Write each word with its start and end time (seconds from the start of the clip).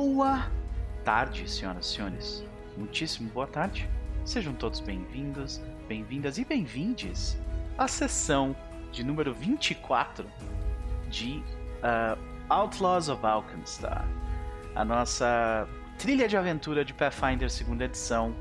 Boa 0.00 0.46
tarde, 1.04 1.50
senhoras 1.50 1.86
e 1.86 1.88
senhores. 1.88 2.44
Muitíssimo 2.76 3.28
boa 3.30 3.48
tarde. 3.48 3.90
Sejam 4.24 4.54
todos 4.54 4.78
bem-vindos, 4.78 5.60
bem-vindas 5.88 6.38
e 6.38 6.44
bem-vindes 6.44 7.36
à 7.76 7.88
sessão 7.88 8.54
de 8.92 9.02
número 9.02 9.34
24 9.34 10.24
de 11.10 11.42
uh, 11.82 12.16
Outlaws 12.48 13.08
of 13.08 13.26
Alkenstar. 13.26 14.06
A 14.76 14.84
nossa 14.84 15.66
trilha 15.98 16.28
de 16.28 16.36
aventura 16.36 16.84
de 16.84 16.94
Pathfinder 16.94 17.50
segunda 17.50 17.84
edição, 17.84 18.32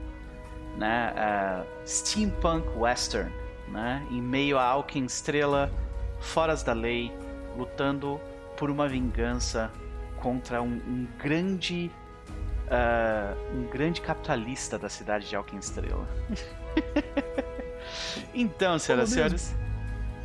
né? 0.77 1.11
Uh, 1.11 1.87
Steampunk 1.87 2.67
Western, 2.77 3.33
né? 3.69 4.05
Em 4.11 4.21
meio 4.21 4.59
a 4.59 4.63
Alken 4.63 5.05
Estrela, 5.05 5.71
foras 6.19 6.61
da 6.61 6.73
lei, 6.73 7.11
lutando 7.57 8.21
por 8.55 8.69
uma 8.69 8.87
vingança 8.87 9.71
contra 10.27 10.61
um, 10.61 10.73
um 10.73 11.07
grande 11.17 11.89
uh, 12.65 13.55
um 13.55 13.65
grande 13.69 14.01
capitalista 14.01 14.77
da 14.77 14.89
cidade 14.89 15.29
de 15.29 15.37
Alken 15.37 15.57
Estrela. 15.57 16.05
então, 18.35 18.77
senhoras 18.77 19.11
e 19.11 19.13
senhores. 19.13 19.55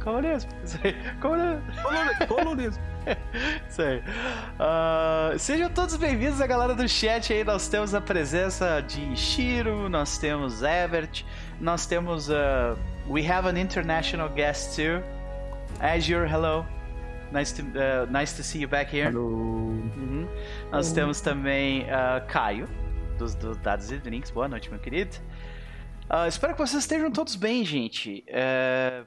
Comunismo. 0.02 0.50
Comunismo. 1.20 1.62
Comunismo. 2.26 2.82
Isso 3.68 3.80
aí. 3.80 4.02
Uh, 4.58 5.38
sejam 5.38 5.70
todos 5.70 5.94
bem-vindos, 5.94 6.40
a 6.40 6.48
galera 6.48 6.74
do 6.74 6.88
chat 6.88 7.32
aí. 7.32 7.44
Nós 7.44 7.68
temos 7.68 7.94
a 7.94 8.00
presença 8.00 8.80
de 8.80 9.16
Shiro, 9.16 9.88
nós 9.88 10.18
temos 10.18 10.64
Evert, 10.64 11.24
nós 11.60 11.86
temos. 11.86 12.28
Uh, 12.28 12.76
we 13.08 13.24
have 13.24 13.48
an 13.48 13.56
international 13.56 14.28
guest 14.30 14.74
too. 14.74 15.00
Azure, 15.78 16.28
hello. 16.28 16.66
Nice 17.32 17.54
to, 17.54 17.62
uh, 17.62 18.10
nice 18.10 18.36
to 18.36 18.42
see 18.42 18.60
you 18.60 18.68
back 18.68 18.94
here. 18.94 19.08
Hello. 19.08 19.26
Uhum. 19.26 20.28
Nós 20.70 20.88
Hello. 20.88 20.94
temos 20.94 21.20
também 21.22 21.84
uh, 21.84 22.26
Caio, 22.28 22.68
dos, 23.18 23.34
dos 23.34 23.56
Dados 23.56 23.90
e 23.90 23.96
Drinks. 23.98 24.30
Boa 24.30 24.46
noite, 24.46 24.68
meu 24.68 24.78
querido. 24.78 25.16
Uh, 26.10 26.28
espero 26.28 26.52
que 26.52 26.60
vocês 26.60 26.82
estejam 26.82 27.10
todos 27.10 27.34
bem, 27.34 27.64
gente. 27.64 28.22
É, 28.26 29.04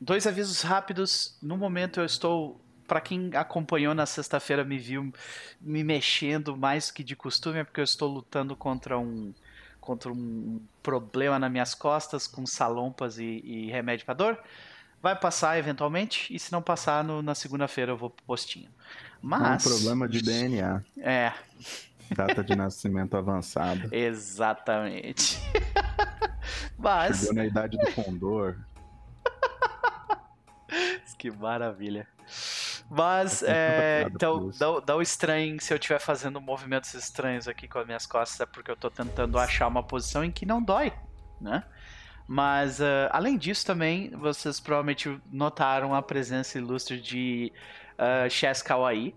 Dois 0.00 0.26
avisos 0.26 0.60
rápidos. 0.62 1.38
No 1.42 1.56
momento 1.56 1.98
eu 2.00 2.04
estou. 2.04 2.60
Para 2.86 3.00
quem 3.00 3.30
acompanhou 3.34 3.94
na 3.94 4.04
sexta-feira, 4.04 4.62
me 4.62 4.76
viu 4.76 5.10
me 5.58 5.82
mexendo 5.82 6.54
mais 6.54 6.90
que 6.90 7.02
de 7.02 7.16
costume, 7.16 7.60
é 7.60 7.64
porque 7.64 7.80
eu 7.80 7.84
estou 7.84 8.12
lutando 8.12 8.54
contra 8.54 8.98
um 8.98 9.32
contra 9.80 10.12
um 10.12 10.60
problema 10.82 11.38
nas 11.38 11.50
minhas 11.50 11.74
costas 11.74 12.26
com 12.26 12.46
salompas 12.46 13.18
e, 13.18 13.40
e 13.42 13.70
remédio 13.70 14.04
para 14.04 14.14
dor. 14.14 14.38
Vai 15.04 15.14
passar 15.14 15.58
eventualmente, 15.58 16.34
e 16.34 16.38
se 16.38 16.50
não 16.50 16.62
passar, 16.62 17.04
no- 17.04 17.20
na 17.20 17.34
segunda-feira 17.34 17.92
eu 17.92 17.96
vou 17.98 18.08
pro 18.08 18.24
postinho. 18.24 18.70
Um 19.22 19.28
Mas. 19.28 19.62
problema 19.62 20.08
de 20.08 20.22
DNA. 20.22 20.82
É, 20.96 21.30
Data 22.16 22.42
de 22.42 22.56
nascimento 22.56 23.14
avançada. 23.14 23.86
exatamente. 23.94 25.38
Mas. 26.78 27.18
Chegou 27.20 27.34
na 27.34 27.44
idade 27.44 27.76
do 27.76 27.92
condor. 27.92 28.56
Que 31.18 31.30
maravilha. 31.30 32.06
Mas, 32.90 33.42
é, 33.42 34.00
piada 34.00 34.14
então, 34.14 34.50
dá, 34.58 34.80
dá 34.80 34.96
o 34.96 35.02
estranho 35.02 35.60
se 35.60 35.72
eu 35.72 35.76
estiver 35.76 35.98
fazendo 35.98 36.40
movimentos 36.40 36.92
estranhos 36.94 37.46
aqui 37.46 37.68
com 37.68 37.78
as 37.78 37.86
minhas 37.86 38.06
costas, 38.06 38.40
é 38.40 38.46
porque 38.46 38.70
eu 38.70 38.76
tô 38.76 38.90
tentando 38.90 39.38
achar 39.38 39.66
uma 39.68 39.82
posição 39.82 40.24
em 40.24 40.30
que 40.30 40.44
não 40.46 40.62
dói, 40.62 40.92
né? 41.40 41.62
Mas, 42.26 42.80
ah, 42.80 43.10
além 43.12 43.36
disso 43.36 43.66
também, 43.66 44.10
vocês 44.10 44.58
provavelmente 44.60 45.20
notaram 45.30 45.94
a 45.94 46.02
presença 46.02 46.58
ilustre 46.58 47.00
de 47.00 47.52
uh, 47.98 48.30
Chess 48.30 48.62
Kawaii. 48.62 49.14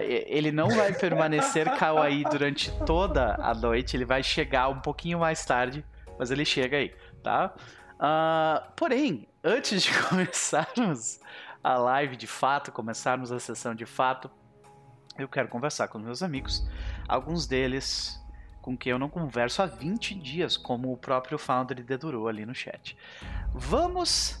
E- 0.00 0.24
ele 0.28 0.52
não 0.52 0.68
vai 0.68 0.92
permanecer 0.98 1.70
Kawaii 1.76 2.24
durante 2.24 2.70
toda 2.84 3.36
a 3.40 3.54
noite, 3.54 3.96
ele 3.96 4.04
vai 4.04 4.22
chegar 4.22 4.68
um 4.68 4.80
pouquinho 4.80 5.18
mais 5.18 5.44
tarde, 5.44 5.84
mas 6.18 6.30
ele 6.30 6.44
chega 6.44 6.76
aí, 6.76 6.94
tá? 7.22 7.54
Ah, 7.98 8.68
porém, 8.76 9.28
antes 9.44 9.82
de 9.82 9.92
começarmos 10.08 11.20
a 11.62 11.76
live 11.78 12.16
de 12.16 12.26
fato, 12.26 12.72
começarmos 12.72 13.30
a 13.30 13.38
sessão 13.38 13.74
de 13.74 13.86
fato, 13.86 14.30
eu 15.18 15.28
quero 15.28 15.48
conversar 15.48 15.88
com 15.88 15.98
meus 15.98 16.22
amigos, 16.22 16.66
alguns 17.06 17.46
deles 17.46 18.21
com 18.62 18.76
quem 18.76 18.92
eu 18.92 18.98
não 18.98 19.10
converso 19.10 19.60
há 19.60 19.66
20 19.66 20.14
dias, 20.14 20.56
como 20.56 20.92
o 20.92 20.96
próprio 20.96 21.36
Foundry 21.36 21.82
dedurou 21.82 22.28
ali 22.28 22.46
no 22.46 22.54
chat. 22.54 22.96
Vamos 23.52 24.38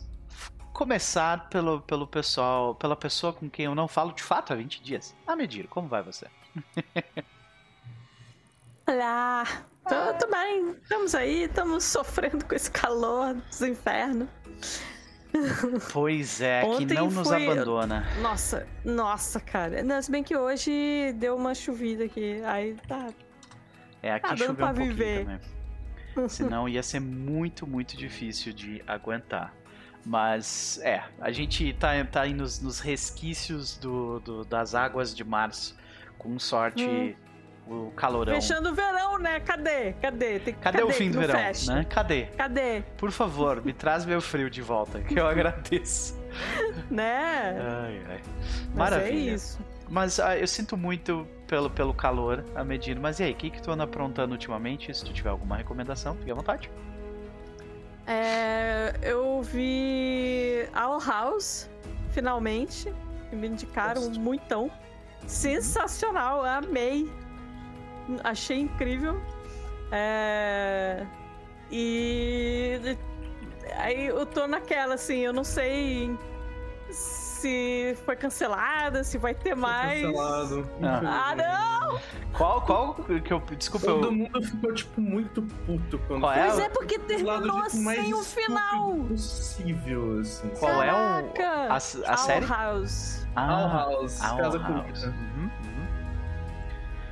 começar 0.72 1.50
pelo, 1.50 1.80
pelo 1.82 2.06
pessoal, 2.06 2.74
pela 2.74 2.96
pessoa 2.96 3.32
com 3.32 3.50
quem 3.50 3.66
eu 3.66 3.74
não 3.74 3.86
falo 3.88 4.12
de 4.12 4.22
fato 4.22 4.52
há 4.52 4.56
20 4.56 4.82
dias. 4.82 5.14
Ah, 5.26 5.36
Medir, 5.36 5.66
como 5.68 5.88
vai 5.88 6.02
você? 6.02 6.26
Olá! 8.86 9.44
Tudo 9.88 10.30
bem? 10.30 10.70
Estamos 10.82 11.14
aí, 11.14 11.42
estamos 11.44 11.84
sofrendo 11.84 12.44
com 12.44 12.54
esse 12.54 12.70
calor 12.70 13.34
dos 13.34 13.60
infernos. 13.62 14.28
Pois 15.92 16.40
é, 16.40 16.62
que 16.76 16.84
não 16.86 17.10
nos 17.10 17.26
foi- 17.26 17.48
abandona. 17.48 18.06
Nossa, 18.20 18.66
nossa, 18.84 19.40
cara. 19.40 19.82
Não, 19.82 20.00
se 20.00 20.10
bem 20.10 20.22
que 20.22 20.36
hoje 20.36 21.12
deu 21.16 21.34
uma 21.36 21.54
chovida 21.54 22.04
aqui. 22.04 22.40
Aí 22.44 22.74
tá. 22.86 23.08
É, 24.02 24.12
aqui 24.12 24.28
dando 24.30 24.38
choveu 24.38 24.52
um 24.66 24.68
pouquinho 24.68 24.94
viver. 24.94 25.24
também. 25.24 26.28
Senão 26.28 26.68
ia 26.68 26.82
ser 26.82 27.00
muito, 27.00 27.66
muito 27.66 27.96
difícil 27.96 28.52
de 28.52 28.82
aguentar. 28.86 29.54
Mas, 30.04 30.80
é, 30.82 31.02
a 31.20 31.30
gente 31.30 31.72
tá, 31.74 31.90
tá 32.10 32.22
aí 32.22 32.34
nos, 32.34 32.60
nos 32.60 32.80
resquícios 32.80 33.78
do, 33.78 34.18
do- 34.20 34.44
das 34.44 34.74
águas 34.74 35.14
de 35.14 35.22
março. 35.22 35.76
Com 36.18 36.38
sorte, 36.38 37.16
o 37.68 37.90
calorão. 37.92 38.32
Hum. 38.36 38.40
Fechando 38.40 38.70
o 38.70 38.74
verão, 38.74 39.18
né? 39.18 39.38
Cadê? 39.40 39.92
Cadê? 39.94 40.38
Tem- 40.40 40.54
Cadê, 40.54 40.82
o 40.82 40.90
fim 40.90 41.10
do 41.10 41.18
verão, 41.20 41.34
fecha? 41.38 41.74
né? 41.74 41.84
Cadê? 41.84 42.26
Cadê? 42.36 42.82
Por 42.96 43.10
favor, 43.12 43.64
me 43.64 43.72
traz 43.72 44.04
meu 44.04 44.20
frio 44.20 44.50
de 44.50 44.60
volta, 44.62 45.00
que 45.00 45.18
eu 45.18 45.26
agradeço. 45.28 46.20
Né? 46.90 47.56
Ai, 47.60 48.02
ai. 48.08 48.20
Mas 48.68 48.74
Maravilha. 48.76 49.30
é 49.30 49.34
isso. 49.34 49.58
Mas 49.88 50.18
ah, 50.20 50.36
eu 50.36 50.46
sinto 50.46 50.76
muito 50.76 51.26
pelo, 51.52 51.68
pelo 51.68 51.92
calor, 51.92 52.42
a 52.54 52.64
Medina. 52.64 52.98
Mas 52.98 53.20
e 53.20 53.24
aí, 53.24 53.32
o 53.32 53.34
que, 53.36 53.50
que 53.50 53.60
tu 53.60 53.70
anda 53.70 53.84
aprontando 53.84 54.32
ultimamente? 54.32 54.92
Se 54.94 55.04
tu 55.04 55.12
tiver 55.12 55.28
alguma 55.28 55.54
recomendação, 55.54 56.16
fique 56.16 56.30
à 56.30 56.34
vontade. 56.34 56.70
É, 58.06 58.94
eu 59.02 59.42
vi 59.42 60.66
Our 60.74 61.06
House, 61.06 61.68
finalmente. 62.12 62.90
Me 63.30 63.48
indicaram 63.48 64.00
Gosto. 64.00 64.18
muitão. 64.18 64.70
Sensacional, 65.26 66.42
amei. 66.42 67.12
Achei 68.24 68.60
incrível. 68.60 69.20
É, 69.90 71.04
E 71.70 72.96
aí 73.76 74.06
eu 74.06 74.24
tô 74.24 74.46
naquela, 74.46 74.94
assim, 74.94 75.18
eu 75.18 75.34
não 75.34 75.44
sei 75.44 76.16
se 77.42 77.96
foi 78.06 78.14
cancelada, 78.16 79.02
se 79.02 79.18
vai 79.18 79.34
ter 79.34 79.54
mais. 79.56 80.00
Cancelado. 80.02 80.68
Ah, 80.82 81.34
não! 81.36 82.00
Qual, 82.36 82.60
qual 82.62 82.94
que 82.94 83.32
eu. 83.32 83.42
Desculpa, 83.58 83.86
Todo 83.86 84.06
eu, 84.06 84.12
mundo 84.12 84.42
ficou, 84.42 84.72
tipo, 84.72 85.00
muito 85.00 85.42
puto 85.66 85.98
quando 86.06 86.20
Qual 86.20 86.32
é? 86.32 86.46
Mas 86.46 86.58
o- 86.58 86.60
é 86.62 86.68
porque 86.68 86.98
terminou 87.00 87.68
sem 87.68 88.14
um 88.14 88.20
estúpido 88.20 88.24
final. 88.24 88.94
possível, 89.08 90.20
assim. 90.20 90.48
qual 90.58 90.82
é 90.82 90.92
o. 90.92 91.32
Caraca! 91.32 91.72
A, 91.72 91.76
a 91.76 92.16
série? 92.16 92.46
House. 92.46 93.26
All 93.34 93.68
House, 93.68 94.20
Owl 94.22 94.36
Casa 94.38 94.58
House. 94.58 94.66
Pública. 94.72 95.06
Uhum, 95.08 95.50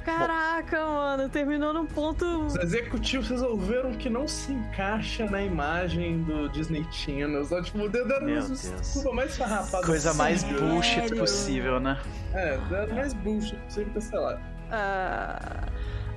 Caraca, 0.05 0.85
mano, 0.85 1.29
terminou 1.29 1.73
num 1.73 1.87
ponto. 1.87 2.25
Os 2.47 2.57
executivos 2.57 3.29
resolveram 3.29 3.93
que 3.93 4.09
não 4.09 4.27
se 4.27 4.53
encaixa 4.53 5.27
na 5.27 5.43
imagem 5.43 6.23
do 6.23 6.49
Disney 6.51 6.87
Channel. 6.91 7.45
Só, 7.45 7.63
tipo, 7.63 7.89
deram 7.89 8.07
Meu 8.25 8.39
uma 8.39 8.47
Deus. 8.47 8.63
desculpa 8.81 9.13
mais 9.13 9.37
farrapada 9.37 9.87
Coisa 9.87 10.15
mais 10.15 10.43
possível. 10.45 10.69
bullshit 10.69 10.95
Sério? 11.01 11.17
possível, 11.19 11.81
né? 11.81 11.99
É, 12.35 12.59
deram 12.69 12.95
mais 12.95 13.13
bullshit 13.13 13.57
possível 13.67 13.93
cancelar. 13.95 14.41
Ah, 14.73 15.41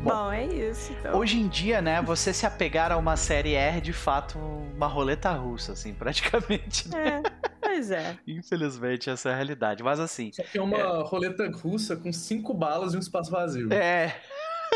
Bom, 0.03 0.09
bom, 0.09 0.31
é 0.31 0.45
isso. 0.45 0.91
Então. 0.94 1.17
Hoje 1.17 1.38
em 1.39 1.47
dia, 1.47 1.81
né, 1.81 2.01
você 2.01 2.33
se 2.33 2.45
apegar 2.45 2.91
a 2.91 2.97
uma 2.97 3.15
série 3.15 3.53
é 3.55 3.79
de 3.79 3.94
fato 3.94 4.38
uma 4.38 4.88
roleta 4.88 5.31
russa, 5.31 5.71
assim, 5.73 5.94
praticamente. 5.94 6.89
né? 6.89 7.21
É, 7.23 7.50
pois 7.61 7.89
é. 7.91 8.17
Infelizmente, 8.27 9.09
essa 9.09 9.29
é 9.29 9.33
a 9.33 9.35
realidade. 9.35 9.81
Mas 9.83 10.00
assim. 10.00 10.31
Só 10.33 10.44
que 10.44 10.57
é 10.57 10.61
uma 10.61 11.03
roleta 11.03 11.50
russa 11.50 11.95
com 11.95 12.11
cinco 12.11 12.53
balas 12.53 12.94
e 12.94 12.97
um 12.97 13.00
espaço 13.00 13.31
vazio. 13.31 13.71
É. 13.73 14.15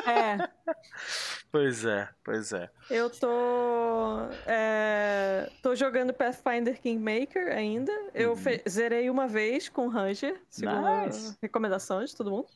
É, 0.05 0.37
Pois 1.51 1.83
é, 1.85 2.07
pois 2.23 2.51
é. 2.53 2.69
eu 2.89 3.09
tô. 3.09 4.19
é, 4.45 5.49
tô 5.63 5.73
jogando 5.75 6.13
Pathfinder 6.13 6.79
Kingmaker 6.79 7.47
ainda. 7.51 7.91
Eu 8.13 8.31
Uhum. 8.33 8.37
zerei 8.69 9.09
uma 9.09 9.27
vez 9.27 9.67
com 9.69 9.87
o 9.87 9.89
Ranger, 9.89 10.39
segundo 10.49 11.03
Nice. 11.05 11.35
recomendação 11.41 12.03
de 12.03 12.15
todo 12.15 12.29
mundo. 12.29 12.47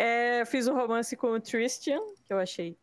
É, 0.00 0.44
fiz 0.44 0.68
um 0.68 0.74
romance 0.76 1.16
com 1.16 1.26
o 1.32 1.40
Tristan, 1.40 1.98
que 2.24 2.32
eu 2.32 2.38
achei 2.38 2.76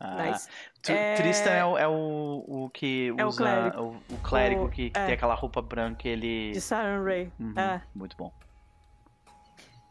Ah, 0.00 0.22
nice. 0.22 0.48
Tu- 0.82 0.90
É- 0.92 1.14
Tristan 1.16 1.50
é, 1.50 1.64
o, 1.64 1.76
é 1.78 1.86
o, 1.86 2.44
o 2.46 2.70
que 2.70 3.12
É 3.16 3.24
o 3.26 3.30
clérigo. 3.30 3.82
O, 3.82 4.14
o 4.14 4.18
clérigo 4.22 4.68
que, 4.70 4.88
que 4.90 4.98
é. 4.98 5.04
tem 5.06 5.14
aquela 5.14 5.34
roupa 5.34 5.60
branca, 5.60 6.08
ele. 6.08 6.52
De 6.52 6.60
Siren 6.60 7.02
Ray. 7.04 7.32
Uhum, 7.38 7.52
É. 7.58 7.82
Muito 7.94 8.16
bom. 8.16 8.32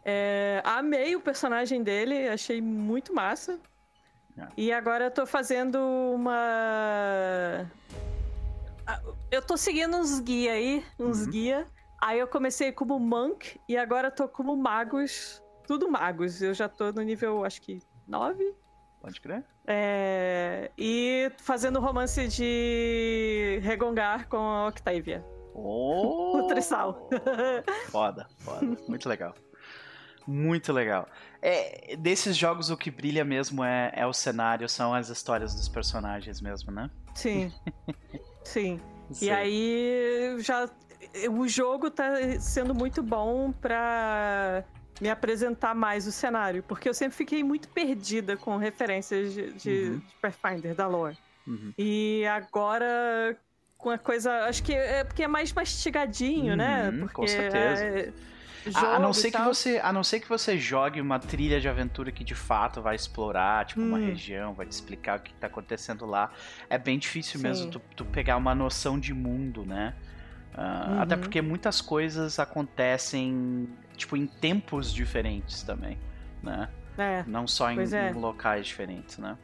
É, 0.04 0.62
amei 0.64 1.16
o 1.16 1.22
personagem 1.22 1.84
dele, 1.84 2.28
achei 2.30 2.62
muito 2.62 3.14
massa. 3.14 3.60
E 4.58 4.72
agora 4.72 5.06
eu 5.06 5.12
tô 5.12 5.26
fazendo 5.26 5.78
uma. 6.14 7.66
Eu 9.32 9.42
tô 9.42 9.56
seguindo 9.58 9.96
uns 9.98 10.20
guia 10.20 10.52
aí, 10.54 10.84
uns 11.00 11.22
Uhum. 11.26 11.32
guia. 11.32 11.66
Aí 12.02 12.20
eu 12.20 12.28
comecei 12.28 12.72
como 12.72 13.00
monk 13.00 13.60
e 13.68 13.78
agora 13.78 14.08
eu 14.08 14.12
tô 14.12 14.28
como 14.28 14.56
magos. 14.56 15.42
Tudo 15.68 15.90
magos. 15.90 16.42
Eu 16.42 16.54
já 16.54 16.68
tô 16.70 16.92
no 16.92 17.02
nível, 17.02 17.44
acho 17.46 17.62
que 17.62 17.82
9. 18.08 18.54
Pode 19.02 19.22
crer? 19.22 19.44
É, 19.68 20.72
E 20.78 21.32
fazendo 21.38 21.80
romance 21.80 22.28
de 22.28 23.60
Regongar 23.62 24.28
com 24.28 24.38
a 24.38 24.68
Octavia. 24.68 25.24
Oh, 25.54 26.40
O 26.44 26.48
Trissal. 26.48 27.08
Foda, 27.90 28.28
foda. 28.40 28.78
Muito 28.88 29.08
legal. 29.08 29.36
Muito 30.28 30.74
legal. 30.74 31.08
É, 31.42 31.96
desses 31.96 32.36
jogos 32.36 32.72
o 32.72 32.78
que 32.78 32.90
brilha 32.90 33.24
mesmo 33.24 33.64
é, 33.64 33.92
é 33.96 34.08
o 34.08 34.14
cenário, 34.14 34.68
são 34.68 34.92
as 34.94 35.10
histórias 35.10 35.54
dos 35.54 35.70
personagens 35.70 36.42
mesmo, 36.42 36.72
né? 36.72 36.90
Sim. 37.14 37.54
Sim. 38.44 38.82
Sei. 39.12 39.28
E 39.28 39.32
aí 39.32 40.36
já 40.40 40.68
o 41.30 41.48
jogo 41.48 41.92
tá 41.92 42.40
sendo 42.40 42.74
muito 42.74 43.04
bom 43.04 43.52
pra 43.52 44.64
me 45.02 45.10
apresentar 45.10 45.76
mais 45.76 46.08
o 46.08 46.12
cenário, 46.12 46.64
porque 46.64 46.88
eu 46.88 46.94
sempre 46.94 47.18
fiquei 47.18 47.44
muito 47.44 47.68
perdida 47.70 48.38
com 48.38 48.58
referências 48.58 49.34
de, 49.34 49.54
de, 49.54 49.90
Uhum. 49.92 50.00
de 50.00 50.16
Pathfinder 50.22 50.76
da 50.76 50.88
lore. 50.88 51.18
Uhum. 51.48 51.74
E 51.78 52.26
agora 52.28 53.38
com 53.78 53.90
a 53.90 53.98
coisa, 53.98 54.32
acho 54.46 54.64
que 54.64 54.74
é 54.74 55.04
porque 55.04 55.24
é 55.24 55.28
mais 55.28 55.52
mastigadinho, 55.54 56.56
né? 56.56 56.90
Uhum, 56.90 57.00
Porque 57.02 57.14
com 57.14 57.28
certeza. 57.28 57.84
é 57.86 58.14
A, 58.74 58.96
a 58.96 59.00
não 59.00 59.14
ser 59.14 59.32
que 59.32 59.42
você, 59.42 59.80
a 59.84 59.94
não 59.94 60.04
ser 60.04 60.20
que 60.22 60.28
você 60.30 60.58
jogue 60.58 61.00
uma 61.00 61.20
trilha 61.20 61.60
de 61.62 61.68
aventura 61.70 62.12
que 62.12 62.24
de 62.24 62.34
fato 62.34 62.82
vai 62.82 62.96
explorar, 62.96 63.66
tipo, 63.66 63.82
uma 63.82 63.98
Hum. 63.98 64.08
região, 64.08 64.54
vai 64.56 64.66
te 64.66 64.72
explicar 64.72 65.20
o 65.20 65.22
que 65.22 65.34
tá 65.36 65.46
acontecendo 65.48 66.06
lá. 66.06 66.32
É 66.68 66.80
bem 66.80 66.98
difícil 66.98 67.40
Sim. 67.40 67.44
mesmo 67.48 67.70
tu, 67.70 67.80
tu 67.96 68.06
pegar 68.06 68.38
uma 68.38 68.56
noção 68.56 69.00
de 69.00 69.14
mundo, 69.14 69.66
né? 69.66 69.94
Até 71.00 71.16
Uhum. 71.16 71.22
porque 71.22 71.42
muitas 71.42 71.82
coisas 71.82 72.40
acontecem, 72.40 73.68
tipo, 73.96 74.16
em 74.18 74.28
tempos 74.28 74.94
diferentes 74.94 75.64
também, 75.64 75.98
né? 76.42 76.70
É. 76.98 77.24
Não 77.28 77.48
só 77.48 77.72
em, 77.72 77.80
é. 77.94 78.10
em 78.10 78.14
locais 78.14 78.68
diferentes, 78.68 79.18
né? 79.18 79.38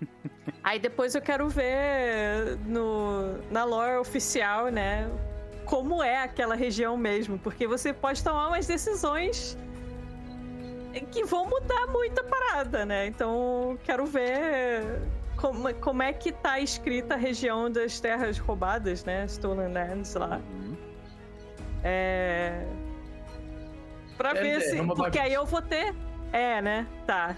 Aí 0.62 0.78
depois 0.78 1.14
eu 1.14 1.20
quero 1.20 1.48
ver 1.48 2.58
no, 2.66 3.38
na 3.50 3.64
lore 3.64 3.96
oficial, 3.96 4.68
né? 4.68 5.08
Como 5.64 6.02
é 6.02 6.22
aquela 6.22 6.54
região 6.54 6.96
mesmo. 6.96 7.38
Porque 7.38 7.66
você 7.66 7.92
pode 7.92 8.22
tomar 8.22 8.48
umas 8.48 8.66
decisões 8.66 9.56
que 11.10 11.24
vão 11.24 11.46
mudar 11.46 11.86
muita 11.88 12.22
parada, 12.22 12.84
né? 12.84 13.06
Então 13.06 13.78
quero 13.84 14.06
ver 14.06 15.02
como, 15.36 15.72
como 15.74 16.02
é 16.02 16.12
que 16.12 16.32
tá 16.32 16.60
escrita 16.60 17.14
a 17.14 17.16
região 17.16 17.70
das 17.70 18.00
terras 18.00 18.38
roubadas, 18.38 19.04
né? 19.04 19.24
Stolen 19.26 19.72
Lands 19.72 20.14
lá. 20.14 20.40
Uhum. 20.52 20.76
É. 21.82 22.66
Pra 24.16 24.30
É, 24.30 24.34
ver 24.34 24.48
é 24.56 24.60
se. 24.60 24.80
uma 24.80 24.94
Porque 24.94 25.18
bagunça. 25.18 25.22
aí 25.22 25.32
eu 25.34 25.44
vou 25.46 25.62
ter. 25.62 25.94
É, 26.32 26.60
né? 26.62 26.86
Tá. 27.06 27.36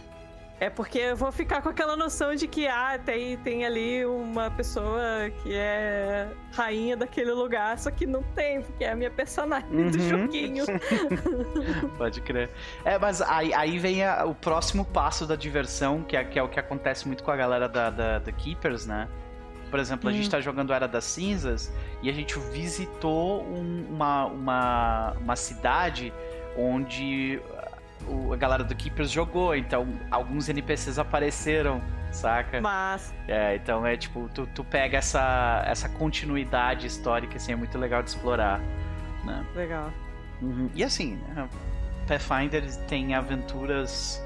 É 0.58 0.70
porque 0.70 0.99
eu 0.99 1.17
vou 1.17 1.31
ficar 1.31 1.61
com 1.61 1.69
aquela 1.69 1.94
noção 1.99 2.34
de 2.34 2.49
que, 2.49 2.67
ah, 2.67 2.99
tem, 3.05 3.37
tem 3.37 3.67
ali 3.67 4.06
uma 4.06 4.50
pessoa 4.50 5.28
que 5.43 5.55
é 5.55 6.28
rainha 6.55 6.96
daquele 6.96 7.31
lugar, 7.32 7.78
só 7.78 7.90
que 7.90 8.06
não 8.06 8.23
tem, 8.23 8.62
porque 8.62 8.82
é 8.82 8.93
a 8.93 8.96
minha 8.96 9.11
personagem 9.11 9.69
do 9.69 9.99
Uhum. 9.99 10.08
joguinho. 10.08 10.64
Pode 11.99 12.23
crer. 12.23 12.50
É, 12.87 12.99
mas 12.99 13.20
aí, 13.20 13.52
aí 13.52 13.79
vem 13.79 14.02
a- 14.02 14.25
o 14.25 14.34
próximo 14.34 14.84
passo 14.84 15.26
da 15.26 15.37
diversão, 15.37 16.02
que 16.02 16.17
é, 16.17 16.25
que 16.25 16.38
é 16.38 16.43
o 16.43 16.49
que 16.49 16.58
acontece 16.58 17.06
muito 17.06 17.22
com 17.22 17.31
a 17.31 17.37
galera 17.37 17.69
da, 17.69 17.90
da, 17.90 18.19
da 18.19 18.32
Keepers, 18.32 18.87
né? 18.87 19.08
Por 19.70 19.79
exemplo, 19.81 20.08
a 20.08 20.12
Hum. 20.12 20.17
gente 20.17 20.31
tá 20.31 20.40
jogando 20.40 20.72
Era 20.72 20.87
das 20.87 21.05
Cinzas 21.05 21.70
e 22.02 22.08
a 22.08 22.12
gente 22.14 22.38
visitou 22.38 23.43
um- 23.44 23.87
uma, 23.90 24.25
uma, 24.26 25.12
uma 25.20 25.37
cidade 25.37 26.12
onde 26.56 27.41
o- 28.08 28.32
a 28.32 28.37
galera 28.37 28.64
do 28.64 28.75
Keepers 28.75 29.11
jogou, 29.11 29.55
então 29.55 29.87
alguns 30.11 30.49
NPCs 30.49 30.99
apareceram, 30.99 31.81
saca? 32.12 32.61
Mas, 32.61 33.12
É, 33.29 33.56
então 33.56 33.87
é 33.87 33.97
tipo, 33.97 34.29
tu, 34.35 34.47
tu 34.55 34.62
pega 34.64 34.99
essa, 34.99 35.62
essa 35.67 35.88
continuidade 35.88 36.87
histórica, 36.87 37.37
assim, 37.37 37.53
é 37.53 37.56
muito 37.56 37.76
legal 37.79 38.03
de 38.03 38.11
explorar, 38.11 38.61
né? 39.25 39.44
legal. 39.55 39.91
Uhum. 40.43 40.70
E 40.75 40.85
assim, 40.85 41.17
né, 41.35 41.49
Pathfinder 42.06 42.62
tem 42.87 43.14
aventuras 43.14 44.23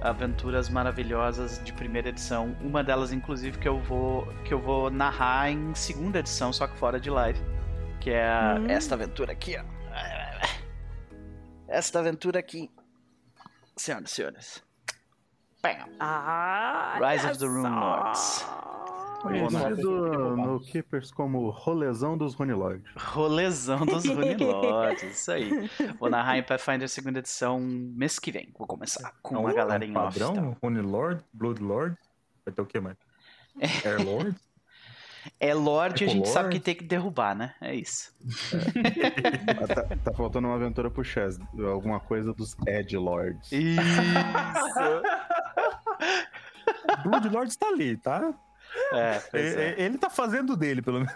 aventuras 0.00 0.68
maravilhosas 0.68 1.62
de 1.62 1.72
primeira 1.72 2.08
edição. 2.08 2.56
Uma 2.60 2.82
delas, 2.82 3.12
inclusive, 3.12 3.56
que 3.58 3.68
eu 3.68 3.78
vou 3.78 4.26
que 4.44 4.52
eu 4.52 4.58
vou 4.58 4.90
narrar 4.90 5.50
em 5.52 5.72
segunda 5.76 6.18
edição, 6.18 6.52
só 6.52 6.66
que 6.66 6.76
fora 6.76 6.98
de 6.98 7.08
live, 7.08 7.40
que 8.00 8.10
é 8.10 8.28
Hum. 8.58 8.66
esta 8.68 8.96
aventura 8.96 9.30
aqui, 9.30 9.56
ó. 9.56 9.62
Esta 11.72 12.00
aventura 12.00 12.38
aqui, 12.38 12.70
senhoras 13.74 14.10
e 14.10 14.14
senhores. 14.14 14.62
Bam. 15.62 15.88
Ah! 15.98 16.98
Rise 17.00 17.26
of 17.26 17.38
the 17.38 17.46
Rune. 17.46 17.70
Lords. 17.70 18.44
Conhecido 19.22 20.36
no 20.36 20.60
Keepers 20.60 21.10
como 21.10 21.48
Rolezão 21.48 22.18
dos 22.18 22.34
Runelords. 22.34 22.84
Rolezão 22.94 23.86
dos 23.86 24.04
Runelords, 24.04 25.02
isso 25.16 25.32
aí. 25.32 25.70
Vou 25.98 26.10
narrar 26.10 26.36
em 26.36 26.42
Pathfinder 26.42 26.86
segunda 26.90 27.20
edição 27.20 27.58
mês 27.58 28.18
que 28.18 28.30
vem. 28.30 28.52
Vou 28.58 28.66
começar 28.66 29.10
com 29.22 29.38
uma 29.38 29.54
galera 29.54 29.82
em 29.82 29.96
off. 29.96 30.18
tá? 30.18 30.26
padrão, 30.26 30.54
Rune 30.62 30.82
Lord, 30.82 31.24
Blood 31.32 31.62
Lord. 31.62 31.96
Vai 32.44 32.52
ter 32.52 32.60
o 32.60 32.66
que 32.66 32.80
mais? 32.80 32.98
Air 33.82 34.04
Lord? 34.04 34.36
É 35.38 35.54
Lorde, 35.54 36.04
a 36.04 36.08
gente 36.08 36.28
sabe 36.28 36.50
que 36.50 36.60
tem 36.60 36.74
que 36.74 36.84
derrubar, 36.84 37.34
né? 37.34 37.54
É 37.60 37.74
isso. 37.74 38.14
Ah, 39.62 39.74
tá, 39.74 39.96
tá 39.96 40.12
faltando 40.12 40.48
uma 40.48 40.56
aventura 40.56 40.90
pro 40.90 41.04
Chess. 41.04 41.38
Alguma 41.58 42.00
coisa 42.00 42.32
dos 42.32 42.56
Edge 42.66 42.96
Lords. 42.96 43.50
Isso! 43.52 43.80
Blood 47.04 47.28
Lord 47.28 47.50
está 47.50 47.68
ali, 47.68 47.96
tá? 47.96 48.34
É, 48.92 49.22
Ele, 49.34 49.60
é. 49.60 49.74
ele 49.82 49.98
tá 49.98 50.08
fazendo 50.08 50.56
dele, 50.56 50.82
pelo 50.82 51.00
menos. 51.00 51.14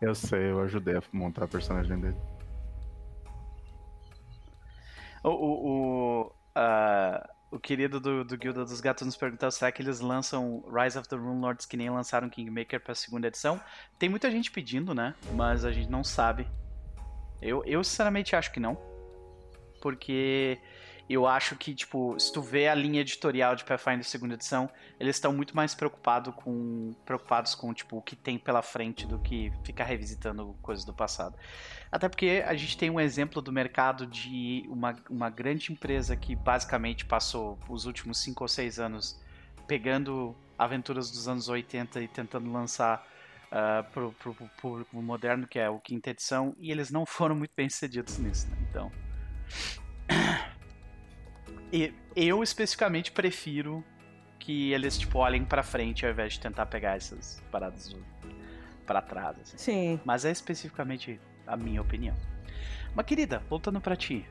Eu 0.00 0.14
sei, 0.14 0.50
eu 0.50 0.60
ajudei 0.60 0.96
a 0.96 1.02
montar 1.12 1.44
a 1.44 1.48
personagem 1.48 1.98
dele. 1.98 2.16
O, 5.24 5.30
o, 5.30 6.20
o, 6.20 6.32
ah, 6.54 7.28
o 7.56 7.58
querido 7.58 7.98
do, 7.98 8.22
do 8.22 8.36
Guilda 8.36 8.64
dos 8.64 8.82
Gatos 8.82 9.06
nos 9.06 9.16
perguntou 9.16 9.50
será 9.50 9.72
que 9.72 9.80
eles 9.80 10.00
lançam 10.00 10.62
Rise 10.70 10.98
of 10.98 11.08
the 11.08 11.16
Rune 11.16 11.40
Lords 11.40 11.64
que 11.64 11.76
nem 11.76 11.88
lançaram 11.88 12.28
Kingmaker 12.28 12.78
pra 12.78 12.94
segunda 12.94 13.28
edição. 13.28 13.58
Tem 13.98 14.10
muita 14.10 14.30
gente 14.30 14.50
pedindo, 14.50 14.94
né? 14.94 15.14
Mas 15.32 15.64
a 15.64 15.72
gente 15.72 15.90
não 15.90 16.04
sabe. 16.04 16.46
Eu, 17.40 17.64
eu 17.64 17.82
sinceramente 17.82 18.36
acho 18.36 18.52
que 18.52 18.60
não. 18.60 18.76
Porque 19.80 20.58
eu 21.14 21.26
acho 21.26 21.54
que, 21.56 21.74
tipo, 21.74 22.18
se 22.18 22.32
tu 22.32 22.42
vê 22.42 22.68
a 22.68 22.74
linha 22.74 23.00
editorial 23.00 23.54
de 23.54 23.64
Pathfinder 23.64 24.04
segunda 24.04 24.34
edição, 24.34 24.68
eles 24.98 25.16
estão 25.16 25.32
muito 25.32 25.54
mais 25.54 25.74
preocupado 25.74 26.32
com, 26.32 26.94
preocupados 27.04 27.54
com, 27.54 27.72
tipo, 27.72 27.98
o 27.98 28.02
que 28.02 28.16
tem 28.16 28.38
pela 28.38 28.62
frente 28.62 29.06
do 29.06 29.18
que 29.18 29.52
ficar 29.62 29.84
revisitando 29.84 30.56
coisas 30.62 30.84
do 30.84 30.92
passado. 30.92 31.36
Até 31.92 32.08
porque 32.08 32.42
a 32.46 32.54
gente 32.54 32.76
tem 32.76 32.90
um 32.90 32.98
exemplo 32.98 33.40
do 33.40 33.52
mercado 33.52 34.06
de 34.06 34.64
uma, 34.68 34.96
uma 35.08 35.30
grande 35.30 35.72
empresa 35.72 36.16
que 36.16 36.34
basicamente 36.34 37.04
passou 37.04 37.58
os 37.68 37.86
últimos 37.86 38.18
5 38.18 38.42
ou 38.42 38.48
6 38.48 38.80
anos 38.80 39.20
pegando 39.66 40.34
aventuras 40.58 41.10
dos 41.10 41.28
anos 41.28 41.48
80 41.48 42.00
e 42.00 42.08
tentando 42.08 42.50
lançar 42.50 43.06
ah, 43.50 43.84
pro, 43.92 44.12
pro, 44.12 44.34
pro 44.34 44.48
público 44.60 45.00
moderno, 45.00 45.46
que 45.46 45.58
é 45.58 45.70
o 45.70 45.78
quinta 45.78 46.10
edição, 46.10 46.54
e 46.58 46.70
eles 46.70 46.90
não 46.90 47.06
foram 47.06 47.34
muito 47.34 47.52
bem 47.56 47.68
sucedidos 47.68 48.18
nisso, 48.18 48.48
né? 48.50 48.56
Então. 48.68 48.90
E 51.72 51.92
eu 52.14 52.42
especificamente 52.42 53.12
prefiro 53.12 53.84
que 54.38 54.72
eles 54.72 54.96
tipo 54.96 55.18
olhem 55.18 55.44
pra 55.44 55.62
frente 55.62 56.06
ao 56.06 56.12
invés 56.12 56.34
de 56.34 56.40
tentar 56.40 56.66
pegar 56.66 56.96
essas 56.96 57.42
paradas 57.50 57.96
pra 58.86 59.02
trás, 59.02 59.36
assim. 59.40 59.58
Sim. 59.58 60.00
Mas 60.04 60.24
é 60.24 60.30
especificamente 60.30 61.20
a 61.46 61.56
minha 61.56 61.82
opinião. 61.82 62.14
Mas 62.94 63.04
querida, 63.06 63.42
voltando 63.48 63.80
pra 63.80 63.96
ti. 63.96 64.24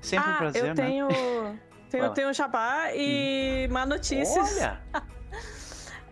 Sempre 0.00 0.30
um 0.30 0.34
ah, 0.34 0.38
prazer, 0.38 0.62
eu 0.64 0.68
né? 0.68 0.74
tenho. 0.74 1.08
Tenho, 1.90 2.08
tenho 2.14 2.28
um 2.28 2.32
jabá 2.32 2.94
e 2.94 3.66
má 3.68 3.84
notícias. 3.84 4.52
Olha! 4.52 4.80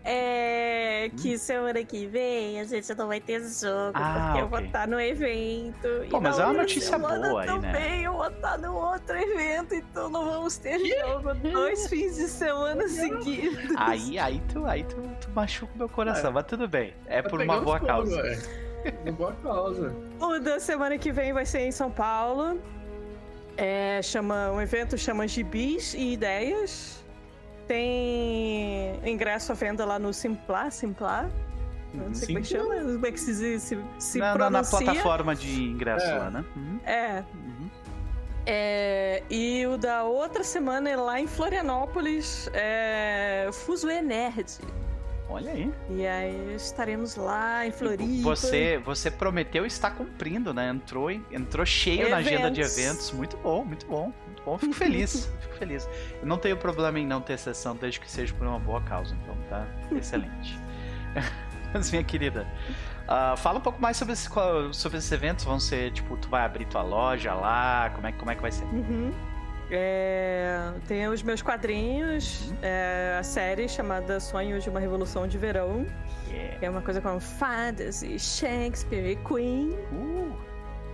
É 0.03 1.11
que 1.21 1.37
semana 1.37 1.83
que 1.83 2.05
vem 2.05 2.59
a 2.59 2.63
gente 2.63 2.93
não 2.95 3.07
vai 3.07 3.19
ter 3.19 3.41
jogo, 3.41 3.91
Ah, 3.93 4.27
porque 4.27 4.41
eu 4.41 4.47
vou 4.47 4.59
estar 4.59 4.87
no 4.87 4.99
evento. 4.99 5.87
Pô, 6.09 6.17
e 6.17 6.21
mas 6.21 6.39
é 6.39 6.45
uma 6.45 6.53
notícia 6.53 6.97
boa 6.97 7.41
aí, 7.41 7.47
né? 7.47 7.53
também 7.53 8.03
eu 8.03 8.13
vou 8.13 8.27
estar 8.27 8.57
no 8.57 8.75
outro 8.75 9.15
evento, 9.17 9.75
então 9.75 10.09
não 10.09 10.25
vamos 10.25 10.57
ter 10.57 10.79
jogo 10.79 11.33
dois 11.35 11.87
fins 11.87 12.15
de 12.15 12.27
semana 12.27 12.87
seguidos. 12.87 13.75
Aí, 13.77 14.17
aí 14.19 14.41
tu, 14.51 14.65
aí 14.65 14.83
tu, 14.83 14.95
tu 15.21 15.29
machuca 15.31 15.71
o 15.73 15.77
meu 15.77 15.89
coração, 15.89 16.31
mas 16.31 16.45
tudo 16.45 16.67
bem. 16.67 16.93
É 17.05 17.21
por 17.21 17.41
uma 17.41 17.59
boa 17.61 17.77
fogo, 17.77 17.87
causa. 17.87 18.21
Uma 19.03 19.11
boa 19.11 19.33
causa. 19.43 19.95
O 20.19 20.39
da 20.39 20.59
semana 20.59 20.97
que 20.97 21.11
vem 21.11 21.33
vai 21.33 21.45
ser 21.45 21.61
em 21.61 21.71
São 21.71 21.89
Paulo. 21.89 22.59
É, 23.57 24.01
chama, 24.01 24.51
um 24.51 24.61
evento 24.61 24.97
chama 24.97 25.27
Gibis 25.27 25.93
e 25.93 26.13
Ideias. 26.13 26.98
Tem 27.69 28.99
ingresso 29.05 29.51
à 29.51 29.55
venda 29.55 29.85
lá 29.85 29.99
no 29.99 30.11
Simplar, 30.11 30.71
Simplar. 30.71 31.29
Não 31.93 32.13
sei 32.13 32.27
como 32.27 32.39
é 32.39 32.41
que 32.41 32.47
chama, 32.47 32.75
como 32.75 33.05
é 33.05 33.11
que 33.11 33.19
se, 33.19 33.59
se, 33.59 33.77
se 33.99 34.17
na, 34.19 34.25
na- 34.37 34.49
na 34.49 34.61
pronuncia. 34.63 34.79
plataforma 34.85 35.35
de 35.35 35.63
ingresso 35.63 36.05
É. 36.05 36.17
lá, 36.17 36.29
né? 36.31 36.45
Uhum, 36.55 36.79
É, 36.85 37.23
uhum. 37.33 37.69
É, 38.45 39.23
e 39.29 39.65
o 39.67 39.77
da 39.77 40.03
outra 40.03 40.43
semana 40.43 40.89
é 40.89 40.95
lá 40.95 41.19
em 41.19 41.27
Florianópolis, 41.27 42.49
é 42.53 43.49
Fuzue 43.51 44.01
Nerd. 44.01 44.57
Olha 45.31 45.51
aí. 45.51 45.71
E 45.91 46.07
aí 46.07 46.55
estaremos 46.55 47.15
lá 47.15 47.65
em 47.67 47.71
Floripa. 47.71 48.23
Você, 48.23 48.81
você 48.83 49.11
prometeu 49.11 49.63
e 49.63 49.67
está 49.67 49.91
cumprindo, 49.91 50.51
né? 50.55 50.69
Entrou, 50.69 51.11
entrou 51.11 51.63
cheio 51.67 52.09
na 52.09 52.17
agenda 52.17 52.49
de 52.49 52.61
Eventos. 52.61 52.77
eventos. 52.79 53.11
Muito 53.11 53.37
bom, 53.37 53.63
muito 53.63 53.85
bom. 53.85 54.11
Muito 54.39 54.45
bom. 54.45 54.57
Fico 54.57 54.73
feliz. 54.73 55.31
Fico 55.41 55.55
feliz. 55.55 55.89
Eu 56.21 56.27
não 56.27 56.37
tenho 56.37 56.57
problema 56.57 56.99
em 56.99 57.05
não 57.05 57.21
ter 57.21 57.37
sessão, 57.37 57.75
desde 57.75 57.99
que 57.99 58.09
seja 58.09 58.33
por 58.33 58.45
uma 58.47 58.59
boa 58.59 58.81
causa. 58.81 59.15
Então 59.23 59.35
tá 59.49 59.65
excelente. 59.91 60.57
Mas, 61.73 61.89
minha 61.91 62.03
querida, 62.03 62.47
ah, 63.07 63.35
fala 63.37 63.59
um 63.59 63.61
pouco 63.61 63.81
mais 63.81 63.97
sobre, 63.97 64.13
esse, 64.13 64.29
sobre 64.73 64.97
esses 64.97 65.11
eventos. 65.11 65.45
Vão 65.45 65.59
ser, 65.59 65.91
tipo, 65.91 66.15
tu 66.17 66.29
vai 66.29 66.43
abrir 66.43 66.65
tua 66.65 66.81
loja 66.81 67.33
lá? 67.33 67.89
Como 67.93 68.07
é, 68.07 68.11
como 68.11 68.31
é 68.31 68.35
que 68.35 68.41
vai 68.41 68.51
ser? 68.51 68.65
Uhum. 68.65 69.11
É, 69.71 70.71
tem 70.87 71.07
os 71.07 71.21
meus 71.21 71.43
quadrinhos, 71.43 72.49
Uhum. 72.49 72.57
é, 72.63 73.17
a 73.19 73.23
série 73.23 73.67
chamada 73.69 74.19
Sonhos 74.19 74.63
de 74.63 74.69
uma 74.71 74.79
Revolução 74.79 75.27
de 75.27 75.37
Verão, 75.37 75.85
Yeah. 76.27 76.57
é 76.61 76.69
uma 76.69 76.81
coisa 76.81 76.99
como 77.01 77.19
fantasy, 77.19 78.17
Shakespeare 78.19 79.11
e 79.11 79.15
Queen. 79.17 79.71
Uh, 79.91 80.35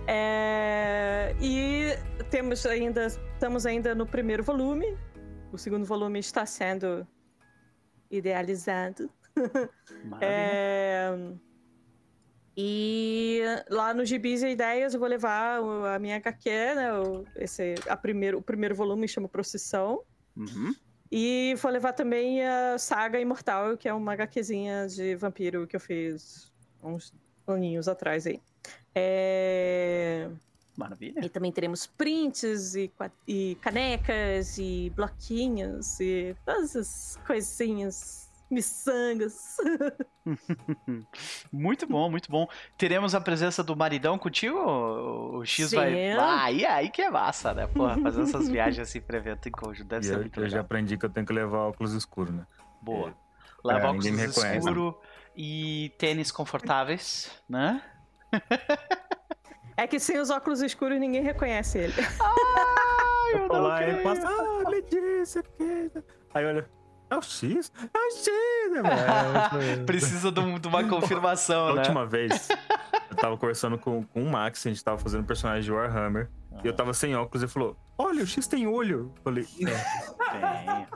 É, 0.08 1.34
e 1.40 1.96
temos 2.30 2.64
ainda, 2.64 3.06
estamos 3.06 3.66
ainda 3.66 3.94
no 3.94 4.06
primeiro 4.06 4.42
volume. 4.42 4.96
O 5.52 5.58
segundo 5.58 5.84
volume 5.84 6.18
está 6.18 6.46
sendo 6.46 7.06
idealizado. 8.10 9.10
É, 10.22 11.10
E 12.56 13.42
lá 13.68 13.92
no 13.92 14.02
Gibis 14.04 14.42
e 14.42 14.48
Ideias 14.48 14.94
eu 14.94 15.00
vou 15.00 15.08
levar 15.08 15.60
a 15.94 15.98
minha 15.98 16.16
HQ, 16.16 16.50
né? 16.74 16.98
O, 16.98 17.24
esse, 17.36 17.74
a 17.86 17.96
primeiro, 17.96 18.38
o 18.38 18.42
primeiro 18.42 18.74
volume 18.74 19.06
chama 19.06 19.28
Procissão. 19.28 20.02
Uhum. 20.34 20.74
E 21.12 21.54
vou 21.58 21.70
levar 21.70 21.92
também 21.92 22.46
a 22.46 22.78
Saga 22.78 23.20
Imortal, 23.20 23.76
que 23.76 23.88
é 23.88 23.92
uma 23.92 24.14
HQzinha 24.14 24.86
de 24.88 25.14
vampiro 25.16 25.66
que 25.66 25.76
eu 25.76 25.80
fiz 25.80 26.50
uns 26.82 27.12
aninhos 27.46 27.88
atrás 27.88 28.26
aí. 28.26 28.40
É, 28.94 30.28
Maravilha. 30.76 31.24
E 31.24 31.28
também 31.30 31.50
teremos 31.50 31.86
prints 31.86 32.74
e, 32.74 32.92
e 33.26 33.56
canecas 33.62 34.58
e 34.58 34.92
bloquinhos 34.94 35.98
e 36.00 36.36
todas 36.44 36.76
as 36.76 37.18
coisinhas 37.26 38.26
miçangas. 38.50 39.56
Muito 41.52 41.86
bom, 41.86 42.10
muito 42.10 42.30
bom. 42.30 42.46
Teremos 42.76 43.14
a 43.14 43.20
presença 43.20 43.62
do 43.62 43.76
maridão 43.76 44.18
contigo? 44.18 44.56
O, 44.58 45.38
o 45.38 45.44
X 45.44 45.70
Sim. 45.70 45.76
vai. 45.76 46.12
Ah, 46.12 46.44
aí, 46.44 46.64
aí 46.66 46.90
que 46.90 47.02
é 47.02 47.10
massa, 47.10 47.54
né? 47.54 47.66
Porra, 47.66 47.96
fazer 48.00 48.22
essas 48.22 48.48
viagens 48.48 48.88
assim 48.88 49.00
pra 49.00 49.18
evento 49.18 49.48
em 49.48 49.52
conjunto 49.52 49.88
deve 49.88 50.04
E 50.04 50.08
ser 50.08 50.14
eu, 50.14 50.20
muito 50.20 50.38
eu 50.40 50.44
já 50.44 50.48
legal. 50.48 50.64
aprendi 50.64 50.96
que 50.98 51.04
eu 51.06 51.10
tenho 51.10 51.24
que 51.26 51.32
levar 51.32 51.68
óculos 51.68 51.92
escuros, 51.92 52.34
né? 52.34 52.46
Boa. 52.82 53.10
É, 53.10 53.14
Leva 53.64 53.92
ninguém 53.92 54.12
me 54.12 54.18
óculos 54.18 54.36
reconhece. 54.36 54.58
escuro 54.58 55.00
e 55.36 55.92
tênis 55.98 56.30
confortáveis, 56.30 57.30
né? 57.48 57.82
É 59.78 59.86
que 59.86 60.00
sem 60.00 60.18
os 60.18 60.30
óculos 60.30 60.62
escuros 60.62 60.98
ninguém 60.98 61.20
reconhece 61.22 61.76
ele. 61.76 61.92
Ai, 62.18 63.34
eu 63.42 63.46
não 63.48 63.60
lá 63.60 63.82
e 63.82 63.84
creio. 63.90 64.02
passa, 64.02 64.26
ah, 64.26 64.70
me 64.70 64.80
disse 64.80 65.42
que... 65.42 65.92
Aí 66.32 66.46
olha, 66.46 66.66
é 67.10 67.14
o 67.16 67.20
X? 67.20 67.70
É 67.92 67.98
o 67.98 68.10
X, 68.10 68.26
né, 68.72 68.82
velho? 68.82 69.84
Precisa 69.84 70.32
de, 70.32 70.40
um- 70.40 70.58
de 70.58 70.66
uma 70.66 70.82
confirmação, 70.88 71.68
A 71.68 71.72
né? 71.74 71.80
última 71.80 72.06
vez, 72.06 72.48
eu 73.10 73.16
tava 73.16 73.36
conversando 73.36 73.76
com, 73.76 74.02
com 74.02 74.22
o 74.22 74.30
Max, 74.30 74.66
a 74.66 74.70
gente 74.70 74.82
tava 74.82 74.96
fazendo 74.96 75.24
personagem 75.26 75.62
de 75.64 75.70
Warhammer, 75.70 76.30
e 76.64 76.66
eu 76.66 76.72
tava 76.72 76.94
sem 76.94 77.14
óculos, 77.14 77.42
e 77.42 77.44
ele 77.44 77.52
falou, 77.52 77.76
olha, 77.98 78.22
o 78.24 78.26
X 78.26 78.46
tem 78.46 78.66
olho. 78.66 79.12
Eu 79.14 79.22
falei, 79.22 79.46
"É." 79.60 79.66
Tem. 80.32 80.86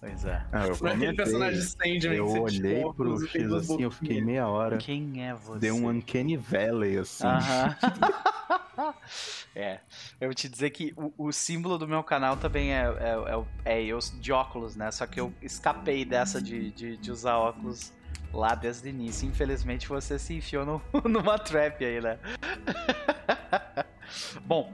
Pois 0.00 0.24
é. 0.24 0.42
Ah, 0.50 0.66
eu 0.66 0.78
comentei. 0.78 1.12
personagem 1.14 1.60
Sandman 1.60 2.16
Eu 2.16 2.26
olhei 2.26 2.80
tira 2.80 2.94
pro 2.94 3.26
X 3.26 3.52
assim, 3.52 3.82
eu 3.82 3.90
fiquei 3.90 4.22
meia 4.22 4.48
hora. 4.48 4.78
Quem 4.78 5.28
é 5.28 5.34
você? 5.34 5.60
Deu 5.60 5.74
um 5.74 5.90
Uncanny 5.90 6.38
Valley, 6.38 6.96
assim. 6.96 7.26
Aham. 7.26 7.76
é, 9.54 9.80
eu 10.18 10.28
vou 10.28 10.34
te 10.34 10.48
dizer 10.48 10.70
que 10.70 10.94
o, 10.96 11.12
o 11.26 11.32
símbolo 11.32 11.76
do 11.76 11.86
meu 11.86 12.02
canal 12.02 12.36
também 12.38 12.72
é, 12.72 12.84
é, 12.84 13.14
é, 13.66 13.74
é 13.78 13.84
eu 13.84 13.98
de 13.98 14.32
óculos, 14.32 14.74
né? 14.74 14.90
Só 14.90 15.06
que 15.06 15.20
eu 15.20 15.34
escapei 15.42 16.02
dessa 16.04 16.40
de, 16.40 16.70
de, 16.72 16.96
de 16.96 17.10
usar 17.10 17.36
óculos 17.36 17.92
lá 18.32 18.54
desde 18.54 18.88
o 18.88 18.90
início. 18.90 19.28
Infelizmente 19.28 19.86
você 19.86 20.18
se 20.18 20.32
enfiou 20.34 20.64
no- 20.64 20.82
numa 21.04 21.38
trap 21.38 21.84
aí, 21.84 22.00
né? 22.00 22.18
Bom, 24.44 24.72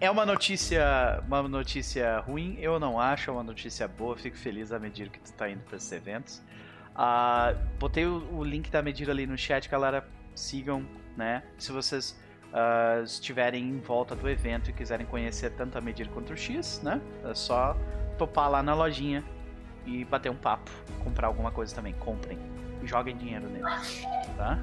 é 0.00 0.10
uma 0.10 0.24
notícia, 0.24 1.22
uma 1.26 1.42
notícia 1.42 2.20
ruim, 2.20 2.56
eu 2.60 2.78
não 2.78 3.00
acho, 3.00 3.30
é 3.30 3.32
uma 3.32 3.42
notícia 3.42 3.88
boa, 3.88 4.16
fico 4.16 4.36
feliz 4.36 4.72
à 4.72 4.78
medida 4.78 5.10
que 5.10 5.18
tu 5.18 5.32
tá 5.32 5.48
indo 5.48 5.60
para 5.64 5.76
esses 5.76 5.90
eventos. 5.90 6.42
Ah, 6.94 7.54
botei 7.78 8.06
o, 8.06 8.36
o 8.36 8.44
link 8.44 8.70
da 8.70 8.80
medida 8.80 9.10
ali 9.10 9.26
no 9.26 9.36
chat, 9.36 9.68
galera, 9.68 10.06
sigam, 10.34 10.84
né? 11.16 11.42
Se 11.58 11.72
vocês 11.72 12.18
ah, 12.52 13.00
estiverem 13.04 13.64
em 13.64 13.80
volta 13.80 14.14
do 14.14 14.28
evento 14.28 14.70
e 14.70 14.72
quiserem 14.72 15.06
conhecer 15.06 15.50
tanto 15.50 15.76
a 15.76 15.80
Medir 15.80 16.08
quanto 16.08 16.32
o 16.32 16.36
X, 16.36 16.80
né? 16.82 17.00
É 17.24 17.34
só 17.34 17.76
topar 18.16 18.50
lá 18.50 18.62
na 18.62 18.74
lojinha 18.74 19.24
e 19.84 20.04
bater 20.04 20.30
um 20.30 20.36
papo, 20.36 20.70
comprar 21.02 21.26
alguma 21.26 21.50
coisa 21.50 21.74
também. 21.74 21.94
Comprem, 21.94 22.38
joguem 22.84 23.16
dinheiro 23.16 23.48
nele, 23.48 23.64
tá? 24.36 24.58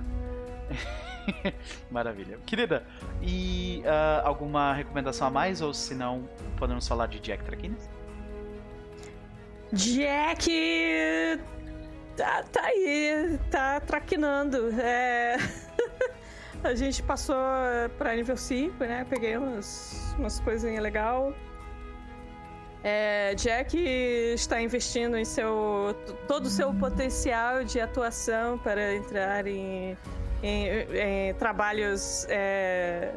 Maravilha. 1.91 2.38
Querida, 2.46 2.86
e 3.22 3.84
ah, 3.86 4.22
alguma 4.25 4.74
recomendação 4.74 5.27
a 5.27 5.32
mais? 5.32 5.62
Ou 5.62 5.74
se 5.74 5.94
não, 5.96 6.27
podemos 6.58 6.88
falar 6.88 7.08
de 7.08 7.20
Jack 7.20 7.44
Traquinas? 7.44 7.89
Jack 9.74 10.50
tá, 12.15 12.44
tá 12.44 12.63
aí, 12.63 13.39
tá 13.50 13.79
traquinando. 13.79 14.70
É... 14.79 15.38
A 16.63 16.74
gente 16.74 17.03
passou 17.03 17.36
pra 17.98 18.15
nível 18.15 18.36
5, 18.36 18.84
né? 18.84 19.05
Peguei 19.08 19.38
umas, 19.38 20.15
umas 20.17 20.39
coisinhas 20.39 20.82
legais. 20.82 21.36
É, 22.84 23.34
Jack 23.36 23.77
está 23.77 24.62
investindo 24.62 25.17
em 25.17 25.25
seu 25.25 25.96
todo 26.27 26.46
o 26.46 26.50
seu 26.50 26.74
potencial 26.74 27.63
de 27.63 27.79
atuação 27.79 28.58
para 28.60 28.96
entrar 28.96 29.48
em, 29.48 29.98
em- 30.44 31.30
em 31.30 31.34
trabalhos 31.36 32.25
é, 32.30 33.12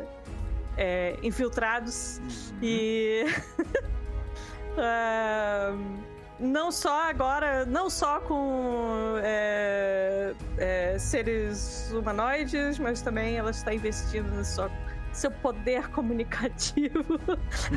é, 0.77 1.17
infiltrados 1.23 2.21
e 2.63 3.25
ah, 4.79 5.75
não 6.39 6.71
só 6.71 7.09
agora, 7.09 7.65
não 7.67 7.91
só 7.91 8.21
com 8.21 9.17
é, 9.23 10.33
é, 10.57 10.97
seres 10.99 11.91
humanoides, 11.93 12.79
mas 12.79 13.03
também 13.03 13.37
ela 13.37 13.51
está 13.51 13.75
investindo 13.75 14.29
no 14.31 14.45
seu, 15.13 15.31
poder 15.31 15.89
comunicativo. 15.89 17.21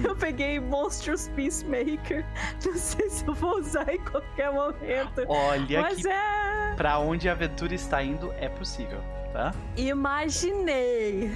Eu 0.04 0.16
peguei 0.16 0.60
Monstrous 0.60 1.30
Peacemaker. 1.30 2.26
Não 2.66 2.76
sei 2.76 3.10
se 3.10 3.26
eu 3.26 3.34
vou 3.34 3.60
usar 3.60 3.94
em 3.94 4.00
qualquer 4.04 4.52
momento. 4.52 5.26
Olha 5.28 5.82
Mas 5.82 6.02
que 6.02 6.08
é. 6.08 6.74
pra 6.76 7.00
onde 7.00 7.30
a 7.30 7.32
aventura 7.34 7.74
está 7.74 8.04
indo 8.04 8.32
é 8.34 8.50
possível, 8.50 9.00
tá? 9.34 9.54
Imaginei. 9.76 11.32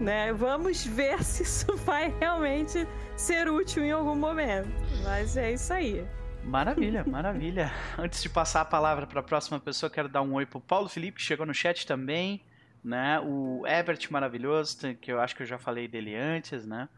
Né? 0.00 0.32
Vamos 0.32 0.84
ver 0.84 1.22
se 1.22 1.44
isso 1.44 1.76
vai 1.84 2.12
realmente 2.18 2.86
ser 3.16 3.48
útil 3.48 3.84
em 3.84 3.92
algum 3.92 4.16
momento. 4.16 4.68
Mas 5.04 5.36
é 5.36 5.52
isso 5.52 5.72
aí. 5.72 6.04
Maravilha, 6.44 7.04
maravilha. 7.08 7.72
Antes 7.98 8.22
de 8.22 8.28
passar 8.28 8.60
a 8.60 8.64
palavra 8.64 9.06
para 9.06 9.20
a 9.20 9.22
próxima 9.22 9.58
pessoa, 9.58 9.88
quero 9.88 10.08
dar 10.08 10.22
um 10.22 10.34
oi 10.34 10.44
pro 10.46 10.60
Paulo 10.60 10.88
Felipe, 10.88 11.18
que 11.18 11.24
chegou 11.24 11.46
no 11.46 11.54
chat 11.54 11.86
também, 11.86 12.42
né? 12.84 13.18
O 13.20 13.66
Ebert 13.66 14.06
maravilhoso, 14.10 14.94
que 15.00 15.10
eu 15.10 15.20
acho 15.20 15.34
que 15.34 15.42
eu 15.42 15.46
já 15.46 15.58
falei 15.58 15.88
dele 15.88 16.14
antes, 16.14 16.66
né? 16.66 16.88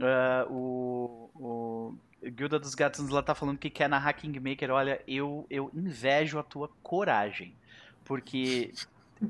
Ah, 0.00 0.46
o, 0.48 1.30
o 1.34 1.94
Guilda 2.30 2.58
dos 2.58 2.74
Gatos 2.74 3.08
lá 3.08 3.22
tá 3.22 3.34
falando 3.34 3.58
que 3.58 3.68
quer 3.68 3.88
narrar 3.88 4.12
Kingmaker. 4.12 4.70
Olha, 4.70 5.02
eu, 5.06 5.46
eu 5.50 5.70
invejo 5.74 6.38
a 6.38 6.42
tua 6.42 6.70
coragem, 6.82 7.54
porque 8.04 8.72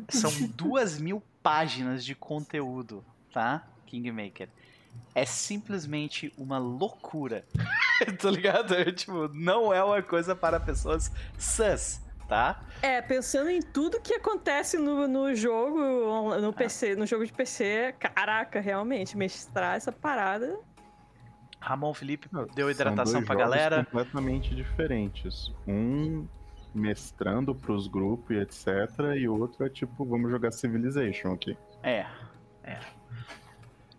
são 0.08 0.30
duas 0.54 0.99
mil 0.99 1.23
páginas 1.42 2.04
de 2.04 2.14
conteúdo, 2.14 3.04
tá? 3.32 3.66
Kingmaker. 3.87 4.49
É 5.14 5.25
simplesmente 5.25 6.32
uma 6.37 6.58
loucura. 6.58 7.44
tá 8.20 8.30
ligado? 8.30 8.75
É, 8.75 8.92
tipo, 8.92 9.28
não 9.28 9.73
é 9.73 9.82
uma 9.82 10.02
coisa 10.02 10.37
para 10.37 10.61
pessoas 10.61 11.11
sãs, 11.38 12.00
tá? 12.28 12.62
É, 12.83 13.00
pensando 13.02 13.50
em 13.50 13.61
tudo 13.61 14.00
que 14.00 14.14
acontece 14.14 14.76
no, 14.78 15.07
no 15.07 15.35
jogo, 15.35 16.38
no 16.40 16.52
PC, 16.52 16.97
no 16.97 17.07
jogo 17.07 17.25
de 17.25 17.33
PC, 17.33 17.95
caraca, 17.99 18.61
realmente, 18.61 19.16
mestrar 19.16 19.76
essa 19.76 19.93
parada 19.93 20.59
Ramon 21.64 21.95
Felipe 21.95 22.28
deu 22.54 22.66
são 22.66 22.71
hidratação 22.71 23.14
dois 23.14 23.26
pra 23.26 23.35
jogos 23.35 23.50
galera. 23.50 23.85
completamente 23.85 24.54
diferentes. 24.54 25.50
Um 25.66 26.26
mestrando 26.75 27.54
pros 27.54 27.87
grupos 27.87 28.37
e 28.37 28.40
etc. 28.40 28.66
E 29.16 29.26
o 29.28 29.40
outro 29.40 29.64
é 29.64 29.71
tipo, 29.71 30.04
vamos 30.04 30.31
jogar 30.31 30.52
Civilization 30.52 31.33
aqui. 31.33 31.57
É, 31.83 32.04
é. 32.62 32.78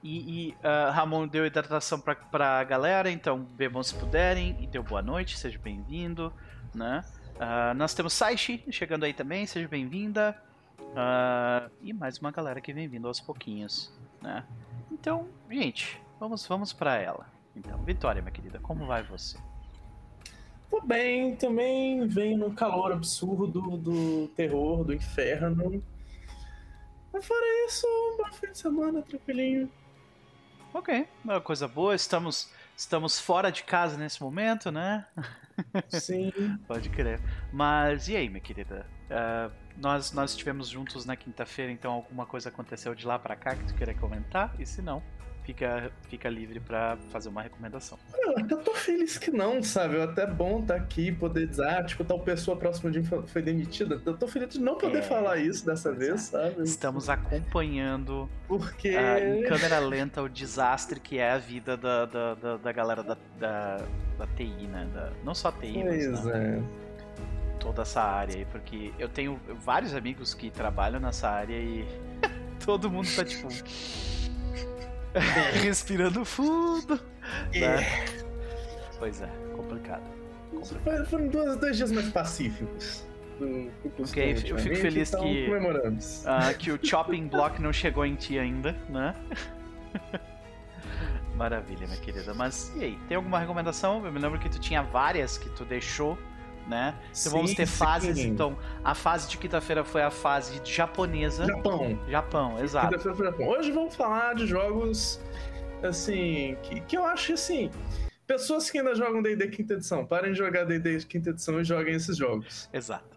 E, 0.03 0.49
e, 0.49 0.57
ah, 0.61 0.91
Ramon 0.91 1.27
deu 1.27 1.45
hidratação 1.45 1.99
pra, 1.99 2.13
pra 2.13 2.63
galera, 2.63 3.09
então 3.09 3.39
bebam 3.39 3.81
se 3.81 3.95
puderem 3.95 4.55
e 4.61 4.67
deu 4.67 4.83
boa 4.83 5.01
noite, 5.01 5.35
seja 5.35 5.57
bem-vindo, 5.57 6.31
né? 6.75 7.03
Ah, 7.39 7.73
nós 7.73 7.93
temos 7.93 8.13
Saishi 8.13 8.63
chegando 8.71 9.03
aí 9.03 9.13
também, 9.13 9.45
seja 9.45 9.67
bem-vinda. 9.67 10.41
Ah, 10.95 11.69
e 11.81 11.91
mais 11.91 12.17
uma 12.17 12.31
galera 12.31 12.61
que 12.61 12.73
vem 12.73 12.87
vindo 12.87 13.07
aos 13.07 13.19
pouquinhos, 13.19 13.93
né? 14.21 14.45
Então, 14.89 15.27
gente, 15.49 16.01
vamos, 16.19 16.47
vamos 16.47 16.71
para 16.71 16.95
ela. 16.95 17.27
Então, 17.55 17.77
Vitória, 17.83 18.21
minha 18.21 18.31
querida, 18.31 18.59
como 18.59 18.85
vai 18.85 19.03
você? 19.03 19.37
Tô 20.69 20.81
bem, 20.81 21.35
também 21.35 22.07
vem 22.07 22.37
num 22.37 22.53
calor 22.53 22.91
absurdo 22.93 23.77
do 23.77 24.27
terror, 24.29 24.83
do 24.83 24.93
inferno. 24.93 25.83
Mas 27.11 27.25
fora 27.25 27.65
isso, 27.67 27.85
um 27.87 28.17
bom 28.17 28.31
fim 28.31 28.51
de 28.51 28.57
semana, 28.57 29.01
tranquilinho. 29.01 29.69
Ok, 30.73 31.07
uma 31.23 31.39
coisa 31.39 31.67
boa, 31.67 31.95
estamos, 31.95 32.51
estamos 32.75 33.19
fora 33.19 33.51
de 33.51 33.63
casa 33.63 33.97
nesse 33.97 34.21
momento, 34.21 34.71
né? 34.71 35.05
Sim. 35.89 36.31
Pode 36.67 36.89
crer. 36.89 37.21
Mas 37.51 38.07
e 38.07 38.15
aí, 38.15 38.29
minha 38.29 38.41
querida? 38.41 38.91
Ah, 39.09 39.51
nós, 39.75 40.11
nós 40.13 40.31
estivemos 40.31 40.67
juntos 40.69 41.05
na 41.05 41.15
quinta-feira, 41.15 41.71
então 41.71 41.91
alguma 41.91 42.25
coisa 42.25 42.49
aconteceu 42.49 42.95
de 42.95 43.05
lá 43.05 43.19
pra 43.19 43.35
cá 43.35 43.55
que 43.55 43.65
tu 43.65 43.75
queira 43.75 43.93
comentar? 43.93 44.55
E 44.59 44.65
se 44.65 44.81
não, 44.81 45.03
fica, 45.45 45.91
fica 46.09 46.27
livre 46.29 46.59
pra 46.59 46.97
fazer 47.09 47.29
uma 47.29 47.41
recomendação. 47.41 47.97
Eu 48.17 48.31
até 48.39 48.55
tô 48.55 48.73
feliz 48.73 49.17
que 49.17 49.29
não, 49.31 49.61
sabe? 49.61 49.97
É 49.97 50.03
até 50.03 50.25
bom 50.25 50.59
estar 50.61 50.75
aqui, 50.75 51.11
poder 51.11 51.47
dizer, 51.47 51.67
ah, 51.67 51.83
tipo, 51.83 52.03
tal 52.03 52.19
pessoa 52.19 52.57
próxima 52.57 52.89
de 52.91 52.99
mim 52.99 53.05
foi- 53.05 53.41
demitida. 53.41 54.01
Eu 54.05 54.17
tô 54.17 54.27
feliz 54.27 54.49
de 54.49 54.59
não 54.59 54.77
poder 54.77 54.97
É, 54.99 55.01
falar 55.03 55.37
isso 55.37 55.65
dessa 55.65 55.91
vez, 55.93 56.21
sabe? 56.23 56.63
Estamos 56.63 57.09
acompanhando 57.09 58.27
Porque. 58.47 58.89
ah, 58.89 59.19
em 59.19 59.43
câmera 59.43 59.79
lenta 59.79 60.21
o 60.23 60.27
desastre 60.29 60.99
que 60.99 61.19
é 61.19 61.31
a 61.31 61.37
vida 61.37 61.77
da, 61.77 62.05
da, 62.05 62.33
da, 62.33 62.57
da 62.57 62.71
galera 62.71 63.03
da, 63.03 63.17
da, 63.39 63.77
da 64.17 64.27
TI, 64.35 64.67
né? 64.67 64.87
Da- 64.93 65.11
não 65.23 65.35
só 65.35 65.51
TI, 65.51 65.83
mas 65.83 66.05
Pois 66.07 66.25
né? 66.25 66.59
é. 66.59 67.59
toda 67.59 67.83
essa 67.83 68.01
área 68.01 68.35
aí, 68.35 68.45
porque 68.45 68.91
eu 68.97 69.07
tenho 69.09 69.39
vários 69.63 69.93
amigos 69.93 70.33
que 70.33 70.49
trabalham 70.49 70.99
nessa 70.99 71.29
área 71.29 71.55
e 71.55 71.85
todo 72.65 72.89
mundo 72.89 73.07
tá 73.15 73.23
tipo. 73.23 73.47
respirando 75.63 76.25
fundo. 76.25 76.99
né? 77.53 78.05
Pois 78.99 79.21
é, 79.21 79.29
complicado. 79.55 80.03
Foi- 80.83 81.05
Foram 81.05 81.27
dois, 81.27 81.57
dois 81.57 81.77
dias 81.77 81.91
mais 81.91 82.09
pacíficos. 82.09 83.03
Do, 83.39 83.47
do 83.47 84.05
eu 84.49 84.57
fico 84.57 84.75
feliz 84.77 85.09
então 85.09 85.21
que-. 85.23 85.45
Ah, 86.25 86.53
que 86.53 86.71
o 86.71 86.79
chopping 86.81 87.27
block 87.27 87.61
não 87.61 87.73
chegou 87.73 88.05
em 88.05 88.15
ti 88.15 88.39
ainda, 88.39 88.71
né? 88.89 89.13
Maravilha, 91.35 91.85
minha 91.85 91.99
querida. 91.99 92.33
Mas 92.33 92.71
e 92.77 92.83
aí, 92.85 92.99
tem 93.09 93.17
alguma 93.17 93.39
recomendação? 93.39 94.05
Eu 94.05 94.11
me 94.11 94.19
lembro 94.19 94.39
que 94.39 94.47
tu 94.47 94.57
tinha 94.59 94.81
várias 94.81 95.37
que 95.37 95.49
tu 95.49 95.65
deixou, 95.65 96.17
né? 96.67 96.95
Então 97.11 97.31
vamos 97.31 97.51
Sim, 97.51 97.55
ter 97.55 97.67
sim. 97.67 97.77
fases. 97.77 98.17
Então, 98.17 98.57
a 98.83 98.95
fase 98.95 99.29
de 99.29 99.37
quinta-feira 99.37 99.83
foi 99.83 100.01
a 100.01 100.11
fase 100.11 100.59
japonesa. 100.63 101.45
Japão. 101.45 101.99
Japão, 102.09 102.63
exato. 102.63 102.89
Quinta-feira 102.89 103.15
foi 103.15 103.25
Japão. 103.25 103.47
Hoje 103.47 103.71
vamos 103.71 103.95
falar 103.95 104.35
de 104.35 104.47
jogos, 104.47 105.19
assim, 105.83 106.57
que, 106.63 106.81
que 106.81 106.97
eu 106.97 107.05
acho 107.05 107.33
assim. 107.33 107.69
Pessoas 108.27 108.71
que 108.71 108.79
ainda 108.79 108.95
jogam 108.95 109.21
DD 109.21 109.49
quinta 109.49 109.75
edição, 109.75 110.05
parem 110.05 110.31
de 110.31 110.37
jogar 110.39 110.65
DD 110.65 111.05
quinta 111.05 111.29
edição 111.29 111.61
e 111.61 111.63
joguem 111.63 111.93
esses 111.93 112.17
jogos. 112.17 112.67
Exato. 112.73 113.15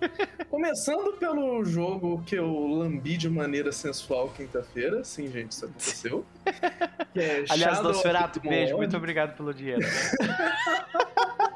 Começando 0.48 1.12
pelo 1.14 1.64
jogo 1.64 2.22
que 2.24 2.34
eu 2.36 2.66
lambi 2.66 3.16
de 3.16 3.28
maneira 3.28 3.72
sensual 3.72 4.28
quinta-feira. 4.30 5.02
Sim, 5.04 5.30
gente, 5.30 5.52
isso 5.52 5.64
aconteceu. 5.64 6.24
Que 7.12 7.20
é 7.20 7.44
Aliás, 7.48 7.80
Nosferatu, 7.80 8.40
beijo, 8.40 8.76
muito 8.76 8.94
obrigado 8.94 9.34
pelo 9.36 9.54
dinheiro. 9.54 9.80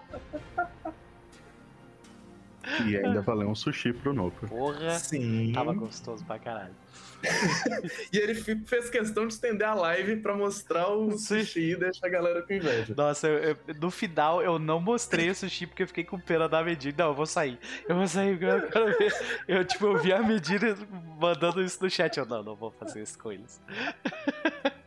E 2.87 2.97
ainda 2.97 3.21
valeu 3.23 3.49
um 3.49 3.55
sushi 3.55 3.93
pro 3.93 4.13
Nopo. 4.13 4.47
Porra, 4.49 4.99
Sim. 4.99 5.53
tava 5.53 5.73
gostoso 5.73 6.25
pra 6.25 6.39
caralho. 6.39 6.75
E 8.13 8.17
ele 8.17 8.35
fez 8.35 8.89
questão 8.89 9.27
de 9.27 9.35
estender 9.35 9.69
a 9.69 9.75
live 9.75 10.17
pra 10.17 10.35
mostrar 10.35 10.89
o 10.89 11.19
sushi 11.19 11.73
e 11.73 11.77
deixar 11.77 12.07
a 12.07 12.11
galera 12.11 12.41
com 12.43 12.53
inveja. 12.55 12.95
Nossa, 12.97 13.29
eu- 13.29 13.57
eu- 13.69 13.75
no 13.79 13.91
final 13.91 14.41
eu 14.43 14.59
não 14.59 14.81
mostrei 14.81 15.29
o 15.29 15.35
sushi 15.35 15.67
porque 15.67 15.83
eu 15.83 15.87
fiquei 15.87 16.03
com 16.05 16.19
pena 16.19 16.49
da 16.49 16.65
medida. 16.65 17.03
Não, 17.05 17.11
eu 17.11 17.15
vou 17.15 17.27
sair. 17.27 17.59
Eu 17.87 17.95
vou 17.97 18.09
sair 18.09 18.39
porque 18.39 18.47
eu 18.47 18.71
quero 18.71 18.99
ver. 18.99 19.13
Eu, 19.47 19.65
tipo, 19.67 19.85
eu 19.87 19.99
vi 19.99 20.13
a 20.15 20.23
medida 20.23 20.75
mandando 21.21 21.63
isso 21.63 21.83
no 21.83 21.91
chat. 21.91 22.17
Eu, 22.19 22.25
não, 22.25 22.43
não 22.43 22.57
vou 22.57 22.71
fazer 22.71 23.03
isso 23.03 23.19
com 23.19 23.31
eles. 23.31 23.61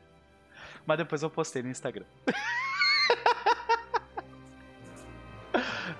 Mas 0.85 0.97
depois 0.97 1.21
eu 1.21 1.29
postei 1.29 1.61
no 1.61 1.69
Instagram. 1.69 2.05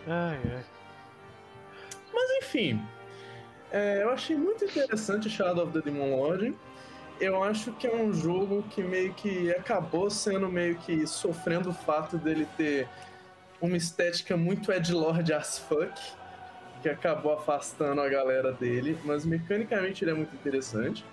Ai, 0.07 0.39
ai. 0.55 0.63
Mas 2.13 2.29
enfim, 2.37 2.81
é, 3.71 4.03
eu 4.03 4.11
achei 4.11 4.35
muito 4.35 4.63
interessante 4.63 5.29
Shadow 5.29 5.63
of 5.63 5.73
the 5.73 5.81
Demon 5.81 6.15
Lord. 6.15 6.55
Eu 7.19 7.43
acho 7.43 7.71
que 7.73 7.87
é 7.87 7.95
um 7.95 8.13
jogo 8.13 8.63
que 8.69 8.83
meio 8.83 9.13
que 9.13 9.51
acabou 9.51 10.09
sendo 10.09 10.47
meio 10.47 10.75
que 10.75 11.07
sofrendo 11.07 11.69
o 11.69 11.73
fato 11.73 12.17
dele 12.17 12.47
ter 12.55 12.87
uma 13.61 13.77
estética 13.77 14.35
muito 14.35 14.71
edgelord 14.71 15.31
as 15.31 15.57
fuck, 15.57 15.93
que 16.81 16.89
acabou 16.89 17.33
afastando 17.33 18.01
a 18.01 18.09
galera 18.09 18.51
dele, 18.51 18.97
mas 19.05 19.25
mecanicamente 19.25 20.03
ele 20.03 20.11
é 20.11 20.13
muito 20.13 20.35
interessante. 20.35 21.05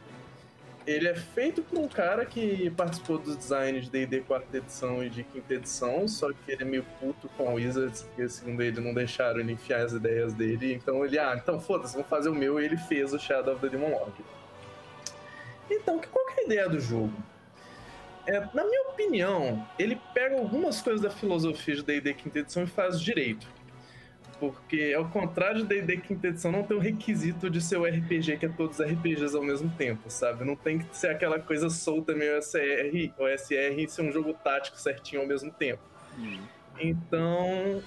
Ele 0.87 1.09
é 1.09 1.14
feito 1.14 1.62
por 1.62 1.79
um 1.79 1.87
cara 1.87 2.25
que 2.25 2.71
participou 2.71 3.19
dos 3.19 3.37
designs 3.37 3.85
de 3.85 3.90
D&D 3.90 4.21
4 4.23 4.57
edição 4.57 5.05
e 5.05 5.11
de 5.11 5.27
5 5.33 5.53
edição, 5.53 6.09
só 6.09 6.33
que 6.33 6.51
ele 6.51 6.62
é 6.62 6.64
meio 6.64 6.87
puto 6.99 7.29
com 7.37 7.49
a 7.49 7.53
Wizards, 7.53 8.03
porque 8.03 8.29
segundo 8.29 8.62
ele 8.62 8.81
não 8.81 8.95
deixaram 8.95 9.40
ele 9.40 9.53
enfiar 9.53 9.83
as 9.83 9.93
ideias 9.93 10.33
dele, 10.33 10.73
então 10.73 11.05
ele, 11.05 11.19
ah, 11.19 11.38
então 11.40 11.61
foda-se, 11.61 11.95
vamos 11.95 12.09
fazer 12.09 12.31
o 12.31 12.35
meu, 12.35 12.59
e 12.59 12.64
ele 12.64 12.79
fez 12.79 13.12
o 13.12 13.19
Shadow 13.19 13.55
of 13.55 13.61
the 13.61 13.69
Demon 13.69 13.90
Lord. 13.90 14.12
Então, 15.71 16.01
qual 16.11 16.27
que 16.27 16.40
é 16.40 16.43
a 16.43 16.47
ideia 16.47 16.69
do 16.69 16.81
jogo? 16.81 17.12
É, 18.27 18.40
na 18.55 18.64
minha 18.64 18.88
opinião, 18.88 19.66
ele 19.79 20.01
pega 20.14 20.37
algumas 20.37 20.81
coisas 20.81 21.01
da 21.01 21.11
filosofia 21.11 21.77
de 21.77 21.83
D&D 21.83 22.16
5 22.23 22.38
edição 22.38 22.62
e 22.64 22.66
faz 22.66 23.01
direito. 23.01 23.47
Porque, 24.40 24.94
ao 24.96 25.05
contrário 25.11 25.62
de 25.62 25.68
D&D 25.68 25.98
quinta 25.98 26.29
edição, 26.29 26.50
não 26.50 26.62
tem 26.62 26.74
o 26.74 26.81
requisito 26.81 27.50
de 27.50 27.61
ser 27.61 27.76
o 27.76 27.85
RPG, 27.85 28.38
que 28.38 28.46
é 28.46 28.48
todos 28.48 28.81
os 28.81 28.87
RPGs 28.87 29.37
ao 29.37 29.42
mesmo 29.42 29.70
tempo, 29.76 30.09
sabe? 30.09 30.44
Não 30.44 30.57
tem 30.57 30.79
que 30.79 30.96
ser 30.96 31.09
aquela 31.09 31.38
coisa 31.38 31.68
solta 31.68 32.14
meio 32.14 32.42
SR 32.42 33.12
ou 33.18 33.29
SR 33.29 33.79
e 33.79 33.87
ser 33.87 34.03
um 34.03 34.11
jogo 34.11 34.33
tático 34.33 34.81
certinho 34.81 35.20
ao 35.20 35.29
mesmo 35.29 35.53
tempo. 35.53 35.83
Então, 36.81 37.83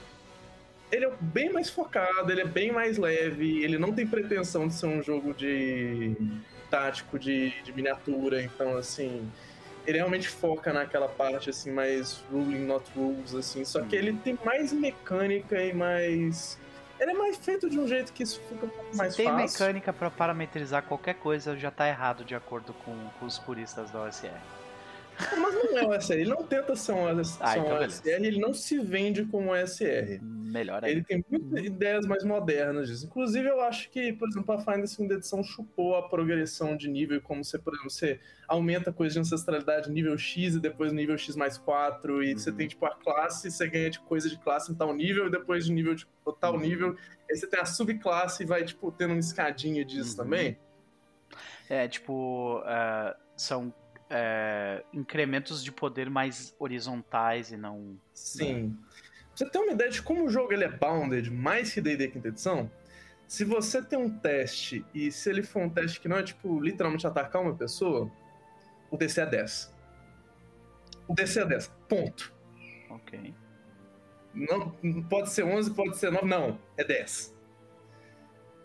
ele 0.92 1.06
é 1.06 1.14
bem 1.20 1.52
mais 1.52 1.72
focado, 1.72 2.32
ele 2.32 2.42
é 2.42 2.48
bem 2.48 2.72
mais 2.72 3.00
leve, 3.00 3.64
ele 3.64 3.80
não 3.80 3.92
tem 3.92 4.06
pretensão 4.06 4.68
de 4.68 4.76
ser 4.76 4.86
um 4.86 5.02
jogo 5.02 5.34
de 5.34 6.16
tático 6.70 7.18
de, 7.18 7.52
de 7.64 7.74
miniatura, 7.74 8.44
então 8.44 8.78
assim, 8.78 9.28
ele 9.86 9.98
realmente 9.98 10.28
foca 10.28 10.72
naquela 10.74 11.08
parte 11.08 11.50
assim 11.50 11.72
mais 11.72 12.24
ruling 12.32 12.66
not 12.66 12.84
rules 12.96 13.34
assim, 13.36 13.64
só 13.66 13.82
que 13.82 13.96
ele 13.96 14.14
tem 14.14 14.38
mais 14.44 14.72
mecânica 14.72 15.62
e 15.62 15.74
mais 15.74 16.58
ele 17.00 17.12
é 17.12 17.14
mais 17.16 17.36
feito 17.38 17.70
de 17.70 17.78
um 17.80 17.88
jeito 17.88 18.14
que 18.14 18.24
isso 18.24 18.40
fica 18.48 18.66
um 18.66 18.70
pouco 18.70 18.96
mais 18.96 19.12
Se 19.14 19.18
tem 19.18 19.26
fácil. 19.28 19.60
mecânica 19.60 19.92
pra 19.92 20.10
parametrizar 20.10 20.84
qualquer 20.84 21.16
coisa, 21.16 21.58
já 21.58 21.70
tá 21.72 21.88
errado 21.88 22.24
de 22.24 22.34
acordo 22.36 22.74
com, 22.86 22.96
com 23.20 23.26
os 23.26 23.38
puristas 23.40 23.92
da 23.92 24.04
OSR. 24.04 24.32
Mas 25.38 25.54
não 25.56 25.78
é 25.78 25.86
o 25.88 25.94
SR, 26.02 26.14
ele 26.14 26.30
não 26.30 26.44
tenta 26.44 26.76
ser 26.76 26.92
um, 26.94 27.08
Ah, 27.08 27.14
um 27.14 27.20
então 27.22 27.64
beleza. 27.78 28.02
SR, 28.02 28.26
ele 28.26 28.40
não 28.40 28.54
se 28.54 28.80
vende 28.80 29.26
como 29.26 29.56
SR. 29.56 30.20
Melhor 30.22 30.84
Ele 30.84 30.98
ainda. 30.98 31.06
tem 31.08 31.26
muitas 31.30 31.66
ideias 31.66 32.06
mais 32.06 32.24
modernas 32.24 32.88
disso. 32.88 33.06
Inclusive, 33.08 33.48
eu 33.48 33.60
acho 33.62 33.90
que, 33.90 34.14
por 34.14 34.28
exemplo, 34.30 34.54
a 34.54 34.58
Pathfinder 34.58 34.88
segunda 34.88 35.16
edição 35.16 35.44
chupou 35.44 35.96
a 35.96 36.08
progressão 36.08 36.78
de 36.78 36.88
nível, 36.90 37.20
como 37.22 37.44
você, 37.44 37.58
por 37.58 37.74
exemplo, 37.74 37.90
você 37.90 38.20
aumenta 38.48 38.94
coisa 38.94 39.14
de 39.14 39.20
ancestralidade 39.20 39.90
nível 39.92 40.16
X 40.18 40.54
e 40.56 40.60
depois 40.60 40.94
nível 40.94 41.18
X 41.18 41.36
mais 41.36 41.58
4, 41.58 42.24
e 42.24 42.34
você 42.38 42.52
Uhum. 42.52 42.56
tem, 42.56 42.68
tipo, 42.68 42.86
a 42.86 42.94
classe, 42.96 43.50
você 43.50 43.68
ganha 43.68 43.90
de 43.90 44.00
coisa 44.02 44.30
de 44.30 44.38
classe 44.38 44.72
em 44.72 44.76
tal 44.76 44.94
nível, 44.94 45.26
e 45.28 45.32
depois 45.32 45.66
de 45.66 45.72
nível 45.72 45.96
de 45.96 46.06
tal 46.40 46.54
Uhum. 46.54 46.60
nível, 46.60 46.96
aí 47.30 47.36
você 47.36 47.48
tem 47.48 47.60
a 47.60 47.66
subclasse 47.66 48.44
e 48.44 48.46
vai, 48.46 48.64
tipo, 48.64 48.92
tendo 48.92 49.12
uma 49.12 49.20
escadinha 49.20 49.84
disso 49.84 50.12
Uhum. 50.12 50.18
também. 50.24 50.58
É, 51.70 51.88
tipo, 51.88 52.62
ah, 52.66 53.16
são 53.36 53.74
é, 54.16 54.84
incrementos 54.94 55.64
de 55.64 55.72
poder 55.72 56.08
mais 56.08 56.56
horizontais 56.60 57.52
e 57.52 57.58
não. 57.58 57.98
Sim. 58.14 58.70
Pra 58.70 59.36
você 59.36 59.50
ter 59.50 59.58
uma 59.58 59.72
ideia 59.74 59.90
de 59.90 60.04
como 60.04 60.26
o 60.26 60.30
jogo 60.30 60.54
ele 60.54 60.64
é 60.64 60.70
bounded, 60.70 61.32
mais 61.32 61.74
que 61.74 61.82
D&D 61.82 62.10
quinta 62.10 62.28
edição, 62.28 62.70
se 63.28 63.44
você 63.44 63.82
tem 63.82 63.98
um 63.98 64.10
teste, 64.20 64.86
e 64.94 65.12
se 65.12 65.28
ele 65.32 65.42
for 65.42 65.64
um 65.64 65.70
teste 65.70 66.00
que 66.00 66.08
não 66.08 66.18
é, 66.18 66.24
tipo, 66.24 66.60
literalmente 66.60 67.08
atacar 67.08 67.42
uma 67.42 67.56
pessoa, 67.56 68.12
o 68.92 68.98
DC 68.98 69.22
é 69.22 69.26
10. 69.26 69.74
O 71.08 71.16
DC 71.16 71.40
é 71.40 71.46
10. 71.46 71.68
Ponto. 71.90 72.32
Ok. 72.92 73.34
Não, 74.36 74.70
pode 75.10 75.32
ser 75.32 75.44
11, 75.44 75.74
pode 75.74 75.98
ser 75.98 76.12
9. 76.12 76.28
Não, 76.28 76.60
é 76.78 76.84
10. 76.84 77.33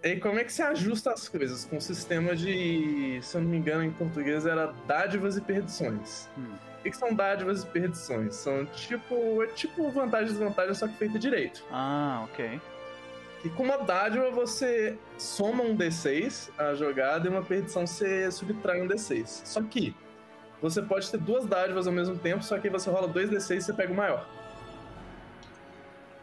E 0.02 0.16
como 0.16 0.38
é 0.38 0.44
que 0.44 0.52
se 0.52 0.62
ajusta 0.62 1.12
as 1.12 1.28
coisas? 1.28 1.64
Com 1.64 1.78
o 1.78 1.80
sistema 1.80 2.36
de, 2.36 3.18
se 3.20 3.36
eu 3.36 3.40
não 3.40 3.48
me 3.48 3.56
engano, 3.56 3.82
em 3.82 3.90
português 3.90 4.46
era 4.46 4.72
dádivas 4.86 5.36
e 5.36 5.40
perdições. 5.40 6.28
Hum. 6.38 6.54
O 6.78 6.82
que 6.82 6.96
são 6.96 7.12
dádivas 7.12 7.64
e 7.64 7.66
perdições? 7.66 8.36
São 8.36 8.64
tipo, 8.66 9.42
é 9.42 9.48
tipo 9.48 9.90
vantagem 9.90 10.28
e 10.28 10.30
desvantagem, 10.30 10.74
só 10.74 10.86
que 10.86 10.94
feita 10.94 11.18
direito. 11.18 11.64
Ah, 11.72 12.24
ok. 12.24 12.60
Que 13.42 13.50
com 13.50 13.64
uma 13.64 13.78
dádiva 13.78 14.30
você 14.30 14.96
soma 15.16 15.64
um 15.64 15.76
D6 15.76 16.50
a 16.56 16.74
jogada 16.74 17.26
e 17.26 17.30
uma 17.30 17.42
perdição 17.42 17.86
você 17.86 18.30
subtrai 18.30 18.80
um 18.80 18.86
D6. 18.88 19.42
Só 19.44 19.62
que 19.62 19.94
você 20.62 20.80
pode 20.82 21.10
ter 21.10 21.18
duas 21.18 21.44
dádivas 21.46 21.86
ao 21.86 21.92
mesmo 21.92 22.16
tempo, 22.18 22.42
só 22.42 22.58
que 22.58 22.70
você 22.70 22.88
rola 22.90 23.08
dois 23.08 23.30
D6 23.30 23.56
e 23.56 23.60
você 23.62 23.72
pega 23.72 23.92
o 23.92 23.96
maior. 23.96 24.28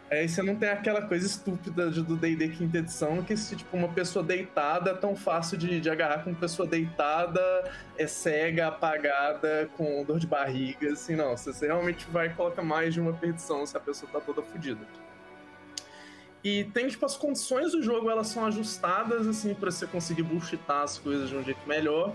Aí 0.10 0.30
você 0.30 0.44
não 0.44 0.56
tem 0.56 0.70
aquela 0.70 1.02
coisa 1.02 1.26
estúpida 1.26 1.89
do 1.89 2.15
D&D 2.15 2.50
quinta 2.50 2.78
edição 2.78 3.24
que 3.24 3.36
se 3.36 3.56
tipo 3.56 3.76
uma 3.76 3.88
pessoa 3.88 4.24
deitada 4.24 4.91
é 4.91 4.94
tão 4.94 5.15
fácil 5.15 5.58
de, 5.58 5.82
de 5.82 5.89
agarrar 5.89 6.24
com 6.24 6.30
uma 6.30 6.39
pessoa 6.39 6.68
deitada, 6.68 7.41
é 7.98 8.06
cega, 8.06 8.68
apagada, 8.68 9.68
com 9.76 10.04
dor 10.04 10.20
de 10.20 10.28
barriga, 10.28 10.91
assim, 10.91 11.15
não. 11.15 11.36
Você, 11.36 11.52
você 11.52 11.65
realmente 11.65 12.06
vai 12.12 12.28
e 12.28 12.30
coloca 12.30 12.62
mais 12.62 12.94
de 12.94 13.02
uma 13.02 13.13
perdição 13.13 13.65
se 13.65 13.76
a 13.76 13.80
pessoa 13.80 14.10
tá 14.12 14.22
toda 14.22 14.44
fodida. 14.44 14.86
E 16.44 16.65
tem, 16.65 16.88
tipo, 16.88 17.04
as 17.04 17.18
condições 17.18 17.72
do 17.72 17.82
jogo, 17.82 18.08
elas 18.08 18.28
são 18.28 18.46
ajustadas, 18.46 19.26
assim, 19.26 19.56
pra 19.56 19.72
você 19.72 19.88
conseguir 19.88 20.22
bullshitar 20.22 20.84
as 20.84 21.00
coisas 21.00 21.28
de 21.28 21.36
um 21.36 21.44
jeito 21.44 21.68
melhor. 21.68 22.13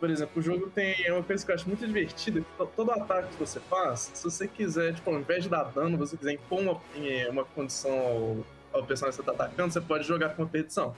Por 0.00 0.10
exemplo, 0.10 0.40
o 0.40 0.42
jogo 0.42 0.68
tem 0.70 1.10
uma 1.10 1.22
coisa 1.22 1.44
que 1.44 1.50
eu 1.50 1.54
acho 1.54 1.68
muito 1.68 1.86
divertida, 1.86 2.44
todo 2.76 2.90
ataque 2.90 3.28
que 3.28 3.40
você 3.40 3.60
faz, 3.60 4.10
se 4.12 4.24
você 4.24 4.46
quiser, 4.46 4.94
tipo, 4.94 5.08
ao 5.08 5.18
invés 5.18 5.44
de 5.44 5.48
dar 5.48 5.64
dano, 5.64 5.96
você 5.96 6.16
quiser 6.16 6.32
impor 6.32 6.60
uma, 6.60 6.80
eh, 6.96 7.28
uma 7.30 7.44
condição 7.44 7.92
ao, 7.92 8.80
ao 8.80 8.86
personagem 8.86 9.18
que 9.18 9.24
você 9.24 9.36
tá 9.36 9.44
atacando, 9.44 9.72
você 9.72 9.80
pode 9.80 10.04
jogar 10.04 10.30
com 10.30 10.42
uma 10.42 10.48
perdição. 10.48 10.94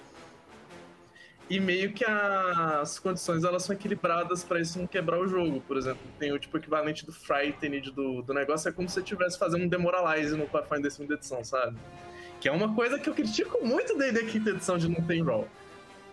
E 1.49 1.61
meio 1.61 1.93
que 1.93 2.05
as 2.05 2.99
condições 2.99 3.45
elas 3.45 3.63
são 3.63 3.75
equilibradas 3.75 4.43
pra 4.43 4.61
isso 4.61 4.79
não 4.81 4.87
quebrar 4.87 5.21
o 5.21 5.29
jogo. 5.29 5.61
Por 5.61 5.77
exemplo, 5.77 6.01
tem 6.19 6.33
o 6.33 6.39
tipo 6.39 6.57
equivalente 6.59 7.07
do 7.07 7.13
Frightened 7.13 7.93
do, 7.93 8.21
do 8.23 8.35
negócio, 8.35 8.69
é 8.69 8.73
como 8.73 8.89
se 8.89 8.95
você 8.95 9.01
estivesse 9.01 9.39
fazendo 9.39 9.63
um 9.63 9.69
Demoralize 9.69 10.37
no 10.37 10.49
Pathfinder 10.49 10.91
5 10.91 11.13
edição, 11.13 11.45
sabe? 11.45 11.77
Que 12.41 12.49
é 12.49 12.53
uma 12.53 12.75
coisa 12.75 12.99
que 12.99 13.09
eu 13.09 13.15
critico 13.15 13.65
muito 13.65 13.97
desde 13.97 14.21
a 14.21 14.27
quinta 14.27 14.51
edição 14.51 14.77
de 14.77 14.89
não 14.89 15.01
ter 15.03 15.21
roll. 15.21 15.47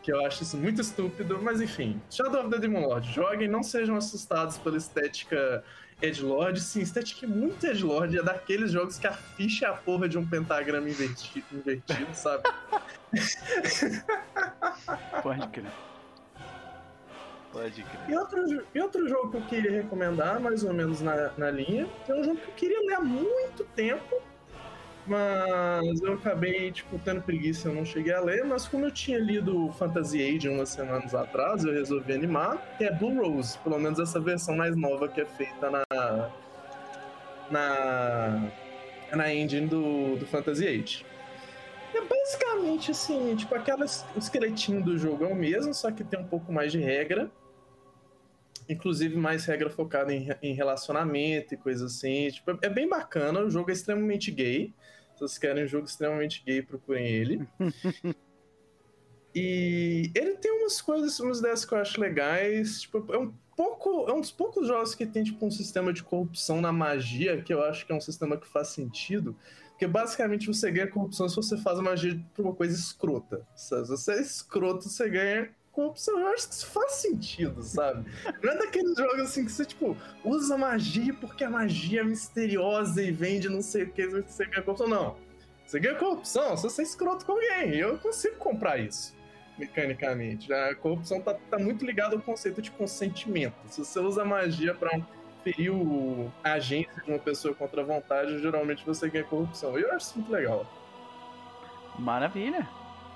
Que 0.04 0.12
eu 0.12 0.24
acho 0.26 0.44
isso 0.44 0.58
muito 0.58 0.82
estúpido, 0.82 1.40
mas 1.42 1.62
enfim. 1.62 2.00
Shadow 2.12 2.42
of 2.42 2.50
the 2.50 2.60
Demon 2.60 2.82
Lord, 2.82 3.10
joguem, 3.12 3.48
não 3.48 3.64
sejam 3.64 3.96
assustados 3.96 4.58
pela 4.58 4.78
estética 4.78 5.64
Edgelord. 6.02 6.60
Sim, 6.60 6.82
estética 6.82 7.26
muito 7.26 7.66
Edgelord. 7.66 8.20
É 8.20 8.22
daqueles 8.22 8.72
jogos 8.72 9.00
que 9.00 9.08
a 9.08 9.14
ficha 9.14 9.66
é 9.66 9.70
a 9.70 9.74
porra 9.74 10.10
de 10.10 10.18
um 10.18 10.28
pentagrama 10.28 10.90
invertido, 10.90 11.46
invertido 11.54 12.14
sabe? 12.14 12.44
Pode 15.24 15.48
crer. 15.48 15.72
Pode 17.54 17.84
crer. 17.84 18.10
E 18.10 18.18
outro, 18.18 18.66
e 18.76 18.82
outro 18.82 19.08
jogo 19.08 19.32
que 19.32 19.38
eu 19.38 19.42
queria 19.44 19.72
recomendar, 19.84 20.42
mais 20.42 20.64
ou 20.64 20.74
menos 20.74 21.00
na, 21.00 21.32
na 21.38 21.50
linha, 21.50 21.88
é 22.10 22.14
um 22.14 22.24
jogo 22.24 22.38
que 22.38 22.50
eu 22.50 22.56
queria 22.56 22.80
ler 22.82 22.96
há 22.96 23.02
muito 23.02 23.64
tempo, 23.76 24.22
mas 25.06 26.02
eu 26.02 26.14
acabei, 26.14 26.72
tipo, 26.72 26.98
tendo 27.00 27.22
preguiça, 27.22 27.68
eu 27.68 27.74
não 27.74 27.86
cheguei 27.86 28.14
a 28.14 28.22
ler, 28.22 28.46
mas 28.46 28.68
como 28.68 28.86
eu 28.86 28.92
tinha 28.92 29.20
lido 29.20 29.72
Fantasy 29.74 30.22
Age 30.22 30.48
umas 30.50 30.70
semanas 30.70 31.14
atrás, 31.14 31.64
eu 31.64 31.74
resolvi 31.74 32.14
animar, 32.14 32.58
que 32.78 32.86
é 32.86 32.92
Blue 32.92 33.22
Rose, 33.22 33.58
pelo 33.60 33.80
menos 33.80 34.00
essa 34.00 34.20
versão 34.20 34.56
mais 34.56 34.76
nova 34.76 35.08
que 35.08 35.22
é 35.22 35.26
feita 35.26 35.70
na... 35.70 35.84
na... 37.52 38.52
na 39.16 39.34
engine 39.34 39.68
do, 39.68 40.16
do 40.16 40.26
Fantasy 40.26 40.68
Age. 40.68 41.06
É 41.94 42.02
basicamente 42.02 42.90
assim, 42.92 43.36
tipo, 43.36 43.54
aquela, 43.54 43.86
o 44.16 44.20
esqueletinho 44.20 44.82
do 44.82 44.98
jogo 44.98 45.26
é 45.26 45.28
o 45.28 45.36
mesmo, 45.36 45.74
só 45.74 45.92
que 45.92 46.04
tem 46.04 46.20
um 46.20 46.26
pouco 46.26 46.52
mais 46.52 46.72
de 46.72 46.80
regra. 46.80 47.30
Inclusive 48.68 49.18
mais 49.18 49.46
regra 49.46 49.70
focada 49.70 50.14
em, 50.14 50.30
em 50.42 50.54
relacionamento 50.54 51.54
e 51.54 51.58
coisas 51.58 51.96
assim. 51.96 52.30
Tipo, 52.30 52.58
é 52.62 52.70
bem 52.70 52.88
bacana, 52.88 53.42
o 53.42 53.50
jogo 53.50 53.70
é 53.70 53.74
extremamente 53.74 54.32
gay. 54.32 54.74
Vocês 55.28 55.38
querem 55.38 55.64
um 55.64 55.68
jogo 55.68 55.86
extremamente 55.86 56.44
gay, 56.46 56.62
procurem 56.62 57.08
ele. 57.08 57.48
e 59.34 60.12
ele 60.16 60.38
tem 60.38 60.52
umas 60.52 60.82
coisas, 60.82 61.20
umas 61.20 61.40
ideias 61.40 61.66
que 61.66 61.74
eu 61.74 61.78
acho 61.78 62.00
legais. 62.00 62.82
Tipo, 62.82 63.14
é 63.14 63.18
um 63.18 63.34
pouco. 63.56 64.10
É 64.10 64.14
um 64.14 64.22
dos 64.22 64.32
poucos 64.32 64.68
jogos 64.68 64.94
que 64.96 65.06
tem, 65.06 65.24
tipo, 65.24 65.46
um 65.46 65.52
sistema 65.52 65.94
de 65.94 66.04
corrupção 66.04 66.62
na 66.62 66.72
magia, 66.72 67.42
que 67.42 67.54
eu 67.54 67.64
acho 67.64 67.86
que 67.86 67.92
é 67.92 67.96
um 67.96 68.02
sistema 68.02 68.38
que 68.38 68.48
faz 68.48 68.70
sentido. 68.70 69.36
Porque 69.70 69.88
basicamente 69.88 70.48
você 70.48 70.72
ganha 70.72 70.88
corrupção 70.88 71.28
se 71.28 71.36
você 71.36 71.58
faz 71.58 71.80
a 71.80 71.82
magia 71.82 72.24
por 72.34 72.46
uma 72.46 72.54
coisa 72.54 72.76
escrota. 72.76 73.46
Se 73.56 73.82
você 73.84 74.14
é 74.14 74.22
escroto, 74.22 74.88
você 74.88 75.10
ganha 75.10 75.50
corrupção. 75.74 76.18
Eu 76.20 76.28
acho 76.28 76.48
que 76.48 76.54
isso 76.54 76.68
faz 76.68 76.92
sentido, 76.94 77.62
sabe? 77.62 78.10
Não 78.42 78.52
é 78.54 78.58
daqueles 78.58 78.96
jogos 78.96 79.20
assim 79.22 79.44
que 79.44 79.52
você, 79.52 79.66
tipo, 79.66 79.98
usa 80.24 80.58
magia 80.58 81.14
porque 81.16 81.44
a 81.44 81.50
magia 81.50 82.02
é 82.02 82.04
misteriosa 82.04 83.02
e 83.04 83.12
vende 83.12 83.50
não 83.50 83.62
sei 83.62 83.84
o 83.84 83.92
que, 83.92 84.08
você 84.08 84.46
ganha 84.46 84.62
corrupção. 84.62 84.88
Não. 84.88 85.18
Você 85.66 85.80
ganha 85.80 85.96
corrupção 85.96 86.56
se 86.56 86.64
você 86.64 86.82
é 86.82 86.86
escroto 86.86 87.26
com 87.26 87.34
alguém. 87.34 87.76
Eu 87.76 87.98
consigo 87.98 88.36
comprar 88.38 88.78
isso, 88.78 89.16
mecanicamente. 89.58 90.48
Já 90.48 90.70
a 90.72 90.76
corrupção 90.76 91.20
tá, 91.22 91.34
tá 91.34 91.58
muito 91.60 91.86
ligada 91.86 92.16
ao 92.16 92.22
conceito 92.22 92.62
de 92.62 92.70
consentimento. 92.72 93.56
Se 93.68 93.80
você 93.84 94.00
usa 94.00 94.24
magia 94.24 94.74
pra 94.76 94.92
ferir 95.44 95.72
o- 95.74 96.32
a 96.44 96.54
agência 96.54 97.02
de 97.04 97.10
uma 97.12 97.20
pessoa 97.20 97.54
contra 97.56 97.82
a 97.82 97.86
vontade, 97.86 98.40
geralmente 98.40 98.86
você 98.86 99.10
ganha 99.10 99.24
corrupção. 99.26 99.78
Eu 99.78 99.88
acho 99.94 100.06
isso 100.08 100.20
muito 100.20 100.32
legal. 100.32 100.66
Maravilha. 101.98 102.68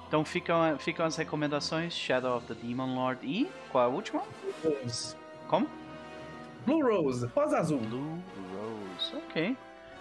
Então 0.08 0.24
ficam, 0.24 0.78
ficam 0.80 1.06
as 1.06 1.16
recomendações: 1.16 1.94
Shadow 1.94 2.38
of 2.38 2.48
the 2.48 2.54
Demon 2.54 2.96
Lord 2.96 3.26
e. 3.26 3.50
Qual 3.72 3.84
é 3.84 3.88
a 3.88 3.90
última? 3.90 4.24
Rose. 4.64 5.16
Como? 5.48 5.68
Blue 6.66 6.82
Rose, 6.82 7.26
rosa 7.28 7.60
azul. 7.60 7.80
Blue 7.80 8.22
Rose. 8.54 9.16
Ok. 9.30 9.58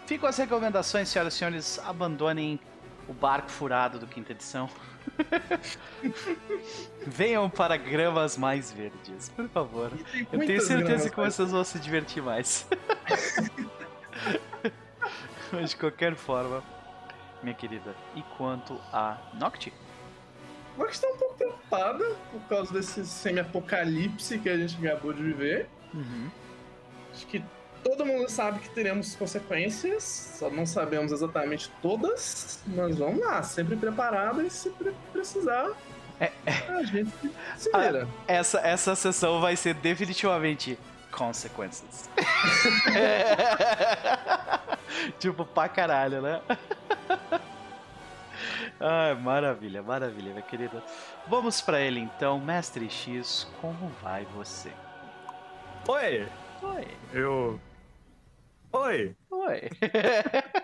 Ficam 0.06 0.28
as 0.28 0.36
recomendações, 0.36 1.08
senhoras 1.08 1.34
e 1.34 1.36
senhores. 1.38 1.80
Abandonem 1.80 2.60
o 3.08 3.12
barco 3.12 3.50
furado 3.50 3.98
do 3.98 4.06
quinta 4.06 4.32
edição. 4.32 4.68
Venham 7.06 7.48
para 7.48 7.76
gramas 7.76 8.36
mais 8.36 8.70
verdes, 8.72 9.28
por 9.30 9.48
favor. 9.48 9.92
Eu 10.32 10.38
tenho 10.40 10.60
certeza 10.60 11.10
que 11.10 11.16
vocês 11.16 11.50
vão 11.50 11.64
se 11.64 11.78
divertir 11.78 12.22
mais. 12.22 12.68
Mas 15.52 15.70
de 15.70 15.76
qualquer 15.76 16.16
forma, 16.16 16.62
minha 17.42 17.54
querida, 17.54 17.94
e 18.16 18.22
quanto 18.36 18.80
a 18.92 19.16
Nocti? 19.34 19.72
Mas 20.76 20.90
está 20.92 21.08
um 21.08 21.16
pouco 21.16 21.34
preocupada 21.36 22.04
por 22.30 22.40
causa 22.48 22.72
desse 22.72 23.04
semi-apocalipse 23.06 24.38
que 24.38 24.48
a 24.48 24.56
gente 24.56 24.86
acabou 24.86 25.12
de 25.12 25.22
viver. 25.22 25.68
Uhum. 25.94 26.30
Acho 27.12 27.26
que 27.26 27.42
todo 27.82 28.04
mundo 28.04 28.28
sabe 28.28 28.58
que 28.60 28.68
teremos 28.70 29.14
consequências, 29.14 30.02
só 30.38 30.50
não 30.50 30.66
sabemos 30.66 31.12
exatamente 31.12 31.70
todas, 31.80 32.60
mas 32.66 32.96
vamos 32.98 33.20
lá, 33.20 33.42
sempre 33.42 33.76
preparado 33.76 34.42
e 34.42 34.50
se 34.50 34.70
pre- 34.70 34.94
precisar, 35.12 35.70
É, 36.20 36.30
a 36.68 36.82
gente 36.82 37.12
se 37.58 37.70
Ah, 37.72 37.78
vira. 37.78 38.08
Essa, 38.26 38.58
essa 38.60 38.94
sessão 38.96 39.40
vai 39.40 39.54
ser 39.56 39.74
definitivamente 39.74 40.78
consequências. 41.12 42.10
tipo, 45.18 45.44
pra 45.44 45.68
caralho, 45.68 46.22
né? 46.22 46.40
Ai, 48.80 49.14
maravilha, 49.14 49.82
maravilha, 49.82 50.30
minha 50.32 50.42
querida. 50.42 50.82
Vamos 51.26 51.60
pra 51.60 51.80
ele 51.80 52.00
então, 52.00 52.38
Mestre 52.40 52.88
X, 52.90 53.46
como 53.60 53.88
vai 54.02 54.24
você? 54.26 54.70
Oi! 55.88 56.26
Oi, 56.62 56.86
Eu. 57.12 57.60
Oi! 58.72 59.16
oi. 59.30 59.60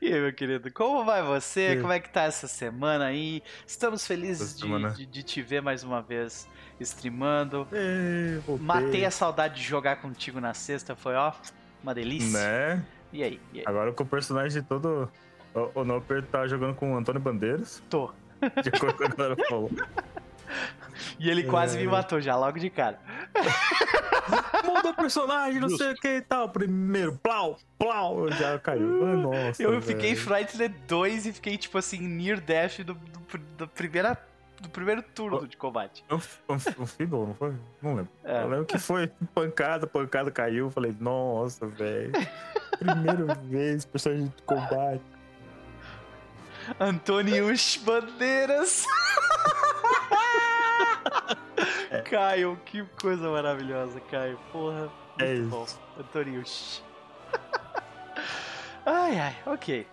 E 0.00 0.06
aí, 0.06 0.20
meu 0.20 0.32
querido, 0.32 0.72
como 0.72 1.04
vai 1.04 1.20
você? 1.24 1.76
Como 1.80 1.92
é 1.92 1.98
que 1.98 2.08
tá 2.08 2.22
essa 2.22 2.46
semana 2.46 3.06
aí? 3.06 3.42
Estamos 3.66 4.06
felizes 4.06 4.56
de, 4.56 4.64
de- 4.94 5.06
de 5.06 5.22
te 5.24 5.42
ver 5.42 5.60
mais 5.60 5.82
uma 5.82 6.00
vez 6.00 6.48
streamando. 6.78 7.66
Ei. 7.72 8.40
Matei 8.60 9.04
a 9.04 9.10
saudade 9.10 9.56
de 9.56 9.62
jogar 9.62 9.96
contigo 9.96 10.40
na 10.40 10.54
sexta, 10.54 10.94
foi 10.94 11.16
ó, 11.16 11.32
uma 11.82 11.92
delícia. 11.92 12.38
Né? 12.38 12.84
E 13.12 13.24
aí? 13.24 13.40
E 13.52 13.58
aí? 13.58 13.64
Agora 13.66 13.92
com 13.92 14.04
o 14.04 14.06
personagem 14.06 14.62
todo. 14.62 15.10
O, 15.54 15.80
o 15.80 15.84
Noper 15.84 16.22
tá 16.24 16.46
jogando 16.46 16.74
com 16.74 16.92
o 16.92 16.96
Antônio 16.96 17.20
Bandeiras, 17.20 17.82
Tô. 17.88 18.10
de 18.62 18.68
acordo 18.68 18.94
com 18.96 19.04
a 19.04 19.08
galera 19.08 19.36
falou. 19.48 19.70
E 21.18 21.28
ele 21.30 21.44
quase 21.44 21.76
É. 21.76 21.80
me 21.80 21.86
matou 21.88 22.20
já, 22.20 22.36
logo 22.36 22.58
de 22.58 22.70
cara. 22.70 22.98
Muda 24.64 24.90
o 24.90 24.94
personagem, 24.94 25.60
não 25.60 25.70
sei 25.70 25.92
o 25.92 25.94
que 25.94 26.08
e 26.16 26.20
tal. 26.20 26.48
Primeiro, 26.48 27.16
plau, 27.22 27.56
plau, 27.78 28.30
já 28.32 28.58
caiu. 28.58 29.04
Ah, 29.06 29.16
Nossa. 29.16 29.62
eu 29.62 29.80
fiquei 29.80 30.14
velho. 30.14 30.26
Frightened 30.26 30.74
2 30.86 31.26
e 31.26 31.32
fiquei, 31.32 31.56
tipo 31.56 31.78
assim, 31.78 31.98
near 32.00 32.40
death 32.40 32.80
do, 32.80 32.94
do- 32.94 33.38
da 33.56 33.66
primeira 33.66 34.18
do 34.60 34.68
primeiro 34.68 35.00
turno 35.02 35.46
de 35.46 35.56
combate. 35.56 36.04
Um, 36.10 36.16
um, 36.52 36.82
um 36.82 36.86
Feeble, 36.86 37.18
não 37.20 37.34
foi? 37.34 37.54
Não 37.80 37.94
lembro. 37.94 38.08
É. 38.24 38.42
Eu 38.42 38.48
lembro 38.48 38.64
que 38.66 38.76
foi 38.78 39.06
pancada, 39.32 39.86
pancada 39.86 40.30
caiu. 40.32 40.66
Eu 40.66 40.70
falei, 40.70 40.94
nossa, 40.98 41.64
velho. 41.66 42.10
Primeira 42.78 43.34
vez, 43.44 43.84
personagem 43.84 44.26
de 44.36 44.42
combate. 44.42 45.00
Antonius 46.80 47.76
Bandeiras. 47.76 48.84
Caio, 52.10 52.58
que 52.64 52.84
coisa 53.00 53.28
maravilhosa, 53.30 54.00
Caio. 54.10 54.38
Porra. 54.52 54.90
É 55.18 55.34
muito 55.34 55.40
isso. 55.40 55.50
bom. 55.50 56.00
Antonius. 56.02 56.82
ai, 58.86 59.18
ai, 59.18 59.36
ok. 59.46 59.86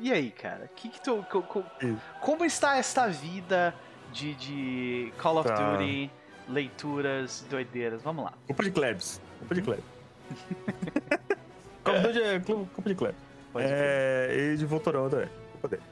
E 0.00 0.12
aí, 0.12 0.30
cara? 0.30 0.68
Que 0.74 0.88
que 0.88 1.00
tu, 1.00 1.24
co- 1.30 1.42
co- 1.42 1.64
Isso. 1.80 2.00
como 2.20 2.44
está 2.44 2.76
esta 2.76 3.06
vida 3.08 3.74
de, 4.12 4.34
de 4.34 5.12
Call 5.18 5.36
of 5.38 5.48
Tá. 5.48 5.54
Duty, 5.76 6.10
leituras, 6.48 7.44
doideiras? 7.48 8.02
Vamos 8.02 8.24
lá. 8.24 8.32
Culpa 8.46 8.62
de 8.64 8.70
Klebs. 8.70 9.20
Culpa 9.38 9.54
de 9.54 9.62
Klebs. 9.62 9.84
Call 11.84 11.96
of 11.96 12.06
Duty 12.06 12.22
é 12.22 12.40
culpa 12.40 12.88
de 12.88 12.94
Klebs. 12.94 13.18
É, 13.56 14.30
e 14.54 14.56
de 14.56 14.64
Voltorão 14.64 15.08
também. 15.10 15.28
Culpa 15.52 15.68
dele. 15.68 15.82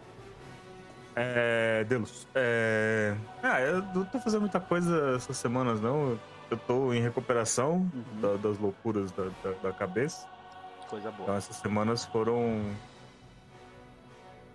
É, 1.17 1.85
Delos. 1.85 2.27
É, 2.35 3.15
ah, 3.43 3.61
eu 3.61 3.83
não 3.83 4.05
tô 4.05 4.19
fazendo 4.21 4.43
muita 4.43 4.61
coisa 4.61 5.15
essas 5.17 5.37
semanas, 5.37 5.81
não. 5.81 6.19
Eu 6.51 6.57
tô 6.57 6.93
em 6.93 7.01
recuperação 7.01 7.89
Uhum. 7.93 8.21
da- 8.21 8.37
das 8.37 8.59
loucuras 8.59 9.11
da, 9.13 9.25
da- 9.43 9.59
da 9.63 9.73
cabeça. 9.73 10.27
Coisa 10.89 11.09
Então 11.11 11.25
boa. 11.27 11.37
essas 11.39 11.57
semanas 11.57 12.05
foram. 12.05 12.63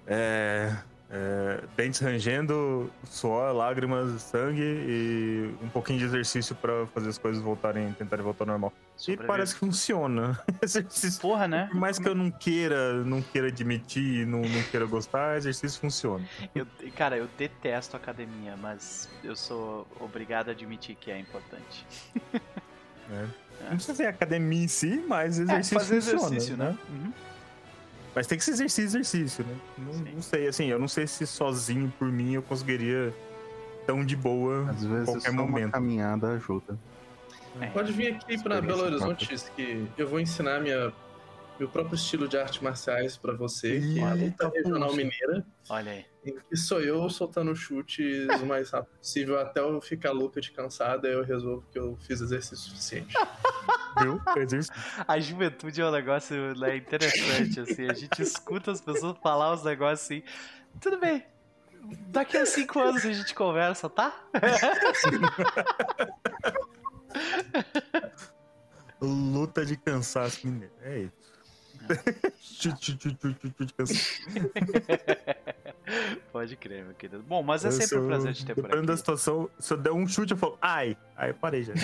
É, 0.07 0.75
é, 1.09 1.63
dentes 1.77 1.99
rangendo, 1.99 2.91
suor, 3.05 3.53
lágrimas, 3.53 4.21
sangue 4.23 4.63
e 4.63 5.55
um 5.61 5.69
pouquinho 5.69 5.99
de 5.99 6.05
exercício 6.05 6.55
pra 6.55 6.87
fazer 6.87 7.09
as 7.09 7.17
coisas 7.17 7.41
voltarem, 7.41 7.93
tentarem 7.93 8.23
voltar 8.23 8.43
ao 8.43 8.47
normal. 8.47 8.73
E 8.97 8.99
Sobrevive. 8.99 9.27
parece 9.27 9.53
que 9.53 9.59
funciona. 9.59 10.39
exercício. 10.61 11.21
Porra, 11.21 11.47
né? 11.47 11.67
Por 11.71 11.79
mais 11.79 11.99
que 11.99 12.07
eu 12.07 12.15
não 12.15 12.31
queira, 12.31 13.03
não 13.03 13.21
queira 13.21 13.47
admitir, 13.47 14.25
não, 14.25 14.41
não 14.41 14.63
queira 14.71 14.85
gostar, 14.85 15.37
exercício 15.37 15.79
funciona. 15.79 16.25
Eu, 16.55 16.65
cara, 16.95 17.17
eu 17.17 17.27
detesto 17.37 17.95
academia, 17.95 18.55
mas 18.57 19.07
eu 19.23 19.35
sou 19.35 19.87
obrigado 19.99 20.49
a 20.49 20.51
admitir 20.51 20.95
que 20.95 21.11
é 21.11 21.19
importante. 21.19 21.85
Né? 23.09 23.29
Não 23.61 23.77
precisa 23.77 23.95
ser 23.95 24.07
academia 24.07 24.65
em 24.65 24.67
si, 24.67 25.03
mas 25.07 25.39
exercício 25.39 25.77
é, 25.77 25.79
fazer 25.79 26.01
funciona. 26.01 26.25
exercício, 26.27 26.57
né? 26.57 26.77
Uhum. 26.89 27.13
Mas 28.15 28.28
tem 28.28 28.38
que 28.38 28.45
ser 28.45 28.51
exercício, 28.51 28.84
exercício, 28.99 29.43
né? 29.43 29.56
Não, 29.78 29.93
não 30.13 30.21
sei, 30.21 30.47
assim, 30.47 30.67
eu 30.67 30.80
não 30.80 30.88
sei 30.88 31.06
se 31.06 31.28
sozinho, 31.28 31.93
por 31.99 32.08
mim, 32.10 32.34
eu 32.34 32.41
conseguiria 32.41 33.13
tão 33.86 34.06
de 34.06 34.15
boa 34.15 34.69
Às 34.69 34.86
vezes 34.86 35.06
qualquer 35.06 35.21
só 35.30 35.32
uma 35.32 35.43
momento. 35.43 35.71
caminhada 35.73 36.30
ajuda. 36.30 36.80
É. 37.60 37.67
Pode 37.67 37.91
vir 37.91 38.13
aqui 38.15 38.41
pra 38.41 38.56
Experiência 38.56 38.62
Belo 38.62 38.99
própria. 38.99 39.06
Horizonte, 39.28 39.51
que 39.56 39.88
eu 39.97 40.08
vou 40.08 40.19
ensinar 40.19 40.62
minha, 40.62 40.93
meu 41.60 41.67
próprio 41.67 41.95
estilo 41.95 42.28
de 42.28 42.38
artes 42.38 42.62
marciais 42.62 43.17
pra 43.17 43.34
você, 43.34 43.80
que 43.82 43.99
é 43.99 44.04
a 44.04 44.13
luta 44.13 44.49
regional 44.49 44.93
mineira, 44.93 45.45
Olha 45.69 45.91
aí. 45.91 46.06
Em 46.25 46.39
que 46.39 46.57
sou 46.57 46.81
eu 46.81 47.07
soltando 47.09 47.55
chutes 47.55 48.27
o 48.41 48.45
mais 48.45 48.71
rápido 48.71 48.97
possível 48.97 49.39
até 49.39 49.59
eu 49.59 49.79
ficar 49.79 50.11
louco 50.11 50.41
de 50.41 50.51
cansado, 50.51 51.05
aí 51.05 51.13
eu 51.13 51.23
resolvo 51.23 51.63
que 51.71 51.77
eu 51.77 51.95
fiz 51.97 52.19
exercício 52.19 52.57
suficiente. 52.57 53.13
Viu? 54.01 54.19
A 55.07 55.19
juventude 55.19 55.79
é 55.81 55.85
um 55.85 55.91
negócio 55.91 56.55
né, 56.55 56.75
interessante, 56.77 57.59
assim. 57.59 57.88
A 57.88 57.93
gente 57.93 58.21
escuta 58.21 58.71
as 58.71 58.81
pessoas 58.81 59.15
falar 59.21 59.53
uns 59.53 59.63
negócios 59.63 60.01
assim. 60.01 60.23
Tudo 60.81 60.99
bem. 60.99 61.23
Daqui 62.07 62.38
a 62.38 62.45
cinco 62.45 62.79
anos 62.79 63.05
a 63.05 63.13
gente 63.13 63.35
conversa, 63.35 63.88
tá? 63.88 64.27
Luta 68.99 69.63
de 69.65 69.77
cansaço 69.77 70.47
mineiro. 70.47 70.73
É 70.81 70.99
isso. 71.01 71.13
Chute, 72.39 72.93
chute, 72.93 73.03
chute, 73.03 73.17
chute, 73.21 73.39
chute 73.41 73.65
de 73.65 73.73
cansaço. 73.73 74.21
Pode 76.31 76.55
crer, 76.58 76.86
meu 76.86 76.93
querido. 76.95 77.23
Bom, 77.23 77.41
mas 77.43 77.63
é 77.65 77.67
Eu 77.69 77.71
sempre 77.71 77.97
um 77.99 78.08
prazer 78.08 78.34
te 78.34 78.45
ter 78.45 78.53
por 78.55 78.63
Dependendo 78.63 78.88
da 78.88 78.93
aqui. 78.93 78.99
situação, 78.99 79.49
se 79.60 79.73
eu 79.73 79.77
der 79.77 79.91
um 79.91 80.08
chute, 80.08 80.31
eu 80.31 80.38
falo, 80.38 80.58
ai. 80.62 80.97
Aí 81.15 81.29
eu 81.31 81.36
parei 81.36 81.63
já. 81.63 81.73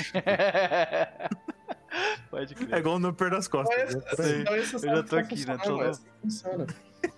Pode 2.30 2.54
É 2.54 2.56
crer. 2.56 2.78
igual 2.80 3.00
no 3.00 3.13
perder 3.13 3.36
das 3.36 3.47
costas. 3.47 3.95
Mas, 3.95 3.95
né? 3.95 4.26
Aí. 4.26 4.41
então, 4.41 4.56
Eu 4.56 4.63
já 4.63 5.04
tô 5.04 5.10
que 5.10 5.21
aqui, 5.21 5.45
né? 5.45 5.58
Tô 5.58 5.82
é 5.84 5.89
assim 5.89 6.06
funciona. 6.24 6.67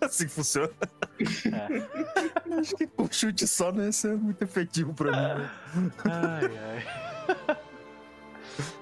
Assim 0.02 0.28
funciona. 0.28 0.70
É. 2.50 2.60
Acho 2.60 2.76
que 2.76 2.88
com 2.88 3.08
chute 3.12 3.48
só 3.48 3.72
não 3.72 3.84
ia 3.84 3.92
ser 3.92 4.16
muito 4.18 4.42
efetivo 4.42 4.94
pra 4.94 5.12
mim. 5.12 5.18
né? 5.42 5.50
Ai, 6.06 6.58
ai. 7.48 7.58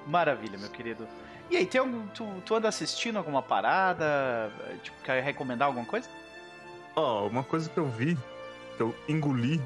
Maravilha, 0.08 0.58
meu 0.58 0.70
querido. 0.70 1.08
E 1.50 1.58
aí, 1.58 1.66
tem 1.66 1.80
algum, 1.80 2.08
tu, 2.08 2.26
tu 2.46 2.56
anda 2.56 2.70
assistindo 2.70 3.18
alguma 3.18 3.42
parada? 3.42 4.50
Tipo, 4.82 4.96
quer 5.04 5.22
recomendar 5.22 5.68
alguma 5.68 5.86
coisa? 5.86 6.10
Ó, 6.96 7.28
uma 7.28 7.44
coisa 7.44 7.70
que 7.70 7.78
eu 7.78 7.86
vi, 7.86 8.18
que 8.76 8.84
eu 8.84 8.96
engoli, 9.08 9.62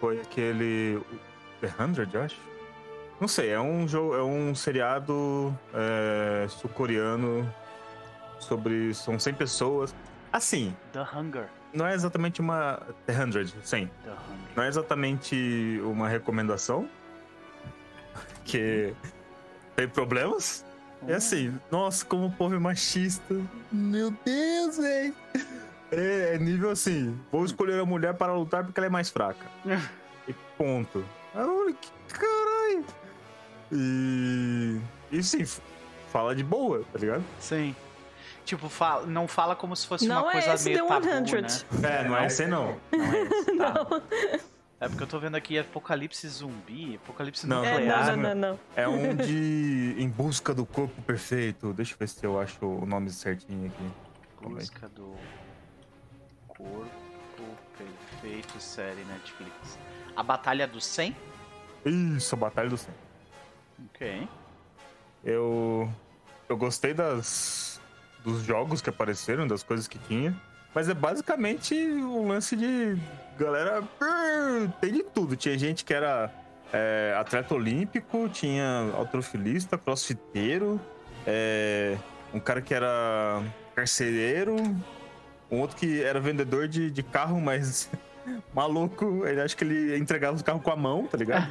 foi 0.00 0.20
aquele. 0.20 1.00
The 1.60 1.72
Hundred, 1.78 2.14
eu 2.14 2.22
acho. 2.22 2.36
Não 3.20 3.28
sei, 3.28 3.50
é 3.50 3.60
um 3.60 3.86
jogo, 3.86 4.14
é 4.14 4.22
um 4.22 4.54
seriado 4.54 5.54
é, 5.74 6.46
sul-coreano 6.48 7.52
sobre. 8.38 8.94
São 8.94 9.18
100 9.18 9.34
pessoas. 9.34 9.94
Assim, 10.32 10.74
The 10.92 11.06
Hunger. 11.14 11.48
não 11.74 11.86
é 11.86 11.94
exatamente 11.94 12.40
uma. 12.40 12.80
The 13.06 13.12
Hundred, 13.22 13.54
100. 13.62 13.86
The 13.86 14.10
Hunger. 14.10 14.18
Não 14.56 14.62
é 14.62 14.68
exatamente 14.68 15.80
uma 15.84 16.08
recomendação. 16.08 16.88
Que 18.44 18.94
tem 19.76 19.86
problemas. 19.88 20.64
É 21.06 21.14
assim, 21.14 21.56
nossa, 21.70 22.04
como 22.04 22.26
o 22.26 22.32
povo 22.32 22.54
é 22.54 22.58
machista. 22.58 23.34
Meu 23.70 24.10
Deus, 24.24 24.76
velho. 24.76 25.14
É, 25.92 26.34
é 26.34 26.38
nível 26.38 26.70
assim, 26.70 27.18
vou 27.32 27.44
escolher 27.44 27.80
a 27.80 27.84
mulher 27.84 28.14
para 28.14 28.32
lutar 28.34 28.64
porque 28.64 28.78
ela 28.78 28.86
é 28.86 28.90
mais 28.90 29.10
fraca. 29.10 29.46
e 30.28 30.32
ponto. 30.56 31.04
Ah, 31.34 31.46
olha 31.46 31.74
que 31.74 31.90
caralho. 32.12 32.84
E. 33.72 34.80
E 35.12 35.22
sim, 35.22 35.44
fala 36.12 36.34
de 36.34 36.42
boa, 36.44 36.84
tá 36.92 36.98
ligado? 36.98 37.24
Sim. 37.38 37.74
Tipo, 38.44 38.68
fala, 38.68 39.06
não 39.06 39.28
fala 39.28 39.54
como 39.54 39.76
se 39.76 39.86
fosse 39.86 40.08
Não 40.08 40.22
uma 40.22 40.30
é 40.30 40.32
coisa 40.32 40.54
esse 40.54 40.70
meio 40.70 40.82
The 40.82 40.88
tabu, 40.88 41.28
100. 41.28 41.42
né? 41.42 41.48
É, 41.88 42.08
não 42.08 42.16
é 42.16 42.26
esse 42.26 42.46
não. 42.46 42.76
Não 42.92 43.04
é 43.12 43.22
esse, 43.22 43.56
tá. 43.56 43.74
Não, 43.90 44.02
É 44.80 44.88
porque 44.88 45.02
eu 45.02 45.06
tô 45.06 45.18
vendo 45.20 45.36
aqui 45.36 45.58
Apocalipse 45.58 46.26
Zumbi, 46.26 46.96
Apocalipse 46.96 47.46
Não, 47.46 47.64
é, 47.64 47.84
não, 47.84 48.06
não, 48.06 48.16
não, 48.16 48.34
não. 48.34 48.60
É 48.74 48.88
um 48.88 49.14
de 49.14 49.94
Em 49.98 50.08
Busca 50.08 50.54
do 50.54 50.64
Corpo 50.64 51.00
Perfeito. 51.02 51.72
Deixa 51.74 51.92
eu 51.94 51.98
ver 51.98 52.08
se 52.08 52.24
eu 52.24 52.40
acho 52.40 52.64
o 52.64 52.86
nome 52.86 53.10
certinho 53.10 53.66
aqui. 53.66 54.48
Busca 54.48 54.88
do 54.88 55.14
Corpo 56.60 57.58
Perfeito, 57.76 58.60
série 58.60 59.04
Netflix. 59.04 59.78
A 60.14 60.22
Batalha 60.22 60.66
do 60.66 60.80
100? 60.80 61.16
Isso, 61.84 62.34
a 62.34 62.38
Batalha 62.38 62.68
do 62.68 62.76
100. 62.76 62.94
Ok. 63.86 64.28
Eu, 65.24 65.90
eu 66.48 66.56
gostei 66.56 66.92
das, 66.92 67.80
dos 68.22 68.42
jogos 68.42 68.82
que 68.82 68.90
apareceram, 68.90 69.46
das 69.46 69.62
coisas 69.62 69.88
que 69.88 69.98
tinha. 69.98 70.34
Mas 70.74 70.88
é 70.88 70.94
basicamente 70.94 71.74
um 71.74 72.28
lance 72.28 72.54
de. 72.54 72.96
Galera. 73.38 73.80
brrr, 73.80 74.70
Tem 74.80 74.92
de 74.92 75.02
tudo. 75.02 75.34
Tinha 75.34 75.58
gente 75.58 75.84
que 75.84 75.94
era 75.94 76.30
é, 76.72 77.14
atleta 77.18 77.54
olímpico, 77.54 78.28
tinha 78.28 78.92
alterofilista, 78.94 79.76
crossfiteiro, 79.76 80.80
é, 81.26 81.96
um 82.32 82.38
cara 82.38 82.62
que 82.62 82.72
era 82.72 83.42
carcereiro, 83.74 84.56
um 85.50 85.60
outro 85.60 85.76
que 85.76 86.02
era 86.02 86.20
vendedor 86.20 86.68
de, 86.68 86.90
de 86.90 87.02
carro, 87.02 87.40
mas 87.40 87.90
maluco. 88.54 89.26
Ele 89.26 89.40
acho 89.40 89.56
que 89.56 89.64
ele 89.64 89.96
entregava 89.98 90.36
os 90.36 90.42
carros 90.42 90.62
com 90.62 90.70
a 90.70 90.76
mão, 90.76 91.06
tá 91.06 91.16
ligado? 91.18 91.46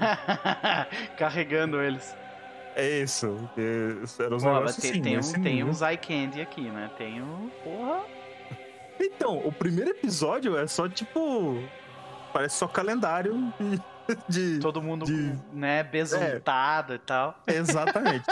Carregando 1.18 1.82
eles. 1.82 2.16
É 2.76 3.00
isso. 3.02 3.50
é, 3.58 4.24
Eram 4.24 4.38
os 4.38 4.44
Pô, 4.44 4.54
negócios 4.54 4.76
tem, 4.78 4.92
assim, 4.92 5.02
tem, 5.02 5.16
nesse 5.18 5.38
um, 5.38 5.44
tem 5.44 5.56
nível. 5.56 5.70
uns 5.72 5.82
eye 5.82 5.98
candy 5.98 6.42
aqui, 6.42 6.62
né? 6.70 6.90
Tem 6.98 7.22
um. 7.22 7.50
Porra. 7.64 8.04
Então, 9.00 9.38
o 9.46 9.52
primeiro 9.52 9.92
episódio 9.92 10.58
é 10.58 10.68
só 10.68 10.88
tipo. 10.88 11.62
Parece 12.32 12.56
só 12.58 12.68
calendário 12.68 13.54
de. 13.60 13.82
de- 14.56 14.60
Todo 14.60 14.82
mundo, 14.82 15.06
de- 15.06 15.34
né, 15.54 15.84
besuntado 15.84 16.94
e 16.96 17.00
tal. 17.00 17.38
Exatamente. 17.48 18.26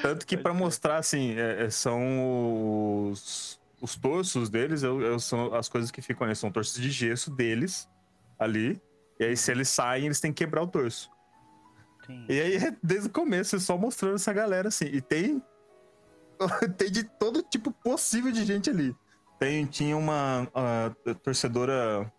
Tanto 0.00 0.26
que 0.26 0.36
crer. 0.36 0.54
mostrar, 0.54 0.96
assim, 0.96 1.38
é- 1.38 1.64
é- 1.64 1.70
são 1.70 3.08
os, 3.10 3.58
os 3.82 3.96
torsos 3.96 4.48
deles, 4.48 4.84
é- 4.84 5.14
é- 5.14 5.18
são 5.18 5.52
as 5.54 5.68
coisas 5.68 5.90
que 5.90 6.00
ficam 6.00 6.24
ali, 6.24 6.36
são 6.36 6.52
torsos 6.52 6.80
de 6.80 6.88
gesso 6.90 7.30
deles 7.32 7.88
ali. 8.38 8.80
E 9.18 9.24
aí, 9.24 9.36
se 9.36 9.50
eles 9.50 9.68
saem, 9.68 10.06
eles 10.06 10.20
têm 10.20 10.32
que 10.32 10.44
quebrar 10.44 10.62
o 10.62 10.68
torso. 10.68 11.10
Tem- 12.06 12.26
E 12.28 12.40
aí, 12.40 12.52
desde 12.82 13.08
o 13.08 13.12
começo, 13.12 13.56
é 13.56 13.58
só 13.58 13.76
mostrando 13.76 14.14
essa 14.14 14.32
galera 14.32 14.68
assim. 14.68 14.86
E 14.86 15.00
tem. 15.00 15.42
tem 16.78 16.90
de 16.90 17.02
todo 17.04 17.42
tipo 17.42 17.72
possível 17.72 18.30
de 18.30 18.44
gente 18.44 18.70
ali. 18.70 18.96
Tem, 19.38 19.66
tinha 19.66 19.96
uma 19.96 20.48
ah, 20.54 20.92
torcedora. 21.24 22.10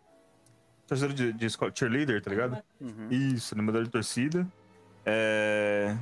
torcedor 0.85 1.15
de, 1.15 1.31
de 1.31 1.45
escola, 1.45 1.71
cheerleader, 1.73 2.21
tá 2.21 2.29
ligado? 2.29 2.61
Uhum. 2.81 3.07
Isso, 3.09 3.55
animador 3.55 3.85
de 3.85 3.89
torcida. 3.89 4.45
É... 5.05 5.97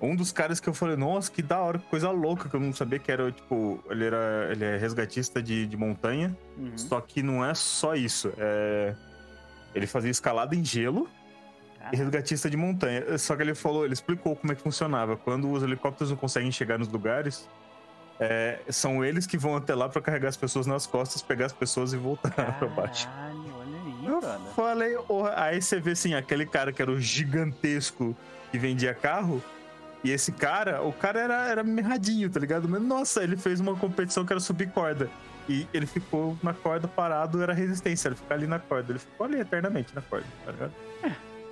Um 0.00 0.14
dos 0.14 0.30
caras 0.30 0.60
que 0.60 0.68
eu 0.68 0.74
falei, 0.74 0.96
nossa, 0.96 1.30
que 1.30 1.42
da 1.42 1.58
hora, 1.58 1.78
que 1.78 1.86
coisa 1.86 2.10
louca, 2.10 2.48
que 2.48 2.54
eu 2.54 2.60
não 2.60 2.72
sabia 2.72 2.98
que 3.00 3.10
era, 3.10 3.32
tipo, 3.32 3.82
ele 3.90 4.04
era. 4.04 4.48
Ele 4.52 4.64
é 4.64 4.76
resgatista 4.76 5.42
de, 5.42 5.66
de 5.66 5.76
montanha. 5.76 6.36
Uhum. 6.56 6.76
Só 6.78 7.00
que 7.00 7.22
não 7.22 7.44
é 7.44 7.52
só 7.54 7.94
isso. 7.96 8.32
É... 8.38 8.94
Ele 9.74 9.86
fazia 9.86 10.10
escalada 10.10 10.54
em 10.54 10.64
gelo 10.64 11.08
Ah, 11.80 11.90
e 11.92 11.96
resgatista 11.96 12.48
de 12.48 12.56
montanha. 12.56 13.18
Só 13.18 13.34
que 13.36 13.42
ele 13.42 13.54
falou, 13.54 13.84
ele 13.84 13.92
explicou 13.94 14.34
como 14.36 14.52
é 14.52 14.56
que 14.56 14.62
funcionava. 14.62 15.16
Quando 15.16 15.50
os 15.50 15.62
helicópteros 15.62 16.10
não 16.10 16.16
conseguem 16.16 16.50
chegar 16.52 16.78
nos 16.78 16.88
lugares, 16.88 17.48
é, 18.20 18.60
são 18.70 19.04
eles 19.04 19.26
que 19.26 19.36
vão 19.36 19.56
até 19.56 19.74
lá 19.74 19.88
pra 19.88 20.00
carregar 20.00 20.28
as 20.28 20.36
pessoas 20.36 20.66
nas 20.66 20.86
costas, 20.86 21.22
pegar 21.22 21.46
as 21.46 21.52
pessoas 21.52 21.92
e 21.92 21.96
voltar 21.96 22.30
pra 22.58 22.68
baixo. 22.68 23.06
Caralho, 23.08 23.54
olha 23.58 23.78
aí, 23.78 24.06
Eu 24.06 24.20
brother. 24.20 24.54
falei, 24.54 24.96
"Porra." 24.98 25.34
aí 25.36 25.60
você 25.60 25.78
vê 25.80 25.90
assim, 25.90 26.14
aquele 26.14 26.46
cara 26.46 26.72
que 26.72 26.80
era 26.80 26.90
o 26.90 27.00
gigantesco 27.00 28.16
que 28.52 28.58
vendia 28.58 28.94
carro. 28.94 29.42
E 30.04 30.10
esse 30.10 30.30
cara, 30.32 30.82
o 30.82 30.92
cara 30.92 31.18
era, 31.20 31.48
era 31.48 31.64
mirradinho, 31.64 32.30
tá 32.30 32.38
ligado? 32.38 32.68
Mas 32.68 32.80
nossa, 32.82 33.22
ele 33.22 33.36
fez 33.36 33.58
uma 33.60 33.74
competição 33.76 34.24
que 34.24 34.32
era 34.32 34.40
subir 34.40 34.70
corda. 34.70 35.10
E 35.48 35.66
ele 35.72 35.86
ficou 35.86 36.36
na 36.42 36.52
corda 36.52 36.86
parado, 36.86 37.42
era 37.42 37.52
resistência. 37.54 38.08
Ele 38.08 38.14
ficou 38.16 38.34
ali 38.36 38.46
na 38.46 38.58
corda. 38.58 38.92
Ele 38.92 38.98
ficou 38.98 39.26
ali 39.26 39.40
eternamente 39.40 39.94
na 39.94 40.02
corda, 40.02 40.26
tá 40.44 40.52
ligado? 40.52 40.72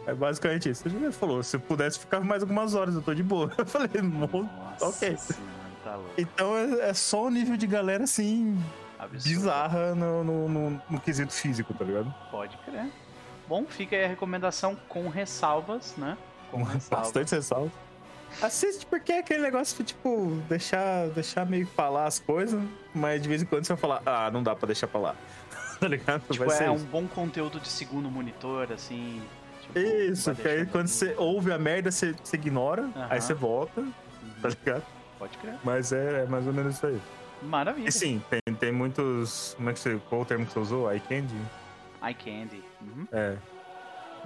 É 0.07 0.15
basicamente 0.15 0.69
isso. 0.71 0.87
Ele 0.87 1.11
falou: 1.11 1.43
se 1.43 1.57
eu 1.57 1.61
pudesse 1.61 1.99
ficar 1.99 2.21
mais 2.21 2.43
algumas 2.43 2.75
horas, 2.75 2.95
eu 2.95 3.03
tô 3.03 3.13
de 3.15 3.23
boa. 3.25 3.51
Eu 3.59 3.67
falei, 3.67 4.01
"Mo- 4.03 4.49
Nossa 4.79 4.87
ok. 4.87 5.17
tá 5.83 5.99
então 6.17 6.57
é, 6.57 6.91
é 6.91 6.95
só 6.95 7.25
o 7.25 7.31
nível 7.31 7.57
de 7.57 7.67
galera 7.67 8.05
assim, 8.05 8.57
Absurdo. 8.99 9.23
bizarra 9.29 9.95
no, 9.95 10.23
no, 10.23 10.49
no- 10.49 10.83
no 10.91 11.01
quesito 11.01 11.33
físico, 11.33 11.75
tá 11.75 11.85
ligado? 11.85 12.15
Pode 12.31 12.57
crer. 12.59 12.89
Bom, 13.49 13.65
fica 13.67 13.97
aí 13.97 14.05
a 14.05 14.09
recomendação 14.09 14.77
com 14.89 15.09
ressalvas, 15.09 15.95
né? 15.97 16.17
Com 16.53 16.63
ressalvas. 16.63 17.07
Bastante 17.09 17.35
ressalva. 17.35 17.73
Assiste 18.43 18.85
porque 18.87 19.13
é 19.13 19.19
aquele 19.21 19.43
negócio 19.43 19.77
de, 19.79 19.85
tipo, 19.85 20.41
deixar, 20.49 21.09
deixar 21.09 21.47
meio 21.47 21.67
falar 21.67 22.07
as 22.07 22.19
coisas, 22.19 22.61
mas 22.95 23.23
de 23.23 23.29
vez 23.29 23.43
em 23.43 23.47
quando 23.47 23.65
você 23.65 23.73
vai 23.73 23.81
falar, 23.81 24.03
ah, 24.05 24.31
não 24.31 24.43
dá 24.43 24.55
pra 24.55 24.67
deixar 24.67 24.87
pra 24.87 25.01
lá. 25.01 25.17
tá 25.81 25.89
ligado? 25.89 26.21
Tipo, 26.31 26.45
vai 26.45 26.51
ser 26.57 26.65
é 26.65 26.71
um 26.71 26.77
isso. 26.77 26.87
bom 26.87 27.07
conteúdo 27.07 27.59
de 27.61 27.69
segundo 27.69 28.11
monitor, 28.11 28.71
assim. 28.73 29.23
tipo, 29.63 29.79
Isso, 29.79 30.35
que 30.35 30.47
aí 30.47 30.67
quando 30.67 30.89
você 30.89 31.15
ouve 31.17 31.53
a 31.53 31.59
merda, 31.59 31.91
você, 31.91 32.15
você 32.23 32.37
ignora, 32.37 32.83
Aham. 32.95 33.07
aí 33.11 33.21
você 33.21 33.35
volta, 33.35 33.81
Uhum, 33.81 33.93
tá 34.43 34.49
ligado? 34.49 34.83
Pode 35.19 35.39
crer. 35.39 35.55
Mas 35.65 35.93
é, 35.93 36.23
é 36.23 36.27
mais 36.27 36.47
ou 36.47 36.53
menos 36.53 36.75
isso 36.77 36.87
aí. 36.87 37.01
Maravilha. 37.43 37.89
E 37.89 37.93
sim, 37.93 38.23
tem, 38.31 38.55
tem 38.55 38.73
muitos. 38.73 39.55
Como 39.57 39.71
é 39.71 39.73
que 39.73 39.79
você. 39.79 40.01
Qual 40.09 40.23
o 40.23 40.25
termo 40.25 40.45
que 40.47 40.53
você 40.53 40.59
usou? 40.59 40.91
Eye 40.91 41.01
candy? 41.01 41.35
Eye 42.03 42.15
candy. 42.15 42.63
Uhum, 42.83 43.07
É. 43.13 43.37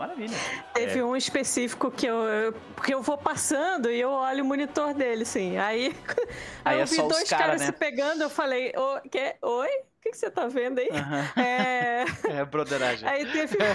Maravilha. 0.00 0.34
Teve 0.72 1.02
um 1.02 1.14
específico 1.14 1.90
que 1.90 2.06
eu, 2.06 2.14
eu- 2.24 2.52
porque 2.74 2.94
eu 2.94 3.02
vou 3.02 3.18
passando 3.18 3.90
e 3.90 4.00
eu 4.00 4.08
olho 4.10 4.42
o 4.42 4.46
monitor 4.46 4.94
dele, 4.94 5.24
assim. 5.24 5.58
Aí, 5.58 5.94
Aí 6.64 6.76
aí, 6.76 6.76
eu 6.78 6.82
é 6.82 6.86
vi 6.86 6.96
dois 6.96 7.28
cara, 7.28 7.44
caras 7.44 7.60
né? 7.60 7.66
se 7.66 7.72
pegando, 7.72 8.22
eu 8.22 8.30
falei, 8.30 8.72
"Ô, 8.74 8.98
que, 9.10 9.36
oi? 9.42 9.68
O 9.68 10.02
que, 10.02 10.10
que 10.12 10.16
você 10.16 10.30
tá 10.30 10.46
vendo 10.46 10.78
aí? 10.78 10.88
É, 11.36 12.04
É 12.40 12.44
broderagem. 12.46 13.06
aí 13.06 13.26
teve. 13.30 13.58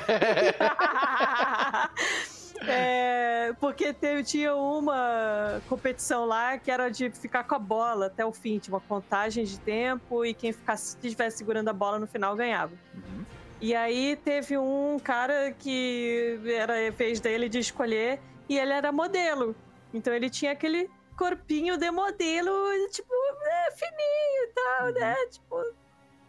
É, 2.67 3.53
porque 3.59 3.93
teve, 3.93 4.23
tinha 4.23 4.55
uma 4.55 5.61
competição 5.67 6.25
lá 6.25 6.57
que 6.57 6.71
era 6.71 6.89
de 6.89 7.11
ficar 7.11 7.43
com 7.43 7.53
a 7.53 7.59
bola 7.59 8.07
até 8.07 8.25
o 8.25 8.31
fim, 8.31 8.57
tinha 8.57 8.73
uma 8.73 8.81
contagem 8.81 9.43
de 9.43 9.59
tempo 9.59 10.25
e 10.25 10.33
quem 10.33 10.51
ficasse, 10.53 10.95
estivesse 11.03 11.37
segurando 11.37 11.67
a 11.69 11.73
bola 11.73 11.99
no 11.99 12.07
final 12.07 12.33
ganhava. 12.35 12.73
Uhum. 12.95 13.25
E 13.61 13.73
aí 13.73 14.15
teve 14.17 14.57
um 14.57 14.99
cara 14.99 15.51
que 15.57 16.39
era 16.45 16.87
a 16.87 16.91
vez 16.91 17.19
dele 17.19 17.47
de 17.49 17.59
escolher 17.59 18.19
e 18.49 18.57
ele 18.57 18.73
era 18.73 18.91
modelo. 18.91 19.55
Então 19.93 20.13
ele 20.13 20.29
tinha 20.29 20.51
aquele 20.51 20.89
corpinho 21.17 21.77
de 21.77 21.89
modelo, 21.91 22.51
tipo, 22.91 23.13
é, 23.45 23.71
fininho 23.71 24.43
e 24.43 24.47
tal, 24.53 24.91
né? 24.91 25.15
Tipo. 25.31 25.63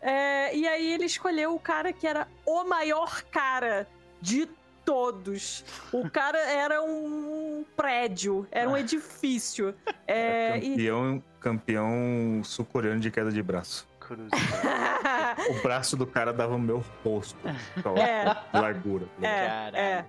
é, 0.01 0.57
e 0.57 0.67
aí 0.69 0.93
ele 0.93 1.05
escolheu 1.07 1.55
o 1.55 1.59
cara 1.59 1.93
que 1.93 2.07
era 2.07 2.29
o 2.47 2.65
maior 2.65 3.23
cara 3.25 3.87
de 4.21 4.49
todos. 4.85 5.65
O 5.93 6.09
cara 6.11 6.39
era 6.39 6.81
um 6.83 7.65
prédio, 7.77 8.47
era 8.51 8.69
um 8.71 8.77
edifício. 8.77 9.75
É, 10.09 10.59
e- 10.59 10.71
campeão, 10.71 11.25
campeão 11.41 12.41
sul-coreano 12.45 13.01
de 13.01 13.11
queda 13.11 13.33
de 13.33 13.43
braço. 13.43 13.85
Cruz. 14.07 14.31
O 15.51 15.63
braço 15.63 15.97
do 15.97 16.07
cara 16.07 16.33
dava 16.33 16.55
o 16.55 16.59
meu 16.59 16.83
rosto. 17.05 17.37
Só, 17.83 17.95
É. 17.97 18.37
largura. 18.53 19.07
É, 19.21 19.71
é. 19.75 20.05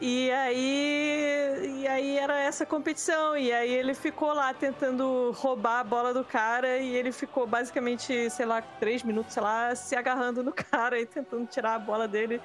E 0.00 0.30
aí, 0.32 1.78
e 1.80 1.86
aí 1.86 2.18
era 2.18 2.40
essa 2.40 2.66
competição. 2.66 3.36
E 3.36 3.52
aí 3.52 3.72
ele 3.72 3.94
ficou 3.94 4.32
lá 4.32 4.52
tentando 4.52 5.30
roubar 5.36 5.78
a 5.80 5.84
bola 5.84 6.12
do 6.12 6.24
cara. 6.24 6.78
E 6.78 6.94
ele 6.94 7.12
ficou 7.12 7.46
basicamente, 7.46 8.28
sei 8.30 8.44
lá, 8.46 8.60
três 8.80 9.02
minutos, 9.04 9.32
sei 9.32 9.42
lá, 9.42 9.74
se 9.76 9.94
agarrando 9.94 10.42
no 10.42 10.52
cara 10.52 10.98
e 11.00 11.06
tentando 11.06 11.46
tirar 11.46 11.74
a 11.74 11.78
bola 11.78 12.08
dele. 12.08 12.40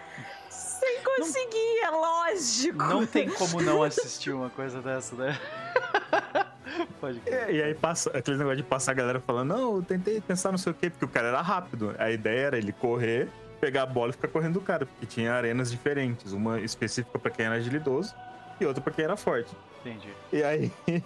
Sem 0.49 1.01
conseguir, 1.03 1.79
é 1.83 1.89
lógico. 1.89 2.77
Não 2.83 3.05
tem 3.05 3.29
como 3.29 3.61
não 3.61 3.81
assistir 3.83 4.31
uma 4.31 4.49
coisa 4.51 4.81
dessa, 4.81 5.15
né? 5.15 5.39
Pode 6.99 7.19
crer. 7.19 7.49
É, 7.49 7.51
E 7.51 7.63
aí 7.63 7.73
passa 7.73 8.09
aquele 8.17 8.37
negócio 8.37 8.57
de 8.57 8.63
passar 8.63 8.91
a 8.91 8.95
galera 8.95 9.19
falando, 9.19 9.49
não, 9.49 9.75
eu 9.77 9.83
tentei 9.83 10.21
pensar 10.21 10.51
não 10.51 10.57
sei 10.57 10.71
o 10.71 10.75
quê, 10.75 10.89
porque 10.89 11.05
o 11.05 11.07
cara 11.07 11.27
era 11.27 11.41
rápido. 11.41 11.95
A 11.97 12.11
ideia 12.11 12.47
era 12.47 12.57
ele 12.57 12.71
correr, 12.71 13.29
pegar 13.59 13.83
a 13.83 13.85
bola 13.85 14.09
e 14.09 14.13
ficar 14.13 14.27
correndo 14.27 14.53
do 14.53 14.61
cara, 14.61 14.85
porque 14.85 15.05
tinha 15.05 15.33
arenas 15.33 15.71
diferentes, 15.71 16.31
uma 16.31 16.59
específica 16.59 17.17
pra 17.17 17.31
quem 17.31 17.45
era 17.45 17.55
agilidoso 17.55 18.13
e 18.59 18.65
outra 18.65 18.81
pra 18.81 18.93
quem 18.93 19.05
era 19.05 19.17
forte. 19.17 19.55
Entendi. 19.81 20.09
E 20.33 20.43
aí 20.43 20.71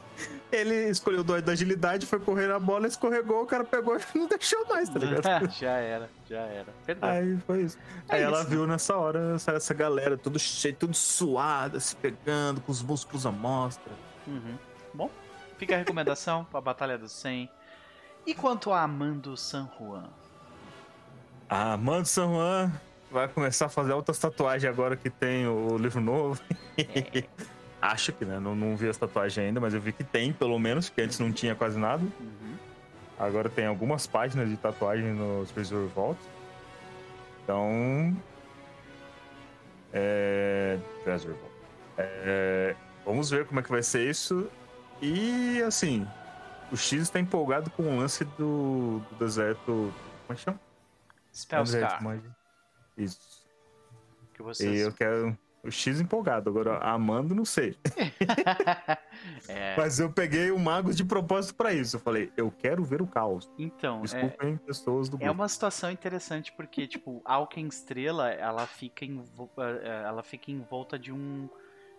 ele 0.52 0.90
escolheu 0.90 1.22
o 1.22 1.24
dó 1.24 1.40
da 1.40 1.52
agilidade, 1.52 2.06
foi 2.06 2.20
correr 2.20 2.48
na 2.48 2.60
bola, 2.60 2.88
escorregou, 2.88 3.44
o 3.44 3.46
cara 3.46 3.64
pegou 3.64 3.96
e 3.98 4.18
não 4.18 4.28
deixou 4.28 4.66
mais, 4.68 4.90
tá 4.90 4.98
ligado? 4.98 5.52
já 5.52 5.72
era, 5.72 6.10
já 6.28 6.40
era. 6.40 6.68
Perdão. 6.86 7.10
Aí 7.10 7.38
foi 7.46 7.62
isso. 7.64 7.78
É 8.10 8.16
aí 8.16 8.22
ela 8.24 8.42
isso, 8.42 8.50
viu 8.50 8.66
nessa 8.66 8.96
hora 8.96 9.36
essa, 9.36 9.52
essa 9.52 9.74
galera 9.74 10.18
tudo 10.18 10.40
cheio, 10.40 10.76
tudo 10.76 10.96
suada, 10.96 11.80
se 11.80 11.96
pegando, 11.96 12.62
com 12.62 12.72
os 12.72 12.82
músculos 12.82 13.26
à 13.26 13.32
mostra. 13.32 13.92
Uhum. 14.26 14.58
Bom, 14.94 15.10
fica 15.62 15.76
a 15.76 15.78
recomendação 15.78 16.44
pra 16.44 16.60
Batalha 16.60 16.98
do 16.98 17.08
100. 17.08 17.48
E 18.26 18.34
quanto 18.34 18.72
a 18.72 18.82
Amando 18.82 19.38
San 19.38 19.70
Juan? 19.78 20.10
A 21.48 21.78
Mando 21.78 22.08
San 22.08 22.30
Juan 22.30 22.72
vai 23.12 23.28
começar 23.28 23.68
a 23.68 23.70
fazer 23.70 23.94
outras 23.94 24.18
tatuagens 24.18 24.68
agora 24.74 24.98
que 24.98 25.08
tem 25.08 25.46
o 25.46 25.78
livro 25.78 26.02
novo. 26.02 26.42
Acho 27.80 28.12
que, 28.12 28.26
né? 28.26 28.40
Não, 28.40 28.56
não 28.56 28.76
vi 28.76 28.90
as 28.90 28.98
tatuagens 28.98 29.38
ainda, 29.38 29.60
mas 29.60 29.76
eu 29.76 29.82
vi 29.82 29.94
que 29.94 30.04
tem, 30.04 30.34
pelo 30.34 30.58
menos, 30.58 30.90
que 30.90 31.00
antes 31.00 31.20
não 31.20 31.32
tinha 31.32 31.54
quase 31.54 31.78
nada. 31.78 32.02
Uhum. 32.02 32.56
Agora 33.20 33.48
tem 33.48 33.68
algumas 33.68 34.08
páginas 34.08 34.50
de 34.50 34.58
tatuagem 34.58 35.14
no 35.14 35.46
Treasure 35.46 35.88
Vault. 35.94 36.20
Então. 37.44 38.18
É. 39.94 40.80
Treasure 41.04 41.34
Vault. 41.34 41.56
É, 42.00 42.76
Vamos 43.06 43.30
ver 43.30 43.46
como 43.46 43.60
é 43.60 43.64
que 43.64 43.72
vai 43.72 43.82
ser 43.82 44.10
isso. 44.10 44.48
E 45.02 45.62
assim, 45.64 46.08
o 46.72 46.78
X 46.78 47.02
está 47.04 47.20
empolgado 47.20 47.70
com 47.72 47.84
o 47.84 47.98
lance 47.98 48.24
do, 48.24 49.00
do 49.10 49.16
deserto. 49.20 49.66
Como 49.66 49.94
é 50.30 50.36
que 50.36 50.42
chama? 50.42 50.60
Spellscar. 51.34 52.02
Isso. 52.98 53.48
Que 54.34 54.42
E 54.42 54.44
vocês. 54.44 54.82
eu 54.82 54.92
quero 54.94 55.38
o 55.64 55.72
X 55.72 56.00
empolgado. 56.02 56.50
Agora, 56.50 56.78
a 56.84 56.92
Amanda, 56.92 57.34
não 57.34 57.46
sei. 57.46 57.78
é, 59.48 59.76
Mas 59.78 60.00
eu 60.00 60.12
peguei 60.12 60.52
o 60.52 60.60
Magos 60.60 60.96
de 60.96 61.04
propósito 61.06 61.56
pra 61.56 61.74
isso. 61.74 61.96
Eu 61.96 62.00
falei, 62.00 62.32
eu 62.38 62.52
quero 62.52 62.84
ver 62.84 63.02
o 63.02 63.08
caos. 63.08 63.50
então, 63.58 64.00
é, 64.00 64.02
Desculpem, 64.02 64.58
pessoas 64.58 65.10
do 65.10 65.16
É 65.18 65.20
grupo. 65.20 65.34
uma 65.34 65.48
situação 65.48 65.90
interessante 65.92 66.52
porque, 66.52 66.86
tipo, 66.88 67.22
a 67.26 67.36
Alken 67.36 67.68
Estrela, 67.68 68.30
ela 68.32 68.66
fica, 68.68 69.06
em, 69.06 69.22
vo- 69.36 69.50
eh, 69.58 70.04
ela 70.06 70.22
fica 70.24 70.52
em 70.52 70.60
volta 70.62 70.98
de 71.00 71.12
um 71.12 71.50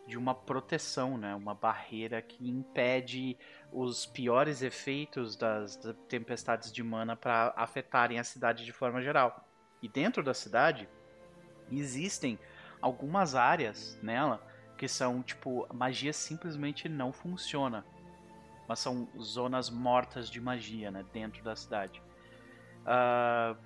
de 0.07 0.19
uma 0.19 0.35
proteção, 0.35 1.17
né? 1.17 1.35
Uma 1.35 1.55
barreira 1.55 2.20
que 2.20 2.49
impede 2.49 3.37
os 3.72 4.05
piores 4.05 4.62
efeitos 4.62 5.37
das, 5.37 5.79
tempestades 6.09 6.72
de 6.72 6.83
mana 6.83 7.16
para 7.16 7.53
afetarem 7.57 8.18
a 8.18 8.24
cidade 8.24 8.64
de 8.64 8.72
forma 8.72 9.01
geral. 9.01 9.49
E 9.81 9.89
dentro 9.89 10.22
da 10.22 10.35
cidade 10.35 10.89
existem 11.70 12.39
algumas 12.81 13.35
áreas 13.35 13.99
nela 14.03 14.45
que 14.76 14.89
são 14.89 15.22
tipo 15.22 15.66
magia 15.72 16.12
simplesmente 16.12 16.89
não 16.89 17.12
funciona, 17.12 17.85
mas 18.68 18.81
são 18.81 19.09
zonas 19.20 19.70
mortas 19.70 20.29
de 20.29 20.41
magia, 20.41 20.91
né? 20.91 21.05
Dentro 21.12 21.43
da 21.45 21.55
cidade. 21.55 22.03
Ah, 22.85 23.57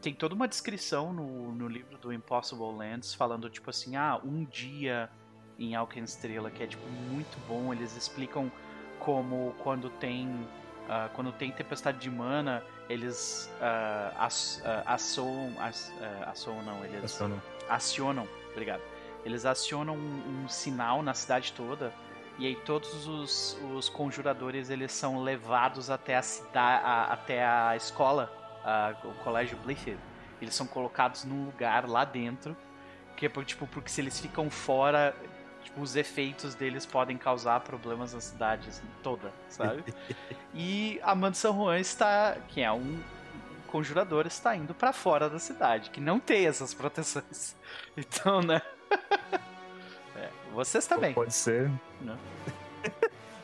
tem 0.00 0.14
toda 0.14 0.34
uma 0.34 0.48
descrição 0.48 1.12
no, 1.12 1.52
no 1.52 1.68
livro 1.68 1.98
do 1.98 2.12
Impossible 2.12 2.72
Lands 2.72 3.12
falando 3.12 3.50
tipo 3.50 3.68
assim, 3.70 3.96
ah, 3.96 4.20
um 4.24 4.44
dia 4.44 5.10
em 5.60 5.74
Alkenstrela 5.76 6.50
que 6.50 6.62
é 6.62 6.66
tipo 6.66 6.86
muito 6.88 7.38
bom. 7.46 7.72
Eles 7.72 7.96
explicam 7.96 8.50
como 8.98 9.54
quando 9.62 9.88
tem 9.90 10.48
ah, 10.88 11.08
quando 11.14 11.30
tem 11.32 11.52
tempestade 11.52 11.98
de 11.98 12.10
mana 12.10 12.64
eles 12.88 13.48
uh, 13.60 14.12
uh, 14.64 14.82
assoam, 14.86 15.52
ass, 15.60 15.92
uh, 16.00 16.28
assoam 16.28 16.60
não, 16.64 16.84
eles 16.84 17.04
Acionam. 17.04 17.40
acionam, 17.68 18.28
obrigado. 18.50 18.82
Eles 19.24 19.46
acionam 19.46 19.94
um, 19.94 20.42
um 20.44 20.48
sinal 20.48 21.00
na 21.00 21.14
cidade 21.14 21.52
toda 21.52 21.92
e 22.36 22.46
aí 22.46 22.56
todos 22.56 23.06
os, 23.06 23.56
os 23.76 23.88
conjuradores 23.88 24.70
eles 24.70 24.90
são 24.90 25.22
levados 25.22 25.88
até 25.90 26.16
a 26.16 26.22
cidade, 26.22 26.82
até 27.12 27.46
a 27.46 27.76
escola, 27.76 28.32
a- 28.64 28.94
o 29.04 29.12
colégio 29.22 29.56
Blifid. 29.58 29.98
Eles 30.42 30.54
são 30.56 30.66
colocados 30.66 31.24
num 31.24 31.44
lugar 31.44 31.88
lá 31.88 32.04
dentro, 32.04 32.56
que 33.16 33.26
é 33.26 33.28
tipo 33.44 33.66
porque 33.68 33.90
se 33.90 34.00
eles 34.00 34.18
ficam 34.18 34.50
fora, 34.50 35.14
tipo, 35.64 35.80
os 35.80 35.96
efeitos 35.96 36.54
deles 36.54 36.84
podem 36.86 37.16
causar 37.16 37.60
problemas 37.60 38.12
na 38.14 38.20
cidade 38.20 38.68
assim, 38.68 38.82
toda, 39.02 39.32
sabe? 39.48 39.84
e 40.54 41.00
Amanda 41.02 41.34
San 41.34 41.52
Juan 41.52 41.78
está, 41.78 42.36
que 42.48 42.60
é 42.60 42.70
um 42.72 43.00
conjurador, 43.66 44.26
está 44.26 44.56
indo 44.56 44.74
pra 44.74 44.92
fora 44.92 45.30
da 45.30 45.38
cidade, 45.38 45.90
que 45.90 46.00
não 46.00 46.18
tem 46.18 46.46
essas 46.46 46.74
proteções. 46.74 47.56
Então, 47.96 48.40
né? 48.42 48.60
É, 50.16 50.28
vocês 50.52 50.86
também. 50.86 51.14
Pode 51.14 51.32
ser, 51.32 51.70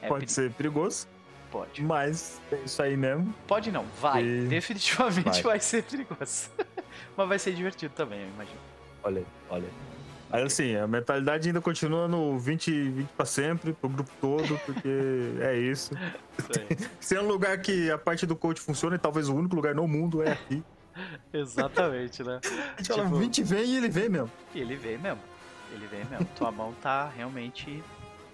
É, 0.02 0.08
pode 0.08 0.30
ser 0.30 0.52
perigoso, 0.52 1.06
Pode. 1.50 1.82
mas 1.82 2.40
é 2.52 2.56
isso 2.56 2.82
aí 2.82 2.96
mesmo. 2.96 3.32
Pode 3.46 3.70
não, 3.70 3.84
vai. 4.00 4.22
E- 4.24 4.46
Definitivamente 4.48 5.24
vai. 5.24 5.42
vai. 5.42 5.60
ser 5.60 5.84
perigoso. 5.84 6.50
Mas 7.16 7.28
vai 7.28 7.38
ser 7.38 7.54
divertido 7.54 7.94
também, 7.94 8.20
eu 8.22 8.28
imagino. 8.28 8.58
Olha 9.04 9.24
olha 9.48 9.68
aí. 10.36 10.44
Assim, 10.44 10.76
a 10.76 10.86
mentalidade 10.86 11.48
ainda 11.48 11.60
continua 11.60 12.06
no 12.08 12.38
20, 12.38 12.70
20 12.90 13.08
pra 13.16 13.26
sempre, 13.26 13.72
pro 13.72 13.88
grupo 13.88 14.10
todo, 14.20 14.58
porque 14.64 14.88
é 15.40 15.56
isso. 15.58 15.92
Isso. 16.70 16.90
Se 17.00 17.16
é 17.16 17.20
um 17.20 17.26
lugar 17.26 17.56
que 17.58 17.90
a 17.90 17.98
parte 17.98 18.26
do 18.26 18.36
coach 18.36 18.60
funciona, 18.60 18.96
e 18.96 18.98
talvez 18.98 19.28
o 19.28 19.34
único 19.34 19.54
lugar 19.56 19.74
no 19.74 19.86
mundo 19.86 20.22
é 20.22 20.32
aqui. 20.32 20.62
Exatamente, 21.32 22.22
né? 22.22 22.40
A 22.42 22.76
gente 22.78 22.88
fala, 22.88 23.04
Tipo- 23.04 23.16
20 23.16 23.42
vem 23.42 23.64
e 23.64 23.76
ele 23.76 23.88
vem 23.88 24.08
mesmo. 24.08 24.30
Ele 24.54 24.76
vem 24.76 24.98
mesmo. 24.98 25.20
Ele 25.72 25.86
vem 25.86 26.04
mesmo. 26.06 26.26
Tua 26.36 26.50
mão 26.50 26.72
tá 26.80 27.08
realmente 27.14 27.82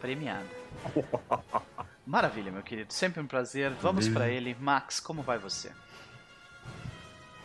premiada. 0.01 0.47
Maravilha, 2.07 2.51
meu 2.53 2.63
querido. 2.63 2.93
Sempre 2.93 3.21
um 3.21 3.27
prazer. 3.27 3.73
Vamos 3.81 4.09
pra 4.09 4.29
ele. 4.29 4.57
Max, 4.61 5.01
como 5.01 5.23
vai 5.23 5.39
você? 5.39 5.71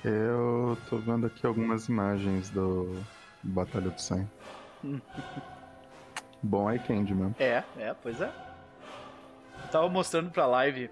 Eu 0.03 0.77
tô 0.89 0.97
vendo 0.97 1.27
aqui 1.27 1.45
algumas 1.45 1.87
imagens 1.87 2.49
do 2.49 2.95
Batalha 3.43 3.89
do 3.89 3.99
100. 4.01 4.29
Bom 6.43 6.71
iCandy 6.71 7.13
mesmo. 7.13 7.35
É, 7.39 7.63
é, 7.77 7.95
pois 8.01 8.21
é. 8.21 8.31
Eu 9.63 9.67
tava 9.71 9.89
mostrando 9.89 10.29
pra 10.29 10.45
live 10.45 10.89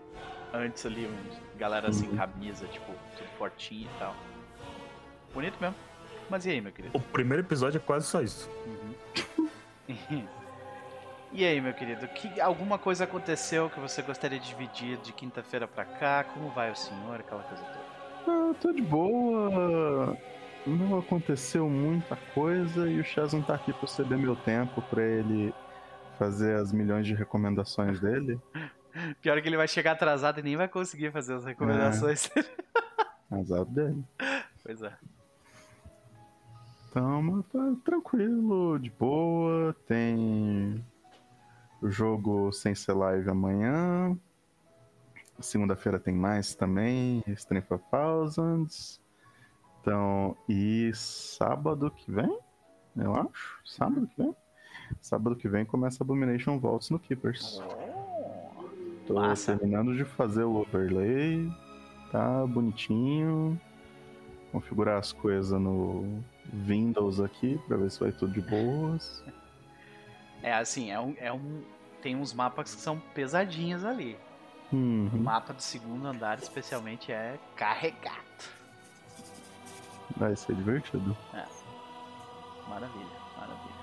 antes 0.53 0.85
ali, 0.85 1.05
um, 1.05 1.57
galera 1.57 1.91
sem 1.93 2.09
Uhum. 2.09 2.17
camisa, 2.17 2.65
tipo, 2.67 2.91
tudo 3.17 3.27
fortinho 3.37 3.89
e 3.93 3.99
tal. 3.99 4.15
Bonito 5.33 5.57
mesmo. 5.61 5.75
Mas 6.29 6.45
e 6.45 6.49
aí, 6.49 6.61
meu 6.61 6.71
querido? 6.71 6.97
O 6.97 7.01
primeiro 7.01 7.43
episódio 7.43 7.77
é 7.77 7.81
quase 7.81 8.07
só 8.07 8.21
isso. 8.21 8.49
Uhum. 8.65 8.95
e 11.31 11.45
aí, 11.45 11.61
meu 11.61 11.73
querido? 11.73 12.07
Que, 12.07 12.41
alguma 12.41 12.79
coisa 12.79 13.03
aconteceu 13.03 13.69
que 13.69 13.79
você 13.79 14.01
gostaria 14.01 14.39
de 14.39 14.47
dividir 14.47 14.97
de 14.97 15.13
quinta-feira 15.13 15.67
pra 15.67 15.85
cá? 15.85 16.23
Como 16.33 16.49
vai 16.49 16.71
o 16.71 16.75
senhor? 16.75 17.19
Aquela 17.19 17.43
coisa 17.43 17.63
toda. 17.63 17.85
Ah, 18.27 18.55
tô 18.59 18.71
de 18.71 18.81
boa. 18.81 20.17
Não 20.65 20.97
aconteceu 20.97 21.69
muita 21.69 22.15
coisa 22.33 22.89
e 22.89 22.99
o 22.99 23.03
Chaz 23.03 23.33
não 23.33 23.41
tá 23.41 23.53
aqui 23.53 23.71
pra 23.71 23.87
ceder 23.87 24.17
meu 24.17 24.35
tempo 24.35 24.81
pra 24.81 25.03
ele 25.03 25.53
fazer 26.17 26.55
as 26.55 26.71
milhões 26.71 27.05
de 27.05 27.13
recomendações 27.13 27.99
dele. 27.99 28.39
Pior 29.21 29.41
que 29.41 29.47
ele 29.47 29.57
vai 29.57 29.67
chegar 29.67 29.91
atrasado 29.91 30.39
e 30.39 30.43
nem 30.43 30.55
vai 30.55 30.67
conseguir 30.67 31.11
fazer 31.11 31.35
as 31.35 31.45
recomendações. 31.45 32.29
Azar 33.29 33.65
dele. 33.65 34.03
pois 34.63 34.81
é. 34.81 34.93
Então, 36.89 37.21
mas 37.21 37.45
tá 37.47 37.75
tranquilo, 37.83 38.79
de 38.79 38.89
boa. 38.89 39.75
Tem 39.85 40.83
o 41.81 41.89
jogo 41.91 42.51
sem 42.51 42.73
ser 42.73 42.93
live 42.93 43.29
amanhã. 43.29 44.17
Segunda-feira 45.39 45.99
tem 45.99 46.15
mais 46.15 46.55
também, 46.55 47.21
Strength 47.27 47.71
of 47.71 47.83
Thousands. 47.91 49.01
Então, 49.85 50.35
e 50.49 50.89
sábado 50.95 51.91
que 51.91 52.11
vem, 52.11 52.39
eu 52.97 53.13
acho. 53.13 53.59
Sábado 53.63 54.07
que 54.07 54.19
vem? 54.19 54.35
Sábado 54.99 55.35
que 55.35 55.47
vem 55.47 55.63
começa 55.63 56.03
Abomination 56.03 56.57
Vaults 56.59 56.89
no 56.89 56.97
Keepers. 56.97 57.61
Tô 59.05 59.13
Massa. 59.13 59.55
terminando 59.55 59.95
de 59.95 60.03
fazer 60.03 60.43
o 60.43 60.55
overlay. 60.55 61.47
Tá 62.11 62.47
bonitinho. 62.47 63.61
Configurar 64.51 64.97
as 64.97 65.11
coisas 65.11 65.59
no 65.61 66.19
Windows 66.51 67.19
aqui 67.21 67.59
pra 67.67 67.77
ver 67.77 67.91
se 67.91 67.99
vai 67.99 68.11
tudo 68.11 68.33
de 68.33 68.41
boas. 68.41 69.23
É 70.41 70.51
assim, 70.51 70.89
é 70.89 70.99
um, 70.99 71.13
é 71.19 71.31
um. 71.31 71.61
Tem 72.01 72.15
uns 72.15 72.33
mapas 72.33 72.73
que 72.73 72.81
são 72.81 72.99
pesadinhos 73.13 73.85
ali. 73.85 74.17
O 74.73 74.75
Uhum. 74.75 75.09
mapa 75.21 75.53
do 75.53 75.61
segundo 75.61 76.07
andar, 76.07 76.39
especialmente, 76.39 77.11
é 77.11 77.37
carregado. 77.55 78.24
Vai 80.17 80.35
ser 80.35 80.55
divertido. 80.55 81.15
Maravilha, 82.67 83.05
maravilha. 83.37 83.75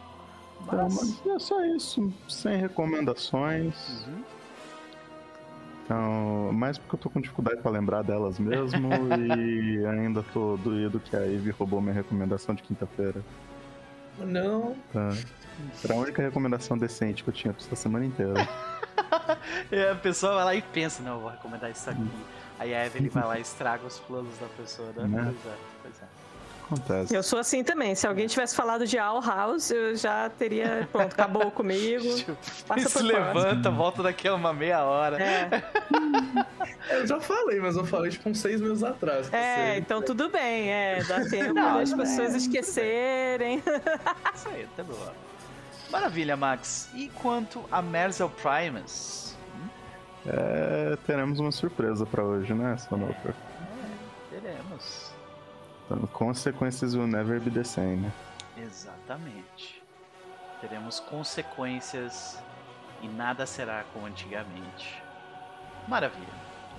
Então, 0.62 0.78
Mas- 0.85 1.20
mas 1.24 1.26
é 1.26 1.39
só 1.39 1.64
isso. 1.64 2.12
Sem 2.28 2.57
recomendações. 2.59 4.07
Uhum. 4.07 4.24
Então, 5.85 6.51
mais 6.53 6.78
porque 6.78 6.95
eu 6.95 6.99
tô 6.99 7.11
com 7.11 7.20
dificuldade 7.20 7.61
pra 7.61 7.70
lembrar 7.70 8.03
delas 8.03 8.39
mesmo. 8.39 8.89
e 9.39 9.85
ainda 9.87 10.22
tô 10.33 10.57
doído 10.59 11.01
que 11.01 11.16
a 11.16 11.20
Ivy 11.24 11.51
roubou 11.51 11.80
minha 11.80 11.95
recomendação 11.95 12.55
de 12.55 12.62
quinta-feira. 12.62 13.22
Não. 14.18 14.76
Tá. 14.93 15.11
Era 15.85 15.95
a 15.95 15.97
única 15.97 16.22
recomendação 16.22 16.78
decente 16.78 17.22
que 17.24 17.30
eu 17.30 17.35
tinha 17.35 17.53
pra 17.53 17.62
essa 17.64 17.76
semana 17.76 18.05
inteira. 18.05 18.35
E 19.70 19.85
a 19.87 19.95
pessoa 19.95 20.35
vai 20.37 20.45
lá 20.45 20.55
e 20.55 20.62
pensa, 20.62 21.03
não, 21.03 21.14
eu 21.14 21.20
vou 21.20 21.30
recomendar 21.30 21.70
isso 21.70 21.89
aqui. 21.89 22.11
Aí 22.59 22.74
a 22.74 22.87
Evelyn 22.87 23.09
vai 23.09 23.24
lá 23.24 23.39
e 23.39 23.43
estraga 23.43 23.87
os 23.87 23.99
planos 24.01 24.37
da 24.39 24.47
pessoa, 24.49 24.89
né? 24.97 25.05
Né? 25.07 25.35
Pois 25.43 25.53
é, 25.53 25.57
pois 25.83 26.03
é. 26.03 26.05
Acontece. 26.73 27.14
Eu 27.14 27.23
sou 27.23 27.39
assim 27.39 27.62
também. 27.62 27.95
Se 27.95 28.07
alguém 28.07 28.27
tivesse 28.27 28.57
falado 28.57 28.87
de 28.87 28.99
All 28.99 29.20
House, 29.20 29.70
eu 29.70 29.95
já 29.95 30.31
teria. 30.31 30.89
Pronto, 30.91 31.12
acabou 31.12 31.51
comigo. 31.51 32.09
Passa 32.66 32.89
se 32.89 33.03
levanta, 33.03 33.70
volta 33.70 34.03
daqui 34.03 34.27
a 34.27 34.35
uma 34.35 34.53
meia 34.55 34.83
hora. 34.85 35.23
É, 35.23 35.51
Eu 36.91 37.07
já 37.07 37.20
falei, 37.20 37.61
mas 37.61 37.77
eu 37.77 37.85
falei 37.85 38.11
tipo 38.11 38.29
uns 38.29 38.41
seis 38.41 38.61
meses 38.61 38.83
atrás. 38.83 39.33
é, 39.33 39.79
então 39.79 40.03
tudo 40.03 40.29
bem. 40.29 40.70
É, 40.70 41.03
dá 41.07 41.25
tempo 41.29 41.55
Não, 41.55 41.79
das 41.79 41.93
é. 41.93 41.97
pessoas 41.97 42.35
esquecerem. 42.35 43.62
Isso 44.35 44.49
aí, 44.49 44.66
tá 44.77 44.83
boa. 44.83 45.12
Maravilha, 45.91 46.37
Max. 46.37 46.89
E 46.95 47.09
quanto 47.09 47.62
a 47.70 47.83
Merzel 47.83 48.31
Primus? 48.31 49.37
É, 50.27 50.97
teremos 51.07 51.39
uma 51.39 51.53
surpresa 51.53 52.07
pra 52.07 52.23
hoje, 52.25 52.55
né, 52.55 52.77
Sonoper? 52.79 53.35
É, 54.33 54.41
teremos. 54.41 55.12
Então, 55.85 56.07
consequências 56.09 56.95
will 56.95 57.07
never 57.07 57.41
be 57.41 57.51
the 57.51 57.64
same. 57.64 58.11
Exatamente. 58.57 59.83
Teremos 60.61 61.01
consequências 61.01 62.39
e 63.03 63.09
nada 63.09 63.47
será 63.47 63.85
como 63.93 64.07
antigamente. 64.07 65.03
Maravilha. 65.89 66.33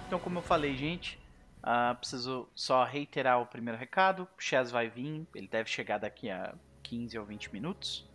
Então, 0.07 0.19
como 0.19 0.39
eu 0.39 0.41
falei, 0.41 0.75
gente, 0.75 1.19
ah, 1.61 1.95
preciso 1.99 2.47
só 2.55 2.83
reiterar 2.83 3.41
o 3.41 3.45
primeiro 3.45 3.77
recado. 3.77 4.27
O 4.37 4.41
Chaz 4.41 4.71
vai 4.71 4.89
vir, 4.89 5.27
ele 5.35 5.47
deve 5.47 5.69
chegar 5.69 5.97
daqui 5.97 6.29
a 6.29 6.53
15 6.83 7.17
ou 7.17 7.25
20 7.25 7.51
minutos, 7.53 8.09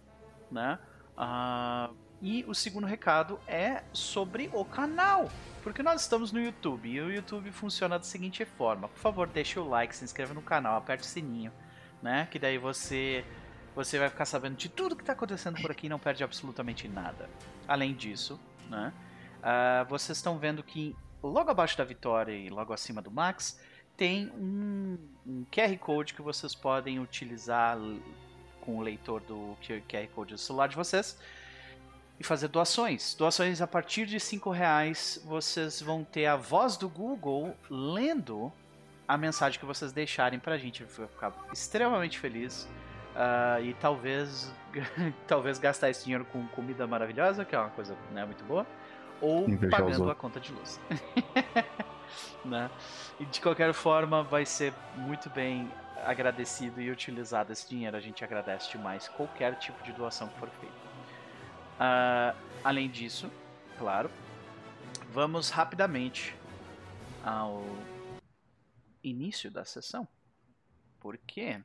né? 0.51 0.79
Ah, 1.17 1.91
e 2.21 2.45
o 2.49 2.55
segundo 2.55 2.87
recado 2.87 3.39
é 3.47 3.83
sobre 3.93 4.51
o 4.53 4.65
canal. 4.65 5.31
Porque 5.63 5.83
nós 5.83 6.03
estamos 6.03 6.33
no 6.33 6.41
YouTube 6.41 6.89
e 6.89 7.01
o 7.01 7.13
YouTube 7.13 7.51
funciona 7.53 7.99
da 7.99 8.05
seguinte 8.05 8.45
forma. 8.45 8.89
Por 8.89 8.99
favor, 8.99 9.27
deixe 9.29 9.59
o 9.59 9.69
like, 9.69 9.95
se 9.95 10.05
inscreva 10.05 10.33
no 10.35 10.43
canal, 10.43 10.77
aperte 10.77 11.05
o 11.05 11.07
sininho, 11.07 11.53
né? 12.03 12.27
Que 12.31 12.39
daí 12.39 12.59
você 12.59 13.25
você 13.75 13.97
vai 13.97 14.09
ficar 14.09 14.25
sabendo 14.25 14.57
de 14.57 14.69
tudo 14.69 14.97
que 14.97 15.03
está 15.03 15.13
acontecendo 15.13 15.61
por 15.61 15.71
aqui 15.71 15.87
e 15.87 15.89
não 15.89 16.01
perde 16.01 16.25
absolutamente 16.25 16.89
nada. 16.89 17.31
Além 17.67 17.95
disso, 17.95 18.41
né? 18.69 18.93
ah, 19.43 19.87
vocês 19.89 20.19
estão 20.19 20.37
vendo 20.37 20.63
que 20.63 20.97
logo 21.23 21.51
abaixo 21.51 21.79
da 21.79 21.85
Vitória 21.85 22.33
e 22.33 22.49
logo 22.49 22.73
acima 22.73 23.01
do 23.01 23.11
Max 23.11 23.61
tem 23.97 24.31
um, 24.31 24.99
um 25.27 25.45
QR 25.45 25.77
Code 25.79 26.15
que 26.15 26.23
vocês 26.23 26.55
podem 26.55 26.99
utilizar 26.99 27.79
com 28.61 28.79
o 28.79 28.81
leitor 28.81 29.21
do 29.21 29.57
QR 29.63 30.09
Code 30.15 30.35
do 30.35 30.39
celular 30.39 30.69
de 30.69 30.77
vocês 30.77 31.19
e 32.19 32.25
fazer 32.25 32.49
doações. 32.49 33.15
Doações 33.15 33.63
a 33.63 33.67
partir 33.67 34.07
de 34.07 34.19
5 34.19 34.51
reais, 34.51 35.23
vocês 35.25 35.81
vão 35.81 36.05
ter 36.05 36.27
a 36.27 36.37
voz 36.37 36.77
do 36.77 36.89
Google 36.89 37.55
lendo 37.71 38.53
a 39.07 39.17
mensagem 39.17 39.59
que 39.59 39.65
vocês 39.65 39.93
deixarem 39.93 40.39
pra 40.39 40.59
gente. 40.59 40.83
Eu 40.83 40.89
vou 40.89 41.09
ficar 41.09 41.33
extremamente 41.53 42.19
feliz. 42.19 42.69
Ah, 43.15 43.61
e 43.61 43.75
talvez 43.75 44.53
talvez 45.27 45.59
gastar 45.59 45.91
esse 45.91 46.05
dinheiro 46.05 46.25
com 46.27 46.47
comida 46.49 46.87
maravilhosa, 46.87 47.45
que 47.45 47.55
é 47.55 47.59
uma 47.59 47.71
coisa 47.71 47.97
né, 48.13 48.25
muito 48.25 48.45
boa, 48.45 48.67
ou 49.21 49.47
pagando 49.71 50.11
a 50.11 50.15
conta 50.15 50.39
de 50.39 50.53
luz. 50.53 50.81
né? 52.45 52.71
E 53.19 53.25
de 53.25 53.41
qualquer 53.41 53.73
forma, 53.73 54.23
vai 54.23 54.45
ser 54.45 54.73
muito 54.97 55.29
bem 55.31 55.71
agradecido 56.05 56.81
e 56.81 56.91
utilizado 56.91 57.53
esse 57.53 57.69
dinheiro. 57.69 57.97
A 57.97 58.01
gente 58.01 58.23
agradece 58.23 58.71
demais 58.71 59.09
qualquer 59.09 59.57
tipo 59.57 59.83
de 59.83 59.93
doação 59.93 60.29
que 60.29 60.39
for 60.39 60.49
feita. 60.61 60.88
Uh, 61.79 62.37
além 62.65 62.91
disso, 62.91 63.31
claro, 63.79 64.11
vamos 65.13 65.51
rapidamente 65.51 66.37
ao 67.25 67.65
início 69.03 69.51
da 69.51 69.65
sessão. 69.65 70.07
Porque, 70.99 71.63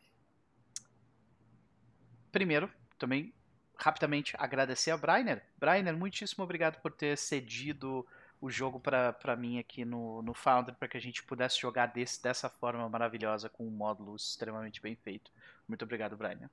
primeiro, 2.32 2.72
também 2.99 3.34
rapidamente 3.76 4.36
agradecer 4.38 4.91
a 4.91 4.97
Brainer. 4.97 5.43
Brainer, 5.57 5.97
muitíssimo 5.97 6.43
obrigado 6.43 6.80
por 6.82 6.91
ter 6.91 7.18
cedido 7.18 8.07
o 8.39 8.49
jogo 8.49 8.80
para 8.80 9.36
mim 9.36 9.57
aqui 9.57 9.86
no, 9.86 10.22
no 10.22 10.34
Founder 10.34 10.76
para 10.76 10.88
que 10.88 10.97
a 10.97 11.01
gente 11.01 11.24
pudesse 11.24 11.59
jogar 11.59 11.88
desse, 11.88 12.22
dessa 12.22 12.49
forma 12.49 12.88
maravilhosa 12.89 13.49
com 13.49 13.66
um 13.66 13.72
módulo 13.72 14.16
extremamente 14.16 14.82
bem 14.82 14.95
feito. 14.95 15.32
Muito 15.68 15.84
obrigado, 15.84 16.18
Brian. 16.18 16.49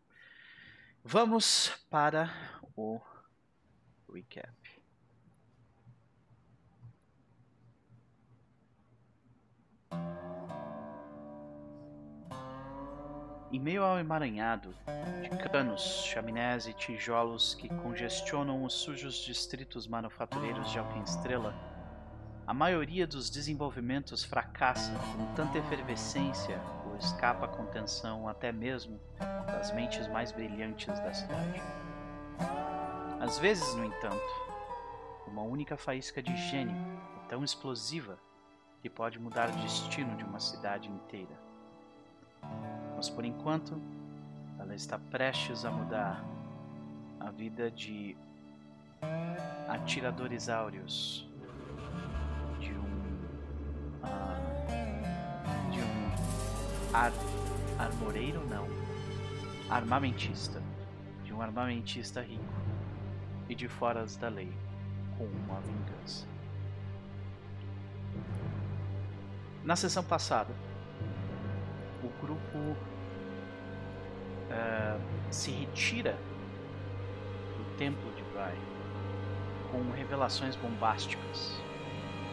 Vamos 1.04 1.68
para 1.90 2.30
o 2.76 3.00
recap. 4.12 4.80
Em 13.52 13.58
meio 13.58 13.82
ao 13.82 13.98
emaranhado 13.98 14.72
de 15.22 15.28
canos, 15.48 16.04
chaminés 16.04 16.68
e 16.68 16.72
tijolos 16.72 17.52
que 17.54 17.68
congestionam 17.68 18.62
os 18.62 18.74
sujos 18.74 19.16
distritos 19.16 19.88
manufatureiros 19.88 20.70
de 20.70 20.78
Alquestrela, 20.78 21.52
a 22.46 22.54
maioria 22.54 23.08
dos 23.08 23.28
desenvolvimentos 23.28 24.22
fracassa 24.22 24.92
com 24.92 25.34
tanta 25.34 25.58
efervescência 25.58 26.61
ou 26.86 26.96
escapa 26.96 27.46
à 27.46 27.48
contenção 27.48 28.28
até 28.28 28.52
mesmo 28.52 29.00
das 29.46 29.72
mentes 29.72 30.06
mais 30.06 30.30
brilhantes 30.30 30.86
da 31.00 31.12
cidade. 31.12 31.61
Às 33.20 33.38
vezes, 33.38 33.74
no 33.74 33.84
entanto, 33.84 34.24
uma 35.26 35.42
única 35.42 35.76
faísca 35.76 36.22
de 36.22 36.34
gênio 36.34 36.74
é 37.22 37.28
tão 37.28 37.44
explosiva 37.44 38.18
que 38.80 38.88
pode 38.88 39.18
mudar 39.18 39.50
o 39.50 39.56
destino 39.58 40.16
de 40.16 40.24
uma 40.24 40.40
cidade 40.40 40.88
inteira. 40.88 41.38
Mas 42.96 43.10
por 43.10 43.22
enquanto, 43.26 43.78
ela 44.58 44.74
está 44.74 44.98
prestes 44.98 45.66
a 45.66 45.70
mudar 45.70 46.24
a 47.20 47.30
vida 47.30 47.70
de 47.70 48.16
atiradores 49.68 50.48
áureos 50.48 51.28
de 52.58 52.72
um 52.72 53.20
ar, 56.94 57.12
armoreiro 57.78 58.42
não, 58.48 58.66
armamentista, 59.68 60.62
de 61.22 61.34
um 61.34 61.42
armamentista 61.42 62.22
rico 62.22 62.59
e 63.51 63.55
de 63.55 63.66
foras 63.66 64.16
da 64.16 64.28
lei, 64.28 64.53
com 65.18 65.24
uma 65.24 65.61
vingança. 65.61 66.24
Na 69.64 69.74
sessão 69.74 70.05
passada, 70.05 70.55
o 72.03 72.09
grupo 72.24 72.59
uh, 74.48 75.01
se 75.32 75.51
retira 75.51 76.16
do 77.59 77.76
templo 77.76 78.12
de 78.12 78.22
Brai 78.32 78.57
com 79.72 79.90
revelações 79.90 80.55
bombásticas 80.55 81.61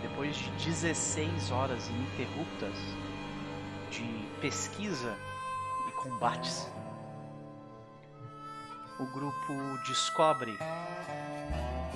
depois 0.03 0.36
de 0.36 0.51
16 0.51 1.51
horas 1.51 1.88
ininterruptas 1.89 2.78
de 3.89 4.05
pesquisa 4.39 5.18
e 5.88 5.91
combates, 5.93 6.72
o 8.99 9.05
grupo 9.05 9.53
descobre 9.85 10.57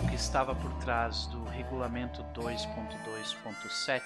o 0.04 0.08
que 0.08 0.16
estava 0.16 0.54
por 0.54 0.72
trás 0.76 1.26
do 1.28 1.44
regulamento 1.46 2.24
2.2.7, 2.34 4.02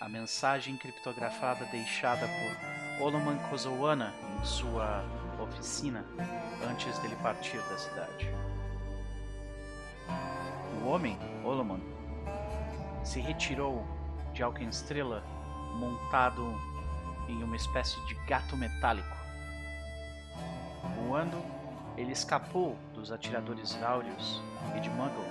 a 0.00 0.08
mensagem 0.08 0.76
criptografada 0.76 1.64
deixada 1.66 2.28
por 2.28 3.04
Oloman 3.04 3.38
Kozowana 3.50 4.14
em 4.40 4.44
sua 4.44 5.04
oficina 5.40 6.04
antes 6.70 6.98
dele 7.00 7.16
partir 7.16 7.58
da 7.58 7.78
cidade. 7.78 8.30
O 10.80 10.88
homem, 10.88 11.18
Oloman, 11.44 11.80
se 13.04 13.20
retirou 13.20 13.84
de 14.32 14.42
Alquestrela 14.42 15.24
montado 15.74 16.54
em 17.28 17.42
uma 17.42 17.56
espécie 17.56 18.00
de 18.06 18.14
gato 18.26 18.56
metálico. 18.56 19.16
Voando, 20.94 21.42
ele 21.96 22.12
escapou 22.12 22.76
dos 22.94 23.10
atiradores 23.10 23.80
áureos 23.82 24.42
e 24.76 24.80
de 24.80 24.90
Muggle 24.90 25.24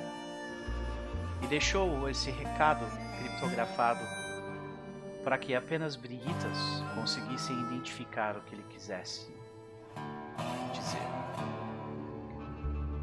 e 1.43 1.47
deixou 1.47 2.09
esse 2.09 2.31
recado 2.31 2.85
criptografado 3.17 4.01
para 5.23 5.37
que 5.37 5.55
apenas 5.55 5.95
Brigitas 5.95 6.57
conseguissem 6.93 7.59
identificar 7.61 8.35
o 8.37 8.41
que 8.41 8.55
ele 8.55 8.65
quisesse 8.69 9.33
dizer. 10.73 11.01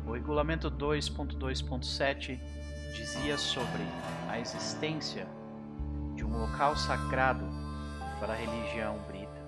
O 0.06 0.12
regulamento 0.12 0.70
2.2.7 0.70 2.38
dizia 2.94 3.38
sobre 3.38 3.82
a 4.28 4.38
existência 4.38 5.26
de 6.14 6.24
um 6.24 6.38
local 6.38 6.76
sagrado 6.76 7.44
para 8.20 8.34
a 8.34 8.36
religião 8.36 8.98
brita, 9.08 9.42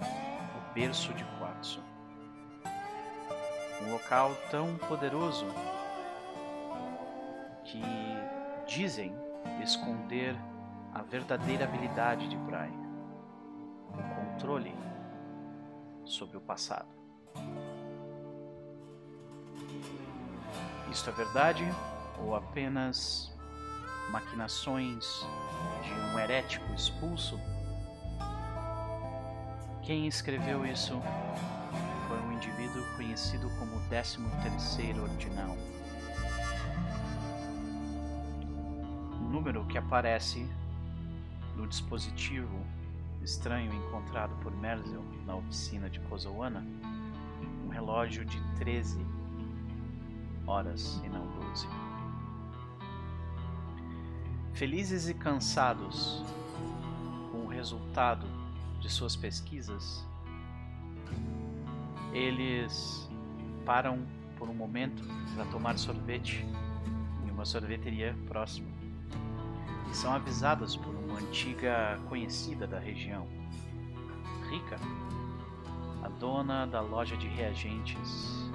o 0.00 0.74
berço 0.74 1.14
de 1.14 1.24
local 3.98 4.36
tão 4.48 4.76
poderoso 4.76 5.44
que 7.64 7.82
dizem 8.66 9.12
esconder 9.60 10.36
a 10.94 11.02
verdadeira 11.02 11.64
habilidade 11.64 12.28
de 12.28 12.36
Brian, 12.36 12.70
o 13.88 14.14
controle 14.14 14.74
sobre 16.04 16.36
o 16.36 16.40
passado. 16.40 16.88
Isto 20.90 21.10
é 21.10 21.12
verdade 21.12 21.64
ou 22.22 22.36
apenas 22.36 23.36
maquinações 24.10 25.26
de 25.82 25.92
um 25.92 26.18
herético 26.18 26.72
expulso? 26.72 27.38
Quem 29.82 30.06
escreveu 30.06 30.64
isso 30.64 31.02
indivíduo 32.38 32.84
conhecido 32.94 33.50
como 33.58 33.76
o 33.76 33.80
13 33.88 34.18
terceiro 34.44 35.02
Ordinal. 35.02 35.56
Número 39.28 39.64
que 39.66 39.76
aparece 39.76 40.48
no 41.56 41.66
dispositivo 41.66 42.64
estranho 43.22 43.72
encontrado 43.74 44.36
por 44.40 44.56
Merzel 44.56 45.02
na 45.26 45.34
oficina 45.34 45.90
de 45.90 45.98
Kozowana, 46.00 46.64
um 47.66 47.68
relógio 47.70 48.24
de 48.24 48.40
13 48.54 49.04
horas 50.46 51.00
e 51.04 51.08
não 51.08 51.26
doze. 51.26 51.66
Felizes 54.52 55.08
e 55.08 55.14
cansados 55.14 56.22
com 57.32 57.38
o 57.38 57.48
resultado 57.48 58.26
de 58.80 58.88
suas 58.88 59.16
pesquisas, 59.16 60.06
eles 62.12 63.08
param 63.64 64.06
por 64.38 64.48
um 64.48 64.54
momento 64.54 65.02
para 65.34 65.44
tomar 65.46 65.78
sorvete 65.78 66.44
em 67.26 67.30
uma 67.30 67.44
sorveteria 67.44 68.16
próxima 68.26 68.68
e 69.90 69.96
são 69.96 70.12
avisados 70.12 70.76
por 70.76 70.94
uma 70.94 71.18
antiga 71.18 71.98
conhecida 72.08 72.66
da 72.66 72.78
região, 72.78 73.26
Rica, 74.50 74.76
a 76.02 76.08
dona 76.08 76.66
da 76.66 76.80
loja 76.80 77.16
de 77.16 77.26
reagentes 77.26 78.50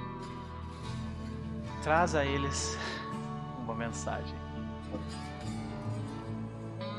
traz 1.81 2.15
a 2.15 2.25
eles 2.25 2.77
uma 3.59 3.75
mensagem. 3.75 4.35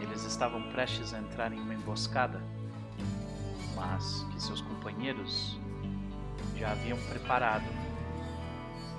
Eles 0.00 0.24
estavam 0.24 0.62
prestes 0.70 1.14
a 1.14 1.18
entrar 1.18 1.52
em 1.52 1.60
uma 1.60 1.74
emboscada, 1.74 2.40
mas 3.74 4.24
que 4.32 4.42
seus 4.42 4.60
companheiros 4.60 5.58
já 6.64 6.72
haviam 6.72 6.96
preparado 7.10 7.66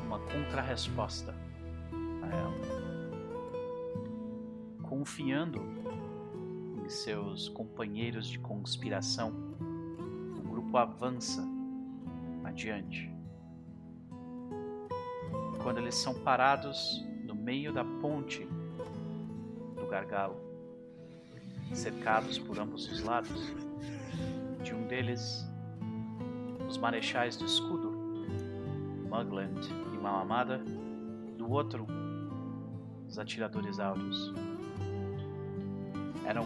uma 0.05 0.19
contrarresposta 0.19 1.33
a 2.21 2.27
ela. 2.27 2.53
Confiando 4.83 5.63
em 6.85 6.87
seus 6.87 7.49
companheiros 7.49 8.27
de 8.27 8.37
conspiração, 8.37 9.33
o 10.37 10.47
grupo 10.47 10.77
avança 10.77 11.43
adiante 12.43 13.11
quando 15.63 15.79
eles 15.79 15.95
são 15.95 16.13
parados 16.13 17.03
no 17.23 17.33
meio 17.33 17.73
da 17.73 17.83
ponte 17.83 18.47
do 19.75 19.87
gargalo, 19.87 20.39
cercados 21.73 22.37
por 22.37 22.59
ambos 22.59 22.87
os 22.91 23.01
lados. 23.01 23.55
De 24.61 24.71
um 24.71 24.85
deles, 24.87 25.47
os 26.67 26.77
marechais 26.77 27.35
do 27.37 27.45
escudo, 27.45 27.91
Mugland 29.09 29.67
e 29.93 29.97
Malamada, 29.97 30.61
do 31.37 31.49
outro, 31.49 31.85
os 33.07 33.19
atiradores 33.19 33.79
áureos. 33.79 34.33
Eram 36.25 36.45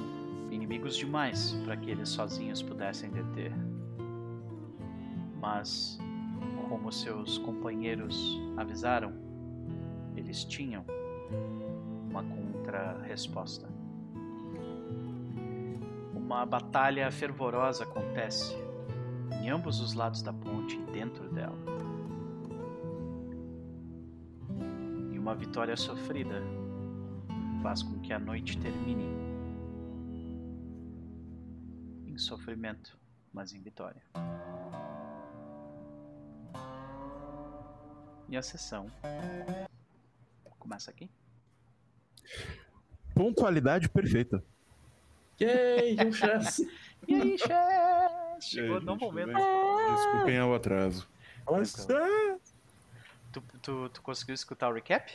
inimigos 0.51 0.95
demais 0.95 1.53
para 1.65 1.77
que 1.77 1.89
eles 1.89 2.09
sozinhos 2.09 2.61
pudessem 2.61 3.09
deter. 3.09 3.53
Mas, 5.39 5.97
como 6.67 6.91
seus 6.91 7.37
companheiros 7.37 8.39
avisaram, 8.57 9.13
eles 10.15 10.43
tinham 10.43 10.83
uma 12.09 12.23
contra-resposta. 12.23 13.69
Uma 16.13 16.45
batalha 16.45 17.09
fervorosa 17.09 17.83
acontece 17.83 18.68
em 19.31 19.49
ambos 19.49 19.79
os 19.79 19.93
lados 19.93 20.21
da 20.21 20.33
ponte 20.33 20.75
e 20.75 20.91
dentro 20.91 21.29
dela. 21.29 21.57
E 25.11 25.19
uma 25.19 25.35
vitória 25.35 25.75
sofrida 25.75 26.41
faz 27.61 27.83
com 27.83 27.99
que 27.99 28.13
a 28.13 28.19
noite 28.19 28.57
termine 28.57 29.05
em 32.07 32.17
sofrimento, 32.17 32.97
mas 33.33 33.53
em 33.53 33.61
vitória. 33.61 34.01
E 38.27 38.37
a 38.37 38.41
sessão 38.41 38.91
começa 40.59 40.91
aqui. 40.91 41.09
Pontualidade 43.15 43.89
perfeita. 43.89 44.43
Yay, 45.41 45.97
um 46.05 46.11
chance. 46.11 46.69
E 47.07 47.15
aí, 47.15 47.37
chefe? 47.39 47.98
Chegou 48.41 48.81
no 48.81 48.95
momento. 48.95 49.33
Desculpem 49.95 50.37
ao 50.37 50.53
atraso. 50.55 51.07
Tu, 53.31 53.41
tu, 53.61 53.89
tu 53.89 54.01
conseguiu 54.01 54.33
escutar 54.35 54.69
o 54.69 54.73
recap? 54.73 55.11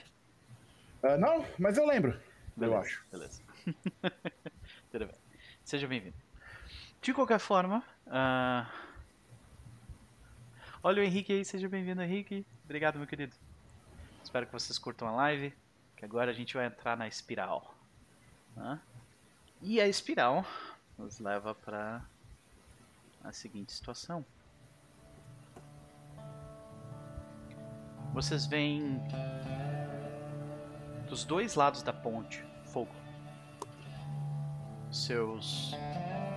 Ah, 1.02 1.16
não, 1.16 1.44
mas 1.58 1.76
eu 1.76 1.86
lembro. 1.86 2.18
Beleza, 2.56 2.78
acho. 2.80 3.04
Beleza. 3.10 3.42
Tudo 4.90 5.06
bem. 5.06 5.16
Seja 5.64 5.86
bem-vindo. 5.88 6.16
De 7.02 7.12
qualquer 7.12 7.38
forma, 7.38 7.82
ah, 8.06 8.70
olha 10.82 11.02
o 11.02 11.04
Henrique 11.04 11.32
aí, 11.32 11.44
seja 11.44 11.68
bem-vindo, 11.68 12.00
Henrique. 12.02 12.46
Obrigado, 12.64 12.98
meu 12.98 13.06
querido. 13.06 13.34
Espero 14.22 14.46
que 14.46 14.52
vocês 14.52 14.78
curtam 14.78 15.08
a 15.08 15.12
live, 15.12 15.52
que 15.96 16.04
agora 16.04 16.30
a 16.30 16.34
gente 16.34 16.54
vai 16.54 16.66
entrar 16.66 16.96
na 16.96 17.06
espiral. 17.08 17.74
né? 18.56 18.80
E 19.60 19.80
a 19.80 19.88
espiral 19.88 20.46
nos 20.96 21.18
leva 21.18 21.54
para 21.54 22.02
a 23.24 23.32
seguinte 23.32 23.72
situação. 23.72 24.24
Vocês 28.12 28.46
veem 28.46 29.00
dos 31.08 31.24
dois 31.24 31.54
lados 31.56 31.82
da 31.82 31.92
ponte 31.92 32.44
fogo. 32.64 32.94
Seus 34.90 35.74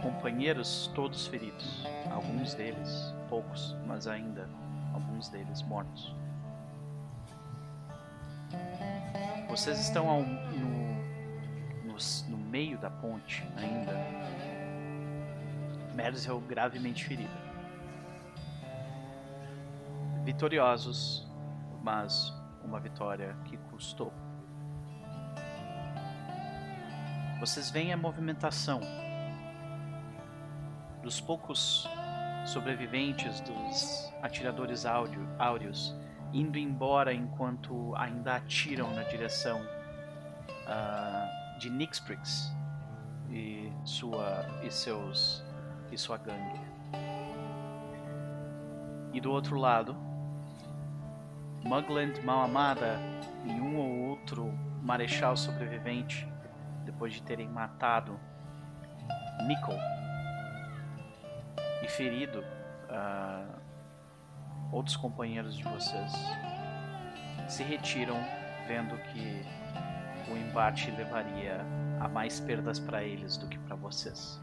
companheiros 0.02 0.90
todos 0.96 1.28
feridos. 1.28 1.84
Alguns 2.12 2.54
deles, 2.56 3.14
poucos, 3.30 3.76
mas 3.86 4.08
ainda 4.08 4.50
alguns 4.94 5.30
deles 5.30 5.62
mortos. 5.64 6.16
Vocês 9.50 9.80
estão 9.80 10.10
ao- 10.10 10.24
no, 10.24 11.86
no, 11.86 11.98
no 12.30 12.38
meio 12.38 12.78
da 12.80 12.90
ponte 12.90 13.44
ainda. 13.56 13.94
Merzel 15.98 16.40
gravemente 16.42 17.06
ferida. 17.06 17.42
Vitoriosos, 20.24 21.28
mas 21.82 22.32
uma 22.64 22.80
vitória 22.80 23.36
que 23.46 23.58
custou. 23.72 24.14
Vocês 27.40 27.72
veem 27.72 27.94
a 27.94 27.98
movimentação 27.98 28.80
dos 31.02 31.20
poucos 31.20 31.90
sobreviventes 32.46 33.42
dos 33.42 34.14
atiradores 34.22 34.86
áudio, 34.86 35.28
áureos 35.40 35.96
indo 36.32 36.60
embora 36.60 37.12
enquanto 37.12 37.96
ainda 37.96 38.36
atiram 38.36 38.94
na 38.94 39.02
direção 39.02 39.60
ah, 40.68 41.58
de 41.60 41.72
Nixprix 41.72 42.56
e 43.32 43.72
sua 43.84 44.46
e 44.62 44.70
seus 44.70 45.47
e 45.92 45.98
sua 45.98 46.18
gangue. 46.18 46.60
E 49.14 49.22
do 49.22 49.32
outro 49.32 49.58
lado, 49.58 49.96
Mugland 51.64 52.22
Malamada 52.22 53.00
e 53.44 53.52
um 53.52 53.78
ou 53.78 54.10
outro 54.10 54.54
marechal 54.82 55.36
sobrevivente, 55.36 56.28
depois 56.86 57.14
de 57.14 57.22
terem 57.22 57.48
matado 57.50 58.20
Mikkel 59.46 59.78
e 61.84 61.88
ferido 61.88 62.44
ah, 62.90 63.46
outros 64.72 64.96
companheiros 64.96 65.56
de 65.56 65.64
vocês, 65.64 66.14
se 67.48 67.64
retiram, 67.64 68.18
vendo 68.68 68.98
que 68.98 69.46
o 70.32 70.38
embate 70.38 70.92
levaria 70.92 71.66
a 72.00 72.08
mais 72.08 72.40
perdas 72.40 72.80
para 72.80 73.04
eles 73.04 73.38
do 73.38 73.48
que 73.48 73.58
para 73.60 73.76
vocês. 73.76 74.40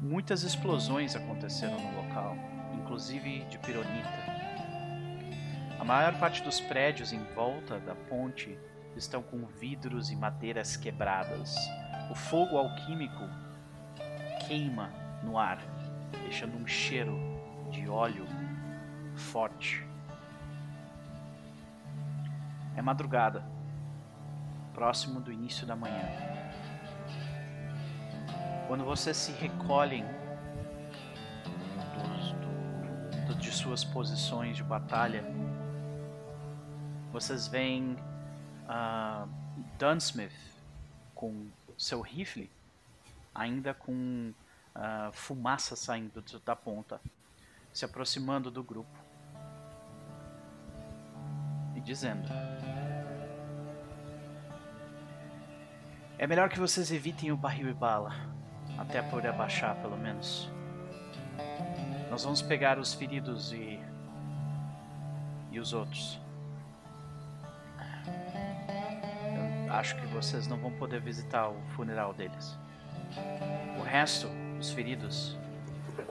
Muitas 0.00 0.44
explosões 0.44 1.14
aconteceram 1.14 1.78
no 1.78 2.02
local, 2.02 2.34
inclusive 2.72 3.44
de 3.44 3.58
pironita. 3.58 4.08
A 5.78 5.84
maior 5.84 6.18
parte 6.18 6.42
dos 6.42 6.58
prédios 6.58 7.12
em 7.12 7.22
volta 7.34 7.78
da 7.80 7.94
ponte 7.94 8.58
estão 8.96 9.22
com 9.22 9.44
vidros 9.44 10.10
e 10.10 10.16
madeiras 10.16 10.74
quebradas. 10.74 11.54
O 12.10 12.14
fogo 12.14 12.56
alquímico 12.56 13.28
queima 14.46 14.90
no 15.22 15.36
ar, 15.36 15.58
deixando 16.22 16.56
um 16.56 16.66
cheiro 16.66 17.18
de 17.70 17.86
óleo 17.86 18.26
forte. 19.14 19.86
É 22.74 22.80
madrugada, 22.80 23.44
próximo 24.72 25.20
do 25.20 25.30
início 25.30 25.66
da 25.66 25.76
manhã. 25.76 26.39
Quando 28.70 28.84
vocês 28.84 29.16
se 29.16 29.32
recolhem 29.32 30.04
dos- 31.92 32.32
do- 32.34 33.26
do- 33.26 33.34
de 33.34 33.50
suas 33.50 33.82
posições 33.82 34.56
de 34.56 34.62
batalha, 34.62 35.24
vocês 37.10 37.48
veem 37.48 37.96
ah, 38.68 39.26
Dunsmith 39.76 40.30
com 41.16 41.48
seu 41.76 42.00
rifle, 42.00 42.48
ainda 43.34 43.74
com 43.74 44.32
ah, 44.72 45.10
fumaça 45.12 45.74
saindo 45.74 46.22
do- 46.22 46.38
da 46.38 46.54
ponta, 46.54 47.00
se 47.72 47.84
aproximando 47.84 48.52
do 48.52 48.62
grupo 48.62 48.96
e 51.74 51.80
dizendo: 51.80 52.28
É 56.16 56.24
melhor 56.24 56.48
que 56.48 56.60
vocês 56.60 56.92
evitem 56.92 57.32
o 57.32 57.36
barril 57.36 57.68
e 57.68 57.74
bala, 57.74 58.12
até 58.80 59.02
por 59.02 59.24
abaixar 59.26 59.76
pelo 59.76 59.96
menos. 59.96 60.50
Nós 62.10 62.24
vamos 62.24 62.40
pegar 62.40 62.78
os 62.78 62.94
feridos 62.94 63.52
e. 63.52 63.78
e 65.52 65.60
os 65.60 65.72
outros. 65.74 66.18
Eu 69.66 69.72
acho 69.74 69.94
que 69.96 70.06
vocês 70.06 70.46
não 70.48 70.56
vão 70.56 70.72
poder 70.72 71.00
visitar 71.00 71.48
o 71.48 71.60
funeral 71.76 72.14
deles. 72.14 72.58
O 73.78 73.82
resto, 73.82 74.28
os 74.58 74.70
feridos, 74.70 75.36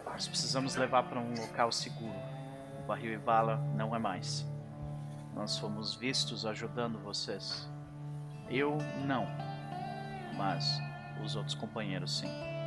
nós 0.05 0.27
precisamos 0.27 0.75
levar 0.75 1.03
para 1.03 1.19
um 1.19 1.33
local 1.33 1.71
seguro. 1.71 2.15
O 2.83 2.87
barril 2.87 3.13
e 3.13 3.17
bala 3.17 3.57
não 3.75 3.95
é 3.95 3.99
mais. 3.99 4.45
Nós 5.35 5.57
fomos 5.57 5.95
vistos 5.95 6.45
ajudando 6.45 6.99
vocês. 6.99 7.69
Eu 8.49 8.77
não, 9.05 9.27
mas 10.37 10.79
os 11.23 11.35
outros 11.35 11.55
companheiros 11.55 12.19
sim. 12.19 12.58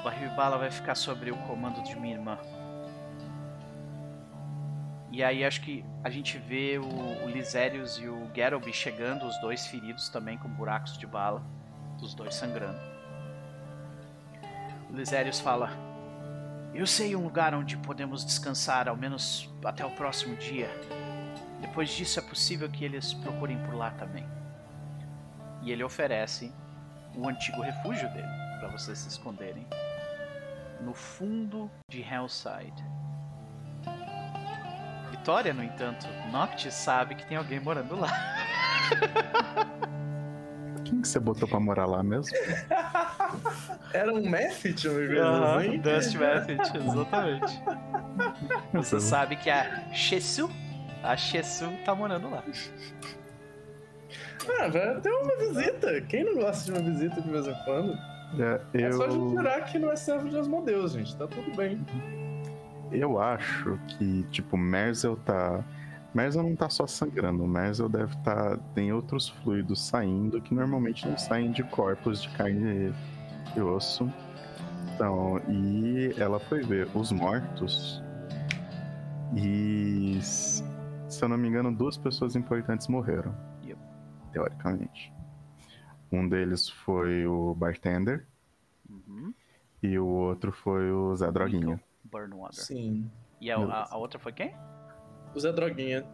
O 0.00 0.34
bala 0.34 0.56
vai 0.56 0.70
ficar 0.70 0.94
sobre 0.94 1.30
o 1.30 1.36
comando 1.36 1.82
de 1.82 1.94
minha 1.94 2.14
irmã. 2.14 2.38
E 5.12 5.22
aí 5.22 5.44
acho 5.44 5.60
que 5.60 5.84
a 6.02 6.08
gente 6.08 6.38
vê 6.38 6.78
o, 6.78 6.86
o 7.24 7.28
Lisérius 7.28 7.98
e 7.98 8.08
o 8.08 8.30
Geralby 8.34 8.72
chegando, 8.72 9.26
os 9.26 9.38
dois 9.40 9.66
feridos 9.66 10.08
também 10.08 10.38
com 10.38 10.48
buracos 10.48 10.96
de 10.96 11.06
bala, 11.06 11.42
os 12.00 12.14
dois 12.14 12.34
sangrando. 12.34 12.80
O 14.88 14.96
Lisérius 14.96 15.38
fala: 15.38 15.70
Eu 16.72 16.86
sei 16.86 17.14
um 17.14 17.24
lugar 17.24 17.54
onde 17.54 17.76
podemos 17.76 18.24
descansar, 18.24 18.88
ao 18.88 18.96
menos 18.96 19.50
até 19.62 19.84
o 19.84 19.90
próximo 19.90 20.34
dia. 20.36 20.70
Depois 21.60 21.90
disso, 21.90 22.18
é 22.18 22.22
possível 22.22 22.70
que 22.70 22.86
eles 22.86 23.12
procurem 23.12 23.58
por 23.64 23.74
lá 23.74 23.90
também. 23.90 24.26
E 25.60 25.70
ele 25.70 25.84
oferece 25.84 26.50
o 27.14 27.28
antigo 27.28 27.60
refúgio 27.60 28.08
dele 28.14 28.28
para 28.58 28.68
vocês 28.68 28.98
se 28.98 29.08
esconderem 29.08 29.66
no 30.82 30.94
fundo 30.94 31.70
de 31.88 32.00
Hellside. 32.02 32.84
Vitória, 35.10 35.52
no 35.52 35.62
entanto, 35.62 36.06
Noct 36.32 36.70
sabe 36.72 37.14
que 37.14 37.26
tem 37.26 37.36
alguém 37.36 37.60
morando 37.60 37.98
lá. 37.98 38.08
Quem 40.84 41.02
que 41.02 41.08
você 41.08 41.20
botou 41.20 41.46
pra 41.46 41.60
morar 41.60 41.86
lá 41.86 42.02
mesmo? 42.02 42.36
Era 43.92 44.12
um 44.12 44.28
Method, 44.28 44.88
uma 44.88 44.96
coisa 45.06 45.22
Aham, 45.22 45.58
assim? 45.58 45.78
Dust 45.78 46.14
Method, 46.16 46.78
exatamente. 46.78 47.62
Você 48.74 49.00
sabe 49.00 49.36
que 49.36 49.48
a 49.50 49.92
Shesu, 49.92 50.50
a 51.02 51.16
Shesu 51.16 51.70
tá 51.84 51.94
morando 51.94 52.28
lá. 52.30 52.42
Ah, 54.58 54.68
vai 54.68 55.00
ter 55.00 55.10
uma 55.10 55.36
visita. 55.36 56.00
Quem 56.02 56.24
não 56.24 56.34
gosta 56.34 56.64
de 56.64 56.72
uma 56.78 56.90
visita 56.90 57.20
de 57.20 57.30
vez 57.30 57.46
em 57.46 57.54
quando? 57.64 57.96
É, 58.38 58.84
É 58.84 58.92
só 58.92 59.06
a 59.06 59.10
gente 59.10 59.20
eu, 59.22 59.30
jurar 59.30 59.64
que 59.64 59.78
não 59.78 59.90
é 59.90 59.96
servo 59.96 60.28
de 60.28 60.38
Asmodeus, 60.38 60.92
gente. 60.92 61.16
Tá 61.16 61.26
tudo 61.26 61.54
bem. 61.56 61.84
eu 62.92 63.20
acho 63.20 63.78
que, 63.88 64.22
tipo, 64.30 64.56
Merzel 64.56 65.16
tá. 65.16 65.64
Merzel 66.12 66.42
não 66.42 66.56
tá 66.56 66.68
só 66.68 66.86
sangrando, 66.86 67.46
Merzel 67.46 67.88
deve 67.88 68.12
estar. 68.14 68.56
tem 68.74 68.92
outros 68.92 69.28
fluidos 69.28 69.80
saindo 69.80 70.40
que 70.40 70.52
normalmente 70.52 71.06
não 71.06 71.16
saem 71.16 71.52
de 71.52 71.62
corpos 71.62 72.22
de 72.22 72.28
carne 72.30 72.92
e 73.56 73.60
osso. 73.60 74.12
Então, 74.94 75.40
e 75.48 76.14
ela 76.18 76.38
foi 76.40 76.62
ver 76.62 76.88
os 76.94 77.12
mortos. 77.12 78.02
E 79.36 80.18
se 80.20 80.62
eu 81.22 81.28
não 81.28 81.38
me 81.38 81.48
engano, 81.48 81.72
duas 81.72 81.96
pessoas 81.96 82.34
importantes 82.34 82.88
morreram. 82.88 83.34
Yep. 83.64 83.80
Teoricamente. 84.32 85.12
Um 86.12 86.28
deles 86.28 86.68
foi 86.68 87.26
o 87.26 87.54
bartender 87.54 88.26
Uhum. 88.88 89.32
e 89.82 89.98
o 89.98 90.06
outro 90.06 90.50
foi 90.50 90.90
o 90.90 91.14
Zé 91.14 91.30
Droguinha. 91.30 91.60
Michael 91.60 91.80
Burnwater. 92.04 92.64
Sim. 92.64 93.08
E 93.40 93.50
a, 93.50 93.56
a- 93.58 93.88
a 93.92 93.96
outra 93.96 94.18
foi 94.18 94.32
quem? 94.32 94.52
O 95.34 95.38
Zé 95.40 95.52
Droguinha. 95.52 96.04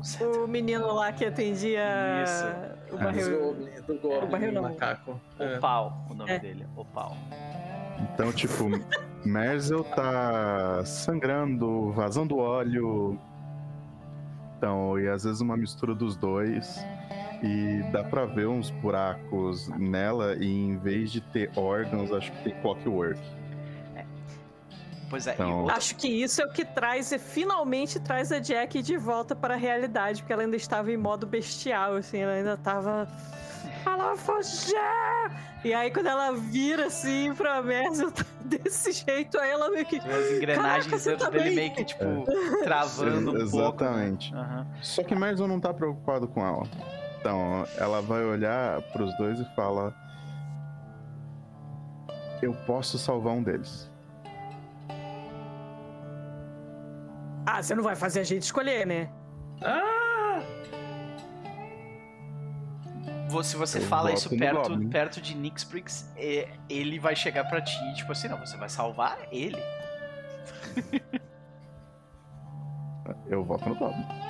O 0.00 0.04
Zé. 0.04 0.24
O 0.26 0.46
menino 0.46 0.92
lá 0.94 1.12
que 1.12 1.24
atendia 1.24 1.82
Isso. 2.22 2.44
o 2.44 2.48
Ah, 2.48 2.76
Do 2.90 2.98
barril. 2.98 3.40
Goblin, 3.40 3.80
do 3.82 3.94
Goblin, 3.98 4.18
O 4.18 4.26
barril 4.30 4.52
não. 4.52 4.62
macaco. 4.62 5.20
O 5.38 5.42
É. 5.42 5.58
Pau, 5.58 6.06
o 6.08 6.14
nome 6.14 6.30
É. 6.30 6.38
dele. 6.38 6.66
O 6.76 6.84
Pau. 6.84 7.16
Então, 8.12 8.32
tipo, 8.32 8.64
Merzel 9.24 9.82
tá 9.84 10.84
sangrando, 10.84 11.90
vazando 11.92 12.36
óleo. 12.38 13.18
Então, 14.56 14.98
e 14.98 15.08
às 15.08 15.24
vezes 15.24 15.40
uma 15.40 15.56
mistura 15.56 15.94
dos 15.94 16.16
dois. 16.16 16.78
E 17.46 17.82
dá 17.92 18.02
pra 18.02 18.24
ver 18.24 18.46
uns 18.48 18.70
buracos 18.70 19.68
nela. 19.76 20.34
E 20.36 20.46
em 20.46 20.78
vez 20.78 21.12
de 21.12 21.20
ter 21.20 21.50
órgãos, 21.56 22.10
acho 22.12 22.32
que 22.32 22.42
tem 22.44 22.54
clockwork. 22.62 23.20
Pois 25.10 25.26
é, 25.26 25.34
Então- 25.34 25.68
Acho 25.68 25.94
que 25.96 26.08
isso 26.08 26.40
é 26.42 26.46
o 26.46 26.50
que 26.50 26.64
traz, 26.64 27.12
e 27.12 27.18
finalmente 27.18 28.00
traz 28.00 28.32
a 28.32 28.38
Jack 28.38 28.80
de 28.82 28.96
volta 28.96 29.36
para 29.36 29.54
a 29.54 29.56
realidade, 29.56 30.22
porque 30.22 30.32
ela 30.32 30.42
ainda 30.42 30.56
estava 30.56 30.90
em 30.90 30.96
modo 30.96 31.26
bestial, 31.26 31.94
assim, 31.96 32.18
ela 32.18 32.32
ainda 32.32 32.54
estava. 32.54 33.06
Ela 33.86 34.16
fugir! 34.16 34.74
E 35.62 35.72
aí, 35.74 35.90
quando 35.90 36.06
ela 36.06 36.32
vira 36.32 36.86
assim 36.86 37.32
pra 37.34 37.62
Merzel 37.62 38.12
desse 38.44 38.92
jeito, 38.92 39.38
aí 39.38 39.50
ela 39.50 39.70
meio 39.70 39.84
que. 39.84 39.96
as 39.98 40.30
engrenagens 40.32 41.04
dentro 41.04 41.24
tá 41.26 41.30
dele 41.30 41.44
bem? 41.44 41.54
meio 41.56 41.74
que, 41.74 41.84
tipo, 41.84 42.04
travando 42.64 43.30
um 43.30 43.50
pouco. 43.50 43.84
Exatamente. 43.84 44.34
Aham. 44.34 44.66
Só 44.82 45.02
que 45.04 45.14
Merzel 45.14 45.46
não 45.46 45.60
tá 45.60 45.72
preocupado 45.72 46.26
com 46.26 46.44
ela. 46.44 46.66
Então, 47.24 47.66
ela 47.78 48.02
vai 48.02 48.22
olhar 48.22 48.82
pros 48.92 49.16
dois 49.16 49.40
e 49.40 49.44
fala: 49.56 49.94
Eu 52.42 52.52
posso 52.66 52.98
salvar 52.98 53.32
um 53.32 53.42
deles. 53.42 53.90
Ah, 57.46 57.62
você 57.62 57.74
não 57.74 57.82
vai 57.82 57.96
fazer 57.96 58.20
a 58.20 58.24
gente 58.24 58.42
escolher, 58.42 58.86
né? 58.86 59.08
Ah! 59.62 60.42
Se 63.42 63.56
você 63.56 63.78
Eu 63.78 63.82
fala 63.82 64.12
isso 64.12 64.28
perto, 64.28 64.78
perto 64.90 65.20
de 65.20 65.34
Nixprix, 65.34 66.12
é, 66.16 66.46
ele 66.68 66.98
vai 66.98 67.16
chegar 67.16 67.44
pra 67.44 67.62
ti, 67.62 67.94
tipo 67.94 68.12
assim, 68.12 68.28
não, 68.28 68.38
você 68.38 68.56
vai 68.58 68.68
salvar 68.68 69.18
ele. 69.32 69.60
Eu 73.26 73.42
voto 73.42 73.68
no 73.68 73.74
Goblin. 73.74 74.23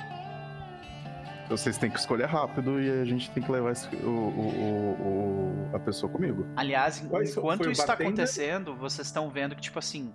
Vocês 1.49 1.77
têm 1.77 1.91
que 1.91 1.99
escolher 1.99 2.25
rápido 2.25 2.79
e 2.81 2.89
a 3.01 3.05
gente 3.05 3.29
tem 3.31 3.43
que 3.43 3.51
levar 3.51 3.71
esse- 3.71 3.95
o, 3.97 4.09
o- 4.09 4.49
o- 4.49 5.69
o- 5.71 5.75
a 5.75 5.79
pessoa 5.79 6.11
comigo. 6.11 6.45
Aliás, 6.55 6.99
Quais- 7.07 7.37
enquanto 7.37 7.65
o 7.67 7.71
isso 7.71 7.81
tá 7.81 7.87
bartender? 7.89 8.13
acontecendo, 8.13 8.75
vocês 8.75 9.05
estão 9.07 9.29
vendo 9.29 9.55
que, 9.55 9.61
tipo 9.61 9.77
assim, 9.77 10.11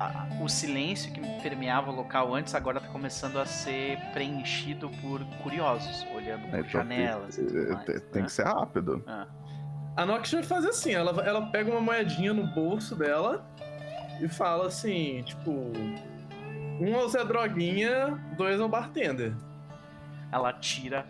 a- 0.00 0.26
o 0.42 0.48
silêncio 0.48 1.12
que 1.12 1.20
permeava 1.42 1.92
o 1.92 1.94
local 1.94 2.34
antes 2.34 2.54
agora 2.56 2.80
tá 2.80 2.88
começando 2.88 3.38
a 3.38 3.46
ser 3.46 3.98
preenchido 4.12 4.90
por 5.00 5.24
curiosos, 5.44 6.04
olhando 6.12 6.42
por 6.48 6.56
É, 6.56 6.58
então, 6.58 6.70
janelas 6.70 7.38
e 7.38 7.44
tudo 7.44 7.52
tem- 7.64 7.72
mais. 7.74 7.84
tem, 7.86 8.22
né? 8.22 8.22
que 8.26 8.32
ser 8.32 8.44
rápido. 8.44 9.04
A 9.96 10.04
Nox 10.06 10.32
vai 10.32 10.42
fazer 10.42 10.70
assim, 10.70 10.92
ela, 10.92 11.22
ela 11.24 11.46
pega 11.52 11.70
uma 11.70 11.80
moedinha 11.80 12.32
no 12.34 12.46
bolso 12.48 12.96
dela 12.96 13.46
e 14.20 14.26
fala 14.28 14.66
assim, 14.66 15.22
tipo... 15.22 15.70
Um 16.80 16.96
ao 16.96 17.08
Zé 17.08 17.22
Droguinha, 17.24 18.18
dois 18.36 18.58
ao 18.60 18.68
bartender. 18.68 19.32
Ela 20.32 20.52
tira. 20.54 21.06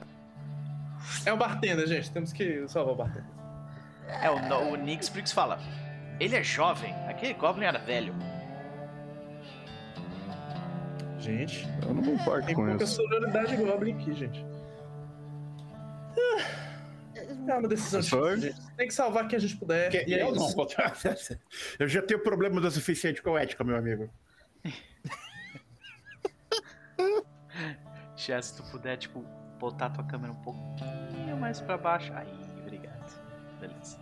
É 1.25 1.33
o 1.33 1.37
bartender, 1.37 1.87
gente, 1.87 2.11
temos 2.11 2.33
que 2.33 2.67
salvar 2.69 2.95
o 2.95 2.97
bartender. 2.97 3.31
É, 4.21 4.29
o, 4.31 4.73
o 4.73 4.77
Nixprix 4.77 5.33
fala: 5.33 5.59
ele 6.21 6.37
é 6.37 6.43
jovem, 6.43 6.93
aquele 7.09 7.35
Goblin 7.35 7.67
era 7.67 7.79
velho. 7.79 8.13
Gente, 11.19 11.69
Eu 11.87 11.95
não 11.95 12.03
me 12.03 12.11
importo 12.15 12.47
tem 12.47 12.55
com 12.57 12.67
pouca 12.67 12.83
isso. 12.83 12.97
sororidade 12.97 13.55
Goblin 13.57 13.93
aqui, 13.95 14.13
gente. 14.13 14.45
Ah, 16.19 16.43
É 17.49 17.55
uma 17.59 17.69
decisão 17.69 18.01
Professor? 18.01 18.37
difícil. 18.39 18.71
Tem 18.77 18.89
que 18.89 18.95
salvar 18.95 19.29
quem 19.29 19.37
a 19.37 19.41
gente 19.41 19.57
puder. 19.57 19.89
Que- 19.89 20.05
e 20.09 20.15
é 20.15 20.23
eu 20.23 20.35
não, 20.35 20.49
isso. 20.49 20.57
eu 21.79 21.87
já 21.89 22.03
tenho 22.03 22.19
problemas 22.21 22.65
o 22.65 22.71
suficiente 22.73 23.23
com 23.23 23.39
ética, 23.39 23.63
meu 23.63 23.77
amigo. 23.77 24.11
Já 28.27 28.41
se 28.41 28.57
tu 28.57 28.63
puder, 28.71 28.97
tipo, 28.97 29.25
botar 29.59 29.91
tua 29.91 30.05
câmera 30.05 30.33
um 30.33 30.43
pouquinho 30.43 31.37
mais 31.37 31.61
pra 31.61 31.77
baixo. 31.77 32.13
Aí, 32.15 32.33
obrigado. 32.61 33.21
Beleza. 33.61 33.99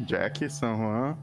Jack, 0.00 0.48
San 0.48 0.76
Juan. 0.76 1.16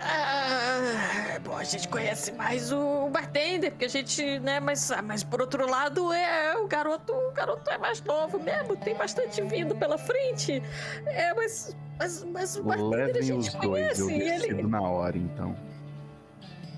Ah, 0.00 1.38
bom, 1.44 1.56
a 1.56 1.64
gente 1.64 1.86
conhece 1.88 2.32
mais 2.32 2.72
o 2.72 3.08
bartender, 3.08 3.70
porque 3.70 3.84
a 3.84 3.88
gente, 3.88 4.38
né, 4.40 4.58
mas, 4.58 4.90
ah, 4.90 5.00
mas 5.02 5.22
por 5.22 5.40
outro 5.40 5.68
lado, 5.68 6.12
é 6.12 6.56
o 6.58 6.66
garoto, 6.66 7.12
o 7.12 7.32
garoto 7.32 7.70
é 7.70 7.78
mais 7.78 8.00
novo 8.02 8.42
mesmo, 8.42 8.76
tem 8.76 8.96
bastante 8.96 9.40
vida 9.42 9.74
pela 9.74 9.96
frente. 9.96 10.62
É, 11.06 11.32
mas, 11.34 11.76
mas, 11.98 12.24
mas 12.24 12.56
o 12.56 12.64
bartender 12.64 13.00
a 13.00 13.06
Levem 13.06 13.22
gente 13.22 13.48
os 13.48 13.54
dois, 13.54 13.64
conhece. 13.64 14.00
eu 14.00 14.10
e 14.10 14.18
decido 14.18 14.60
ele... 14.60 14.68
na 14.68 14.80
hora, 14.82 15.16
então. 15.16 15.54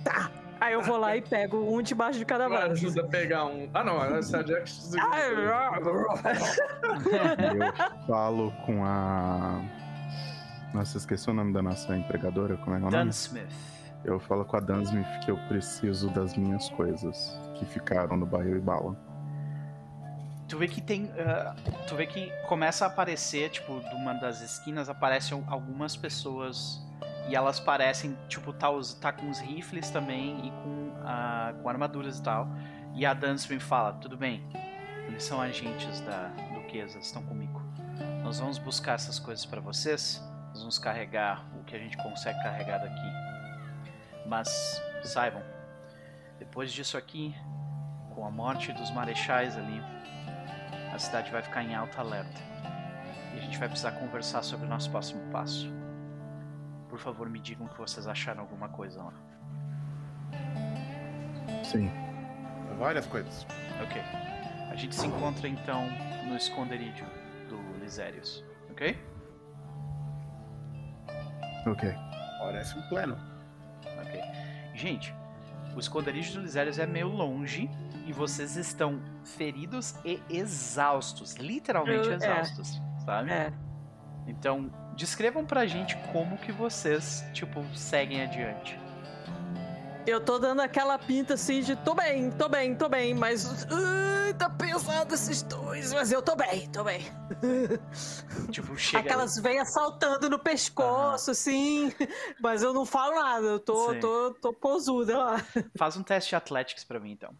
Tá. 0.04 0.30
Aí 0.60 0.72
eu 0.72 0.82
vou 0.82 0.96
lá 0.96 1.16
e 1.16 1.22
pego 1.22 1.58
um 1.58 1.82
debaixo 1.82 2.18
de 2.18 2.24
cada 2.24 2.48
braço. 2.48 2.72
ajuda 2.72 3.02
a 3.02 3.06
pegar 3.06 3.46
um. 3.46 3.68
Ah, 3.74 3.84
não, 3.84 4.02
essa 4.02 4.38
é 4.38 4.40
a 4.40 4.42
Jack. 4.42 4.70
Eu 7.56 8.06
falo 8.06 8.52
com 8.64 8.84
a. 8.84 9.60
Nossa, 10.72 10.98
esqueci 10.98 11.30
o 11.30 11.34
nome 11.34 11.52
da 11.52 11.62
nossa 11.62 11.96
empregadora, 11.96 12.56
como 12.58 12.76
é 12.76 12.78
que 12.78 12.84
é 12.84 12.88
o 12.88 12.90
nome? 12.90 13.04
Dunsmith. 13.04 13.76
Eu 14.04 14.20
falo 14.20 14.44
com 14.44 14.56
a 14.56 14.60
Dansmith 14.60 15.18
que 15.24 15.30
eu 15.30 15.36
preciso 15.48 16.08
das 16.10 16.36
minhas 16.36 16.68
coisas 16.70 17.36
que 17.56 17.64
ficaram 17.64 18.16
no 18.16 18.24
barril 18.24 18.56
e 18.56 18.60
bala. 18.60 18.96
Tu 20.46 20.56
vê 20.56 20.68
que 20.68 20.80
tem. 20.80 21.10
ah, 21.18 21.56
tu 21.88 21.96
vê 21.96 22.06
que 22.06 22.30
começa 22.46 22.84
a 22.84 22.88
aparecer, 22.88 23.50
tipo, 23.50 23.80
de 23.80 23.94
uma 23.96 24.14
das 24.14 24.40
esquinas 24.40 24.88
aparecem 24.88 25.42
algumas 25.48 25.96
pessoas. 25.96 26.85
E 27.28 27.34
elas 27.34 27.58
parecem, 27.58 28.16
tipo, 28.28 28.52
tá, 28.52 28.68
tá 29.00 29.12
com 29.12 29.28
os 29.28 29.40
rifles 29.40 29.90
também 29.90 30.46
e 30.46 30.50
com, 30.50 30.92
com 31.62 31.68
armaduras 31.68 32.18
e 32.18 32.22
tal. 32.22 32.48
E 32.94 33.04
a 33.04 33.12
Dunsmith 33.12 33.60
fala: 33.60 33.94
tudo 33.94 34.16
bem, 34.16 34.42
eles 35.06 35.24
são 35.24 35.40
agentes 35.40 36.00
da 36.00 36.28
Duquesa, 36.54 36.98
estão 36.98 37.22
comigo. 37.22 37.62
Nós 38.22 38.38
vamos 38.38 38.58
buscar 38.58 38.94
essas 38.94 39.18
coisas 39.18 39.44
pra 39.44 39.60
vocês. 39.60 40.22
Nós 40.48 40.60
vamos 40.60 40.78
carregar 40.78 41.44
o 41.60 41.64
que 41.64 41.76
a 41.76 41.78
gente 41.78 41.96
consegue 41.96 42.42
carregar 42.42 42.78
daqui. 42.78 43.12
Mas 44.26 44.48
saibam, 45.04 45.42
depois 46.38 46.72
disso 46.72 46.96
aqui, 46.96 47.34
com 48.14 48.26
a 48.26 48.30
morte 48.30 48.72
dos 48.72 48.90
marechais 48.90 49.56
ali, 49.56 49.80
a 50.92 50.98
cidade 50.98 51.30
vai 51.30 51.42
ficar 51.42 51.62
em 51.62 51.74
alta 51.74 52.00
alerta. 52.00 52.40
E 53.34 53.38
a 53.38 53.42
gente 53.42 53.58
vai 53.58 53.68
precisar 53.68 53.92
conversar 53.92 54.42
sobre 54.42 54.66
o 54.66 54.68
nosso 54.68 54.90
próximo 54.90 55.20
passo. 55.30 55.70
Por 56.96 57.02
favor, 57.02 57.28
me 57.28 57.38
digam 57.38 57.68
que 57.68 57.76
vocês 57.76 58.06
acharam 58.06 58.40
alguma 58.40 58.70
coisa 58.70 59.02
lá. 59.02 59.12
Sim. 61.62 61.90
várias 62.78 63.04
coisas. 63.06 63.46
Ok. 63.82 64.00
A 64.70 64.74
gente 64.74 64.94
se 64.96 65.06
encontra 65.06 65.46
então 65.46 65.88
no 66.26 66.34
esconderijo 66.36 67.04
do 67.50 67.60
Lisérios, 67.78 68.42
ok? 68.70 68.98
Ok. 71.66 71.94
Parece 72.38 72.78
um 72.78 72.88
plano. 72.88 73.18
Ok. 74.00 74.18
Gente, 74.74 75.14
o 75.74 75.78
esconderijo 75.78 76.32
do 76.32 76.40
Lisérios 76.40 76.78
é 76.78 76.86
meio 76.86 77.08
longe 77.08 77.68
e 78.06 78.12
vocês 78.12 78.56
estão 78.56 79.02
feridos 79.22 79.94
e 80.02 80.22
exaustos. 80.30 81.34
Literalmente 81.34 82.06
Eu- 82.08 82.12
é. 82.12 82.16
exaustos, 82.16 82.80
sabe? 83.04 83.30
É. 83.30 83.52
Então, 84.26 84.70
descrevam 84.96 85.44
pra 85.44 85.66
gente 85.66 85.96
como 86.12 86.38
que 86.38 86.50
vocês, 86.50 87.24
tipo, 87.32 87.64
seguem 87.74 88.22
adiante. 88.22 88.78
Eu 90.06 90.20
tô 90.20 90.38
dando 90.38 90.62
aquela 90.62 90.96
pinta 90.98 91.34
assim 91.34 91.60
de 91.60 91.74
tô 91.74 91.94
bem, 91.94 92.30
tô 92.30 92.48
bem, 92.48 92.76
tô 92.76 92.88
bem, 92.88 93.12
mas. 93.12 93.66
Ai, 93.70 94.32
tá 94.34 94.48
pesado 94.48 95.12
esses 95.12 95.42
dois, 95.42 95.92
mas 95.92 96.12
eu 96.12 96.22
tô 96.22 96.36
bem, 96.36 96.68
tô 96.70 96.84
bem. 96.84 97.00
Tipo, 98.50 98.76
chega. 98.76 99.02
Aquelas 99.02 99.36
veias 99.36 99.72
saltando 99.72 100.30
no 100.30 100.38
pescoço, 100.38 101.32
assim. 101.32 101.92
Mas 102.40 102.62
eu 102.62 102.72
não 102.72 102.86
falo 102.86 103.14
nada, 103.14 103.46
eu 103.46 103.58
tô, 103.58 103.92
Sim. 103.92 104.00
tô, 104.00 104.34
tô 104.40 104.52
posuda 104.52 105.18
lá. 105.18 105.44
Faz 105.76 105.96
um 105.96 106.02
teste 106.02 106.30
de 106.30 106.36
Athletics 106.36 106.84
pra 106.84 107.00
mim, 107.00 107.12
então. 107.12 107.30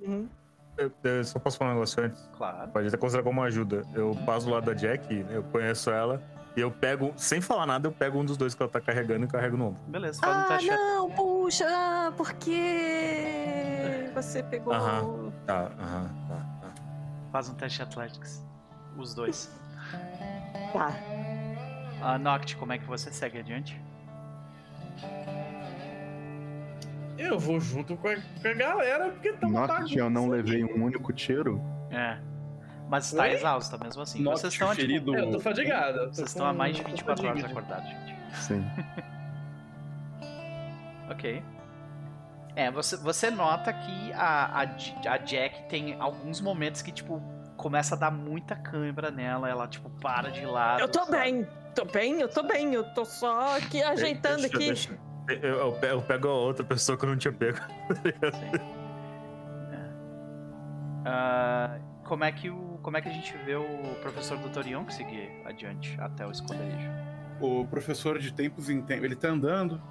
Uhum. 0.00 0.28
Eu, 0.76 0.92
eu 1.02 1.24
só 1.24 1.38
posso 1.38 1.58
falar 1.58 1.70
um 1.70 1.74
negócio 1.74 2.02
antes. 2.02 2.28
Claro. 2.36 2.70
Pode 2.70 2.88
até 2.88 2.96
considerar 2.96 3.24
como 3.24 3.42
ajuda. 3.42 3.82
Eu 3.94 4.16
passo 4.24 4.48
lado 4.48 4.66
da 4.66 4.74
Jack, 4.74 5.24
eu 5.30 5.42
conheço 5.44 5.90
ela, 5.90 6.22
e 6.56 6.60
eu 6.60 6.70
pego, 6.70 7.12
sem 7.16 7.40
falar 7.40 7.66
nada, 7.66 7.86
eu 7.86 7.92
pego 7.92 8.18
um 8.18 8.24
dos 8.24 8.36
dois 8.36 8.54
que 8.54 8.62
ela 8.62 8.70
tá 8.70 8.80
carregando 8.80 9.26
e 9.26 9.28
carrego 9.28 9.56
no 9.56 9.66
ombro. 9.68 9.82
Beleza, 9.86 10.20
faz 10.20 10.36
um 10.36 10.40
Ah, 10.40 10.44
teste 10.44 10.70
de 10.70 10.76
não, 10.76 11.10
puxa, 11.10 11.66
ah, 11.68 12.12
por 12.16 12.32
que 12.34 14.10
você 14.14 14.42
pegou. 14.42 14.72
Aham. 14.72 15.32
Tá, 15.46 15.70
aham, 15.78 16.10
tá, 16.28 16.36
tá. 16.62 16.74
Faz 17.30 17.48
um 17.50 17.54
teste 17.54 17.76
de 17.78 17.82
Athletics. 17.82 18.42
Os 18.96 19.14
dois. 19.14 19.50
Tá. 20.72 20.94
A 22.02 22.18
Noct, 22.18 22.56
como 22.56 22.72
é 22.72 22.78
que 22.78 22.86
você 22.86 23.10
segue 23.12 23.38
adiante? 23.38 23.78
Eu 27.18 27.38
vou 27.38 27.58
junto 27.60 27.96
com 27.96 28.08
a, 28.08 28.14
com 28.16 28.48
a 28.48 28.54
galera, 28.54 29.10
porque 29.10 29.32
tá 29.32 29.46
uma 29.46 29.66
Note, 29.66 29.98
eu 29.98 30.08
não 30.10 30.28
levei 30.28 30.64
um 30.64 30.84
único 30.84 31.12
tiro. 31.12 31.60
É. 31.90 32.18
Mas 32.88 33.06
está 33.06 33.22
Oi? 33.24 33.32
exausta 33.32 33.76
mesmo 33.78 34.02
assim. 34.02 34.22
Note 34.22 34.40
vocês 34.40 34.52
estão, 34.52 34.68
tipo, 34.68 34.80
ferido. 34.80 35.14
É, 35.16 35.20
eu 35.20 35.30
tô 35.32 35.40
fadigado. 35.40 35.98
eu 35.98 36.06
tô 36.08 36.14
vocês 36.14 36.28
estão 36.28 36.46
há 36.46 36.52
mais 36.52 36.76
de 36.76 36.82
tô 36.82 36.88
24 36.90 37.26
horas 37.26 37.44
acordados, 37.44 37.88
gente. 37.88 38.16
Sim. 38.36 38.64
Ok. 41.10 41.42
É, 42.56 42.70
você, 42.70 42.96
você 42.96 43.30
nota 43.30 43.72
que 43.72 44.12
a, 44.12 44.46
a, 44.46 45.12
a 45.12 45.16
Jack 45.18 45.68
tem 45.68 45.94
alguns 46.00 46.40
momentos 46.40 46.82
que, 46.82 46.90
tipo, 46.90 47.22
começa 47.56 47.94
a 47.94 47.98
dar 47.98 48.10
muita 48.10 48.56
câimbra 48.56 49.10
nela, 49.10 49.48
ela, 49.48 49.68
tipo, 49.68 49.88
para 50.00 50.30
de 50.30 50.44
lado. 50.44 50.80
Eu 50.80 50.88
tô 50.88 51.04
sabe? 51.04 51.12
bem, 51.18 51.46
tô 51.74 51.84
bem, 51.84 52.20
eu 52.20 52.28
tô 52.28 52.42
bem, 52.42 52.74
eu 52.74 52.82
tô 52.94 53.04
só 53.04 53.56
aqui 53.56 53.82
ajeitando 53.82 54.40
Deixa- 54.42 54.56
aqui. 54.56 54.66
deixa- 54.66 54.98
Eu, 55.28 55.54
eu 55.58 55.72
pe- 55.74 55.86
eu 55.92 56.02
pego 56.02 56.28
a 56.28 56.32
outra 56.34 56.64
pessoa 56.64 56.96
que 56.98 57.04
eu 57.04 57.08
não 57.10 57.16
tinha 57.16 57.32
pego. 57.32 57.58
Sim. 58.32 58.50
É. 59.72 59.90
Ah, 61.04 61.78
como 62.04 62.24
é 62.24 62.32
que 62.32 62.48
o 62.50 62.75
como 62.86 62.96
é 62.96 63.02
que 63.02 63.08
a 63.08 63.12
gente 63.12 63.36
vê 63.38 63.56
o 63.56 63.66
professor 64.00 64.38
Dr. 64.38 64.64
Young 64.64 64.88
seguir 64.92 65.28
adiante 65.44 65.96
até 66.00 66.24
o 66.24 66.30
esconderijo? 66.30 66.88
O 67.40 67.66
professor 67.66 68.16
de 68.16 68.32
tempos 68.32 68.70
em 68.70 68.80
tempos, 68.80 69.04
ele 69.04 69.16
tá 69.16 69.26
andando, 69.26 69.82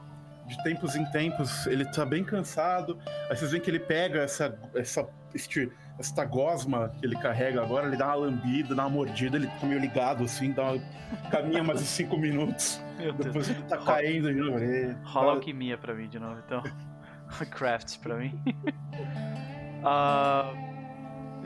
de 0.47 0.63
tempos 0.63 0.95
em 0.95 1.03
tempos, 1.11 1.67
ele 1.67 1.83
tá 1.83 2.05
bem 2.05 2.23
cansado. 2.23 2.97
Aí 3.29 3.35
vocês 3.35 3.51
veem 3.51 3.61
que 3.61 3.69
ele 3.69 3.81
pega 3.81 4.21
essa, 4.21 4.57
essa, 4.73 5.05
este, 5.33 5.69
esta 5.99 6.23
gosma 6.23 6.87
que 6.97 7.05
ele 7.05 7.17
carrega 7.17 7.61
agora, 7.61 7.85
ele 7.85 7.97
dá 7.97 8.07
uma 8.07 8.27
lambida, 8.27 8.73
dá 8.73 8.83
uma 8.83 8.91
mordida, 8.91 9.35
ele 9.35 9.49
fica 9.49 9.65
meio 9.65 9.81
ligado 9.81 10.23
assim, 10.23 10.53
dá 10.53 10.71
uma, 10.71 10.81
caminha 11.29 11.65
mais 11.65 11.81
uns 11.81 11.89
5 11.89 12.17
minutos. 12.17 12.81
Meu 12.97 13.11
Depois 13.11 13.49
ele 13.49 13.61
tá 13.63 13.77
caindo 13.77 14.33
de 14.33 14.39
novo. 14.39 14.57
Ele, 14.57 14.95
Rola 15.03 15.33
alquimia 15.33 15.77
pra 15.77 15.93
mim 15.93 16.07
de 16.07 16.17
novo, 16.17 16.41
então. 16.45 16.63
Crafts 17.51 17.97
pra 17.97 18.15
mim. 18.15 18.41
Ah, 19.87 20.51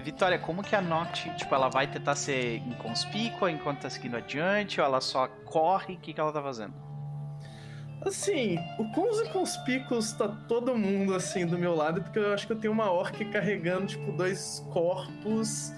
Vitória, 0.04 0.40
como 0.40 0.64
que 0.64 0.76
a 0.76 0.82
Noct, 0.82 1.30
tipo, 1.36 1.54
ela 1.54 1.70
vai 1.70 1.86
tentar 1.88 2.16
ser 2.16 2.58
inconspícua 2.58 3.52
enquanto 3.52 3.82
tá 3.82 3.90
seguindo 3.90 4.16
adiante, 4.18 4.80
ou 4.80 4.86
ela 4.88 5.02
só 5.02 5.28
corre? 5.46 5.96
O 5.96 5.98
que, 6.00 6.14
que 6.14 6.20
ela 6.20 6.32
tá 6.32 6.42
fazendo? 6.42 6.74
Assim, 8.06 8.58
o 8.78 8.90
quão 8.94 9.10
inconspícuos 9.26 10.14
tá 10.14 10.28
todo 10.48 10.74
mundo 10.78 11.14
assim 11.14 11.46
do 11.46 11.58
meu 11.58 11.76
lado, 11.76 12.02
porque 12.02 12.18
eu 12.18 12.34
acho 12.34 12.48
que 12.48 12.54
eu 12.54 12.58
tenho 12.60 12.72
uma 12.72 12.90
orc 12.90 13.26
carregando, 13.26 13.88
tipo, 13.88 14.12
dois 14.14 14.66
corpos. 14.72 15.74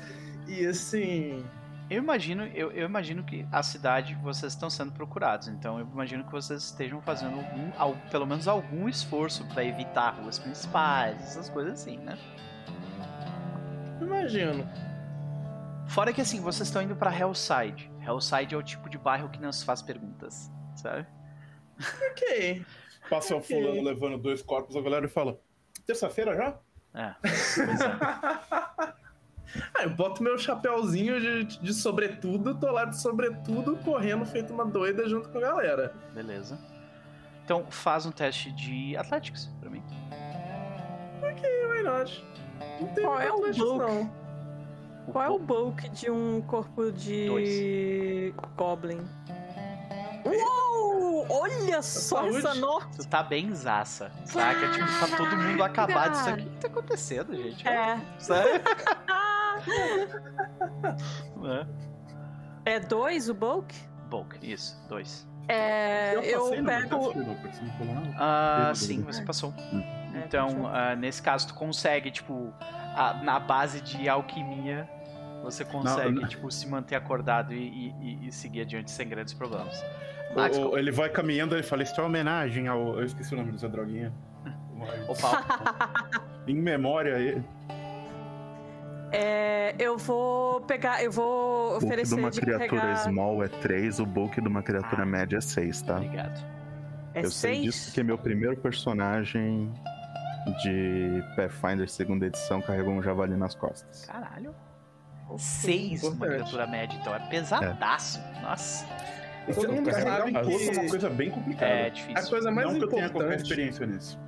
E 0.47 0.65
assim. 0.65 1.43
Eu 1.89 1.97
imagino, 1.97 2.45
eu, 2.53 2.71
eu 2.71 2.85
imagino 2.85 3.21
que 3.23 3.45
a 3.51 3.61
cidade 3.61 4.15
vocês 4.23 4.53
estão 4.53 4.69
sendo 4.69 4.93
procurados, 4.93 5.49
então 5.49 5.77
eu 5.77 5.85
imagino 5.91 6.23
que 6.23 6.31
vocês 6.31 6.63
estejam 6.63 7.01
fazendo 7.01 7.35
algum, 7.35 7.69
al- 7.77 7.97
pelo 8.09 8.25
menos 8.25 8.47
algum 8.47 8.87
esforço 8.87 9.43
pra 9.47 9.61
evitar 9.65 10.11
ruas 10.11 10.39
principais, 10.39 11.21
essas 11.21 11.49
coisas 11.49 11.81
assim, 11.81 11.97
né? 11.97 12.17
Imagino. 14.01 14.67
Fora 15.87 16.11
que 16.13 16.21
assim, 16.21 16.41
vocês 16.41 16.67
estão 16.67 16.81
indo 16.81 16.95
pra 16.95 17.15
Hellside. 17.17 17.91
Hellside 18.01 18.55
é 18.55 18.57
o 18.57 18.63
tipo 18.63 18.89
de 18.89 18.97
bairro 18.97 19.29
que 19.29 19.39
não 19.41 19.51
se 19.51 19.63
faz 19.65 19.81
perguntas, 19.81 20.49
sabe? 20.75 21.05
Ok. 22.11 22.65
Passa 23.09 23.35
o 23.35 23.39
Ok. 23.39 23.61
fulano 23.61 23.81
levando 23.81 24.17
dois 24.17 24.41
corpos, 24.41 24.75
a 24.75 24.81
galera 24.81 25.07
fala: 25.09 25.39
Terça-feira 25.85 26.35
já? 26.35 26.57
É, 26.93 27.15
pois 27.21 27.57
é. 27.81 28.91
Ah, 29.77 29.83
eu 29.83 29.89
boto 29.89 30.23
meu 30.23 30.37
chapéuzinho 30.37 31.19
de, 31.19 31.43
de 31.59 31.73
sobretudo, 31.73 32.57
tô 32.57 32.71
lá 32.71 32.85
de 32.85 32.97
sobretudo, 33.01 33.75
correndo 33.77 34.25
feito 34.25 34.53
uma 34.53 34.65
doida 34.65 35.07
junto 35.09 35.27
com 35.29 35.37
a 35.39 35.41
galera. 35.41 35.93
Beleza. 36.13 36.57
Então 37.43 37.65
faz 37.69 38.05
um 38.05 38.11
teste 38.11 38.49
de 38.53 38.95
Athletics 38.95 39.47
pra 39.59 39.69
mim. 39.69 39.83
Why 41.21 41.83
not? 41.83 42.23
Não 42.79 42.87
tem 42.89 43.03
Qual 43.03 43.19
é 43.21 43.31
o 43.31 43.41
bulk? 43.53 43.77
não. 43.79 44.21
Qual 45.11 45.23
é 45.25 45.29
o 45.29 45.39
bulk 45.39 45.89
de 45.89 46.09
um 46.11 46.41
corpo 46.41 46.91
de 46.91 48.33
Goblin? 48.55 48.99
Uou! 50.25 51.25
Olha 51.29 51.81
só 51.81 52.17
Saúde. 52.21 52.37
essa 52.37 52.53
nota! 52.55 52.87
Tu 52.97 53.07
tá 53.07 53.23
bem 53.23 53.53
zaça, 53.55 54.11
saca? 54.25 54.71
Tipo, 54.71 54.85
tá 54.99 55.17
todo 55.17 55.35
mundo 55.37 55.63
acabado. 55.63 56.13
Isso 56.13 56.29
aqui, 56.29 56.45
o 56.45 56.49
que 56.51 56.57
tá 56.57 56.67
acontecendo, 56.67 57.35
gente? 57.35 57.67
É. 57.67 57.99
Sério? 58.19 58.61
É. 62.65 62.75
É 62.75 62.79
dois 62.79 63.29
o 63.29 63.33
bulk? 63.33 63.75
Bulk, 64.09 64.37
isso, 64.41 64.79
dois. 64.87 65.27
É. 65.53 66.13
Eu, 66.15 66.39
passei 66.43 66.57
no 66.57 66.63
meu 66.63 66.79
pego. 66.81 67.13
não? 67.93 68.15
Ah, 68.17 68.71
sim, 68.75 69.01
você 69.01 69.21
passou. 69.23 69.53
É, 70.13 70.19
Então, 70.25 70.47
deixa 70.47 70.61
eu- 70.61 70.67
ah, 70.67 70.95
nesse 70.95 71.21
caso, 71.21 71.47
tu 71.47 71.53
consegue, 71.53 72.11
tipo, 72.11 72.53
a- 72.95 73.19
na 73.23 73.39
base 73.39 73.81
de 73.81 74.07
alquimia, 74.09 74.87
você 75.43 75.63
consegue, 75.65 76.11
não. 76.21 76.27
tipo, 76.27 76.49
se 76.51 76.67
manter 76.67 76.95
acordado 76.95 77.53
e, 77.53 77.57
e- 77.57 77.95
e- 78.01 78.27
e 78.27 78.31
seguir 78.31 78.61
adiante 78.61 78.91
sem 78.91 79.07
grandes 79.07 79.33
problemas. 79.33 79.83
Max, 80.35 80.57
o- 80.57 80.77
ele 80.77 80.91
vai 80.91 81.09
caminhando 81.09 81.55
ele 81.55 81.63
fala: 81.63 81.83
Isso 81.83 81.93
é 81.99 82.03
uma 82.03 82.07
homenagem 82.07 82.67
ao. 82.67 82.97
Eu 82.99 83.03
esqueci 83.05 83.33
o 83.33 83.37
nome 83.37 83.51
dessa 83.51 83.67
droguinha. 83.67 84.13
o 85.09 85.15
Paulo, 85.19 85.37
em 86.47 86.55
memória 86.55 87.17
ele. 87.19 87.43
É, 89.11 89.75
eu 89.77 89.97
vou 89.97 90.61
pegar. 90.61 91.03
Eu 91.03 91.11
vou 91.11 91.25
O 91.67 91.71
bulk 91.71 91.79
de 91.81 91.85
oferecer 91.87 92.15
uma 92.15 92.31
de 92.31 92.39
criatura 92.41 92.81
carregar. 92.81 92.97
small 93.03 93.43
é 93.43 93.47
3, 93.47 93.99
o 93.99 94.05
bulk 94.05 94.39
de 94.41 94.47
uma 94.47 94.63
criatura 94.63 95.03
Ah. 95.03 95.05
média 95.05 95.37
é 95.37 95.41
6, 95.41 95.81
tá? 95.81 95.95
obrigado. 95.97 96.43
É 97.13 97.19
Eu 97.25 97.29
sei 97.31 97.55
seis? 97.55 97.61
disso 97.65 97.85
porque 97.87 98.03
meu 98.03 98.17
primeiro 98.17 98.55
personagem 98.57 99.69
de 100.63 101.21
Pathfinder 101.35 101.89
segunda 101.89 102.25
edição 102.25 102.61
carregou 102.61 102.93
um 102.93 103.03
javali 103.03 103.35
nas 103.35 103.53
costas. 103.53 104.05
Caralho. 104.05 104.55
Seis 105.37 106.03
uma 106.03 106.13
Importante. 106.13 106.35
criatura 106.39 106.67
média, 106.67 106.97
então 106.99 107.13
é 107.15 107.19
pesadaço. 107.29 108.21
Nossa, 108.41 108.85
Você 109.47 109.59
Todo 109.61 109.73
mundo 109.73 109.89
carregar 109.89 110.25
um 110.25 110.33
corpo 110.33 110.49
que- 110.57 110.69
é 110.69 110.71
uma 110.81 110.89
coisa 110.89 111.09
bem 111.09 111.31
complicada. 111.31 111.71
é 111.71 111.85
A 111.85 111.89
difícil. 111.89 112.29
coisa 112.29 112.51
mais 112.51 112.67
não 112.67 112.77
que 112.77 112.83
eu 112.85 112.89
tenha 112.89 113.09
qualquer 113.09 113.25
importante. 113.27 113.41
experiência 113.43 113.85
nisso. 113.87 114.19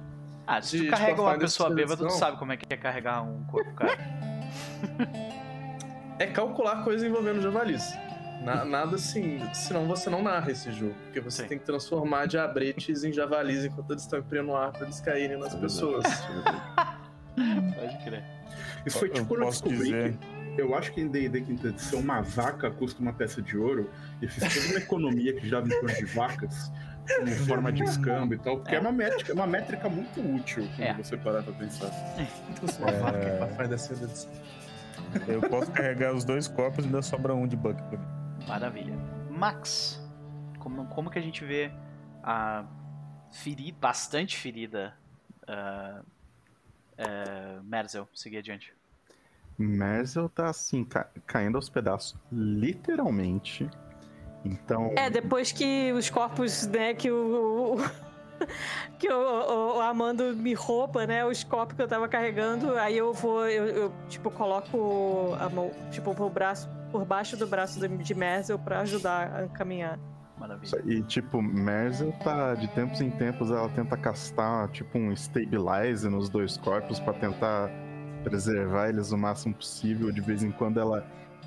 Ah, 0.47 0.59
se 0.61 0.77
tu 0.77 0.84
de 0.84 0.89
carrega 0.89 1.21
uma 1.21 1.38
pessoa 1.38 1.69
bêbada, 1.73 2.05
tu 2.05 2.09
sabe 2.13 2.38
como 2.38 2.51
é 2.51 2.57
que 2.57 2.65
é 2.69 2.75
carregar 2.77 3.21
um 3.21 3.43
corpo, 3.45 3.71
cara. 3.75 3.91
É 6.19 6.27
calcular 6.27 6.83
coisa 6.83 7.05
envolvendo 7.07 7.41
javalis. 7.41 7.93
Na- 8.43 8.63
nada 8.63 8.95
assim, 8.97 9.39
senão 9.53 9.87
você 9.87 10.09
não 10.09 10.21
narra 10.21 10.51
esse 10.51 10.71
jogo. 10.71 10.93
Porque 11.05 11.19
você 11.19 11.41
Sim. 11.43 11.49
tem 11.49 11.57
que 11.59 11.65
transformar 11.65 12.27
diabretes 12.27 13.03
em 13.03 13.11
javalis 13.11 13.65
enquanto 13.65 13.91
eles 13.91 14.03
estão 14.03 14.19
empreendo 14.19 14.47
no 14.49 14.55
ar 14.55 14.71
pra 14.71 14.83
eles 14.83 14.99
caírem 14.99 15.37
nas 15.39 15.55
pessoas. 15.55 16.03
Pode 17.75 18.03
crer. 18.03 18.23
Isso 18.85 18.99
foi 18.99 19.09
Eu 19.09 19.13
tipo 19.13 19.27
quando 19.27 19.39
eu 19.41 19.45
posso 19.47 19.63
descobri 19.63 19.85
dizer- 19.91 20.17
que 20.55 20.61
eu 20.61 20.75
acho 20.75 20.91
que 20.93 21.01
em 21.01 21.07
D&D 21.07 21.41
quinta 21.41 21.69
edição 21.69 21.99
uma 21.99 22.21
vaca 22.21 22.69
custa 22.69 23.01
uma 23.01 23.11
peça 23.11 23.41
de 23.41 23.57
ouro 23.57 23.89
e 24.21 24.27
fiz 24.27 24.53
toda 24.53 24.67
uma 24.67 24.77
economia 24.79 25.33
que 25.33 25.41
girava 25.45 25.65
em 25.65 25.71
torno 25.71 25.95
de 25.95 26.05
vacas 26.05 26.71
como 27.07 27.31
forma 27.45 27.71
de 27.71 27.83
escambo 27.83 28.33
e 28.33 28.37
tal, 28.39 28.57
porque 28.57 28.75
é, 28.75 28.79
uma 28.79 28.91
métrica, 28.91 29.33
uma 29.33 29.47
métrica 29.47 29.89
muito 29.89 30.19
útil 30.21 30.67
quando 30.75 30.81
É. 30.87 30.93
você 30.93 31.17
parar 31.17 31.43
pra 31.43 31.53
pensar. 31.53 31.89
Uma 32.79 32.91
vaca 32.91 33.37
pra 33.37 33.47
faz 33.49 33.69
da 33.69 33.77
seda 33.77 34.07
Eu 35.27 35.41
posso 35.41 35.71
carregar 35.71 36.13
os 36.13 36.23
dois 36.23 36.47
corpos 36.47 36.83
e 36.83 36.87
ainda 36.87 37.01
sobra 37.01 37.33
um 37.35 37.47
de 37.47 37.55
buck 37.55 37.81
pra 37.83 37.97
mim. 37.97 38.05
Maravilha. 38.47 38.95
Max, 39.29 40.01
como, 40.59 40.85
como 40.87 41.09
que 41.09 41.19
a 41.19 41.21
gente 41.21 41.43
vê 41.43 41.71
a 42.23 42.65
ferida, 43.31 43.77
bastante 43.81 44.37
ferida, 44.37 44.93
uh, 45.47 45.99
uh, 46.01 47.63
Merzel, 47.63 48.07
seguir 48.13 48.37
adiante. 48.37 48.73
Merzel 49.57 50.29
tá 50.29 50.49
assim, 50.49 50.83
ca- 50.83 51.09
caindo 51.27 51.55
aos 51.57 51.69
pedaços, 51.69 52.15
literalmente. 52.31 53.69
Então, 54.45 54.91
É, 54.97 55.09
depois 55.09 55.51
que 55.51 55.91
os 55.93 56.09
corpos, 56.09 56.67
né, 56.67 56.93
que 56.93 57.09
o. 57.11 57.77
que 58.99 59.09
o, 59.09 59.15
o, 59.15 59.77
o 59.77 59.81
Amando 59.81 60.35
me 60.35 60.53
rouba, 60.53 61.07
né? 61.07 61.25
Os 61.25 61.43
corpos 61.43 61.75
que 61.75 61.81
eu 61.81 61.87
tava 61.87 62.07
carregando, 62.07 62.77
aí 62.77 62.97
eu 62.97 63.13
vou, 63.13 63.47
eu, 63.47 63.65
eu, 63.67 63.91
tipo, 64.09 64.29
coloco 64.29 65.35
a 65.39 65.47
mão, 65.49 65.71
tipo, 65.91 66.11
o 66.11 66.29
braço, 66.29 66.69
por 66.91 67.05
baixo 67.05 67.37
do 67.37 67.47
braço 67.47 67.79
do- 67.79 67.87
de 67.87 68.13
Merzel 68.15 68.59
pra 68.59 68.81
ajudar 68.81 69.27
a 69.43 69.47
caminhar. 69.47 69.97
Maravilha. 70.37 70.81
e 70.85 71.01
tipo, 71.03 71.41
Merzel 71.41 72.11
tá, 72.23 72.53
de 72.55 72.67
tempos 72.69 72.99
em 72.99 73.09
tempos, 73.11 73.49
ela 73.49 73.69
tenta 73.69 73.95
castar, 73.95 74.67
tipo, 74.69 74.97
um 74.97 75.15
stabilize 75.15 76.09
nos 76.09 76.27
dois 76.27 76.57
corpos 76.57 76.99
pra 76.99 77.13
tentar 77.13 77.69
preservar 78.23 78.89
eles 78.89 79.11
o 79.11 79.17
máximo 79.17 79.53
possível. 79.53 80.11
De 80.11 80.19
vez 80.19 80.43
em 80.43 80.51
quando 80.51 80.79
ela 80.79 81.05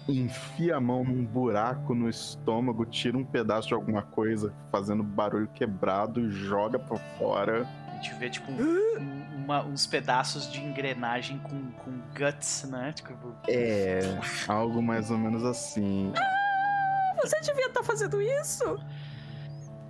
enfia 0.09 0.76
a 0.76 0.80
mão 0.80 1.02
num 1.04 1.24
buraco 1.24 1.94
no 1.94 2.09
estômago, 2.09 2.84
tira 2.86 3.16
um 3.18 3.24
pedaço 3.24 3.68
de 3.68 3.74
alguma 3.74 4.02
coisa, 4.02 4.52
fazendo 4.70 5.02
barulho 5.02 5.48
quebrado, 5.48 6.20
e 6.20 6.30
joga 6.30 6.78
pra 6.78 6.96
fora. 7.18 7.66
A 7.88 7.94
gente 7.96 8.14
vê, 8.14 8.28
tipo, 8.30 8.50
um- 8.52 9.44
uma- 9.44 9.64
uns 9.64 9.86
pedaços 9.86 10.50
de 10.50 10.61
engrenagem 10.61 11.38
com, 11.38 11.70
com 11.72 11.90
guts, 12.16 12.68
né? 12.70 12.92
Tipo, 12.92 13.12
É, 13.48 14.00
algo 14.48 14.82
mais 14.82 15.11
ou 15.11 15.18
menos 15.18 15.44
assim. 15.44 16.12
Você 17.22 17.40
devia 17.40 17.66
estar 17.66 17.82
fazendo 17.82 18.20
isso? 18.20 18.78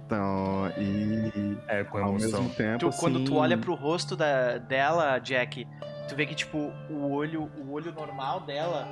Então, 0.07 0.71
e 0.79 1.59
É, 1.67 1.83
com 1.83 1.99
ao 1.99 2.13
mesmo 2.13 2.49
tempo. 2.51 2.79
tu- 2.79 2.97
quando 2.97 3.25
tu 3.25 3.33
assim, 3.33 3.41
olha 3.41 3.59
pro 3.59 3.75
rosto 3.75 4.15
da, 4.15 4.57
dela, 4.59 5.19
Jack, 5.19 5.67
tu 6.09 6.15
vê 6.15 6.25
que, 6.27 6.35
tipo, 6.37 6.73
o 6.89 7.11
olho, 7.11 7.51
o 7.59 7.73
olho 7.73 7.93
normal 7.93 8.41
dela 8.41 8.87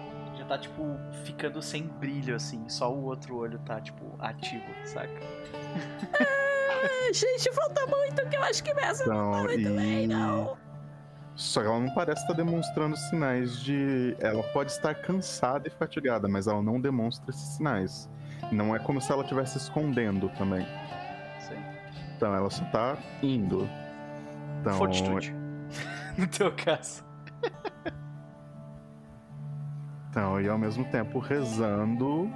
já 0.44 0.48
tá, 0.48 0.58
tipo, 0.58 0.96
ficando 1.24 1.60
sem 1.62 1.84
brilho, 1.84 2.36
assim. 2.36 2.68
Só 2.68 2.92
o 2.92 3.04
outro 3.04 3.36
olho 3.36 3.58
tá, 3.60 3.80
tipo, 3.80 4.14
ativo, 4.18 4.64
saca? 4.84 5.08
Ah, 6.20 7.12
gente, 7.12 7.52
falta 7.52 7.86
muito, 7.86 8.28
que 8.28 8.36
eu 8.36 8.42
acho 8.42 8.62
que 8.62 8.72
Merzel 8.74 9.06
não 9.08 9.32
tá 9.32 9.38
Então, 9.38 9.44
muito 9.44 9.70
bem, 9.74 10.04
e- 10.04 10.06
não. 10.06 10.56
Só 11.34 11.62
que 11.62 11.66
ela 11.66 11.80
não 11.80 11.92
parece 11.92 12.20
estar 12.22 12.34
demonstrando 12.34 12.96
sinais 12.96 13.58
de. 13.60 14.16
Ela 14.20 14.42
pode 14.52 14.70
estar 14.70 14.94
cansada 14.94 15.66
e 15.66 15.70
fatigada, 15.70 16.28
mas 16.28 16.46
ela 16.46 16.62
não 16.62 16.80
demonstra 16.80 17.28
esses 17.30 17.56
sinais. 17.56 18.08
Não 18.52 18.76
é 18.76 18.78
como 18.78 19.00
se 19.00 19.10
ela 19.10 19.22
estivesse 19.22 19.58
escondendo 19.58 20.28
também. 20.38 20.64
Sim. 21.40 21.56
Então 22.16 22.32
ela 22.32 22.48
só 22.50 22.64
tá 22.66 22.96
indo. 23.20 23.68
Então, 24.60 24.78
Fortitude. 24.78 25.34
no 26.16 26.28
teu 26.28 26.52
caso. 26.52 27.02
Então, 30.14 30.40
e 30.40 30.48
ao 30.48 30.56
mesmo 30.56 30.84
tempo 30.84 31.18
rezando. 31.18 32.30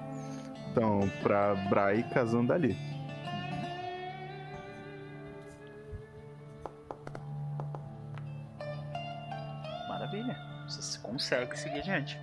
Então, 0.72 1.08
pra 1.22 1.54
Brai 1.54 2.02
casando 2.12 2.52
ali. 2.52 2.76
Maravilha. 9.88 10.36
Você 10.68 10.98
consegue 10.98 11.56
seguir 11.56 11.78
adiante. 11.78 12.18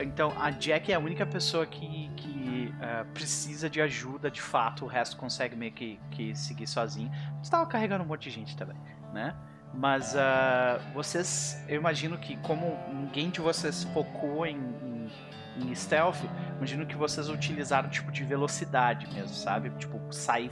Então, 0.00 0.32
a 0.40 0.50
Jack 0.50 0.90
é 0.90 0.94
a 0.94 0.98
única 0.98 1.26
pessoa 1.26 1.66
que, 1.66 2.08
que 2.16 2.74
eh, 2.80 3.04
precisa 3.12 3.68
de 3.68 3.82
ajuda, 3.82 4.30
de 4.30 4.40
fato. 4.40 4.86
O 4.86 4.88
resto 4.88 5.18
consegue 5.18 5.54
meio 5.54 5.72
que, 5.72 6.00
que 6.10 6.34
seguir 6.34 6.66
sozinho. 6.66 7.10
Você 7.42 7.50
tava 7.50 7.66
carregando 7.66 8.04
um 8.04 8.06
monte 8.06 8.22
de 8.22 8.30
gente 8.30 8.56
também, 8.56 8.76
né? 9.12 9.34
Mas 9.76 10.16
ah, 10.16 10.80
vocês, 10.94 11.62
eu 11.68 11.76
imagino 11.76 12.16
que 12.18 12.36
como 12.38 12.78
ninguém 12.92 13.28
de 13.28 13.40
vocês 13.40 13.84
focou 13.84 14.46
em, 14.46 14.56
em, 14.56 15.10
em 15.58 15.74
stealth, 15.74 16.18
imagino 16.56 16.86
que 16.86 16.96
vocês 16.96 17.28
utilizaram 17.28 17.90
tipo 17.90 18.10
de 18.10 18.24
velocidade 18.24 19.06
mesmo, 19.12 19.34
sabe? 19.34 19.70
Tipo, 19.78 20.00
sair 20.12 20.50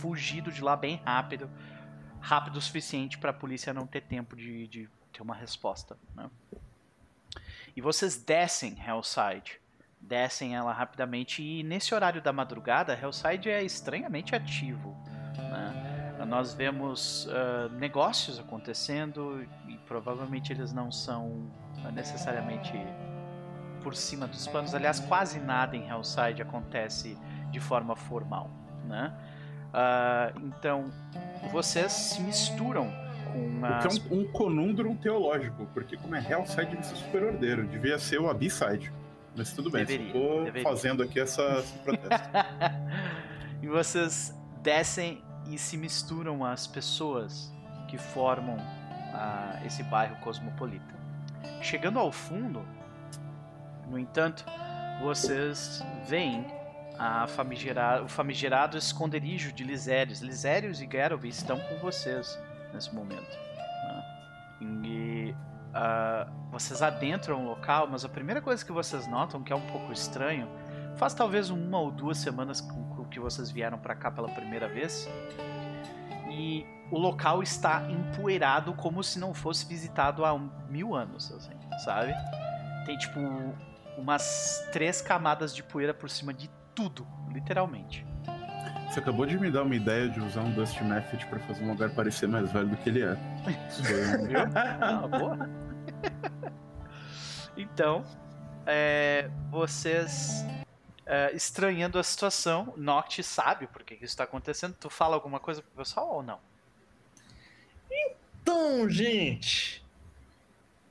fugido 0.00 0.52
de 0.52 0.62
lá 0.62 0.76
bem 0.76 1.00
rápido, 1.04 1.50
rápido 2.20 2.56
o 2.56 2.60
suficiente 2.60 3.16
para 3.16 3.30
a 3.30 3.34
polícia 3.34 3.72
não 3.72 3.86
ter 3.86 4.02
tempo 4.02 4.36
de, 4.36 4.66
de 4.66 4.88
ter 5.12 5.22
uma 5.22 5.34
resposta, 5.34 5.96
né? 6.14 6.28
E 7.74 7.80
vocês 7.80 8.16
descem 8.16 8.76
Hellside. 8.84 9.60
Descem 10.00 10.54
ela 10.54 10.72
rapidamente 10.72 11.42
e 11.42 11.62
nesse 11.62 11.94
horário 11.94 12.20
da 12.20 12.32
madrugada, 12.32 12.98
Hellside 13.00 13.50
é 13.50 13.62
estranhamente 13.62 14.34
ativo. 14.34 14.96
Né? 15.36 15.87
Nós 16.26 16.54
vemos 16.54 17.28
ah, 17.30 17.68
negócios 17.72 18.38
acontecendo 18.38 19.46
e 19.68 19.76
provavelmente 19.86 20.52
eles 20.52 20.72
não 20.72 20.90
são 20.90 21.50
necessariamente 21.92 22.72
por 23.82 23.94
cima 23.94 24.26
dos 24.26 24.46
panos. 24.46 24.74
Aliás, 24.74 25.00
quase 25.00 25.38
nada 25.38 25.76
em 25.76 25.88
Hellside 25.88 26.42
acontece 26.42 27.16
de 27.50 27.60
forma 27.60 27.94
formal. 27.96 28.50
Né? 28.84 29.12
Ah, 29.72 30.32
então, 30.36 30.90
vocês 31.50 31.92
se 31.92 32.20
misturam 32.22 32.90
com 33.32 33.60
O 33.60 33.64
as 33.66 33.98
que 33.98 34.12
é 34.12 34.16
um, 34.16 34.20
um 34.20 34.32
conundrum 34.32 34.96
teológico, 34.96 35.66
porque 35.74 35.96
como 35.96 36.14
é 36.14 36.26
Hellside, 36.30 36.66
devia 36.66 36.82
ser 36.82 36.96
super 36.96 37.22
ordeiro. 37.24 37.66
Devia 37.66 37.98
ser 37.98 38.20
o 38.20 38.28
Abysside. 38.28 38.92
Mas 39.36 39.52
tudo 39.52 39.70
bem, 39.70 39.84
Deveria, 39.84 40.12
tô 40.12 40.44
deveria. 40.44 40.62
fazendo 40.62 41.02
aqui 41.02 41.20
essa, 41.20 41.42
esse 41.60 41.78
protesto. 41.78 42.28
e 43.62 43.68
vocês 43.68 44.34
descem 44.62 45.22
e 45.48 45.58
se 45.58 45.76
misturam 45.76 46.44
às 46.44 46.66
pessoas 46.66 47.52
que 47.88 47.96
formam 47.98 48.56
ah, 49.14 49.60
esse 49.64 49.82
bairro 49.82 50.16
cosmopolita. 50.16 50.94
Chegando 51.62 51.98
ao 51.98 52.12
fundo, 52.12 52.64
no 53.88 53.98
entanto, 53.98 54.44
vocês 55.02 55.82
veem 56.06 56.44
a 56.98 57.26
famigera- 57.26 58.02
o 58.02 58.08
famigerado 58.08 58.76
esconderijo 58.76 59.52
de 59.52 59.64
Lisérios. 59.64 60.20
Lisérios 60.20 60.80
e 60.82 60.88
Geralt 60.90 61.24
estão 61.24 61.58
com 61.58 61.76
vocês 61.78 62.38
nesse 62.72 62.94
momento. 62.94 63.30
né? 63.30 64.04
E 64.84 65.34
ah, 65.72 66.26
vocês 66.50 66.82
adentram 66.82 67.44
o 67.44 67.48
local, 67.48 67.88
mas 67.90 68.04
a 68.04 68.08
primeira 68.08 68.42
coisa 68.42 68.64
que 68.64 68.72
vocês 68.72 69.06
notam, 69.06 69.42
que 69.42 69.52
é 69.52 69.56
um 69.56 69.66
pouco 69.68 69.92
estranho, 69.92 70.48
faz 70.96 71.14
talvez 71.14 71.48
uma 71.50 71.78
ou 71.78 71.90
duas 71.90 72.18
semanas 72.18 72.60
com 72.60 72.87
que 73.08 73.20
vocês 73.20 73.50
vieram 73.50 73.78
pra 73.78 73.94
cá 73.94 74.10
pela 74.10 74.28
primeira 74.28 74.68
vez, 74.68 75.08
e 76.30 76.66
o 76.90 76.98
local 76.98 77.42
está 77.42 77.82
empoeirado 77.90 78.72
como 78.74 79.02
se 79.02 79.18
não 79.18 79.34
fosse 79.34 79.66
visitado 79.66 80.24
há 80.24 80.38
mil 80.68 80.94
anos, 80.94 81.32
assim, 81.32 81.52
sabe? 81.84 82.14
Tem 82.86 82.96
tipo 82.96 83.20
umas 83.96 84.66
três 84.72 85.02
camadas 85.02 85.54
de 85.54 85.62
poeira 85.62 85.92
por 85.92 86.08
cima 86.08 86.32
de 86.32 86.48
tudo, 86.74 87.06
literalmente. 87.32 88.06
Você 88.88 89.00
acabou 89.00 89.26
de 89.26 89.38
me 89.38 89.50
dar 89.50 89.64
uma 89.64 89.74
ideia 89.74 90.08
de 90.08 90.18
usar 90.18 90.40
um 90.40 90.50
Dust 90.52 90.80
Method 90.80 91.26
pra 91.26 91.38
fazer 91.40 91.62
um 91.62 91.68
lugar 91.68 91.90
parecer 91.90 92.26
mais 92.26 92.50
velho 92.50 92.68
do 92.68 92.76
que 92.78 92.88
ele 92.88 93.02
é. 93.02 93.14
Viu? 94.26 94.38
Ah, 94.54 95.06
boa. 95.06 95.50
então, 97.54 98.02
é, 98.64 99.28
vocês 99.50 100.44
é, 101.08 101.34
estranhando 101.34 101.98
a 101.98 102.02
situação, 102.02 102.74
Noct 102.76 103.22
sabe 103.22 103.66
por 103.66 103.82
que 103.82 103.96
que 103.96 104.04
isso 104.04 104.12
está 104.12 104.24
acontecendo. 104.24 104.76
Tu 104.78 104.90
fala 104.90 105.14
alguma 105.14 105.40
coisa 105.40 105.62
pro 105.62 105.70
pessoal 105.70 106.16
ou 106.16 106.22
não? 106.22 106.38
Então, 107.90 108.88
gente, 108.90 109.82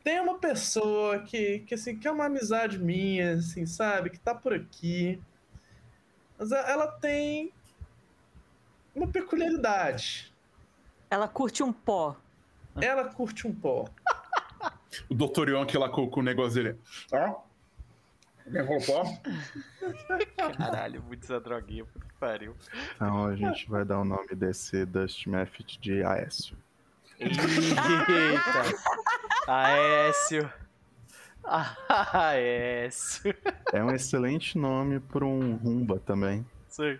tem 0.03 0.19
uma 0.19 0.39
pessoa 0.39 1.19
que, 1.19 1.59
que, 1.59 1.75
assim, 1.75 1.95
que 1.99 2.07
é 2.07 2.11
uma 2.11 2.25
amizade 2.25 2.79
minha, 2.79 3.33
assim, 3.33 3.67
sabe? 3.67 4.09
Que 4.09 4.19
tá 4.19 4.33
por 4.33 4.53
aqui. 4.53 5.21
Mas 6.35 6.51
ela 6.51 6.87
tem 6.87 7.53
uma 8.95 9.07
peculiaridade. 9.07 10.33
Ela 11.11 11.27
curte 11.27 11.61
um 11.61 11.71
pó. 11.71 12.15
Ela 12.81 13.05
curte 13.05 13.47
um 13.47 13.53
pó. 13.53 13.85
O 15.09 15.13
Dr. 15.13 15.49
Yonk 15.49 15.77
lá 15.77 15.89
com, 15.89 16.09
com 16.09 16.21
o 16.21 16.23
negócio 16.23 16.55
dele. 16.55 16.79
Ó. 17.11 17.17
Levou 17.19 17.46
o 18.77 18.85
pó. 18.85 19.03
Caralho, 20.57 21.03
muito 21.03 21.23
essa 21.23 21.39
droguinha, 21.39 21.85
puta 21.85 22.05
que 22.05 22.13
pariu. 22.15 22.55
Então 22.95 23.25
a 23.25 23.35
gente 23.35 23.69
vai 23.69 23.83
dar 23.85 23.99
o 23.99 24.05
nome 24.05 24.35
desse 24.35 24.85
Dust 24.85 25.27
Method 25.27 25.77
de 25.79 26.03
Aécio. 26.03 26.57
Eita! 27.19 27.33
Aécio! 29.47 30.51
Ah, 31.43 32.33
é. 32.35 33.83
um 33.83 33.91
excelente 33.91 34.57
nome 34.57 34.99
para 34.99 35.25
um 35.25 35.55
rumba 35.55 35.99
também. 35.99 36.45
Sim. 36.67 36.99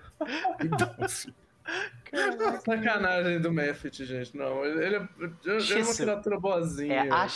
Sacanagem 2.64 3.42
do 3.42 3.52
Meffit, 3.52 4.06
gente. 4.06 4.36
Não, 4.38 4.66
ele 4.66 4.80
é, 4.86 4.88
ele 4.88 4.96
é 4.96 5.52
uma 5.52 5.60
Shih-Tzu. 5.60 6.04
criatura 6.04 6.40
boazinha. 6.40 6.94
É 7.06 7.12
a 7.12 7.28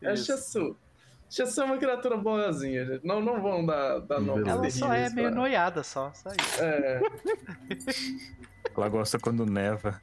É. 0.00 0.12
É. 0.12 0.76
Shih-Tzu 1.28 1.60
é 1.60 1.64
uma 1.64 1.76
criatura 1.78 2.16
boazinha, 2.16 2.84
gente. 2.86 3.06
Não, 3.06 3.20
não 3.20 3.40
vão 3.42 3.64
dar, 3.66 3.98
dar 4.00 4.20
nomes 4.20 4.46
Ela 4.46 4.70
só 4.70 4.92
é 4.92 5.10
meio 5.10 5.28
pra- 5.28 5.36
noiada, 5.36 5.82
só. 5.82 6.12
só 6.14 6.30
isso. 6.30 6.62
É, 6.62 7.00
Ela 8.76 8.88
gosta 8.88 9.18
quando 9.18 9.44
neva. 9.44 10.00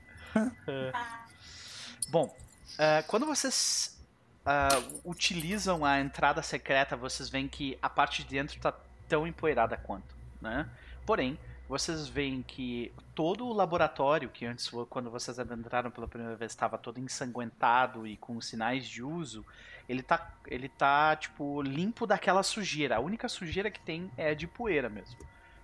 Bom, 2.10 2.36
ah, 2.78 3.04
quando 3.08 3.26
vocês 3.26 3.98
ah, 4.46 4.68
utilizam 5.06 5.86
a 5.86 6.00
entrada 6.00 6.42
secreta, 6.42 6.96
vocês 6.96 7.30
veem 7.30 7.48
que 7.48 7.78
a 7.82 7.90
parte 7.90 8.24
de 8.24 8.30
dentro 8.30 8.60
tá 8.60 8.74
tão 9.08 9.26
empoeirada 9.26 9.78
quanto, 9.78 10.16
né? 10.42 10.68
Porém, 11.06 11.38
vocês 11.68 12.08
veem 12.08 12.42
que 12.42 12.92
todo 13.16 13.48
o 13.48 13.54
laboratório, 13.54 14.30
que 14.30 14.46
antes, 14.46 14.70
quando 14.90 15.10
vocês 15.10 15.40
adentraram 15.40 15.90
pela 15.90 16.08
primeira 16.08 16.36
vez, 16.36 16.52
estava 16.52 16.78
todo 16.78 17.00
ensanguentado 17.00 18.06
e 18.06 18.18
com 18.18 18.40
sinais 18.42 18.86
de 18.86 19.02
uso, 19.02 19.46
ele 19.88 20.02
tá, 20.02 20.32
ele 20.48 20.70
tá, 20.70 21.16
tipo, 21.16 21.62
limpo 21.62 22.08
daquela 22.08 22.44
sujeira. 22.44 22.98
A 22.98 23.00
única 23.00 23.28
sujeira 23.28 23.70
que 23.70 23.80
tem 23.80 24.12
é 24.18 24.34
de 24.34 24.48
poeira 24.48 24.90
mesmo. 24.90 25.18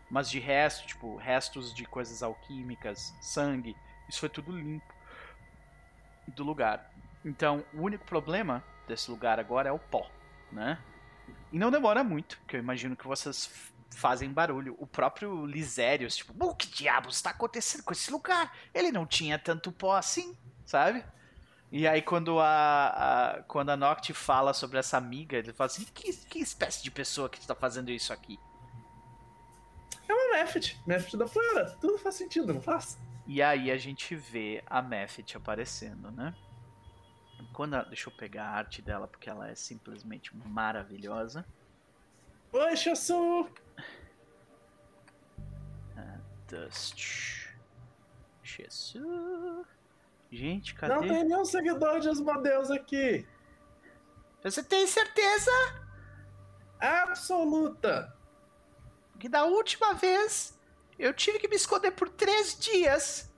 Mas 0.10 0.30
de 0.30 0.40
resto, 0.40 0.88
tipo, 0.88 1.16
restos 1.18 1.74
de 1.74 1.86
coisas 1.86 2.24
alquímicas, 2.24 3.14
sangue, 3.22 3.76
isso 4.08 4.20
foi 4.20 4.30
tudo 4.30 4.52
limpo 4.52 4.94
do 6.28 6.44
lugar. 6.44 6.92
Então, 7.24 7.64
o 7.74 7.82
único 7.82 8.06
problema 8.06 8.64
desse 8.88 9.10
lugar 9.12 9.40
agora 9.40 9.70
é 9.70 9.72
o 9.72 9.80
pó, 9.80 10.10
né? 10.52 10.80
E 11.52 11.60
não 11.60 11.70
demora 11.70 12.04
muito, 12.04 12.40
que 12.48 12.56
eu 12.56 12.60
imagino 12.60 12.96
que 12.96 13.08
vocês 13.08 13.72
fazem 13.92 14.32
barulho. 14.32 14.76
O 14.80 14.88
próprio 14.88 15.46
Lisérios, 15.46 16.16
tipo, 16.16 16.34
o 16.44 16.56
que 16.56 16.68
diabos 16.68 17.16
está 17.16 17.32
acontecendo 17.32 17.84
com 17.84 17.94
esse 17.94 18.12
lugar? 18.12 18.56
Ele 18.74 18.92
não 18.92 19.06
tinha 19.06 19.38
tanto 19.38 19.72
pó 19.72 19.96
assim, 19.96 20.38
sabe? 20.66 21.04
E 21.72 21.88
aí 21.88 22.02
quando 22.02 22.40
a, 22.40 22.88
a- 23.38 23.44
quando 23.44 23.70
a 23.70 23.78
Noct 23.78 24.14
fala 24.14 24.54
sobre 24.54 24.80
essa 24.80 24.98
amiga, 24.98 25.38
ele 25.38 25.54
fala 25.54 25.68
assim, 25.68 25.86
que, 25.94 26.12
que 26.26 26.40
espécie 26.40 26.82
de 26.84 26.90
pessoa 26.90 27.30
que 27.30 27.38
está 27.40 27.54
fazendo 27.56 27.92
isso 27.92 28.12
aqui? 28.12 28.40
é 30.08 30.14
uma 30.14 30.38
Meffit. 30.40 30.82
Meffit 30.88 31.16
da 31.18 31.28
Flora. 31.28 31.70
Tudo 31.80 31.98
faz 32.00 32.16
sentido, 32.16 32.52
não 32.54 32.62
faz? 32.62 32.98
E 33.28 33.44
aí 33.44 33.70
a 33.70 33.78
gente 33.78 34.16
vê 34.16 34.64
a 34.66 34.82
Mephit 34.82 35.38
aparecendo, 35.38 36.10
né? 36.10 36.34
Quando 37.54 37.76
a- 37.76 37.84
deixa 37.84 38.10
eu 38.10 38.14
pegar 38.16 38.46
a 38.46 38.52
arte 38.56 38.82
dela 38.82 39.08
porque 39.08 39.30
ela 39.30 39.48
é 39.50 39.54
simplesmente 39.54 40.36
maravilhosa. 40.36 41.46
Oi, 42.52 42.76
Shih-Tzu. 42.76 43.48
Dust. 46.48 47.54
Jesus. 48.42 49.68
Gente, 50.32 50.74
Não 50.74 50.80
cadê? 50.80 51.08
tem 51.08 51.24
nenhum 51.24 51.44
seguidor 51.46 52.00
de 52.00 52.10
Asmodeus 52.10 52.70
aqui. 52.70 53.28
Você 54.44 54.64
tem 54.64 54.86
certeza 54.88 55.52
Absoluta. 56.80 58.16
que 59.20 59.28
da 59.28 59.44
última 59.46 59.94
vez 59.94 60.58
eu 60.98 61.14
tive 61.14 61.40
que 61.40 61.48
me 61.48 61.56
esconder 61.56 61.92
por 61.92 62.10
três 62.10 62.58
dias? 62.58 63.30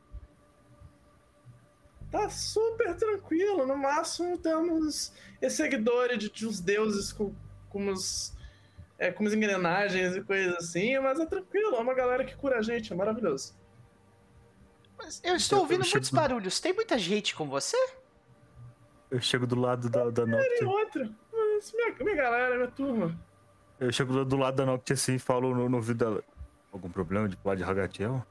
Tá 2.12 2.30
super 2.30 2.96
tranquilo. 2.98 3.66
No 3.66 3.78
máximo 3.78 4.38
temos 4.38 5.14
esse 5.42 5.56
seguidores 5.56 6.20
de, 6.20 6.30
de 6.30 6.46
uns 6.46 6.60
deuses 6.60 7.14
com, 7.14 7.34
com 7.70 7.80
umas, 7.80 8.36
é, 9.00 9.12
com 9.12 9.24
umas 9.24 9.34
engrenagens 9.34 10.16
e 10.16 10.22
coisas 10.22 10.56
assim, 10.56 11.00
mas 11.00 11.20
é 11.20 11.26
tranquilo. 11.26 11.76
É 11.76 11.80
uma 11.80 11.94
galera 11.94 12.26
que 12.26 12.36
cura 12.36 12.60
a 12.60 12.62
gente. 12.62 12.92
É 12.92 12.96
maravilhoso. 12.96 13.56
Mas 15.04 15.22
eu 15.24 15.36
estou 15.36 15.58
Eu- 15.60 15.62
ouvindo 15.64 15.84
eu 15.84 15.89
muitos 15.89 16.10
chego- 16.10 16.22
barulhos. 16.22 16.60
Tem 16.60 16.74
muita 16.74 16.97
gente 16.97 17.36
com 17.36 17.47
você? 17.49 17.78
Eu 19.10 19.20
chego 19.22 19.45
do 19.47 19.56
lado 19.60 19.89
da, 19.89 20.10
da 20.10 20.24
E 20.24 20.26
Noct. 20.26 20.64
outra. 20.66 21.10
Mas 21.34 21.74
minha, 21.74 21.93
minha 21.99 22.16
galera, 22.16 22.56
minha 22.56 22.72
turma. 22.72 23.20
Eu 23.80 23.91
chego 23.91 24.14
do- 24.14 24.26
do 24.26 24.38
lado 24.38 24.56
da 24.56 24.66
Noct 24.66 24.93
assim 24.93 25.16
e 25.16 25.20
falo 25.20 25.54
no, 25.56 25.68
no 25.68 25.78
ouvido 25.78 25.97
dela. 25.97 26.24
Algum 26.72 26.89
problema 26.89 27.28
de 27.28 27.36
pular 27.36 27.56
de 27.56 27.64
Ragatiel? 27.64 28.26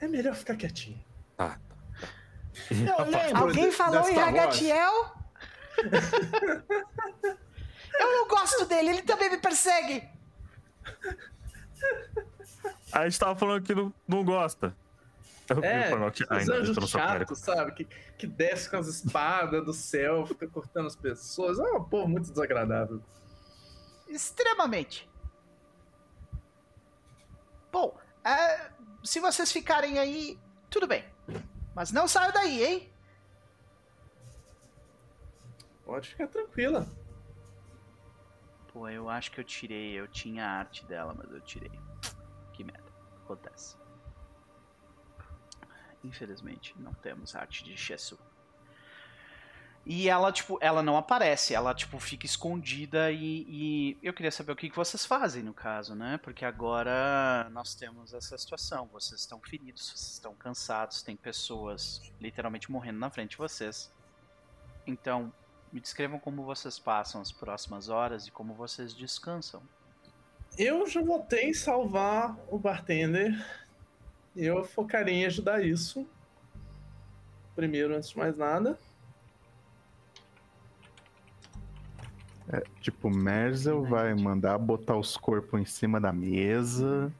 É 0.00 0.08
melhor 0.08 0.34
ficar 0.34 0.56
quietinho. 0.56 1.02
Tá, 1.36 1.58
tá. 2.00 2.08
Eu 2.70 3.04
lembro 3.10 3.38
Alguém 3.38 3.70
falou 3.70 4.08
em. 4.08 4.14
Ragatiel? 4.14 5.14
eu 8.00 8.12
não 8.12 8.26
gosto 8.28 8.64
dele, 8.66 8.88
ele 8.90 9.02
também 9.02 9.30
me 9.30 9.38
persegue. 9.38 10.02
A 12.92 13.08
gente 13.08 13.18
tava 13.18 13.34
falando 13.36 13.62
que 13.62 13.74
não, 13.74 13.92
não 14.06 14.24
gosta. 14.24 14.76
Eu 15.48 15.62
É, 15.62 15.94
os 15.94 16.48
anjos 16.48 16.90
chatos, 16.90 17.38
sabe? 17.38 17.72
Que, 17.72 17.84
que 17.84 18.26
desce 18.26 18.68
com 18.68 18.76
as 18.78 18.88
espadas 18.88 19.64
do 19.64 19.72
céu, 19.72 20.26
fica 20.26 20.48
cortando 20.48 20.86
as 20.86 20.96
pessoas. 20.96 21.58
É 21.58 21.62
uma 21.62 21.84
porra 21.84 22.08
muito 22.08 22.30
desagradável. 22.30 23.00
Extremamente. 24.08 25.08
Bom, 27.70 27.96
é, 28.24 28.70
se 29.04 29.20
vocês 29.20 29.52
ficarem 29.52 29.98
aí, 29.98 30.38
tudo 30.68 30.86
bem. 30.86 31.04
Mas 31.74 31.92
não 31.92 32.08
saiam 32.08 32.32
daí, 32.32 32.64
hein? 32.64 32.92
Pode 35.84 36.08
ficar 36.08 36.26
tranquila. 36.26 36.86
Pô, 38.72 38.88
eu 38.88 39.08
acho 39.08 39.30
que 39.30 39.40
eu 39.40 39.44
tirei. 39.44 39.92
Eu 39.92 40.08
tinha 40.08 40.44
a 40.44 40.58
arte 40.58 40.84
dela, 40.86 41.14
mas 41.16 41.30
eu 41.30 41.40
tirei. 41.40 41.70
Acontece. 43.26 43.76
Infelizmente, 46.04 46.74
não 46.78 46.94
temos 46.94 47.34
arte 47.34 47.64
de 47.64 47.76
Shesu. 47.76 48.16
E 49.84 50.08
ela, 50.08 50.32
tipo, 50.32 50.58
ela 50.60 50.82
não 50.82 50.96
aparece, 50.96 51.54
ela, 51.54 51.72
tipo, 51.72 51.98
fica 52.00 52.26
escondida 52.26 53.10
e, 53.12 53.46
e 53.48 53.98
eu 54.02 54.12
queria 54.12 54.32
saber 54.32 54.50
o 54.52 54.56
que 54.56 54.68
vocês 54.70 55.04
fazem 55.04 55.42
no 55.42 55.54
caso, 55.54 55.94
né? 55.94 56.18
Porque 56.18 56.44
agora 56.44 57.48
nós 57.52 57.74
temos 57.74 58.12
essa 58.12 58.36
situação. 58.36 58.88
Vocês 58.92 59.20
estão 59.20 59.40
feridos, 59.40 59.90
vocês 59.90 60.14
estão 60.14 60.34
cansados, 60.34 61.02
tem 61.02 61.16
pessoas 61.16 62.02
literalmente 62.20 62.70
morrendo 62.70 62.98
na 62.98 63.10
frente 63.10 63.30
de 63.30 63.36
vocês. 63.36 63.92
Então, 64.86 65.32
me 65.72 65.80
descrevam 65.80 66.18
como 66.18 66.44
vocês 66.44 66.78
passam 66.78 67.20
as 67.20 67.30
próximas 67.30 67.88
horas 67.88 68.26
e 68.26 68.30
como 68.30 68.54
vocês 68.54 68.92
descansam. 68.94 69.62
Eu 70.58 70.86
já 70.88 71.02
voltei 71.02 71.50
em 71.50 71.54
salvar 71.54 72.36
o 72.48 72.58
bartender. 72.58 73.34
Eu 74.34 74.64
focaria 74.64 75.14
em 75.14 75.26
ajudar 75.26 75.64
isso. 75.64 76.06
Primeiro, 77.54 77.94
antes 77.94 78.10
de 78.10 78.18
mais 78.18 78.36
nada. 78.36 78.78
Tipo, 82.80 83.10
Merzel 83.10 83.82
vai 83.84 84.14
mandar 84.14 84.56
botar 84.58 84.96
os 84.96 85.16
corpos 85.16 85.60
em 85.60 85.64
cima 85.64 86.00
da 86.00 86.12
mesa. 86.12 87.12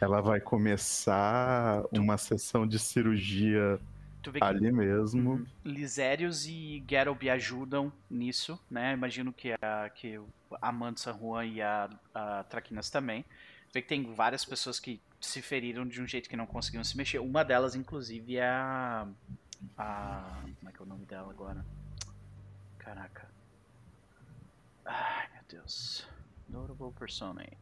Ela 0.00 0.20
vai 0.20 0.40
começar 0.40 1.82
uma 1.92 2.16
sessão 2.16 2.66
de 2.66 2.78
cirurgia 2.78 3.80
Tu 4.22 4.30
vê 4.30 4.38
que 4.38 4.44
ali 4.44 4.70
mesmo. 4.70 5.46
Lisérios 5.64 6.46
e 6.46 6.84
Geralt 6.88 7.22
ajudam 7.28 7.92
nisso, 8.08 8.62
né? 8.70 8.92
Imagino 8.92 9.32
que 9.32 9.52
a, 9.52 9.90
que 9.90 10.20
a 10.60 10.72
Mansa 10.72 11.12
Juan 11.12 11.46
e 11.46 11.62
a, 11.62 11.88
a 12.14 12.44
Traquinas 12.44 12.90
também. 12.90 13.24
Vê 13.72 13.80
que 13.80 13.88
tem 13.88 14.12
várias 14.12 14.44
pessoas 14.44 14.80
que 14.80 15.00
se 15.20 15.40
feriram 15.40 15.86
de 15.86 16.02
um 16.02 16.06
jeito 16.06 16.28
que 16.28 16.36
não 16.36 16.46
conseguiam 16.46 16.82
se 16.82 16.96
mexer. 16.96 17.18
Uma 17.18 17.44
delas, 17.44 17.74
inclusive, 17.74 18.36
é 18.36 18.48
a. 18.48 19.06
a 19.78 20.42
como 20.58 20.68
é 20.68 20.72
que 20.72 20.80
é 20.80 20.82
o 20.82 20.88
nome 20.88 21.06
dela 21.06 21.30
agora? 21.30 21.64
Caraca. 22.78 23.28
Ai, 24.84 25.28
meu 25.32 25.42
Deus. 25.48 26.06
Notable 26.48 26.92
persona 26.92 27.42
aí. 27.42 27.58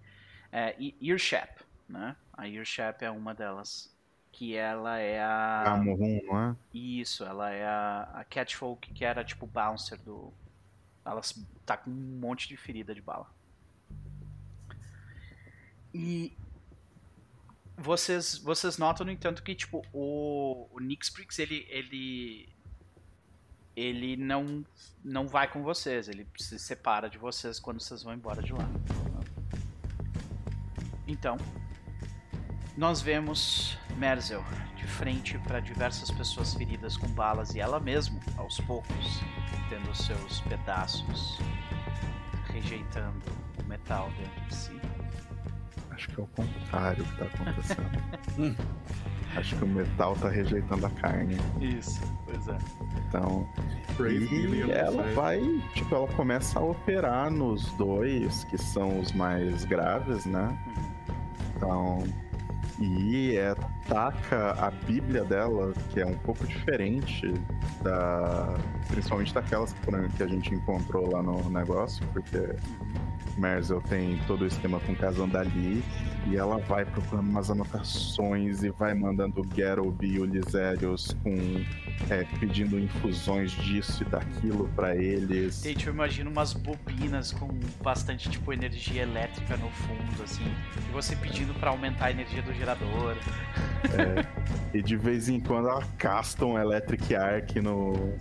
É, 0.50 0.76
Earshap, 1.02 1.62
né? 1.88 2.16
A 2.32 2.48
Earshap 2.48 3.04
é 3.04 3.10
uma 3.10 3.34
delas. 3.34 3.94
Que 4.38 4.54
ela 4.54 4.96
é 5.00 5.20
a. 5.20 5.72
A 5.72 5.76
Morrum, 5.76 6.20
não 6.24 6.50
é? 6.50 6.56
Isso, 6.72 7.24
ela 7.24 7.50
é 7.50 7.66
a, 7.66 8.02
a 8.14 8.24
Catfolk 8.24 8.94
que 8.94 9.04
era 9.04 9.24
tipo 9.24 9.48
bouncer 9.48 9.98
do. 9.98 10.32
Ela 11.04 11.20
tá 11.66 11.76
com 11.76 11.90
um 11.90 12.20
monte 12.20 12.46
de 12.46 12.56
ferida 12.56 12.94
de 12.94 13.02
bala. 13.02 13.26
E 15.92 16.36
vocês, 17.76 18.38
vocês 18.38 18.78
notam, 18.78 19.04
no 19.04 19.10
entanto, 19.10 19.42
que 19.42 19.56
tipo, 19.56 19.84
o, 19.92 20.68
o 20.70 20.78
Nixprix, 20.78 21.36
ele. 21.40 21.66
ele. 21.68 22.48
ele 23.74 24.16
não, 24.16 24.64
não 25.02 25.26
vai 25.26 25.50
com 25.50 25.64
vocês, 25.64 26.06
ele 26.06 26.24
se 26.36 26.60
separa 26.60 27.10
de 27.10 27.18
vocês 27.18 27.58
quando 27.58 27.80
vocês 27.80 28.04
vão 28.04 28.14
embora 28.14 28.40
de 28.40 28.52
lá. 28.52 28.70
Então, 31.08 31.36
nós 32.78 33.02
vemos 33.02 33.76
Merzel, 33.96 34.44
de 34.76 34.86
frente 34.86 35.36
para 35.40 35.58
diversas 35.58 36.12
pessoas 36.12 36.54
feridas 36.54 36.96
com 36.96 37.08
balas 37.08 37.52
e 37.56 37.60
ela 37.60 37.80
mesma, 37.80 38.20
aos 38.36 38.60
poucos, 38.60 39.20
tendo 39.68 39.92
seus 39.96 40.40
pedaços 40.42 41.40
rejeitando 42.52 43.24
o 43.60 43.68
metal 43.68 44.08
dentro 44.16 44.40
de 44.42 44.54
si. 44.54 44.80
Acho 45.90 46.08
que 46.08 46.20
é 46.20 46.22
o 46.22 46.26
contrário 46.28 47.04
que 47.04 47.16
tá 47.16 47.24
acontecendo. 47.24 48.56
Acho 49.34 49.56
que 49.56 49.64
o 49.64 49.68
metal 49.68 50.14
tá 50.14 50.28
rejeitando 50.28 50.86
a 50.86 50.90
carne. 50.90 51.36
Isso, 51.60 52.00
pois 52.24 52.46
é. 52.46 52.58
Então. 53.08 53.48
E 54.08 54.70
ela 54.70 55.02
sai. 55.02 55.14
vai, 55.14 55.40
tipo, 55.74 55.94
ela 55.96 56.06
começa 56.12 56.60
a 56.60 56.62
operar 56.62 57.28
nos 57.28 57.72
dois, 57.72 58.44
que 58.44 58.56
são 58.56 59.00
os 59.00 59.10
mais 59.12 59.64
graves, 59.64 60.24
né? 60.24 60.56
Então. 61.56 62.04
E 62.80 63.36
é, 63.36 63.56
taca 63.88 64.52
a 64.52 64.70
Bíblia 64.70 65.24
dela, 65.24 65.72
que 65.90 66.00
é 66.00 66.06
um 66.06 66.16
pouco 66.18 66.46
diferente 66.46 67.32
da. 67.82 68.54
Principalmente 68.86 69.34
daquelas 69.34 69.74
que 70.16 70.22
a 70.22 70.26
gente 70.26 70.54
encontrou 70.54 71.10
lá 71.10 71.22
no 71.22 71.50
negócio, 71.50 72.06
porque 72.12 72.38
Merzel 73.38 73.80
tem 73.82 74.18
todo 74.26 74.42
o 74.42 74.46
esquema 74.46 74.80
com 74.80 74.94
Kazandali 74.94 75.82
e 76.26 76.36
ela 76.36 76.58
vai 76.58 76.84
procurando 76.84 77.28
umas 77.28 77.50
anotações 77.50 78.62
e 78.62 78.70
vai 78.70 78.94
mandando 78.94 79.40
o 79.40 79.54
Geralt 79.54 80.02
e 80.02 80.18
o 80.18 80.24
Lisérios 80.24 81.16
com 81.22 81.34
é, 82.10 82.24
pedindo 82.38 82.78
infusões 82.78 83.52
disso 83.52 84.02
e 84.02 84.06
daquilo 84.06 84.68
pra 84.74 84.96
eles. 84.96 85.62
Gente, 85.62 85.86
eu 85.86 85.92
imagino 85.92 86.30
umas 86.30 86.52
bobinas 86.52 87.32
com 87.32 87.48
bastante, 87.82 88.28
tipo, 88.28 88.52
energia 88.52 89.02
elétrica 89.02 89.56
no 89.56 89.70
fundo, 89.70 90.22
assim. 90.22 90.44
E 90.88 90.92
você 90.92 91.16
pedindo 91.16 91.54
pra 91.54 91.70
aumentar 91.70 92.06
a 92.06 92.10
energia 92.10 92.42
do 92.42 92.52
gerador. 92.52 93.16
E 94.74 94.82
de 94.82 94.96
vez 94.96 95.30
em 95.30 95.40
quando 95.40 95.68
ela 95.68 95.82
casta 95.96 96.44
um 96.44 96.58
Electric 96.58 97.14
Arc 97.14 97.56
no 97.56 98.12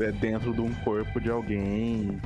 é, 0.00 0.10
dentro 0.12 0.52
de 0.52 0.60
um 0.60 0.72
corpo 0.76 1.20
de 1.20 1.30
alguém. 1.30 2.20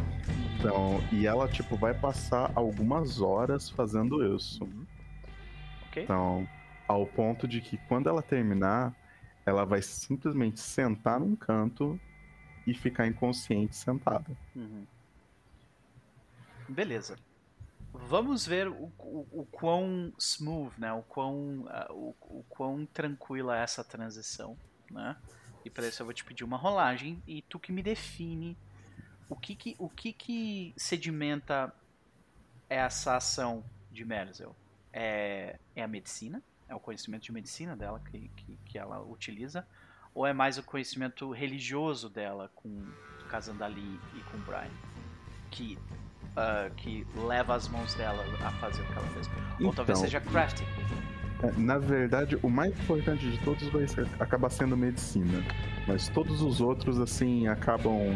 Então, 0.59 1.01
e 1.13 1.27
ela 1.27 1.49
tipo 1.49 1.77
vai 1.77 1.95
passar 1.95 2.51
algumas 2.55 3.21
horas 3.21 3.71
fazendo 3.71 4.37
isso. 4.37 4.69
Ok? 5.89 6.03
Então, 6.03 6.49
ao 6.87 7.07
ponto 7.07 7.47
de 7.47 7.61
que 7.61 7.77
quando 7.89 8.09
ela 8.09 8.23
terminar, 8.23 8.95
ela 9.47 9.65
vai 9.65 9.81
simplesmente 9.83 10.61
sentar 10.61 11.21
num 11.21 11.37
canto 11.37 11.99
e 12.67 12.75
ficar 12.75 13.07
inconsciente 13.07 13.77
sentada. 13.77 14.37
Uhum. 14.55 14.87
Beleza. 16.69 17.17
Vamos 17.93 18.47
ver 18.47 18.69
o, 18.69 18.93
o, 18.99 19.27
o 19.33 19.47
quão 19.51 20.13
smooth, 20.19 20.79
né? 20.79 20.93
O 20.93 21.03
quão, 21.03 21.65
ah, 21.69 21.87
o, 21.91 22.15
o 22.21 22.45
quão 22.49 22.85
tranquila 22.85 23.59
é 23.59 23.63
essa 23.63 23.83
transição, 23.83 24.57
né? 24.91 25.17
E 25.65 25.71
para 25.71 25.87
isso 25.89 26.03
eu 26.03 26.07
vou 26.07 26.15
te 26.15 26.25
pedir 26.25 26.45
uma 26.45 26.57
rolagem 26.57 27.23
e 27.27 27.43
tu 27.43 27.59
que 27.59 27.73
me 27.73 27.83
define 27.83 28.57
o 29.29 29.37
que 29.37 29.55
que, 29.55 29.77
o 29.79 29.89
que, 29.89 30.13
que 30.13 30.75
sedimenta 30.77 31.73
essa 32.69 33.17
ação 33.17 33.65
de 33.91 34.05
Merzel. 34.05 34.55
É, 34.93 35.59
é 35.75 35.83
a 35.83 35.89
medicina? 35.89 36.43
É 36.69 36.75
o 36.75 36.81
conhecimento 36.81 37.23
de 37.23 37.33
medicina 37.33 37.77
dela 37.77 38.01
que, 38.11 38.31
que, 38.37 38.59
que 38.65 38.79
ela 38.79 39.01
utiliza? 39.01 39.67
Ou 40.15 40.27
é 40.27 40.33
mais 40.33 40.59
o 40.59 40.63
conhecimento 40.63 41.31
religioso 41.31 42.09
dela 42.09 42.51
com 42.55 42.87
Kazandali 43.29 44.01
e 44.15 44.21
com 44.31 44.39
Brian? 44.39 44.71
Que 45.51 45.79
ah, 46.37 46.71
que 46.77 47.05
leva 47.17 47.57
as 47.57 47.67
mãos 47.69 47.95
dela 47.95 48.23
a 48.45 48.51
fazer 48.53 48.83
o 48.83 48.87
que 48.87 48.93
ela 48.93 49.09
fez. 49.09 49.27
Ou 49.61 49.73
talvez 49.73 49.99
Então, 49.99 50.09
seja 50.09 50.21
crafting. 50.21 50.65
É, 51.43 51.53
Na 51.59 51.79
verdade, 51.79 52.39
o 52.43 52.49
mais 52.49 52.79
importante 52.79 53.29
de 53.29 53.39
todos 53.45 53.67
vai 53.71 53.89
ser, 53.89 54.07
acabar 54.21 54.49
sendo 54.49 54.77
medicina. 54.77 55.43
Mas 55.87 56.09
todos 56.09 56.41
os 56.41 56.61
outros, 56.61 57.01
assim, 57.01 57.49
acabam 57.49 58.15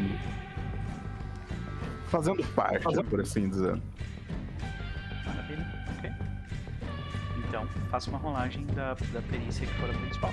fazendo 2.13 2.45
parte, 2.55 2.85
por 3.09 3.21
assim 3.21 3.49
dizer. 3.49 3.81
Maravilha, 5.25 5.67
ok. 5.97 6.13
Então, 7.49 7.67
faça 7.91 8.11
uma 8.11 8.19
rolagem 8.19 8.67
da, 8.67 8.93
da 8.93 9.23
perícia 9.23 9.67
que 9.67 9.73
for 9.75 9.89
a 9.89 9.95
principal. 9.95 10.31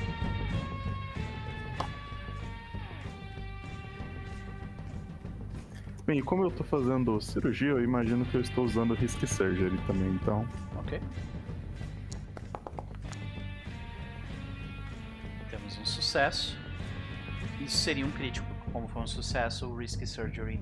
Bem, 6.06 6.22
como 6.22 6.44
eu 6.44 6.52
tô 6.52 6.64
fazendo 6.66 7.22
cirurgia, 7.22 7.70
eu 7.70 7.84
imagino 7.84 8.26
que 8.26 8.36
eu 8.36 8.42
estou 8.42 8.66
usando 8.66 8.94
Risk 8.94 9.26
Surgery 9.26 9.78
também, 9.88 10.10
então. 10.10 10.46
Ok. 10.80 11.00
Temos 15.50 15.78
um 15.78 15.86
sucesso. 15.86 16.58
Isso 17.62 17.78
seria 17.78 18.06
um 18.06 18.12
crítico. 18.12 18.48
Como 18.74 18.88
foi 18.88 19.02
um 19.02 19.08
sucesso, 19.08 19.68
o 19.68 19.78
Risk 19.78 20.06
Surgery 20.06 20.60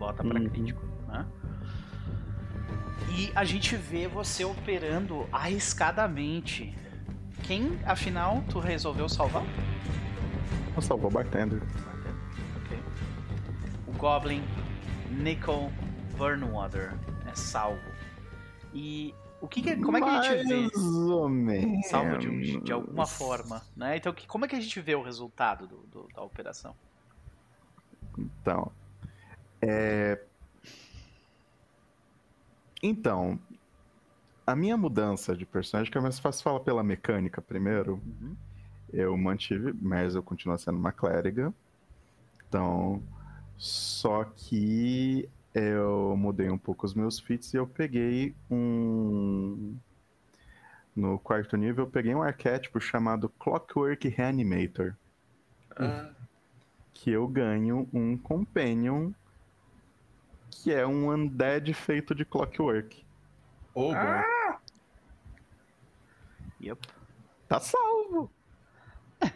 bota 0.00 0.24
pra 0.24 0.40
Uhum. 0.40 0.48
crítico, 0.48 0.82
né? 1.06 1.26
E 3.16 3.30
a 3.34 3.44
gente 3.44 3.76
vê 3.76 4.08
você 4.08 4.44
operando 4.44 5.28
arriscadamente. 5.30 6.74
Quem, 7.42 7.78
afinal, 7.84 8.42
tu 8.48 8.58
resolveu 8.58 9.08
salvar? 9.08 9.44
Vou 10.72 10.80
salvar 10.82 11.06
o 11.08 11.10
bartender. 11.14 11.62
Ok. 12.64 12.78
O 13.86 13.92
Goblin 13.92 14.42
Nickel 15.10 15.70
Burnwater 16.16 16.94
é 17.30 17.34
salvo. 17.34 17.80
E 18.72 19.14
o 19.40 19.48
que, 19.48 19.60
que 19.62 19.76
como 19.76 19.96
é 19.98 20.00
que 20.00 20.08
a 20.08 20.22
gente 20.22 20.46
vê? 20.48 20.54
Mais 20.60 20.76
ou 20.76 21.28
menos. 21.28 21.86
Salvo 21.88 22.18
de, 22.18 22.28
um- 22.28 22.60
de 22.62 22.72
alguma 22.72 23.06
forma, 23.06 23.62
né? 23.76 23.96
Então, 23.96 24.12
que- 24.14 24.26
como 24.26 24.44
é 24.44 24.48
que 24.48 24.56
a 24.56 24.60
gente 24.60 24.80
vê 24.80 24.94
o 24.94 25.02
resultado 25.02 25.66
do- 25.66 25.82
do- 25.90 26.08
da 26.14 26.22
operação? 26.22 26.74
Então. 28.16 28.70
É... 29.62 30.20
Então. 32.82 33.38
A 34.46 34.56
minha 34.56 34.76
mudança 34.76 35.36
de 35.36 35.46
personagem, 35.46 35.92
que 35.92 35.98
é 35.98 36.00
mais 36.00 36.18
fácil 36.18 36.42
falar 36.42 36.60
pela 36.60 36.82
mecânica 36.82 37.40
primeiro. 37.40 38.00
Uhum. 38.04 38.36
Eu 38.92 39.16
mantive, 39.16 39.72
Merzel 39.72 40.22
continua 40.22 40.58
sendo 40.58 40.78
uma 40.78 40.92
clériga. 40.92 41.54
Então. 42.48 43.02
Só 43.56 44.24
que 44.24 45.28
eu 45.54 46.16
mudei 46.16 46.48
um 46.48 46.58
pouco 46.58 46.86
os 46.86 46.94
meus 46.94 47.18
feats 47.18 47.52
e 47.52 47.56
eu 47.56 47.66
peguei 47.66 48.34
um. 48.50 49.76
No 50.96 51.18
quarto 51.18 51.56
nível, 51.56 51.84
eu 51.84 51.90
peguei 51.90 52.14
um 52.14 52.22
arquétipo 52.22 52.80
chamado 52.80 53.28
Clockwork 53.28 54.08
Reanimator. 54.08 54.94
Ah, 55.76 56.10
que 56.92 57.10
eu 57.10 57.26
ganho 57.26 57.88
um 57.92 58.16
Companion 58.16 59.12
que 60.62 60.72
é 60.72 60.86
um 60.86 61.10
undead 61.10 61.72
feito 61.72 62.14
de 62.14 62.24
Clockwork. 62.24 63.04
oh, 63.74 63.92
bom. 63.92 64.58
Yep. 66.62 66.88
Tá 67.48 67.58
salvo! 67.60 68.30
De 69.20 69.24
um 69.26 69.30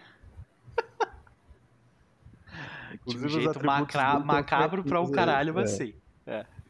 Inclusive, 2.94 3.26
os 3.26 3.32
jeito 3.32 3.50
atributos 3.50 3.94
macra- 3.94 4.12
dele 4.12 4.24
macabro 4.24 4.84
pra 4.84 5.00
um 5.00 5.10
caralho 5.10 5.50
é. 5.50 5.52
vai 5.52 5.66
ser. 5.66 5.96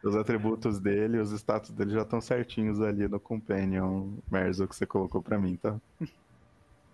Os 0.03 0.15
atributos 0.15 0.79
dele, 0.79 1.19
os 1.19 1.33
status 1.33 1.71
dele 1.71 1.93
já 1.93 2.03
estão 2.03 2.21
certinhos 2.21 2.81
ali 2.81 3.09
no 3.09 3.19
Companion 3.19 4.13
Merzo 4.31 4.69
que 4.69 4.77
você 4.77 4.87
colocou 4.87 5.23
pra 5.23 5.39
mim, 5.39 5.57
tá? 5.57 5.77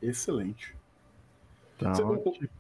Excelente. 0.01 0.75
Então, 1.77 1.95
Você 1.95 2.39
tipo, 2.39 2.53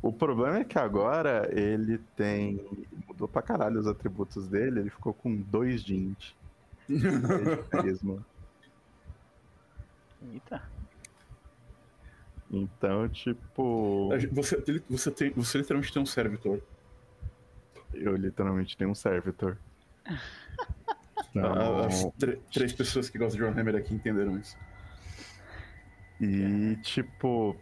o 0.00 0.12
problema 0.12 0.58
é 0.58 0.64
que 0.64 0.78
agora 0.78 1.48
ele 1.52 1.98
tem. 2.16 2.64
Mudou 3.06 3.28
pra 3.28 3.42
caralho 3.42 3.78
os 3.78 3.86
atributos 3.86 4.48
dele, 4.48 4.80
ele 4.80 4.90
ficou 4.90 5.12
com 5.14 5.34
dois 5.36 5.82
de 5.82 5.94
int. 5.96 6.32
dois 6.88 7.02
de 7.58 7.68
carisma. 7.70 8.26
Eita. 10.32 10.62
Então, 12.50 13.08
tipo. 13.08 14.10
Você, 14.32 14.56
você, 14.88 15.10
tem, 15.10 15.30
você 15.30 15.58
literalmente 15.58 15.92
tem 15.92 16.02
um 16.02 16.06
servitor. 16.06 16.60
Eu 17.94 18.14
literalmente 18.16 18.76
tenho 18.76 18.90
um 18.90 18.94
servitor. 18.94 19.56
Ah, 21.34 21.38
Então, 21.38 21.78
As 21.86 22.06
três 22.52 22.74
pessoas 22.74 23.08
que 23.08 23.16
gostam 23.16 23.38
de 23.38 23.44
Warhammer 23.44 23.76
aqui 23.76 23.94
entenderam 23.94 24.38
isso. 24.38 24.54
e 26.20 26.76
tipo. 26.82 27.56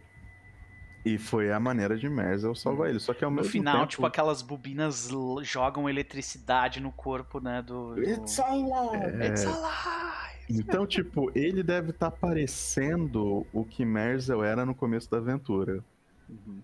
E 1.03 1.17
foi 1.17 1.51
a 1.51 1.59
maneira 1.59 1.97
de 1.97 2.07
Merzel 2.07 2.53
salvar 2.53 2.89
ele. 2.89 2.99
Só 2.99 3.13
que 3.13 3.23
ao 3.25 3.31
No 3.31 3.37
mesmo 3.37 3.51
final, 3.51 3.75
tempo, 3.79 3.87
tipo, 3.87 4.05
aquelas 4.05 4.41
bobinas 4.41 5.09
jogam 5.41 5.89
eletricidade 5.89 6.79
no 6.79 6.91
corpo, 6.91 7.39
né? 7.39 7.61
Do. 7.61 7.95
do... 7.95 8.03
It's 8.03 8.39
alive! 8.39 9.21
É, 9.21 9.27
It's 9.27 9.45
alive! 9.45 10.31
Então, 10.49 10.85
tipo, 10.85 11.31
ele 11.33 11.63
deve 11.63 11.91
estar 11.91 12.11
parecendo 12.11 13.45
o 13.53 13.63
que 13.63 13.85
Merzel 13.85 14.43
era 14.43 14.65
no 14.65 14.75
começo 14.75 15.09
da 15.09 15.17
aventura. 15.17 15.83
Uhum. 16.29 16.59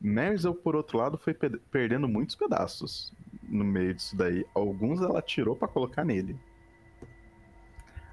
Merzel, 0.00 0.54
por 0.54 0.76
outro 0.76 0.98
lado, 0.98 1.18
foi 1.18 1.34
pe- 1.34 1.58
perdendo 1.70 2.06
muitos 2.06 2.34
pedaços 2.36 3.12
no 3.48 3.64
meio 3.64 3.94
disso 3.94 4.14
daí. 4.16 4.44
Alguns 4.54 5.00
ela 5.00 5.20
tirou 5.20 5.56
pra 5.56 5.66
colocar 5.68 6.04
nele. 6.04 6.36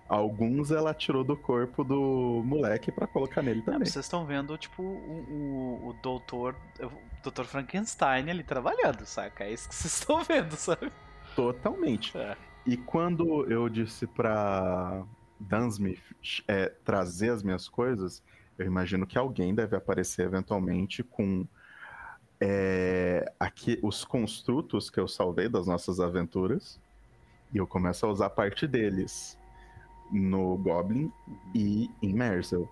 Alguns 0.10 0.72
ela 0.72 0.94
tirou 0.94 1.24
do 1.24 1.36
corpo 1.36 1.84
do 1.84 2.42
moleque 2.46 2.92
pra 2.92 3.06
colocar 3.06 3.42
nele 3.42 3.62
também. 3.62 3.86
vocês 3.86 4.06
estão 4.06 4.26
vendo, 4.26 4.58
tipo, 4.58 4.82
o, 4.82 4.86
o, 4.86 5.90
o 5.90 5.94
doutor. 6.02 6.56
O 6.82 7.30
Dr. 7.30 7.44
Frankenstein 7.44 8.30
ali 8.30 8.44
trabalhando, 8.44 9.06
saca? 9.06 9.44
É 9.44 9.52
isso 9.52 9.68
que 9.68 9.76
vocês 9.76 9.94
estão 9.94 10.24
vendo, 10.24 10.56
sabe? 10.56 10.92
Totalmente. 11.36 12.18
É. 12.18 12.38
E 12.66 12.78
quando 12.78 13.50
eu 13.52 13.68
disse 13.68 14.08
pra 14.08 15.04
Dunsmith 15.40 16.02
é, 16.48 16.72
trazer 16.86 17.32
as 17.32 17.44
minhas 17.44 17.68
coisas, 17.68 18.24
eu 18.58 18.66
imagino 18.66 19.06
que 19.06 19.18
alguém 19.18 19.54
deve 19.54 19.76
aparecer 19.76 20.26
eventualmente 20.26 21.04
com 21.04 21.46
é, 22.40 23.30
aqui, 23.38 23.78
os 23.84 24.06
construtos 24.06 24.90
que 24.90 25.00
eu 25.00 25.08
salvei 25.08 25.50
das 25.50 25.68
nossas 25.68 26.00
aventuras. 26.00 26.80
E 27.54 27.58
eu 27.58 27.68
começo 27.68 28.06
a 28.06 28.10
usar 28.10 28.30
parte 28.30 28.66
deles 28.68 29.38
no 30.12 30.58
Goblin 30.58 31.12
e 31.54 31.90
em 32.02 32.14
Merzel. 32.14 32.68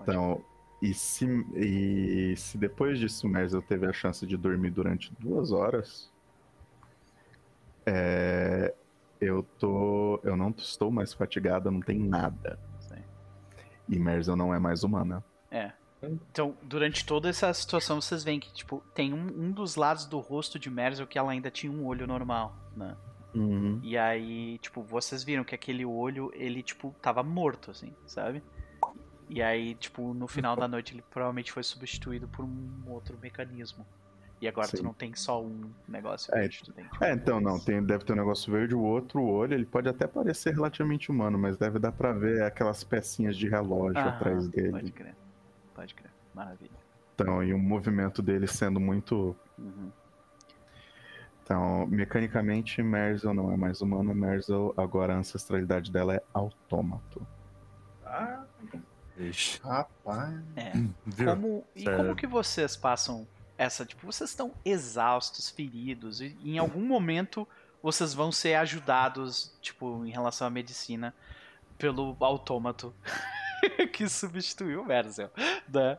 Então, 0.00 0.42
e 0.80 0.94
se, 0.94 1.26
e 1.54 2.36
se 2.36 2.56
depois 2.56 2.98
disso 2.98 3.28
Merzel 3.28 3.62
teve 3.62 3.86
a 3.86 3.92
chance 3.92 4.26
de 4.26 4.36
dormir 4.36 4.70
durante 4.70 5.12
duas 5.18 5.50
horas, 5.50 6.10
é, 7.84 8.74
eu 9.20 9.42
tô. 9.58 10.20
Eu 10.22 10.36
não 10.36 10.50
estou 10.56 10.90
mais 10.90 11.12
fatigada, 11.12 11.70
não 11.70 11.80
tem 11.80 11.98
nada. 11.98 12.58
Sim. 12.80 13.02
E 13.88 13.98
Merzel 13.98 14.36
não 14.36 14.54
é 14.54 14.58
mais 14.58 14.84
humana. 14.84 15.24
É. 15.50 15.72
Então, 16.00 16.56
durante 16.62 17.04
toda 17.04 17.28
essa 17.28 17.52
situação, 17.52 18.00
vocês 18.00 18.22
veem 18.22 18.38
que, 18.38 18.52
tipo, 18.52 18.80
tem 18.94 19.12
um, 19.12 19.26
um 19.26 19.50
dos 19.50 19.74
lados 19.74 20.06
do 20.06 20.20
rosto 20.20 20.58
de 20.58 20.70
Merzel 20.70 21.08
que 21.08 21.18
ela 21.18 21.32
ainda 21.32 21.50
tinha 21.50 21.72
um 21.72 21.84
olho 21.84 22.06
normal, 22.06 22.54
né? 22.76 22.96
Uhum. 23.38 23.78
E 23.82 23.96
aí, 23.96 24.58
tipo, 24.58 24.82
vocês 24.82 25.22
viram 25.22 25.44
que 25.44 25.54
aquele 25.54 25.84
olho, 25.84 26.30
ele, 26.34 26.62
tipo, 26.62 26.94
tava 27.00 27.22
morto, 27.22 27.70
assim, 27.70 27.92
sabe? 28.06 28.42
E 29.30 29.42
aí, 29.42 29.74
tipo, 29.74 30.12
no 30.14 30.26
final 30.26 30.56
da 30.56 30.66
noite 30.66 30.94
ele 30.94 31.02
provavelmente 31.10 31.52
foi 31.52 31.62
substituído 31.62 32.26
por 32.28 32.44
um 32.44 32.70
outro 32.88 33.16
mecanismo. 33.22 33.86
E 34.40 34.48
agora 34.48 34.68
tu 34.68 34.78
Sim. 34.78 34.82
não 34.84 34.94
tem 34.94 35.14
só 35.14 35.42
um 35.42 35.70
negócio 35.86 36.32
É, 36.34 36.40
verde, 36.40 36.62
tu 36.64 36.72
tem, 36.72 36.84
tipo, 36.84 37.04
É, 37.04 37.12
então, 37.12 37.40
não, 37.40 37.58
tem, 37.58 37.82
deve 37.82 38.04
ter 38.04 38.12
um 38.12 38.16
negócio 38.16 38.52
verde, 38.52 38.74
o 38.74 38.80
outro 38.80 39.22
olho, 39.22 39.54
ele 39.54 39.66
pode 39.66 39.88
até 39.88 40.06
parecer 40.06 40.54
relativamente 40.54 41.10
humano, 41.10 41.38
mas 41.38 41.56
deve 41.56 41.78
dar 41.78 41.92
pra 41.92 42.12
ver 42.12 42.42
aquelas 42.42 42.82
pecinhas 42.82 43.36
de 43.36 43.48
relógio 43.48 44.00
Aham, 44.00 44.08
atrás 44.08 44.48
dele. 44.48 44.70
Pode 44.70 44.92
crer. 44.92 45.16
Pode 45.74 45.94
crer. 45.94 46.10
Maravilha. 46.34 46.88
Então, 47.14 47.42
e 47.42 47.52
o 47.52 47.58
movimento 47.58 48.22
dele 48.22 48.46
sendo 48.46 48.78
muito. 48.78 49.36
Uhum. 49.58 49.90
Então, 51.48 51.86
mecanicamente, 51.86 52.82
Merzel 52.82 53.32
não 53.32 53.50
é 53.50 53.56
mais 53.56 53.80
humana, 53.80 54.12
Merzel, 54.12 54.74
agora 54.76 55.14
a 55.14 55.16
ancestralidade 55.16 55.90
dela 55.90 56.14
é 56.14 56.22
autômato. 56.34 57.26
Ah, 58.04 58.44
Ixi. 59.16 59.58
Rapaz. 59.62 60.38
É. 60.54 60.72
Como, 61.24 61.64
e 61.74 61.84
Sério. 61.84 61.96
como 61.96 62.14
que 62.14 62.26
vocês 62.26 62.76
passam 62.76 63.26
essa, 63.56 63.86
tipo, 63.86 64.04
vocês 64.04 64.28
estão 64.28 64.52
exaustos, 64.62 65.48
feridos, 65.48 66.20
e 66.20 66.36
em 66.44 66.58
algum 66.58 66.86
momento 66.86 67.48
vocês 67.82 68.12
vão 68.12 68.30
ser 68.30 68.52
ajudados, 68.56 69.56
tipo, 69.62 70.04
em 70.04 70.10
relação 70.10 70.46
à 70.46 70.50
medicina, 70.50 71.14
pelo 71.78 72.14
autômato 72.20 72.94
que 73.94 74.06
substituiu 74.06 74.82
o 74.82 74.86
Merzel, 74.86 75.30
né? 75.66 75.96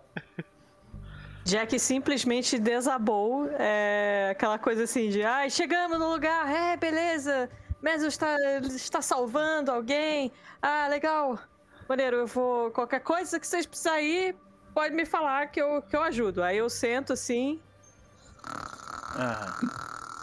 Jack 1.49 1.79
simplesmente 1.79 2.59
desabou. 2.59 3.49
É, 3.57 4.29
aquela 4.31 4.59
coisa 4.59 4.83
assim 4.83 5.09
de, 5.09 5.23
ai, 5.23 5.49
chegamos 5.49 5.97
no 5.97 6.09
lugar, 6.11 6.47
é, 6.49 6.77
beleza. 6.77 7.49
Mesmo 7.81 8.07
está, 8.07 8.35
está 8.65 9.01
salvando 9.01 9.71
alguém. 9.71 10.31
Ah, 10.61 10.87
legal. 10.89 11.39
Maneiro, 11.87 12.17
eu 12.17 12.27
vou. 12.27 12.69
Qualquer 12.71 12.99
coisa 12.99 13.39
que 13.39 13.47
vocês 13.47 13.65
precisarem 13.65 14.35
pode 14.73 14.93
me 14.93 15.05
falar 15.05 15.47
que 15.47 15.59
eu, 15.61 15.81
que 15.81 15.95
eu 15.95 16.03
ajudo. 16.03 16.43
Aí 16.43 16.57
eu 16.57 16.69
sento 16.69 17.13
assim. 17.13 17.59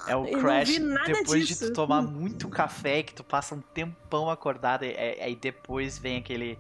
É 0.06 0.14
o 0.14 0.24
Eu 0.26 0.38
crash 0.38 0.78
depois 1.06 1.40
de 1.42 1.46
disso. 1.48 1.66
tu 1.68 1.72
tomar 1.72 2.00
muito 2.02 2.48
café, 2.48 3.02
que 3.02 3.12
tu 3.12 3.24
passa 3.24 3.54
um 3.56 3.60
tempão 3.60 4.30
acordado, 4.30 4.84
e- 4.84 4.92
e- 4.92 5.20
aí 5.20 5.34
depois 5.34 5.98
vem 5.98 6.18
aquele 6.18 6.56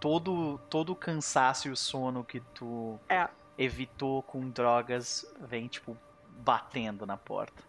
todo 0.00 0.58
todo 0.70 0.92
o 0.92 0.96
cansaço 0.96 1.68
e 1.68 1.70
o 1.70 1.76
sono 1.76 2.24
que 2.24 2.40
tu 2.54 2.98
É. 3.08 3.28
evitou 3.58 4.22
com 4.22 4.48
drogas, 4.48 5.26
vem 5.40 5.68
tipo 5.68 5.96
batendo 6.44 7.06
na 7.06 7.16
porta. 7.16 7.62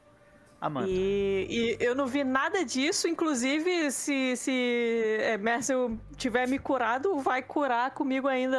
Amanda. 0.60 0.90
E, 0.90 1.48
e 1.50 1.78
eu 1.80 1.94
não 1.94 2.08
vi 2.08 2.24
nada 2.24 2.66
disso. 2.66 3.08
Inclusive, 3.08 3.92
se, 3.92 4.36
se 4.36 5.18
é, 5.22 5.38
Mércio 5.38 6.00
tiver 6.16 6.48
me 6.48 6.58
curado, 6.58 7.20
vai 7.20 7.44
curar 7.44 7.92
comigo 7.92 8.28
ainda. 8.28 8.58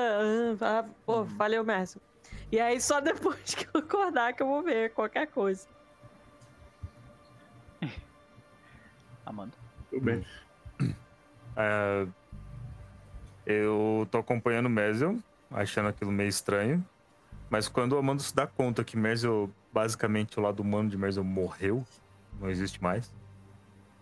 Ah, 0.60 0.78
ah, 0.80 0.84
pô, 1.04 1.24
valeu, 1.24 1.64
Mércio. 1.64 2.00
E 2.52 2.60
aí, 2.60 2.80
só 2.80 3.00
depois 3.02 3.54
que 3.54 3.66
eu 3.74 3.80
acordar 3.80 4.32
que 4.32 4.42
eu 4.42 4.46
vou 4.46 4.62
ver 4.62 4.92
qualquer 4.92 5.26
coisa. 5.26 5.66
Amanda. 9.26 9.56
Tudo 9.90 10.04
bem. 10.04 10.24
É, 11.56 12.06
eu 13.44 14.06
tô 14.10 14.18
acompanhando 14.18 14.66
o 14.66 14.70
Mesel, 14.70 15.18
achando 15.50 15.88
aquilo 15.88 16.12
meio 16.12 16.28
estranho. 16.28 16.84
Mas 17.50 17.68
quando 17.68 17.92
o 17.92 17.98
Amando 17.98 18.22
se 18.22 18.34
dá 18.34 18.46
conta 18.46 18.84
que 18.84 18.96
Mesel, 18.96 19.50
basicamente 19.72 20.38
o 20.38 20.42
lado 20.42 20.60
humano 20.60 20.88
de 20.88 20.96
Mesel 20.98 21.24
morreu, 21.24 21.84
não 22.40 22.50
existe 22.50 22.82
mais. 22.82 23.12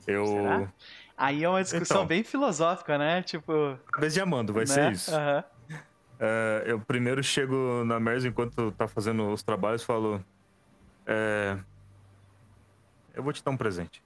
Eu. 0.07 0.27
Será? 0.27 0.73
Aí 1.17 1.43
é 1.45 1.49
uma 1.49 1.63
discussão 1.63 1.99
Então. 1.99 2.07
bem 2.07 2.23
filosófica, 2.25 2.99
né? 2.99 3.23
Tipo. 3.23 3.79
Cabeça 3.93 4.15
de 4.15 4.21
Amando, 4.21 4.53
vai 4.53 4.65
né? 4.65 4.67
ser 4.67 4.93
isso. 4.93 5.11
É, 6.19 6.65
eu 6.67 6.81
primeiro 6.81 7.23
chego 7.23 7.85
na 7.85 8.01
Merzel 8.01 8.31
enquanto 8.31 8.73
tá 8.73 8.89
fazendo 8.89 9.29
os 9.33 9.43
trabalhos 9.43 9.83
e 9.83 9.85
falo. 9.87 10.25
é, 11.07 11.57
eu 13.15 13.23
vou 13.23 13.33
te 13.33 13.43
dar 13.45 13.51
um 13.51 13.57
presente. 13.57 14.03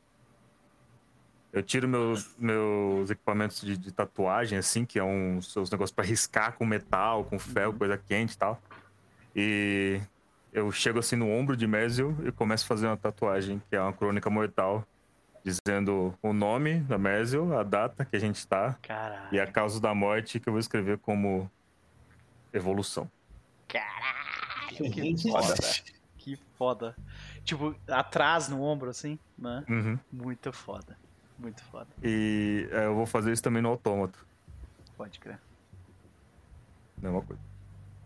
Eu 1.53 1.63
tiro 1.65 1.89
meus, 1.89 2.37
meus 2.39 3.11
equipamentos 3.11 3.61
de, 3.61 3.77
de 3.77 3.91
tatuagem, 3.91 4.57
assim, 4.57 4.85
que 4.85 5.01
é 5.01 5.05
um 5.05 5.43
seus 5.43 5.69
negócios 5.69 5.93
pra 5.95 6.05
riscar 6.05 6.53
com 6.53 6.65
metal, 6.65 7.25
com 7.25 7.39
ferro, 7.41 7.73
coisa 7.73 7.99
quente 7.99 8.35
e 8.35 8.39
tal. 8.39 8.61
E 9.35 10.01
eu 10.53 10.71
chego 10.73 10.99
assim 10.99 11.17
no 11.17 11.31
ombro 11.31 11.57
de 11.57 11.67
Merzel 11.67 12.15
e 12.27 12.33
começo 12.33 12.65
a 12.65 12.69
fazer 12.69 12.87
uma 12.87 12.97
tatuagem, 12.97 13.63
que 13.69 13.77
é 13.77 13.81
uma 13.81 13.93
crônica 13.93 14.29
mortal, 14.29 14.87
dizendo 15.45 16.15
o 16.23 16.33
nome 16.33 16.81
da 16.81 16.99
Merzel, 16.99 17.59
a 17.59 17.63
data 17.63 18.05
que 18.05 18.17
a 18.17 18.19
gente 18.19 18.47
tá 18.47 18.77
Caralho. 18.83 19.35
e 19.35 19.41
a 19.41 19.47
causa 19.47 19.81
da 19.81 19.95
morte 19.95 20.39
que 20.41 20.49
eu 20.49 20.53
vou 20.53 20.61
escrever 20.61 20.99
como 20.99 21.51
evolução. 22.53 23.11
Caralho, 23.69 24.91
que 24.93 25.31
foda. 25.31 25.55
que 26.19 26.37
foda. 26.59 26.97
Tipo, 27.45 27.75
atrás 27.89 28.49
no 28.49 28.63
ombro, 28.63 28.91
assim, 28.91 29.19
né? 29.39 29.65
Uhum. 29.69 29.99
Muito 30.13 30.53
foda. 30.53 30.99
Muito 31.39 31.63
foda. 31.65 31.89
E 32.03 32.69
é, 32.71 32.85
eu 32.85 32.95
vou 32.95 33.07
fazer 33.07 33.33
isso 33.33 33.43
também 33.43 33.63
no 33.63 33.71
autômato. 33.71 34.27
Pode 34.97 35.19
crer. 35.19 35.41
Mesma 37.01 37.23
coisa. 37.23 37.50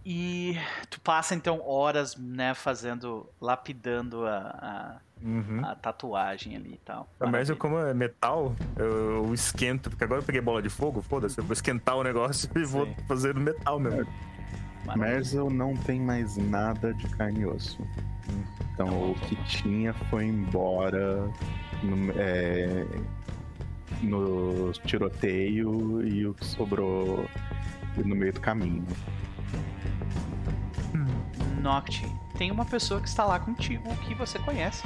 E 0.04 0.56
tu 0.90 1.00
passa 1.00 1.34
então 1.34 1.60
horas, 1.66 2.14
né, 2.16 2.52
fazendo, 2.54 3.28
lapidando 3.40 4.26
a, 4.26 5.00
Uhum. 5.22 5.64
a, 5.64 5.70
a 5.70 5.74
tatuagem 5.74 6.54
ali 6.54 6.74
e 6.74 6.80
tal. 6.84 7.08
A 7.18 7.24
Merzel, 7.26 7.56
Maravilha. 7.56 7.56
como 7.56 7.78
é 7.78 7.94
metal, 7.94 8.54
eu, 8.76 9.24
eu 9.24 9.34
esquento, 9.34 9.88
porque 9.88 10.04
agora 10.04 10.20
eu 10.20 10.24
peguei 10.24 10.42
bola 10.42 10.60
de 10.60 10.68
fogo, 10.68 11.00
foda-se, 11.00 11.38
eu 11.38 11.44
vou 11.44 11.54
esquentar 11.54 11.96
o 11.96 12.02
negócio 12.02 12.50
e 12.54 12.64
vou 12.64 12.84
Sim. 12.84 12.94
fazer 13.08 13.34
no 13.34 13.40
metal 13.40 13.80
mesmo. 13.80 14.06
Maravilha. 14.84 15.14
Merzel 15.14 15.48
não 15.48 15.74
tem 15.74 15.98
mais 15.98 16.36
nada 16.36 16.92
de 16.92 17.08
carne 17.16 17.40
e 17.40 17.46
osso. 17.46 17.78
Então 18.74 19.12
o 19.12 19.14
que 19.14 19.36
tinha 19.46 19.94
foi 19.94 20.26
embora 20.26 21.26
no, 21.82 22.12
é, 22.16 22.84
no 24.02 24.72
tiroteio 24.84 26.06
e 26.06 26.26
o 26.26 26.34
que 26.34 26.44
sobrou 26.44 27.24
no 27.96 28.14
meio 28.14 28.32
do 28.34 28.40
caminho. 28.40 28.84
Noct, 31.64 32.02
tem 32.36 32.50
uma 32.50 32.66
pessoa 32.66 33.00
que 33.00 33.08
está 33.08 33.24
lá 33.24 33.40
contigo 33.40 33.84
que 34.06 34.14
você 34.14 34.38
conhece. 34.38 34.82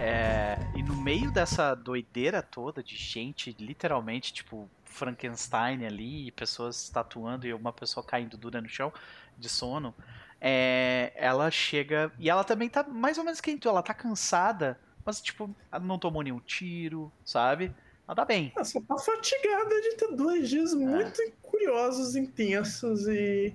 É, 0.00 0.56
e 0.74 0.82
no 0.82 0.96
meio 0.96 1.30
dessa 1.30 1.74
doideira 1.74 2.40
toda 2.40 2.82
de 2.82 2.96
gente, 2.96 3.54
literalmente, 3.60 4.32
tipo, 4.32 4.66
Frankenstein 4.86 5.84
ali, 5.84 6.28
e 6.28 6.32
pessoas 6.32 6.88
tatuando 6.88 7.46
e 7.46 7.52
uma 7.52 7.70
pessoa 7.70 8.02
caindo 8.02 8.38
dura 8.38 8.62
no 8.62 8.68
chão 8.68 8.90
de 9.36 9.50
sono, 9.50 9.94
é, 10.40 11.12
ela 11.16 11.50
chega. 11.50 12.10
E 12.18 12.30
ela 12.30 12.42
também 12.42 12.70
tá 12.70 12.82
mais 12.82 13.18
ou 13.18 13.24
menos 13.24 13.42
que 13.42 13.54
tu, 13.58 13.68
ela 13.68 13.82
tá 13.82 13.92
cansada, 13.92 14.80
mas, 15.04 15.20
tipo, 15.20 15.54
ela 15.70 15.84
não 15.84 15.98
tomou 15.98 16.22
nenhum 16.22 16.40
tiro, 16.40 17.12
sabe? 17.26 17.74
Ela 18.06 18.14
tá 18.14 18.24
bem. 18.24 18.54
ela 18.56 18.64
só 18.64 18.80
tá 18.80 18.96
fatigada 18.96 19.82
de 19.82 19.96
ter 19.96 20.16
dois 20.16 20.48
dias 20.48 20.72
muito 20.72 21.20
curiosos, 21.42 22.16
intensos 22.16 23.06
e. 23.06 23.54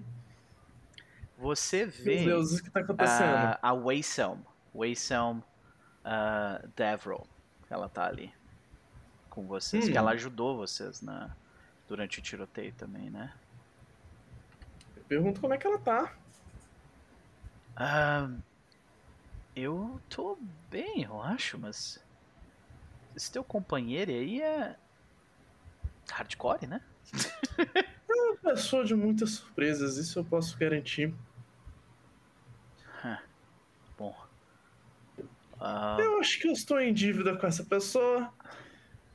Você 1.44 1.86
Meu 1.86 1.94
vê. 2.06 2.24
Deus, 2.26 2.54
o 2.54 2.64
que 2.64 2.70
tá 2.70 2.80
acontecendo? 2.80 3.36
a, 3.36 3.60
a 3.62 3.74
Wayselm. 3.74 4.40
Wayselm 4.74 5.40
uh, 5.40 6.68
Devril. 6.76 7.28
Ela 7.70 7.90
tá 7.90 8.06
ali. 8.08 8.34
com 9.30 9.46
vocês, 9.48 9.88
Hum. 9.88 9.92
que 9.92 9.98
ela 9.98 10.12
ajudou 10.12 10.56
vocês 10.56 11.02
na, 11.02 11.36
durante 11.88 12.20
o 12.20 12.22
tiroteio 12.22 12.72
também, 12.76 13.10
né? 13.10 13.34
Eu 14.96 15.04
pergunto 15.04 15.42
como 15.42 15.54
é 15.54 15.58
que 15.58 15.66
ela 15.68 15.80
tá. 15.80 16.14
Ah, 17.76 18.30
eu 19.56 20.00
tô 20.08 20.38
bem, 20.70 21.04
eu 21.04 21.22
acho, 21.22 21.58
mas. 21.58 22.02
Esse 23.16 23.32
teu 23.32 23.44
companheiro 23.44 24.12
aí 24.12 24.42
é. 24.42 24.76
hardcore, 26.10 26.68
né? 26.68 26.80
Uma 28.08 28.38
pessoa 28.38 28.86
de 28.86 28.96
muitas 28.96 29.32
surpresas, 29.32 29.98
isso 29.98 30.20
eu 30.20 30.24
posso 30.26 30.58
garantir. 30.58 31.14
Bom. 33.98 34.16
Ah, 35.66 35.96
Eu 35.98 36.20
acho 36.20 36.40
que 36.40 36.48
eu 36.48 36.52
estou 36.52 36.78
em 36.80 36.94
dívida 36.94 37.38
com 37.38 37.48
essa 37.48 37.64
pessoa, 37.64 38.32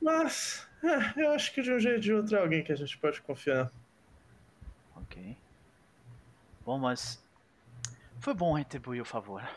mas 0.01 0.67
é, 0.83 1.23
eu 1.23 1.31
acho 1.31 1.53
que 1.53 1.61
de 1.61 1.71
um 1.71 1.79
jeito 1.79 1.95
ou 1.97 2.01
de 2.01 2.13
outro 2.13 2.35
é 2.37 2.41
alguém 2.41 2.63
que 2.63 2.71
a 2.71 2.75
gente 2.75 2.97
pode 2.97 3.21
confiar. 3.21 3.71
ok. 4.95 5.37
Bom, 6.65 6.79
mas. 6.79 7.23
Foi 8.19 8.33
bom 8.33 8.53
retribuir 8.53 9.01
o 9.01 9.05
favor. 9.05 9.47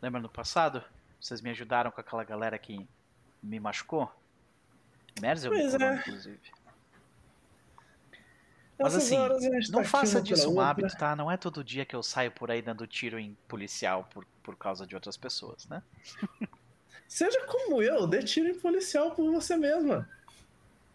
Lembra 0.00 0.20
no 0.20 0.28
passado? 0.28 0.82
Vocês 1.20 1.40
me 1.40 1.50
ajudaram 1.50 1.90
com 1.90 2.00
aquela 2.00 2.22
galera 2.22 2.58
que 2.58 2.86
me 3.42 3.58
machucou? 3.58 4.10
Merzel 5.20 5.50
me 5.50 5.70
curou, 5.70 5.88
é. 5.88 5.96
inclusive. 5.96 6.40
Mas 8.78 8.94
Nessas 8.94 9.12
assim, 9.12 9.16
a 9.16 9.72
Não 9.72 9.82
tá 9.82 9.88
faça 9.88 10.20
disso 10.20 10.52
um 10.52 10.60
hábito, 10.60 10.96
tá? 10.98 11.16
Não 11.16 11.30
é 11.30 11.36
todo 11.36 11.64
dia 11.64 11.86
que 11.86 11.96
eu 11.96 12.02
saio 12.02 12.30
por 12.30 12.50
aí 12.50 12.60
dando 12.60 12.86
tiro 12.86 13.18
em 13.18 13.36
policial 13.48 14.06
por, 14.12 14.26
por 14.42 14.54
causa 14.56 14.86
de 14.86 14.94
outras 14.94 15.16
pessoas, 15.16 15.66
né? 15.66 15.82
Seja 17.08 17.40
como 17.46 17.80
eu, 17.80 18.06
dê 18.06 18.22
tiro 18.22 18.48
em 18.48 18.54
policial 18.58 19.12
por 19.12 19.30
você 19.32 19.56
mesma. 19.56 20.08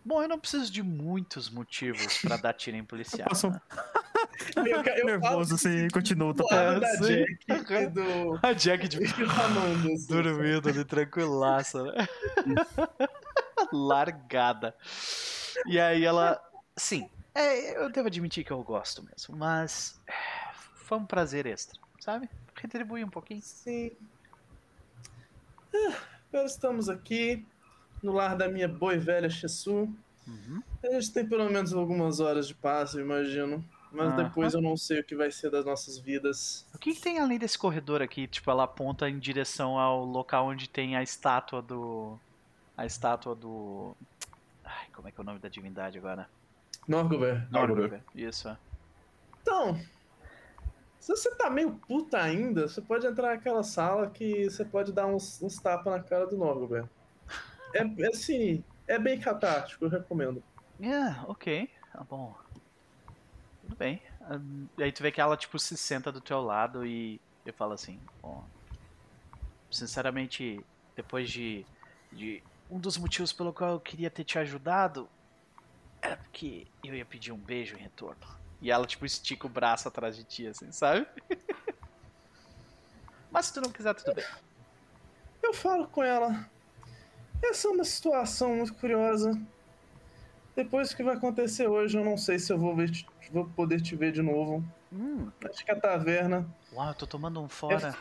Bom, 0.04 0.22
eu 0.22 0.28
não 0.28 0.40
preciso 0.40 0.72
de 0.72 0.84
muitos 0.84 1.50
motivos 1.50 2.18
pra 2.20 2.38
dar 2.38 2.54
tiro 2.54 2.78
em 2.78 2.84
policial. 2.86 3.28
Passo 3.30 3.48
um 3.48 3.52
né? 3.52 3.62
Eu, 4.56 4.84
eu 4.84 5.06
nervoso 5.06 5.54
assim, 5.54 5.88
continua 5.90 6.34
do 6.34 6.44
tocando. 6.44 6.82
lado 6.82 6.82
da 6.82 6.88
sim. 7.06 7.26
Jack 7.48 7.88
do, 7.88 8.40
A 8.42 8.54
Jack 8.54 8.88
de 8.88 8.98
Amanda. 9.24 9.94
assim, 9.94 10.08
dormindo 10.08 10.68
ali, 10.68 10.84
tranquilaça, 10.84 11.84
né? 11.84 12.08
Largada. 13.72 14.76
E 15.68 15.80
aí 15.80 16.04
ela. 16.04 16.42
Sim, 16.76 17.08
é, 17.34 17.78
eu 17.78 17.90
devo 17.90 18.08
admitir 18.08 18.44
que 18.44 18.52
eu 18.52 18.64
gosto 18.64 19.04
mesmo, 19.04 19.36
mas. 19.36 20.00
é, 20.08 20.14
Foi 20.76 20.98
um 20.98 21.06
prazer 21.06 21.46
extra, 21.46 21.80
sabe? 22.00 22.30
Retribuir 22.56 23.06
um 23.06 23.10
pouquinho. 23.10 23.42
Sim. 23.42 23.92
Ah, 25.74 25.96
agora 26.30 26.46
estamos 26.46 26.90
aqui, 26.90 27.46
no 28.04 28.12
lar 28.12 28.36
da 28.36 28.48
minha 28.48 28.68
boa 28.68 28.94
e 28.94 29.00
velha 29.00 29.30
Chesu. 29.30 29.90
Uhum. 30.28 30.62
A 30.84 30.88
gente 30.94 31.14
tem 31.14 31.28
pelo 31.28 31.50
menos 31.50 31.74
algumas 31.74 32.20
horas 32.20 32.48
de 32.48 32.56
paz, 32.56 32.94
eu 32.94 33.02
imagino. 33.02 33.64
Mas 33.92 34.14
Aham. 34.14 34.24
depois 34.24 34.54
eu 34.54 34.62
não 34.62 34.78
sei 34.78 35.02
o 35.02 35.04
que 35.04 35.16
vai 35.16 35.30
ser 35.32 35.52
das 35.52 35.66
nossas 35.66 35.98
vidas. 36.00 36.66
O 36.74 36.78
que, 36.78 36.94
que 36.94 37.02
tem 37.02 37.20
além 37.20 37.38
desse 37.38 37.58
corredor 37.58 38.02
aqui? 38.02 38.26
Tipo, 38.26 38.50
ela 38.50 38.64
aponta 38.64 39.10
em 39.10 39.20
direção 39.20 39.78
ao 39.78 40.06
local 40.06 40.48
onde 40.48 40.70
tem 40.70 40.96
a 40.96 41.04
estátua 41.04 41.62
do. 41.62 42.18
A 42.78 42.86
estátua 42.86 43.36
do. 43.36 43.96
Ai, 44.64 44.88
como 44.94 45.08
é 45.08 45.12
que 45.12 45.20
é 45.20 45.22
o 45.22 45.26
nome 45.26 45.40
da 45.40 45.50
divindade 45.50 45.98
agora? 45.98 46.28
Norgover. 46.88 47.48
Norgover. 47.52 48.04
Isso, 48.16 48.50
é. 48.50 48.58
Então, 49.42 49.80
se 51.00 51.10
você 51.10 51.34
tá 51.36 51.50
meio 51.50 51.74
puta 51.88 52.22
ainda, 52.22 52.68
você 52.68 52.82
pode 52.82 53.08
entrar 53.08 53.36
naquela 53.36 53.64
sala 53.64 54.10
que 54.10 54.50
você 54.50 54.64
pode 54.64 54.94
dar 54.94 55.08
uns, 55.08 55.42
uns 55.42 55.58
tapas 55.58 55.92
na 55.92 56.00
cara 56.00 56.28
do 56.28 56.38
Norgover. 56.38 56.88
É, 57.74 57.80
é 57.80 58.08
assim, 58.08 58.64
é 58.88 59.00
bem 59.00 59.20
catártico, 59.20 59.86
eu 59.86 59.90
recomendo. 59.90 60.44
Yeah, 60.80 61.24
ok. 61.28 61.70
Tá 61.92 62.04
bom. 62.04 62.36
Tudo 63.62 63.76
bem. 63.76 64.02
E 64.78 64.84
aí 64.84 64.92
tu 64.92 65.02
vê 65.02 65.12
que 65.12 65.20
ela, 65.20 65.36
tipo, 65.36 65.58
se 65.58 65.76
senta 65.76 66.12
do 66.12 66.22
teu 66.22 66.42
lado 66.42 66.86
e, 66.86 67.20
e 67.46 67.52
fala 67.52 67.74
assim, 67.74 68.00
bom. 68.22 68.44
Sinceramente, 69.72 70.64
depois 70.96 71.30
de, 71.30 71.66
de. 72.12 72.44
Um 72.70 72.80
dos 72.80 72.98
motivos 72.98 73.34
pelo 73.34 73.52
qual 73.52 73.72
eu 73.72 73.80
queria 73.80 74.10
ter 74.10 74.24
te 74.24 74.38
ajudado 74.38 75.10
era 76.02 76.18
porque 76.18 76.68
eu 76.84 76.96
ia 76.96 77.06
pedir 77.06 77.32
um 77.32 77.38
beijo 77.38 77.76
em 77.76 77.80
retorno. 77.80 78.22
E 78.62 78.72
ela, 78.72 78.86
tipo, 78.86 79.06
estica 79.06 79.48
o 79.48 79.50
braço 79.50 79.88
atrás 79.88 80.16
de 80.16 80.24
ti, 80.24 80.48
assim, 80.48 80.72
sabe? 80.72 81.08
Mas 83.32 83.48
se 83.48 83.54
tu 83.54 83.62
não 83.62 83.72
quiser, 83.72 83.94
tudo 83.96 84.16
bem. 84.16 84.26
Eu 85.42 85.54
falo 85.54 85.88
com 85.88 86.04
ela. 86.04 86.48
Essa 87.44 87.68
é 87.68 87.72
uma 87.72 87.84
situação 87.84 88.56
muito 88.58 88.74
curiosa. 88.76 89.40
Depois 90.56 90.90
do 90.90 90.96
que 90.96 91.04
vai 91.04 91.16
acontecer 91.16 91.68
hoje, 91.68 91.98
eu 91.98 92.04
não 92.04 92.18
sei 92.18 92.38
se 92.38 92.52
eu 92.52 92.60
vou, 92.60 92.76
ver 92.76 92.92
vou 93.32 93.48
poder 93.50 93.82
te 93.82 93.96
ver 93.96 94.12
de 94.12 94.22
novo. 94.22 94.64
Hum, 94.92 95.32
Acho 95.50 95.66
que 95.66 95.72
a 95.72 95.80
taverna, 95.80 96.46
uau, 96.74 96.90
eu 96.90 96.94
tô 96.94 97.08
tomando 97.08 97.42
um 97.42 97.48
fora. 97.48 97.96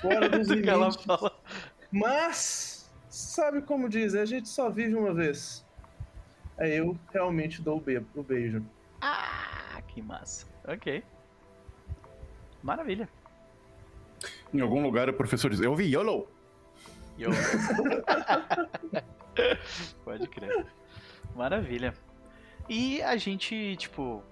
fora 0.00 0.28
dos 0.28 0.48
limites. 0.50 1.04
fala. 1.04 1.32
Mas, 1.90 2.90
sabe 3.08 3.62
como 3.62 3.88
diz, 3.88 4.14
a 4.14 4.26
gente 4.26 4.48
só 4.48 4.68
vive 4.68 4.96
uma 4.96 5.14
vez. 5.14 5.64
Aí 6.62 6.76
eu 6.76 6.96
realmente 7.12 7.60
dou 7.60 7.78
o, 7.78 7.80
be 7.80 7.96
o 8.14 8.22
beijo. 8.22 8.64
Ah, 9.00 9.82
que 9.88 10.00
massa. 10.00 10.46
Ok. 10.64 11.02
Maravilha. 12.62 13.08
Em 14.54 14.60
algum 14.60 14.80
lugar 14.80 15.08
o 15.08 15.12
professor 15.12 15.50
diz: 15.50 15.58
Eu 15.60 15.74
vi 15.74 15.92
YOLO! 15.92 16.28
Eu- 17.18 17.32
Pode 20.04 20.28
crer. 20.28 20.64
Maravilha. 21.34 21.94
E 22.68 23.02
a 23.02 23.16
gente, 23.16 23.74
tipo, 23.76 24.22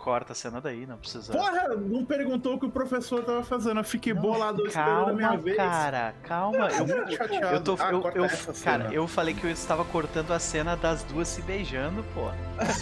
corta 0.00 0.32
a 0.32 0.34
cena 0.34 0.60
daí, 0.60 0.86
não 0.86 0.96
precisa. 0.96 1.30
Porra, 1.32 1.68
não 1.76 2.04
perguntou 2.06 2.54
o 2.54 2.58
que 2.58 2.64
o 2.66 2.70
professor 2.70 3.22
tava 3.22 3.42
fazendo. 3.44 3.78
Eu 3.80 3.84
fiquei 3.84 4.14
Não, 4.14 4.22
bolado 4.22 4.66
esperando 4.66 5.10
a 5.10 5.12
minha 5.12 5.28
calma, 5.28 5.42
vez. 5.42 5.56
cara, 5.56 6.14
calma. 6.22 6.68
Eu, 6.70 7.48
eu 7.52 7.60
tô. 7.62 7.76
Ah, 7.78 7.90
eu, 7.92 8.00
eu- 8.14 8.28
cara, 8.28 8.28
cena. 8.54 8.92
eu 8.94 9.06
falei 9.06 9.34
que 9.34 9.44
eu 9.44 9.50
estava 9.50 9.84
cortando 9.84 10.32
a 10.32 10.38
cena 10.38 10.74
das 10.76 11.02
duas 11.04 11.28
se 11.28 11.42
beijando, 11.42 12.02
pô. 12.14 12.30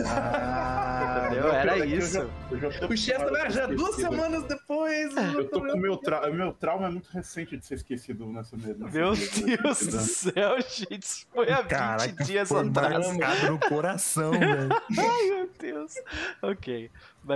Ah, 0.07 1.27
Entendeu? 1.29 1.53
Era 1.53 1.79
é 1.79 1.87
isso. 1.87 2.13
já- 2.15 2.27
eu 2.51 2.59
já 2.73 2.87
O 2.87 2.97
Chester 2.97 3.29
com 3.47 3.51
já 3.51 3.67
duas 3.67 3.95
semanas 3.97 4.43
depois. 4.45 5.17
Eu 5.17 5.49
tô 5.49 5.61
com 5.61 5.73
o 5.73 5.77
meu 5.81 5.97
trauma. 5.97 6.29
Meu 6.31 6.53
trauma 6.53 6.87
é 6.87 6.91
muito 6.91 7.09
recente 7.11 7.57
de 7.57 7.67
ser 7.67 7.75
esquecido 7.75 8.27
nessa 8.27 8.57
nessa 8.57 8.75
Meu 8.75 9.13
Deus 9.15 9.87
do 9.87 9.99
céu, 10.01 10.57
gente. 10.61 10.99
Isso 11.05 11.27
foi 11.35 11.51
há 11.51 11.63
20 11.63 11.69
Caraca, 11.69 12.25
dias 12.25 12.53
atrás. 12.53 13.07
marcado 13.17 13.51
no 13.53 13.59
coração, 13.59 14.31
velho. 14.39 14.69
Ai, 14.99 15.31
meu 15.31 15.51
Deus. 15.59 15.95
Ok. 16.43 16.91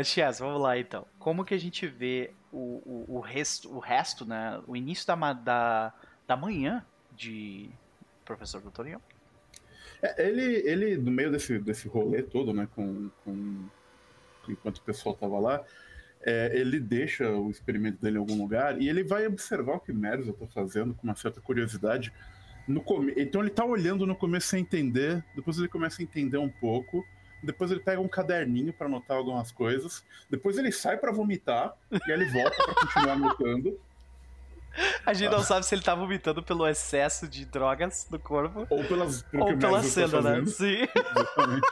Chess, 0.04 0.38
vamos 0.38 0.60
lá 0.60 0.78
então. 0.78 1.06
Como 1.18 1.44
que 1.44 1.54
a 1.54 1.58
gente 1.58 1.86
vê 1.86 2.32
o, 2.52 3.06
o, 3.08 3.16
o, 3.16 3.20
resto, 3.20 3.74
o 3.74 3.78
resto, 3.78 4.24
né? 4.24 4.60
O 4.66 4.76
início 4.76 5.06
da, 5.06 5.32
da, 5.32 5.92
da 6.26 6.36
manhã 6.36 6.84
de 7.16 7.68
Professor 8.24 8.60
Doutorião? 8.60 9.00
É, 10.02 10.26
ele, 10.26 10.68
ele, 10.68 10.96
no 10.96 11.10
meio 11.10 11.30
desse, 11.30 11.58
desse 11.58 11.86
rolê 11.88 12.22
todo, 12.22 12.52
né, 12.52 12.68
com, 12.74 13.08
com- 13.24 13.64
enquanto 14.48 14.78
o 14.78 14.82
pessoal 14.82 15.14
tava 15.14 15.38
lá, 15.38 15.64
é, 16.22 16.50
ele 16.54 16.80
deixa 16.80 17.30
o 17.30 17.50
experimento 17.50 18.00
dele 18.02 18.16
em 18.16 18.20
algum 18.20 18.36
lugar 18.36 18.80
e 18.80 18.88
ele 18.88 19.04
vai 19.04 19.26
observar 19.26 19.74
o 19.74 19.80
que 19.80 19.92
Merzel 19.92 20.34
tá 20.34 20.46
fazendo 20.46 20.94
com 20.94 21.04
uma 21.04 21.14
certa 21.16 21.40
curiosidade. 21.40 22.12
No. 22.66 22.84
Então 23.16 23.40
ele 23.40 23.50
tá 23.50 23.64
olhando 23.64 24.06
no 24.06 24.14
começo 24.14 24.48
sem 24.48 24.62
entender, 24.62 25.24
depois 25.34 25.58
ele 25.58 25.68
começa 25.68 26.00
a 26.00 26.04
entender 26.04 26.38
um 26.38 26.48
pouco, 26.48 27.04
depois 27.42 27.70
ele 27.70 27.80
pega 27.80 28.00
um 28.00 28.08
caderninho 28.08 28.72
para 28.72 28.86
anotar 28.86 29.16
algumas 29.16 29.50
coisas, 29.50 30.04
depois 30.30 30.58
ele 30.58 30.70
sai 30.70 30.96
para 30.96 31.12
vomitar 31.12 31.74
e 31.90 31.96
aí 31.96 32.12
ele 32.12 32.26
volta 32.26 32.56
para 32.56 32.74
continuar 32.74 33.12
anotando. 33.12 33.80
A 35.04 35.12
gente 35.12 35.30
não 35.30 35.42
sabe 35.42 35.66
se 35.66 35.74
ele 35.74 35.82
tá 35.82 35.94
vomitando 35.94 36.42
pelo 36.42 36.66
excesso 36.66 37.28
de 37.28 37.44
drogas 37.44 38.08
no 38.10 38.18
corpo 38.18 38.66
Ou 38.70 38.82
pelas 38.84 39.22
ou 39.34 39.58
pela 39.58 39.82
tá 39.82 39.82
cena, 39.82 40.22
né? 40.22 40.46
Sim. 40.46 40.88
Exatamente. 40.96 41.68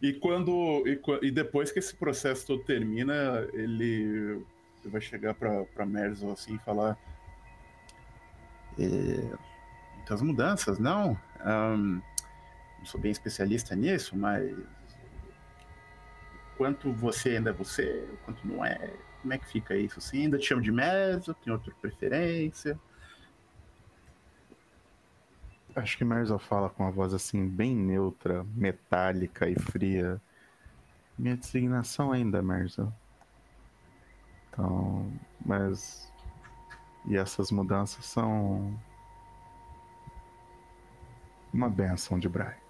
E 0.00 0.12
quando 0.12 0.84
e, 0.86 1.00
e 1.26 1.30
depois 1.32 1.72
que 1.72 1.80
esse 1.80 1.96
processo 1.96 2.46
todo 2.46 2.62
termina, 2.62 3.48
ele 3.52 4.40
vai 4.84 5.00
chegar 5.00 5.34
pra, 5.34 5.64
pra 5.64 5.84
Merzel 5.84 6.30
assim 6.30 6.54
e 6.54 6.58
falar 6.60 6.96
"É, 8.78 9.36
muitas 9.96 10.22
mudanças, 10.22 10.78
não? 10.78 11.18
Ahn, 11.40 12.00
não 12.78 12.86
sou 12.86 13.00
bem 13.00 13.10
especialista 13.10 13.74
nisso, 13.74 14.16
mas 14.16 14.56
quanto 16.56 16.92
você 16.92 17.36
ainda 17.36 17.50
é 17.50 17.52
você, 17.52 18.08
quanto 18.24 18.46
não 18.46 18.64
é, 18.64 18.92
como 19.22 19.32
é 19.32 19.38
que 19.38 19.46
fica 19.46 19.76
isso? 19.76 19.98
Assim, 19.98 20.22
ainda 20.22 20.38
te 20.38 20.46
chamo 20.46 20.62
de 20.62 20.72
Merzel, 20.72 21.34
tem 21.34 21.52
outra 21.52 21.72
preferência? 21.80 22.78
Acho 25.74 25.96
que 25.96 26.04
Merzel 26.04 26.38
fala 26.38 26.70
com 26.70 26.82
uma 26.82 26.90
voz 26.90 27.14
assim, 27.14 27.46
bem 27.46 27.74
neutra, 27.74 28.44
metálica 28.54 29.48
e 29.48 29.54
fria. 29.58 30.20
Minha 31.16 31.36
designação 31.36 32.10
ainda, 32.10 32.42
Merzel. 32.42 32.92
Então, 34.50 35.12
mas. 35.44 36.12
E 37.06 37.16
essas 37.16 37.50
mudanças 37.50 38.04
são. 38.04 38.76
Uma 41.52 41.68
benção 41.68 42.18
de 42.18 42.28
Brian. 42.28 42.67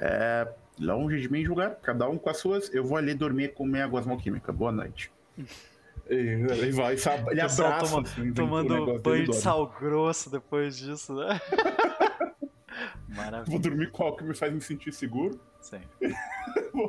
É, 0.00 0.48
longe 0.78 1.20
de 1.20 1.30
mim 1.30 1.44
julgar, 1.44 1.76
cada 1.76 2.08
um 2.08 2.16
com 2.18 2.30
as 2.30 2.38
suas. 2.38 2.72
Eu 2.72 2.82
vou 2.82 2.96
ali 2.96 3.14
dormir 3.14 3.52
com 3.54 3.64
minha 3.66 3.86
gosma. 3.86 4.16
Boa 4.54 4.72
noite. 4.72 5.12
Ele 6.06 6.72
vai, 6.72 6.96
sabe, 6.96 7.30
ele 7.30 7.40
abraça 7.40 7.88
toma- 7.88 8.02
assim, 8.02 8.32
Tomando 8.32 8.98
banho 8.98 9.26
de 9.26 9.36
sal 9.36 9.68
grosso 9.78 10.28
depois 10.28 10.76
disso, 10.76 11.14
né? 11.14 11.40
Vou 13.08 13.16
Maravilha. 13.16 13.58
dormir 13.60 13.90
com 13.92 14.02
algo 14.02 14.16
que 14.18 14.24
me 14.24 14.34
faz 14.34 14.52
me 14.52 14.60
sentir 14.60 14.92
seguro. 14.92 15.40
Sim. 15.60 15.80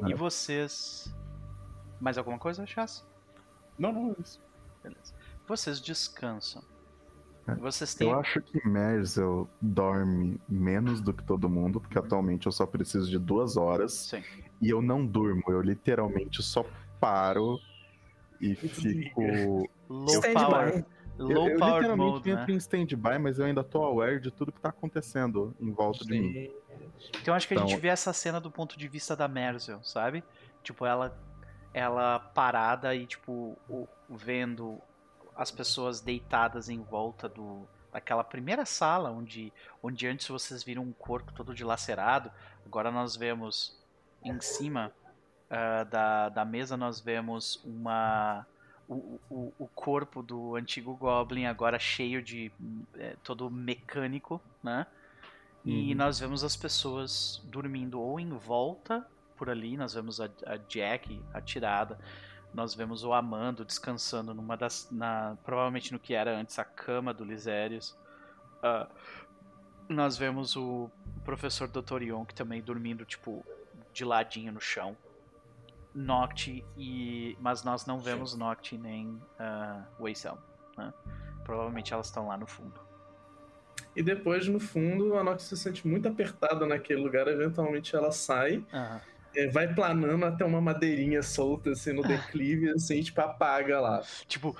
E 0.07 0.13
vocês. 0.15 1.13
Mais 1.99 2.17
alguma 2.17 2.39
coisa, 2.39 2.65
Chas? 2.65 3.05
Não, 3.77 3.91
não, 3.91 4.09
é 4.11 4.21
isso. 4.21 4.41
Beleza. 4.81 5.13
Vocês 5.47 5.79
descansam. 5.79 6.63
É, 7.47 7.55
Vocês 7.55 7.93
têm. 7.95 8.09
Eu 8.09 8.19
acho 8.19 8.41
que 8.41 8.67
Merzel 8.67 9.49
dorme 9.61 10.39
menos 10.47 11.01
do 11.01 11.13
que 11.13 11.23
todo 11.23 11.49
mundo, 11.49 11.79
porque 11.81 11.97
atualmente 11.97 12.45
eu 12.45 12.51
só 12.51 12.65
preciso 12.65 13.09
de 13.09 13.17
duas 13.17 13.57
horas. 13.57 13.93
Sim. 13.93 14.23
E 14.61 14.69
eu 14.69 14.81
não 14.81 15.05
durmo, 15.05 15.41
eu 15.47 15.61
literalmente 15.61 16.41
só 16.43 16.63
paro 16.99 17.59
e 18.39 18.53
fico. 18.55 19.21
Low 19.89 20.05
Stand 20.07 20.33
power. 20.33 20.85
Low 21.17 21.31
eu, 21.47 21.53
eu 21.53 21.59
power 21.59 21.75
literalmente 21.75 22.11
mode, 22.13 22.33
né? 22.33 22.41
entro 22.41 22.51
em 22.53 22.57
stand-by, 22.57 23.19
mas 23.19 23.37
eu 23.39 23.45
ainda 23.45 23.63
tô 23.63 23.83
aware 23.83 24.19
de 24.19 24.31
tudo 24.31 24.51
que 24.51 24.59
tá 24.61 24.69
acontecendo 24.69 25.55
em 25.59 25.71
volta 25.71 26.05
de 26.05 26.19
mim. 26.19 26.51
Então 27.21 27.33
acho 27.33 27.47
que 27.47 27.53
a 27.55 27.57
gente 27.57 27.69
Então- 27.69 27.81
vê 27.81 27.87
essa 27.89 28.13
cena 28.13 28.39
do 28.39 28.49
ponto 28.51 28.77
de 28.77 28.87
vista 28.87 29.15
da 29.15 29.27
Merzel, 29.27 29.83
sabe? 29.83 30.23
Tipo, 30.63 30.85
ela 30.85 31.17
ela 31.73 32.19
parada 32.19 32.93
e 32.95 33.05
tipo 33.07 33.57
o- 33.69 33.87
vendo 34.09 34.77
as 35.35 35.51
pessoas 35.51 36.01
deitadas 36.01 36.69
em 36.69 36.81
volta 36.81 37.27
do 37.29 37.67
daquela 37.91 38.23
primeira 38.23 38.65
sala 38.65 39.11
onde 39.11 39.51
onde 39.83 40.07
antes 40.07 40.27
vocês 40.27 40.63
viram 40.63 40.83
um 40.83 40.93
corpo 40.93 41.31
todo 41.33 41.53
dilacerado, 41.53 42.31
agora 42.65 42.89
nós 42.89 43.15
vemos 43.17 43.77
em 44.23 44.39
cima 44.39 44.93
ah, 45.49 45.83
da, 45.83 46.29
da 46.29 46.45
mesa 46.45 46.77
nós 46.77 47.01
vemos 47.01 47.61
uma 47.65 48.45
o, 48.87 49.19
o, 49.29 49.53
o 49.59 49.67
corpo 49.67 50.21
do 50.23 50.55
antigo 50.55 50.95
Goblin 50.95 51.45
agora 51.45 51.77
cheio 51.79 52.21
de 52.21 52.51
eh, 52.95 53.15
todo 53.23 53.49
mecânico, 53.49 54.41
né? 54.63 54.85
E 55.63 55.91
Uhum. 55.91 55.97
nós 55.97 56.19
vemos 56.19 56.43
as 56.43 56.55
pessoas 56.55 57.41
dormindo 57.45 58.01
ou 58.01 58.19
em 58.19 58.29
volta 58.29 59.05
por 59.37 59.49
ali, 59.49 59.77
nós 59.77 59.93
vemos 59.93 60.19
a, 60.19 60.29
a 60.45 60.57
Jack 60.57 61.21
atirada, 61.33 61.99
nós 62.53 62.73
vemos 62.73 63.03
o 63.03 63.13
Amando 63.13 63.63
descansando 63.63 64.33
numa 64.33 64.57
das. 64.57 64.87
Na, 64.91 65.37
provavelmente 65.43 65.91
no 65.93 65.99
que 65.99 66.13
era 66.13 66.35
antes 66.35 66.57
a 66.59 66.63
cama 66.63 67.13
do 67.13 67.23
Lisérius. 67.23 67.95
Ah, 68.61 68.87
nós 69.87 70.17
vemos 70.17 70.55
o 70.55 70.89
professor 71.23 71.67
Dr. 71.67 72.01
Yonk 72.01 72.33
também 72.33 72.61
dormindo, 72.61 73.05
tipo, 73.05 73.45
de 73.93 74.05
ladinho 74.05 74.51
no 74.51 74.61
chão. 74.61 74.95
Noct 75.93 76.63
e. 76.77 77.37
Mas 77.39 77.63
nós 77.63 77.85
não 77.85 77.99
vemos 77.99 78.35
Noct 78.35 78.77
nem 78.77 79.07
uh, 79.07 79.83
Weisel. 79.99 80.37
Né? 80.77 80.93
Provavelmente 81.43 81.93
elas 81.93 82.07
estão 82.07 82.27
lá 82.27 82.37
no 82.37 82.47
fundo. 82.47 82.79
E 83.93 84.01
depois, 84.01 84.47
no 84.47 84.59
fundo, 84.59 85.17
a 85.17 85.23
Nox 85.23 85.43
se 85.43 85.57
sente 85.57 85.85
muito 85.85 86.07
apertada 86.07 86.65
naquele 86.65 87.01
lugar. 87.01 87.27
Eventualmente 87.27 87.95
ela 87.95 88.11
sai, 88.11 88.63
Aham. 88.73 89.01
É, 89.35 89.47
vai 89.47 89.73
planando 89.73 90.25
até 90.25 90.43
uma 90.45 90.61
madeirinha 90.61 91.21
solta, 91.23 91.71
assim, 91.71 91.93
no 91.93 92.01
declive, 92.03 92.69
assim, 92.69 92.95
e, 92.95 93.03
tipo, 93.03 93.19
apaga 93.21 93.79
lá. 93.79 94.03
Tipo, 94.27 94.55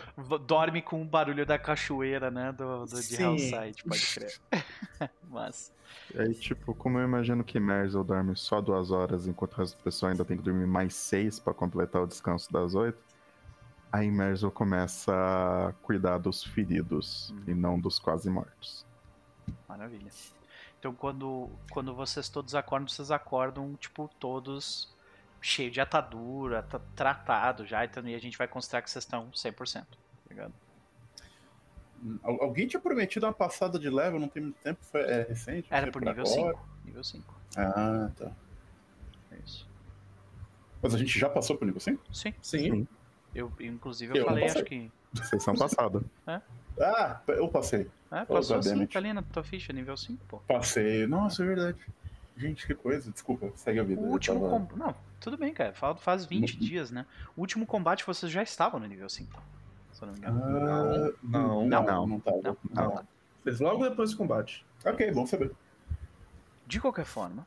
dorme 0.46 0.82
com 0.82 1.02
o 1.02 1.06
barulho 1.06 1.46
da 1.46 1.58
cachoeira, 1.58 2.30
né? 2.32 2.52
Do, 2.52 2.86
do 2.86 3.02
de. 3.02 3.22
Hellside, 3.22 3.84
pode 3.84 4.14
crer. 4.14 4.40
Mas. 5.30 5.74
Aí, 6.16 6.34
tipo, 6.34 6.74
como 6.76 7.00
eu 7.00 7.04
imagino 7.06 7.44
que 7.44 7.60
Merzel 7.60 8.04
dorme 8.04 8.36
só 8.36 8.62
duas 8.62 8.92
horas, 8.92 9.28
enquanto 9.28 9.54
o 9.54 9.58
resto 9.58 9.78
da 9.78 9.84
pessoa 9.84 10.12
ainda 10.12 10.26
tem 10.26 10.38
que 10.38 10.44
dormir 10.44 10.68
mais 10.68 10.94
seis 10.94 11.40
pra 11.40 11.54
completar 11.54 12.02
o 12.02 12.08
descanso 12.08 12.52
das 12.52 12.76
oito, 12.76 12.98
aí 13.92 14.10
Merzel 14.10 14.52
começa 14.52 15.12
a 15.14 15.74
cuidar 15.84 16.18
dos 16.18 16.44
feridos 16.44 17.32
Hum. 17.32 17.44
e 17.48 17.54
não 17.54 17.80
dos 17.80 18.00
quase 18.00 18.30
mortos. 18.30 18.86
Maravilha. 19.68 20.12
Então 20.82 20.96
quando, 20.96 21.48
quando 21.70 21.94
vocês 21.94 22.28
todos 22.28 22.56
acordam, 22.56 22.88
vocês 22.88 23.12
acordam, 23.12 23.76
tipo, 23.76 24.10
todos 24.20 24.92
cheios 25.40 25.72
de 25.72 25.80
atadura, 25.80 26.64
tra- 26.64 26.82
tratado 26.96 27.68
já, 27.68 27.86
então, 27.86 28.08
e 28.08 28.16
a 28.16 28.20
gente 28.20 28.36
vai 28.36 28.48
considerar 28.48 28.82
que 28.82 28.90
vocês 28.90 29.04
estão 29.06 29.30
100%, 29.32 29.74
tá 29.86 29.86
ligado? 30.30 30.54
Al- 32.24 32.42
Alguém 32.44 32.66
tinha 32.68 32.80
prometido 32.80 33.28
uma 33.28 33.34
passada 33.34 33.78
de 33.78 33.90
level, 33.92 34.20
não 34.20 34.28
tem 34.28 34.42
muito 34.42 34.58
tempo, 34.64 34.80
foi 34.84 35.02
é, 35.02 35.22
recente? 35.22 35.68
Era 35.70 35.92
por 35.92 36.02
nível 36.02 36.24
agora? 36.26 36.54
5. 36.56 36.68
Nível 36.84 37.04
5. 37.04 37.36
Ah, 37.58 38.10
tá. 38.18 38.32
É 39.32 39.36
isso. 39.46 39.70
Mas 40.82 40.96
a 40.96 40.98
gente 40.98 41.20
já 41.20 41.30
passou 41.30 41.56
pro 41.58 41.66
nível 41.68 41.80
5? 41.80 42.04
Sim. 42.12 42.34
Sim. 42.42 42.88
Eu, 43.36 43.52
inclusive, 43.60 44.14
eu, 44.18 44.22
Eu 44.24 44.26
falei, 44.26 44.46
acho 44.46 44.64
que. 44.64 44.92
Sessão 45.26 45.54
passada. 45.56 46.02
Ah, 46.80 47.22
eu 47.28 47.48
passei. 47.50 47.88
É, 48.12 48.24
Oh, 48.24 48.26
passou 48.26 48.62
sim, 48.62 48.70
goddammit. 48.70 48.94
tá 48.94 49.00
ali 49.00 49.14
na 49.14 49.22
tua 49.22 49.44
ficha, 49.44 49.72
nível 49.72 49.96
5, 49.96 50.24
pô. 50.28 50.38
Passei. 50.40 51.08
Nossa, 51.08 51.44
é 51.44 51.46
verdade. 51.46 51.78
Gente, 52.38 52.66
que 52.68 52.74
coisa. 52.76 53.10
Desculpa, 53.12 53.52
segue 53.56 53.80
a 53.80 53.84
vida. 53.84 54.02
O 54.02 54.06
último 54.12 54.40
tava- 54.40 54.50
combate. 54.52 54.78
Não, 54.78 54.96
tudo 55.20 55.38
bem, 55.38 55.54
cara. 55.54 55.74
Faz 55.74 56.26
20 56.26 56.58
dias, 56.58 56.92
né? 56.92 57.06
O 57.38 57.42
último 57.42 57.66
combate 57.66 58.06
vocês 58.06 58.32
já 58.32 58.44
estavam 58.44 58.80
no 58.80 58.86
nível 58.88 59.08
5. 59.10 59.42
Se 59.94 60.02
eu 60.04 60.08
não 60.08 60.14
me 60.14 60.20
engano. 60.20 60.42
Ah, 60.44 61.14
não, 61.24 61.66
Não, 61.68 61.84
não, 61.86 62.08
não, 62.08 62.20
tava. 62.20 62.38
Não, 62.38 62.58
Não. 62.74 62.96
não. 62.96 63.08
Fez 63.44 63.60
logo 63.60 63.88
depois 63.88 64.12
do 64.12 64.18
combate. 64.18 64.66
Ok, 64.86 65.12
bom 65.12 65.26
saber. 65.26 65.52
De 66.68 66.80
qualquer 66.80 67.06
forma, 67.06 67.46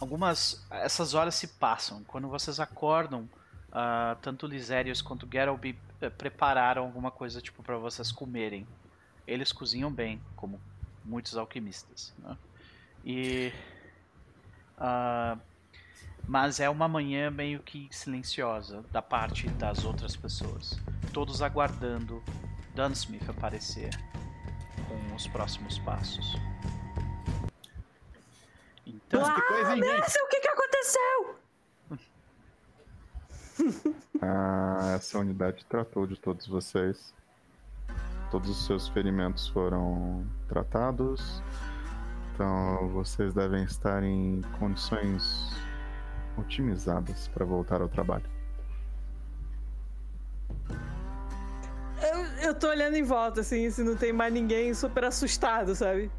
algumas 0.00 0.64
essas 0.70 1.14
horas 1.14 1.34
se 1.34 1.46
passam. 1.48 2.02
Quando 2.04 2.28
vocês 2.28 2.60
acordam, 2.60 3.28
ah, 3.72 4.16
tanto 4.22 4.46
Lisérius 4.46 5.00
quanto 5.02 5.28
Geralby 5.30 5.70
eh, 5.70 5.89
prepararam 6.08 6.84
alguma 6.84 7.10
coisa 7.10 7.40
tipo 7.40 7.62
para 7.62 7.76
vocês 7.76 8.10
comerem. 8.12 8.66
Eles 9.26 9.52
cozinham 9.52 9.92
bem, 9.92 10.20
como 10.36 10.60
muitos 11.04 11.36
alquimistas, 11.36 12.14
né? 12.18 12.36
E 13.04 13.52
ah, 14.78 15.36
mas 16.26 16.60
é 16.60 16.70
uma 16.70 16.88
manhã 16.88 17.30
meio 17.30 17.60
que 17.60 17.88
silenciosa 17.90 18.82
da 18.90 19.02
parte 19.02 19.48
das 19.50 19.84
outras 19.84 20.16
pessoas, 20.16 20.78
todos 21.12 21.42
aguardando 21.42 22.22
Dunsmith 22.74 23.28
aparecer 23.28 23.90
com 24.88 25.14
os 25.14 25.26
próximos 25.26 25.78
passos. 25.80 26.34
Então, 28.86 29.34
que 29.34 29.42
coisa, 29.42 29.74
hein? 29.74 29.80
Nossa, 29.80 30.22
o 30.22 30.28
que 30.28 30.40
que 30.40 30.48
aconteceu? 30.48 31.39
Ah, 34.22 34.92
essa 34.96 35.18
unidade 35.18 35.64
tratou 35.64 36.06
de 36.06 36.14
todos 36.14 36.46
vocês. 36.46 37.14
Todos 38.30 38.50
os 38.50 38.66
seus 38.66 38.86
ferimentos 38.88 39.48
foram 39.48 40.26
tratados. 40.46 41.42
Então 42.34 42.88
vocês 42.90 43.32
devem 43.32 43.64
estar 43.64 44.02
em 44.02 44.42
condições 44.58 45.56
otimizadas 46.36 47.28
para 47.28 47.46
voltar 47.46 47.80
ao 47.80 47.88
trabalho. 47.88 48.24
Eu, 52.02 52.48
eu 52.48 52.54
tô 52.54 52.68
olhando 52.68 52.96
em 52.96 53.02
volta, 53.02 53.40
assim, 53.40 53.70
se 53.70 53.82
não 53.82 53.96
tem 53.96 54.12
mais 54.12 54.32
ninguém 54.32 54.72
super 54.74 55.04
assustado, 55.04 55.74
sabe? 55.74 56.10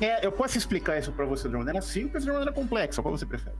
É, 0.00 0.24
eu 0.24 0.30
posso 0.32 0.56
explicar 0.56 0.98
isso 0.98 1.12
pra 1.12 1.24
você 1.24 1.48
de 1.48 1.54
uma 1.54 1.64
maneira 1.64 1.82
simples 1.82 2.22
ou 2.22 2.26
de 2.26 2.30
uma 2.30 2.38
maneira 2.38 2.52
complexa? 2.52 3.02
Qual 3.02 3.16
você 3.16 3.26
prefere? 3.26 3.56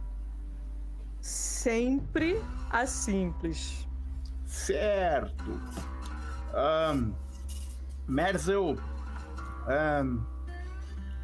Sempre 1.20 2.40
a 2.70 2.86
simples. 2.86 3.86
Certo. 4.46 5.60
Ahn, 6.54 7.12
Merzel 8.06 8.76
ahn, 9.66 10.20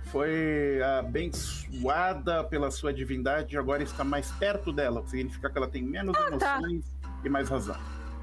foi 0.05 0.81
abençoada 0.99 2.45
pela 2.45 2.71
sua 2.71 2.93
divindade 2.93 3.55
e 3.55 3.59
agora 3.59 3.83
está 3.83 4.05
mais 4.05 4.31
perto 4.33 4.73
dela, 4.73 5.01
o 5.01 5.05
que 5.05 5.11
significa 5.11 5.49
que 5.51 5.57
ela 5.59 5.69
tem 5.69 5.83
menos 5.83 6.15
Ah, 6.17 6.37
tá. 6.39 6.57
emoções 6.59 6.85
e 7.25 7.29
mais 7.29 7.49
razão. 7.49 7.77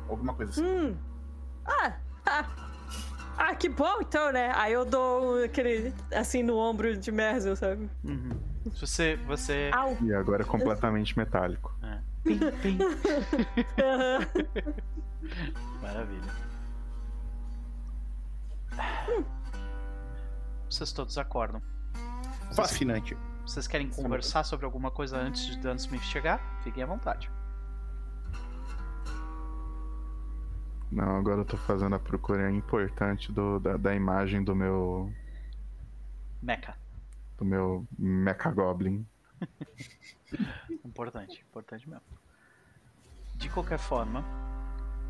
Alguma 0.07 0.33
coisa 0.33 0.51
assim. 0.51 0.63
Hum. 0.65 0.95
Ah, 1.65 1.93
ah. 2.25 2.45
Ah, 3.37 3.55
que 3.55 3.67
bom 3.69 3.99
então, 4.01 4.31
né? 4.31 4.51
Aí 4.55 4.73
eu 4.73 4.85
dou 4.85 5.43
aquele, 5.43 5.93
assim, 6.13 6.43
no 6.43 6.57
ombro 6.57 6.95
de 6.95 7.11
Merzel, 7.11 7.55
sabe? 7.55 7.89
uhum. 8.03 8.29
Você, 8.65 9.15
você, 9.27 9.71
Au. 9.73 9.97
E 10.01 10.13
agora 10.13 10.43
é 10.43 10.45
completamente 10.45 11.17
metálico. 11.17 11.75
Pim, 12.23 12.39
pim. 12.61 12.77
Aham. 13.83 14.19
Maravilha. 15.81 16.31
Vocês 20.69 20.91
todos 20.91 21.17
acordam. 21.17 21.61
Fascinante. 22.53 23.17
Vocês 23.45 23.67
querem 23.67 23.89
conversar 23.89 24.43
sobre 24.43 24.65
alguma 24.65 24.91
coisa 24.91 25.17
antes 25.17 25.45
de 25.45 25.57
Dan 25.57 25.75
Smith 25.75 26.03
chegar? 26.03 26.39
Fiquem 26.63 26.83
à 26.83 26.85
vontade. 26.85 27.29
Não, 30.91 31.17
agora 31.17 31.41
eu 31.41 31.45
tô 31.45 31.57
fazendo 31.57 31.95
a 31.95 31.99
procura 31.99 32.51
importante 32.51 33.31
do, 33.31 33.59
da, 33.59 33.77
da 33.77 33.95
imagem 33.95 34.43
do 34.43 34.53
meu. 34.53 35.11
Mecha. 36.41 36.75
Do 37.41 37.45
meu 37.45 37.87
Mecha 37.97 38.51
Goblin. 38.51 39.03
Importante, 40.85 41.43
importante 41.49 41.89
mesmo. 41.89 42.03
De 43.35 43.49
qualquer 43.49 43.79
forma, 43.79 44.23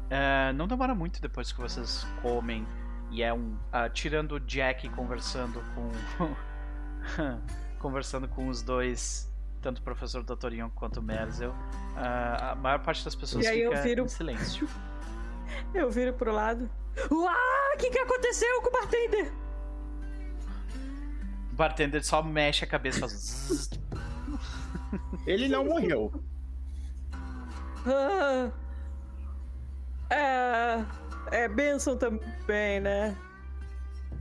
é, 0.10 0.54
não 0.54 0.66
demora 0.68 0.96
muito 0.96 1.22
depois 1.22 1.52
que 1.52 1.60
vocês 1.60 2.06
comem 2.22 2.66
e 3.12 3.22
é 3.22 3.34
um. 3.34 3.58
ah, 3.72 3.90
tirando 3.90 4.34
o 4.34 4.40
Jack 4.40 4.88
conversando 4.90 5.62
com. 5.76 5.92
conversando 7.80 8.28
com 8.30 8.48
os 8.48 8.62
dois, 8.62 9.30
tanto 9.62 9.80
o 9.80 9.82
professor 9.82 10.24
Doutorinho 10.24 10.72
quanto 10.76 11.02
o 11.02 11.04
Merzel, 11.04 11.54
ah, 11.98 12.52
a 12.52 12.56
maior 12.56 12.80
parte 12.80 13.04
das 13.04 13.14
pessoas 13.16 13.44
E 13.46 13.48
aí 13.50 13.62
eu 13.62 13.72
fica 13.72 13.84
viro- 13.84 14.06
em 14.06 14.08
silêncio. 14.08 14.68
Eu 15.74 15.92
viro 15.92 16.14
pro 16.14 16.32
lado. 16.32 16.70
Uau, 17.12 17.74
o 17.74 17.78
que, 17.78 17.90
que 17.90 18.00
aconteceu 18.00 18.62
com 18.62 18.70
o 18.70 18.72
bartender? 18.72 19.34
O 21.62 21.64
bartender 21.64 22.04
só 22.04 22.24
mexe 22.24 22.64
a 22.66 22.68
cabeça 22.68 22.98
e 22.98 23.02
faz. 23.02 23.12
zzz. 23.14 23.70
Ele 25.28 25.48
não 25.48 25.64
morreu. 25.64 26.12
Ah, 27.86 28.50
é. 30.10 30.84
É 31.32 31.48
bênção 31.48 31.96
também, 31.96 32.80
né? 32.80 33.16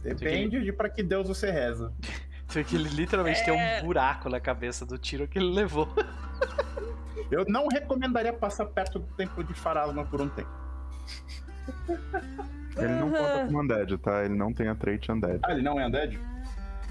Depende 0.03 0.63
de 0.63 0.71
pra 0.71 0.91
que 0.91 1.03
Deus 1.03 1.29
você 1.29 1.51
reza. 1.51 1.95
Vê 2.53 2.63
que 2.63 2.77
ele 2.77 2.91
literalmente 2.91 3.43
tem 3.43 3.59
É. 3.59 3.81
um 3.81 3.87
buraco 3.87 4.29
na 4.29 4.39
cabeça 4.39 4.85
do 4.85 4.99
tiro 4.99 5.27
que 5.27 5.39
ele 5.39 5.51
levou. 5.51 5.89
Eu 7.33 7.47
não 7.49 7.69
recomendaria 7.69 8.35
passar 8.35 8.67
perto 8.67 8.99
do 8.99 9.07
templo 9.15 9.43
de 9.43 9.55
Farasma 9.55 10.05
por 10.05 10.21
um 10.21 10.29
tempo. 10.29 10.51
Ele 12.77 12.95
não 12.97 13.11
conta 13.11 13.47
como 13.47 13.63
Undead, 13.63 13.97
tá? 13.99 14.25
Ele 14.27 14.35
não 14.35 14.53
tem 14.53 14.69
a 14.69 14.75
trait 14.75 15.11
Undead. 15.11 15.41
Ah, 15.45 15.53
ele 15.53 15.63
não 15.63 15.81
é 15.81 15.87
undead? 15.87 16.21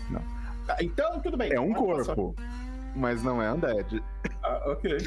Não. 0.10 0.39
Tá, 0.70 0.78
então, 0.82 1.20
tudo 1.20 1.36
bem. 1.36 1.52
É 1.52 1.60
um 1.60 1.74
Pode 1.74 1.98
passar. 1.98 2.14
corpo, 2.14 2.40
mas 2.96 3.24
não 3.24 3.42
é 3.42 3.52
Undead. 3.52 4.04
Ah, 4.44 4.62
ok, 4.68 4.98
ok. 4.98 5.00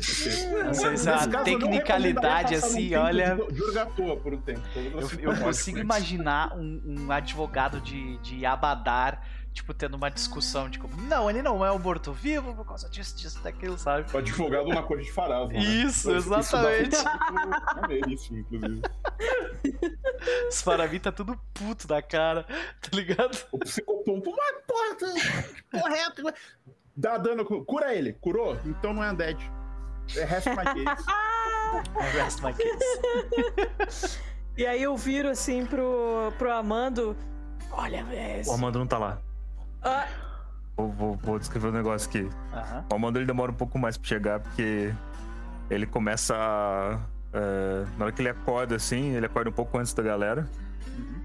Não 0.64 0.74
sei 0.74 0.96
se 0.96 1.06
não 1.06 1.44
tecnicalidade 1.44 2.56
assim, 2.56 2.88
templo 2.88 3.04
olha. 3.04 3.38
Jurgatua 3.52 4.16
por 4.16 4.34
um 4.34 4.40
tempo. 4.40 4.60
Eu, 4.74 5.30
eu 5.32 5.36
consigo 5.40 5.78
imaginar 5.78 6.56
um, 6.58 6.82
um 6.84 7.12
advogado 7.12 7.80
de, 7.80 8.18
de 8.18 8.44
Abadar, 8.44 9.22
tipo, 9.52 9.72
tendo 9.74 9.94
uma 9.96 10.10
discussão 10.10 10.68
de 10.68 10.78
como, 10.78 10.96
não, 11.02 11.28
ele 11.28 11.42
não 11.42 11.64
é 11.64 11.70
um 11.70 11.78
morto-vivo 11.78 12.54
por 12.54 12.66
causa 12.66 12.88
disso, 12.88 13.16
disso, 13.16 13.42
daquilo, 13.42 13.76
sabe? 13.78 14.06
O 14.12 14.18
advogado 14.18 14.68
na 14.68 14.82
corte 14.82 15.04
de 15.04 15.12
Farasma. 15.12 15.52
né? 15.52 15.58
Isso, 15.60 16.10
Isso 16.16 16.30
dá 16.30 16.38
exatamente. 16.38 16.96
muito- 16.96 17.80
maneiríssimo, 17.80 18.38
inclusive. 18.38 18.82
Os 20.48 20.62
para 20.62 20.86
mim 20.88 20.98
tá 21.00 21.12
tudo 21.12 21.38
puto 21.54 21.86
da 21.86 22.00
cara, 22.02 22.44
tá 22.80 22.88
ligado? 22.92 23.36
O 23.52 23.58
psicopompo, 23.58 24.34
mas 24.36 24.54
porra, 24.66 24.96
tá 25.70 25.80
correto. 25.80 26.22
Dá 26.96 27.16
dano, 27.18 27.44
cura 27.44 27.94
ele. 27.94 28.12
Curou? 28.14 28.58
Então 28.66 28.92
não 28.92 29.02
é 29.02 29.10
undead. 29.10 29.50
É 30.16 30.24
resto 30.24 30.50
my 30.50 30.64
case. 30.64 31.06
Rest 32.12 32.40
my 32.42 32.52
case. 32.52 34.18
E 34.58 34.66
aí 34.66 34.82
eu 34.82 34.94
viro 34.96 35.30
assim 35.30 35.64
pro, 35.64 36.30
pro 36.36 36.52
Amando. 36.52 37.16
Olha, 37.70 38.04
velho. 38.04 38.46
O 38.46 38.52
Armando 38.52 38.78
não 38.78 38.86
tá 38.86 38.98
lá. 38.98 39.18
Ah, 39.82 40.06
Vou, 40.76 40.90
vou- 40.92 41.16
vou 41.16 41.38
descrever 41.38 41.68
um 41.68 41.72
negócio 41.72 42.08
aqui. 42.08 42.28
Aham. 42.52 42.84
O 42.90 42.94
Armando 42.94 43.18
ele 43.18 43.26
demora 43.26 43.50
um 43.52 43.54
pouco 43.54 43.78
mais 43.78 43.96
pra 43.98 44.08
chegar, 44.08 44.40
porque 44.40 44.92
ele 45.70 45.86
começa 45.86 46.34
a. 46.34 46.98
é, 47.32 47.84
na 47.98 48.06
hora 48.06 48.12
que 48.12 48.22
ele 48.22 48.28
acorda 48.30 48.74
assim, 48.76 49.10
ele 49.14 49.26
acorda 49.26 49.50
um 49.50 49.52
pouco 49.52 49.76
antes 49.78 49.92
da 49.92 50.02
galera. 50.02 50.48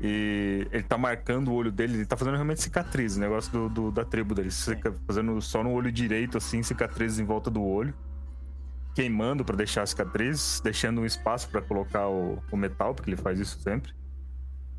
E 0.01 0.67
ele 0.71 0.83
tá 0.83 0.97
marcando 0.97 1.47
o 1.49 1.53
olho 1.53 1.71
dele, 1.71 1.95
ele 1.95 2.05
tá 2.05 2.15
fazendo 2.15 2.35
realmente 2.35 2.61
cicatriz, 2.61 3.17
o 3.17 3.19
negócio 3.19 3.51
do, 3.51 3.69
do- 3.69 3.91
da 3.91 4.05
tribo 4.05 4.35
dele. 4.35 4.51
Fica 4.51 4.93
fazendo 5.07 5.41
só 5.41 5.63
no 5.63 5.71
olho 5.71 5.91
direito, 5.91 6.37
assim, 6.37 6.61
cicatrizes 6.61 7.19
em 7.19 7.25
volta 7.25 7.49
do 7.49 7.63
olho. 7.63 7.93
Queimando 8.93 9.43
pra 9.45 9.55
deixar 9.55 9.83
a 9.83 9.85
cicatriz, 9.85 10.59
deixando 10.63 11.01
um 11.01 11.05
espaço 11.05 11.49
pra 11.49 11.61
colocar 11.61 12.07
o, 12.07 12.41
o 12.51 12.57
metal, 12.57 12.93
porque 12.95 13.09
ele 13.09 13.17
faz 13.17 13.39
isso 13.39 13.59
sempre. 13.59 13.91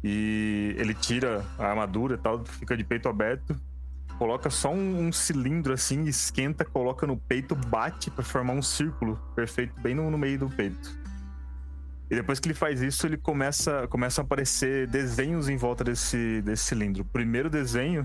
E 0.02 0.74
ele 0.78 0.94
tira 0.94 1.44
a 1.58 1.66
armadura 1.66 2.14
e 2.14 2.18
tal, 2.18 2.44
fica 2.44 2.76
de 2.76 2.84
peito 2.84 3.08
aberto 3.08 3.56
coloca 4.18 4.50
só 4.50 4.72
um, 4.72 5.06
um 5.06 5.12
cilindro 5.12 5.72
assim, 5.72 6.04
esquenta, 6.04 6.64
coloca 6.64 7.06
no 7.06 7.16
peito, 7.16 7.54
bate 7.54 8.10
pra 8.10 8.24
formar 8.24 8.52
um 8.52 8.62
círculo 8.62 9.16
perfeito 9.34 9.80
bem 9.80 9.94
no, 9.94 10.10
no 10.10 10.18
meio 10.18 10.38
do 10.40 10.50
peito. 10.50 10.98
E 12.10 12.16
depois 12.16 12.40
que 12.40 12.48
ele 12.48 12.54
faz 12.54 12.82
isso, 12.82 13.06
ele 13.06 13.16
começa, 13.16 13.86
começa 13.88 14.20
a 14.20 14.24
aparecer 14.24 14.88
desenhos 14.88 15.48
em 15.48 15.56
volta 15.56 15.84
desse, 15.84 16.42
desse 16.42 16.64
cilindro. 16.64 17.02
O 17.02 17.04
primeiro 17.04 17.48
desenho 17.48 18.04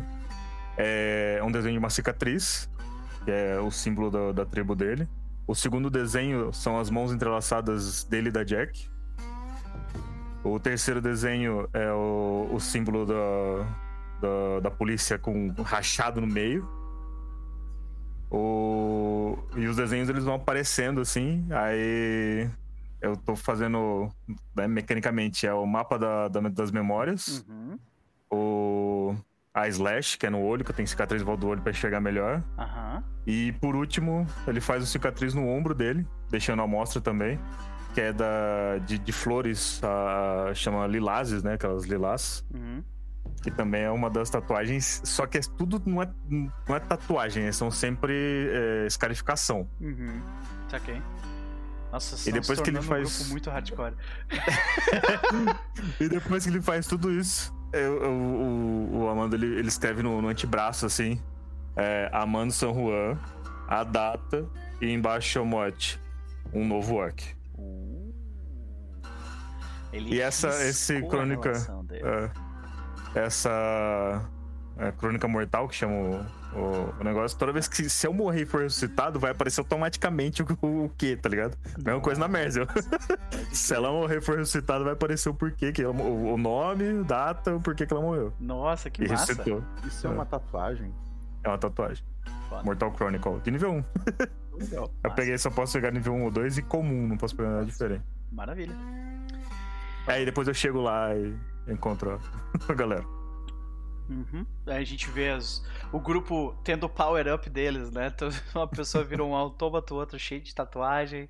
é 0.78 1.42
um 1.44 1.52
desenho 1.52 1.74
de 1.74 1.80
uma 1.80 1.90
cicatriz, 1.90 2.70
que 3.26 3.32
é 3.32 3.60
o 3.60 3.72
símbolo 3.72 4.12
da, 4.12 4.32
da 4.34 4.46
tribo 4.46 4.76
dele. 4.76 5.08
O 5.48 5.56
segundo 5.56 5.90
desenho 5.90 6.54
são 6.54 6.80
as 6.80 6.90
mãos 6.90 7.14
entrelaçadas 7.14 8.04
dele 8.04 8.30
e 8.30 8.32
da 8.32 8.44
Jack. 8.44 8.88
O 10.44 10.60
terceiro 10.60 11.02
desenho 11.02 11.68
é 11.74 11.92
o, 11.92 12.50
o 12.52 12.60
símbolo 12.60 13.06
da, 13.06 13.66
da, 14.24 14.60
da 14.62 14.72
polícia 14.72 15.18
com 15.20 15.54
rachado 15.64 16.20
no 16.22 16.28
meio. 16.28 16.68
O... 18.32 19.38
E 19.56 19.68
os 19.68 19.76
desenhos 19.76 20.10
eles 20.10 20.24
vão 20.24 20.36
aparecendo 20.36 21.02
assim. 21.02 21.46
Aí 21.52 22.50
eu 23.02 23.16
tô 23.18 23.36
fazendo 23.36 24.10
né, 24.56 24.68
mecanicamente 24.68 25.46
é 25.46 25.54
o 25.54 25.66
mapa 25.66 26.00
da- 26.00 26.28
da- 26.30 26.40
das 26.50 26.72
memórias, 26.72 27.46
Uhum. 27.48 27.78
o 28.32 29.16
a 29.56 29.68
slash, 29.68 30.18
que 30.18 30.26
é 30.26 30.32
no 30.32 30.42
olho, 30.42 30.66
que 30.66 30.72
eu 30.72 30.76
tenho 30.76 30.88
cicatriz 30.88 31.22
em 31.22 31.26
volta 31.26 31.42
do 31.42 31.48
olho 31.48 31.62
pra 31.62 31.70
enxergar 31.72 32.02
melhor. 32.02 32.42
Aham. 32.58 33.04
E 33.28 33.52
por 33.62 33.76
último, 33.76 34.26
ele 34.48 34.60
faz 34.60 34.82
o 34.84 34.88
cicatriz 34.88 35.36
no 35.36 35.48
ombro 35.48 35.76
dele, 35.76 36.08
deixando 36.32 36.62
a 36.62 36.66
amostra 36.66 37.00
também, 37.00 37.40
que 37.94 38.02
é 38.02 38.12
da 38.12 38.80
de, 38.84 38.98
de 38.98 39.12
flores, 39.12 39.80
a, 39.84 40.52
chama 40.56 40.88
lilazes, 40.88 41.44
né? 41.44 41.54
Aquelas 41.54 41.84
lilás. 41.86 42.44
Uhum. 42.52 42.84
Que 43.42 43.50
também 43.52 43.82
é 43.84 43.92
uma 43.92 44.10
das 44.10 44.30
tatuagens, 44.30 45.02
só 45.04 45.26
que 45.26 45.38
é 45.38 45.42
tudo 45.58 45.82
não 45.86 46.02
é, 46.02 46.10
não 46.30 46.76
é 46.76 46.80
tatuagem, 46.80 47.52
são 47.52 47.70
sempre 47.72 48.14
é, 48.52 48.86
escarificação. 48.88 49.68
Uhum. 49.82 50.22
Saquei. 50.70 51.02
Nossa, 51.92 52.28
E 52.30 52.32
depois 52.34 52.60
que 52.60 52.70
ele 52.70 52.80
um 52.80 52.82
faz- 52.84 53.18
grupo 53.18 53.30
muito 53.32 53.50
hardcore. 53.50 53.94
E 56.00 56.08
depois 56.10 56.44
que 56.44 56.50
ele 56.50 56.62
faz 56.62 56.88
tudo 56.88 57.12
isso, 57.12 57.54
eu- 57.72 58.02
eu- 58.04 58.12
o, 58.12 58.98
o 59.04 59.10
Amando 59.10 59.36
ele, 59.36 59.46
ele 59.60 59.68
escreve 59.68 60.02
no, 60.02 60.22
no 60.22 60.28
antebraço 60.28 60.86
assim: 60.86 61.22
é, 61.76 62.10
Amando 62.12 62.52
San 62.54 62.74
Juan, 62.74 63.20
a 63.68 63.84
data 63.84 64.48
e 64.82 64.92
embaixo 64.92 65.42
o 65.42 65.46
mote, 65.46 66.00
um 66.54 66.66
novo 66.68 66.96
orc. 66.96 67.24
Ele 69.92 70.16
E 70.16 70.22
essa- 70.22 70.50
esse 70.68 71.02
crônica-. 71.04 71.52
É, 71.92 72.32
essa 73.16 74.22
é, 74.78 74.92
crônica 74.92 75.28
mortal 75.28 75.68
que 75.68 75.76
chama 75.76 75.94
o, 75.94 76.58
o- 76.60 76.94
o 77.00 77.04
negócio. 77.04 77.38
Toda 77.38 77.52
vez 77.52 77.68
que 77.68 77.88
se 77.90 78.08
eu 78.08 78.14
morrer 78.14 78.42
e 78.42 78.46
for 78.46 78.62
ressuscitado, 78.64 79.20
vai 79.20 79.32
aparecer 79.32 79.60
automaticamente 79.62 80.42
o, 80.44 80.46
o, 80.62 80.90
quê, 80.98 81.16
tá 81.16 81.30
ligado? 81.30 81.58
Mesma 81.84 82.02
coisa 82.02 82.20
na 82.20 82.28
Merzel. 82.28 82.66
se 83.54 83.74
ela 83.74 83.92
morrer 83.92 84.18
e 84.18 84.22
for 84.22 84.38
ressuscitada, 84.38 84.84
vai 84.84 84.94
aparecer 84.94 85.30
o 85.30 85.34
porquê, 85.34 85.72
que 85.72 85.84
ela- 85.84 85.94
o, 85.94 86.34
o 86.34 86.38
nome, 86.38 87.04
data, 87.04 87.56
o 87.56 87.62
porquê 87.62 87.86
que 87.86 87.94
ela 87.94 88.02
morreu. 88.02 88.34
Nossa, 88.40 88.90
que 88.90 89.04
e 89.04 89.08
massa. 89.08 89.26
ressuscitou. 89.34 89.64
Isso 89.86 90.08
é 90.08 90.10
uma 90.10 90.26
tatuagem? 90.26 90.94
É 91.44 91.48
uma 91.50 91.58
tatuagem. 91.58 92.04
Foda. 92.50 92.64
Mortal 92.64 92.94
Chronicle, 92.96 93.40
de 93.42 93.52
nível 93.52 93.72
1. 93.72 93.84
Legal. 94.58 94.84
Eu 95.04 95.10
Massa. 95.10 95.16
peguei, 95.16 95.38
só 95.38 95.50
posso 95.50 95.74
pegar 95.74 95.92
nível 95.92 96.14
1 96.14 96.24
ou 96.26 96.32
2 96.32 96.58
e 96.60 96.62
comum, 96.62 97.08
não 97.08 97.18
posso 97.18 97.36
pegar 97.36 97.50
nada 97.50 97.66
diferente. 97.66 98.04
Maravilha. 98.32 98.76
Aí 100.08 100.26
depois 100.26 100.48
eu 100.48 100.54
chego 100.54 100.82
lá 100.82 101.16
e 101.16 101.34
encontro 101.68 102.20
a 102.68 102.74
galera. 102.74 103.06
Uhum. 104.10 104.46
Aí 104.68 104.82
a 104.82 104.84
gente 104.86 105.10
vê 105.10 105.30
as- 105.30 105.64
o 105.92 106.00
grupo 106.00 106.54
tendo 106.64 106.86
o 106.86 106.90
power 106.90 107.34
up 107.34 107.50
deles, 107.50 107.90
né? 107.92 108.12
Então, 108.14 108.30
Uma 108.54 108.68
pessoa 108.68 109.04
vira 109.04 109.24
um 109.24 109.34
autômato, 109.36 109.96
outra 109.96 110.20
cheio 110.20 110.42
de 110.42 110.54
tatuagem, 110.54 111.30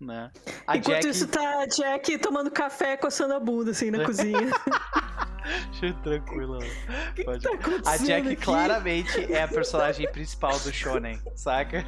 né? 0.00 0.30
A 0.66 0.76
Enquanto 0.76 1.02
Jack... 1.02 1.08
isso 1.08 1.28
tá 1.28 1.60
a 1.62 1.66
Jack 1.66 2.18
tomando 2.18 2.50
café, 2.50 2.96
coçando 2.96 3.34
a 3.34 3.40
bunda, 3.40 3.70
assim, 3.70 3.90
na 3.90 4.04
cozinha. 4.04 4.50
Tranquilo. 6.02 6.58
Pode... 7.24 7.42
tá 7.44 7.90
A 7.92 7.96
Jack 7.96 8.26
aqui? 8.26 8.36
claramente 8.36 9.32
é 9.32 9.42
a 9.42 9.48
personagem 9.48 10.10
principal 10.10 10.58
do 10.60 10.72
Shonen, 10.72 11.20
saca? 11.34 11.84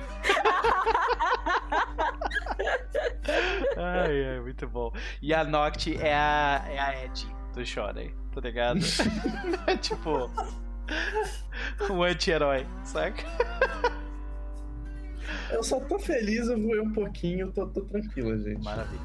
ai, 3.76 4.24
ai, 4.34 4.40
muito 4.40 4.66
bom. 4.68 4.92
E 5.20 5.34
a 5.34 5.44
Noct 5.44 5.96
é 5.96 6.14
a, 6.14 6.64
é 6.68 6.78
a 6.78 7.04
Ed 7.04 7.26
do 7.54 7.64
Shonen, 7.66 8.14
tá 8.34 8.40
ligado? 8.40 8.80
É 9.66 9.76
tipo. 9.78 10.30
Um 11.90 12.02
anti-herói, 12.02 12.66
saca? 12.84 13.24
Eu 15.50 15.62
só 15.62 15.78
tô 15.80 15.98
feliz, 15.98 16.48
eu 16.48 16.60
voei 16.60 16.80
um 16.80 16.92
pouquinho, 16.92 17.52
tô, 17.52 17.66
tô 17.66 17.82
tranquila, 17.82 18.36
gente. 18.38 18.62
Maravilha. 18.64 19.00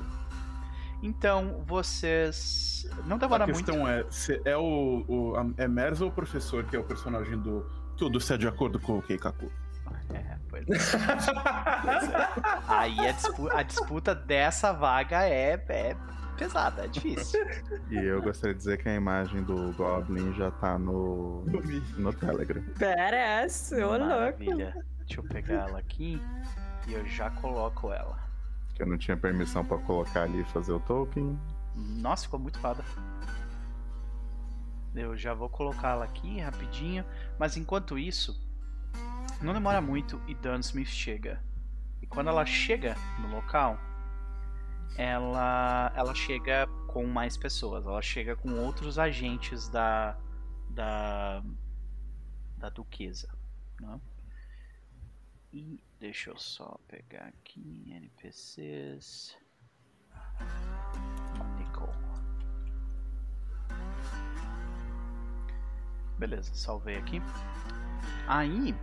Então, 1.03 1.63
vocês. 1.67 2.89
Não 3.05 3.17
A 3.17 3.19
demora 3.19 3.45
muito. 3.45 3.63
questão 3.65 3.87
é, 3.87 4.05
se 4.09 4.41
é 4.45 4.57
o, 4.57 5.05
o 5.07 5.35
a- 5.35 5.45
é 5.57 5.67
Mers 5.67 6.01
ou 6.01 6.07
o 6.09 6.11
professor 6.11 6.63
que 6.63 6.75
é 6.75 6.79
o 6.79 6.83
personagem 6.83 7.37
do 7.37 7.65
tudo 7.97 8.19
se 8.19 8.33
é 8.33 8.37
de 8.37 8.47
acordo 8.47 8.79
com 8.79 8.97
o 8.97 9.01
Keikaku? 9.01 9.51
É, 10.13 10.37
pois 10.49 10.63
é. 10.69 10.77
Aí 12.67 12.99
a, 13.07 13.11
dispu- 13.11 13.49
a 13.51 13.63
disputa 13.63 14.15
dessa 14.15 14.71
vaga 14.71 15.23
é, 15.27 15.63
é 15.69 15.95
pesada, 16.37 16.85
é 16.85 16.87
difícil. 16.87 17.45
E 17.89 17.95
eu 17.95 18.21
gostaria 18.21 18.53
de 18.53 18.59
dizer 18.59 18.77
que 18.77 18.89
a 18.89 18.95
imagem 18.95 19.43
do 19.43 19.71
Goblin 19.73 20.33
já 20.33 20.51
tá 20.51 20.77
no, 20.77 21.43
no 21.97 22.13
Telegram. 22.13 22.61
Badass, 22.77 23.71
ô 23.71 23.77
louco. 23.77 24.05
Maravilha. 24.05 24.85
Deixa 24.99 25.21
eu 25.21 25.23
pegar 25.23 25.69
ela 25.69 25.79
aqui 25.79 26.21
e 26.87 26.93
eu 26.93 27.05
já 27.05 27.29
coloco 27.29 27.91
ela. 27.91 28.19
Que 28.75 28.83
eu 28.83 28.87
não 28.87 28.97
tinha 28.97 29.15
permissão 29.15 29.65
pra 29.65 29.77
colocar 29.77 30.23
ali 30.23 30.41
e 30.41 30.45
fazer 30.45 30.73
o 30.73 30.79
token. 30.81 31.39
Nossa, 31.75 32.23
ficou 32.23 32.39
muito 32.39 32.59
fada. 32.59 32.83
Eu 34.93 35.15
já 35.15 35.33
vou 35.33 35.49
colocá-la 35.49 36.05
aqui 36.05 36.39
rapidinho. 36.39 37.05
Mas 37.39 37.55
enquanto 37.55 37.97
isso, 37.97 38.39
não 39.41 39.53
demora 39.53 39.79
muito 39.79 40.21
e 40.27 40.35
Dunsmith 40.35 40.87
chega. 40.87 41.41
E 42.01 42.07
quando 42.07 42.29
ela 42.29 42.45
chega 42.45 42.95
no 43.19 43.29
local, 43.29 43.77
ela, 44.95 45.91
ela 45.95 46.13
chega 46.13 46.67
com 46.87 47.05
mais 47.05 47.35
pessoas. 47.37 47.85
Ela 47.85 48.01
chega 48.01 48.35
com 48.35 48.51
outros 48.53 48.97
agentes 48.97 49.67
da 49.69 50.17
da 50.69 51.43
da 52.57 52.69
duquesa, 52.69 53.29
né? 53.79 53.99
E 55.53 55.83
deixa 55.99 56.29
eu 56.29 56.37
só 56.37 56.79
pegar 56.87 57.27
aqui 57.27 57.85
NPCs. 57.91 59.37
Nicole. 61.57 61.91
Beleza, 66.17 66.53
salvei 66.53 66.97
aqui. 66.97 67.21
Aí, 68.27 68.75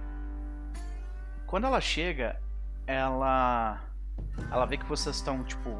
quando 1.46 1.66
ela 1.66 1.80
chega, 1.80 2.40
ela 2.86 3.80
ela 4.50 4.66
vê 4.66 4.76
que 4.76 4.86
vocês 4.86 5.16
estão 5.16 5.42
tipo 5.44 5.70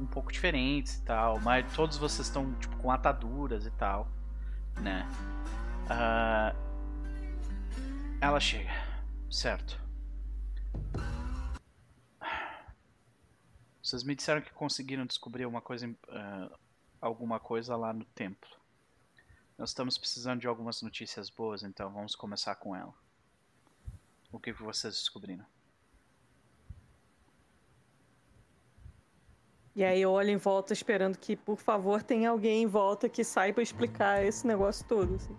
um 0.00 0.06
pouco 0.06 0.32
diferentes 0.32 0.96
e 0.96 1.02
tal, 1.02 1.38
mas 1.40 1.70
todos 1.74 1.98
vocês 1.98 2.26
estão 2.26 2.54
tipo 2.54 2.76
com 2.78 2.90
ataduras 2.90 3.66
e 3.66 3.70
tal, 3.72 4.08
né? 4.80 5.06
Ah, 5.88 6.54
ela 8.20 8.40
chega, 8.40 8.70
certo? 9.30 9.80
Vocês 13.82 14.04
me 14.04 14.14
disseram 14.14 14.40
que 14.40 14.52
conseguiram 14.52 15.04
descobrir 15.04 15.46
uma 15.46 15.60
coisa, 15.60 15.92
ah, 16.08 16.50
alguma 17.00 17.38
coisa 17.38 17.76
lá 17.76 17.92
no 17.92 18.04
templo. 18.04 18.48
Nós 19.58 19.70
estamos 19.70 19.98
precisando 19.98 20.40
de 20.40 20.46
algumas 20.46 20.80
notícias 20.80 21.28
boas, 21.28 21.62
então 21.62 21.92
vamos 21.92 22.14
começar 22.14 22.54
com 22.54 22.74
ela. 22.74 22.94
O 24.32 24.38
que 24.38 24.52
vocês 24.52 24.94
descobriram? 24.94 25.44
E 29.74 29.84
aí 29.84 30.02
eu 30.02 30.10
olho 30.10 30.30
em 30.30 30.36
volta 30.36 30.72
esperando 30.72 31.16
que, 31.16 31.36
por 31.36 31.56
favor, 31.56 32.02
tenha 32.02 32.30
alguém 32.30 32.62
em 32.62 32.66
volta 32.66 33.08
que 33.08 33.22
saiba 33.22 33.62
explicar 33.62 34.24
esse 34.24 34.46
negócio 34.46 34.84
todo. 34.86 35.14
assim. 35.14 35.34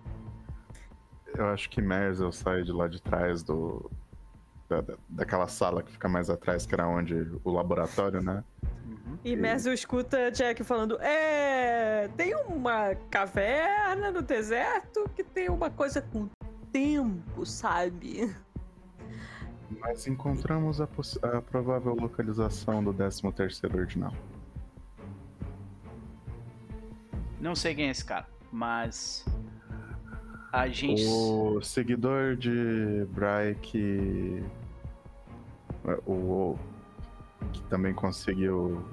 Eu 1.37 1.45
acho 1.47 1.69
que 1.69 1.81
Merzel 1.81 2.31
sai 2.31 2.63
de 2.63 2.71
lá 2.71 2.87
de 2.87 3.01
trás 3.01 3.43
do. 3.43 3.89
da- 4.69 4.81
da- 4.81 4.97
daquela 5.09 5.47
sala 5.49 5.83
que 5.83 5.91
fica 5.91 6.07
mais 6.07 6.29
atrás, 6.29 6.65
que 6.65 6.73
era 6.73 6.87
onde 6.87 7.13
o 7.43 7.51
laboratório, 7.51 8.21
né? 8.23 8.41
Uhum. 8.85 9.17
E 9.23 9.35
Merzel 9.35 9.73
escuta 9.73 10.31
Jack 10.31 10.63
falando: 10.63 10.97
É. 11.01 12.09
Tem 12.15 12.33
uma 12.47 12.95
caverna 13.09 14.11
no 14.11 14.21
deserto 14.21 15.09
que 15.15 15.23
tem 15.23 15.49
uma 15.49 15.69
coisa 15.69 16.01
com 16.01 16.27
tempo, 16.71 17.45
sabe? 17.45 18.33
Mas 19.79 20.05
encontramos 20.07 20.79
a, 20.81 20.87
a 21.23 21.41
provável 21.41 21.95
localização 21.95 22.83
do 22.83 22.93
13º 22.93 23.75
ordinal. 23.75 24.13
Não 27.39 27.55
sei 27.55 27.73
quem 27.73 27.87
é 27.87 27.91
esse 27.91 28.05
cara, 28.05 28.27
mas 28.51 29.25
a 30.51 30.67
gente 30.67 31.03
O 31.07 31.61
seguidor 31.61 32.35
de 32.35 33.05
Bry 33.11 33.55
que. 33.61 34.43
O, 36.05 36.11
o- 36.13 36.59
que 37.51 37.61
também 37.63 37.93
conseguiu. 37.93 38.85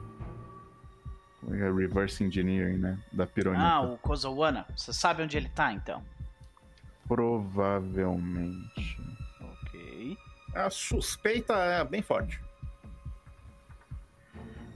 é, 1.51 1.71
Reverse 1.71 2.25
engineering, 2.25 2.79
né? 2.79 2.99
Da 3.13 3.27
pironita. 3.27 3.63
Ah, 3.63 3.81
o 3.83 3.99
Kozawana. 3.99 4.65
Você 4.75 4.93
sabe 4.95 5.23
onde 5.23 5.37
ele 5.37 5.51
tá, 5.51 5.71
então? 5.73 6.03
Provavelmente. 7.07 8.99
Ok. 9.41 10.17
A 10.55 10.71
suspeita 10.71 11.55
é 11.55 11.85
bem 11.85 12.03
forte. 12.03 12.41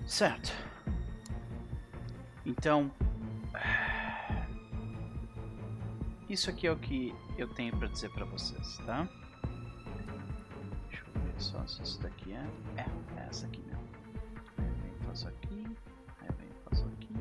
Certo. 0.07 0.53
Então. 2.45 2.91
Isso 6.29 6.49
aqui 6.49 6.67
é 6.67 6.73
o 6.73 6.79
que 6.79 7.15
eu 7.37 7.47
tenho 7.49 7.77
pra 7.77 7.89
dizer 7.89 8.11
pra 8.11 8.25
vocês, 8.25 8.79
tá? 8.87 9.07
Deixa 10.89 11.05
eu 11.15 11.21
ver 11.21 11.35
só 11.39 11.67
se 11.67 11.83
isso 11.83 12.01
daqui 12.01 12.33
é. 12.33 12.47
É, 12.77 12.87
é 13.21 13.27
essa 13.29 13.47
aqui 13.47 13.61
mesmo. 13.61 13.87
Aí 14.59 14.89
eu 14.89 15.07
faço 15.07 15.29
aqui. 15.29 15.67
Aí 16.21 16.29
eu 16.29 16.35
faço 16.71 16.87
aqui. 16.87 17.15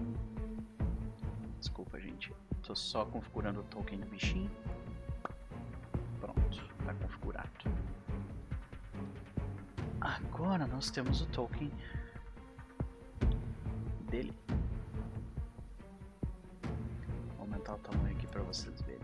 Desculpa, 1.60 1.99
gente. 1.99 2.34
Tô 2.64 2.73
só 2.73 3.03
configurando 3.06 3.60
o 3.60 3.64
token 3.64 3.99
do 3.99 4.06
bichinho. 4.06 4.49
Pronto, 6.22 6.64
tá 6.86 6.94
configurado. 6.94 7.49
Agora 10.02 10.65
nós 10.65 10.90
temos 10.90 11.22
o 11.22 11.28
token 11.28 11.72
dele. 14.10 14.34
Vou 17.38 17.41
aumentar 17.41 17.76
o 17.76 17.78
tamanho 17.78 18.18
aqui 18.18 18.26
para 18.26 18.41
vocês 18.41 18.82
verem. 18.82 18.99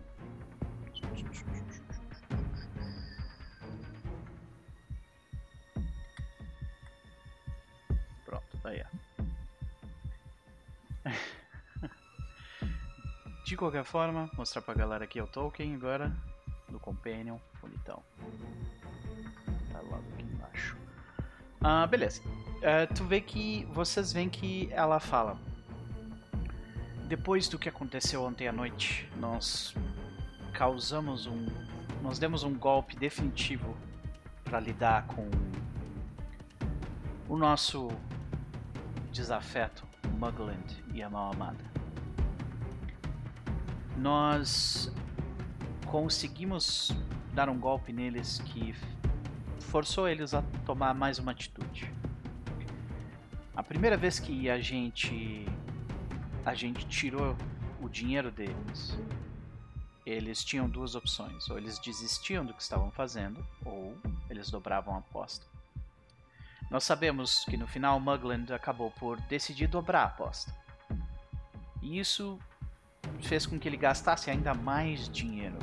Pronto, 8.25 8.57
tá 8.63 8.69
aí. 8.69 8.83
ó. 11.05 11.07
De 13.45 13.55
qualquer 13.55 13.85
forma, 13.85 14.29
mostrar 14.35 14.63
pra 14.63 14.73
galera 14.73 15.03
aqui 15.05 15.21
o 15.21 15.27
token 15.27 15.75
agora 15.75 16.11
do 16.67 16.79
Companion, 16.79 17.37
bonitão. 17.61 18.01
Tá 19.71 19.79
logo 19.81 20.03
aqui 20.13 20.23
embaixo. 20.23 20.86
Ah, 21.61 21.85
beleza. 21.87 22.21
É, 22.61 22.85
tu 22.85 23.03
vê 23.03 23.21
que. 23.21 23.65
Vocês 23.71 24.11
veem 24.13 24.29
que 24.29 24.69
ela 24.71 24.99
fala. 24.99 25.37
Depois 27.07 27.47
do 27.47 27.57
que 27.57 27.69
aconteceu 27.69 28.23
ontem 28.23 28.47
à 28.47 28.51
noite, 28.51 29.09
nós 29.17 29.73
causamos 30.53 31.25
um. 31.27 31.45
Nós 32.01 32.19
demos 32.19 32.43
um 32.43 32.53
golpe 32.53 32.95
definitivo 32.95 33.75
para 34.43 34.59
lidar 34.59 35.07
com 35.07 35.29
o 37.27 37.37
nosso 37.37 37.89
desafeto, 39.11 39.85
Mugland 40.17 40.83
e 40.93 41.01
a 41.01 41.09
mal 41.09 41.33
amada. 41.33 41.65
Nós 43.97 44.91
conseguimos 45.85 46.91
dar 47.33 47.49
um 47.49 47.59
golpe 47.59 47.91
neles 47.91 48.39
que 48.39 48.73
forçou 49.67 50.07
eles 50.07 50.33
a 50.33 50.41
tomar 50.65 50.93
mais 50.93 51.19
uma 51.19 51.31
atitude. 51.31 51.93
A 53.55 53.61
primeira 53.61 53.97
vez 53.97 54.19
que 54.19 54.49
a 54.49 54.59
gente 54.59 55.45
a 56.45 56.53
gente 56.53 56.87
tirou 56.87 57.35
o 57.81 57.89
dinheiro 57.89 58.31
deles, 58.31 58.97
eles 60.05 60.43
tinham 60.43 60.69
duas 60.69 60.95
opções: 60.95 61.49
ou 61.49 61.57
eles 61.57 61.77
desistiam 61.79 62.45
do 62.45 62.53
que 62.53 62.61
estavam 62.61 62.89
fazendo, 62.91 63.45
ou 63.65 63.95
eles 64.29 64.49
dobravam 64.49 64.95
a 64.95 64.99
aposta. 64.99 65.45
Nós 66.71 66.83
sabemos 66.83 67.43
que 67.45 67.57
no 67.57 67.67
final 67.67 67.99
Mugland 67.99 68.51
acabou 68.53 68.91
por 68.91 69.19
decidir 69.21 69.67
dobrar 69.67 70.01
a 70.01 70.05
aposta. 70.05 70.53
E 71.81 71.99
isso 71.99 72.39
fez 73.21 73.45
com 73.45 73.59
que 73.59 73.67
ele 73.67 73.77
gastasse 73.77 74.29
ainda 74.29 74.53
mais 74.53 75.09
dinheiro, 75.09 75.57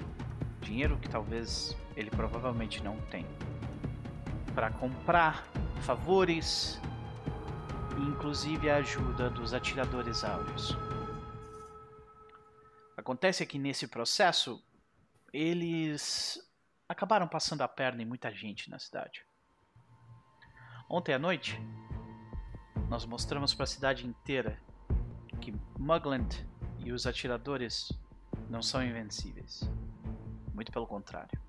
dinheiro 0.61 0.99
que 0.99 1.09
talvez 1.09 1.77
ele 1.97 2.11
provavelmente 2.11 2.83
não 2.83 2.97
tem 3.11 3.27
para 4.55 4.71
comprar 4.71 5.45
favores 5.83 6.81
e 7.99 8.03
inclusive 8.03 8.71
a 8.71 8.77
ajuda 8.77 9.29
dos 9.29 9.53
atiradores 9.53 10.25
áureos. 10.25 10.77
Acontece 12.97 13.45
que 13.45 13.59
nesse 13.59 13.89
processo 13.89 14.63
eles 15.33 16.39
acabaram 16.89 17.27
passando 17.27 17.63
a 17.63 17.69
perna 17.69 18.03
em 18.03 18.07
muita 18.07 18.33
gente 18.33 18.71
na 18.71 18.79
cidade. 18.79 19.27
Ontem 20.89 21.15
à 21.15 21.19
noite 21.19 21.61
nós 22.89 23.05
mostramos 23.05 23.53
para 23.53 23.65
a 23.65 23.67
cidade 23.67 24.07
inteira 24.07 24.59
que 25.41 25.53
Mugland 25.79 26.47
e 26.79 26.93
os 26.93 27.07
atiradores 27.07 27.93
não 28.49 28.63
são 28.63 28.83
invencíveis. 28.83 29.69
Muito 30.55 30.71
pelo 30.71 30.87
contrário. 30.87 31.44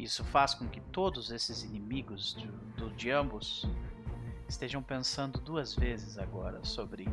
Isso 0.00 0.24
faz 0.24 0.54
com 0.54 0.66
que 0.66 0.80
todos 0.80 1.30
esses 1.30 1.62
inimigos 1.62 2.34
de, 2.34 2.46
do, 2.78 2.90
de 2.92 3.10
ambos 3.10 3.68
estejam 4.48 4.82
pensando 4.82 5.38
duas 5.38 5.74
vezes 5.74 6.16
agora 6.16 6.64
sobre 6.64 7.06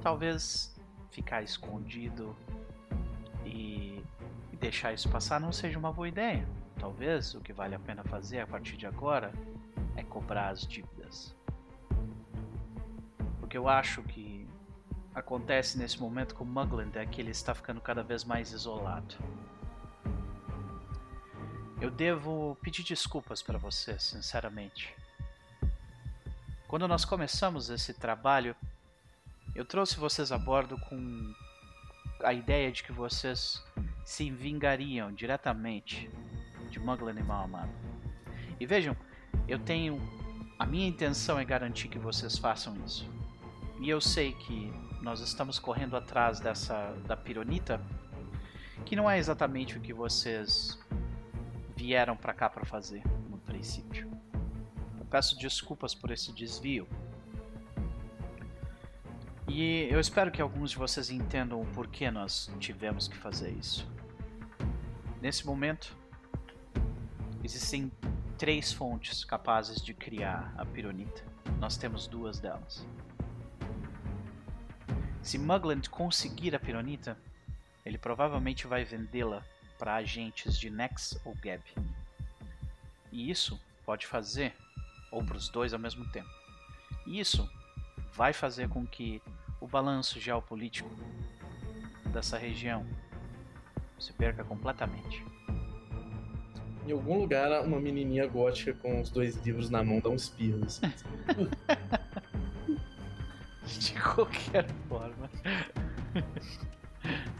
talvez 0.00 0.74
ficar 1.12 1.44
escondido 1.44 2.36
e, 3.46 4.02
e 4.52 4.56
deixar 4.56 4.92
isso 4.92 5.08
passar 5.08 5.40
não 5.40 5.52
seja 5.52 5.78
uma 5.78 5.92
boa 5.92 6.08
ideia. 6.08 6.44
Talvez 6.80 7.32
o 7.32 7.40
que 7.40 7.52
vale 7.52 7.76
a 7.76 7.78
pena 7.78 8.02
fazer 8.02 8.40
a 8.40 8.46
partir 8.46 8.76
de 8.76 8.86
agora 8.86 9.32
é 9.94 10.02
cobrar 10.02 10.48
as 10.48 10.66
dívidas. 10.66 11.36
O 13.40 13.46
que 13.46 13.56
eu 13.56 13.68
acho 13.68 14.02
que 14.02 14.48
acontece 15.14 15.78
nesse 15.78 16.00
momento 16.00 16.34
com 16.34 16.44
Mugland 16.44 16.98
é 16.98 17.06
que 17.06 17.20
ele 17.20 17.30
está 17.30 17.54
ficando 17.54 17.80
cada 17.80 18.02
vez 18.02 18.24
mais 18.24 18.50
isolado. 18.50 19.14
Eu 21.82 21.90
devo 21.90 22.56
pedir 22.62 22.84
desculpas 22.84 23.42
para 23.42 23.58
você, 23.58 23.98
sinceramente. 23.98 24.94
Quando 26.68 26.86
nós 26.86 27.04
começamos 27.04 27.70
esse 27.70 27.92
trabalho, 27.92 28.54
eu 29.52 29.64
trouxe 29.64 29.96
vocês 29.96 30.30
a 30.30 30.38
bordo 30.38 30.78
com 30.78 31.34
a 32.22 32.32
ideia 32.32 32.70
de 32.70 32.84
que 32.84 32.92
vocês 32.92 33.60
se 34.04 34.30
vingariam 34.30 35.12
diretamente 35.12 36.08
de 36.70 36.78
Mugland 36.78 37.18
e 37.18 37.24
Mahamado. 37.24 37.72
E 38.60 38.64
vejam, 38.64 38.96
eu 39.48 39.58
tenho. 39.58 40.00
A 40.60 40.64
minha 40.64 40.86
intenção 40.86 41.36
é 41.36 41.44
garantir 41.44 41.88
que 41.88 41.98
vocês 41.98 42.38
façam 42.38 42.76
isso. 42.86 43.10
E 43.80 43.90
eu 43.90 44.00
sei 44.00 44.34
que 44.34 44.72
nós 45.02 45.18
estamos 45.18 45.58
correndo 45.58 45.96
atrás 45.96 46.38
dessa. 46.38 46.92
da 47.08 47.16
Pironita, 47.16 47.84
que 48.86 48.94
não 48.94 49.10
é 49.10 49.18
exatamente 49.18 49.76
o 49.76 49.80
que 49.80 49.92
vocês 49.92 50.78
vieram 51.82 52.16
para 52.16 52.32
cá 52.32 52.48
para 52.48 52.64
fazer 52.64 53.02
no 53.28 53.38
princípio. 53.38 54.08
Eu 55.00 55.04
peço 55.06 55.36
desculpas 55.36 55.92
por 55.92 56.12
esse 56.12 56.32
desvio. 56.32 56.86
E 59.48 59.88
eu 59.90 59.98
espero 59.98 60.30
que 60.30 60.40
alguns 60.40 60.70
de 60.70 60.76
vocês 60.76 61.10
entendam 61.10 61.60
o 61.60 61.66
porquê 61.66 62.08
nós 62.08 62.48
tivemos 62.60 63.08
que 63.08 63.16
fazer 63.16 63.50
isso. 63.50 63.90
Nesse 65.20 65.44
momento, 65.44 65.96
existem 67.42 67.90
três 68.38 68.72
fontes 68.72 69.24
capazes 69.24 69.82
de 69.82 69.92
criar 69.92 70.54
a 70.56 70.64
pironita. 70.64 71.24
Nós 71.58 71.76
temos 71.76 72.06
duas 72.06 72.38
delas. 72.38 72.86
Se 75.20 75.36
Mugland 75.36 75.90
conseguir 75.90 76.54
a 76.54 76.60
pironita, 76.60 77.18
ele 77.84 77.98
provavelmente 77.98 78.68
vai 78.68 78.84
vendê-la 78.84 79.44
para 79.82 79.96
agentes 79.96 80.56
de 80.56 80.70
Nex 80.70 81.20
ou 81.24 81.34
Gab. 81.42 81.60
E 83.10 83.28
isso 83.28 83.60
pode 83.84 84.06
fazer, 84.06 84.54
ou 85.10 85.24
para 85.24 85.36
os 85.36 85.48
dois 85.48 85.74
ao 85.74 85.80
mesmo 85.80 86.08
tempo. 86.12 86.30
E 87.04 87.18
isso 87.18 87.50
vai 88.12 88.32
fazer 88.32 88.68
com 88.68 88.86
que 88.86 89.20
o 89.60 89.66
balanço 89.66 90.20
geopolítico 90.20 90.88
dessa 92.12 92.38
região 92.38 92.86
se 93.98 94.12
perca 94.12 94.44
completamente. 94.44 95.26
Em 96.86 96.92
algum 96.92 97.18
lugar, 97.18 97.64
uma 97.64 97.80
menininha 97.80 98.24
gótica 98.28 98.72
com 98.74 99.00
os 99.00 99.10
dois 99.10 99.34
livros 99.38 99.68
na 99.68 99.82
mão 99.82 99.98
dá 99.98 100.10
uns 100.10 100.22
espirros. 100.22 100.80
De 103.66 104.00
qualquer 104.00 104.64
forma. 104.88 105.28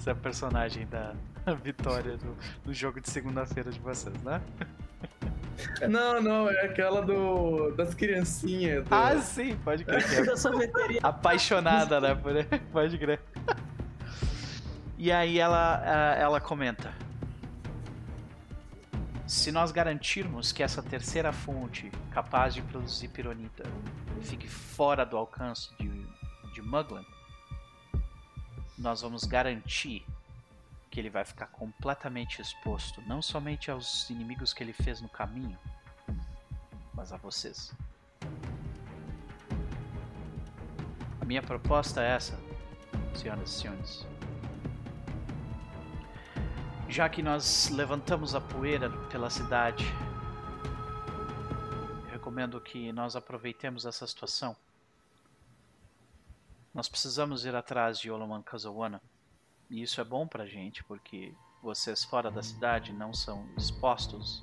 Essa 0.02 0.10
é 0.10 0.14
a 0.14 0.16
personagem 0.16 0.84
da 0.88 1.14
vitória 1.62 2.16
do, 2.16 2.36
do 2.64 2.74
jogo 2.74 3.00
de 3.00 3.08
segunda-feira 3.08 3.70
de 3.70 3.78
vocês, 3.78 4.20
né? 4.24 4.42
Não, 5.88 6.20
não, 6.20 6.50
é 6.50 6.64
aquela 6.64 7.02
do 7.02 7.70
das 7.76 7.94
criancinhas. 7.94 8.84
Do... 8.84 8.92
Ah, 8.92 9.16
sim, 9.18 9.54
pode 9.62 9.84
crer. 9.84 10.24
Da 10.24 10.34
sorveteria. 10.36 10.98
Apaixonada, 11.02 12.00
né? 12.00 12.14
Por... 12.16 12.32
Pode 12.72 12.98
crer. 12.98 13.20
E 14.98 15.12
aí 15.12 15.38
ela, 15.38 16.16
ela 16.18 16.40
comenta. 16.40 16.92
Se 19.26 19.52
nós 19.52 19.70
garantirmos 19.70 20.50
que 20.50 20.64
essa 20.64 20.82
terceira 20.82 21.32
fonte 21.32 21.92
capaz 22.10 22.54
de 22.54 22.62
produzir 22.62 23.08
pironita 23.08 23.62
fique 24.22 24.48
fora 24.48 25.04
do 25.04 25.16
alcance 25.16 25.70
de, 25.78 25.88
de 26.54 26.62
Mugland, 26.62 27.06
nós 28.82 29.00
vamos 29.00 29.24
garantir 29.24 30.04
que 30.90 30.98
ele 30.98 31.08
vai 31.08 31.24
ficar 31.24 31.46
completamente 31.46 32.42
exposto 32.42 33.00
não 33.06 33.22
somente 33.22 33.70
aos 33.70 34.10
inimigos 34.10 34.52
que 34.52 34.62
ele 34.62 34.72
fez 34.72 35.00
no 35.00 35.08
caminho, 35.08 35.56
mas 36.92 37.12
a 37.12 37.16
vocês. 37.16 37.72
A 41.20 41.24
minha 41.24 41.40
proposta 41.40 42.02
é 42.02 42.08
essa, 42.08 42.38
senhoras 43.14 43.50
e 43.50 43.60
senhores. 43.60 44.06
Já 46.88 47.08
que 47.08 47.22
nós 47.22 47.70
levantamos 47.70 48.34
a 48.34 48.40
poeira 48.40 48.90
pela 49.08 49.30
cidade, 49.30 49.86
recomendo 52.10 52.60
que 52.60 52.92
nós 52.92 53.14
aproveitemos 53.14 53.86
essa 53.86 54.06
situação. 54.08 54.56
Nós 56.74 56.88
precisamos 56.88 57.44
ir 57.44 57.54
atrás 57.54 57.98
de 57.98 58.10
Oloman 58.10 58.42
Kazawana. 58.42 59.02
E 59.68 59.82
isso 59.82 60.00
é 60.00 60.04
bom 60.04 60.26
pra 60.26 60.46
gente, 60.46 60.82
porque 60.84 61.34
vocês 61.62 62.02
fora 62.02 62.30
da 62.30 62.42
cidade 62.42 62.94
não 62.94 63.12
são 63.12 63.46
expostos 63.58 64.42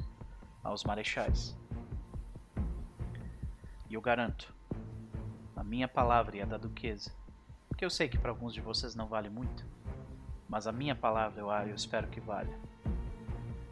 aos 0.64 0.84
marechais. 0.84 1.58
E 3.90 3.96
eu 3.96 4.02
garanto, 4.02 4.54
a 5.56 5.64
minha 5.64 5.88
palavra 5.88 6.38
e 6.38 6.42
a 6.42 6.46
da 6.46 6.58
duquesa, 6.58 7.12
que 7.80 7.86
eu 7.86 7.90
sei 7.90 8.10
que 8.10 8.18
para 8.18 8.30
alguns 8.30 8.54
de 8.54 8.60
vocês 8.60 8.94
não 8.94 9.08
vale 9.08 9.30
muito, 9.30 9.66
mas 10.50 10.68
a 10.68 10.72
minha 10.72 10.94
palavra 10.94 11.40
eu, 11.40 11.50
eu 11.50 11.76
espero 11.76 12.10
que 12.10 12.20
valha. 12.20 12.60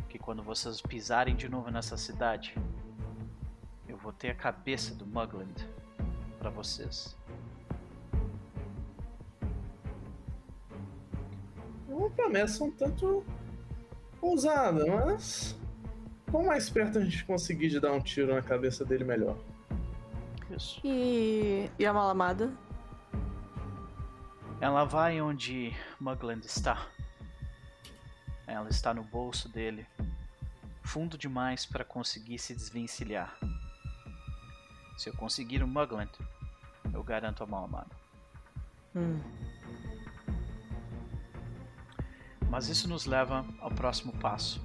Que 0.07 0.17
quando 0.17 0.41
vocês 0.41 0.81
pisarem 0.81 1.35
de 1.35 1.49
novo 1.49 1.69
nessa 1.69 1.97
cidade, 1.97 2.55
eu 3.85 3.97
vou 3.97 4.13
ter 4.13 4.29
a 4.29 4.35
cabeça 4.35 4.95
do 4.95 5.05
Mugland 5.05 5.67
para 6.39 6.49
vocês. 6.49 7.16
Uma 11.97 12.09
promessa 12.09 12.63
um 12.63 12.71
tanto 12.71 13.25
ousada, 14.21 14.85
mas. 14.85 15.55
Quanto 16.31 16.47
mais 16.47 16.69
perto 16.69 16.99
a 16.99 17.03
gente 17.03 17.23
conseguir 17.25 17.69
de 17.69 17.79
dar 17.79 17.93
um 17.93 18.01
tiro 18.01 18.33
na 18.33 18.41
cabeça 18.41 18.83
dele, 18.83 19.03
melhor. 19.03 19.37
Isso. 20.55 20.79
E, 20.83 21.69
e 21.79 21.85
a 21.85 21.93
malamada? 21.93 22.51
Ela 24.59 24.83
vai 24.83 25.21
onde 25.21 25.73
Mugland 25.99 26.45
está. 26.45 26.87
Ela 28.45 28.69
está 28.69 28.93
no 28.93 29.03
bolso 29.03 29.49
dele, 29.49 29.85
fundo 30.83 31.17
demais 31.17 31.65
para 31.65 31.83
conseguir 31.83 32.39
se 32.39 32.53
desvencilhar. 32.53 33.37
Se 34.97 35.09
eu 35.09 35.13
conseguir 35.13 35.61
o 35.61 35.67
Mugland, 35.67 36.11
eu 36.93 37.03
garanto 37.03 37.43
a 37.43 37.45
Malamada. 37.45 37.95
Hum. 38.95 39.19
Mas 42.49 42.69
isso 42.69 42.87
nos 42.87 43.05
leva 43.05 43.45
ao 43.59 43.69
próximo 43.69 44.13
passo. 44.13 44.61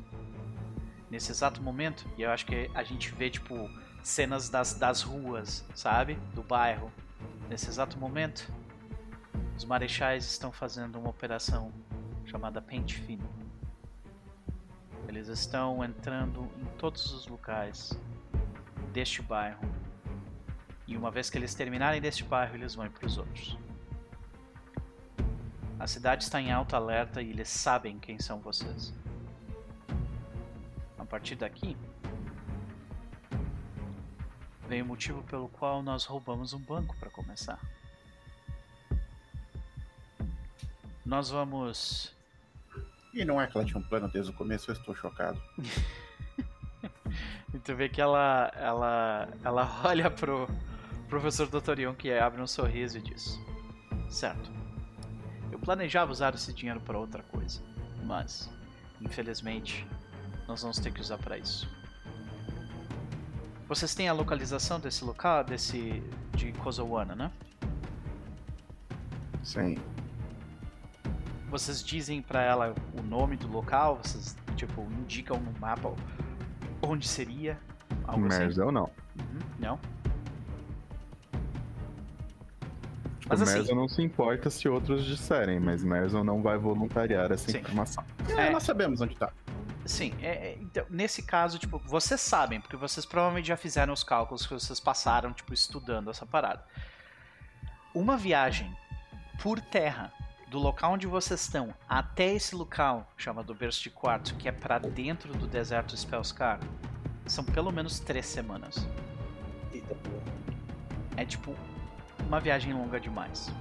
Nesse 1.11 1.31
exato 1.31 1.63
momento, 1.63 2.09
e 2.17 2.23
eu 2.23 2.31
acho 2.31 2.47
que 2.47 2.71
a 2.75 2.83
gente 2.83 3.13
vê, 3.13 3.29
tipo, 3.29 3.69
cenas 4.03 4.49
das, 4.49 4.75
das 4.75 5.03
ruas, 5.03 5.65
sabe? 5.75 6.15
Do 6.35 6.43
bairro. 6.43 6.91
Nesse 7.49 7.69
exato 7.69 7.99
momento, 7.99 8.51
os 9.57 9.65
marechais 9.65 10.25
estão 10.25 10.51
fazendo 10.51 10.99
uma 10.99 11.11
operação 11.11 11.73
chamada 12.25 12.63
Pente 12.63 12.99
Fino. 13.01 13.29
Eles 15.07 15.29
estão 15.29 15.85
entrando 15.85 16.51
em 16.59 16.65
todos 16.79 17.13
os 17.13 17.27
locais 17.27 17.93
deste 18.93 19.21
bairro. 19.21 19.61
E 20.87 20.97
uma 20.97 21.11
vez 21.11 21.29
que 21.29 21.37
eles 21.37 21.55
terminarem 21.55 22.01
deste 22.01 22.25
bairro, 22.25 22.55
eles 22.55 22.75
vão 22.75 22.89
para 22.89 23.07
os 23.07 23.19
outros. 23.19 23.59
A 25.83 25.87
cidade 25.89 26.23
está 26.23 26.41
em 26.41 26.53
alto 26.53 26.77
alerta 26.77 27.21
e 27.21 27.31
eles 27.31 27.49
sabem 27.49 27.99
quem 27.99 28.17
são 28.17 28.39
vocês. 28.39 28.95
A 30.97 31.05
partir 31.05 31.35
daqui, 31.35 31.77
vem 34.69 34.81
o 34.81 34.87
motivo 34.87 35.25
pelo 35.25 35.49
qual 35.49 35.83
nós 35.83 36.05
roubamos 36.05 36.53
um 36.53 36.61
banco 36.61 36.95
para 37.01 37.11
começar. 37.11 37.59
Nós 41.05 41.31
vamos. 41.31 42.15
E 43.13 43.25
não 43.25 43.41
é 43.41 43.49
que 43.49 43.57
ela 43.57 43.67
tinha 43.67 43.81
um 43.81 43.83
plano 43.83 44.09
desde 44.09 44.31
o 44.31 44.35
começo, 44.35 44.71
eu 44.71 44.75
estou 44.75 44.95
chocado. 44.95 45.43
E 47.55 47.59
tu 47.59 47.77
vê 47.77 47.87
que 47.87 48.01
ela, 48.01 48.51
ela, 48.57 49.29
ela 49.45 49.81
olha 49.85 50.11
pro 50.11 50.49
professor 51.07 51.47
Dr. 51.49 51.81
Young 51.81 51.95
que 51.95 52.11
abre 52.11 52.41
um 52.41 52.47
sorriso 52.47 52.97
e 52.97 53.03
diz: 53.03 53.39
Certo. 54.09 54.62
Planejava 55.63 56.13
usar 56.13 56.35
esse 56.35 56.53
dinheiro 56.53 56.81
para 56.81 56.99
outra 56.99 57.23
coisa, 57.23 57.61
mas 58.05 58.51
infelizmente 59.01 59.87
nós 60.47 60.63
vamos 60.63 60.79
ter 60.79 60.93
que 60.93 61.01
usar 61.01 61.19
para 61.19 61.39
isso. 61.39 61.69
Vocês 63.69 63.95
têm 63.95 64.09
a 64.09 64.13
localização 64.13 64.79
desse 64.79 65.05
local, 65.05 65.45
desse 65.45 66.03
de 66.35 66.53
Kozowana, 66.53 67.15
né? 67.15 67.31
Sim. 69.43 69.79
Vocês 71.49 71.83
dizem 71.83 72.21
pra 72.21 72.43
ela 72.43 72.75
o 72.99 73.03
nome 73.03 73.37
do 73.37 73.47
local, 73.49 73.99
vocês 74.03 74.37
tipo 74.57 74.83
indicam 74.83 75.39
no 75.39 75.59
mapa 75.59 75.95
onde 76.83 77.07
seria, 77.07 77.59
algo 78.05 78.27
assim. 78.27 78.39
Merzel 78.39 78.73
não. 78.73 78.91
Uhum, 79.19 79.41
Não. 79.59 79.79
Mas 83.33 83.43
assim- 83.49 83.59
Merzel 83.59 83.77
não 83.77 83.89
se 83.89 84.03
importa 84.03 84.51
se 84.51 84.69
outros 84.69 85.05
disserem, 85.05 85.59
mas 85.61 85.83
Merzel 85.85 86.23
não 86.25 86.43
vai 86.43 86.57
voluntariar 86.59 87.31
essa 87.33 87.51
Sim. 87.51 87.59
informação. 87.59 88.05
É, 88.37 88.49
É. 88.49 88.51
nós 88.51 88.63
sabemos 88.63 89.01
onde 89.01 89.17
tá. 89.17 89.31
Sim, 89.85 90.15
é- 90.23 90.51
é, 90.53 90.59
então, 90.61 90.85
nesse 90.89 91.23
caso, 91.23 91.59
tipo, 91.59 91.79
vocês 91.85 92.21
sabem, 92.21 92.61
porque 92.61 92.77
vocês 92.77 93.05
provavelmente 93.05 93.49
já 93.49 93.57
fizeram 93.57 93.93
os 93.93 94.05
cálculos 94.05 94.47
que 94.47 94.55
vocês 94.55 94.79
passaram, 94.79 95.33
tipo, 95.33 95.53
estudando 95.53 96.09
essa 96.11 96.25
parada. 96.25 96.63
Uma 97.95 98.17
viagem 98.17 98.75
por 99.43 99.61
terra 99.61 100.13
do 100.49 100.59
local 100.59 100.93
onde 100.93 101.07
vocês 101.07 101.41
estão 101.41 101.75
até 101.89 102.33
esse 102.33 102.55
local 102.55 103.11
chamado 103.17 103.53
Berço 103.55 103.83
de 103.83 103.91
Quartzo, 103.91 104.35
que 104.37 104.47
é 104.49 104.53
pra 104.53 104.79
dentro 104.79 105.33
do 105.35 105.47
deserto 105.47 105.97
Spellscar, 105.97 106.61
são 107.27 107.43
pelo 107.43 107.73
menos 107.73 107.99
três 107.99 108.27
semanas. 108.27 108.87
Eita 109.73 109.95
porra. 109.95 110.23
É 111.17 111.25
tipo 111.25 111.55
uma 112.33 112.41
viagem 112.41 112.73
longa 112.73 112.99
demais 112.99 113.53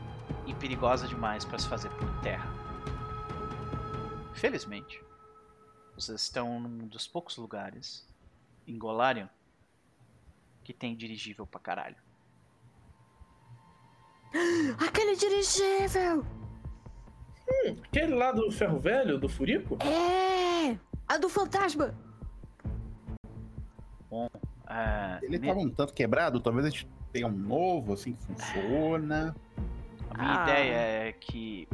e 0.48 0.53
perigosa 0.53 1.06
demais 1.06 1.43
para 1.43 1.60
se 1.60 1.68
fazer 1.68 1.89
por 1.89 2.07
terra. 2.22 2.48
Felizmente, 4.34 5.03
vocês 5.93 6.22
estão 6.22 6.57
num 6.57 6.88
dos 6.88 7.06
poucos 7.06 7.35
lugares 7.35 8.07
em 8.65 8.77
Golarion 8.77 9.27
que 10.64 10.72
tem 10.72 10.95
dirigível 10.95 11.45
pra 11.45 11.60
caralho. 11.60 11.98
Aquele 14.80 15.18
dirigível! 15.18 16.26
Aquele 17.84 18.15
lá 18.15 18.31
do 18.31 18.49
ferro 18.53 18.80
velho, 18.80 19.18
do 19.19 19.27
Furico? 19.27 19.77
É! 19.84 20.80
A 21.10 21.18
do 21.18 21.27
fantasma! 21.27 21.93
Ah, 24.65 25.19
Ele 25.22 25.39
ne- 25.39 25.48
tava 25.49 25.60
um 25.60 25.69
tanto 25.69 25.93
quebrado, 25.93 26.39
talvez 26.39 26.65
a 26.65 26.69
gente 26.69 26.88
tenha 27.12 27.28
um 27.28 27.32
novo, 27.32 27.94
assim, 27.94 28.14
que 28.14 28.24
funciona. 28.26 29.36
A 30.10 30.18
minha 30.18 30.40
Ah. 30.40 30.44
ideia 30.44 30.76
é 31.10 31.14
que 31.14 31.68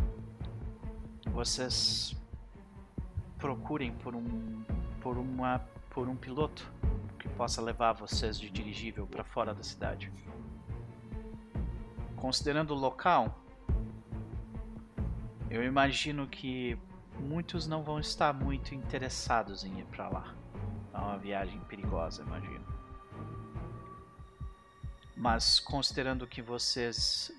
vocês 1.31 2.15
procurem 3.38 3.91
por 3.91 4.15
um 4.15 4.64
por 5.01 5.18
uma 5.18 5.59
por 5.89 6.07
um 6.09 6.15
piloto 6.15 6.69
que 7.19 7.27
possa 7.30 7.61
levar 7.61 7.93
vocês 7.93 8.39
de 8.39 8.49
dirigível 8.49 9.07
para 9.07 9.23
fora 9.23 9.53
da 9.53 9.64
cidade. 9.64 10.11
Considerando 12.15 12.72
o 12.72 12.77
local, 12.77 13.39
eu 15.49 15.64
imagino 15.64 16.27
que 16.27 16.77
muitos 17.19 17.68
não 17.68 17.84
vão 17.84 17.99
estar 17.99 18.34
muito 18.34 18.73
interessados 18.76 19.64
em 19.64 19.80
ir 19.80 19.85
para 19.85 20.09
lá. 20.09 20.35
É 20.93 20.97
uma 20.97 21.18
viagem 21.18 21.59
perigosa, 21.61 22.23
imagino. 22.23 22.65
Mas 25.18 25.60
considerando 25.60 26.27
que 26.27 26.44
vocês 26.44 27.31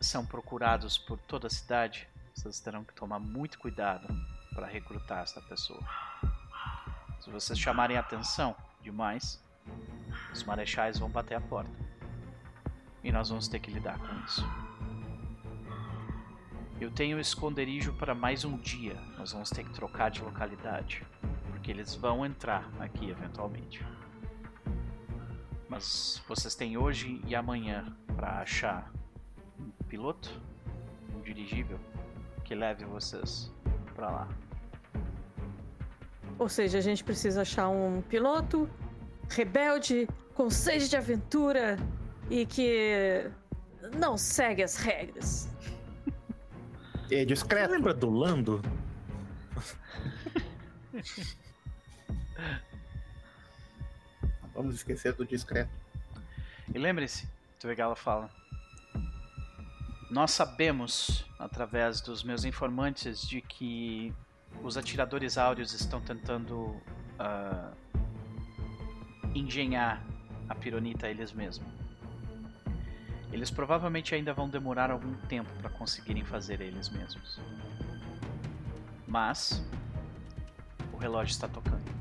são 0.00 0.26
procurados 0.26 0.98
por 0.98 1.16
toda 1.16 1.46
a 1.46 1.50
cidade, 1.50 2.08
vocês 2.34 2.58
terão 2.58 2.84
que 2.84 2.92
tomar 2.92 3.20
muito 3.20 3.56
cuidado 3.58 4.08
para 4.52 4.66
recrutar 4.66 5.22
essa 5.22 5.40
pessoa. 5.40 5.80
Se 7.20 7.30
vocês 7.30 7.56
chamarem 7.58 7.96
atenção 7.96 8.54
demais, 8.82 9.40
os 10.32 10.42
marechais 10.42 10.98
vão 10.98 11.08
bater 11.08 11.36
a 11.36 11.40
porta. 11.40 11.70
E 13.02 13.12
nós 13.12 13.28
vamos 13.28 13.46
ter 13.46 13.60
que 13.60 13.70
lidar 13.70 13.96
com 13.98 14.24
isso. 14.24 14.44
Eu 16.80 16.90
tenho 16.90 17.20
esconderijo 17.20 17.92
para 17.92 18.14
mais 18.14 18.44
um 18.44 18.58
dia. 18.58 18.94
Nós 19.16 19.32
vamos 19.32 19.50
ter 19.50 19.62
que 19.62 19.72
trocar 19.72 20.10
de 20.10 20.20
localidade. 20.20 21.06
Porque 21.50 21.70
eles 21.70 21.94
vão 21.94 22.26
entrar 22.26 22.68
aqui 22.80 23.08
eventualmente. 23.08 23.86
Mas 25.74 26.22
vocês 26.28 26.54
têm 26.54 26.76
hoje 26.76 27.20
e 27.26 27.34
amanhã 27.34 27.84
para 28.14 28.42
achar 28.42 28.92
um 29.58 29.72
piloto, 29.88 30.40
um 31.12 31.20
dirigível 31.20 31.80
que 32.44 32.54
leve 32.54 32.84
vocês 32.84 33.52
para 33.92 34.08
lá. 34.08 34.28
Ou 36.38 36.48
seja, 36.48 36.78
a 36.78 36.80
gente 36.80 37.02
precisa 37.02 37.42
achar 37.42 37.68
um 37.70 38.00
piloto 38.02 38.70
rebelde, 39.28 40.08
com 40.32 40.48
sede 40.48 40.88
de 40.88 40.96
aventura 40.96 41.76
e 42.30 42.46
que 42.46 43.28
não 43.98 44.16
segue 44.16 44.62
as 44.62 44.76
regras. 44.76 45.48
É 47.10 47.16
Você 47.16 47.26
discreto. 47.26 47.72
lembra 47.72 47.92
do 47.92 48.10
Lando? 48.10 48.62
Vamos 54.54 54.74
esquecer 54.74 55.12
do 55.14 55.26
discreto. 55.26 55.70
E 56.72 56.78
lembre-se, 56.78 57.28
Tvegala 57.58 57.96
fala. 57.96 58.30
Nós 60.10 60.30
sabemos, 60.30 61.26
através 61.38 62.00
dos 62.00 62.22
meus 62.22 62.44
informantes, 62.44 63.20
de 63.26 63.40
que 63.40 64.14
os 64.62 64.76
atiradores 64.76 65.36
áureos 65.36 65.72
estão 65.72 66.00
tentando 66.00 66.80
ah, 67.18 67.72
engenhar 69.34 70.02
a 70.48 70.54
pironita 70.54 71.08
eles 71.08 71.32
mesmos. 71.32 71.68
Eles 73.32 73.50
provavelmente 73.50 74.14
ainda 74.14 74.32
vão 74.32 74.48
demorar 74.48 74.90
algum 74.90 75.14
tempo 75.26 75.50
para 75.60 75.68
conseguirem 75.70 76.24
fazer 76.24 76.60
eles 76.60 76.88
mesmos. 76.88 77.40
Mas 79.08 79.64
o 80.92 80.96
relógio 80.96 81.32
está 81.32 81.48
tocando. 81.48 81.93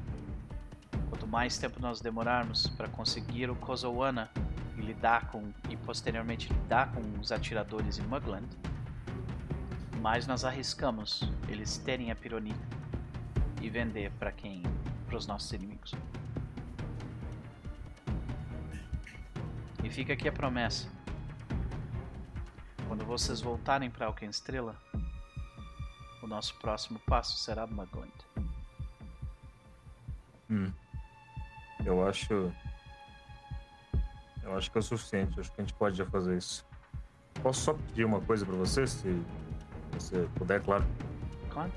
Quanto 1.14 1.28
mais 1.28 1.60
tempo 1.60 1.80
nós 1.80 2.02
demorarmos 2.02 2.66
para 2.66 2.90
conseguir 2.90 3.48
o 3.48 3.56
Kozowana 3.56 4.32
e 4.76 4.82
lidar 4.82 5.28
com 5.28 5.54
e 5.70 5.78
posteriormente 5.78 6.52
lidar 6.52 6.92
com 6.92 7.02
os 7.20 7.32
atiradores 7.32 8.00
em 8.00 8.02
Mugland, 8.02 8.48
mais 10.02 10.26
nós 10.26 10.44
arriscamos 10.44 11.22
eles 11.48 11.78
terem 11.78 12.10
a 12.10 12.16
pironita 12.16 12.68
e 13.62 13.70
vender 13.70 14.12
para 14.14 14.32
quem, 14.32 14.64
para 15.06 15.16
os 15.16 15.28
nossos 15.28 15.52
inimigos. 15.54 15.94
E 19.84 19.92
fica 19.92 20.14
aqui 20.14 20.28
a 20.28 20.34
promessa. 20.34 20.90
Quando 22.88 23.06
vocês 23.06 23.40
voltarem 23.40 23.92
para 23.92 24.08
Alken 24.08 24.32
Estrela, 24.32 24.76
o 26.24 26.28
nosso 26.28 26.56
próximo 26.56 26.98
passo 27.06 27.38
será 27.38 27.68
Mugland. 27.68 28.12
Hum. 30.50 30.74
Eu 31.94 32.08
acho. 32.08 32.52
Eu 34.42 34.58
acho 34.58 34.72
que 34.72 34.78
é 34.78 34.80
o 34.80 34.84
suficiente. 34.84 35.40
Acho 35.40 35.52
que 35.52 35.62
a 35.62 35.64
gente 35.64 35.74
pode 35.76 35.96
já 35.96 36.06
fazer 36.06 36.38
isso. 36.38 36.66
Posso 37.42 37.62
só 37.62 37.74
pedir 37.74 38.06
uma 38.06 38.20
coisa 38.20 38.46
pra 38.46 38.56
você, 38.56 38.86
se 38.88 39.22
você 39.92 40.28
puder, 40.36 40.62
claro. 40.62 40.86
Claro? 41.52 41.72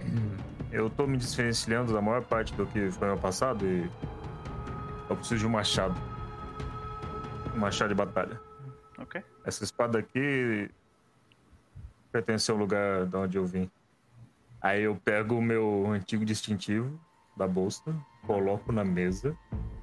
Eu 0.70 0.90
tô 0.90 1.06
me 1.06 1.16
desvencilhando 1.16 1.92
da 1.92 2.02
maior 2.02 2.24
parte 2.24 2.52
do 2.54 2.66
que 2.66 2.90
foi 2.90 3.08
no 3.08 3.16
passado 3.16 3.64
e. 3.64 3.88
Eu 5.08 5.16
preciso 5.16 5.40
de 5.40 5.46
um 5.46 5.50
machado. 5.50 5.94
Um 7.54 7.58
machado 7.58 7.90
de 7.90 7.94
batalha. 7.94 8.40
Ok. 8.98 9.22
Essa 9.44 9.62
espada 9.62 9.98
aqui 10.00 10.68
pertence 12.10 12.50
ao 12.50 12.56
lugar 12.56 13.06
de 13.06 13.16
onde 13.16 13.38
eu 13.38 13.46
vim. 13.46 13.70
Aí 14.60 14.82
eu 14.82 14.96
pego 14.96 15.36
o 15.36 15.42
meu 15.42 15.86
antigo 15.90 16.24
distintivo 16.24 16.98
da 17.36 17.46
bolsa, 17.46 17.94
coloco 18.26 18.72
na 18.72 18.84
mesa 18.84 19.36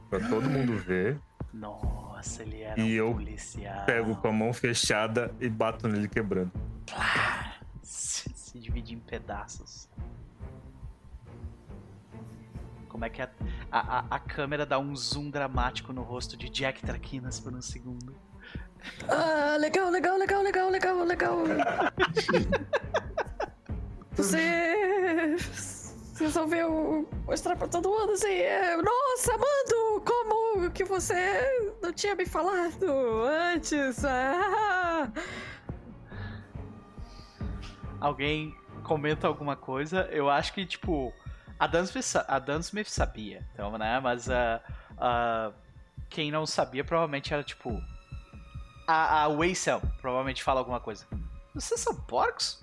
pra 0.09 0.19
todo 0.27 0.49
mundo 0.49 0.76
ver, 0.77 1.19
Nossa, 1.53 2.43
ele 2.43 2.61
era 2.61 2.80
E 2.80 3.01
um 3.01 3.07
eu 3.07 3.13
policial. 3.13 3.85
pego 3.85 4.15
com 4.15 4.27
a 4.27 4.31
mão 4.31 4.53
fechada 4.53 5.34
e 5.39 5.49
bato 5.49 5.88
nele 5.88 6.07
quebrando. 6.07 6.51
se, 7.81 8.30
se 8.34 8.59
divide 8.59 8.93
em 8.93 8.99
pedaços. 8.99 9.89
Como 12.89 13.05
é 13.05 13.09
que 13.09 13.22
a, 13.22 13.30
a, 13.72 13.99
a- 13.99 14.05
a 14.11 14.19
câmera 14.19 14.65
dá 14.65 14.77
um 14.77 14.93
zoom 14.95 15.30
dramático 15.30 15.93
no 15.93 16.01
rosto 16.03 16.35
de 16.35 16.49
Jack 16.49 16.81
Traquinas 16.81 17.39
por 17.39 17.53
um 17.53 17.61
segundo? 17.61 18.13
Ah, 19.07 19.55
legal, 19.59 19.89
legal, 19.89 20.18
legal, 20.18 20.41
legal, 20.43 20.69
legal, 20.69 21.03
legal. 21.05 21.38
Você 24.13 25.35
resolveu 26.22 27.10
mostrar 27.26 27.56
pra 27.56 27.68
todo 27.68 27.89
mundo 27.89 28.14
assim, 28.14 28.31
é, 28.34 28.76
nossa, 28.77 29.31
Mando, 29.34 30.02
como 30.06 30.72
que 30.72 30.84
você 30.84 31.73
não 31.81 31.91
tinha 31.93 32.15
me 32.15 32.26
falado 32.26 32.85
antes? 33.26 34.03
Ah. 34.06 35.11
alguém 37.99 38.56
comenta 38.84 39.27
alguma 39.27 39.56
coisa, 39.56 40.07
eu 40.11 40.30
acho 40.30 40.53
que, 40.53 40.65
tipo, 40.65 41.14
a 41.60 41.68
Dan 41.68 41.84
Smith, 41.84 42.15
a 42.27 42.39
Dan 42.39 42.60
Smith 42.60 42.88
sabia, 42.88 43.45
então, 43.53 43.77
né? 43.77 43.99
Mas 43.99 44.30
a 44.30 44.61
a- 44.98 45.52
quem 46.10 46.30
não 46.31 46.45
sabia 46.45 46.84
provavelmente 46.84 47.34
era, 47.34 47.43
tipo, 47.43 47.81
a, 48.88 49.23
a 49.23 49.27
Weisel 49.30 49.81
provavelmente 50.02 50.43
fala 50.43 50.60
alguma 50.60 50.80
coisa. 50.80 51.06
Vocês 51.53 51.80
são 51.80 51.95
porcos? 51.95 52.61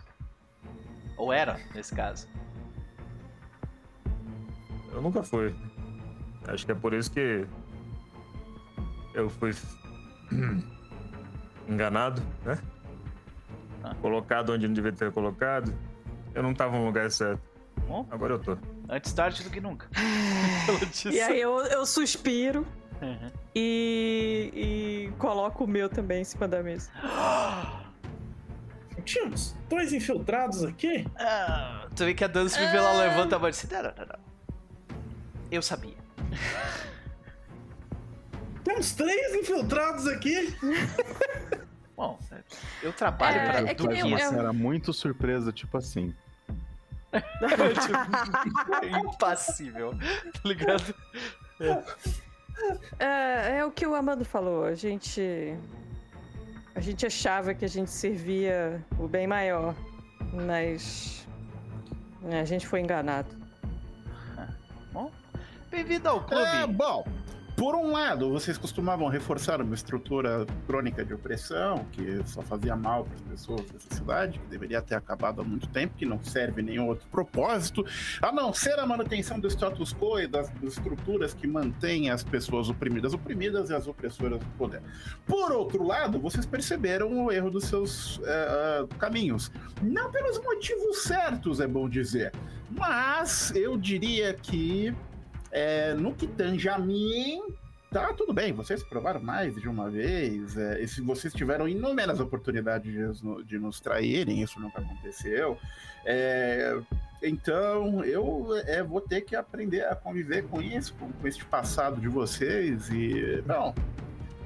Ou 1.16 1.32
era, 1.32 1.58
nesse 1.74 1.94
caso. 1.94 2.28
Eu 4.98 5.02
nunca 5.02 5.22
fui. 5.22 5.54
Acho 6.48 6.66
que 6.66 6.72
é 6.72 6.74
por 6.74 6.92
isso 6.92 7.08
que 7.12 7.46
eu 9.14 9.30
fui 9.30 9.54
enganado, 11.68 12.20
né? 12.44 12.58
Ah. 13.84 13.94
Colocado 14.02 14.52
onde 14.52 14.66
não 14.66 14.74
devia 14.74 14.90
ter 14.92 15.12
colocado. 15.12 15.72
Eu 16.34 16.42
não 16.42 16.52
tava 16.52 16.76
no 16.76 16.84
lugar 16.86 17.08
certo. 17.12 17.40
Bom, 17.86 18.04
Agora 18.10 18.34
eu 18.34 18.38
tô. 18.40 18.58
antes 18.88 19.12
tarde 19.12 19.44
do 19.44 19.50
que 19.50 19.60
nunca. 19.60 19.86
E 21.12 21.20
aí 21.20 21.40
eu, 21.40 21.58
eu 21.66 21.86
suspiro 21.86 22.66
Uhum. 23.00 23.30
e, 23.54 24.50
e 24.52 25.12
coloco 25.18 25.62
o 25.62 25.68
meu 25.68 25.88
também 25.88 26.22
em 26.22 26.24
cima 26.24 26.48
da 26.48 26.60
mesa. 26.60 26.90
Tínhamos 29.04 29.54
dois 29.70 29.92
infiltrados 29.92 30.64
aqui? 30.64 31.06
Ah, 31.16 31.86
tu 31.94 32.04
vê 32.04 32.14
que 32.14 32.24
a 32.24 32.26
Dan 32.26 32.46
Smith 32.46 32.74
ela 32.74 32.92
levanta 32.94 33.36
a 33.36 33.38
mão 33.38 33.48
e 33.48 33.52
Eu 35.50 35.62
sabia. 35.62 35.94
Temos 38.64 38.92
três 38.92 39.34
infiltrados 39.34 40.06
aqui? 40.06 40.54
Bom, 41.96 42.18
eu 42.82 42.92
trabalho 42.92 43.38
É, 43.38 43.50
pra 43.50 43.60
é 43.70 43.74
que 43.74 43.82
do 43.82 43.88
nem 43.88 44.00
Faz 44.02 44.12
uma 44.12 44.20
eu- 44.20 44.30
cena 44.30 44.52
muito 44.52 44.92
surpresa, 44.92 45.50
tipo 45.52 45.76
assim. 45.78 46.14
Impassível. 49.04 49.92
Tá 49.98 50.40
ligado? 50.44 50.94
É, 52.98 53.58
é 53.58 53.64
o 53.64 53.70
que 53.70 53.86
o 53.86 53.94
Amando 53.94 54.24
falou. 54.24 54.64
A 54.64 54.74
gente. 54.74 55.56
A 56.74 56.80
gente 56.80 57.06
achava 57.06 57.54
que 57.54 57.64
a 57.64 57.68
gente 57.68 57.90
servia 57.90 58.84
o 58.98 59.08
bem 59.08 59.26
maior, 59.26 59.74
mas. 60.46 61.26
é, 62.28 62.40
A 62.40 62.44
gente 62.44 62.66
foi 62.66 62.80
enganado. 62.80 63.37
Bem-vindo 65.78 66.08
ao 66.08 66.20
clube. 66.20 66.42
É, 66.42 66.66
bom, 66.66 67.06
por 67.56 67.76
um 67.76 67.92
lado, 67.92 68.32
vocês 68.32 68.58
costumavam 68.58 69.06
reforçar 69.06 69.62
uma 69.62 69.76
estrutura 69.76 70.44
crônica 70.66 71.04
de 71.04 71.14
opressão 71.14 71.86
que 71.92 72.20
só 72.26 72.42
fazia 72.42 72.74
mal 72.74 73.04
para 73.04 73.14
as 73.14 73.20
pessoas 73.20 73.60
dessa 73.70 73.94
cidade, 73.94 74.40
que 74.40 74.46
deveria 74.48 74.82
ter 74.82 74.96
acabado 74.96 75.40
há 75.40 75.44
muito 75.44 75.68
tempo, 75.68 75.94
que 75.96 76.04
não 76.04 76.20
serve 76.20 76.62
nenhum 76.62 76.88
outro 76.88 77.06
propósito, 77.12 77.86
a 78.20 78.32
não 78.32 78.52
ser 78.52 78.76
a 78.80 78.84
manutenção 78.84 79.38
do 79.38 79.46
status 79.46 79.94
quo 79.94 80.18
e 80.18 80.26
das 80.26 80.50
estruturas 80.64 81.32
que 81.32 81.46
mantêm 81.46 82.10
as 82.10 82.24
pessoas 82.24 82.68
oprimidas 82.68 83.14
oprimidas 83.14 83.70
e 83.70 83.74
as 83.74 83.86
opressoras 83.86 84.40
no 84.40 84.50
poder. 84.58 84.82
Por 85.28 85.52
outro 85.52 85.84
lado, 85.84 86.18
vocês 86.18 86.44
perceberam 86.44 87.26
o 87.26 87.30
erro 87.30 87.52
dos 87.52 87.66
seus 87.66 88.20
ah, 88.26 88.84
caminhos. 88.98 89.52
Não 89.80 90.10
pelos 90.10 90.40
motivos 90.40 91.04
certos, 91.04 91.60
é 91.60 91.68
bom 91.68 91.88
dizer, 91.88 92.32
mas 92.68 93.52
eu 93.54 93.76
diria 93.76 94.34
que 94.34 94.92
é, 95.50 95.94
no 95.94 96.14
que 96.14 96.26
tange 96.26 96.68
a 96.68 96.78
mim, 96.78 97.42
tá 97.90 98.12
tudo 98.12 98.32
bem. 98.32 98.52
Vocês 98.52 98.82
provaram 98.82 99.20
mais 99.20 99.54
de 99.54 99.68
uma 99.68 99.88
vez. 99.90 100.56
É, 100.56 100.80
e 100.80 100.88
se 100.88 101.00
vocês 101.00 101.32
tiveram 101.32 101.68
inúmeras 101.68 102.20
oportunidades 102.20 102.92
de, 102.92 102.98
nos- 103.22 103.46
de 103.46 103.58
nos 103.58 103.80
traírem, 103.80 104.42
isso 104.42 104.60
nunca 104.60 104.80
aconteceu. 104.80 105.58
É, 106.04 106.78
então, 107.22 108.04
eu 108.04 108.48
é, 108.66 108.82
vou 108.82 109.00
ter 109.00 109.22
que 109.22 109.34
aprender 109.34 109.84
a 109.86 109.94
conviver 109.96 110.44
com 110.44 110.60
isso, 110.62 110.94
com, 110.94 111.10
com 111.12 111.26
este 111.26 111.44
passado 111.44 112.00
de 112.00 112.08
vocês. 112.08 112.88
E, 112.90 113.42
não, 113.46 113.74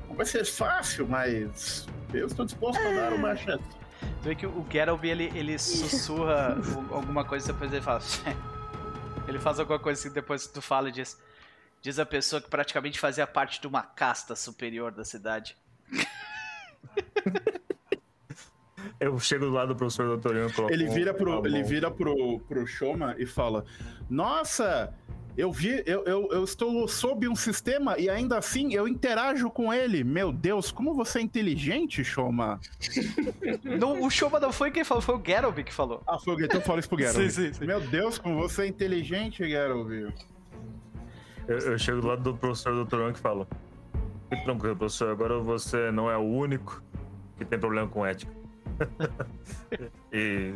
não 0.08 0.16
vai 0.16 0.26
ser 0.26 0.44
fácil, 0.44 1.06
mas 1.06 1.86
eu 2.14 2.26
estou 2.26 2.44
disposto 2.44 2.80
a 2.80 2.90
dar 2.92 3.12
uma 3.12 3.36
chance. 3.36 3.64
Tu 4.22 4.28
vê 4.28 4.34
que 4.34 4.46
o 4.46 4.64
Geralt, 4.70 5.02
ele, 5.04 5.30
ele 5.34 5.58
sussurra 5.60 6.56
alguma 6.90 7.24
coisa 7.24 7.50
e 7.50 7.52
depois 7.52 7.72
ele 7.72 7.82
fala. 7.82 8.00
Ele 9.26 9.38
faz 9.38 9.60
alguma 9.60 9.78
coisa 9.78 10.02
que 10.02 10.14
depois 10.14 10.46
tu 10.46 10.60
fala 10.60 10.88
e 10.88 10.92
diz. 10.92 11.20
Diz 11.80 11.98
a 11.98 12.06
pessoa 12.06 12.40
que 12.40 12.48
praticamente 12.48 12.98
fazia 13.00 13.26
parte 13.26 13.60
de 13.60 13.66
uma 13.66 13.82
casta 13.82 14.36
superior 14.36 14.92
da 14.92 15.04
cidade. 15.04 15.56
Eu 19.00 19.18
chego 19.18 19.46
do 19.46 19.50
lado 19.50 19.68
do 19.68 19.76
professor 19.76 20.06
doutorino 20.06 20.48
e 20.48 20.52
coloco 20.52 20.72
Ele 20.72 20.88
vira 20.88 21.12
pro, 21.12 21.44
ele 21.44 21.62
vira 21.64 21.90
pro, 21.90 22.38
pro 22.40 22.64
Shoma 22.64 23.16
e 23.18 23.26
fala: 23.26 23.64
Nossa, 24.08 24.94
eu 25.36 25.50
vi, 25.50 25.82
eu, 25.86 26.04
eu, 26.04 26.28
eu 26.30 26.44
estou 26.44 26.86
sob 26.86 27.26
um 27.26 27.34
sistema 27.34 27.98
e 27.98 28.10
ainda 28.10 28.36
assim 28.36 28.74
eu 28.74 28.86
interajo 28.86 29.50
com 29.50 29.72
ele. 29.72 30.04
Meu 30.04 30.30
Deus, 30.30 30.70
como 30.70 30.94
você 30.94 31.20
é 31.20 31.22
inteligente, 31.22 32.04
Shoma. 32.04 32.60
Não, 33.64 34.02
o 34.02 34.10
Shoma 34.10 34.38
não 34.38 34.52
foi 34.52 34.70
quem 34.70 34.84
falou, 34.84 35.00
foi 35.00 35.16
o 35.16 35.22
Geralt 35.24 35.56
que 35.64 35.72
falou. 35.72 36.02
Ah, 36.06 36.18
foi 36.18 36.34
o 36.34 36.44
então 36.44 36.60
fala 36.60 36.80
isso 36.80 36.88
pro 36.88 36.98
Geralt. 36.98 37.16
Sim, 37.16 37.30
sim, 37.30 37.52
sim. 37.52 37.66
Meu 37.66 37.80
Deus, 37.80 38.18
como 38.18 38.36
você 38.36 38.62
é 38.62 38.66
inteligente, 38.66 39.48
Geralt. 39.48 39.90
Eu, 41.48 41.58
eu 41.58 41.78
chego 41.78 42.00
do 42.00 42.06
lado 42.06 42.22
do 42.22 42.36
professor 42.36 42.74
doutorino 42.74 43.12
que 43.12 43.20
falo. 43.20 43.48
Fique 44.28 44.44
tranquilo, 44.44 44.76
professor. 44.76 45.10
Agora 45.10 45.38
você 45.38 45.90
não 45.90 46.10
é 46.10 46.16
o 46.16 46.22
único 46.22 46.82
que 47.38 47.44
tem 47.44 47.58
problema 47.58 47.88
com 47.88 48.04
ética. 48.04 48.32
e. 50.12 50.54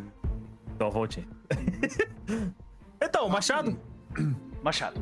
Dá 0.78 0.84
uma 0.84 0.90
voltinha. 0.90 1.26
então, 3.00 3.28
Machado. 3.28 3.78
Machado. 4.66 5.00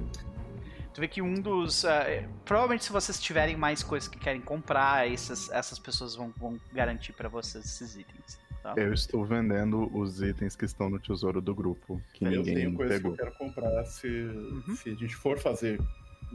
Tu 0.93 1.01
vê 1.01 1.09
que 1.09 1.23
um 1.23 1.33
dos. 1.41 1.85
é, 1.85 2.29
provavelmente, 2.45 2.85
se 2.85 2.93
vocês 2.93 3.19
tiverem 3.19 3.57
mais 3.57 3.83
coisas 3.83 4.07
que 4.07 4.19
querem 4.19 4.43
comprar, 4.43 5.11
essas, 5.11 5.51
essas 5.51 5.79
pessoas 5.79 6.15
vão, 6.15 6.31
vão 6.37 6.61
garantir 6.71 7.15
pra 7.15 7.31
vocês 7.31 7.65
esses 7.65 7.97
itens. 7.97 8.39
Tá? 8.63 8.75
Eu 8.77 8.93
estou 8.93 9.25
vendendo 9.25 9.91
os 9.97 10.21
itens 10.21 10.55
que 10.55 10.67
estão 10.67 10.91
no 10.91 10.99
tesouro 10.99 11.41
do 11.41 11.55
grupo, 11.55 11.99
que 12.13 12.27
eu 12.27 12.31
ninguém 12.31 12.57
tenho 12.57 12.75
coisas 12.75 12.97
pegou. 12.99 13.17
que 13.17 13.23
eu 13.23 13.25
quero 13.25 13.39
comprar 13.39 13.87
se, 13.87 14.29
se 14.77 14.91
a 14.91 14.95
gente 14.95 15.17
for 15.17 15.39
fazer 15.39 15.81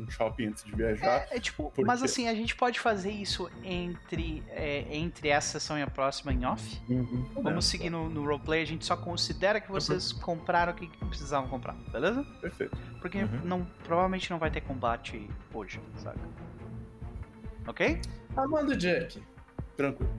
um 0.03 0.09
shopping 0.09 0.47
antes 0.47 0.63
de 0.63 0.71
viajar. 0.75 1.27
É, 1.29 1.37
é 1.37 1.39
tipo, 1.39 1.71
Por 1.71 1.85
mas 1.85 2.01
assim, 2.03 2.27
a 2.27 2.33
gente 2.33 2.55
pode 2.55 2.79
fazer 2.79 3.11
isso 3.11 3.49
entre, 3.63 4.43
é, 4.49 4.85
entre 4.95 5.29
essa 5.29 5.59
sessão 5.59 5.77
e 5.77 5.81
a 5.81 5.87
próxima 5.87 6.33
em 6.33 6.45
off. 6.45 6.81
Uhum. 6.89 7.25
Vamos 7.41 7.65
seguir 7.65 7.89
no, 7.89 8.09
no 8.09 8.23
roleplay, 8.23 8.61
a 8.61 8.65
gente 8.65 8.85
só 8.85 8.95
considera 8.97 9.59
que 9.59 9.71
vocês 9.71 10.11
compraram 10.11 10.73
o 10.73 10.75
que 10.75 10.87
precisavam 11.05 11.49
comprar, 11.49 11.73
beleza? 11.91 12.23
Perfeito. 12.41 12.77
Porque 13.01 13.19
Uhum. 13.19 13.41
não, 13.43 13.65
provavelmente 13.83 14.29
não 14.31 14.37
vai 14.39 14.49
ter 14.51 14.61
combate 14.61 15.29
hoje, 15.53 15.79
saca? 15.97 16.19
Ok? 17.67 17.99
Amanda 18.35 18.75
Jack, 18.75 19.21
Tranquilo. 19.75 20.11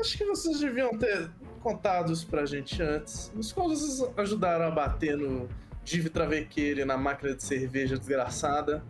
acho 0.00 0.16
que 0.18 0.24
vocês 0.24 0.60
deviam 0.60 0.96
ter 0.98 1.30
contado 1.60 2.12
isso 2.12 2.26
pra 2.26 2.46
gente 2.46 2.80
antes. 2.82 3.32
Nos 3.34 3.52
quais 3.52 3.80
vocês 3.80 4.10
ajudaram 4.16 4.66
a 4.66 4.70
bater 4.70 5.16
no 5.16 5.48
Div 5.88 6.10
Travequeiro 6.10 6.80
e 6.80 6.84
na 6.84 6.98
máquina 6.98 7.34
de 7.34 7.42
cerveja 7.42 7.96
desgraçada. 7.96 8.84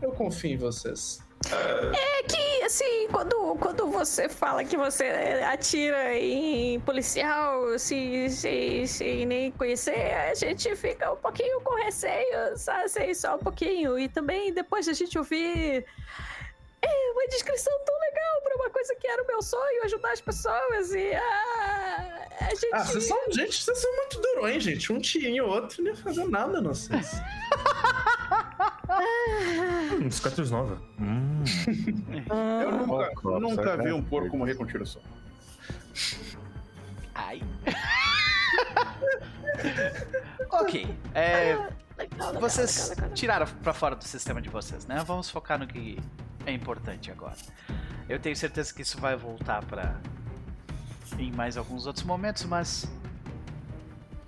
Eu 0.00 0.10
confio 0.12 0.52
em 0.52 0.56
vocês. 0.56 1.20
E 2.38 2.62
assim, 2.62 3.06
quando, 3.12 3.54
quando 3.56 3.86
você 3.90 4.26
fala 4.26 4.64
que 4.64 4.78
você 4.78 5.04
atira 5.46 6.16
em 6.16 6.80
policial 6.80 7.78
se, 7.78 8.30
se, 8.30 8.86
sem 8.86 9.26
nem 9.26 9.50
conhecer, 9.50 10.14
a 10.14 10.34
gente 10.34 10.74
fica 10.74 11.12
um 11.12 11.16
pouquinho 11.16 11.60
com 11.60 11.74
receio, 11.84 12.56
sabe? 12.56 12.84
Assim, 12.84 13.12
só 13.12 13.36
um 13.36 13.38
pouquinho. 13.38 13.98
E 13.98 14.08
também 14.08 14.54
depois 14.54 14.88
a 14.88 14.94
gente 14.94 15.18
ouvir 15.18 15.84
é, 16.80 17.10
uma 17.12 17.26
descrição 17.28 17.72
tão 17.84 17.98
uma 18.60 18.70
coisa 18.70 18.94
que 18.94 19.06
era 19.06 19.22
o 19.22 19.26
meu 19.26 19.42
sonho, 19.42 19.84
ajudar 19.84 20.12
as 20.12 20.20
pessoas. 20.20 20.92
E 20.92 21.14
ah, 21.14 22.28
a 22.40 22.54
gente. 22.54 22.74
Ah, 22.74 22.84
vocês 22.84 23.06
são, 23.06 23.18
gente, 23.32 23.62
vocês 23.62 23.78
são 23.78 23.96
muito 23.96 24.20
durões, 24.20 24.62
gente. 24.62 24.92
Um 24.92 25.00
tirinho 25.00 25.46
ou 25.46 25.50
outro 25.50 25.82
não 25.82 25.90
ia 25.90 25.96
fazer 25.96 26.28
nada, 26.28 26.60
não 26.60 26.74
sei. 26.74 27.00
Hum, 30.00 30.10
cicatriz 30.10 30.50
nova. 30.50 30.80
Hum. 31.00 31.42
Ah, 32.28 32.64
Eu 33.24 33.38
nunca, 33.38 33.38
nunca 33.38 33.76
vi 33.76 33.92
um 33.92 34.02
porco 34.02 34.36
morrer 34.36 34.54
com 34.54 34.66
tiro 34.66 34.84
só. 34.84 35.00
Ai. 37.14 37.40
ok. 40.50 40.94
É, 41.14 41.56
legal, 41.96 42.34
vocês 42.34 42.92
tiraram 43.14 43.46
pra 43.62 43.72
fora 43.72 43.94
do 43.94 44.04
sistema 44.04 44.40
de 44.40 44.48
vocês, 44.48 44.86
né? 44.86 45.02
Vamos 45.06 45.30
focar 45.30 45.58
no 45.58 45.66
que 45.66 45.98
é 46.46 46.52
importante 46.52 47.10
agora. 47.10 47.36
Eu 48.10 48.18
tenho 48.18 48.34
certeza 48.34 48.74
que 48.74 48.82
isso 48.82 48.98
vai 48.98 49.14
voltar 49.14 49.64
pra. 49.64 49.94
em 51.16 51.30
mais 51.30 51.56
alguns 51.56 51.86
outros 51.86 52.04
momentos, 52.04 52.42
mas. 52.42 52.90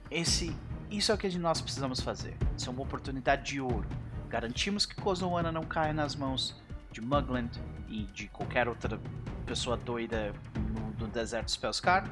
Esse. 0.08 0.56
Isso 0.88 1.10
é 1.10 1.14
o 1.16 1.18
que 1.18 1.36
nós 1.36 1.60
precisamos 1.60 1.98
fazer. 1.98 2.36
Isso 2.56 2.70
é 2.70 2.72
uma 2.72 2.82
oportunidade 2.82 3.42
de 3.42 3.60
ouro. 3.60 3.84
Garantimos 4.28 4.86
que 4.86 4.94
Kozoana 4.94 5.50
não 5.50 5.64
caia 5.64 5.92
nas 5.92 6.14
mãos 6.14 6.54
de 6.92 7.00
Mugland 7.00 7.50
e 7.88 8.04
de 8.04 8.28
qualquer 8.28 8.68
outra 8.68 9.00
pessoa 9.46 9.76
doida 9.76 10.32
no, 10.54 11.04
no 11.04 11.08
deserto 11.08 11.50
Spellscar. 11.50 12.08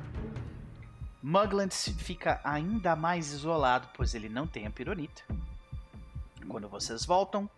Mugland 1.22 1.72
fica 1.72 2.40
ainda 2.42 2.96
mais 2.96 3.32
isolado, 3.32 3.88
pois 3.94 4.12
ele 4.16 4.28
não 4.28 4.44
tem 4.44 4.66
a 4.66 4.70
pironita. 4.72 5.22
Quando 6.48 6.68
vocês 6.68 7.04
voltam, 7.04 7.48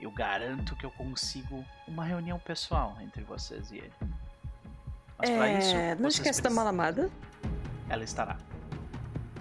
eu 0.00 0.10
garanto 0.10 0.76
que 0.76 0.84
eu 0.84 0.90
consigo 0.90 1.64
uma 1.88 2.04
reunião 2.04 2.38
pessoal 2.38 2.96
entre 3.00 3.22
vocês 3.24 3.70
e 3.72 3.78
ele. 3.78 3.92
Mas 5.18 5.30
pra 5.30 5.52
isso, 5.52 5.74
É, 5.74 5.94
não 5.94 6.08
esquece 6.08 6.40
da 6.42 6.48
precisam- 6.50 6.52
mala 6.54 6.70
amada. 6.70 7.10
ela 7.88 8.04
estará. 8.04 8.36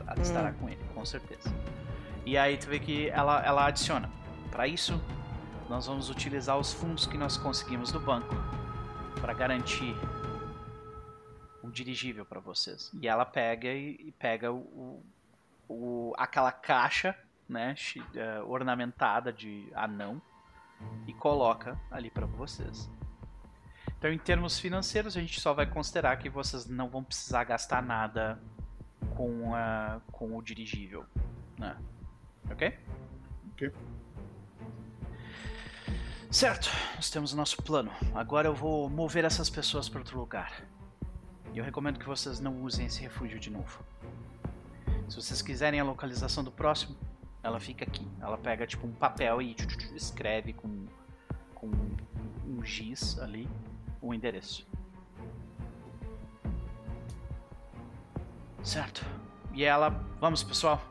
Ela 0.01 0.15
Hum. 0.17 0.21
estará 0.21 0.53
com 0.53 0.69
ele, 0.69 0.83
com 0.93 1.03
certeza. 1.05 1.53
E 2.25 2.37
aí 2.37 2.57
tu 2.57 2.67
vê 2.67 2.79
que 2.79 3.09
ela, 3.09 3.43
ela 3.45 3.65
adiciona. 3.65 4.09
Para 4.51 4.67
isso, 4.67 5.01
nós 5.69 5.85
vamos 5.87 6.09
utilizar 6.09 6.57
os 6.57 6.71
fundos 6.71 7.05
que 7.05 7.17
nós 7.17 7.35
conseguimos 7.37 7.91
do 7.91 7.99
banco 7.99 8.33
para 9.19 9.33
garantir 9.33 9.93
um 11.63 11.69
dirigível 11.69 12.25
para 12.25 12.39
vocês. 12.39 12.91
E 13.01 13.07
ela 13.07 13.25
pega 13.25 13.67
e, 13.67 13.95
e 14.07 14.11
pega 14.13 14.51
o, 14.53 15.03
o- 15.67 16.13
aquela 16.17 16.51
caixa, 16.51 17.15
né, 17.49 17.75
eh, 18.15 18.41
ornamentada 18.47 19.31
de 19.33 19.67
anão 19.75 20.21
e 21.07 21.13
coloca 21.13 21.79
ali 21.89 22.09
para 22.09 22.25
vocês. 22.25 22.89
Então, 23.97 24.11
em 24.11 24.17
termos 24.17 24.59
financeiros, 24.59 25.15
a 25.15 25.21
gente 25.21 25.39
só 25.39 25.53
vai 25.53 25.65
considerar 25.65 26.17
que 26.17 26.29
vocês 26.29 26.67
não 26.67 26.89
vão 26.89 27.03
precisar 27.03 27.43
gastar 27.43 27.81
nada 27.81 28.39
com, 29.15 29.55
a, 29.55 30.01
com 30.11 30.35
o 30.37 30.41
dirigível. 30.41 31.05
Né? 31.57 31.75
Ok? 32.51 32.77
Ok. 33.53 33.71
Certo, 36.29 36.69
nós 36.95 37.09
temos 37.09 37.31
o 37.31 37.37
nosso 37.37 37.63
plano. 37.63 37.91
Agora 38.13 38.47
eu 38.47 38.53
vou 38.53 38.89
mover 38.89 39.23
essas 39.23 39.49
pessoas 39.49 39.87
para 39.87 39.99
outro 39.99 40.19
lugar. 40.19 40.65
E 41.53 41.57
eu 41.57 41.63
recomendo 41.63 41.97
que 41.97 42.05
vocês 42.05 42.39
não 42.41 42.61
usem 42.61 42.87
esse 42.87 43.01
refúgio 43.01 43.39
de 43.39 43.49
novo. 43.49 43.81
Se 45.07 45.15
vocês 45.15 45.41
quiserem 45.41 45.79
a 45.79 45.83
localização 45.83 46.43
do 46.43 46.51
próximo, 46.51 46.97
ela 47.45 47.59
fica 47.59 47.85
aqui. 47.85 48.05
Ela 48.19 48.39
pega 48.39 48.65
tipo 48.65 48.87
um 48.87 48.91
papel 48.91 49.39
e 49.39 49.55
escreve 49.93 50.51
com, 50.51 50.87
com 51.53 51.69
um 52.43 52.65
giz 52.65 53.19
ali 53.19 53.47
o 54.01 54.15
endereço. 54.15 54.67
Certo. 58.63 59.05
E 59.53 59.63
ela, 59.63 59.89
vamos 60.19 60.43
pessoal, 60.43 60.81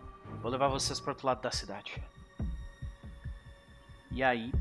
vou 0.40 0.50
levar 0.50 0.68
vocês 0.68 1.00
para 1.00 1.10
outro 1.10 1.26
lado 1.26 1.42
da 1.42 1.50
cidade. 1.50 2.00
E 4.12 4.22
aí, 4.22 4.52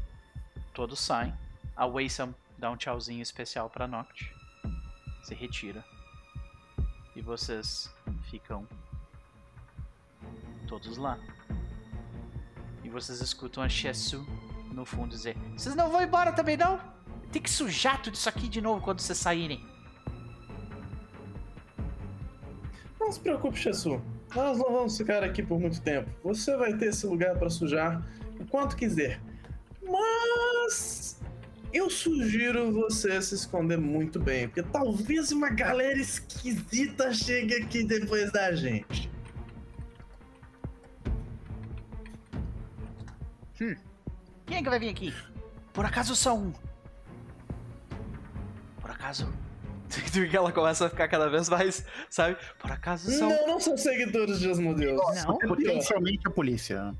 todos 0.73 0.99
saem. 0.99 1.31
A 1.75 1.85
Waysam 1.85 2.33
dá 2.57 2.71
um 2.71 2.75
tchauzinho 2.75 3.21
especial 3.21 3.69
pra 3.69 3.87
Noct. 3.87 4.35
Se 5.21 5.35
retira. 5.35 5.85
E 7.15 7.21
vocês 7.21 7.93
ficam 8.31 8.67
todos 10.67 10.97
lá. 10.97 11.19
Vocês 12.93 13.21
escutam 13.21 13.63
a 13.63 13.67
Shesu 13.67 14.23
no 14.71 14.85
fundo 14.85 15.09
dizer: 15.09 15.35
Vocês 15.57 15.75
não 15.75 15.89
vão 15.89 16.01
embora 16.01 16.31
também 16.31 16.55
não? 16.55 16.79
Tem 17.31 17.41
que 17.41 17.49
sujar 17.49 17.99
tudo 17.99 18.13
isso 18.13 18.29
aqui 18.29 18.47
de 18.47 18.61
novo 18.61 18.81
quando 18.81 18.99
vocês 18.99 19.17
saírem. 19.17 19.65
Não 22.99 23.11
se 23.11 23.19
preocupe, 23.19 23.57
Chessu. 23.57 23.99
Nós 24.35 24.59
não 24.59 24.71
vamos 24.71 24.95
ficar 24.95 25.23
aqui 25.23 25.41
por 25.41 25.59
muito 25.59 25.81
tempo. 25.81 26.09
Você 26.23 26.55
vai 26.55 26.77
ter 26.77 26.89
esse 26.89 27.07
lugar 27.07 27.35
para 27.37 27.49
sujar 27.49 28.07
o 28.39 28.45
quanto 28.45 28.75
quiser. 28.75 29.19
Mas 29.81 31.19
eu 31.73 31.89
sugiro 31.89 32.71
você 32.71 33.19
se 33.23 33.33
esconder 33.33 33.79
muito 33.79 34.19
bem, 34.19 34.47
porque 34.47 34.61
talvez 34.61 35.31
uma 35.31 35.49
galera 35.49 35.99
esquisita 35.99 37.11
chegue 37.11 37.55
aqui 37.55 37.83
depois 37.83 38.31
da 38.31 38.53
gente. 38.53 39.12
Quem 44.45 44.57
é 44.57 44.63
que 44.63 44.69
vai 44.69 44.79
vir 44.79 44.89
aqui? 44.89 45.13
Por 45.71 45.85
acaso 45.85 46.15
só 46.15 46.35
um. 46.35 46.53
Por 48.81 48.91
acaso. 48.91 49.31
Que 50.13 50.35
ela 50.35 50.51
começa 50.51 50.87
a 50.87 50.89
ficar 50.89 51.07
cada 51.07 51.29
vez 51.29 51.47
mais, 51.49 51.85
sabe? 52.09 52.35
Por 52.57 52.71
acaso 52.71 53.11
um. 53.11 53.29
Não, 53.29 53.47
não 53.47 53.59
são 53.59 53.77
seguidores 53.77 54.39
de 54.39 54.49
Asmodeus. 54.49 54.99
Não. 55.23 55.37
Potencialmente 55.37 56.27
a 56.27 56.31
polícia. 56.31 56.93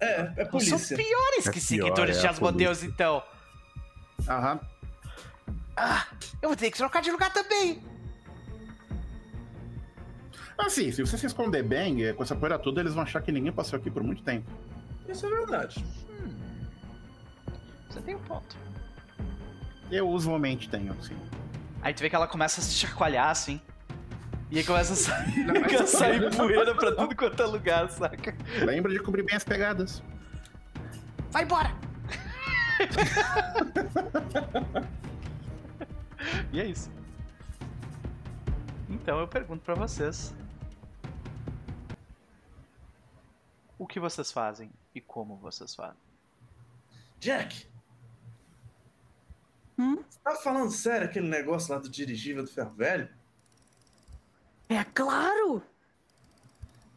É, 0.00 0.32
é 0.36 0.44
São 0.44 0.46
polícia. 0.46 0.96
piores 0.96 1.46
É 1.46 1.52
que 1.52 1.60
pior, 1.60 1.66
seguidores 1.66 2.16
é 2.16 2.20
de 2.20 2.26
Asmodeus, 2.26 2.82
então. 2.82 3.22
Aham. 4.28 4.60
Ah, 5.76 6.06
eu 6.40 6.48
vou 6.48 6.56
ter 6.56 6.70
que 6.70 6.76
trocar 6.76 7.02
de 7.02 7.10
lugar 7.10 7.32
também. 7.32 7.82
Assim, 10.56 10.90
se 10.90 11.02
você 11.02 11.16
se 11.16 11.26
esconder 11.26 11.62
bem, 11.62 12.12
com 12.14 12.22
essa 12.22 12.34
poeira 12.34 12.58
toda, 12.58 12.80
eles 12.80 12.94
vão 12.94 13.02
achar 13.04 13.22
que 13.22 13.30
ninguém 13.30 13.52
passou 13.52 13.78
aqui 13.78 13.90
por 13.90 14.02
muito 14.02 14.22
tempo. 14.22 14.50
Isso 15.08 15.26
é 15.26 15.30
verdade. 15.30 15.84
Você 17.88 18.00
tem 18.02 18.14
um 18.14 18.20
ponto. 18.20 18.56
Eu 19.90 20.08
usualmente 20.08 20.68
tenho, 20.68 20.94
sim. 21.02 21.16
Aí 21.80 21.94
tu 21.94 22.00
vê 22.00 22.10
que 22.10 22.16
ela 22.16 22.28
começa 22.28 22.60
a 22.60 22.64
se 22.64 22.74
chacoalhar 22.74 23.30
assim. 23.30 23.58
E 24.50 24.58
aí 24.58 24.64
começa 24.64 24.92
a 24.92 24.96
sair, 24.96 25.46
começa 25.46 25.84
a 25.84 25.86
sair 25.86 26.36
poeira 26.36 26.74
pra 26.74 26.92
tudo 26.92 27.16
quanto 27.16 27.42
é 27.42 27.46
lugar, 27.46 27.88
saca? 27.90 28.36
Lembra 28.64 28.92
de 28.92 28.98
cobrir 28.98 29.22
bem 29.22 29.36
as 29.36 29.44
pegadas. 29.44 30.02
Vai 31.30 31.44
embora! 31.44 31.74
e 36.52 36.60
é 36.60 36.66
isso. 36.66 36.90
Então 38.88 39.18
eu 39.18 39.26
pergunto 39.26 39.64
pra 39.64 39.74
vocês. 39.74 40.32
O 43.78 43.86
que 43.86 43.98
vocês 43.98 44.30
fazem 44.30 44.70
e 44.98 45.00
como 45.00 45.36
vocês 45.36 45.74
fazem? 45.74 45.96
Jack! 47.18 47.66
Hum? 49.78 50.02
Você 50.08 50.18
tá 50.22 50.34
falando 50.36 50.70
sério 50.70 51.06
aquele 51.06 51.28
negócio 51.28 51.72
lá 51.72 51.80
do 51.80 51.88
dirigível 51.88 52.42
do 52.44 52.50
ferro 52.50 52.70
velho? 52.70 53.08
É 54.68 54.84
claro! 54.84 55.62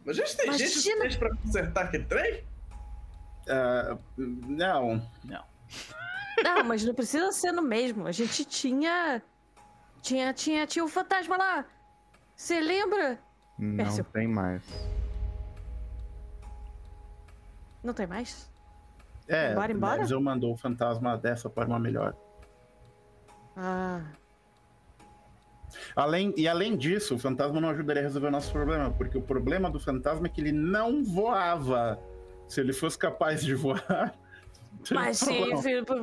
Mas 0.03 0.17
a 0.19 0.25
gente 0.25 0.35
tem 0.35 0.45
gente 0.51 0.61
Imagina- 0.61 0.69
suficiente 0.69 1.17
pra 1.17 1.35
consertar 1.37 1.85
aquele 1.85 2.05
trem? 2.05 2.43
Ah, 3.47 3.97
não. 4.17 5.07
Não. 5.23 5.45
Não, 6.43 6.63
mas 6.63 6.83
não 6.83 6.93
precisa 6.93 7.31
ser 7.31 7.51
no 7.51 7.61
mesmo. 7.61 8.07
A 8.07 8.11
gente 8.11 8.43
tinha. 8.45 9.21
Tinha, 10.01 10.33
tinha, 10.33 10.65
tinha 10.65 10.83
o 10.83 10.87
fantasma 10.87 11.37
lá. 11.37 11.65
Você 12.35 12.59
lembra? 12.59 13.19
Não 13.59 14.03
tem 14.05 14.27
mais. 14.27 14.63
Não 17.83 17.93
tem 17.93 18.07
mais? 18.07 18.49
É, 19.27 19.51
Embora, 19.51 19.71
embora? 19.71 20.01
mas 20.01 20.11
eu 20.11 20.19
mandou 20.21 20.53
o 20.53 20.57
fantasma 20.57 21.17
dessa 21.17 21.49
forma 21.49 21.79
melhor. 21.79 22.15
Ah. 23.55 24.01
Além, 25.95 26.33
e 26.37 26.47
além 26.47 26.75
disso, 26.75 27.15
o 27.15 27.19
fantasma 27.19 27.61
não 27.61 27.69
ajudaria 27.69 28.01
a 28.01 28.05
resolver 28.05 28.27
o 28.27 28.31
nosso 28.31 28.51
problema, 28.51 28.91
porque 28.91 29.17
o 29.17 29.21
problema 29.21 29.69
do 29.69 29.79
fantasma 29.79 30.27
é 30.27 30.29
que 30.29 30.41
ele 30.41 30.51
não 30.51 31.03
voava. 31.03 31.99
Se 32.47 32.59
ele 32.59 32.73
fosse 32.73 32.97
capaz 32.97 33.41
de 33.41 33.55
voar. 33.55 34.13
Mas 34.91 35.19
se 35.19 35.31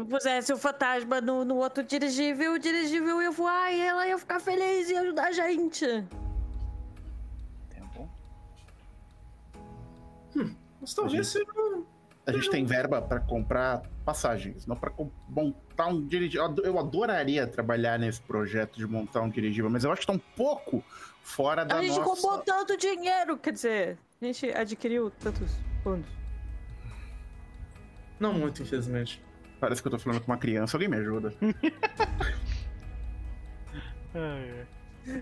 pusesse 0.09 0.53
o 0.53 0.57
fantasma 0.57 1.21
no, 1.21 1.45
no 1.45 1.57
outro 1.57 1.83
dirigível, 1.83 2.55
o 2.55 2.59
dirigível 2.59 3.21
ia 3.21 3.31
voar 3.31 3.73
e 3.73 3.81
ela 3.81 4.07
ia 4.07 4.17
ficar 4.17 4.41
feliz 4.41 4.89
e 4.89 4.93
ia 4.93 5.01
ajudar 5.01 5.29
a 5.29 5.33
gente. 5.33 5.85
Tem 7.69 7.83
um 7.83 7.89
ponto? 7.89 8.11
Mas 10.81 10.95
talvez 10.95 11.27
seja 11.29 11.47
A 12.27 12.33
gente 12.33 12.51
tem 12.51 12.65
verba 12.65 13.01
pra 13.01 13.19
comprar 13.21 13.83
passagens, 14.05 14.67
não 14.67 14.77
pra 14.77 14.91
com- 14.91 15.11
montar 15.29 15.87
um 15.87 16.07
dirigível. 16.07 16.43
Eu 16.43 16.51
ado- 16.51 16.63
Eu 16.65 16.79
adoraria 16.79 17.47
trabalhar 17.47 17.99
nesse 17.99 18.21
projeto 18.21 18.77
de 18.77 18.87
montar 18.87 19.23
um 19.23 19.31
dirigível, 19.31 19.71
mas 19.71 19.85
eu 19.85 19.91
acho 19.91 20.03
que 20.03 20.07
tá 20.07 20.13
um 20.13 20.19
pouco 20.19 20.85
fora 21.23 21.65
da 21.65 21.77
a 21.77 21.83
gente 21.83 21.99
nossa... 21.99 22.05
roubou 22.23 22.39
tanto 22.45 22.77
dinheiro, 22.77 23.37
quer 23.39 23.53
dizer, 23.53 23.99
a 24.21 24.25
gente 24.27 24.51
adquiriu 24.51 25.11
tantos 25.11 25.51
fundos. 25.83 26.09
Não 28.21 28.33
muito, 28.35 28.63
infelizmente. 28.63 29.23
Parece 29.61 29.81
que 29.83 29.89
eu 29.89 29.93
tô 29.93 29.99
falando 29.99 30.21
com 30.21 30.31
uma 30.31 30.39
criança, 30.39 30.77
alguém 30.77 30.89
me 30.89 30.97
ajuda. 30.97 31.33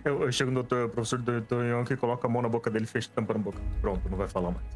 Eu, 0.04 0.22
eu 0.22 0.32
chego 0.32 0.50
no 0.50 0.62
doutor, 0.62 0.88
professor 0.88 1.18
Dr. 1.20 1.64
Young 1.64 1.84
que 1.84 1.96
coloca 1.96 2.26
a 2.26 2.30
mão 2.30 2.42
na 2.42 2.48
boca 2.48 2.70
dele 2.70 2.84
e 2.86 2.88
fecha 2.88 3.08
tampa 3.14 3.34
na 3.34 3.38
boca. 3.40 3.58
Pronto, 3.80 4.08
não 4.08 4.16
vai 4.16 4.26
falar 4.26 4.50
mais. 4.50 4.66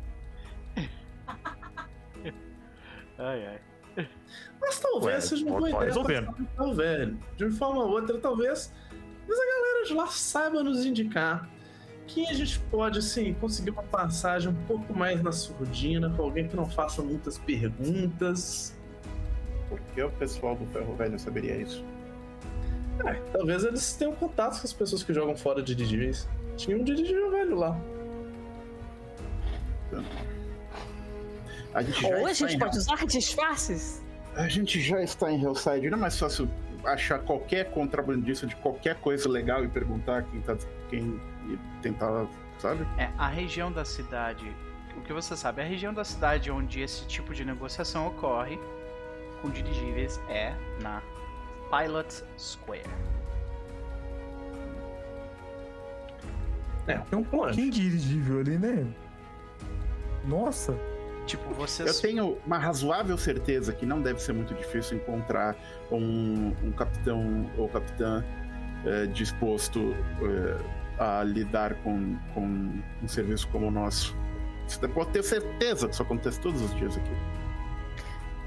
Ai, 3.21 3.47
ai. 3.47 4.09
Mas 4.61 4.81
talvez 4.81 5.15
Ué, 5.15 5.21
seja 5.21 5.45
uma 5.45 5.59
boa 5.59 5.69
ideia 5.69 5.85
resolvendo. 5.85 6.35
ferro 6.57 6.75
velho. 6.75 7.19
De 7.37 7.45
uma 7.45 7.53
forma 7.53 7.85
ou 7.85 7.91
outra, 7.91 8.19
talvez, 8.19 8.73
talvez 9.27 9.41
a 9.41 9.61
galera 9.61 9.87
de 9.87 9.95
lá 9.95 10.07
saiba 10.07 10.63
nos 10.63 10.85
indicar 10.87 11.49
que 12.07 12.27
a 12.27 12.33
gente 12.33 12.59
pode, 12.71 12.99
assim, 12.99 13.35
conseguir 13.35 13.71
uma 13.71 13.83
passagem 13.85 14.51
um 14.51 14.67
pouco 14.67 14.93
mais 14.93 15.23
na 15.23 15.31
surdina, 15.31 16.11
com 16.11 16.23
alguém 16.23 16.49
que 16.49 16.57
não 16.57 16.69
faça 16.69 17.03
muitas 17.03 17.39
perguntas. 17.39 18.77
Por 19.69 19.79
que 19.95 20.03
o 20.03 20.11
pessoal 20.11 20.57
do 20.57 20.67
Ferro 20.67 20.97
Velho 20.97 21.19
saberia 21.19 21.57
isso? 21.57 21.85
É, 23.07 23.15
talvez 23.33 23.65
eles 23.65 23.93
tenham 23.95 24.15
contato 24.15 24.61
com 24.61 24.67
as 24.67 24.73
pessoas 24.73 25.03
que 25.03 25.13
jogam 25.13 25.37
fora 25.37 25.63
de 25.63 25.75
dirigíveis. 25.75 26.29
Tinha 26.57 26.77
um 26.77 26.83
dirigível 26.83 27.31
velho 27.31 27.57
lá. 27.57 27.81
A 31.75 31.83
gente 31.83 32.03
já 32.03 32.09
Ou 32.09 32.27
a 32.27 32.33
gente 32.33 32.59
pode 32.59 32.79
usar 32.79 33.07
disfarces. 33.07 34.03
A 34.35 34.49
gente 34.49 34.81
já 34.81 35.03
está 35.03 35.31
em 35.31 35.43
Hellside, 35.43 35.91
não 35.91 35.99
é 35.99 36.01
mais 36.01 36.19
fácil 36.19 36.49
achar 36.85 37.19
qualquer 37.19 37.71
contrabandista 37.71 38.47
de 38.47 38.57
qualquer 38.57 38.97
coisa 38.97 39.29
legal 39.29 39.65
e 39.65 39.69
perguntar 39.69 40.25
quem 40.25 40.41
tá. 40.41 40.57
quem. 40.89 41.21
e 41.49 41.59
tentar, 41.83 42.27
sabe? 42.59 42.87
É, 42.99 43.11
a 43.19 43.29
região 43.29 43.71
da 43.71 43.85
cidade. 43.85 44.45
O 44.97 45.03
que 45.03 45.13
você 45.13 45.37
sabe, 45.37 45.63
a 45.63 45.65
região 45.65 45.95
da 45.95 46.05
cidade 46.05 46.51
onde 46.51 46.81
esse 46.81 47.07
tipo 47.07 47.33
de 47.33 47.45
negociação 47.45 48.09
ocorre 48.09 48.59
com 49.41 49.49
dirigíveis 49.49 50.21
é 50.29 50.53
na 50.83 51.01
Pilot 51.71 52.25
Square. 52.37 52.83
É, 56.87 56.99
Tem 56.99 57.19
um 57.19 57.25
pouquinho 57.25 57.71
de 57.71 57.81
dirigível 57.83 58.41
ali, 58.41 58.59
né? 58.59 58.87
Nossa. 60.25 60.77
Tipo, 61.31 61.49
Eu 61.51 61.55
vocês. 61.55 62.01
tenho 62.01 62.37
uma 62.45 62.59
razoável 62.59 63.17
certeza 63.17 63.73
que 63.73 63.87
não 63.87 64.03
deve 64.03 64.21
ser 64.21 64.33
muito 64.33 64.53
difícil 64.53 64.97
encontrar 64.97 65.57
um, 65.89 66.53
um 66.65 66.73
capitão 66.73 67.49
ou 67.57 67.69
capitã 67.69 68.25
eh, 68.85 69.07
disposto 69.07 69.95
eh, 70.23 70.57
a 70.99 71.23
lidar 71.23 71.75
com, 71.85 72.17
com 72.35 72.73
um 73.01 73.07
serviço 73.07 73.47
como 73.49 73.69
o 73.69 73.71
nosso. 73.71 74.17
Você 74.67 74.89
pode 74.89 75.11
ter 75.11 75.23
certeza 75.23 75.87
que 75.87 75.95
isso 75.95 76.03
acontece 76.03 76.41
todos 76.41 76.61
os 76.63 76.75
dias 76.75 76.97
aqui. 76.97 77.13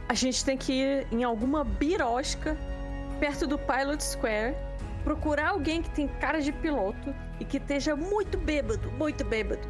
A 0.10 0.14
gente 0.14 0.44
tem 0.44 0.58
que 0.58 0.74
ir 0.74 1.08
em 1.10 1.24
alguma 1.24 1.64
birosca 1.64 2.58
perto 3.18 3.48
do 3.48 3.58
Pilot 3.58 4.04
Square, 4.04 4.56
procurar 5.06 5.52
alguém 5.52 5.82
que 5.82 5.90
tem 5.90 6.10
cara 6.20 6.42
de 6.42 6.52
piloto 6.52 7.16
e 7.40 7.46
que 7.46 7.56
esteja 7.56 7.96
muito 7.96 8.38
bêbado, 8.38 8.92
muito 8.92 9.24
bêbado. 9.24 9.66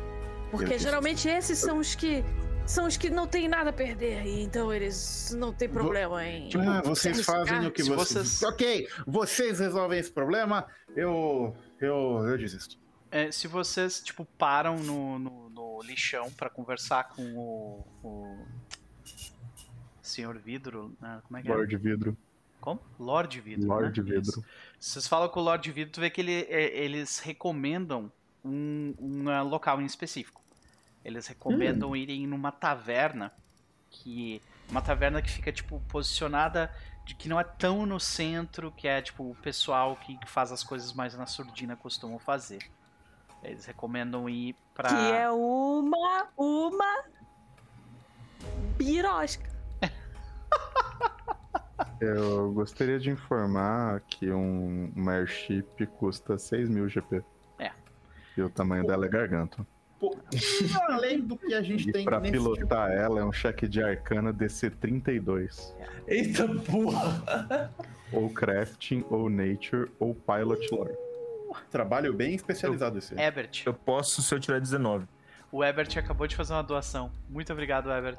Porque 0.50 0.80
geralmente 0.80 1.28
esses 1.28 1.60
são 1.60 1.78
os 1.78 1.94
que 1.94 2.24
são 2.66 2.88
os 2.88 2.98
que 2.98 3.10
não 3.10 3.28
tem 3.28 3.48
nada 3.48 3.70
a 3.70 3.74
perder, 3.74 4.26
e 4.26 4.42
então 4.44 4.72
eles 4.74 5.36
não 5.38 5.54
tem 5.54 5.68
problema 5.70 6.26
em. 6.26 6.50
ah, 6.58 6.82
vocês 6.82 7.18
se 7.18 7.24
fazem 7.24 7.66
o 7.68 7.72
que 7.72 7.84
vocês... 7.84 8.28
vocês- 8.28 8.44
Ok, 8.44 8.88
vocês 9.06 9.60
resolvem 9.60 10.00
esse 10.00 10.12
problema, 10.12 10.66
eu. 10.96 11.56
eu. 11.80 12.26
eu 12.28 12.38
desisto. 12.38 12.78
é, 13.12 13.32
se 13.32 13.48
vocês, 13.48 14.02
tipo, 14.02 14.26
param 14.38 14.78
no, 14.78 15.20
no, 15.20 15.50
no 15.50 15.82
lixão 15.84 16.32
pra 16.32 16.50
conversar 16.50 17.10
com 17.10 17.24
o. 17.36 17.86
o 18.04 18.46
Senhor 20.02 20.38
Vidro, 20.38 20.96
né? 21.02 21.22
Como 21.24 21.38
é 21.38 21.42
que 21.42 21.52
é? 21.52 21.56
Lord 21.56 21.78
Vidro. 21.78 22.18
Como? 22.60 22.80
Lord 23.00 23.42
Vidro. 23.42 23.68
Lord 23.68 24.02
né? 24.02 24.06
Vidro. 24.16 24.22
Isso. 24.30 24.46
Vocês 24.80 25.08
falam 25.08 25.28
com 25.30 25.40
o 25.40 25.44
Lord 25.44 25.70
Vidro, 25.72 25.92
tu 25.94 26.02
vê 26.02 26.10
que 26.10 26.22
ele, 26.22 26.46
é, 26.50 26.78
eles 26.78 27.20
recomendam 27.20 28.12
um, 28.44 28.94
um 29.00 29.30
ah, 29.30 29.42
local 29.42 29.82
em 29.82 29.86
específico. 29.86 30.43
Eles 31.04 31.28
recomendam 31.28 31.92
Hum. 31.92 31.96
irem 31.96 32.28
numa 32.28 32.52
taverna 32.52 33.32
que 33.90 34.42
uma 34.70 34.82
taverna 34.82 35.22
que 35.22 35.30
fica 35.30 35.52
tipo 35.52 35.80
posicionada 35.90 36.74
de 37.06 37.14
que 37.16 37.28
não 37.28 37.40
é 37.40 37.44
tão 37.44 37.86
no 37.86 38.00
centro, 38.00 38.72
que 38.72 38.88
é 38.88 39.02
tipo 39.02 39.30
o 39.30 39.36
pessoal 39.36 39.96
que 39.98 40.18
faz 40.26 40.52
as 40.52 40.64
coisas 40.64 40.94
mais 40.94 41.16
na 41.16 41.26
surdina 41.26 41.76
costumam 41.76 42.18
fazer. 42.18 42.64
Eles 43.44 43.66
recomendam 43.66 44.30
ir 44.30 44.56
pra 44.74 44.88
Que 44.90 45.12
é 45.12 45.30
uma. 45.30 46.28
uma. 46.38 47.04
birosca. 48.78 49.52
Eu 52.00 52.52
gostaria 52.54 53.00
de 53.00 53.10
informar 53.10 54.02
que 54.02 54.32
um 54.32 54.92
um 54.96 55.10
airship 55.10 55.86
custa 55.98 56.38
6 56.38 56.70
mil 56.70 56.88
GP. 56.90 57.24
É. 57.60 57.72
E 58.38 58.42
o 58.42 58.50
tamanho 58.50 58.86
dela 58.86 59.06
é 59.06 59.10
garganta. 59.10 59.66
Pô, 60.04 60.18
além 60.92 61.22
do 61.22 61.38
que 61.38 61.54
a 61.54 61.62
gente 61.62 61.88
E 61.88 61.92
tem 61.94 62.04
pra 62.04 62.20
nesse 62.20 62.34
tipo 62.34 62.54
pilotar 62.56 62.92
ela 62.92 63.22
é 63.22 63.24
um 63.24 63.32
cheque 63.32 63.70
de 63.70 63.82
arcana 63.82 64.34
DC32. 64.34 65.74
Eita 66.06 66.46
porra! 66.46 67.72
Ou 68.12 68.30
crafting, 68.30 69.04
ou 69.10 69.28
nature, 69.28 69.90
ou 69.98 70.14
pilot 70.14 70.70
lore. 70.72 70.94
trabalho 71.72 72.14
bem 72.14 72.36
especializado 72.36 73.00
esse. 73.00 73.20
Ebert. 73.20 73.64
Eu 73.66 73.74
posso 73.74 74.22
se 74.22 74.36
eu 74.36 74.40
tirar 74.40 74.60
19. 74.60 75.08
O 75.52 75.64
Ebert 75.64 75.98
acabou 75.98 76.28
de 76.28 76.36
fazer 76.36 76.54
uma 76.54 76.62
doação. 76.62 77.12
Muito 77.28 77.52
obrigado, 77.52 77.92
Ebert. 77.92 78.18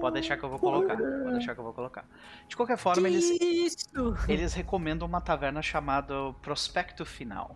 Pode 0.00 0.14
deixar 0.14 0.38
que 0.38 0.44
eu 0.44 0.48
vou 0.48 0.58
colocar. 0.58 0.96
Pode 0.96 1.32
deixar 1.32 1.54
que 1.54 1.60
eu 1.60 1.64
vou 1.64 1.74
colocar. 1.74 2.08
De 2.48 2.56
qualquer 2.56 2.78
forma, 2.78 3.06
eles, 3.06 3.86
eles 4.26 4.54
recomendam 4.54 5.06
uma 5.06 5.20
taverna 5.20 5.60
chamada 5.60 6.14
Prospecto 6.40 7.04
Final. 7.04 7.54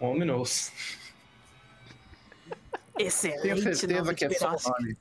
Ominous. 0.00 0.72
Excelente. 2.98 3.42
Tenho 3.42 3.56
certeza 3.74 4.02
nome 4.02 4.14
que 4.14 4.24
é 4.24 4.30
só 4.30 4.46
o 4.46 4.50
birosca. 4.50 4.70
nome. 4.80 4.96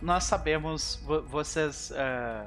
Nós 0.00 0.24
sabemos, 0.24 0.96
vo- 1.04 1.22
vocês. 1.22 1.90
eh, 1.94 2.46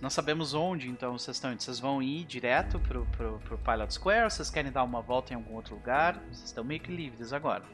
nós 0.00 0.12
sabemos 0.12 0.54
onde 0.54 0.88
então 0.88 1.18
vocês 1.18 1.36
estão 1.36 1.52
indo. 1.52 1.62
Vocês 1.62 1.80
vão 1.80 2.00
ir 2.02 2.24
direto 2.24 2.78
pro, 2.78 3.04
pro, 3.06 3.38
pro 3.40 3.58
Pilot 3.58 3.92
Square? 3.94 4.30
Vocês 4.30 4.50
querem 4.50 4.70
dar 4.70 4.84
uma 4.84 5.00
volta 5.02 5.32
em 5.32 5.36
algum 5.36 5.54
outro 5.54 5.74
lugar? 5.74 6.14
Vocês 6.30 6.44
estão 6.44 6.62
meio 6.62 6.80
que 6.80 6.94
livres 6.94 7.32
agora. 7.32 7.64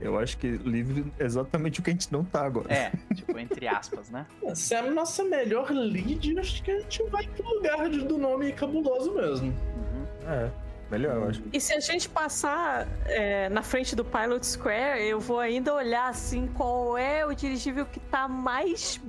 Eu 0.00 0.18
acho 0.18 0.36
que 0.38 0.48
livre 0.48 1.04
é 1.18 1.24
exatamente 1.24 1.80
o 1.80 1.82
que 1.82 1.90
a 1.90 1.92
gente 1.92 2.12
não 2.12 2.24
tá 2.24 2.44
agora. 2.44 2.72
É, 2.72 2.92
tipo, 3.14 3.38
entre 3.38 3.66
aspas, 3.68 4.10
né? 4.10 4.26
Se 4.54 4.74
é 4.74 4.78
a 4.80 4.90
nossa 4.90 5.22
melhor 5.24 5.70
lead, 5.70 6.38
acho 6.38 6.62
que 6.62 6.70
a 6.70 6.80
gente 6.80 7.02
vai 7.04 7.26
pro 7.28 7.48
lugar 7.54 7.88
de- 7.88 8.00
do 8.04 8.18
nome 8.18 8.52
cabuloso 8.52 9.14
mesmo. 9.14 9.48
Uhum. 9.48 10.28
É, 10.28 10.50
melhor, 10.90 11.16
eu 11.16 11.28
acho. 11.28 11.42
E 11.52 11.60
se 11.60 11.72
a 11.72 11.80
gente 11.80 12.08
passar 12.08 12.86
é, 13.06 13.48
na 13.48 13.62
frente 13.62 13.94
do 13.94 14.04
Pilot 14.04 14.44
Square, 14.46 15.00
eu 15.02 15.20
vou 15.20 15.38
ainda 15.40 15.72
olhar 15.74 16.08
assim 16.08 16.46
qual 16.48 16.98
é 16.98 17.24
o 17.24 17.32
dirigível 17.34 17.86
que 17.86 18.00
tá 18.00 18.26
mais 18.28 19.00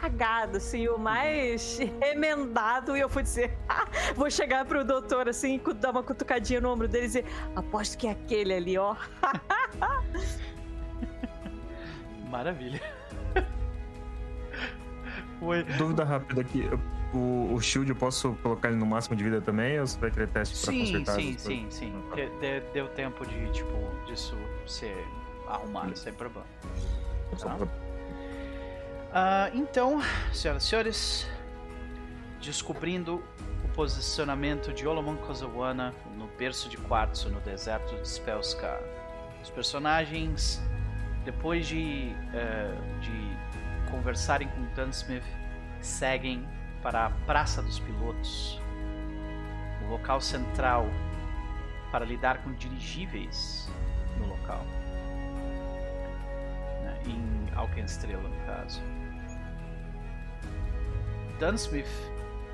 cagado, 0.00 0.58
assim, 0.58 0.86
o 0.88 0.96
mais 0.98 1.78
remendado, 2.00 2.96
e 2.96 3.00
eu 3.00 3.08
vou 3.08 3.22
dizer, 3.22 3.56
"Ah", 3.68 3.86
vou 4.14 4.30
chegar 4.30 4.64
pro 4.64 4.84
doutor 4.84 5.28
assim, 5.28 5.60
dar 5.80 5.90
uma 5.90 6.02
cutucadinha 6.02 6.60
no 6.60 6.70
ombro 6.72 6.86
dele 6.86 7.04
e 7.04 7.08
dizer, 7.08 7.24
aposto 7.56 7.98
que 7.98 8.06
é 8.06 8.10
aquele 8.12 8.54
ali, 8.54 8.78
ó. 8.78 8.94
Maravilha. 12.30 12.80
Oi. 15.40 15.64
Dúvida 15.76 16.04
rápida 16.04 16.40
aqui. 16.42 16.68
O, 17.14 17.54
o 17.54 17.60
shield 17.60 17.88
eu 17.88 17.96
posso 17.96 18.34
colocar 18.42 18.68
ele 18.68 18.76
no 18.76 18.84
máximo 18.84 19.16
de 19.16 19.24
vida 19.24 19.40
também 19.40 19.80
ou 19.80 19.86
você 19.86 19.98
vai 19.98 20.10
querer 20.10 20.28
teste 20.28 20.62
pra 20.62 20.72
Sim, 20.74 20.80
consertar? 20.80 21.14
sim, 21.14 21.38
sim, 21.38 21.56
coisas? 21.62 21.74
sim. 21.74 22.02
De- 22.14 22.28
de- 22.40 22.60
deu 22.72 22.86
tempo 22.88 23.24
de, 23.26 23.50
tipo, 23.52 23.72
disso 24.06 24.36
ser 24.66 24.94
arrumado, 25.46 25.96
sem 25.96 26.12
problema. 26.12 26.44
Tá. 27.40 27.56
Ah, 29.20 29.50
então, 29.52 30.00
senhoras 30.32 30.62
e 30.62 30.66
senhores, 30.68 31.26
descobrindo 32.40 33.20
o 33.64 33.68
posicionamento 33.74 34.72
de 34.72 34.86
Olomon 34.86 35.16
Kozawana 35.16 35.92
no 36.16 36.28
berço 36.38 36.68
de 36.68 36.76
quartzo 36.76 37.28
no 37.28 37.40
deserto 37.40 37.96
de 37.96 38.08
Spellskar. 38.08 38.78
Os 39.42 39.50
personagens, 39.50 40.62
depois 41.24 41.66
de, 41.66 42.14
eh, 42.32 42.72
de 43.00 43.90
conversarem 43.90 44.46
com 44.50 44.62
Dunsmith, 44.80 45.24
seguem 45.80 46.48
para 46.80 47.06
a 47.06 47.10
Praça 47.26 47.60
dos 47.60 47.80
Pilotos, 47.80 48.60
o 49.84 49.90
local 49.90 50.20
central 50.20 50.86
para 51.90 52.04
lidar 52.04 52.38
com 52.44 52.52
dirigíveis 52.52 53.68
no 54.16 54.28
local. 54.28 54.64
né, 56.84 57.02
Em 57.04 57.52
Alkenstrela, 57.56 58.22
no 58.22 58.46
caso. 58.46 58.80
Dunsmith, 61.38 61.86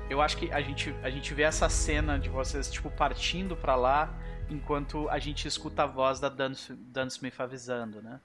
eu 0.09 0.21
acho 0.21 0.37
que 0.37 0.51
a 0.51 0.61
gente, 0.61 0.95
a 1.01 1.09
gente 1.09 1.33
vê 1.33 1.41
essa 1.41 1.67
cena 1.67 2.19
de 2.19 2.29
vocês, 2.29 2.71
tipo, 2.71 2.91
partindo 2.91 3.57
pra 3.57 3.75
lá, 3.75 4.13
enquanto 4.49 5.09
a 5.09 5.17
gente 5.17 5.47
escuta 5.47 5.83
a 5.83 5.87
voz 5.87 6.19
da 6.19 6.29
Duns, 6.29 6.69
Dunsmith 6.69 7.39
avisando, 7.39 8.01
né? 8.01 8.19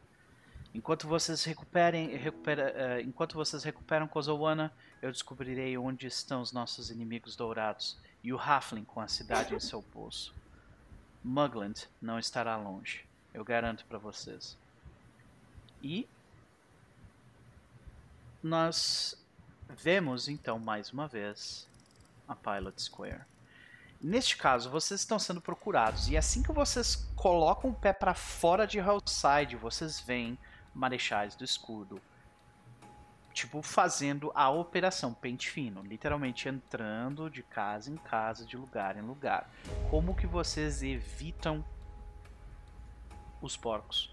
Enquanto 0.75 1.09
vocês 1.09 1.43
recuperem, 1.45 2.15
recupera, 2.17 2.71
eh, 2.77 3.01
enquanto 3.01 3.35
vocês 3.35 3.65
recuperam 3.65 4.07
Kozowana, 4.07 4.73
eu 5.03 5.11
descobrirei 5.11 5.77
onde 5.79 6.07
estão 6.07 6.43
os 6.43 6.53
nossos 6.53 6.91
inimigos 6.91 7.35
dourados 7.35 7.99
e 8.23 8.33
o 8.33 8.39
Halfling 8.39 8.85
com 8.85 9.01
a 9.01 9.09
cidade 9.09 9.55
em 9.55 9.59
seu 9.59 9.83
bolso. 9.83 10.35
Mugland 11.25 11.89
não 12.01 12.19
estará 12.19 12.57
longe, 12.57 13.05
eu 13.35 13.43
garanto 13.43 13.85
pra 13.87 13.99
vocês. 13.99 14.57
E 15.83 16.07
nós 18.43 19.20
vemos 19.77 20.29
então 20.29 20.59
mais 20.59 20.93
uma 20.93 21.07
vez 21.07 21.69
a 22.27 22.35
Pilot 22.35 22.81
Square. 22.81 23.23
Neste 24.01 24.37
caso, 24.37 24.71
vocês 24.71 25.01
estão 25.01 25.19
sendo 25.19 25.41
procurados 25.41 26.09
e 26.09 26.17
assim 26.17 26.43
que 26.43 26.53
vocês 26.53 26.97
colocam 27.15 27.71
o 27.71 27.75
pé 27.75 27.93
para 27.93 28.15
fora 28.15 28.67
de 28.67 28.79
Hellside, 28.79 29.57
vocês 29.57 30.01
veem 30.01 30.39
marechais 30.75 31.35
do 31.35 31.45
escudo. 31.45 32.01
Tipo, 33.33 33.63
fazendo 33.63 34.33
a 34.35 34.51
operação 34.51 35.15
pente 35.15 35.51
fino, 35.51 35.83
literalmente 35.83 36.49
entrando 36.49 37.31
de 37.31 37.43
casa 37.43 37.91
em 37.91 37.97
casa, 37.97 38.45
de 38.45 38.57
lugar 38.57 38.97
em 38.97 39.03
lugar. 39.03 39.49
Como 39.91 40.17
que 40.17 40.27
vocês 40.27 40.83
evitam 40.83 41.65
os 43.41 43.57
porcos 43.57 44.11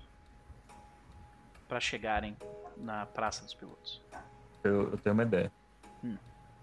para 1.68 1.80
chegarem 1.80 2.38
na 2.76 3.06
Praça 3.06 3.44
dos 3.44 3.54
Pilotos? 3.54 4.02
Eu, 4.64 4.92
eu 4.92 4.98
tenho 4.98 5.14
uma 5.14 5.24
ideia. 5.24 5.52
Hum. 6.04 6.18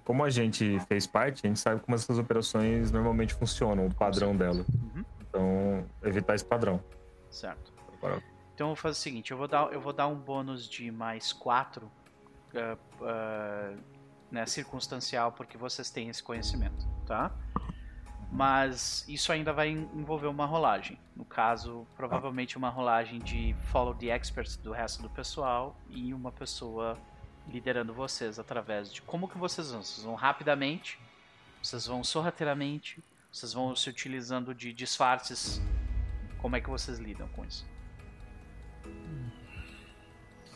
Como 0.05 0.23
a 0.25 0.31
gente 0.31 0.79
fez 0.89 1.07
parte, 1.07 1.47
a 1.47 1.49
gente 1.49 1.61
sabe 1.61 1.81
como 1.81 1.95
essas 1.95 2.19
operações 2.19 2.91
normalmente 2.91 3.35
funcionam, 3.35 3.87
o 3.87 3.95
padrão 3.95 4.37
dela. 4.37 4.65
Uhum. 4.75 5.05
Então, 5.21 5.87
evitar 6.03 6.35
esse 6.35 6.45
padrão. 6.45 6.81
Certo. 7.31 7.73
Agora, 7.97 8.23
Então 8.55 8.67
eu 8.69 8.75
vou 8.75 8.77
fazer 8.77 8.93
o 8.99 9.03
seguinte, 9.03 9.31
eu 9.31 9.37
vou 9.39 9.49
dar, 9.49 9.73
eu 9.73 9.81
vou 9.81 9.93
dar 9.93 10.07
um 10.07 10.15
bônus 10.15 10.69
de 10.69 10.91
mais 10.91 11.33
4 11.33 11.91
né, 14.31 14.47
circunstancial, 14.47 15.33
porque 15.33 15.57
vocês 15.57 15.91
têm 15.91 16.09
esse 16.09 16.23
conhecimento, 16.23 16.87
tá? 17.07 17.31
Mas 18.31 19.05
isso 19.09 19.31
ainda 19.33 19.53
vai 19.53 19.69
en- 19.69 19.89
envolver 19.95 20.27
uma 20.27 20.45
rolagem. 20.45 20.99
No 21.15 21.25
caso, 21.25 21.87
provavelmente 21.97 22.57
uma 22.57 22.69
rolagem 22.69 23.21
de 23.21 23.55
follow 23.71 23.95
the 23.95 24.07
experts 24.07 24.57
do 24.57 24.73
resto 24.73 25.03
do 25.03 25.11
pessoal 25.11 25.77
e 25.89 26.13
uma 26.13 26.33
pessoa 26.33 26.99
liderando 27.49 27.93
vocês 27.93 28.39
através 28.39 28.93
de 28.93 29.03
como 29.03 29.29
que 29.29 29.39
vocês 29.39 29.71
vão. 29.71 29.83
Vocês 29.83 30.05
vão 30.05 30.15
rapidamente, 30.15 30.99
vocês 31.63 31.87
vão 31.87 32.03
sorrateiramente, 32.05 33.03
vocês 33.33 33.53
vão 33.53 33.75
se 33.77 33.89
utilizando 33.89 34.55
de 34.55 34.73
disfarces. 34.73 35.61
Como 36.39 36.57
é 36.57 36.61
que 36.61 36.69
vocês 36.71 36.99
lidam 36.99 37.29
com 37.29 37.45
isso? 37.45 37.67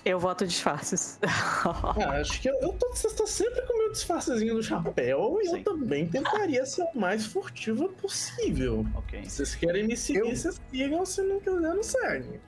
Eu 0.05 0.19
voto 0.19 0.47
disfarces. 0.47 1.19
Ah, 1.65 2.21
acho 2.21 2.41
que 2.41 2.49
eu, 2.49 2.55
eu 2.61 2.73
tô, 2.75 2.89
você 2.91 3.13
tá 3.15 3.27
sempre 3.27 3.61
com 3.67 3.75
o 3.75 3.79
meu 3.79 3.93
disfarcezinho 3.93 4.55
do 4.55 4.63
chapéu 4.63 5.39
e 5.43 5.47
eu 5.49 5.65
também 5.65 6.07
tentaria 6.09 6.65
ser 6.65 6.83
o 6.95 6.99
mais 6.99 7.27
furtiva 7.27 7.89
possível. 7.89 8.87
Ok. 8.95 9.25
Se 9.25 9.31
vocês 9.37 9.55
querem 9.57 9.87
me 9.87 9.97
seguir, 9.97 10.21
Eu- 10.21 10.37
vocês 10.37 10.61
sigam, 10.71 11.05
se 11.05 11.21
não 11.23 11.41
quiser, 11.41 11.61
não 11.61 11.83
segue. 11.83 12.41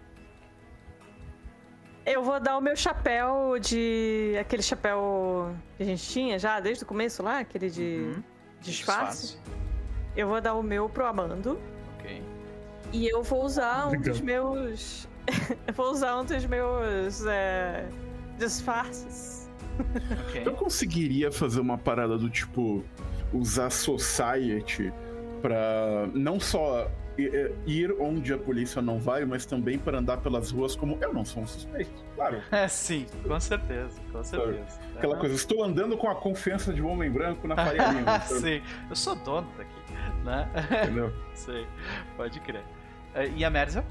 Eu 2.06 2.22
vou 2.24 2.40
dar 2.40 2.56
o 2.56 2.60
meu 2.60 2.74
chapéu 2.76 3.58
de. 3.60 4.34
aquele 4.40 4.62
chapéu 4.62 5.54
que 5.76 5.82
a 5.82 5.86
gente 5.86 6.02
tinha 6.08 6.38
já 6.38 6.58
desde 6.60 6.82
o 6.84 6.86
começo 6.86 7.22
lá, 7.22 7.40
aquele 7.40 7.70
de 7.70 8.12
Uhum. 8.16 8.22
disfarce. 8.60 9.38
Eu 10.16 10.26
vou 10.28 10.40
dar 10.40 10.54
o 10.54 10.62
meu 10.62 10.88
pro 10.88 11.06
Amando. 11.06 11.58
Ok. 11.98 12.22
E 12.92 13.06
eu 13.06 13.22
vou 13.22 13.44
usar 13.44 13.88
um 13.88 14.00
dos 14.00 14.20
meus. 14.20 15.08
eu 15.68 15.74
vou 15.74 15.90
usar 15.90 16.18
um 16.18 16.24
dos 16.24 16.44
meus. 16.46 17.24
é, 17.26 17.86
disfarces. 18.38 19.48
Ok. 20.28 20.42
Eu 20.44 20.52
conseguiria 20.54 21.30
fazer 21.30 21.60
uma 21.60 21.78
parada 21.78 22.16
do 22.18 22.28
tipo 22.28 22.82
usar 23.32 23.70
Society 23.70 24.92
pra 25.40 26.08
não 26.12 26.40
só 26.40 26.90
ir 27.66 27.94
onde 28.00 28.32
a 28.32 28.38
polícia 28.38 28.80
não 28.82 28.98
vai, 28.98 29.24
mas 29.24 29.44
também 29.46 29.78
para 29.78 29.98
andar 29.98 30.18
pelas 30.18 30.50
ruas 30.50 30.74
como 30.76 30.98
eu 31.00 31.12
não 31.12 31.24
sou 31.24 31.42
um 31.42 31.46
suspeito. 31.46 31.90
Claro. 32.14 32.40
É, 32.52 32.68
sim, 32.68 33.06
com 33.26 33.38
certeza, 33.40 34.00
com 34.12 34.22
certeza. 34.24 34.78
Aquela 34.96 35.14
Aham. 35.14 35.20
coisa, 35.20 35.34
estou 35.34 35.62
andando 35.64 35.96
com 35.96 36.08
a 36.08 36.14
confiança 36.14 36.72
de 36.72 36.82
um 36.82 36.88
homem 36.90 37.10
branco 37.10 37.46
na 37.48 37.56
Faria 37.56 37.88
Lima. 37.88 38.20
sabe? 38.20 38.40
sim, 38.40 38.62
eu 38.88 38.96
sou 38.96 39.14
dono 39.16 39.48
daqui, 39.56 40.24
né? 40.24 40.48
Entendeu? 40.84 41.12
Sei, 41.34 41.66
pode 42.16 42.38
crer. 42.40 42.62
Eh, 43.14 43.30
E 43.36 43.44
a 43.44 43.50
Merza? 43.50 43.84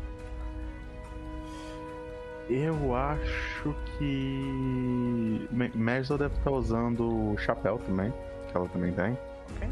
Eu 2.49 2.95
acho 2.95 3.75
que. 3.97 5.47
Me- 5.51 5.71
Merzel 5.75 6.17
deve 6.17 6.35
estar 6.35 6.49
usando 6.51 7.33
o 7.33 7.37
chapéu 7.37 7.77
também, 7.79 8.11
que 8.49 8.57
ela 8.57 8.67
também 8.69 8.91
tem. 8.91 9.11
Ok. 9.55 9.69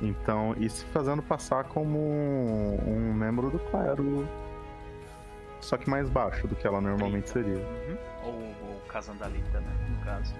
Então, 0.00 0.54
e 0.58 0.68
se 0.68 0.84
fazendo 0.86 1.22
passar 1.22 1.64
como 1.64 1.98
um 1.98 3.12
membro 3.12 3.50
do 3.50 3.58
clero. 3.58 4.26
Só 5.60 5.76
que 5.76 5.90
mais 5.90 6.08
baixo 6.08 6.48
do 6.48 6.56
que 6.56 6.66
ela 6.66 6.80
normalmente 6.80 7.28
seria. 7.28 7.58
Uhum. 7.58 7.96
Ou 8.24 8.32
o 8.32 8.80
Casandalita, 8.88 9.60
né? 9.60 9.72
No 9.90 10.04
caso. 10.04 10.34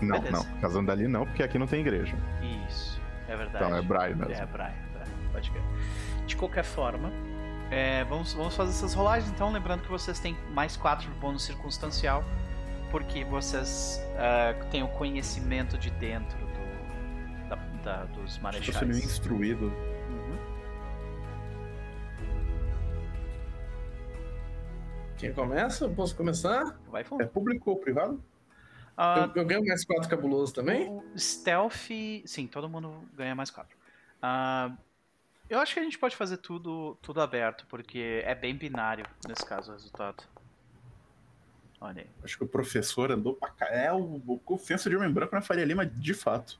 Não, 0.00 0.20
Beleza. 0.20 0.36
não. 0.36 0.60
Casando 0.60 0.90
ali 0.90 1.06
não, 1.06 1.24
porque 1.24 1.42
aqui 1.42 1.56
não 1.56 1.68
tem 1.68 1.80
igreja. 1.80 2.16
Isso, 2.68 3.00
é 3.28 3.36
verdade. 3.36 3.64
Então 3.64 3.76
é 3.76 3.82
Brai 3.82 4.14
mesmo. 4.14 4.32
É, 4.32 4.46
Brian, 4.46 4.74
Brian, 4.92 5.30
pode 5.32 5.50
crer. 5.52 5.62
De 6.26 6.34
qualquer 6.34 6.64
forma, 6.64 7.12
é, 7.70 8.02
vamos, 8.04 8.32
vamos 8.34 8.56
fazer 8.56 8.70
essas 8.70 8.92
rolagens 8.92 9.30
então, 9.30 9.52
lembrando 9.52 9.82
que 9.82 9.88
vocês 9.88 10.18
têm 10.18 10.36
mais 10.52 10.76
4 10.76 11.08
de 11.08 11.18
bônus 11.18 11.44
circunstancial, 11.44 12.24
porque 12.90 13.24
vocês 13.24 14.00
ah, 14.18 14.54
têm 14.70 14.82
o 14.82 14.88
conhecimento 14.88 15.78
de 15.78 15.90
dentro 15.90 16.45
da, 17.86 18.04
dos 18.06 18.32
Estou 18.32 18.42
marechais. 18.42 18.76
sendo 18.78 18.98
instruído. 18.98 19.66
Uhum. 19.66 20.36
Quem 25.16 25.32
começa? 25.32 25.84
Eu 25.84 25.94
posso 25.94 26.16
começar? 26.16 26.78
Vai 26.88 27.04
fundo. 27.04 27.22
É 27.22 27.26
público 27.26 27.70
ou 27.70 27.78
privado? 27.78 28.22
Ah, 28.96 29.30
Eu, 29.34 29.42
eu 29.42 29.46
ganho 29.46 29.64
mais 29.64 29.84
quatro 29.84 30.08
cabulosos 30.08 30.52
também? 30.52 31.00
Stealth. 31.16 31.88
Sim, 32.26 32.48
todo 32.48 32.68
mundo 32.68 33.04
ganha 33.14 33.34
mais 33.34 33.50
4. 33.50 33.76
eu 35.48 35.58
acho 35.60 35.74
que 35.74 35.80
a 35.80 35.84
gente 35.84 35.98
pode 35.98 36.16
fazer 36.16 36.38
tudo, 36.38 36.98
tudo 37.00 37.20
aberto, 37.20 37.66
porque 37.68 38.22
é 38.24 38.34
bem 38.34 38.54
binário 38.56 39.06
nesse 39.28 39.46
caso 39.46 39.70
o 39.70 39.74
resultado. 39.74 40.24
Olha 41.80 42.02
aí. 42.02 42.10
Acho 42.24 42.36
que 42.38 42.44
o 42.44 42.48
professor 42.48 43.12
andou 43.12 43.34
pra 43.34 43.50
cá. 43.50 43.66
É 43.66 43.92
o, 43.92 44.20
o 44.26 44.38
confiança 44.40 44.90
de 44.90 44.96
homem 44.96 45.10
branco 45.12 45.34
na 45.34 45.42
Faria 45.42 45.64
Lima, 45.64 45.86
de 45.86 46.14
fato. 46.14 46.58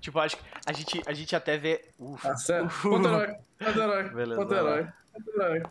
Tipo, 0.00 0.18
acho 0.20 0.36
que 0.36 0.42
a 0.66 0.72
gente, 0.72 1.02
a 1.06 1.12
gente 1.12 1.34
até 1.34 1.56
vê. 1.56 1.88
Ufa, 1.98 2.34
Tá 2.34 2.68
Ponto 2.82 3.08
herói. 3.08 3.34
Ponto 3.58 3.80
herói. 3.80 4.08
Beleza, 4.14 4.40
Ponto 4.40 4.54
herói. 4.54 4.88
Ponto 5.12 5.30
herói. 5.42 5.62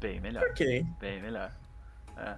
Bem 0.00 0.20
melhor, 0.20 0.44
Ok. 0.50 0.86
bem 1.00 1.20
melhor. 1.20 1.52
É. 2.16 2.36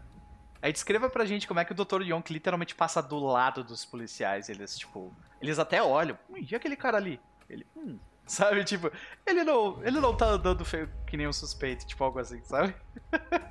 Aí 0.62 0.72
descreva 0.72 1.08
pra 1.08 1.24
gente 1.24 1.46
como 1.48 1.60
é 1.60 1.64
que 1.64 1.72
o 1.72 1.74
Dr. 1.74 2.02
Yonk 2.02 2.32
literalmente 2.32 2.74
passa 2.74 3.02
do 3.02 3.18
lado 3.18 3.62
dos 3.64 3.84
policiais. 3.84 4.48
Eles, 4.48 4.78
tipo. 4.78 5.14
Eles 5.40 5.58
até 5.58 5.82
olham. 5.82 6.18
Hum, 6.28 6.36
e 6.50 6.54
aquele 6.54 6.76
cara 6.76 6.96
ali? 6.98 7.20
Ele. 7.48 7.66
Hum. 7.76 7.98
Sabe, 8.26 8.62
tipo, 8.62 8.92
ele 9.26 9.42
não, 9.42 9.82
ele 9.84 9.98
não 9.98 10.16
tá 10.16 10.26
andando 10.26 10.64
feio 10.64 10.88
que 11.04 11.16
nem 11.16 11.26
um 11.26 11.32
suspeito, 11.32 11.84
tipo 11.84 12.04
algo 12.04 12.20
assim, 12.20 12.40
sabe? 12.44 12.72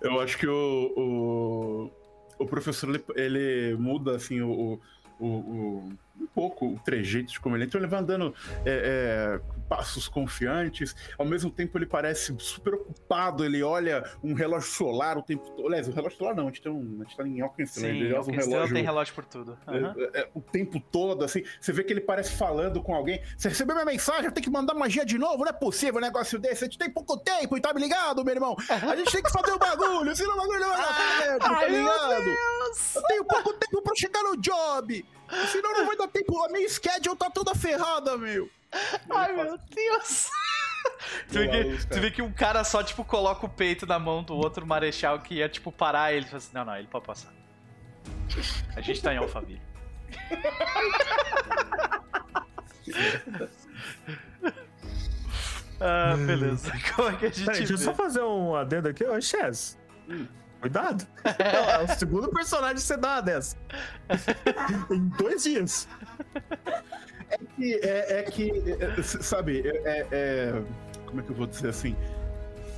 Eu 0.00 0.20
acho 0.20 0.36
que 0.36 0.46
o, 0.46 0.92
o, 0.96 1.90
o 2.38 2.46
professor 2.46 2.88
ele, 2.90 3.04
ele 3.16 3.76
muda 3.76 4.16
assim 4.16 4.40
o, 4.40 4.78
o, 5.18 5.26
o- 5.26 5.92
um 6.20 6.26
pouco 6.26 6.66
o 6.66 6.78
trejeito 6.78 7.32
de 7.32 7.40
como 7.40 7.56
ele 7.56 7.64
entra. 7.64 7.78
Ele 7.78 7.86
vai 7.86 8.00
andando 8.00 8.34
é, 8.64 9.40
é, 9.40 9.40
passos 9.68 10.08
confiantes, 10.08 10.94
ao 11.18 11.26
mesmo 11.26 11.50
tempo 11.50 11.76
ele 11.78 11.86
parece 11.86 12.34
super 12.38 12.74
ocupado. 12.74 13.44
Ele 13.44 13.62
olha 13.62 14.04
um 14.22 14.34
relógio 14.34 14.70
solar 14.70 15.18
o 15.18 15.22
tempo 15.22 15.48
todo. 15.50 15.66
Aliás, 15.66 15.88
o 15.88 15.92
relógio 15.92 16.18
solar 16.18 16.34
não, 16.34 16.44
a 16.44 16.46
gente, 16.46 16.62
tem 16.62 16.72
um, 16.72 16.98
a 17.00 17.04
gente 17.04 17.16
tá 17.16 17.26
em 17.26 17.40
Alkenstein, 17.40 17.92
Sim, 17.92 18.00
ele 18.00 18.18
usa 18.18 18.30
um 18.30 18.34
relógio. 18.34 18.74
tem 18.74 18.84
relógio 18.84 19.14
por 19.14 19.24
tudo. 19.24 19.58
Aham. 19.66 19.94
É, 20.14 20.28
o 20.34 20.40
tempo 20.40 20.80
todo, 20.80 21.24
assim, 21.24 21.42
você 21.60 21.72
vê 21.72 21.84
que 21.84 21.92
ele 21.92 22.00
parece 22.00 22.32
falando 22.32 22.82
com 22.82 22.94
alguém. 22.94 23.20
Você 23.36 23.48
recebeu 23.48 23.74
minha 23.74 23.86
mensagem, 23.86 24.30
tem 24.30 24.42
que 24.42 24.50
mandar 24.50 24.74
magia 24.74 25.04
de 25.04 25.18
novo, 25.18 25.44
não 25.44 25.50
é 25.50 25.52
possível 25.52 25.96
um 25.98 26.02
negócio 26.02 26.38
desse. 26.38 26.64
A 26.64 26.66
gente 26.66 26.78
tem 26.78 26.90
pouco 26.90 27.16
tempo, 27.18 27.60
tá 27.60 27.72
me 27.72 27.80
ligado, 27.80 28.24
meu 28.24 28.34
irmão? 28.34 28.56
A 28.68 28.96
gente 28.96 29.12
tem 29.12 29.22
que 29.22 29.30
fazer 29.30 29.52
o 29.52 29.58
bagulho, 29.58 30.14
senão 30.14 30.34
o 30.34 30.38
bagulho 30.38 30.60
não 30.60 30.68
vai 30.68 30.78
dar 30.78 30.94
certo, 31.22 31.40
tá 31.40 31.66
ligado? 31.66 32.24
Deus! 32.24 32.96
Eu 32.96 33.02
tenho 33.02 33.24
pouco 33.24 33.52
tempo 33.54 33.82
pra 33.82 33.94
chegar 33.94 34.22
no 34.22 34.36
job. 34.36 35.04
Senão 35.50 35.72
não 35.72 35.86
vai 35.86 35.96
dar 35.96 36.08
tempo. 36.08 36.44
A 36.44 36.48
minha 36.48 36.68
schedule 36.68 37.16
tá 37.16 37.30
toda 37.30 37.54
ferrada, 37.54 38.16
meu. 38.16 38.50
Ai, 39.10 39.32
meu 39.32 39.58
Deus! 39.58 40.30
tu, 41.28 41.38
vê 41.38 41.48
que, 41.48 41.86
tu 41.86 42.00
vê 42.00 42.10
que 42.10 42.22
um 42.22 42.32
cara 42.32 42.64
só, 42.64 42.82
tipo, 42.82 43.04
coloca 43.04 43.46
o 43.46 43.48
peito 43.48 43.86
na 43.86 43.98
mão 43.98 44.22
do 44.22 44.34
outro 44.34 44.66
marechal 44.66 45.20
que 45.20 45.36
ia, 45.36 45.48
tipo, 45.48 45.72
parar 45.72 46.12
ele. 46.12 46.26
Fala 46.26 46.38
assim, 46.38 46.54
não, 46.54 46.64
não, 46.64 46.76
ele 46.76 46.88
pode 46.88 47.04
passar. 47.04 47.32
A 48.76 48.80
gente 48.80 49.02
tá 49.02 49.12
em 49.12 49.18
Alphaville. 49.18 49.60
ah, 55.80 56.14
beleza. 56.26 56.72
Como 56.94 57.08
é 57.08 57.16
que 57.16 57.26
a 57.26 57.30
gente 57.30 57.44
Peraí, 57.44 57.58
deixa 57.58 57.74
eu 57.74 57.78
só 57.78 57.94
fazer 57.94 58.22
um 58.22 58.54
adendo 58.54 58.88
aqui. 58.88 59.04
Ô, 59.04 59.20
Chess, 59.20 59.78
cuidado. 60.60 61.06
É, 61.24 61.80
é 61.82 61.84
o 61.84 61.98
segundo 61.98 62.28
personagem 62.30 62.76
que 62.76 62.82
você 62.82 62.96
dá 62.96 63.14
uma 63.14 63.20
dessa. 63.22 63.56
em 64.90 65.08
dois 65.18 65.42
dias. 65.44 65.88
que- 67.56 67.74
É, 67.82 68.20
é 68.20 68.22
que, 68.24 68.50
é, 68.80 68.98
é, 68.98 69.02
sabe, 69.02 69.62
é, 69.66 69.76
é- 69.84 70.06
é- 70.10 70.62
Como 71.06 71.20
é 71.20 71.24
que 71.24 71.30
eu 71.30 71.36
vou 71.36 71.46
dizer 71.46 71.68
assim? 71.68 71.96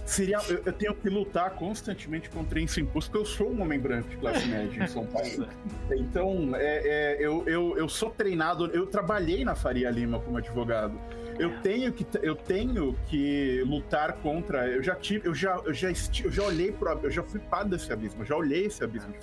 seria, 0.06 0.38
eu, 0.48 0.60
eu 0.66 0.72
tenho 0.72 0.92
que 0.92 1.08
lutar 1.08 1.50
constantemente 1.52 2.28
contra 2.30 2.60
esse 2.60 2.80
impulso, 2.80 3.08
porque 3.08 3.22
eu 3.22 3.24
sou 3.24 3.48
um 3.48 3.62
homem 3.62 3.78
branco 3.78 4.08
de 4.08 4.16
classe 4.16 4.44
média 4.48 4.82
em 4.82 4.86
São 4.88 5.06
Paulo. 5.06 5.46
Então, 5.92 6.50
é, 6.56 6.78
é, 7.14 7.16
eu, 7.20 7.44
eu, 7.46 7.78
eu 7.78 7.88
sou 7.88 8.10
treinado, 8.10 8.66
eu 8.72 8.86
trabalhei 8.88 9.44
na 9.44 9.54
Faria 9.54 9.88
Lima 9.88 10.18
como 10.18 10.36
advogado. 10.38 10.98
Eu 11.40 11.60
tenho 11.62 11.92
que, 11.92 12.06
eu 12.22 12.34
tenho 12.36 12.94
que 13.08 13.62
lutar 13.66 14.12
contra. 14.14 14.66
Eu 14.68 14.82
já 14.82 14.94
tive, 14.94 15.26
eu 15.28 15.34
já, 15.34 15.56
eu 15.64 15.72
já, 15.74 15.90
esti- 15.90 16.24
eu 16.24 16.30
já 16.32 16.42
olhei 16.44 16.70
pro, 16.72 16.98
eu 17.02 17.10
já 17.10 17.22
fui 17.22 17.40
parte 17.40 17.68
desse 17.70 17.92
abismo, 17.92 18.22
eu 18.22 18.26
já 18.26 18.36
olhei 18.36 18.66
esse 18.66 18.82
abismo. 18.84 19.14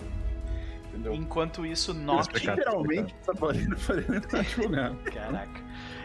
Entendeu? 0.89 1.13
Enquanto 1.13 1.65
isso, 1.65 1.91
Eu 1.91 1.95
Noct. 1.95 2.39
literalmente 2.39 3.13
trabalhei 3.23 3.67
na 3.67 3.75
Faria 3.77 4.05
Lima 4.07 4.21
como 4.21 4.41
advogado. 4.41 4.97
Caraca. 5.13 5.61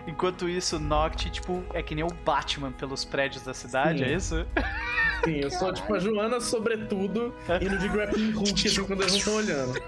Enquanto 0.06 0.48
isso, 0.48 0.78
Noct, 0.78 1.30
tipo, 1.30 1.64
é 1.72 1.82
que 1.82 1.94
nem 1.94 2.04
o 2.04 2.08
Batman 2.24 2.72
pelos 2.72 3.04
prédios 3.04 3.42
da 3.44 3.54
cidade, 3.54 4.00
Sim. 4.00 4.04
é 4.04 4.14
isso? 4.14 4.46
Sim, 5.24 5.36
eu 5.36 5.50
sou 5.50 5.72
tipo 5.72 5.94
a 5.94 5.98
Joana, 5.98 6.40
sobretudo, 6.40 7.32
indo 7.60 7.78
de 7.78 7.88
grappling 7.88 8.34
hook 8.34 8.66
assim 8.66 8.84
quando 8.84 9.00
eles 9.02 9.12
não 9.12 9.18
estão 9.18 9.34
olhando. 9.36 9.80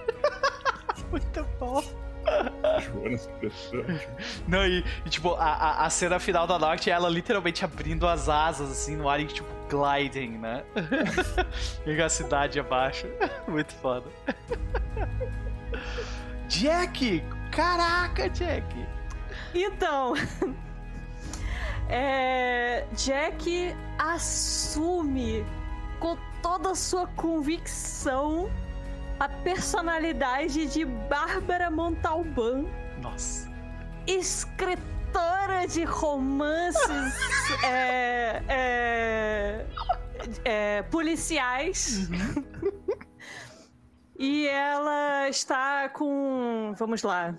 Muito 1.11 1.47
bom. 1.59 1.83
Jonas, 2.81 3.29
pessoa. 3.41 3.85
Não, 4.47 4.67
e, 4.67 4.85
e, 5.05 5.11
tipo, 5.11 5.35
a, 5.35 5.45
a, 5.45 5.87
a 5.87 5.91
cena 5.91 6.19
final 6.19 6.47
da 6.47 6.59
Noct 6.59 6.89
é 6.89 6.93
ela 6.93 7.09
literalmente 7.09 7.65
abrindo 7.65 8.07
as 8.07 8.29
asas, 8.29 8.71
assim, 8.71 8.97
no 8.97 9.09
ar 9.09 9.21
e, 9.21 9.27
tipo, 9.27 9.49
gliding, 9.69 10.39
né? 10.39 10.65
e 11.87 12.01
a 12.01 12.09
cidade 12.09 12.59
abaixo. 12.59 13.07
Muito 13.49 13.75
foda. 13.75 14.09
Jack! 16.49 17.25
Caraca, 17.51 18.29
Jack! 18.31 18.67
Então, 19.55 20.15
é, 21.89 22.85
Jack 22.93 23.75
assume 23.99 25.45
com 26.01 26.17
toda 26.43 26.73
a 26.73 26.75
sua 26.75 27.07
convicção 27.09 28.51
a 29.19 29.29
personalidade 29.29 30.67
de 30.67 30.85
Bárbara 30.85 31.71
Montalban, 31.71 32.65
Nossa. 33.01 33.51
escritora 34.07 35.67
de 35.69 35.85
romances 35.85 37.15
é, 37.65 38.43
é, 38.49 39.67
é, 40.45 40.83
policiais. 40.83 42.09
E 44.17 44.47
ela 44.47 45.29
está 45.29 45.89
com. 45.89 46.73
Vamos 46.79 47.03
lá. 47.03 47.35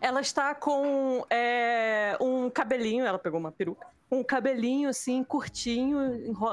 Ela 0.00 0.20
está 0.20 0.54
com 0.54 1.24
é, 1.30 2.16
um 2.20 2.50
cabelinho, 2.50 3.04
ela 3.04 3.18
pegou 3.18 3.40
uma 3.40 3.50
peruca, 3.50 3.86
um 4.10 4.22
cabelinho 4.22 4.88
assim, 4.88 5.24
curtinho, 5.24 5.98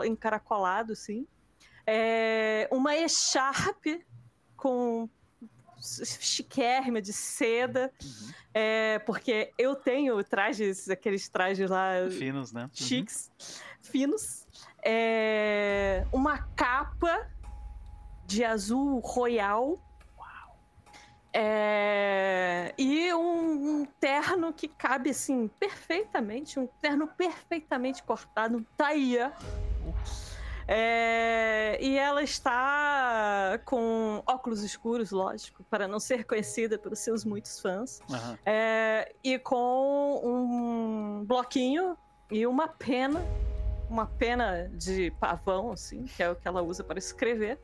encaracolado, 0.05 0.93
assim. 0.93 1.27
É, 1.87 2.67
uma 2.71 2.95
echarpe 2.95 4.05
com 4.55 5.09
chiquérrima 5.79 7.01
de 7.01 7.13
seda, 7.13 7.91
é, 8.53 8.99
porque 8.99 9.53
eu 9.57 9.75
tenho 9.75 10.23
trajes, 10.23 10.89
aqueles 10.89 11.29
trajes 11.29 11.69
lá 11.69 11.91
Finos, 12.09 12.51
né? 12.51 12.69
chiques, 12.73 13.31
finos. 13.81 14.47
É, 14.83 16.05
uma 16.11 16.39
capa 16.55 17.29
de 18.25 18.43
azul 18.43 18.99
royal. 18.99 19.81
É, 21.37 22.73
e 22.77 23.13
um, 23.13 23.81
um 23.81 23.85
terno 23.99 24.53
que 24.53 24.69
cabe 24.69 25.09
assim 25.09 25.49
perfeitamente, 25.59 26.57
um 26.57 26.65
terno 26.81 27.07
perfeitamente 27.09 28.01
cortado, 28.03 28.57
um 28.57 28.63
tailleur. 28.77 29.33
É, 30.67 31.77
e 31.79 31.97
ela 31.97 32.23
está 32.23 33.59
com 33.65 34.23
óculos 34.25 34.63
escuros, 34.63 35.11
lógico, 35.11 35.63
para 35.65 35.87
não 35.87 35.99
ser 35.99 36.25
conhecida 36.25 36.77
pelos 36.77 36.99
seus 36.99 37.23
muitos 37.23 37.59
fãs. 37.59 37.99
Uhum. 38.09 38.37
É, 38.45 39.13
e 39.23 39.37
com 39.37 40.21
um 40.23 41.25
bloquinho 41.25 41.97
e 42.31 42.47
uma 42.47 42.67
pena, 42.67 43.23
uma 43.89 44.07
pena 44.07 44.69
de 44.73 45.11
pavão, 45.19 45.71
assim, 45.71 46.05
que 46.05 46.23
é 46.23 46.29
o 46.29 46.35
que 46.35 46.47
ela 46.47 46.61
usa 46.61 46.83
para 46.83 46.97
escrever. 46.97 47.59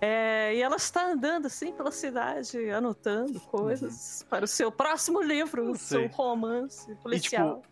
É, 0.00 0.54
e 0.54 0.62
ela 0.62 0.76
está 0.76 1.10
andando 1.10 1.46
assim 1.46 1.72
pela 1.72 1.90
cidade, 1.90 2.70
anotando 2.70 3.40
coisas 3.40 4.24
para 4.30 4.44
o 4.44 4.48
seu 4.48 4.70
próximo 4.70 5.20
livro, 5.20 5.72
o 5.72 5.76
seu 5.76 6.06
romance 6.08 6.94
policial. 6.96 7.62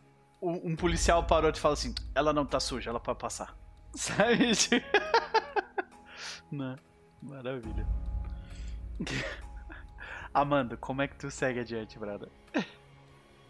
Um, 0.42 0.72
um 0.72 0.76
policial 0.76 1.24
parou 1.24 1.50
e 1.50 1.58
falou 1.58 1.74
assim: 1.74 1.94
ela 2.14 2.32
não 2.32 2.44
tá 2.44 2.58
suja, 2.58 2.90
ela 2.90 2.98
pode 2.98 3.18
passar. 3.18 3.56
Sabe? 3.97 4.52
Não. 6.52 6.77
Maravilha. 7.23 7.86
Amanda, 10.32 10.77
como 10.77 11.02
é 11.02 11.09
que 11.09 11.16
tu 11.16 11.31
segue 11.31 11.60
adiante, 11.60 11.98
brother? 11.98 12.28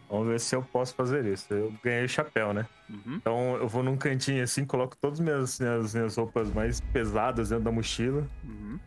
Vamos 0.09 0.27
ver 0.29 0.39
se 0.39 0.55
eu 0.55 0.63
posso 0.63 0.95
fazer 0.95 1.25
isso. 1.25 1.53
Eu 1.53 1.73
ganhei 1.83 2.05
o 2.05 2.09
chapéu, 2.09 2.53
né? 2.53 2.65
Uhum. 2.89 3.15
Então 3.17 3.55
eu 3.57 3.67
vou 3.67 3.83
num 3.83 3.97
cantinho 3.97 4.41
assim, 4.41 4.65
coloco 4.65 4.95
todas 4.95 5.19
as 5.19 5.25
minhas, 5.25 5.59
minhas, 5.59 5.93
minhas 5.93 6.15
roupas 6.15 6.49
mais 6.53 6.79
pesadas 6.79 7.49
dentro 7.49 7.65
da 7.65 7.71
mochila. 7.71 8.25
Uhum. 8.45 8.79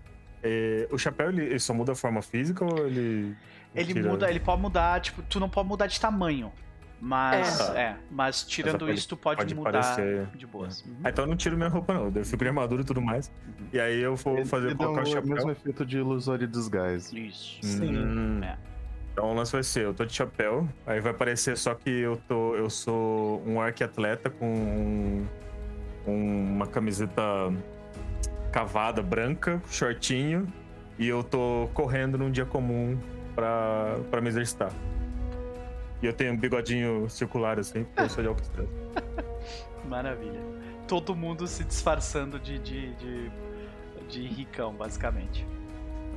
É, 0.42 0.88
o 0.90 0.96
chapéu 0.96 1.28
ele, 1.28 1.44
ele 1.44 1.58
só 1.58 1.74
muda 1.74 1.92
a 1.92 1.94
forma 1.94 2.22
física 2.22 2.64
ou 2.64 2.86
ele. 2.86 3.36
Ele 3.74 3.92
tira- 3.92 4.08
muda, 4.10 4.30
ele 4.30 4.40
pode 4.40 4.62
mudar, 4.62 4.98
tipo, 5.02 5.22
tu 5.24 5.38
não 5.38 5.50
pode 5.50 5.68
mudar 5.68 5.86
de 5.86 6.00
tamanho. 6.00 6.50
Mas, 7.00 7.60
É. 7.70 7.80
é, 7.80 7.96
mas 8.10 8.42
tirando 8.42 8.80
pode- 8.80 8.92
isso, 8.92 9.08
tu 9.08 9.16
pode, 9.16 9.38
pode 9.38 9.54
mudar 9.54 9.72
parecer- 9.72 10.26
de 10.36 10.46
boas. 10.46 10.82
Uhum. 10.82 10.96
Ah, 11.02 11.08
então 11.08 11.24
eu 11.24 11.28
não 11.30 11.36
tiro 11.36 11.56
minha 11.56 11.68
roupa, 11.70 11.94
não. 11.94 12.12
Eu 12.14 12.24
fico 12.24 12.44
de 12.44 12.48
armadura 12.48 12.82
e 12.82 12.84
tudo 12.84 13.00
mais. 13.00 13.32
E 13.72 13.80
aí 13.80 14.00
eu 14.00 14.16
vou 14.16 14.44
fazer 14.44 14.66
Ele 14.68 14.74
colocar 14.74 15.00
o 15.00 15.02
o 15.04 15.06
chapéu. 15.06 15.34
mesmo 15.34 15.50
efeito 15.50 15.86
de 15.86 15.96
ilusório 15.98 16.46
disguise. 16.46 17.26
Isso. 17.28 17.58
Sim. 17.62 17.96
Hum. 17.96 18.40
É. 18.44 18.56
Então 19.12 19.30
o 19.30 19.34
lance 19.34 19.50
vai 19.52 19.62
ser, 19.62 19.84
eu 19.86 19.94
tô 19.94 20.04
de 20.04 20.12
chapéu, 20.12 20.68
aí 20.86 21.00
vai 21.00 21.12
parecer 21.14 21.56
só 21.56 21.74
que 21.74 21.88
eu 21.90 22.20
tô. 22.28 22.54
Eu 22.54 22.68
sou 22.68 23.42
um 23.46 23.60
arquiatleta 23.60 24.28
com 24.28 24.46
um- 26.06 26.52
uma 26.54 26.66
camiseta 26.66 27.22
cavada 28.52 29.02
branca, 29.02 29.62
shortinho, 29.70 30.46
e 30.98 31.08
eu 31.08 31.22
tô 31.22 31.68
correndo 31.72 32.18
num 32.18 32.30
dia 32.30 32.44
comum 32.44 32.98
pra, 33.34 33.96
pra 34.10 34.20
me 34.20 34.28
exercitar. 34.28 34.70
E 36.02 36.06
eu 36.06 36.12
tenho 36.12 36.32
um 36.32 36.36
bigodinho 36.36 37.08
circular 37.10 37.58
assim, 37.58 37.84
porque 37.84 38.02
eu 38.02 38.08
sou 38.08 38.22
de 38.22 38.28
autoestrada. 38.28 38.68
Maravilha. 39.84 40.40
Todo 40.88 41.14
mundo 41.14 41.46
se 41.46 41.64
disfarçando 41.64 42.38
de, 42.38 42.58
de, 42.58 42.94
de, 42.94 43.30
de 44.08 44.26
ricão, 44.26 44.72
basicamente. 44.72 45.46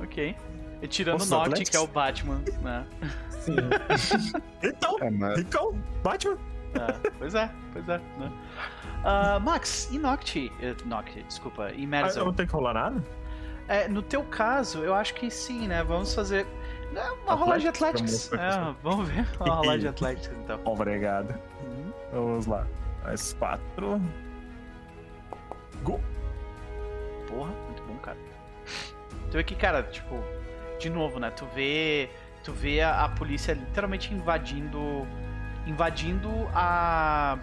Ok. 0.02 0.34
E 0.82 0.88
tirando 0.88 1.22
o 1.22 1.26
Noct, 1.26 1.34
Athletics? 1.50 1.70
que 1.70 1.76
é 1.76 1.80
o 1.80 1.86
Batman, 1.86 2.42
né? 2.62 2.86
Sim. 3.30 3.56
Então, 4.62 4.98
É, 5.00 5.10
mas 5.10 5.36
Ricão, 5.38 5.78
Batman. 6.02 6.38
É, 6.74 7.10
pois 7.18 7.34
é, 7.34 7.50
pois 7.72 7.88
é. 7.88 7.98
Né? 8.18 8.32
Ah, 9.04 9.38
Max, 9.38 9.88
e 9.92 9.98
Noct? 9.98 10.50
eh, 10.60 10.74
Noct, 10.86 11.22
desculpa, 11.22 11.70
e 11.70 11.82
Ah, 11.82 11.82
eu 11.84 11.88
Madison? 11.88 12.24
não 12.24 12.32
tenho 12.32 12.48
que 12.48 12.54
rolar 12.54 12.74
nada? 12.74 13.04
É, 13.68 13.86
no 13.88 14.02
teu 14.02 14.22
caso, 14.24 14.78
eu 14.80 14.94
acho 14.94 15.14
que 15.14 15.30
sim, 15.30 15.68
né? 15.68 15.82
Vamos 15.84 16.14
fazer. 16.14 16.46
Né, 16.94 17.10
Uma 17.24 17.34
rolagem 17.34 17.62
de 17.62 17.68
Athletics. 17.68 18.32
É, 18.32 18.74
vamos 18.82 19.08
ver 19.08 19.26
uma 19.40 19.54
rolagem 19.54 19.80
de 19.80 19.88
Athletics 19.88 20.30
então. 20.42 20.60
Obrigado. 20.64 21.38
Uhum. 21.62 21.92
Vamos 22.12 22.46
lá. 22.46 22.66
Mais 23.02 23.32
quatro. 23.34 24.00
Go. 25.82 26.00
Porra, 27.28 27.50
muito 27.66 27.82
bom, 27.82 27.96
cara. 27.96 28.16
Tu 29.30 29.36
vê 29.36 29.44
que, 29.44 29.54
cara, 29.54 29.82
tipo, 29.82 30.18
de 30.78 30.88
novo, 30.88 31.18
né? 31.18 31.30
Tu 31.30 31.44
vê. 31.54 32.08
Tu 32.42 32.52
vê 32.52 32.80
a, 32.80 33.04
a 33.04 33.08
polícia 33.08 33.52
literalmente 33.52 34.12
invadindo. 34.14 35.06
Invadindo 35.66 36.30
a. 36.54 37.38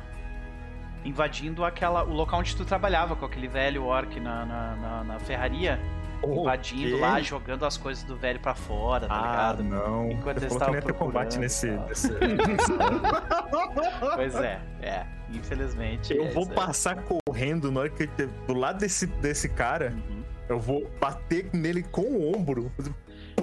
Invadindo 1.04 1.66
aquela. 1.66 2.04
O 2.04 2.14
local 2.14 2.40
onde 2.40 2.56
tu 2.56 2.66
trabalhava 2.66 3.16
com 3.16 3.26
aquele 3.26 3.48
velho 3.48 3.84
orc 3.84 4.20
na, 4.20 4.46
na, 4.46 4.76
na, 4.76 5.04
na 5.04 5.20
ferraria. 5.20 5.80
Invadindo 6.24 6.98
lá, 6.98 7.22
jogando 7.22 7.66
as 7.66 7.78
coisas 7.78 8.04
do 8.04 8.16
velho 8.16 8.40
pra 8.40 8.54
fora, 8.56 9.08
tá 9.08 9.14
Ah, 9.16 9.52
ligado? 9.54 9.64
não. 9.64 10.12
Enquanto 10.12 10.40
Você 10.40 10.46
eles 10.46 10.58
que 10.58 10.64
estavam 10.64 10.82
ter 10.82 10.94
combate 10.94 11.38
procurando 11.38 11.40
nesse. 11.40 11.72
nesse- 11.72 12.12
Pois 14.16 14.36
é, 14.36 14.62
é. 14.82 15.06
Infelizmente. 15.34 16.14
Eu 16.14 16.26
é 16.26 16.32
vou 16.32 16.48
passar 16.48 17.04
correndo 17.04 17.72
na 17.72 17.82
hora 17.82 17.90
que 17.90 18.04
eu- 18.04 18.28
do 18.48 18.54
lado 18.54 18.80
desse, 18.80 19.08
desse 19.08 19.50
cara. 19.50 19.94
Uhum. 20.10 20.24
Eu 20.50 20.60
vou 20.60 20.90
bater 21.00 21.50
nele 21.54 21.84
com 21.84 22.02
o 22.02 22.36
ombro. 22.36 22.72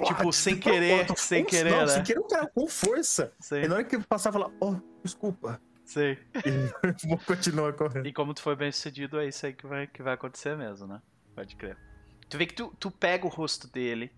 Tipo, 0.03 0.31
sem 0.31 0.57
querer, 0.57 1.05
propósito, 1.05 1.19
sem 1.27 1.43
querer, 1.43 1.71
não, 1.71 1.79
né? 1.81 1.87
sem 1.87 2.03
querer 2.03 2.19
o 2.19 2.27
cara 2.27 2.47
com 2.53 2.67
força. 2.67 3.33
Sei, 3.39 3.63
E 3.63 3.67
na 3.67 3.75
hora 3.75 3.83
que 3.83 3.95
eu 3.95 4.01
passar, 4.07 4.31
falar, 4.31 4.49
ó, 4.61 4.75
desculpa. 5.03 5.59
sei. 5.83 6.17
E 6.35 6.35
vou 7.07 7.17
continuar 7.25 7.73
correndo. 7.73 8.05
E 8.07 8.13
como 8.13 8.33
tu 8.33 8.41
foi 8.41 8.55
bem 8.55 8.71
sucedido, 8.71 9.19
é 9.19 9.27
isso 9.27 9.45
aí 9.45 9.53
que 9.53 9.65
vai, 9.65 9.87
que 9.87 10.03
vai 10.03 10.13
acontecer 10.13 10.55
mesmo, 10.55 10.87
né? 10.87 11.01
Pode 11.35 11.55
crer. 11.55 11.75
Tu 12.29 12.37
vê 12.37 12.45
que 12.45 12.53
tu, 12.53 12.73
tu 12.79 12.91
pega 12.91 13.25
o 13.25 13.29
rosto 13.29 13.67
dele, 13.67 14.11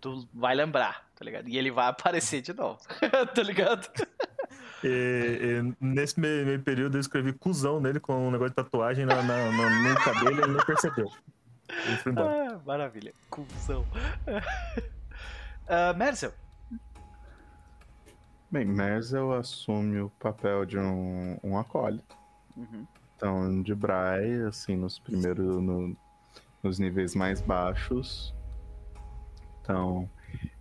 tu 0.00 0.28
vai 0.32 0.54
lembrar, 0.54 1.08
tá 1.16 1.24
ligado? 1.24 1.48
E 1.48 1.58
ele 1.58 1.70
vai 1.70 1.88
aparecer 1.88 2.40
de 2.40 2.52
novo, 2.52 2.78
tá 3.34 3.42
ligado? 3.42 3.88
E, 4.84 5.60
e 5.60 5.74
nesse 5.84 6.18
meio, 6.20 6.46
meio 6.46 6.62
período 6.62 6.96
eu 6.96 7.00
escrevi 7.00 7.32
cuzão 7.32 7.80
nele 7.80 7.98
com 7.98 8.28
um 8.28 8.30
negócio 8.30 8.50
de 8.50 8.56
tatuagem 8.56 9.04
na, 9.04 9.20
na, 9.22 9.50
na 9.50 9.90
nuca 9.90 10.12
dele 10.20 10.40
e 10.40 10.44
ele 10.44 10.52
não 10.52 10.64
percebeu. 10.64 11.10
Ele. 11.68 12.18
Ah, 12.18 12.60
maravilha. 12.64 13.12
Cusão. 13.28 13.84
uh, 15.66 15.94
Merzel. 15.98 16.32
Bem, 18.50 18.64
Merzel 18.64 19.32
assume 19.32 20.00
o 20.00 20.08
papel 20.10 20.64
de 20.64 20.78
um, 20.78 21.38
um 21.42 21.58
acólito. 21.58 22.16
Uhum. 22.56 22.86
Então, 23.16 23.62
de 23.62 23.74
Bray, 23.74 24.42
assim, 24.44 24.76
nos 24.76 24.98
primeiros. 24.98 25.60
No, 25.60 25.96
nos 26.62 26.78
níveis 26.78 27.14
mais 27.14 27.40
baixos. 27.40 28.34
Então. 29.60 30.08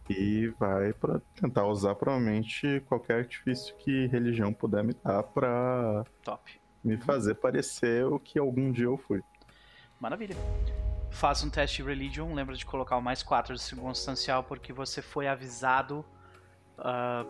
E 0.09 0.47
vai 0.57 0.93
para 0.93 1.19
tentar 1.35 1.65
usar 1.67 1.93
provavelmente 1.95 2.81
qualquer 2.87 3.19
artifício 3.19 3.75
que 3.75 4.07
religião 4.07 4.53
puder 4.53 4.81
me 4.81 4.93
dar 5.03 5.21
pra 5.21 6.05
Top. 6.23 6.49
me 6.81 6.95
fazer 6.95 7.35
parecer 7.35 8.05
o 8.05 8.17
que 8.17 8.39
algum 8.39 8.71
dia 8.71 8.85
eu 8.85 8.97
fui. 8.97 9.21
Maravilha. 9.99 10.33
Faça 11.11 11.45
um 11.45 11.49
teste 11.49 11.81
de 11.83 11.89
religion. 11.89 12.33
Lembra 12.33 12.55
de 12.55 12.65
colocar 12.65 12.95
o 12.95 13.01
mais 13.01 13.21
4 13.21 13.53
de 13.55 13.61
circunstancial, 13.61 14.45
porque 14.45 14.71
você 14.71 15.01
foi 15.01 15.27
avisado 15.27 16.05
ah, 16.77 17.25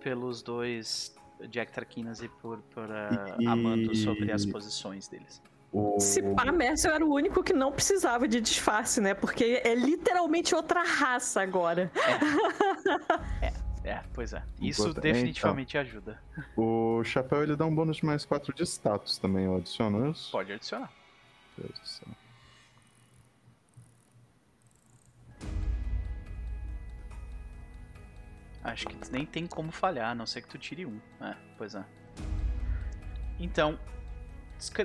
pelos 0.00 0.42
dois 0.42 1.14
Jack 1.50 1.70
Traquinas 1.70 2.22
e 2.22 2.28
por, 2.30 2.62
por 2.62 2.90
ah, 2.90 3.36
E- 3.38 3.46
Amando 3.46 3.94
sobre 3.94 4.32
as 4.32 4.46
posições 4.46 5.06
deles. 5.06 5.42
O... 5.72 5.98
Se 5.98 6.22
pá, 6.22 6.52
Mercer 6.52 6.92
era 6.92 7.04
o 7.04 7.14
único 7.14 7.42
que 7.42 7.54
não 7.54 7.72
precisava 7.72 8.28
de 8.28 8.40
disfarce, 8.40 9.00
né? 9.00 9.14
Porque 9.14 9.62
é 9.64 9.74
literalmente 9.74 10.54
outra 10.54 10.82
raça 10.84 11.40
agora. 11.40 11.90
É, 13.84 14.00
pois 14.14 14.32
é. 14.32 14.40
Isso 14.60 14.82
Importante, 14.82 15.12
definitivamente 15.12 15.76
ajuda. 15.76 16.22
o 16.56 17.02
chapéu 17.02 17.42
ele 17.42 17.56
dá 17.56 17.66
um 17.66 17.74
bônus 17.74 17.96
de 17.96 18.06
mais 18.06 18.24
4 18.24 18.54
de 18.54 18.62
status 18.62 19.18
também, 19.18 19.44
eu 19.44 19.56
adiciono 19.56 20.08
isso. 20.08 20.30
Pode 20.30 20.52
adicionar. 20.52 20.88
Meu 21.58 21.66
Deus 21.66 21.80
do 21.80 21.88
céu. 21.88 22.08
Acho 28.62 28.86
que 28.86 28.96
nem 29.10 29.26
tem 29.26 29.48
como 29.48 29.72
falhar, 29.72 30.12
a 30.12 30.14
não 30.14 30.26
ser 30.26 30.42
que 30.42 30.48
tu 30.48 30.58
tire 30.58 30.86
um. 30.86 31.00
É, 31.20 31.34
pois 31.58 31.74
é. 31.74 31.84
Então, 33.40 33.76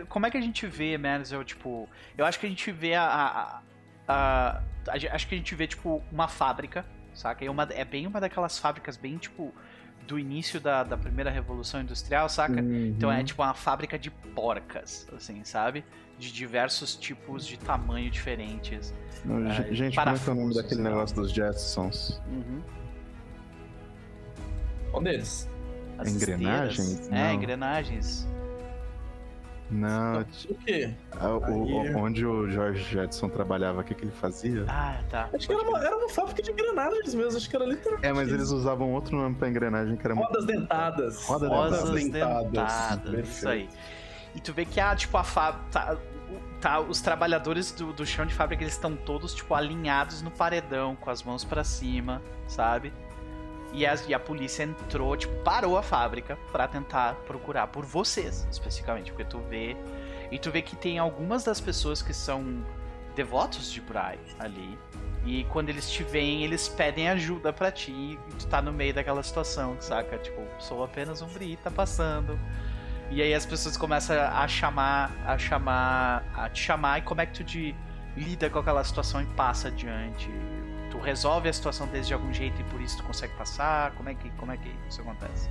como 0.09 0.25
é 0.25 0.31
que 0.31 0.37
a 0.37 0.41
gente 0.41 0.65
vê, 0.67 0.97
Merzel, 0.97 1.43
tipo... 1.43 1.87
Eu 2.17 2.25
acho 2.25 2.39
que 2.39 2.45
a 2.45 2.49
gente 2.49 2.71
vê 2.71 2.93
a... 2.95 3.03
a, 3.05 3.61
a- 4.07 4.61
a 4.89 5.15
acho 5.15 5.27
que 5.27 5.35
a 5.35 5.37
gente 5.37 5.53
vê, 5.55 5.67
tipo, 5.67 6.01
uma 6.11 6.27
fábrica, 6.27 6.85
saca? 7.13 7.43
É, 7.45 7.49
uma, 7.49 7.63
é 7.71 7.83
bem 7.83 8.07
uma 8.07 8.19
daquelas 8.21 8.57
fábricas 8.57 8.95
bem, 8.95 9.17
tipo, 9.17 9.53
do 10.07 10.17
início 10.17 10.61
da, 10.61 10.83
da 10.83 10.95
primeira 10.97 11.29
revolução 11.29 11.81
industrial, 11.81 12.29
saca? 12.29 12.61
Então 12.61 13.11
é 13.11 13.17
Uhum. 13.17 13.23
tipo 13.25 13.41
uma 13.43 13.53
fábrica 13.53 13.99
de 13.99 14.09
porcas, 14.09 15.05
assim, 15.13 15.43
sabe? 15.43 15.83
De 16.17 16.31
diversos 16.31 16.95
tipos 16.95 17.45
de 17.45 17.57
tamanho 17.59 18.09
diferentes. 18.09 18.93
Não, 19.25 19.51
ge- 19.51 19.75
Gente, 19.75 19.95
como 19.97 20.09
é 20.15 20.17
que 20.17 20.29
é 20.29 20.31
o 20.31 20.35
nome 20.35 20.55
daquele 20.55 20.81
né? 20.81 20.89
negócio 20.89 21.15
dos 21.17 21.31
Jetsons? 21.33 22.21
Uhum. 22.27 22.61
Qual 24.91 25.03
deles? 25.03 25.49
As 25.97 26.13
Engrenagens? 26.13 27.11
É, 27.11 27.33
engrenagens. 27.33 28.27
Não, 29.69 30.22
O 30.22 30.56
quê? 30.56 30.94
a- 31.19 31.27
o- 31.35 31.44
Aí- 31.81 31.95
onde 31.95 32.26
o 32.26 32.49
George 32.49 32.84
Jetson 32.84 33.27
trabalhava, 33.27 33.81
o 33.81 33.84
que, 33.84 33.94
que 33.94 34.06
ele 34.06 34.11
fazia? 34.11 34.65
Ah, 34.68 34.99
tá. 35.10 35.30
Acho 35.34 35.45
que 35.48 35.53
era 35.53 35.61
uma, 35.61 35.84
era 35.85 35.98
uma 35.98 36.10
fábrica 36.10 36.41
de 36.41 36.52
engrenagens 36.52 37.14
mesmo, 37.14 37.35
acho 37.38 37.49
que 37.49 37.56
era 37.56 37.65
literalmente. 37.65 38.06
É, 38.07 38.14
mas 38.14 38.27
isso. 38.27 38.35
eles 38.38 38.49
usavam 38.52 38.94
outro 38.94 39.18
nome 39.18 39.35
pra 39.35 39.49
engrenagem 39.49 39.98
que 39.98 40.06
era 40.07 40.15
muito. 40.15 40.27
Rodas 40.30 40.45
dentadas. 40.45 41.23
Roda 41.26 41.48
Rosas 41.49 41.89
dentadas. 42.03 42.45
dentadas. 42.52 42.99
dentadas. 43.11 43.30
Isso 43.30 43.49
aí. 43.49 43.69
E 44.35 44.39
tu 44.39 44.53
vê 44.53 44.64
que 44.65 44.80
a, 44.80 44.95
tipo, 44.95 45.18
a 45.18 45.23
fábrica. 45.23 45.65
Tá, 45.72 45.98
tá, 46.61 46.80
os 46.80 47.02
trabalhadores 47.02 47.72
do, 47.72 47.91
do 47.91 48.06
chão 48.06 48.26
de 48.26 48.34
fábrica, 48.34 48.64
eles 48.64 48.73
estão 48.73 48.95
todos, 48.95 49.34
tipo, 49.34 49.53
alinhados 49.53 50.22
no 50.22 50.31
paredão, 50.31 50.95
com 50.95 51.10
as 51.10 51.22
mãos 51.23 51.44
pra 51.44 51.64
cima, 51.64 52.22
sabe? 52.48 52.94
E, 53.77 53.85
as, 53.85 54.07
e 54.07 54.13
a 54.13 54.19
polícia 54.19 54.63
entrou, 54.63 55.15
tipo, 55.15 55.35
parou 55.43 55.77
a 55.77 55.83
fábrica 55.83 56.35
pra 56.51 56.67
tentar 56.67 57.13
procurar 57.27 57.67
por 57.67 57.85
vocês, 57.85 58.47
especificamente. 58.51 59.11
Porque 59.11 59.23
tu 59.23 59.39
vê. 59.39 59.77
E 60.31 60.39
tu 60.39 60.49
vê 60.49 60.63
que 60.63 60.75
tem 60.75 60.97
algumas 60.97 61.43
das 61.43 61.61
pessoas 61.61 62.01
que 62.01 62.11
são 62.11 62.65
devotos 63.15 63.71
de 63.71 63.79
Bray 63.79 64.17
ali. 64.39 64.79
E 65.23 65.43
quando 65.45 65.69
eles 65.69 65.91
te 65.91 66.01
veem, 66.01 66.43
eles 66.43 66.67
pedem 66.67 67.07
ajuda 67.07 67.53
pra 67.53 67.71
ti 67.71 67.91
e 67.91 68.19
tu 68.39 68.47
tá 68.47 68.63
no 68.63 68.73
meio 68.73 68.95
daquela 68.95 69.21
situação, 69.21 69.77
saca? 69.79 70.17
Tipo, 70.17 70.41
sou 70.57 70.83
apenas 70.83 71.21
um 71.21 71.27
Bri, 71.27 71.55
tá 71.57 71.69
passando. 71.69 72.39
E 73.11 73.21
aí 73.21 73.31
as 73.31 73.45
pessoas 73.45 73.77
começam 73.77 74.17
a 74.19 74.47
chamar, 74.47 75.11
a 75.23 75.37
chamar, 75.37 76.23
a 76.35 76.49
te 76.49 76.63
chamar 76.63 76.97
e 76.97 77.01
como 77.03 77.21
é 77.21 77.27
que 77.27 77.33
tu 77.33 77.43
te 77.43 77.75
lida 78.15 78.49
com 78.49 78.57
aquela 78.57 78.83
situação 78.83 79.21
e 79.21 79.25
passa 79.27 79.67
adiante? 79.67 80.31
Tu 80.98 81.03
resolve 81.03 81.48
a 81.48 81.53
situação 81.53 81.86
deles 81.88 82.07
de 82.07 82.14
algum 82.15 82.34
jeito 82.34 82.60
e 82.60 82.64
por 82.65 82.82
isso 82.82 82.98
tu 82.98 83.03
consegue 83.03 83.34
passar? 83.35 83.92
Como 83.95 84.09
é 84.09 84.16
que, 84.16 84.30
como 84.32 84.51
é 84.51 84.58
que 84.58 84.69
isso 84.90 85.00
acontece? 85.01 85.48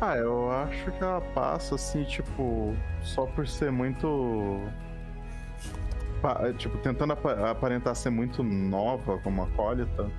Ah, 0.00 0.16
eu 0.16 0.50
acho 0.50 0.90
que 0.92 1.02
ela 1.02 1.20
passa 1.20 1.74
assim, 1.74 2.04
tipo, 2.04 2.74
só 3.02 3.26
por 3.26 3.46
ser 3.46 3.70
muito. 3.70 4.60
Tipo, 6.56 6.78
tentando 6.78 7.12
apa- 7.12 7.50
aparentar 7.50 7.94
ser 7.94 8.08
muito 8.08 8.42
nova 8.42 9.18
como 9.18 9.42
acólita. 9.42 10.10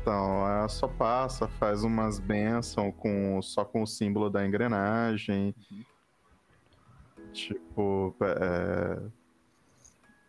Então, 0.00 0.46
ela 0.48 0.68
só 0.68 0.88
passa, 0.88 1.46
faz 1.46 1.84
umas 1.84 2.18
bênçãos 2.18 2.94
com, 2.96 3.42
só 3.42 3.62
com 3.64 3.82
o 3.82 3.86
símbolo 3.86 4.30
da 4.30 4.46
engrenagem. 4.46 5.54
Tipo, 7.32 8.16
é, 8.22 9.02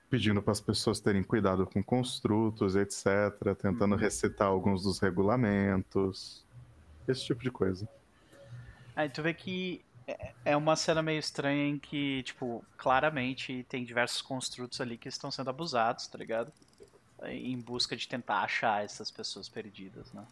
pedindo 0.09 0.41
para 0.41 0.51
as 0.51 0.61
pessoas 0.61 0.99
terem 0.99 1.23
cuidado 1.23 1.65
com 1.65 1.83
construtos, 1.83 2.75
etc. 2.75 3.05
Tentando 3.61 3.95
recitar 3.95 4.47
alguns 4.47 4.83
dos 4.83 4.99
regulamentos. 4.99 6.45
Esse 7.07 7.25
tipo 7.25 7.41
de 7.41 7.51
coisa. 7.51 7.87
Aí 8.95 9.09
tu 9.09 9.21
vê 9.21 9.33
que 9.33 9.83
é- 10.07 10.33
é 10.45 10.57
uma 10.57 10.75
cena 10.75 11.01
meio 11.01 11.19
estranha 11.19 11.67
em 11.67 11.77
que, 11.77 12.23
tipo, 12.23 12.63
claramente 12.77 13.65
tem 13.69 13.83
diversos 13.83 14.21
construtos 14.21 14.79
ali 14.81 14.97
que 14.97 15.09
estão 15.09 15.29
sendo 15.29 15.49
abusados, 15.49 16.07
tá 16.07 16.17
ligado? 16.17 16.51
Em 17.23 17.59
busca 17.59 17.95
de 17.95 18.07
tentar 18.07 18.41
achar 18.41 18.83
essas 18.83 19.11
pessoas 19.11 19.49
perdidas, 19.49 20.11
né? 20.13 20.25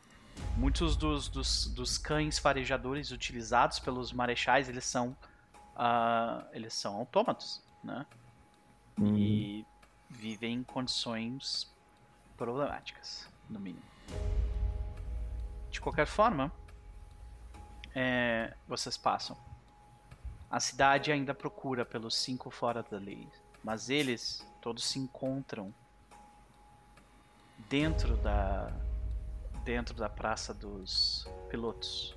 Muitos 0.57 0.95
dos, 0.95 1.27
dos, 1.29 1.67
dos 1.67 1.97
cães 1.97 2.37
farejadores 2.37 3.11
utilizados 3.11 3.79
pelos 3.79 4.11
marechais, 4.13 4.69
eles 4.69 4.85
são 4.85 5.15
ah, 5.77 6.45
eles 6.53 6.73
são 6.73 6.95
autômatos, 6.95 7.61
né? 7.83 8.05
E 9.03 9.65
vivem 10.09 10.55
em 10.55 10.63
condições 10.63 11.71
problemáticas, 12.37 13.29
no 13.49 13.59
mínimo. 13.59 13.83
De 15.69 15.81
qualquer 15.81 16.07
forma, 16.07 16.51
é, 17.93 18.55
vocês 18.67 18.97
passam. 18.97 19.37
A 20.49 20.59
cidade 20.59 21.11
ainda 21.11 21.33
procura 21.33 21.83
pelos 21.83 22.15
cinco 22.15 22.49
fora 22.49 22.83
da 22.83 22.97
lei, 22.97 23.27
mas 23.63 23.89
eles 23.89 24.45
todos 24.61 24.85
se 24.85 24.99
encontram 24.99 25.73
dentro 27.69 28.15
da 28.17 28.71
dentro 29.63 29.95
da 29.95 30.07
praça 30.07 30.53
dos 30.53 31.27
pilotos. 31.49 32.15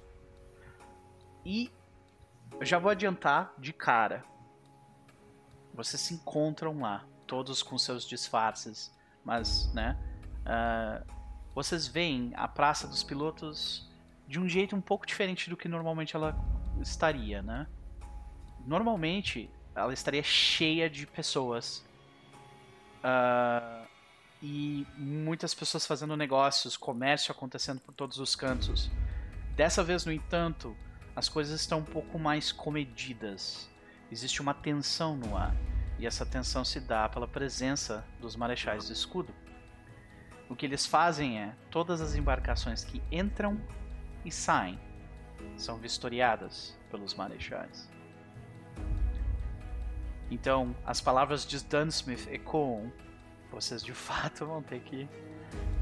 E 1.44 1.72
eu 2.60 2.66
já 2.66 2.78
vou 2.78 2.90
adiantar 2.90 3.54
de 3.56 3.72
cara. 3.72 4.22
Vocês 5.78 6.02
se 6.02 6.14
encontram 6.14 6.80
lá, 6.80 7.04
todos 7.24 7.62
com 7.62 7.78
seus 7.78 8.04
disfarces, 8.04 8.92
mas, 9.24 9.72
né? 9.72 9.96
ah, 10.44 11.04
vocês 11.54 11.86
veem 11.86 12.32
a 12.34 12.48
praça 12.48 12.88
dos 12.88 13.04
pilotos 13.04 13.88
de 14.26 14.40
um 14.40 14.48
jeito 14.48 14.74
um 14.74 14.80
pouco 14.80 15.06
diferente 15.06 15.48
do 15.48 15.56
que 15.56 15.68
normalmente 15.68 16.16
ela 16.16 16.36
estaria, 16.80 17.42
né? 17.42 17.68
Normalmente 18.66 19.48
ela 19.72 19.92
estaria 19.92 20.22
cheia 20.24 20.90
de 20.90 21.06
pessoas 21.06 21.86
ah, 23.04 23.84
e 24.42 24.84
muitas 24.96 25.54
pessoas 25.54 25.86
fazendo 25.86 26.16
negócios, 26.16 26.76
comércio 26.76 27.30
acontecendo 27.30 27.80
por 27.80 27.94
todos 27.94 28.18
os 28.18 28.34
cantos. 28.34 28.90
Dessa 29.54 29.84
vez, 29.84 30.04
no 30.04 30.10
entanto, 30.10 30.76
as 31.14 31.28
coisas 31.28 31.60
estão 31.60 31.78
um 31.78 31.84
pouco 31.84 32.18
mais 32.18 32.50
comedidas. 32.50 33.67
Existe 34.10 34.40
uma 34.40 34.54
tensão 34.54 35.16
no 35.16 35.36
ar 35.36 35.54
e 35.98 36.06
essa 36.06 36.24
tensão 36.24 36.64
se 36.64 36.80
dá 36.80 37.08
pela 37.08 37.28
presença 37.28 38.04
dos 38.20 38.36
marechais 38.36 38.86
do 38.86 38.92
escudo. 38.92 39.34
O 40.48 40.56
que 40.56 40.64
eles 40.64 40.86
fazem 40.86 41.38
é 41.38 41.54
todas 41.70 42.00
as 42.00 42.14
embarcações 42.14 42.82
que 42.84 43.02
entram 43.12 43.60
e 44.24 44.30
saem 44.30 44.78
são 45.56 45.76
vistoriadas 45.76 46.76
pelos 46.90 47.14
marechais. 47.14 47.88
Então, 50.30 50.74
as 50.84 51.00
palavras 51.00 51.46
de 51.46 51.62
Dunsmith 51.64 52.28
ecoam. 52.28 52.92
Vocês 53.50 53.82
de 53.82 53.92
fato 53.94 54.46
vão 54.46 54.62
ter 54.62 54.80
que 54.80 55.08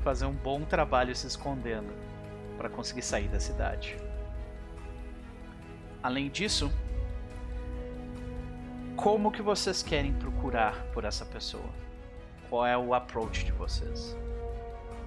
fazer 0.03 0.27
um 0.27 0.33
bom 0.35 0.63
trabalho 0.63 1.15
se 1.15 1.27
escondendo 1.27 1.93
para 2.57 2.69
conseguir 2.69 3.03
sair 3.03 3.29
da 3.29 3.41
cidade. 3.41 3.97
além 6.03 6.31
disso, 6.31 6.73
como 8.97 9.31
que 9.31 9.43
vocês 9.43 9.83
querem 9.83 10.13
procurar 10.15 10.85
por 10.93 11.05
essa 11.05 11.25
pessoa? 11.25 11.69
Qual 12.49 12.67
é 12.67 12.77
o 12.77 12.95
approach 12.95 13.45
de 13.45 13.53
vocês? 13.53 14.17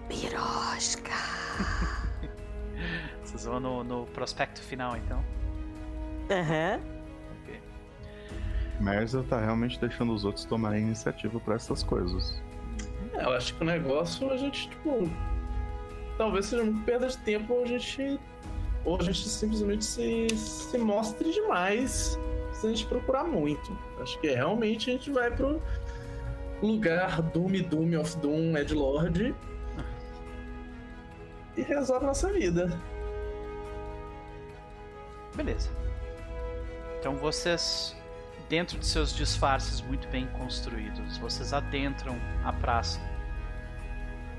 Pirosca. 0.08 1.11
Vocês 3.24 3.45
vão 3.45 3.59
no, 3.59 3.84
no 3.84 4.06
prospecto 4.08 4.61
final, 4.61 4.98
então? 4.98 5.24
Aham. 6.32 6.80
Ok. 7.43 7.61
Merza 8.80 9.24
tá 9.24 9.40
realmente 9.40 9.80
deixando 9.80 10.14
os 10.14 10.26
outros 10.26 10.45
tomarem 10.45 10.82
iniciativa 10.82 11.40
pra 11.40 11.56
essas 11.56 11.84
coisas. 11.84 12.42
É, 13.14 13.24
eu 13.24 13.34
acho 13.34 13.53
que 13.53 13.61
o 13.61 13.66
negócio 13.66 14.32
a 14.32 14.38
gente, 14.38 14.69
tipo. 14.69 15.09
Talvez 16.18 16.48
seja 16.48 16.64
uma 16.64 16.84
perda 16.84 17.08
de 17.08 17.18
tempo 17.19 17.53
ou 17.53 17.64
a 17.64 17.68
gente. 17.68 18.19
Ou 18.84 18.98
a 19.00 19.03
gente 19.03 19.30
simplesmente 19.30 19.85
se, 19.85 20.30
se 20.30 20.77
mostre 20.77 21.32
demais 21.32 22.18
se 22.60 22.68
a 22.68 22.70
gente 22.70 22.86
procurar 22.86 23.24
muito. 23.24 23.78
Acho 24.02 24.20
que 24.20 24.28
realmente 24.28 24.90
a 24.90 24.94
gente 24.94 25.10
vai 25.12 25.32
pro 25.32 25.62
lugar 26.62 27.22
Doom 27.22 27.62
Doom 27.70 28.00
of 28.00 28.18
Doom 28.18 28.58
Edgelord 28.58 29.34
e 31.56 31.62
resolve 31.62 32.06
nossa 32.06 32.32
vida. 32.34 32.80
Beleza. 35.36 35.70
Então 37.00 37.16
vocês, 37.16 37.96
dentro 38.50 38.78
de 38.78 38.86
seus 38.86 39.16
disfarces 39.16 39.80
muito 39.80 40.08
bem 40.10 40.28
construídos, 40.38 41.18
vocês 41.18 41.54
adentram 41.54 42.18
a 42.44 42.52
praça. 42.52 43.00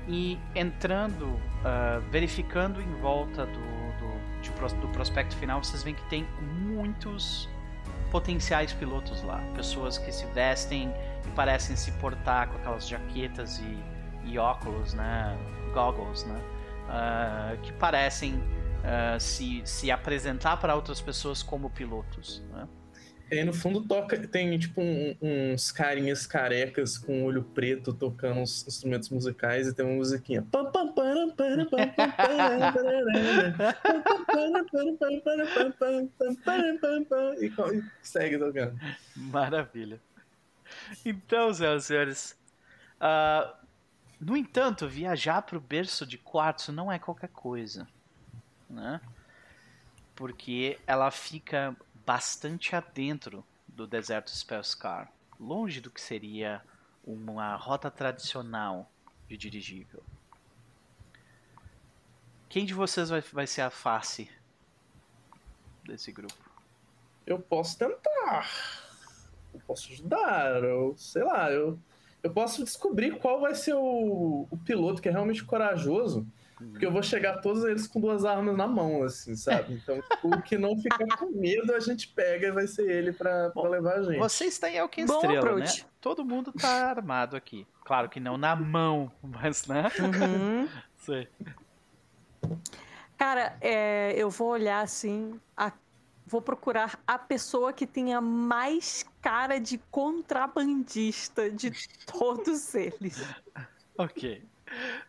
E 0.07 0.37
entrando, 0.55 1.39
ah, 1.63 2.01
verificando 2.11 2.81
em 2.81 2.93
volta 3.01 3.45
do, 3.45 3.51
do, 3.53 4.41
de 4.41 4.75
do 4.79 4.87
prospecto 4.89 5.35
final, 5.37 5.63
vocês 5.63 5.81
veem 5.81 5.95
que 5.95 6.07
tem 6.09 6.27
muitos 6.67 7.49
potenciais 8.11 8.73
pilotos 8.73 9.23
lá. 9.23 9.41
Pessoas 9.55 9.97
que 9.97 10.11
se 10.11 10.25
vestem 10.27 10.93
e 11.25 11.29
parecem 11.31 11.75
se 11.75 11.91
portar 11.93 12.49
com 12.49 12.57
aquelas 12.57 12.87
jaquetas 12.87 13.59
e, 13.59 13.83
e 14.29 14.37
óculos, 14.37 14.93
né? 14.93 15.35
Goggles, 15.73 16.25
né? 16.25 16.39
Ah, 16.89 17.55
que 17.63 17.71
parecem 17.73 18.43
ah, 18.83 19.17
se, 19.19 19.61
se 19.65 19.89
apresentar 19.89 20.57
para 20.57 20.75
outras 20.75 20.99
pessoas 21.01 21.41
como 21.41 21.69
pilotos. 21.69 22.43
Né? 22.51 22.67
E 23.31 23.35
aí 23.39 23.45
no 23.45 23.53
fundo 23.53 23.81
toca, 23.81 24.17
tem 24.27 24.59
tipo 24.59 24.81
um- 24.81 25.15
uns 25.21 25.71
carinhas 25.71 26.27
carecas 26.27 26.97
com 26.97 27.23
olho 27.23 27.41
preto 27.43 27.93
tocando 27.93 28.41
uns 28.41 28.67
instrumentos 28.67 29.07
musicais 29.09 29.67
e 29.67 29.73
tem 29.73 29.85
uma 29.85 29.95
musiquinha. 29.95 30.45
E 37.41 37.49
e 37.73 37.83
segue 38.01 38.37
tocando. 38.37 38.77
Maravilha. 39.15 39.99
Então, 41.05 41.53
senhoras 41.53 41.83
e 41.85 41.87
senhores, 41.87 42.37
ah, 42.99 43.55
no 44.19 44.35
entanto, 44.35 44.87
viajar 44.89 45.41
para 45.41 45.57
o 45.57 45.61
berço 45.61 46.05
de 46.05 46.17
quartzo 46.17 46.71
não 46.71 46.91
é 46.91 46.99
qualquer 46.99 47.29
coisa, 47.29 47.87
né? 48.69 48.99
Porque 50.15 50.77
ela 50.85 51.09
fica 51.11 51.75
bastante 52.11 52.75
adentro 52.75 53.41
do 53.65 53.87
deserto 53.87 54.31
Spellscar, 54.31 55.09
longe 55.39 55.79
do 55.79 55.89
que 55.89 56.01
seria 56.01 56.61
uma 57.05 57.55
rota 57.55 57.89
tradicional 57.89 58.91
de 59.29 59.37
dirigível. 59.37 60.03
Quem 62.49 62.65
de 62.65 62.73
vocês 62.73 63.09
vai, 63.09 63.21
vai 63.21 63.47
ser 63.47 63.61
a 63.61 63.69
face 63.69 64.29
desse 65.85 66.11
grupo? 66.11 66.35
Eu 67.25 67.39
posso 67.39 67.77
tentar. 67.77 68.45
Eu 69.53 69.61
posso 69.61 69.89
ajudar. 69.93 70.61
Eu, 70.65 70.93
sei 70.97 71.23
lá, 71.23 71.49
eu, 71.49 71.79
eu 72.21 72.33
posso 72.33 72.61
descobrir 72.61 73.19
qual 73.19 73.39
vai 73.39 73.55
ser 73.55 73.73
o, 73.73 74.49
o 74.51 74.57
piloto 74.65 75.01
que 75.01 75.07
é 75.07 75.11
realmente 75.13 75.45
corajoso. 75.45 76.27
Porque 76.69 76.85
eu 76.85 76.91
vou 76.91 77.01
chegar 77.01 77.37
todos 77.41 77.63
eles 77.63 77.87
com 77.87 77.99
duas 77.99 78.23
armas 78.25 78.55
na 78.55 78.67
mão, 78.67 79.03
assim, 79.03 79.35
sabe? 79.35 79.73
Então, 79.73 80.01
o 80.23 80.41
que 80.41 80.57
não 80.57 80.77
ficar 80.77 81.17
com 81.17 81.27
medo, 81.31 81.73
a 81.73 81.79
gente 81.79 82.07
pega 82.09 82.47
e 82.47 82.51
vai 82.51 82.67
ser 82.67 82.89
ele 82.89 83.11
pra, 83.13 83.49
pra 83.49 83.69
levar 83.69 83.95
a 83.99 84.03
gente. 84.03 84.17
Você 84.19 84.45
está 84.45 84.69
em 84.69 84.77
Elkin 84.77 85.05
Bom 85.05 85.15
Estrela, 85.15 85.39
approach. 85.39 85.83
né? 85.83 85.89
Todo 85.99 86.23
mundo 86.25 86.51
tá 86.51 86.89
armado 86.89 87.35
aqui. 87.35 87.65
Claro 87.85 88.09
que 88.09 88.19
não 88.19 88.37
na 88.37 88.55
mão, 88.55 89.11
mas 89.21 89.65
né? 89.67 89.83
Uhum. 89.99 90.67
Sei. 90.97 91.27
Cara, 93.17 93.55
é, 93.61 94.13
eu 94.15 94.29
vou 94.29 94.49
olhar 94.49 94.81
assim, 94.81 95.39
a- 95.55 95.71
vou 96.25 96.41
procurar 96.41 96.99
a 97.05 97.19
pessoa 97.19 97.71
que 97.71 97.85
tenha 97.85 98.19
mais 98.19 99.05
cara 99.21 99.59
de 99.59 99.77
contrabandista 99.91 101.49
de 101.51 101.71
todos 102.05 102.73
eles. 102.73 103.23
Ok. 103.97 104.43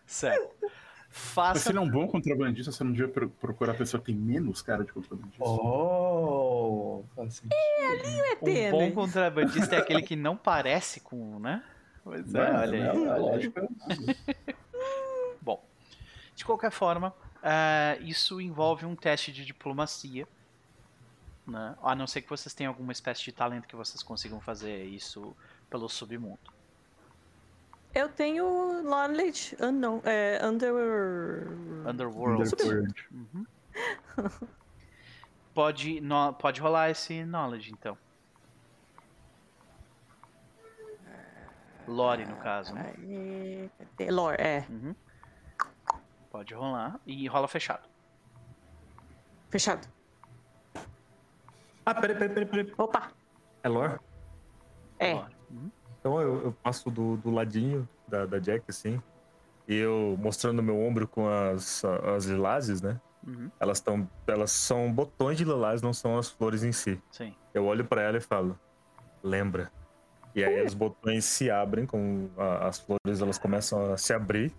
Certo. 0.07 0.67
Mas 1.15 1.19
se 1.21 1.35
Faça. 1.35 1.69
ele 1.71 1.79
é 1.79 1.81
um 1.81 1.91
bom 1.91 2.09
contrabandista, 2.09 2.73
você 2.73 2.83
não 2.83 2.93
devia 2.93 3.07
pro- 3.09 3.29
procurar 3.29 3.73
a 3.73 3.77
pessoa 3.77 4.01
que 4.01 4.07
tem 4.07 4.15
menos 4.15 4.63
cara 4.63 4.83
de 4.83 4.93
contrabandista. 4.93 5.45
Oh, 5.45 7.05
faz 7.15 7.35
sentido. 7.35 7.55
É 8.49 8.69
Um 8.69 8.71
bom 8.71 8.81
né? 8.87 8.91
contrabandista 8.93 9.75
é 9.77 9.79
aquele 9.79 10.03
que 10.03 10.17
não 10.17 10.37
parece 10.37 11.01
com, 11.01 11.39
né? 11.39 11.63
Pois 12.03 12.35
é, 12.35 12.51
olha 12.53 12.93
aí. 12.93 12.99
É, 12.99 13.19
lógico. 13.19 13.61
Bom, 15.41 15.63
de 16.35 16.45
qualquer 16.45 16.71
forma, 16.71 17.15
ah, 17.43 17.97
isso 18.01 18.41
envolve 18.41 18.87
um 18.87 18.97
teste 18.97 19.31
de 19.33 19.45
diplomacia. 19.45 20.27
Né? 21.47 21.77
A 21.83 21.95
não 21.95 22.07
ser 22.07 22.23
que 22.23 22.31
vocês 22.31 22.55
tenham 22.55 22.71
alguma 22.71 22.93
espécie 22.93 23.23
de 23.23 23.33
talento 23.33 23.67
que 23.69 23.77
vocês 23.77 24.03
consigam 24.03 24.41
fazer 24.41 24.85
isso 24.85 25.37
pelo 25.69 25.89
submundo. 25.89 26.52
Eu 27.95 28.09
tenho 28.09 28.83
knowledge 28.83 29.55
unknown, 29.61 30.01
é, 30.05 30.41
under... 30.43 30.73
Underworld. 31.87 32.49
Underworld. 32.49 33.09
Uhum. 33.13 33.47
pode, 35.55 36.01
no- 36.01 36.33
pode 36.33 36.61
rolar 36.61 36.91
esse 36.91 37.25
knowledge, 37.25 37.71
então. 37.73 37.99
Lore, 41.87 42.25
no 42.25 42.37
caso. 42.37 42.75
Né? 42.75 42.95
Lore, 44.11 44.37
é. 44.41 44.65
Uhum. 44.71 44.95
Pode 46.31 46.55
rolar. 46.55 46.99
E 47.07 47.27
rola 47.27 47.47
fechado. 47.49 47.89
Fechado. 49.51 49.87
Ah, 51.85 51.95
peraí, 51.95 52.17
peraí, 52.17 52.29
peraí, 52.35 52.47
peraí. 52.47 52.75
Opa, 52.79 53.11
É 53.63 53.69
lore? 53.69 53.99
é. 54.99 55.15
Lore. 55.15 55.42
Então 56.03 56.21
eu, 56.21 56.43
eu 56.47 56.53
passo 56.53 56.91
do, 56.91 57.17
do 57.17 57.31
ladinho 57.31 57.89
da, 58.09 58.27
da 58.27 58.41
Jack, 58.41 58.65
assim. 58.69 59.01
E 59.69 59.77
eu 59.77 60.17
mostrando 60.21 60.61
meu 60.61 60.77
ombro 60.77 61.07
com 61.07 61.29
as, 61.29 61.85
as 62.17 62.25
lilazes, 62.25 62.83
né? 62.83 63.01
Uhum. 63.25 63.49
Elas, 63.61 63.79
tão, 63.79 64.09
elas 64.27 64.51
são 64.51 64.93
botões 64.93 65.39
de 65.39 65.45
lilás, 65.45 65.81
não 65.81 65.93
são 65.93 66.19
as 66.19 66.29
flores 66.29 66.65
em 66.65 66.73
si. 66.73 67.01
Sim. 67.13 67.33
Eu 67.55 67.67
olho 67.67 67.85
pra 67.85 68.03
ela 68.03 68.17
e 68.19 68.21
falo, 68.21 68.59
lembra. 69.23 69.71
E 70.35 70.43
aí 70.43 70.65
os 70.67 70.75
botões 70.75 71.25
se 71.25 71.49
abrem, 71.49 71.87
com 71.87 72.29
a- 72.37 72.67
as 72.67 72.81
flores 72.81 73.21
elas 73.21 73.39
começam 73.39 73.93
a 73.93 73.97
se 73.97 74.13
abrir. 74.13 74.53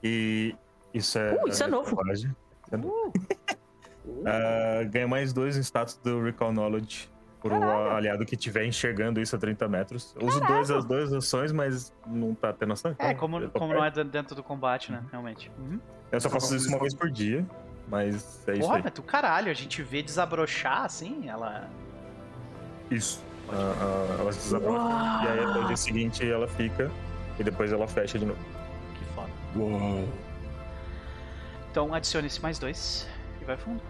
E 0.00 0.54
isso 0.92 1.18
é. 1.18 1.32
Uh, 1.42 1.48
isso 1.48 1.64
é 1.64 1.66
novo. 1.66 1.98
Isso 2.12 2.28
é 2.70 2.76
novo. 2.76 3.12
Ah, 4.26 4.84
ganha 4.84 5.08
mais 5.08 5.32
dois 5.32 5.56
em 5.56 5.60
status 5.62 5.96
do 6.04 6.22
Recall 6.22 6.52
Knowledge 6.52 7.10
por 7.44 7.52
o 7.52 7.90
aliado 7.90 8.24
que 8.24 8.34
estiver 8.34 8.64
enxergando 8.64 9.20
isso 9.20 9.36
a 9.36 9.38
30 9.38 9.68
metros. 9.68 10.16
Eu 10.18 10.26
uso 10.26 10.40
dois, 10.40 10.70
as 10.70 10.82
duas 10.82 11.12
ações, 11.12 11.52
mas 11.52 11.92
não 12.06 12.34
tá 12.34 12.54
tendo 12.54 12.72
ação. 12.72 12.96
É, 12.98 13.10
então 13.10 13.16
como, 13.16 13.38
tô 13.38 13.58
como 13.60 13.74
perto. 13.74 13.96
não 13.96 14.02
é 14.02 14.04
dentro 14.04 14.34
do 14.34 14.42
combate, 14.42 14.90
né? 14.90 15.04
Realmente. 15.10 15.52
Uhum. 15.58 15.78
Eu 16.10 16.20
só 16.22 16.30
faço 16.30 16.56
isso 16.56 16.70
uma 16.70 16.78
vez 16.78 16.94
por 16.94 17.10
dia, 17.10 17.44
mas 17.86 18.48
é 18.48 18.52
isso 18.52 18.62
Porra, 18.62 18.80
mas 18.82 18.92
tu 18.94 19.02
caralho, 19.02 19.50
a 19.50 19.54
gente 19.54 19.82
vê 19.82 20.02
desabrochar 20.02 20.84
assim, 20.86 21.28
ela. 21.28 21.68
Isso. 22.90 23.22
Ah, 23.50 23.74
ah, 23.78 24.16
elas 24.20 24.36
desabrocham. 24.36 25.24
E 25.24 25.28
aí 25.28 25.40
até 25.40 25.58
o 25.58 25.66
dia 25.66 25.76
seguinte 25.76 26.30
ela 26.30 26.48
fica 26.48 26.90
e 27.38 27.44
depois 27.44 27.70
ela 27.72 27.86
fecha 27.86 28.18
de 28.18 28.24
novo. 28.24 28.40
Que 28.98 29.04
foda. 29.14 29.28
Uou. 29.54 30.08
Então 31.70 31.92
adicione 31.92 32.26
esse 32.26 32.40
mais 32.40 32.58
dois 32.58 33.06
e 33.42 33.44
vai 33.44 33.58
fundo. 33.58 33.82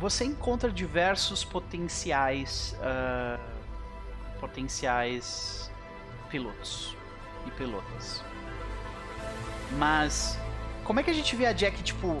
Você 0.00 0.24
encontra 0.24 0.72
diversos 0.72 1.44
potenciais. 1.44 2.74
ah, 2.80 3.38
potenciais 4.40 5.70
pilotos 6.30 6.96
e 7.46 7.50
pilotas. 7.50 8.24
Mas. 9.72 10.38
Como 10.84 10.98
é 10.98 11.02
que 11.02 11.10
a 11.10 11.14
gente 11.14 11.36
vê 11.36 11.46
a 11.46 11.52
Jack, 11.52 11.82
tipo, 11.82 12.20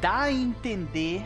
dá 0.00 0.22
a 0.22 0.32
entender 0.32 1.22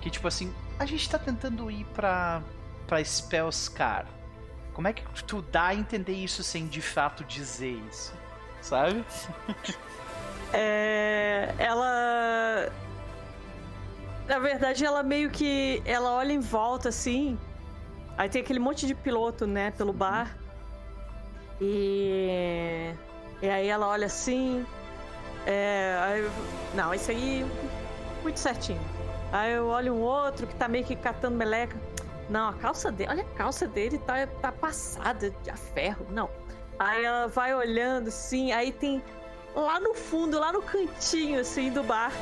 que, 0.00 0.10
tipo 0.10 0.26
assim, 0.26 0.52
a 0.78 0.86
gente 0.86 1.08
tá 1.08 1.18
tentando 1.18 1.70
ir 1.70 1.84
pra, 1.94 2.42
pra 2.86 3.04
Spellscar. 3.04 4.06
Como 4.72 4.88
é 4.88 4.92
que 4.92 5.04
tu 5.24 5.42
dá 5.42 5.66
a 5.66 5.74
entender 5.74 6.14
isso 6.14 6.42
sem 6.42 6.66
de 6.66 6.80
fato 6.80 7.22
dizer 7.24 7.80
isso? 7.88 8.14
Sabe? 8.62 9.04
É, 10.50 11.54
ela. 11.58 12.72
Na 14.28 14.38
verdade, 14.38 14.84
ela 14.84 15.02
meio 15.02 15.30
que. 15.30 15.82
Ela 15.84 16.12
olha 16.12 16.32
em 16.32 16.40
volta 16.40 16.90
assim. 16.90 17.38
Aí 18.16 18.28
tem 18.28 18.42
aquele 18.42 18.58
monte 18.58 18.86
de 18.86 18.94
piloto, 18.94 19.46
né, 19.46 19.70
pelo 19.70 19.92
bar. 19.92 20.36
E. 21.60 22.92
E 23.40 23.48
aí 23.48 23.68
ela 23.68 23.86
olha 23.88 24.06
assim. 24.06 24.64
É. 25.46 25.98
aí- 26.02 26.30
Não, 26.74 26.92
esse 26.92 27.10
aí. 27.10 27.46
Muito 28.22 28.38
certinho. 28.38 28.80
Aí 29.32 29.52
eu 29.52 29.66
olho 29.68 29.94
um 29.94 30.00
outro 30.00 30.46
que 30.46 30.54
tá 30.54 30.68
meio 30.68 30.84
que 30.84 30.96
catando 30.96 31.36
meleca. 31.36 31.76
Não, 32.28 32.48
a 32.50 32.52
calça 32.52 32.90
dele. 32.92 33.10
Olha 33.10 33.22
a 33.22 33.36
calça 33.36 33.66
dele, 33.66 33.98
tá, 33.98 34.26
tá 34.26 34.52
passada 34.52 35.32
a 35.50 35.56
ferro. 35.56 36.06
Não. 36.10 36.28
Aí 36.78 37.04
ela 37.04 37.26
vai 37.28 37.54
olhando 37.54 38.08
assim, 38.08 38.52
aí 38.52 38.72
tem 38.72 39.02
lá 39.54 39.80
no 39.80 39.94
fundo, 39.94 40.38
lá 40.38 40.52
no 40.52 40.62
cantinho, 40.62 41.40
assim, 41.40 41.70
do 41.70 41.82
bar, 41.82 42.12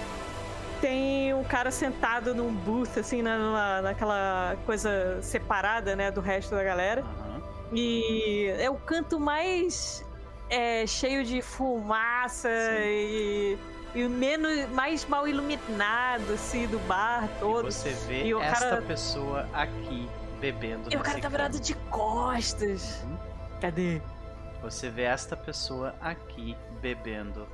tem 0.81 1.35
um 1.35 1.45
cara 1.45 1.71
sentado 1.71 2.35
num 2.35 2.53
booth, 2.53 2.99
assim, 2.99 3.23
na, 3.23 3.37
numa- 3.39 3.83
naquela 3.83 4.57
coisa 4.67 5.19
separada, 5.23 5.95
né, 5.97 6.11
do 6.11 6.21
resto 6.21 6.55
da 6.55 6.63
galera. 6.63 7.03
Aham. 7.03 7.43
E 7.73 8.47
é 8.59 8.71
o 8.71 8.77
canto 8.77 9.19
mais 9.19 10.05
é, 10.49 10.87
cheio 10.87 11.25
de 11.25 11.43
fumaça 11.43 12.49
e, 12.51 13.59
e 13.95 14.05
o 14.05 14.11
menos, 14.11 14.69
mais 14.71 15.05
mal 15.07 15.27
iluminado, 15.27 16.33
assim, 16.35 16.67
do 16.69 16.79
bar 16.81 17.25
E 17.25 17.41
todo. 17.41 17.65
você 17.71 17.91
vê 18.07 18.25
E 18.27 18.35
o 18.35 18.41
esta 18.43 18.71
cara- 18.71 18.83
pessoa 18.83 19.49
aqui 19.53 20.09
bebendo. 20.41 20.89
E 20.93 20.97
o 20.97 21.01
cara 21.01 21.19
tá 21.21 21.29
virado 21.29 21.59
de 21.59 21.75
costas. 21.91 23.03
Uhum. 23.03 23.17
Cadê? 23.61 24.01
Você 24.63 24.89
vê 24.91 25.03
esta 25.03 25.37
pessoa 25.37 25.95
aqui 26.01 26.57
bebendo 26.81 27.47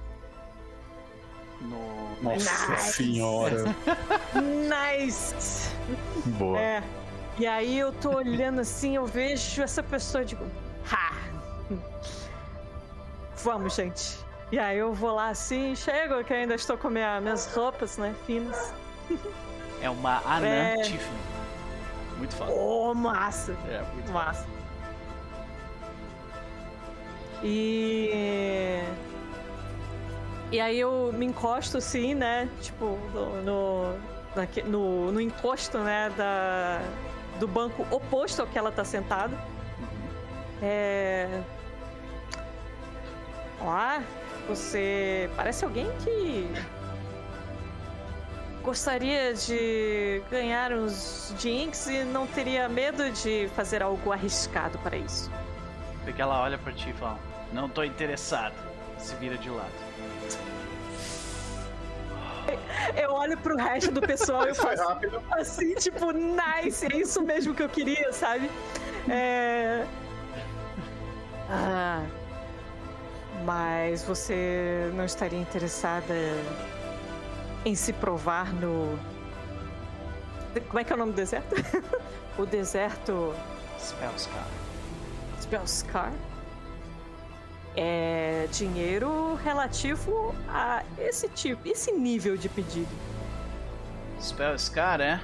no. 1.62 2.02
Nossa 2.23 2.68
Nice. 2.73 2.92
senhora. 2.92 3.65
Nice! 4.34 5.70
Boa. 6.39 6.58
É. 6.58 6.82
E 7.39 7.47
aí 7.47 7.78
eu 7.78 7.92
tô 7.92 8.16
olhando 8.16 8.60
assim, 8.60 8.94
eu 8.97 9.07
vejo 9.07 9.62
essa 9.62 9.82
pessoa 9.82 10.23
e 10.23 10.26
digo, 10.26 10.44
ha! 10.91 11.12
Vamos, 13.42 13.74
gente. 13.74 14.18
E 14.52 14.58
aí 14.58 14.78
eu 14.78 14.92
vou 14.92 15.15
lá 15.15 15.31
assim, 15.31 15.74
chego, 15.74 16.23
que 16.23 16.32
eu 16.32 16.36
ainda 16.36 16.55
estou 16.55 16.76
com 16.76 16.91
minha, 16.91 17.20
minhas 17.20 17.52
roupas, 17.55 17.97
né, 17.99 18.15
finas. 18.26 18.73
É 19.81 19.91
uma 19.91 20.18
anã 20.26 20.47
É. 20.47 20.76
Tiffany. 20.82 21.18
Muito 22.18 22.34
foda. 22.36 22.52
Oh, 22.52 22.94
massa! 22.94 23.57
É, 23.68 23.82
muito 23.94 24.12
Massa. 24.12 24.47
E. 27.42 28.82
E 30.52 30.60
aí 30.60 30.78
eu 30.78 31.10
me 31.14 31.24
encosto 31.24 31.78
assim, 31.78 32.14
né? 32.14 32.47
Tipo, 32.60 32.98
no. 33.42 33.42
No, 33.42 34.68
no, 34.68 35.12
no 35.12 35.20
encosto, 35.20 35.78
né? 35.78 36.12
Da, 36.14 36.82
do 37.40 37.48
banco 37.48 37.86
oposto 37.90 38.42
ao 38.42 38.47
que 38.47 38.58
ela 38.58 38.70
tá 38.70 38.84
sentada. 38.84 39.34
É. 40.60 41.40
Olá, 43.62 44.02
você 44.47 45.31
parece 45.36 45.64
alguém 45.64 45.90
que. 46.05 46.47
Gostaria 48.62 49.32
de 49.32 50.22
ganhar 50.31 50.70
uns 50.72 51.34
jinx 51.39 51.86
e 51.86 52.05
não 52.05 52.26
teria 52.26 52.68
medo 52.68 53.10
de 53.10 53.48
fazer 53.56 53.82
algo 53.82 54.12
arriscado 54.12 54.78
para 54.81 54.98
isso. 54.98 55.31
Porque 56.05 56.20
ela 56.20 56.42
olha 56.42 56.58
pra 56.58 56.72
ti 56.74 56.90
e 56.90 56.92
fala: 56.92 57.18
Não 57.55 57.70
tô 57.70 57.82
interessado. 57.82 58.55
Se 58.98 59.14
vira 59.16 59.39
de 59.39 59.48
lado. 59.48 59.92
Eu 62.97 63.12
olho 63.12 63.37
pro 63.39 63.57
resto 63.57 63.91
do 63.91 64.01
pessoal 64.01 64.49
e 64.49 64.55
faço 64.55 64.83
rápido. 64.83 65.23
assim, 65.33 65.75
tipo, 65.75 66.12
nice, 66.12 66.87
é 66.87 66.97
isso 66.97 67.23
mesmo 67.23 67.55
que 67.55 67.62
eu 67.62 67.69
queria, 67.69 68.12
sabe? 68.12 68.51
É. 69.09 69.87
Ah. 71.49 72.05
Mas 73.45 74.05
você 74.05 74.91
não 74.95 75.05
estaria 75.05 75.39
interessada 75.39 76.15
em 77.65 77.75
se 77.75 77.93
provar 77.93 78.53
no. 78.55 78.99
Como 80.69 80.79
é 80.79 80.85
que 80.85 80.93
é 80.93 80.97
o 80.97 80.99
nome 80.99 81.12
do 81.12 81.17
deserto? 81.17 81.55
o 82.39 82.47
deserto 82.47 83.35
Spellscar. 83.79 84.47
Spellscar. 85.41 86.12
É 87.76 88.47
dinheiro 88.52 89.34
relativo 89.36 90.34
a 90.49 90.83
esse 90.99 91.28
tipo, 91.28 91.67
esse 91.67 91.91
nível 91.92 92.36
de 92.36 92.49
pedido. 92.49 92.91
Spellscar, 94.20 95.01
é? 95.01 95.20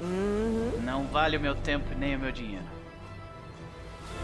Uhum. 0.00 0.80
Não 0.82 1.06
vale 1.06 1.36
o 1.36 1.40
meu 1.40 1.54
tempo 1.54 1.92
e 1.92 1.94
nem 1.94 2.16
o 2.16 2.18
meu 2.18 2.32
dinheiro. 2.32 2.64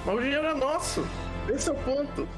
Mas 0.05 0.15
o 0.17 0.21
dinheiro 0.21 0.47
é 0.47 0.55
nosso. 0.55 1.07
Esse 1.49 1.69
é 1.69 1.73
o 1.73 1.77
ponto. 1.77 2.29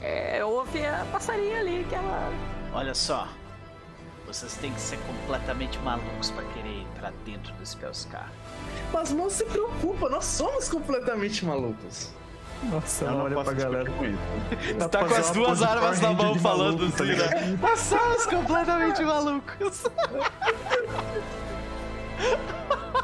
É, 0.00 0.40
eu 0.40 0.50
ouvi 0.50 0.84
a 0.84 1.06
passarinha 1.10 1.60
ali 1.60 1.86
que 1.88 1.94
ela. 1.94 2.32
Olha 2.72 2.94
só. 2.94 3.28
Vocês 4.26 4.56
têm 4.56 4.72
que 4.72 4.80
ser 4.80 4.98
completamente 5.06 5.78
malucos 5.78 6.30
pra 6.32 6.42
querer 6.42 6.80
ir 6.80 6.86
pra 6.98 7.12
dentro 7.24 7.52
do 7.54 7.64
Spellscar. 7.64 8.28
Mas 8.92 9.12
não 9.12 9.30
se 9.30 9.44
preocupa, 9.44 10.08
nós 10.08 10.24
somos 10.24 10.68
completamente 10.68 11.44
malucos. 11.44 12.10
Nossa, 12.64 13.04
ela 13.04 13.14
não 13.14 13.24
olha 13.24 13.44
pra 13.44 13.52
galera. 13.52 13.90
com 13.90 14.04
isso. 14.04 14.18
Dá 14.78 14.88
tá 14.88 14.98
pra 15.00 15.08
com 15.08 15.14
as 15.14 15.30
duas 15.30 15.62
armas 15.62 16.00
na 16.00 16.12
mão 16.12 16.34
falando 16.38 16.78
maluco, 16.80 16.96
tá 16.96 17.04
assim, 17.04 17.14
né? 17.14 17.58
Nós 17.60 17.80
somos 17.80 18.26
completamente 18.26 19.02
malucos. 19.02 19.84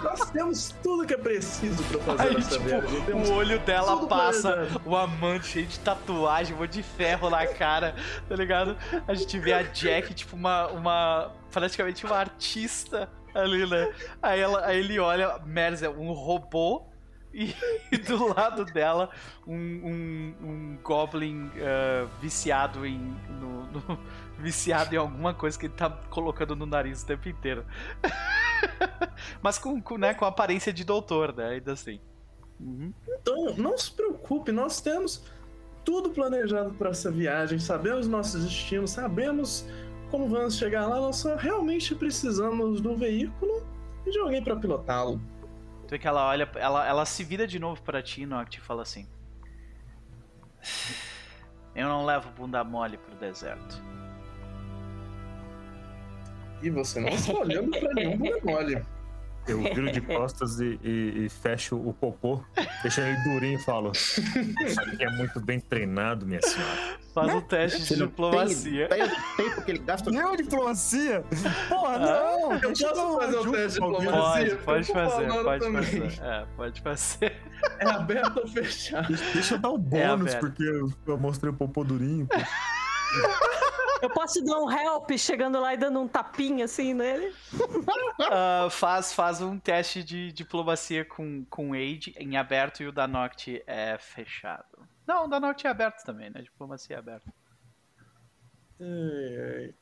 Nós 0.02 0.30
temos 0.30 0.74
tudo 0.82 1.06
que 1.06 1.14
é 1.14 1.18
preciso 1.18 1.82
pra 1.84 2.00
fazer 2.00 2.28
Aí, 2.28 2.36
essa 2.36 2.50
tipo, 2.50 2.64
viagem. 2.64 3.02
Temos 3.02 3.28
o 3.28 3.34
olho 3.34 3.58
dela 3.60 4.06
passa 4.06 4.68
o 4.84 4.96
amante 4.96 5.46
cheio 5.46 5.66
de 5.66 5.78
tatuagem, 5.78 6.54
um 6.54 6.58
monte 6.58 6.72
de 6.72 6.82
ferro 6.82 7.30
na 7.30 7.46
cara, 7.46 7.94
tá 8.28 8.34
ligado? 8.34 8.76
A 9.06 9.14
gente 9.14 9.38
vê 9.38 9.52
a 9.52 9.62
Jack, 9.62 10.14
tipo, 10.14 10.34
uma. 10.36 10.68
uma 10.68 11.30
praticamente 11.50 12.04
uma 12.06 12.16
artista 12.16 13.08
ali, 13.34 13.68
né? 13.68 13.92
Aí, 14.22 14.40
ela, 14.40 14.66
aí 14.66 14.78
ele 14.78 14.98
olha, 14.98 15.38
Merz 15.44 15.82
é 15.82 15.88
um 15.88 16.12
robô. 16.12 16.86
E, 17.32 17.54
do 18.06 18.34
lado 18.34 18.64
dela, 18.64 19.10
um, 19.46 19.54
um, 19.56 20.34
um 20.42 20.78
Goblin 20.82 21.50
ah, 21.58 22.06
viciado 22.20 22.84
em. 22.86 22.98
no- 23.40 23.66
no- 23.72 23.98
viciado 24.38 24.94
em 24.94 24.98
alguma 24.98 25.32
coisa 25.32 25.58
que 25.58 25.66
ele 25.66 25.74
tá 25.74 25.88
colocando 26.10 26.56
no 26.56 26.66
nariz 26.66 27.02
o 27.02 27.06
tempo 27.06 27.28
inteiro. 27.28 27.64
Mas 29.40 29.58
com, 29.58 29.80
com, 29.80 29.96
né, 29.96 30.14
com 30.14 30.24
aparência 30.24 30.72
de 30.72 30.84
doutor, 30.84 31.34
né? 31.34 31.50
Ainda 31.50 31.72
assim. 31.72 32.00
Uhum. 32.58 32.92
Então, 33.08 33.54
não 33.56 33.76
se 33.78 33.90
preocupe, 33.92 34.52
nós 34.52 34.80
temos 34.80 35.24
tudo 35.84 36.10
planejado 36.10 36.72
para 36.74 36.90
essa 36.90 37.10
viagem, 37.10 37.58
sabemos 37.58 38.06
nossos 38.06 38.44
destinos, 38.44 38.90
sabemos 38.92 39.66
como 40.10 40.28
vamos 40.28 40.56
chegar 40.56 40.86
lá, 40.86 41.00
nós 41.00 41.16
só 41.16 41.34
realmente 41.36 41.94
precisamos 41.94 42.80
do 42.80 42.94
veículo 42.94 43.66
e 44.06 44.10
de 44.10 44.18
alguém 44.18 44.42
para 44.44 44.54
pilotá-lo. 44.56 45.20
Tu 45.92 45.96
vê 45.96 45.98
que 45.98 46.08
ela 46.08 46.26
olha, 46.26 46.48
ela, 46.54 46.86
ela 46.86 47.04
se 47.04 47.22
vira 47.22 47.46
de 47.46 47.58
novo 47.58 47.82
pra 47.82 48.00
ti, 48.00 48.24
Noct, 48.24 48.56
e 48.56 48.62
fala 48.62 48.80
assim: 48.80 49.06
Eu 51.74 51.86
não 51.86 52.06
levo 52.06 52.30
bunda 52.30 52.64
mole 52.64 52.96
pro 52.96 53.14
deserto. 53.16 53.78
E 56.62 56.70
você 56.70 56.98
não 56.98 57.10
está 57.10 57.34
olhando 57.34 57.78
para 57.78 57.92
nenhum 57.92 58.16
bunda 58.16 58.40
mole. 58.42 58.86
Eu 59.46 59.60
viro 59.60 59.90
de 59.90 60.00
costas 60.00 60.60
e, 60.60 60.78
e- 60.84 61.24
e 61.24 61.28
fecho 61.28 61.76
o 61.76 61.92
popô, 61.92 62.40
deixando 62.82 63.08
ele 63.08 63.22
durinho 63.24 63.58
e 63.58 63.62
falo: 63.62 63.90
Isso 63.92 64.20
aqui 64.80 65.02
é 65.04 65.10
muito 65.10 65.40
bem 65.40 65.58
treinado, 65.58 66.24
minha 66.24 66.40
senhora. 66.40 66.96
Faz 67.12 67.34
um 67.34 67.40
teste 67.40 67.82
de 67.94 68.00
não 68.00 68.06
diplomacia. 68.06 68.88
Tem 68.88 69.02
tempo 69.36 69.62
que 69.62 69.70
ele 69.72 69.78
gasta 69.80 70.10
Não, 70.10 70.36
diplomacia? 70.36 71.24
Porra, 71.68 71.98
não! 71.98 72.52
Eu 72.54 72.60
posso 72.70 72.86
uma 73.08 73.20
fazer 73.20 73.36
o 73.36 73.40
ajuda 73.40 73.58
teste 73.58 73.80
de 73.80 73.86
diplomacia? 73.86 74.56
Pode, 74.56 74.64
pode 74.64 74.86
fazer, 74.92 75.42
pode 75.42 75.64
também. 75.64 75.82
fazer. 75.82 76.22
É, 76.22 76.46
pode 76.56 76.80
fazer. 76.80 77.36
É 77.80 77.86
aberto 77.86 78.36
ou 78.40 78.46
fechado? 78.48 79.08
Deixa- 79.08 79.54
eu 79.54 79.58
dar 79.58 79.70
o 79.70 79.74
É, 79.74 79.78
bônus, 79.78 80.32
velho. 80.32 80.40
porque 80.40 80.62
eu, 80.62 80.92
eu 81.06 81.18
mostrei 81.18 81.50
o 81.52 81.54
popô 81.54 81.82
durinho. 81.84 82.26
pô. 82.26 82.38
Eu 84.02 84.10
posso 84.10 84.44
dar 84.44 84.58
um 84.58 84.70
help 84.70 85.10
chegando 85.12 85.60
lá 85.60 85.74
e 85.74 85.76
dando 85.76 86.00
um 86.00 86.08
tapinha 86.08 86.64
assim 86.64 86.92
nele? 86.92 87.32
Ah, 88.20 88.68
faz, 88.68 89.12
faz 89.12 89.40
um 89.40 89.58
teste 89.58 90.02
de 90.02 90.32
diplomacia 90.32 91.04
com, 91.04 91.44
com 91.44 91.72
Age 91.72 92.12
em 92.18 92.36
aberto 92.36 92.82
e 92.82 92.88
o 92.88 92.92
da 92.92 93.06
Noct 93.06 93.62
é 93.66 93.96
fechado. 93.98 94.88
Não, 95.06 95.26
o 95.26 95.28
da 95.28 95.38
Noct 95.38 95.66
é 95.66 95.70
aberto 95.70 96.04
também, 96.04 96.30
né? 96.30 96.42
Diplomacia 96.42 96.96
é 96.96 96.98
aberto. 96.98 97.32
Ai, 98.80 99.36
ai. 99.36 99.74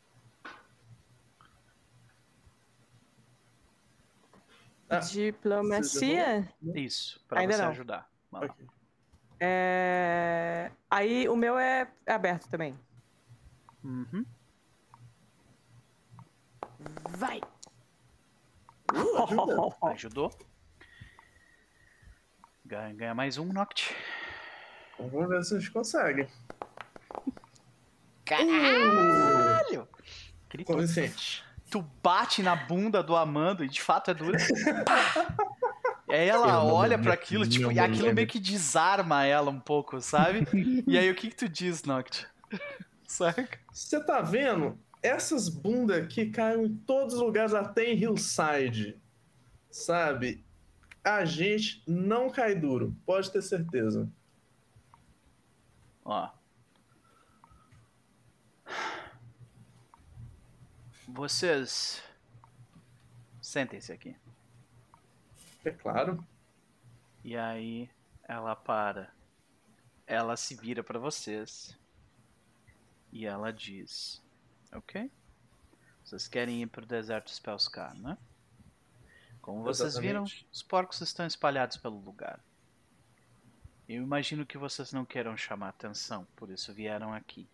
Ah, 4.91 4.99
Diplomacia? 4.99 6.53
Isso, 6.75 7.25
pra 7.29 7.41
Ainda 7.41 7.55
você 7.55 7.63
não. 7.63 7.71
ajudar. 7.71 8.11
Vai 8.31 8.49
lá. 8.49 8.53
Ok. 8.53 8.67
É... 9.39 10.71
Aí 10.91 11.29
o 11.29 11.37
meu 11.37 11.59
é 11.59 11.91
aberto 12.07 12.49
também. 12.51 12.77
Uhum. 13.85 14.25
Vai! 17.11 17.41
Uh, 18.93 19.23
ajuda. 19.23 19.77
Ajudou. 19.93 20.31
Ganha, 22.65 22.95
ganha 22.95 23.15
mais 23.15 23.37
um 23.39 23.53
Noct. 23.53 23.95
Vamos 24.99 25.29
ver 25.29 25.45
se 25.45 25.57
a 25.57 25.59
gente 25.59 25.71
consegue. 25.71 26.29
Caralho! 28.25 29.89
Gritou. 30.49 30.77
Convincente. 30.77 31.45
Tu 31.71 31.83
bate 32.03 32.43
na 32.43 32.55
bunda 32.57 33.03
do 33.03 33.17
Amando 33.17 33.65
e 33.65 33.69
de 33.69 33.81
fato 33.81 34.11
é 34.11 34.15
dura. 34.15 34.39
E 36.09 36.13
aí 36.13 36.29
ela 36.29 36.65
olha 36.65 36.97
lembro, 36.97 37.13
aquilo, 37.13 37.47
tipo, 37.49 37.67
não 37.67 37.73
e 37.73 37.79
aquilo 37.79 38.03
lembro. 38.03 38.17
meio 38.17 38.27
que 38.27 38.41
desarma 38.41 39.25
ela 39.25 39.51
um 39.51 39.61
pouco, 39.61 40.01
sabe? 40.01 40.47
E 40.87 40.99
aí 40.99 41.09
o 41.11 41.15
que 41.15 41.31
que 41.31 41.37
tu 41.37 41.49
diz, 41.49 41.85
Noct? 41.85 42.27
Saca? 43.11 43.59
Você 43.73 44.01
tá 44.05 44.23
vendo? 44.23 44.79
Essas 45.03 45.49
bundas 45.49 46.01
aqui 46.01 46.31
caem 46.31 46.67
em 46.67 46.77
todos 46.77 47.15
os 47.15 47.21
lugares, 47.21 47.53
até 47.53 47.87
em 47.87 47.99
Hillside. 47.99 49.03
Sabe? 49.69 50.45
A 51.03 51.25
gente 51.25 51.83
não 51.89 52.31
cai 52.31 52.55
duro, 52.55 52.97
pode 53.05 53.29
ter 53.33 53.43
certeza. 53.43 54.09
Ó. 56.05 56.31
Vocês 61.09 62.01
sentem-se 63.43 63.93
aqui. 63.93 64.17
É 65.65 65.73
claro. 65.73 66.25
E 67.25 67.37
aí 67.37 67.91
ela 68.23 68.55
para. 68.55 69.13
Ela 70.07 70.37
se 70.37 70.55
vira 70.55 70.85
pra 70.85 71.01
vocês. 71.01 71.77
E 73.13 73.27
ela 73.27 73.53
diz: 73.53 74.23
Ok? 74.73 75.11
Vocês 76.05 76.27
querem 76.29 76.63
ir 76.63 76.67
pro 76.67 76.87
deserto 76.87 77.31
Spellscar, 77.31 77.95
né? 77.97 78.17
Como 79.41 79.63
vocês 79.63 79.97
viram, 79.97 80.25
Exatamente. 80.25 80.49
os 80.53 80.63
porcos 80.63 81.01
estão 81.01 81.27
espalhados 81.27 81.77
pelo 81.77 81.99
lugar. 81.99 82.41
Eu 83.89 84.03
imagino 84.03 84.47
que 84.47 84.59
vocês 84.59 84.93
não 84.93 85.05
queiram 85.05 85.37
chamar 85.37 85.69
atenção, 85.71 86.27
por 86.37 86.51
isso 86.51 86.73
vieram 86.73 87.13
aqui. 87.13 87.49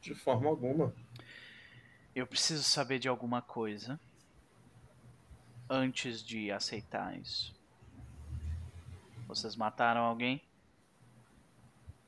De 0.00 0.14
forma 0.14 0.48
alguma. 0.48 0.94
Eu 2.14 2.26
preciso 2.26 2.62
saber 2.62 2.98
de 2.98 3.08
alguma 3.08 3.40
coisa 3.40 3.98
antes 5.68 6.22
de 6.22 6.50
aceitar 6.50 7.16
isso. 7.18 7.54
Vocês 9.26 9.54
mataram 9.56 10.02
alguém? 10.02 10.42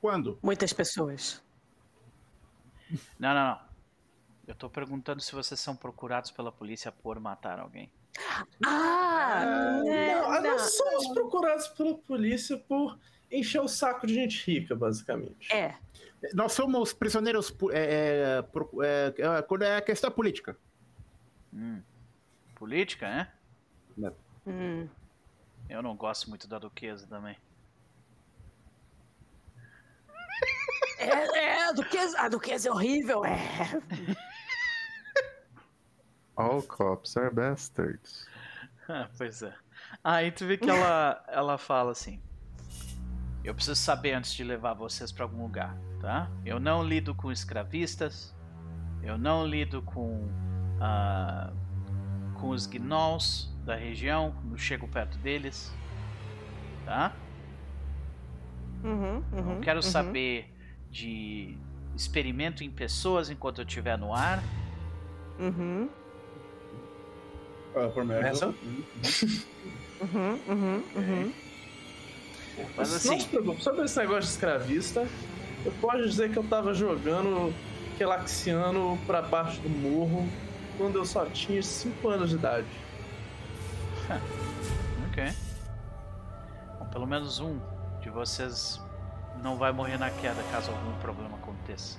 Quando? 0.00 0.38
Muitas 0.42 0.72
pessoas. 0.72 1.42
Não, 3.18 3.34
não, 3.34 3.50
não. 3.50 3.60
Eu 4.46 4.54
tô 4.54 4.68
perguntando 4.68 5.20
se 5.20 5.32
vocês 5.32 5.60
são 5.60 5.76
procurados 5.76 6.30
pela 6.30 6.50
polícia 6.50 6.90
por 6.90 7.20
matar 7.20 7.60
alguém. 7.60 7.90
Ah! 8.66 9.82
não, 9.84 10.32
não. 10.32 10.42
nós 10.42 10.74
somos 10.74 11.08
procurados 11.14 11.68
pela 11.68 11.96
polícia 11.96 12.58
por 12.58 12.98
encher 13.30 13.60
o 13.60 13.68
saco 13.68 14.06
de 14.06 14.14
gente 14.14 14.44
rica, 14.44 14.74
basicamente. 14.74 15.54
É. 15.54 15.76
Nós 16.34 16.52
somos 16.52 16.92
prisioneiros. 16.92 17.54
É, 17.72 18.42
é, 18.42 18.84
é, 18.84 19.38
é, 19.38 19.42
quando 19.42 19.62
é 19.62 19.80
questão 19.80 20.10
política. 20.10 20.56
Hum. 21.52 21.80
Política, 22.56 23.08
né? 23.96 24.12
Hum. 24.46 24.88
Eu 25.68 25.82
não 25.82 25.96
gosto 25.96 26.28
muito 26.28 26.48
da 26.48 26.58
duquesa 26.58 27.06
também. 27.06 27.36
É, 31.00 31.38
é, 31.38 31.68
a 31.68 31.72
duquesa, 31.72 32.20
a 32.20 32.28
duquesa 32.28 32.68
é 32.68 32.72
horrível, 32.72 33.24
é. 33.24 33.38
All 36.36 36.62
cops 36.62 37.16
are 37.16 37.34
bastards. 37.34 38.28
Ah, 38.92 39.08
pois 39.16 39.40
é. 39.40 39.54
Aí 40.02 40.32
tu 40.32 40.44
vê 40.44 40.56
que 40.56 40.68
ela, 40.68 41.22
ela 41.28 41.56
fala 41.56 41.92
assim: 41.92 42.20
Eu 43.44 43.54
preciso 43.54 43.80
saber 43.80 44.14
antes 44.14 44.34
de 44.34 44.42
levar 44.42 44.74
vocês 44.74 45.12
pra 45.12 45.24
algum 45.24 45.44
lugar, 45.44 45.76
tá? 46.00 46.28
Eu 46.44 46.58
não 46.58 46.82
lido 46.82 47.14
com 47.14 47.30
escravistas, 47.30 48.34
eu 49.00 49.16
não 49.16 49.46
lido 49.46 49.80
com 49.82 50.28
ah, 50.80 51.52
com 52.34 52.48
os 52.48 52.66
gnolls 52.66 53.48
da 53.64 53.76
região, 53.76 54.34
não 54.42 54.58
chego 54.58 54.88
perto 54.88 55.16
deles, 55.18 55.72
tá? 56.84 57.14
Uhum, 58.82 59.22
Não 59.30 59.54
uhum, 59.54 59.60
quero 59.60 59.78
uhum. 59.78 59.82
saber 59.82 60.49
de 60.90 61.56
experimento 61.96 62.64
em 62.64 62.70
pessoas 62.70 63.30
enquanto 63.30 63.60
eu 63.60 63.66
estiver 63.66 63.96
no 63.98 64.14
ar. 64.14 64.42
Uhum, 65.38 65.88
Ah, 67.74 67.88
por 67.94 68.04
merda. 68.04 68.28
Essa? 68.28 68.46
uhum, 68.46 70.38
uhum, 70.48 70.82
uhum. 70.96 71.32
Mas 72.76 72.90
Não 72.90 72.96
assim, 72.96 73.20
se 73.20 73.28
preocupe, 73.28 73.62
sobre 73.62 73.84
esse 73.84 73.98
negócio 73.98 74.22
de 74.22 74.28
escravista, 74.28 75.06
eu 75.64 75.72
posso 75.80 76.02
dizer 76.02 76.30
que 76.30 76.36
eu 76.36 76.44
tava 76.44 76.74
jogando 76.74 77.54
Quelaxiano 77.96 78.98
pra 79.06 79.22
baixo 79.22 79.60
do 79.60 79.68
morro 79.68 80.28
quando 80.76 80.96
eu 80.96 81.04
só 81.04 81.24
tinha 81.26 81.62
5 81.62 82.08
anos 82.08 82.30
de 82.30 82.36
idade. 82.36 82.66
Ok. 85.08 85.32
Bom, 86.78 86.86
pelo 86.86 87.06
menos 87.06 87.38
um 87.40 87.58
de 88.00 88.10
vocês 88.10 88.80
não 89.42 89.56
vai 89.56 89.72
morrer 89.72 89.98
na 89.98 90.10
queda 90.10 90.42
caso 90.50 90.70
algum 90.70 90.92
problema 91.00 91.36
aconteça. 91.36 91.98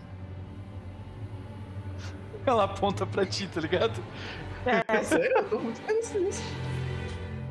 Ela 2.46 2.64
aponta 2.64 3.06
pra 3.06 3.26
ti, 3.26 3.48
tá 3.48 3.62
ligado? 3.62 4.04
É 4.66 5.04
sério? 5.04 5.38
Eu 5.38 5.50
tô 5.50 5.60
muito 5.60 5.82
feliz 5.82 6.14
nisso. 6.14 6.44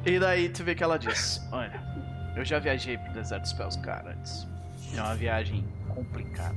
E 0.05 0.19
daí 0.19 0.49
tu 0.49 0.65
vê 0.65 0.75
que 0.75 0.83
ela 0.83 0.99
diz: 0.99 1.41
Olha, 1.53 1.81
eu 2.37 2.45
já 2.45 2.59
viajei 2.59 2.97
pro 2.99 3.13
deserto 3.13 3.43
dos 3.43 3.51
Spells, 3.51 3.79
cara, 3.81 4.13
antes. 4.13 4.47
É 4.97 5.01
uma 5.01 5.15
viagem 5.15 5.65
complicada. 5.89 6.57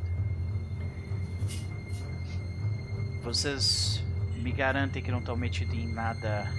Vocês 3.23 4.03
me 4.35 4.51
garantem 4.51 5.01
que 5.01 5.11
não 5.11 5.19
estão 5.19 5.35
metidos 5.35 5.75
em 5.75 5.87
nada 5.93 6.49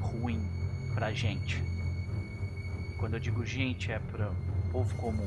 ruim 0.00 0.40
pra 0.94 1.12
gente. 1.12 1.62
Quando 2.98 3.14
eu 3.14 3.20
digo 3.20 3.46
gente, 3.46 3.92
é 3.92 3.98
pra 3.98 4.30
povo 4.72 4.94
comum. 4.96 5.26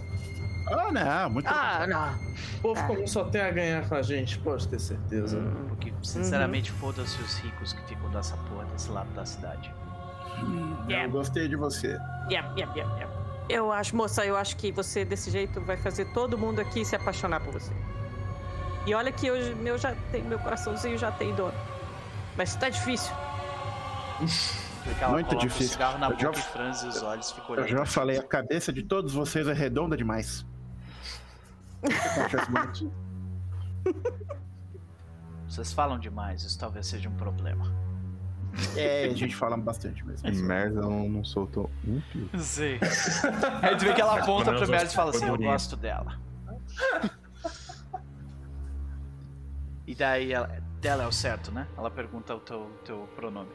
Ah, 0.68 0.92
não, 0.92 1.30
muito. 1.30 1.48
Ah, 1.48 1.86
não. 1.88 2.16
O 2.60 2.62
povo 2.62 2.88
comum 2.88 3.08
só 3.08 3.26
tem 3.26 3.42
a 3.42 3.52
ganhar 3.52 3.88
com 3.88 3.96
a 3.96 4.02
gente, 4.02 4.38
pode 4.40 4.68
ter 4.68 4.80
certeza. 4.80 5.42
Porque, 5.68 5.94
sinceramente, 6.04 6.72
foda-se 6.72 7.22
os 7.22 7.38
ricos 7.40 7.74
que 7.74 7.82
ficam 7.84 8.10
dessa 8.12 8.38
porra 8.38 8.66
desse 8.66 8.90
lado 8.90 9.10
da 9.14 9.26
cidade. 9.26 9.74
Eu 10.88 11.10
gostei 11.10 11.48
de 11.48 11.56
você. 11.56 12.00
Yep, 12.30 12.60
yep, 12.60 12.80
yep, 12.80 12.90
yep. 13.00 13.12
Eu 13.50 13.72
acho, 13.72 13.96
moça, 13.96 14.26
eu 14.26 14.38
acho 14.38 14.56
que 14.56 14.72
você 14.72 15.04
desse 15.04 15.30
jeito 15.30 15.60
vai 15.62 15.76
fazer 15.76 16.06
todo 16.14 16.38
mundo 16.38 16.62
aqui 16.62 16.86
se 16.86 16.96
apaixonar 16.96 17.42
por 17.42 17.54
você. 17.54 17.74
E 18.86 18.94
olha 18.94 19.12
que 19.12 19.28
eu, 19.28 19.56
meu 19.58 19.78
já 19.78 19.94
tem, 20.12 20.24
meu 20.24 20.40
coraçãozinho 20.40 20.98
já 20.98 21.12
tem 21.12 21.36
dono. 21.36 21.54
Mas 22.38 22.56
tá 22.56 22.70
difícil. 22.70 23.14
Ela 25.00 25.12
Muito 25.12 25.36
difícil. 25.38 25.74
cigarro 25.74 25.98
na 26.00 26.08
Eu 26.08 26.18
boca 26.18 26.34
já- 26.34 26.40
e 26.40 26.44
franze 26.44 26.88
os 26.88 27.02
olhos 27.04 27.36
Eu 27.50 27.68
já 27.68 27.86
falei, 27.86 28.18
a 28.18 28.24
cabeça 28.24 28.72
de 28.74 28.84
todos 28.84 29.14
vocês 29.14 29.48
é 29.48 29.54
redonda 29.54 29.96
demais. 29.98 30.46
Vocês 35.48 35.74
falam 35.74 36.00
demais, 36.00 36.44
isso 36.44 36.58
talvez 36.58 36.88
seja 36.88 37.10
um 37.10 37.16
problema. 37.16 37.66
É, 38.76 39.06
a 39.06 39.14
gente 39.14 39.36
fala 39.36 39.56
bastante 39.56 40.06
mesmo. 40.06 40.28
E 40.28 40.36
merda 40.36 40.82
não, 40.82 41.08
não 41.08 41.24
soltou 41.24 41.70
um 41.88 42.02
pio. 42.12 42.30
Sim. 42.40 42.78
Aí 43.62 43.76
tu 43.78 43.86
vê 43.86 43.94
que 43.94 44.02
ela 44.02 44.20
aponta 44.20 44.52
menos 44.52 44.70
Merda 44.70 44.86
e 44.92 44.94
fala 44.94 45.10
assim: 45.12 45.26
Eu 45.26 45.38
gosto 45.38 45.78
dela. 45.78 46.20
E 49.88 49.96
daí 49.96 50.34
ela, 50.34 50.48
dela 50.82 51.04
é 51.04 51.08
o 51.08 51.12
certo, 51.12 51.52
né? 51.52 51.66
Ela 51.78 51.90
pergunta 51.90 52.36
o 52.36 52.40
teu, 52.40 52.70
teu 52.86 53.10
pronome. 53.16 53.50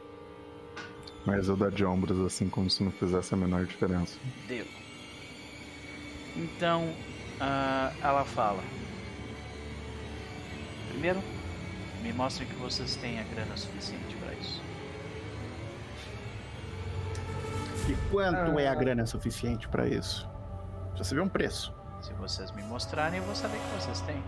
Mas 1.27 1.49
eu 1.49 1.57
dar 1.57 1.69
de 1.69 1.83
ombros 1.83 2.17
assim 2.25 2.47
como 2.47 2.69
se 2.69 2.81
não 2.81 2.89
fizesse 2.89 3.33
a 3.33 3.37
menor 3.37 3.65
diferença. 3.65 4.17
Deu. 4.47 4.65
Então, 6.37 6.89
ah, 7.37 7.91
ela 8.01 8.23
fala: 8.23 8.63
Primeiro, 10.87 11.21
me 12.01 12.13
mostrem 12.13 12.47
que 12.47 12.55
vocês 12.55 12.95
têm 12.95 13.19
a 13.19 13.23
grana 13.23 13.57
suficiente 13.57 14.15
pra 14.15 14.33
isso. 14.35 14.61
E 17.89 18.09
quanto 18.09 18.57
é 18.57 18.69
a 18.69 18.75
grana 18.75 19.05
suficiente 19.05 19.67
pra 19.67 19.85
isso? 19.85 20.25
Precisa 20.91 21.09
saber 21.09 21.21
um 21.21 21.29
preço. 21.29 21.73
Se 22.03 22.13
vocês 22.13 22.51
me 22.53 22.63
mostrarem, 22.63 23.19
eu 23.19 23.25
vou 23.25 23.35
saber 23.35 23.57
que 23.57 23.81
vocês 23.81 23.99
têm. 23.99 24.23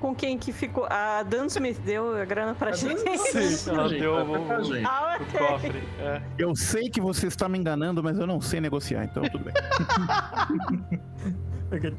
Com 0.00 0.14
quem 0.14 0.38
que 0.38 0.52
ficou. 0.52 0.86
A 0.88 1.22
Dan 1.22 1.46
Smith 1.46 1.78
deu 1.80 2.16
a 2.20 2.24
grana 2.24 2.54
pra 2.54 2.70
A 2.70 2.72
gente. 2.72 3.00
Sim, 3.18 3.70
ela 3.70 3.88
gente, 3.88 4.00
deu 4.00 4.14
o- 4.14 4.64
gente. 4.64 4.84
Ah, 4.86 5.18
O 5.18 5.22
ok. 5.22 5.38
cofre. 5.46 5.82
É. 6.00 6.22
Eu 6.38 6.54
sei 6.56 6.88
que 6.88 7.00
você 7.00 7.26
está 7.26 7.48
me 7.48 7.58
enganando, 7.58 8.02
mas 8.02 8.18
eu 8.18 8.26
não 8.26 8.40
sei 8.40 8.60
negociar, 8.60 9.04
então 9.04 9.22
tudo 9.24 9.44
bem. 9.44 9.54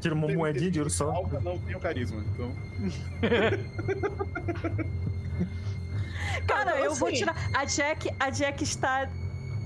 Tira 0.02 0.16
uma 0.16 0.28
moedinha 0.28 0.72
de 0.72 0.80
ouro 0.80 0.90
só. 0.90 1.12
Não 1.44 1.58
tenho 1.60 1.80
carisma, 1.80 2.24
então. 2.34 2.52
Cara, 6.48 6.72
não, 6.72 6.78
eu 6.86 6.96
vou 6.96 7.08
assim- 7.10 7.18
tirar. 7.18 7.36
A 7.54 7.66
Jack, 7.66 8.10
a 8.20 8.30
Jack 8.30 8.64
está. 8.64 9.10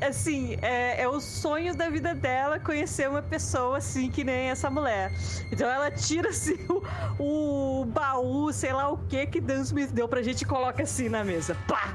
Assim, 0.08 0.58
é, 0.62 1.02
é 1.02 1.08
o 1.08 1.20
sonho 1.20 1.76
da 1.76 1.90
vida 1.90 2.14
dela 2.14 2.60
conhecer 2.60 3.10
uma 3.10 3.22
pessoa 3.22 3.78
assim 3.78 4.10
que 4.12 4.24
nem 4.24 4.50
essa 4.50 4.70
mulher. 4.70 5.12
Então 5.52 5.68
ela 5.70 5.90
tira 5.92 6.30
assim 6.30 6.58
o, 6.70 7.82
o 7.82 7.86
baú, 7.86 8.52
sei 8.52 8.74
lá 8.74 8.90
o 8.90 8.98
que 8.98 9.26
que 9.28 9.40
Dan 9.42 9.62
Smith 9.62 9.92
deu 9.92 10.08
pra 10.08 10.22
gente 10.22 10.42
e 10.42 10.46
coloca 10.46 10.84
assim 10.84 11.10
na 11.10 11.24
mesa. 11.24 11.56
Pá! 11.68 11.94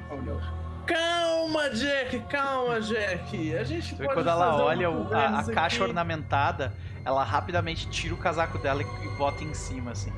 Calma, 0.87 1.69
Jack, 1.71 2.21
calma, 2.31 2.81
Jack. 2.81 3.55
A 3.57 3.63
gente 3.65 3.91
Você 3.95 3.97
pode 4.03 4.15
quando 4.15 4.29
ela 4.31 4.53
fazer 4.53 4.63
olha 4.63 4.91
o- 4.91 5.15
a, 5.15 5.41
a 5.41 5.45
caixa 5.53 5.85
ornamentada, 5.85 6.73
ela 7.05 7.23
rapidamente 7.23 7.89
tira 7.91 8.15
o 8.15 8.17
casaco 8.17 8.57
dela 8.59 8.83
e, 8.83 8.87
e 8.87 9.09
bota 9.19 9.45
em 9.45 9.53
cima, 9.53 9.91
assim. 9.91 10.11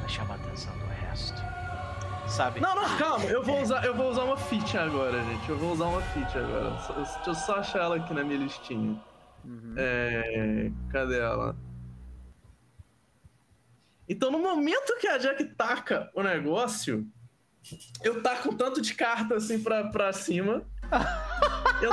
Pra 0.00 0.08
chamar 0.08 0.34
a 0.34 0.36
atenção. 0.36 0.83
Sabe? 2.34 2.60
Não, 2.60 2.74
não, 2.74 2.98
calma. 2.98 3.24
Eu 3.26 3.44
vou 3.44 3.62
usar, 3.62 3.84
eu 3.84 3.94
vou 3.94 4.10
usar 4.10 4.24
uma 4.24 4.36
feature 4.36 4.78
agora, 4.78 5.22
gente. 5.22 5.48
Eu 5.48 5.56
vou 5.56 5.72
usar 5.72 5.86
uma 5.86 6.02
feature 6.02 6.44
agora. 6.44 6.70
Deixa 6.96 7.30
eu 7.30 7.34
só 7.34 7.56
achar 7.60 7.82
ela 7.82 7.96
aqui 7.96 8.12
na 8.12 8.24
minha 8.24 8.38
listinha. 8.38 9.00
Uhum. 9.44 9.74
É. 9.76 10.72
Cadê 10.90 11.20
ela? 11.20 11.54
Então, 14.08 14.32
no 14.32 14.40
momento 14.40 14.98
que 14.98 15.06
a 15.06 15.16
Jack 15.16 15.44
taca 15.54 16.10
o 16.12 16.24
negócio, 16.24 17.06
eu 18.02 18.20
taco 18.20 18.50
um 18.50 18.56
tanto 18.56 18.80
de 18.80 18.94
carta 18.94 19.36
assim 19.36 19.62
pra, 19.62 19.84
pra 19.90 20.12
cima. 20.12 20.66
eu. 21.80 21.92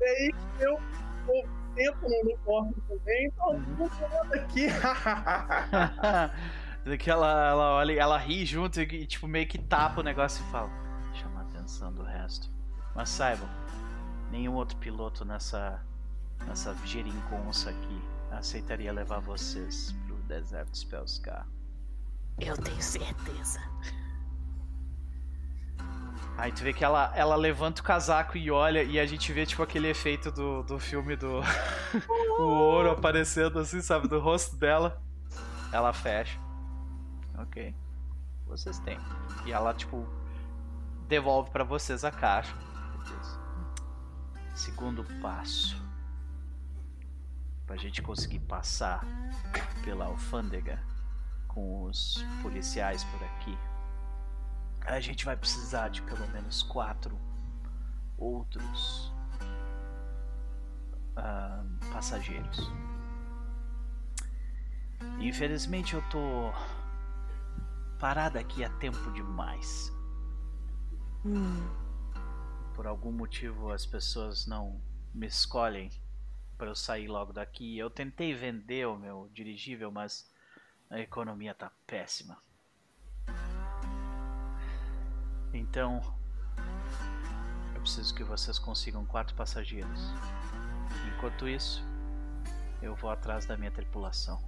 Aí 0.00 0.32
eu, 0.60 0.80
eu 1.28 1.48
tento 1.74 2.00
no 2.24 2.38
corpo 2.38 2.80
também, 2.88 3.26
então 3.26 3.60
vou 3.76 3.90
falando 3.90 4.32
aqui. 4.32 4.68
que 6.98 7.10
ela, 7.10 7.48
ela 7.48 7.72
olha, 7.74 7.92
ela 8.00 8.16
ri 8.16 8.46
junto 8.46 8.80
e, 8.80 9.06
tipo 9.06 9.26
meio 9.28 9.46
que 9.46 9.58
tapa 9.58 10.00
o 10.00 10.04
negócio 10.04 10.44
e 10.46 10.50
fala: 10.50 10.70
chama 11.14 11.40
a 11.40 11.42
atenção 11.42 11.92
do 11.92 12.02
resto. 12.02 12.50
Mas 12.94 13.08
saibam, 13.10 13.48
nenhum 14.30 14.54
outro 14.54 14.76
piloto 14.78 15.24
nessa 15.24 15.82
nessa 16.46 16.74
geringonça 16.84 17.70
aqui 17.70 18.02
aceitaria 18.30 18.92
levar 18.92 19.18
vocês 19.20 19.94
pro 20.06 20.16
deserto 20.22 20.70
de 20.70 20.78
Spellscar. 20.78 21.46
Eu 22.38 22.56
tenho 22.56 22.80
certeza. 22.80 23.60
Aí 26.36 26.52
tu 26.52 26.62
vê 26.62 26.72
que 26.72 26.84
ela, 26.84 27.12
ela 27.16 27.34
levanta 27.34 27.80
o 27.80 27.84
casaco 27.84 28.38
e 28.38 28.48
olha, 28.48 28.84
e 28.84 29.00
a 29.00 29.04
gente 29.04 29.32
vê 29.32 29.44
tipo 29.44 29.60
aquele 29.60 29.88
efeito 29.88 30.30
do, 30.30 30.62
do 30.62 30.78
filme 30.78 31.16
do. 31.16 31.40
o 32.38 32.42
ouro 32.42 32.92
aparecendo 32.92 33.58
assim, 33.58 33.80
sabe, 33.80 34.06
do 34.06 34.20
rosto 34.20 34.56
dela. 34.56 35.02
Ela 35.72 35.92
fecha. 35.92 36.38
Ok. 37.38 37.74
Vocês 38.46 38.78
têm. 38.80 38.98
E 39.46 39.52
ela, 39.52 39.74
tipo, 39.74 40.06
devolve 41.06 41.50
pra 41.50 41.64
vocês 41.64 42.04
a 42.04 42.10
caixa. 42.10 42.54
Segundo 44.54 45.04
passo. 45.20 45.80
Pra 47.66 47.76
gente 47.76 48.02
conseguir 48.02 48.40
passar 48.40 49.04
pela 49.84 50.06
alfândega 50.06 50.82
com 51.46 51.84
os 51.84 52.24
policiais 52.42 53.04
por 53.04 53.22
aqui 53.24 53.56
a 54.94 55.00
gente 55.00 55.24
vai 55.24 55.36
precisar 55.36 55.88
de 55.88 56.00
pelo 56.02 56.26
menos 56.28 56.62
quatro 56.62 57.18
outros 58.16 59.12
ah, 61.16 61.62
passageiros. 61.92 62.70
Infelizmente 65.20 65.94
eu 65.94 66.02
tô 66.08 66.52
parada 67.98 68.38
aqui 68.40 68.64
há 68.64 68.70
tempo 68.70 69.10
demais. 69.12 69.92
Hum. 71.24 71.66
Por 72.74 72.86
algum 72.86 73.10
motivo 73.12 73.70
as 73.72 73.84
pessoas 73.84 74.46
não 74.46 74.80
me 75.12 75.26
escolhem 75.26 75.90
para 76.56 76.68
eu 76.68 76.74
sair 76.76 77.08
logo 77.08 77.32
daqui. 77.32 77.76
Eu 77.76 77.90
tentei 77.90 78.34
vender 78.34 78.86
o 78.86 78.96
meu 78.96 79.28
dirigível, 79.32 79.90
mas 79.90 80.30
a 80.90 80.98
economia 81.00 81.54
tá 81.54 81.70
péssima. 81.86 82.38
Então, 85.52 86.00
eu 87.74 87.80
preciso 87.80 88.14
que 88.14 88.22
vocês 88.22 88.58
consigam 88.58 89.04
quatro 89.06 89.34
passageiros. 89.34 90.00
Enquanto 91.16 91.48
isso, 91.48 91.82
eu 92.82 92.94
vou 92.94 93.10
atrás 93.10 93.44
da 93.46 93.56
minha 93.56 93.70
tripulação. 93.70 94.40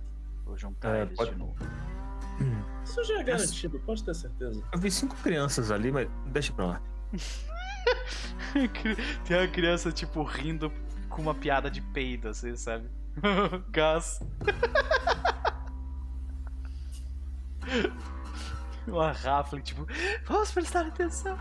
Vou 0.44 0.56
juntar 0.56 0.94
É, 0.96 1.02
eles 1.02 1.16
pode- 1.16 1.30
de 1.32 1.36
novo. 1.36 1.56
Isso 2.84 3.04
já 3.04 3.20
é 3.20 3.22
garantido, 3.22 3.78
pode 3.80 4.04
ter 4.04 4.14
certeza. 4.14 4.62
Eu 4.72 4.78
vi 4.78 4.90
cinco 4.90 5.14
crianças 5.16 5.70
ali, 5.70 5.92
mas 5.92 6.08
deixa 6.26 6.52
pra 6.52 6.66
lá. 6.66 6.82
Tem 9.24 9.36
uma 9.36 9.48
criança, 9.48 9.92
tipo, 9.92 10.22
rindo 10.22 10.72
com 11.08 11.22
uma 11.22 11.34
piada 11.34 11.70
de 11.70 11.80
peido, 11.80 12.28
assim, 12.28 12.56
sabe? 12.56 12.88
Gás. 13.70 14.20
Uma 18.86 19.12
Raffling, 19.12 19.60
tipo, 19.60 19.86
vamos 20.24 20.50
prestar 20.50 20.86
atenção. 20.86 21.38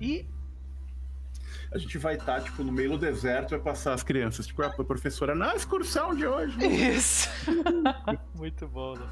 E 0.00 0.26
A 1.72 1.78
gente 1.78 1.96
vai 1.98 2.16
estar, 2.16 2.40
tipo, 2.42 2.64
no 2.64 2.72
meio 2.72 2.90
do 2.90 2.98
deserto, 2.98 3.50
vai 3.50 3.60
passar 3.60 3.94
as 3.94 4.02
crianças. 4.02 4.46
Tipo, 4.46 4.62
a 4.62 4.70
professora, 4.84 5.34
na 5.34 5.54
excursão 5.54 6.14
de 6.14 6.26
hoje. 6.26 6.58
Isso. 6.66 7.28
Muito 8.34 8.66
bom, 8.66 8.94
né? 8.96 9.06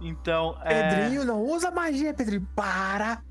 Então, 0.00 0.58
é... 0.62 1.08
não 1.24 1.42
usa 1.42 1.70
magia, 1.70 2.12
Pedrinho. 2.12 2.46
Para! 2.54 3.22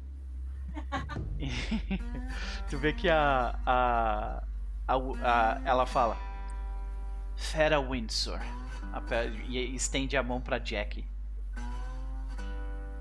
tu 2.70 2.78
vê 2.78 2.92
que 2.92 3.08
a, 3.08 3.58
a, 3.66 4.44
a, 4.88 4.96
a- 4.96 5.62
ela 5.64 5.86
fala 5.86 6.18
Fera 7.36 7.80
Windsor 7.80 8.40
Ape- 8.92 9.42
e 9.48 9.74
estende 9.76 10.18
a 10.18 10.24
mão 10.24 10.42
pra 10.42 10.58
Jack. 10.58 11.06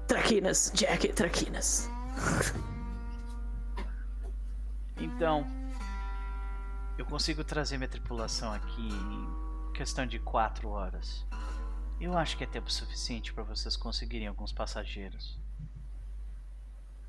Traquinas, 0.06 0.70
Jack, 0.74 1.08
traquinas. 1.14 1.88
Então, 4.96 5.46
eu 6.96 7.04
consigo 7.04 7.42
trazer 7.42 7.76
minha 7.76 7.88
tripulação 7.88 8.52
aqui 8.52 8.88
em 8.88 9.72
questão 9.72 10.06
de 10.06 10.18
4 10.18 10.68
horas. 10.68 11.26
Eu 12.00 12.16
acho 12.16 12.36
que 12.36 12.44
é 12.44 12.46
tempo 12.46 12.70
suficiente 12.70 13.32
para 13.32 13.42
vocês 13.44 13.76
conseguirem 13.76 14.26
alguns 14.26 14.52
passageiros. 14.52 15.38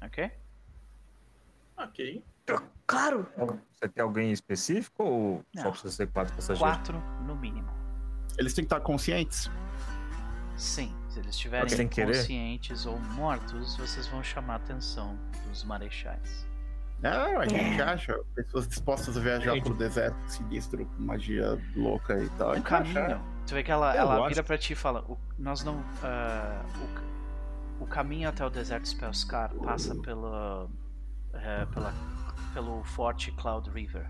Ok? 0.02 0.32
Ok. 1.78 2.24
Claro! 2.86 3.28
Você 3.74 3.90
tem 3.90 4.04
alguém 4.04 4.32
específico 4.32 5.04
ou 5.04 5.46
só 5.56 5.64
Não. 5.64 5.72
precisa 5.72 5.94
ser 5.94 6.08
quatro 6.08 6.36
passageiros? 6.36 6.60
Quatro 6.60 7.00
no 7.24 7.36
mínimo. 7.36 7.70
Eles 8.38 8.54
têm 8.54 8.64
que 8.64 8.68
estar 8.68 8.80
conscientes. 8.82 9.50
Sim, 10.56 10.96
se 11.10 11.20
eles 11.20 11.36
estiverem 11.36 11.88
conscientes 11.88 12.86
ou 12.86 13.00
mortos, 13.00 13.76
vocês 13.76 14.08
vão 14.08 14.24
chamar 14.24 14.54
a 14.54 14.58
atenção 14.58 15.18
dos 15.48 15.64
marechais. 15.64 16.46
É, 17.04 17.08
a 17.10 17.48
gente 17.48 17.82
acha. 17.82 18.18
Pessoas 18.34 18.68
dispostas 18.68 19.16
a 19.18 19.20
viajar 19.20 19.54
Gente. 19.54 19.64
pro 19.64 19.74
deserto 19.76 20.18
sinistro 20.28 20.86
com 20.86 21.04
magia 21.04 21.62
louca 21.76 22.18
e 22.18 22.30
tal. 22.32 22.56
O 22.56 22.62
caminho. 22.62 23.22
Tu 23.46 23.54
vê 23.54 23.62
que 23.64 23.72
ela, 23.72 23.94
Eu 23.96 24.02
ela 24.02 24.16
gosto. 24.18 24.30
vira 24.30 24.44
pra 24.44 24.58
ti 24.58 24.74
e 24.74 24.76
fala: 24.76 25.02
"O- 25.08 25.18
Nós 25.38 25.64
não. 25.64 25.84
ah, 26.04 26.64
o, 27.80 27.84
o 27.84 27.88
caminho 27.88 28.28
até 28.30 28.44
o 28.46 28.50
deserto 28.50 28.88
Spellscar 28.88 29.54
passa 29.56 29.94
pela, 29.96 30.68
eh, 31.34 31.66
pela, 31.72 31.94
pelo 32.54 32.84
forte 32.84 33.32
Cloud 33.34 33.70
River. 33.70 34.10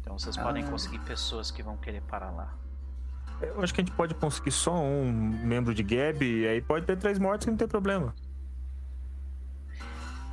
Então 0.00 0.16
vocês 0.18 0.36
podem 0.36 0.62
Ah. 0.64 0.70
conseguir 0.70 1.00
pessoas 1.00 1.50
que 1.50 1.62
vão 1.62 1.76
querer 1.78 2.02
parar 2.02 2.30
lá. 2.30 2.54
Eu 3.42 3.62
acho 3.62 3.72
que 3.74 3.80
a 3.80 3.84
gente 3.84 3.94
pode 3.96 4.14
conseguir 4.14 4.50
só 4.52 4.74
um 4.78 5.10
membro 5.10 5.74
de 5.74 5.82
Gab 5.82 6.22
e 6.24 6.46
aí 6.46 6.60
pode 6.60 6.84
ter 6.86 6.96
três 6.98 7.18
mortes 7.18 7.46
que 7.46 7.50
não 7.50 7.56
tem 7.58 7.66
problema. 7.66 8.14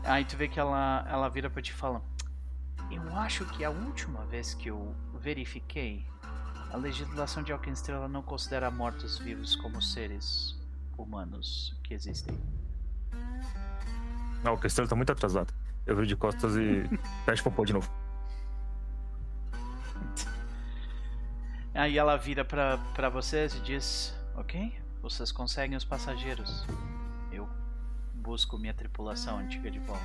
Aí 0.07 0.23
tu 0.23 0.37
vê 0.37 0.47
que 0.47 0.57
ela, 0.57 1.05
ela 1.09 1.27
vira 1.27 1.49
pra 1.49 1.61
ti 1.61 1.71
e 1.71 1.73
fala: 1.73 2.01
Eu 2.89 3.15
acho 3.17 3.45
que 3.45 3.65
a 3.65 3.69
última 3.69 4.25
vez 4.25 4.53
que 4.53 4.69
eu 4.69 4.95
verifiquei, 5.19 6.05
a 6.71 6.77
legislação 6.77 7.43
de 7.43 7.51
Alkenstrela 7.51 8.07
não 8.07 8.21
considera 8.21 8.71
mortos-vivos 8.71 9.57
como 9.57 9.81
seres 9.81 10.57
humanos 10.97 11.77
que 11.83 11.93
existem. 11.93 12.39
Não, 14.43 14.53
o 14.53 14.57
tá 14.87 14.95
muito 14.95 15.11
atrasado. 15.11 15.53
Eu 15.85 15.97
vi 15.97 16.07
de 16.07 16.15
costas 16.15 16.55
e 16.55 16.83
o 17.27 17.43
popô 17.43 17.65
de 17.65 17.73
novo. 17.73 17.91
Aí 21.73 21.97
ela 21.97 22.15
vira 22.15 22.45
pra, 22.45 22.77
pra 22.95 23.09
vocês 23.09 23.53
e 23.55 23.59
diz: 23.59 24.15
Ok, 24.35 24.73
vocês 25.01 25.33
conseguem 25.33 25.75
os 25.75 25.83
passageiros. 25.83 26.65
Eu 28.27 28.31
busco 28.31 28.57
minha 28.57 28.73
tripulação 28.73 29.39
antiga 29.39 29.71
de 29.71 29.79
volta. 29.79 30.03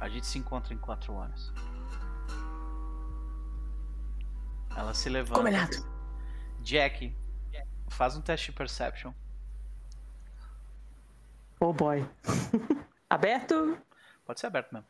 A 0.00 0.08
gente 0.08 0.26
se 0.26 0.38
encontra 0.38 0.72
em 0.72 0.78
quatro 0.78 1.12
horas. 1.12 1.52
Ela 4.74 4.94
se 4.94 5.10
levanta. 5.10 5.38
Combinado. 5.38 5.76
Jack, 6.60 7.14
faz 7.90 8.16
um 8.16 8.22
teste 8.22 8.50
de 8.50 8.56
perception. 8.56 9.12
Oh 11.60 11.74
boy. 11.74 12.08
Aberto? 13.10 13.76
Pode 14.24 14.40
ser 14.40 14.46
aberto 14.46 14.72
mesmo. 14.72 14.88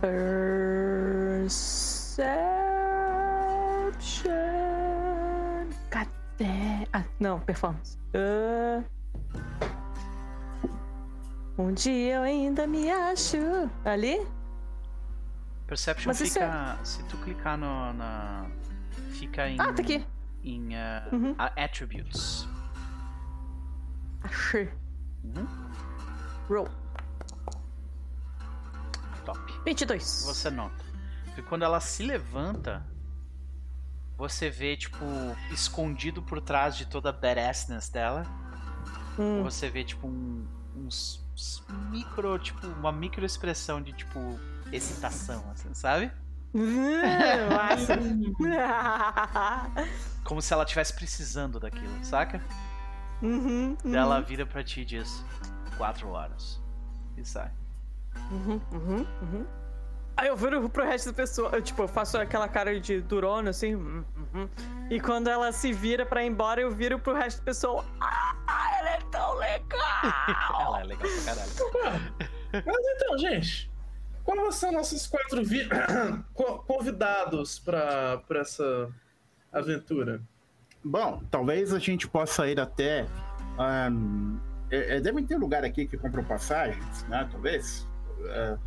Perception. 0.00 2.81
Cadê? 6.42 6.88
Ah, 6.92 7.04
não, 7.20 7.40
performance. 7.40 7.98
Ah. 8.14 8.82
Um 11.56 11.72
dia 11.72 12.16
eu 12.16 12.22
ainda 12.22 12.66
me 12.66 12.90
acho. 12.90 13.36
Ali? 13.84 14.26
Perception 15.66 16.08
Mas 16.08 16.18
fica. 16.20 16.78
Se 16.84 17.02
tu 17.04 17.16
clicar 17.18 17.56
no, 17.56 17.92
na. 17.92 18.46
Fica 19.10 19.48
em. 19.48 19.60
Ah, 19.60 19.72
tá 19.72 19.82
aqui. 19.82 20.04
Em 20.42 20.74
ah, 20.76 21.08
Uhum. 21.12 21.34
Attributes. 21.38 22.48
Achei. 24.22 24.68
Uhum. 25.24 25.46
Roll. 26.48 26.68
Top. 29.24 29.38
22. 29.64 30.02
Você 30.02 30.50
nota. 30.50 30.84
que 31.36 31.42
quando 31.42 31.62
ela 31.62 31.78
se 31.78 32.02
levanta, 32.02 32.84
você 34.22 34.48
vê, 34.48 34.76
tipo, 34.76 35.04
escondido 35.50 36.22
por 36.22 36.40
trás 36.40 36.76
de 36.76 36.86
toda 36.86 37.10
a 37.10 37.12
badassness 37.12 37.88
dela, 37.88 38.24
Hum. 39.18 39.42
você 39.42 39.68
vê, 39.68 39.82
tipo, 39.82 40.06
um, 40.06 40.46
uns, 40.76 41.26
uns 41.34 41.64
micro, 41.90 42.38
tipo, 42.38 42.64
uma 42.68 42.92
micro 42.92 43.26
expressão 43.26 43.82
de, 43.82 43.92
tipo, 43.92 44.38
excitação, 44.72 45.44
assim, 45.50 45.74
sabe? 45.74 46.12
Massa. 47.52 47.98
Como 50.22 50.40
se 50.40 50.52
ela 50.54 50.62
estivesse 50.62 50.94
precisando 50.94 51.58
daquilo, 51.58 51.92
saca? 52.04 52.40
uhum, 53.20 53.76
Daí 53.82 53.96
Ela 53.96 54.20
vira 54.20 54.46
pra 54.46 54.62
ti 54.62 54.82
e 54.82 54.84
diz, 54.84 55.24
quatro 55.76 56.10
horas. 56.10 56.60
E 57.16 57.24
sai. 57.24 57.50
Uhum, 58.30 58.60
uhum, 58.70 59.06
uhum. 59.22 59.46
Aí 60.16 60.28
eu 60.28 60.36
viro 60.36 60.68
pro 60.68 60.84
resto 60.84 61.06
da 61.06 61.12
pessoa, 61.14 61.50
eu, 61.52 61.62
tipo, 61.62 61.82
eu 61.82 61.88
faço 61.88 62.16
aquela 62.18 62.46
cara 62.48 62.78
de 62.78 63.00
durona, 63.00 63.50
assim. 63.50 63.74
hum, 63.74 64.04
uhum. 64.34 64.48
E 64.90 65.00
quando 65.00 65.28
ela 65.28 65.50
se 65.52 65.72
vira 65.72 66.04
pra 66.04 66.22
ir 66.22 66.28
embora, 66.28 66.60
eu 66.60 66.70
viro 66.70 66.98
pro 66.98 67.14
resto 67.14 67.38
da 67.38 67.44
pessoa. 67.44 67.84
Ah, 68.00 68.70
ela 68.78 68.90
é 68.90 68.98
tão 69.10 69.34
legal! 69.34 69.80
Ela 70.60 70.80
é 70.80 70.84
legal 70.84 71.08
pra 71.24 71.34
caralho. 71.34 72.14
Mas 72.52 72.86
então, 72.96 73.18
gente, 73.18 73.70
quais 74.24 74.54
são 74.56 74.70
nossos 74.72 75.06
quatro 75.06 75.42
vi- 75.44 75.68
co- 76.34 76.58
convidados 76.66 77.58
pra, 77.58 78.18
pra 78.28 78.40
essa 78.40 78.90
aventura? 79.52 80.20
Bom, 80.84 81.22
talvez 81.30 81.72
a 81.72 81.78
gente 81.78 82.06
possa 82.08 82.46
ir 82.48 82.60
até. 82.60 83.06
ahn, 83.58 84.36
é, 84.70 84.96
é, 84.96 85.00
devem 85.00 85.24
ter 85.24 85.36
lugar 85.36 85.64
aqui 85.64 85.86
que 85.86 85.96
compram 85.96 86.24
passagens, 86.24 87.04
né? 87.04 87.26
Talvez. 87.30 87.86
É, 88.26 88.58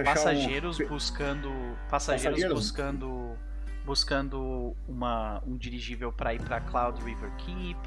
um- 0.00 0.04
Passageiros 0.04 0.78
buscando. 0.88 1.48
Passageiros, 1.90 2.40
Passageiros? 2.40 2.58
buscando. 2.60 3.36
Buscando 3.84 4.76
uma, 4.88 5.40
um 5.46 5.56
dirigível 5.56 6.12
pra 6.12 6.34
ir 6.34 6.40
pra 6.42 6.60
Cloud 6.60 7.00
River 7.04 7.30
Keep. 7.36 7.78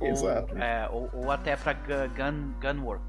Ou, 0.00 0.30
é, 0.30 0.88
ou, 0.90 1.10
ou 1.12 1.30
até 1.32 1.56
Gu- 1.74 2.08
Gun, 2.14 2.52
Gunwork. 2.60 3.02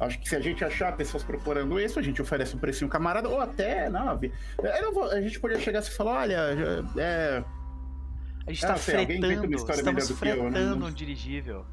Acho 0.00 0.18
que 0.18 0.28
se 0.28 0.34
a 0.34 0.40
gente 0.40 0.64
achar 0.64 0.94
pessoas 0.96 1.22
procurando 1.22 1.78
isso, 1.78 1.98
a 2.00 2.02
gente 2.02 2.20
oferece 2.20 2.56
um 2.56 2.58
precinho 2.58 2.90
camarada, 2.90 3.28
ou 3.28 3.40
até, 3.40 3.88
não, 3.88 4.16
não 4.82 4.92
vou- 4.92 5.08
a 5.10 5.20
gente 5.20 5.38
poderia 5.38 5.62
chegar 5.62 5.78
assim 5.78 5.90
e 5.92 5.94
falar, 5.94 6.20
olha, 6.22 6.36
é, 6.98 7.44
A 8.46 8.52
gente 8.52 8.66
Ah, 8.66 8.74
tá 8.74 8.74
inventa 8.74 9.12
uma 9.14 9.26
fretando. 9.28 9.54
história 9.56 9.78
Estamos 9.80 10.02
melhor 10.02 10.08
do 10.08 10.16
que 10.20 10.28
eu, 10.28 10.44
né? 10.44 10.50
fretando 10.50 10.86
um 10.86 10.92
dirigível. 10.92 11.66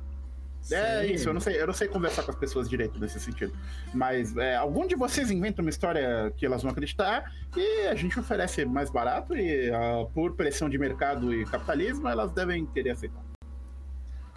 É 0.69 1.05
Sim. 1.07 1.13
isso, 1.13 1.29
eu 1.29 1.33
não 1.33 1.39
sei, 1.41 1.61
eu 1.61 1.65
não 1.67 1.73
sei 1.73 1.87
conversar 1.87 2.23
com 2.23 2.31
as 2.31 2.37
pessoas 2.37 2.69
direito 2.69 2.99
nesse 2.99 3.19
sentido. 3.19 3.53
Mas 3.93 4.35
é, 4.35 4.55
algum 4.55 4.85
de 4.85 4.95
vocês 4.95 5.31
inventa 5.31 5.61
uma 5.61 5.69
história 5.69 6.31
que 6.35 6.45
elas 6.45 6.61
vão 6.61 6.71
acreditar 6.71 7.31
e 7.55 7.87
a 7.87 7.95
gente 7.95 8.19
oferece 8.19 8.65
mais 8.65 8.89
barato 8.89 9.35
e 9.35 9.71
ah, 9.71 10.05
por 10.13 10.33
pressão 10.35 10.69
de 10.69 10.77
mercado 10.77 11.33
e 11.33 11.45
capitalismo, 11.45 12.07
elas 12.09 12.31
devem 12.31 12.65
querer 12.65 12.91
aceitar. 12.91 13.21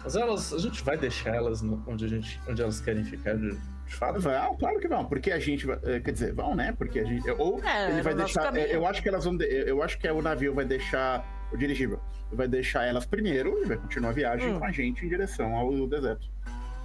Mas 0.03 0.15
elas, 0.15 0.53
a 0.53 0.59
gente 0.59 0.83
vai 0.83 0.97
deixar 0.97 1.33
elas 1.35 1.61
no- 1.63 1.83
onde, 1.87 2.05
a 2.05 2.07
gente, 2.07 2.39
onde 2.47 2.61
elas 2.61 2.79
querem 2.79 3.03
ficar 3.03 3.35
de, 3.35 3.49
de 3.87 3.95
fato? 3.95 4.19
Vão, 4.19 4.55
claro 4.55 4.79
que 4.79 4.87
vão, 4.87 5.03
porque 5.05 5.31
a 5.31 5.39
gente, 5.39 5.65
vai- 5.65 5.79
eh, 5.83 5.99
quer 5.99 6.11
dizer, 6.11 6.31
vão, 6.31 6.53
né? 6.55 6.73
Porque 6.77 6.99
a 6.99 7.03
gente, 7.03 7.27
ou 7.31 7.59
É, 7.63 7.89
ele 7.89 8.03
vai 8.03 8.13
deixar, 8.13 8.43
caminho. 8.43 8.67
eh, 8.67 8.75
eu 8.75 8.85
acho 8.85 9.01
que 9.01 9.09
elas 9.09 9.25
vão, 9.25 9.35
eu 9.41 9.81
acho 9.81 9.97
que 9.97 10.07
o 10.07 10.21
navio 10.21 10.53
vai 10.53 10.63
deixar 10.63 11.25
o 11.51 11.57
dirigível, 11.57 11.99
vai 12.31 12.47
deixar 12.47 12.83
elas 12.85 13.05
primeiro 13.05 13.61
e 13.63 13.65
vai 13.65 13.77
continuar 13.77 14.09
a 14.09 14.13
viagem 14.13 14.53
Hum. 14.55 14.59
com 14.59 14.65
a 14.65 14.71
gente 14.71 15.05
em 15.05 15.09
direção 15.09 15.55
ao 15.55 15.87
deserto. 15.87 16.27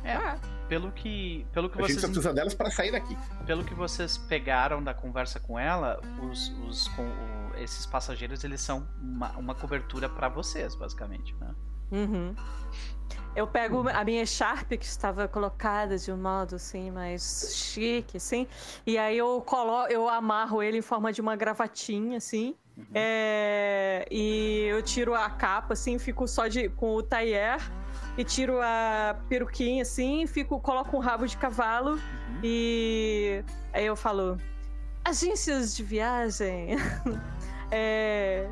É, 0.02 0.14
Ah, 0.14 0.38
pelo 0.68 0.90
que. 0.92 1.46
Pelo 1.52 1.68
que 1.68 1.76
A 1.78 1.82
gente 1.82 1.90
vocês 1.92 2.00
só 2.00 2.06
precisa 2.08 2.32
delas 2.32 2.54
para 2.54 2.70
sair 2.70 2.90
daqui. 2.92 3.16
pelo 3.44 3.62
que 3.64 3.74
vocês 3.74 4.16
pegaram 4.16 4.82
da 4.82 4.94
conversa 4.94 5.38
com 5.38 5.58
ela, 5.58 6.00
os, 6.22 6.48
os 6.66 6.88
com- 6.88 7.02
o- 7.02 7.56
esses 7.58 7.84
passageiros 7.84 8.42
eles 8.44 8.60
são 8.62 8.86
uma, 9.02 9.30
uma 9.36 9.54
cobertura 9.54 10.08
pra 10.08 10.28
vocês, 10.28 10.74
basicamente, 10.74 11.34
né? 11.38 11.54
Uhum. 11.92 12.34
Eu 13.36 13.46
pego 13.46 13.88
a 13.88 14.02
minha 14.04 14.24
Sharp, 14.24 14.70
que 14.72 14.84
estava 14.86 15.28
colocada 15.28 15.98
de 15.98 16.10
um 16.10 16.16
modo 16.16 16.56
assim, 16.56 16.90
mais 16.90 17.52
chique, 17.54 18.16
assim, 18.16 18.46
e 18.86 18.96
aí 18.96 19.18
eu 19.18 19.40
colo 19.42 19.86
eu 19.88 20.08
amarro 20.08 20.62
ele 20.62 20.78
em 20.78 20.82
forma 20.82 21.12
de 21.12 21.20
uma 21.20 21.36
gravatinha, 21.36 22.16
assim. 22.18 22.54
É, 22.94 24.06
E 24.10 24.66
eu 24.68 24.82
tiro 24.82 25.14
a 25.14 25.28
capa, 25.30 25.74
assim, 25.74 25.98
fico 25.98 26.26
só 26.26 26.46
de 26.48 26.68
com 26.68 26.94
o 26.96 27.02
taier 27.02 27.58
e 28.18 28.24
tiro 28.24 28.58
a 28.60 29.16
peruquinha, 29.28 29.82
assim, 29.82 30.26
fico, 30.26 30.58
coloco 30.60 30.96
um 30.96 31.00
rabo 31.00 31.26
de 31.26 31.36
cavalo 31.36 31.92
Uhum. 31.92 32.40
e 32.42 33.42
aí 33.72 33.86
eu 33.86 33.96
falo. 33.96 34.36
Agências 35.04 35.74
de 35.76 35.82
viagem. 35.82 36.76
é, 37.70 38.48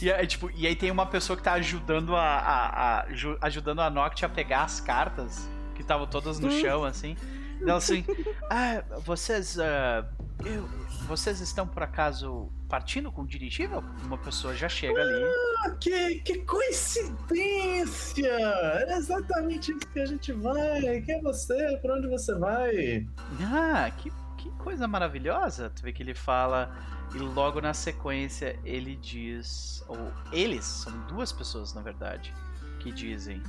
E, 0.00 0.10
aí, 0.12 0.26
tipo, 0.26 0.50
e 0.54 0.66
aí 0.66 0.74
tem 0.76 0.90
uma 0.90 1.06
pessoa 1.06 1.36
que 1.36 1.42
tá 1.42 1.52
ajudando 1.54 2.14
a, 2.16 2.22
a- 2.22 3.00
a- 3.02 3.12
ju- 3.12 3.38
ajudando 3.40 3.80
a 3.80 3.90
Noct 3.90 4.24
a 4.24 4.28
pegar 4.28 4.62
as 4.64 4.80
cartas 4.80 5.48
que 5.74 5.82
estavam 5.82 6.06
todas 6.06 6.38
no 6.38 6.48
Hum. 6.48 6.60
chão, 6.60 6.84
assim. 6.84 7.16
Ela 7.60 7.76
assim, 7.76 8.04
ah, 8.50 8.82
vocês, 9.04 9.58
ah, 9.58 10.04
eu- 10.44 10.68
vocês 11.08 11.40
estão 11.40 11.66
por 11.66 11.82
acaso 11.82 12.50
partindo 12.68 13.10
com 13.10 13.22
o 13.22 13.26
dirigível? 13.26 13.82
Uma 14.04 14.18
pessoa 14.18 14.54
já 14.54 14.68
chega 14.68 15.00
ali. 15.00 15.24
Ah, 15.64 15.70
que, 15.70 16.16
que 16.20 16.44
coincidência! 16.44 18.26
É 18.26 18.96
exatamente 18.98 19.72
isso 19.72 19.88
que 19.90 20.00
a 20.00 20.06
gente 20.06 20.32
vai. 20.32 21.00
Quem 21.00 21.14
é 21.16 21.22
você? 21.22 21.78
Pra 21.80 21.94
onde 21.94 22.08
você 22.08 22.34
vai? 22.34 23.06
Ah, 23.40 23.90
que, 23.90 24.12
que 24.36 24.50
coisa 24.58 24.86
maravilhosa! 24.86 25.70
Tu 25.70 25.82
vê 25.82 25.94
que 25.94 26.02
ele 26.02 26.14
fala 26.14 26.76
e 27.14 27.18
logo 27.18 27.58
na 27.62 27.72
sequência 27.72 28.60
ele 28.62 28.94
diz, 28.96 29.82
ou 29.88 30.12
eles 30.30 30.64
são 30.66 30.92
duas 31.06 31.32
pessoas 31.32 31.72
na 31.72 31.80
verdade 31.80 32.34
que 32.80 32.92
dizem. 32.92 33.42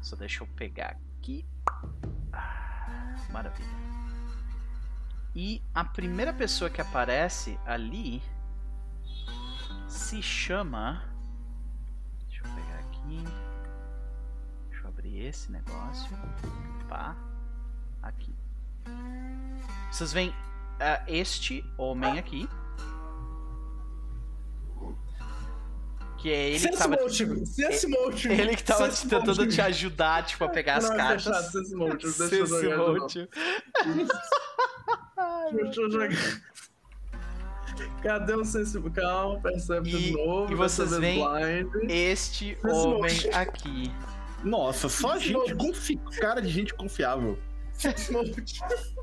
Só 0.00 0.16
deixa 0.16 0.42
eu 0.42 0.48
pegar 0.56 0.96
aqui. 1.18 1.44
Ah, 2.32 3.14
maravilha. 3.30 3.91
E 5.34 5.62
a 5.74 5.84
primeira 5.84 6.32
pessoa 6.32 6.68
que 6.68 6.80
aparece 6.80 7.58
ali 7.64 8.22
se 9.88 10.22
chama. 10.22 11.02
Deixa 12.28 12.44
eu 12.44 12.54
pegar 12.54 12.78
aqui. 12.80 13.24
Deixa 14.68 14.84
eu 14.84 14.88
abrir 14.88 15.26
esse 15.26 15.50
negócio. 15.50 16.10
Pá. 16.88 17.16
Aqui. 18.02 18.34
Vocês 19.90 20.12
veem 20.12 20.34
ah, 20.80 21.02
este 21.06 21.64
homem 21.78 22.18
aqui. 22.18 22.48
Que 26.18 26.30
é 26.30 26.50
ele 26.50 26.54
que 26.54 26.60
Sense 26.60 26.78
tava. 26.78 26.96
Motive! 27.00 27.46
Sense 27.46 27.86
Motive! 27.88 28.34
Ele 28.34 28.56
que 28.56 28.62
tava 28.62 28.86
Sense 28.86 29.08
tentando 29.08 29.26
Motive. 29.26 29.48
te 29.48 29.60
ajudar, 29.60 30.24
tipo, 30.24 30.44
a 30.44 30.48
pegar 30.48 30.76
as 30.76 30.88
Não, 30.88 30.96
cartas. 30.96 31.24
Deixa, 31.24 31.42
Sense 31.50 31.74
Motive, 31.74 32.18
deixa 32.18 32.46
Sense. 32.46 32.76
Motive. 32.76 33.28
Deixa 35.52 35.80
eu 35.80 35.90
jogar. 35.90 36.42
Cadê 38.02 38.34
o 38.34 38.44
Sense 38.44 38.78
Calma, 38.90 39.40
percebe 39.40 39.90
E- 39.90 39.96
de 39.98 40.12
novo. 40.12 40.52
e 40.52 40.54
vocês 40.54 40.90
veem- 40.98 41.24
blind. 41.24 41.90
Este 41.90 42.56
Sense 42.60 42.66
homem 42.74 43.00
Motive. 43.02 43.34
aqui. 43.34 43.92
Nossa, 44.44 44.88
só 44.88 45.16
Isso 45.16 45.26
gente 45.28 45.54
confi... 45.54 45.96
cara 46.20 46.42
de 46.42 46.48
gente 46.48 46.74
confiável. 46.74 47.38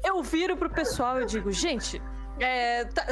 Eu 0.04 0.22
viro 0.22 0.56
pro 0.58 0.70
pessoal 0.70 1.22
e 1.22 1.26
digo, 1.26 1.52
gente, 1.52 2.02
É, 2.40 2.86
tá, 2.86 3.06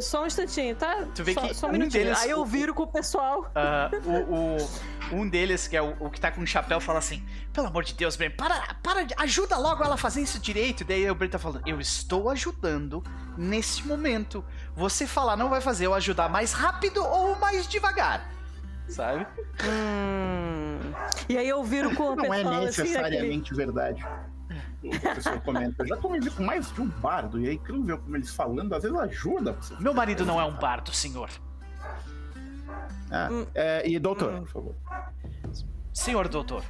só 0.00 0.22
um 0.22 0.26
instantinho, 0.26 0.74
tá? 0.76 1.06
Tu 1.14 1.24
vê 1.24 1.34
só, 1.34 1.40
que 1.40 1.54
só 1.54 1.66
um 1.66 1.70
um 1.70 1.72
minutinho. 1.72 2.04
deles- 2.04 2.20
Aí 2.20 2.30
eu 2.30 2.40
o- 2.40 2.44
viro 2.46 2.74
com 2.74 2.82
o 2.82 2.86
pessoal. 2.86 3.50
Ah, 3.54 3.90
o, 4.04 4.34
o- 5.14 5.16
um 5.20 5.28
deles, 5.28 5.66
que 5.68 5.76
é 5.76 5.82
o, 5.82 5.96
o 6.00 6.10
que 6.10 6.20
tá 6.20 6.30
com 6.30 6.40
o 6.40 6.46
chapéu, 6.46 6.80
fala 6.80 6.98
assim: 6.98 7.24
Pelo 7.52 7.66
amor 7.68 7.84
de 7.84 7.94
Deus, 7.94 8.16
Bren, 8.16 8.30
para, 8.30 8.74
para, 8.82 9.04
de- 9.04 9.14
ajuda 9.18 9.56
logo 9.58 9.82
ela 9.84 9.94
a 9.94 9.98
fazer 9.98 10.20
isso 10.22 10.38
direito. 10.38 10.84
Daí 10.84 11.10
o 11.10 11.14
Bren 11.14 11.28
tá 11.30 11.38
falando: 11.38 11.62
Eu 11.66 11.80
estou 11.80 12.28
ajudando 12.30 13.02
nesse 13.36 13.86
momento. 13.86 14.44
Você 14.74 15.06
falar 15.06 15.36
não 15.36 15.48
vai 15.48 15.60
fazer 15.60 15.86
eu 15.86 15.94
ajudar 15.94 16.28
mais 16.28 16.52
rápido 16.52 17.02
ou 17.04 17.34
mais 17.36 17.66
devagar. 17.66 18.30
Sabe? 18.88 19.26
Hum. 19.64 20.78
E 21.28 21.38
aí 21.38 21.48
eu 21.48 21.62
viro 21.64 21.94
com 21.94 22.10
o 22.10 22.16
Não 22.16 22.24
é 22.34 22.38
pessoal 22.38 22.54
assim, 22.64 22.64
necessariamente 22.82 23.54
verdade. 23.54 24.04
O 24.82 25.00
professor 25.00 25.40
comenta. 25.40 25.82
Eu 25.82 25.88
já 25.88 25.96
convivi 25.96 26.30
com 26.30 26.42
mais 26.42 26.72
de 26.72 26.80
um 26.80 26.88
bardo, 26.88 27.40
e 27.40 27.48
aí 27.48 27.58
quando 27.58 27.84
vê 27.84 27.96
como 27.96 28.16
eles 28.16 28.34
falando, 28.34 28.74
às 28.74 28.82
vezes 28.82 28.98
ajuda 28.98 29.52
você. 29.52 29.74
Meu 29.80 29.94
marido 29.94 30.24
não 30.24 30.40
é 30.40 30.44
um 30.44 30.56
bardo, 30.56 30.92
senhor. 30.92 31.30
Ah, 33.10 33.28
é, 33.54 33.88
e 33.88 33.98
doutor, 33.98 34.40
por 34.40 34.48
favor. 34.48 34.74
Senhor 35.92 36.28
doutor. 36.28 36.64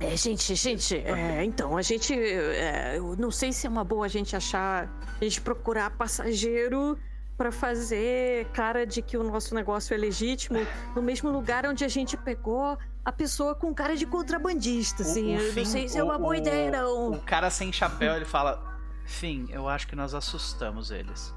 É, 0.00 0.16
gente, 0.16 0.54
gente, 0.54 0.96
é, 0.96 1.44
então, 1.44 1.76
a 1.76 1.82
gente. 1.82 2.14
é, 2.14 2.98
eu 2.98 3.16
não 3.16 3.32
sei 3.32 3.52
se 3.52 3.66
é 3.66 3.70
uma 3.70 3.82
boa 3.82 4.06
a 4.06 4.08
gente 4.08 4.36
achar. 4.36 4.88
A 5.20 5.24
gente 5.24 5.40
procurar 5.40 5.90
passageiro 5.90 6.96
pra 7.36 7.50
fazer 7.50 8.46
cara 8.52 8.86
de 8.86 9.02
que 9.02 9.16
o 9.16 9.22
nosso 9.22 9.54
negócio 9.54 9.94
é 9.94 9.96
legítimo 9.96 10.58
no 10.94 11.02
mesmo 11.02 11.30
lugar 11.30 11.66
onde 11.66 11.84
a 11.84 11.88
gente 11.88 12.16
pegou 12.16 12.76
a 13.08 13.12
pessoa 13.12 13.54
com 13.54 13.74
cara 13.74 13.96
de 13.96 14.04
contrabandista, 14.04 15.02
assim. 15.02 15.34
eu 15.34 15.52
Finn- 15.52 15.64
não 15.64 15.70
sei 15.70 15.88
se 15.88 15.98
é 15.98 16.02
o- 16.02 16.06
uma 16.06 16.18
boa 16.18 16.32
o- 16.32 16.34
ideia, 16.36 16.70
não. 16.70 17.12
O 17.12 17.20
cara 17.22 17.48
sem 17.50 17.72
chapéu, 17.72 18.14
ele 18.14 18.24
fala: 18.36 18.78
Fim, 19.06 19.46
eu 19.50 19.66
acho 19.68 19.86
que 19.88 19.96
nós 19.96 20.12
assustamos 20.14 20.90
eles. 20.90 21.34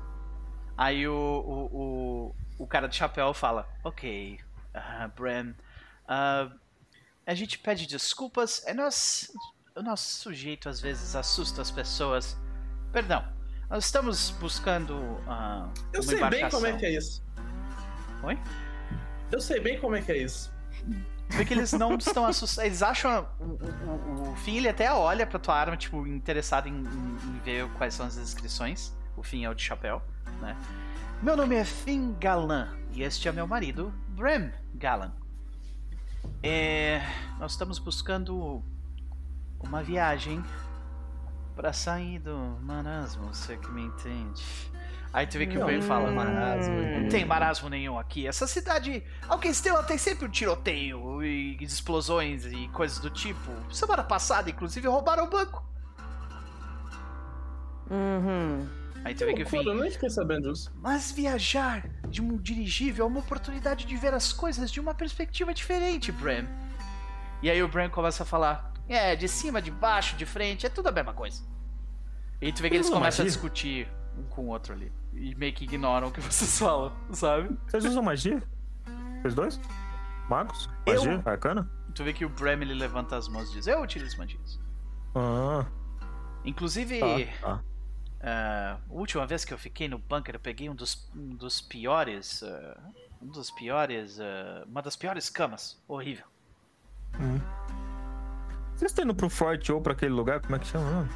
Aí 0.77 1.07
o, 1.07 1.13
o, 1.13 1.77
o, 2.59 2.63
o 2.63 2.67
cara 2.67 2.87
de 2.87 2.95
chapéu 2.95 3.33
fala: 3.33 3.67
Ok, 3.83 4.37
ah, 4.73 5.09
Bran, 5.15 5.53
ah, 6.07 6.51
a 7.25 7.33
gente 7.33 7.57
pede 7.57 7.87
desculpas. 7.87 8.61
É 8.65 8.73
nós, 8.73 9.31
o 9.75 9.81
nosso 9.81 10.15
sujeito 10.19 10.67
às 10.67 10.81
vezes 10.81 11.15
assusta 11.15 11.61
as 11.61 11.71
pessoas. 11.71 12.37
Perdão, 12.91 13.23
nós 13.69 13.85
estamos 13.85 14.31
buscando 14.31 14.95
ah, 15.25 15.69
Eu 15.93 16.01
uma 16.01 16.03
sei 16.03 16.17
bem 16.17 16.27
embarcação. 16.27 16.59
como 16.59 16.65
é 16.67 16.77
que 16.77 16.85
é 16.85 16.91
isso. 16.97 17.23
Oi? 18.23 18.37
Eu 19.31 19.39
sei 19.39 19.61
bem 19.61 19.79
como 19.79 19.95
é 19.95 20.01
que 20.01 20.11
é 20.11 20.17
isso. 20.17 20.51
Tu 21.31 21.37
vê 21.37 21.45
que 21.45 21.53
eles 21.53 21.71
não 21.73 21.95
estão 21.95 22.25
assustados. 22.25 22.65
Eles 22.67 22.81
acham. 22.83 23.27
O, 23.39 24.31
o 24.31 24.35
Finn 24.37 24.57
ele 24.57 24.69
até 24.69 24.91
olha 24.93 25.25
pra 25.25 25.39
tua 25.39 25.55
arma, 25.55 25.77
tipo, 25.77 26.05
interessado 26.05 26.67
em, 26.67 26.73
em- 26.73 27.39
ver 27.43 27.67
quais 27.77 27.93
são 27.93 28.05
as 28.05 28.17
inscrições. 28.17 28.93
O 29.15 29.23
Finn 29.23 29.43
é 29.45 29.49
o 29.49 29.53
de 29.55 29.63
chapéu, 29.63 30.01
né? 30.41 30.57
Meu 31.21 31.37
nome 31.37 31.55
é 31.55 31.63
Finn 31.63 32.13
Galan 32.19 32.69
e 32.91 33.03
este 33.03 33.27
é 33.27 33.31
meu 33.31 33.47
marido, 33.47 33.93
Bram 34.09 34.51
Galan. 34.75 35.13
É, 36.43 37.01
nós 37.39 37.51
estamos 37.51 37.77
buscando 37.79 38.63
uma 39.59 39.83
viagem 39.83 40.43
pra 41.55 41.71
sair 41.73 42.17
do 42.19 42.35
marasmo, 42.61 43.27
você 43.33 43.57
que 43.57 43.69
me 43.69 43.83
entende. 43.83 44.43
Aí 45.13 45.27
tu 45.27 45.37
vê 45.37 45.45
que 45.45 45.57
o 45.57 45.65
Bram 45.65 45.81
fala, 45.81 46.09
marasmo. 46.09 46.73
não 46.73 47.09
tem 47.09 47.25
marasmo 47.25 47.67
nenhum 47.69 47.99
aqui. 47.99 48.25
Essa 48.25 48.47
cidade, 48.47 49.03
Alquestela 49.27 49.83
tem 49.83 49.97
sempre 49.97 50.25
um 50.25 50.29
tiroteio 50.29 51.21
e 51.21 51.61
explosões 51.61 52.45
e 52.45 52.69
coisas 52.69 52.99
do 52.99 53.09
tipo. 53.09 53.51
Semana 53.73 54.03
passada, 54.03 54.49
inclusive, 54.49 54.87
roubaram 54.87 55.25
o 55.25 55.29
banco. 55.29 55.65
Uhum. 57.89 58.67
Aí 59.03 59.13
tu 59.13 59.25
vê 59.25 59.33
que 59.33 59.41
o 59.41 59.43
Loucura, 59.43 59.63
fim. 59.63 59.69
eu 59.69 59.75
nem 59.75 59.91
fiquei 59.91 60.09
sabendo 60.09 60.53
disso. 60.53 60.71
Mas 60.75 61.11
viajar 61.11 61.89
de 62.07 62.21
um 62.21 62.37
dirigível 62.37 63.05
é 63.05 63.07
uma 63.07 63.19
oportunidade 63.19 63.85
de 63.85 63.97
ver 63.97 64.13
as 64.13 64.31
coisas 64.31 64.71
de 64.71 64.79
uma 64.79 64.93
perspectiva 64.93 65.53
diferente, 65.53 66.11
Bram. 66.11 66.47
E 67.41 67.49
aí 67.49 67.61
o 67.61 67.67
Bram 67.67 67.89
começa 67.89 68.23
a 68.23 68.25
falar: 68.25 68.71
É, 68.87 69.13
de 69.15 69.27
cima, 69.27 69.61
de 69.61 69.71
baixo, 69.71 70.15
de 70.15 70.25
frente, 70.25 70.65
é 70.65 70.69
tudo 70.69 70.87
a 70.87 70.91
mesma 70.91 71.13
coisa. 71.13 71.43
E 72.39 72.53
tu 72.53 72.61
vê 72.61 72.69
que 72.69 72.75
eles 72.75 72.89
começam 72.89 73.23
a 73.23 73.27
discutir 73.27 73.87
um 74.17 74.23
com 74.23 74.45
o 74.45 74.47
outro 74.47 74.73
ali. 74.73 74.91
E 75.13 75.35
meio 75.35 75.53
que 75.53 75.63
ignoram 75.65 76.07
o 76.07 76.11
que 76.11 76.21
vocês 76.21 76.57
falam, 76.59 76.91
sabe? 77.11 77.55
Vocês 77.67 77.85
usam 77.85 78.01
magia? 78.03 78.41
Vocês 79.21 79.33
dois? 79.35 79.59
Magos? 80.29 80.69
Eu- 80.85 80.95
Magia? 81.03 81.21
Arcana? 81.25 81.69
Tu 81.93 82.03
vê 82.05 82.13
que 82.13 82.23
o 82.23 82.29
Bram 82.29 82.53
ele 82.61 82.73
levanta 82.73 83.17
as 83.17 83.27
mãos 83.27 83.49
e 83.51 83.53
diz: 83.55 83.67
Eu 83.67 83.81
utilizo 83.81 84.17
magias. 84.17 84.59
Ah, 85.13 85.65
Inclusive, 86.45 86.99
tá. 86.99 87.07
tá. 87.41 87.63
ah, 88.23 88.77
a 88.89 88.93
última 88.93 89.27
vez 89.27 89.43
que 89.43 89.53
eu 89.53 89.57
fiquei 89.57 89.89
no 89.89 89.97
bunker, 89.99 90.35
eu 90.35 90.39
peguei 90.39 90.69
um 90.69 90.75
dos, 90.75 91.09
um 91.13 91.35
dos 91.35 91.59
piores. 91.59 92.41
ah, 92.43 92.79
um 93.21 93.27
dos 93.27 93.51
piores. 93.51 94.19
ah, 94.21 94.63
uma 94.67 94.81
das 94.81 94.95
piores 94.95 95.29
camas. 95.29 95.83
Horrível. 95.87 96.25
Vocês 98.75 98.91
estão 98.91 99.03
indo 99.05 99.13
pro 99.13 99.29
forte 99.29 99.71
ou 99.71 99.81
pra 99.81 99.93
aquele 99.93 100.13
lugar? 100.13 100.39
Como 100.41 100.55
é 100.55 100.59
que 100.59 100.67
chama? 100.67 101.07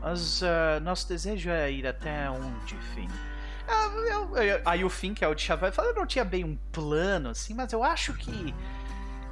Mas 0.00 0.42
ah, 0.42 0.80
nosso 0.80 1.06
desejo 1.08 1.50
é 1.50 1.70
ir 1.70 1.86
até 1.86 2.28
onde, 2.30 2.76
Finn? 2.94 3.08
Ah, 3.66 3.86
eu- 4.10 4.36
eu- 4.36 4.62
aí 4.64 4.84
o 4.84 4.90
Finn, 4.90 5.14
que 5.14 5.24
é 5.24 5.28
o 5.28 5.34
de 5.34 5.42
chapéu, 5.42 5.72
fala: 5.72 5.88
Eu 5.88 5.94
não 5.94 6.06
tinha 6.06 6.24
bem 6.24 6.44
um 6.44 6.56
plano 6.72 7.30
assim, 7.30 7.54
mas 7.54 7.72
eu 7.72 7.82
acho 7.82 8.12
que. 8.14 8.54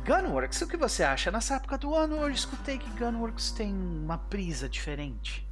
Gunworks, 0.04 0.60
o 0.62 0.66
que 0.66 0.76
você 0.76 1.04
acha? 1.04 1.30
Nessa 1.30 1.54
época 1.56 1.78
do 1.78 1.94
ano 1.94 2.16
eu 2.16 2.28
escutei 2.30 2.76
que 2.76 2.90
Gunworks 2.98 3.52
tem 3.52 3.72
uma 3.72 4.16
brisa 4.16 4.68
diferente. 4.68 5.46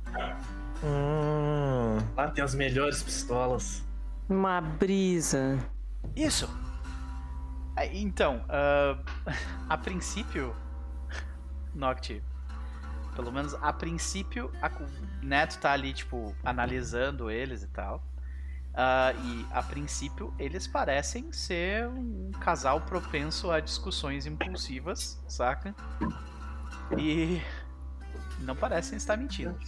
Hum, 0.83 1.99
Lá 2.17 2.31
tem 2.31 2.43
as 2.43 2.55
melhores 2.55 3.03
pistolas. 3.03 3.85
Uma 4.29 4.61
brisa. 4.61 5.59
Isso. 6.17 6.49
É, 7.77 7.87
Então, 7.97 8.45
ah, 8.49 8.99
a 9.69 9.77
princípio, 9.79 10.55
Nocti, 11.75 12.23
pelo 13.15 13.31
menos 13.31 13.55
a 13.55 13.73
princípio, 13.73 14.51
a, 14.61 14.69
o 14.69 15.25
Neto 15.25 15.59
tá 15.61 15.71
ali, 15.73 15.93
tipo, 15.93 16.35
analisando 16.45 17.31
eles 17.31 17.63
e 17.63 17.69
tal. 17.69 18.03
Ah, 18.75 19.13
e 19.13 19.47
a 19.51 19.63
princípio, 19.63 20.33
eles 20.39 20.67
parecem 20.67 21.33
ser 21.33 21.89
um 21.89 22.31
casal 22.41 22.81
propenso 22.81 23.51
a 23.51 23.61
discussões 23.61 24.27
impulsivas, 24.27 25.21
saca? 25.27 25.75
E 26.97 27.43
não 28.41 28.55
parecem 28.55 28.97
estar 28.97 29.17
mentindo. 29.17 29.59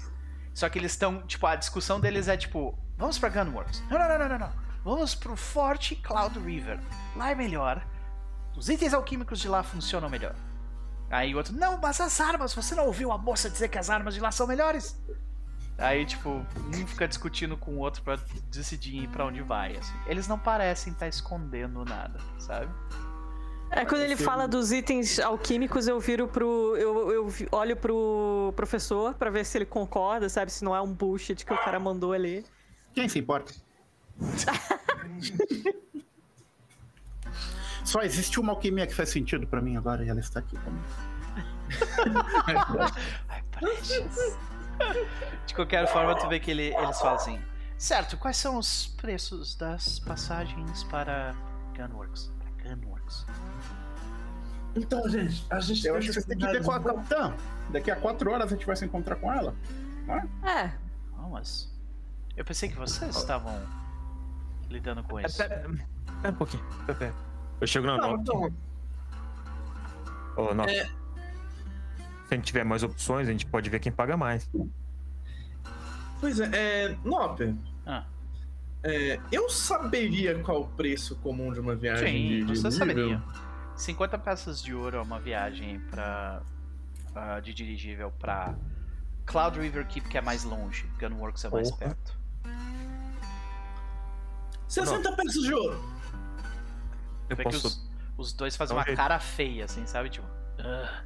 Só 0.55 0.69
que 0.69 0.79
eles 0.79 0.93
estão, 0.93 1.23
tipo, 1.23 1.47
a 1.47 1.57
discussão 1.57 1.99
deles 1.99 2.29
é 2.29 2.37
tipo, 2.37 2.79
vamos 2.97 3.19
pra 3.19 3.29
Gunworks. 3.29 3.83
Não, 3.91 3.99
não, 3.99 4.09
não, 4.09 4.19
não, 4.19 4.29
não, 4.29 4.39
não. 4.39 4.53
Vamos 4.85 5.15
pro 5.15 5.37
Forte 5.37 5.97
Cloud 5.97 6.39
River. 6.39 6.79
Lá 7.17 7.31
é 7.31 7.35
melhor. 7.35 7.87
Os 8.57 8.69
itens 8.69 8.93
alquímicos 8.93 9.41
de 9.41 9.49
lá 9.49 9.63
funcionam 9.63 10.11
melhor. 10.11 10.35
Aí 11.11 11.35
o 11.35 11.37
outro, 11.37 11.55
não, 11.55 11.77
mas 11.79 12.01
as 12.01 12.21
armas, 12.21 12.55
você 12.55 12.75
não 12.75 12.87
ouviu 12.87 13.13
a 13.13 13.19
moça 13.19 13.51
dizer 13.51 13.69
que 13.69 13.79
as 13.79 13.91
armas 13.91 14.15
de 14.15 14.21
lá 14.21 14.31
são 14.31 14.47
melhores? 14.47 14.99
Aí, 15.79 16.05
tipo, 16.07 16.29
um 16.29 16.87
fica 16.87 17.09
discutindo 17.09 17.57
com 17.57 17.73
o 17.73 17.79
outro 17.79 18.03
pra 18.03 18.19
decidir 18.51 19.09
pra 19.09 19.27
onde 19.27 19.43
vai, 19.43 19.77
assim. 19.77 19.95
Eles 20.07 20.29
não 20.29 20.39
parecem 20.39 20.93
estar 20.93 21.09
escondendo 21.09 21.85
nada, 21.85 22.21
sabe? 22.39 22.71
É, 23.71 23.87
quando 23.87 24.03
ele 24.03 24.17
fala 24.17 24.47
dos 24.47 24.71
itens 24.71 25.19
alquímicos, 25.19 25.89
eu 25.89 25.99
viro 25.99 26.29
pro. 26.29 26.77
Eu, 26.77 27.11
eu 27.11 27.33
olho 27.51 27.75
pro 27.75 28.53
professor 28.55 29.15
pra 29.15 29.31
ver 29.31 29.47
se 29.47 29.57
ele 29.57 29.65
concorda, 29.65 30.29
sabe? 30.29 30.53
Se 30.53 30.63
não 30.63 30.77
é 30.77 30.81
um 30.81 30.93
bullshit 30.93 31.45
que 31.45 31.55
o 31.55 31.59
cara 31.59 31.81
mandou 31.81 32.13
ali. 32.13 32.45
Quem 32.93 33.09
se 33.09 33.19
importa? 33.19 33.55
Só 37.83 38.03
existe 38.03 38.39
uma 38.39 38.53
alquimia 38.53 38.87
que 38.87 38.95
faz 38.95 39.09
sentido 39.09 39.47
pra 39.47 39.63
mim 39.63 39.77
agora 39.77 40.05
e 40.05 40.09
ela 40.09 40.21
está 40.21 40.41
aqui 40.41 40.57
comigo. 40.59 40.85
Ai. 42.47 42.55
De 45.47 45.55
qualquer 45.55 45.87
forma, 45.89 46.15
tu 46.19 46.29
vê 46.29 46.39
que 46.41 46.51
ele- 46.51 46.75
eles 46.75 46.99
falam 46.99 47.17
assim: 47.17 47.43
Certo, 47.79 48.17
quais 48.17 48.37
são 48.37 48.59
os 48.59 48.87
preços 48.87 49.55
das 49.57 49.99
passagens 49.99 50.85
para 50.85 51.35
Gunworks? 51.77 52.31
Para 52.39 52.75
Gunworks. 52.75 53.27
Então, 54.75 55.07
gente, 55.09 55.45
a 55.51 55.61
gente 55.61 55.87
Eu 55.87 55.93
tem 55.95 55.99
acho 55.99 56.09
que 56.09 56.15
você 56.15 56.27
tem 56.27 56.39
que 56.39 56.47
ter 56.51 56.65
com 56.65 56.73
a 56.73 56.81
capitã. 56.81 57.35
Daqui 57.71 57.91
a 57.91 57.97
quatro 57.97 58.31
horas 58.31 58.47
a 58.53 58.55
gente 58.57 58.65
vai 58.67 58.75
se 58.77 58.85
encontrar 58.85 59.17
com 59.17 59.33
ela. 59.33 59.55
É, 60.45 60.73
Oh, 61.19 61.29
mas. 61.29 61.71
Eu 62.37 62.45
pensei 62.45 62.69
que 62.69 62.77
vocês 62.77 63.15
estavam 63.15 63.55
lidando 64.71 65.03
com 65.05 65.19
É, 65.21 65.27
isso. 65.27 65.37
Pera, 65.39 65.57
pera 66.23 66.33
um 66.33 66.37
pouquinho. 66.37 66.65
Pera, 66.87 66.99
pera. 66.99 67.15
Eu 67.61 67.67
chego 67.67 67.87
na 67.87 67.97
Não, 67.99 68.15
então, 68.17 68.53
Ô, 70.37 70.55
Noct. 70.55 70.75
É. 70.75 70.89
Se 72.33 72.35
a 72.35 72.39
gente 72.39 72.47
tiver 72.47 72.65
mais 72.65 72.83
opções, 72.83 73.29
a 73.29 73.31
gente 73.31 73.45
pode 73.45 73.69
ver 73.69 73.79
quem 73.79 73.93
paga 73.93 74.17
mais. 74.17 74.51
pois 76.19 76.41
é, 76.41 76.49
é 76.87 76.97
Nope, 77.05 77.55
Ah, 77.85 78.07
é, 78.83 79.21
eu 79.31 79.51
saberia 79.51 80.39
qual 80.43 80.63
o 80.63 80.69
preço 80.69 81.15
comum 81.17 81.53
de 81.53 81.61
uma 81.61 81.75
viagem 81.77 82.07
sim, 82.11 82.29
de, 82.29 82.39
de 82.39 82.57
você 82.57 82.69
nível? 82.69 82.73
saberia. 82.73 83.23
50 83.77 84.19
peças 84.19 84.63
de 84.63 84.75
ouro 84.75 84.97
é 84.97 85.03
uma 85.03 85.21
viagem 85.21 85.79
pra, 85.91 86.43
ah, 87.15 87.39
de 87.41 87.53
dirigível 87.53 88.11
pra 88.19 88.55
Cloud 89.27 89.61
River 89.61 89.87
Keep, 89.87 90.09
que 90.09 90.17
é 90.17 90.23
mais 90.23 90.43
longe. 90.43 90.87
Gunworks 90.99 91.45
é 91.45 91.51
mais 91.51 91.71
Porra. 91.71 91.81
perto. 91.81 92.19
60 94.69 95.13
peças 95.13 95.43
de 95.43 95.53
ouro. 95.53 95.79
Eu 97.29 97.37
Vê 97.37 97.45
que 97.45 97.51
posso. 97.51 97.67
os, 97.67 97.91
os 98.17 98.33
dois 98.33 98.57
fazem 98.57 98.75
um 98.75 98.79
uma 98.79 98.87
jeito. 98.87 98.97
cara 98.97 99.19
feia, 99.21 99.67
assim, 99.67 99.85
sabe? 99.87 100.09
Tipo. 100.09 100.27
"Ah". 100.59 101.03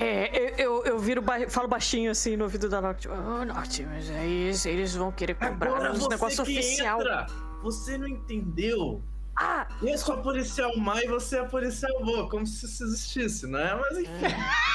É, 0.00 0.36
eu, 0.36 0.48
eu, 0.58 0.84
eu 0.84 0.98
viro, 0.98 1.22
falo 1.48 1.66
baixinho 1.66 2.10
assim 2.10 2.36
no 2.36 2.44
ouvido 2.44 2.68
da 2.68 2.80
Noct. 2.80 3.08
Oh, 3.08 3.44
Noct, 3.44 3.84
mas 3.86 4.08
aí 4.10 4.52
eles 4.66 4.94
vão 4.94 5.10
querer 5.10 5.34
cobrar 5.34 5.90
uns 5.90 5.98
você 5.98 6.08
negócios 6.08 6.46
que 6.46 6.58
oficial. 6.58 7.00
entra. 7.00 7.26
Você 7.62 7.98
não 7.98 8.06
entendeu. 8.06 9.02
Ah, 9.40 9.68
Eu 9.82 9.96
sou 9.98 10.16
a 10.16 10.18
policial 10.18 10.76
má 10.76 11.00
e 11.02 11.06
você 11.06 11.36
é 11.36 11.40
a 11.40 11.44
policial 11.44 11.92
boa, 12.04 12.28
como 12.28 12.44
se 12.46 12.66
isso 12.66 12.82
existisse, 12.84 13.46
né? 13.46 13.72
Mas 13.74 13.98
enfim. 13.98 14.10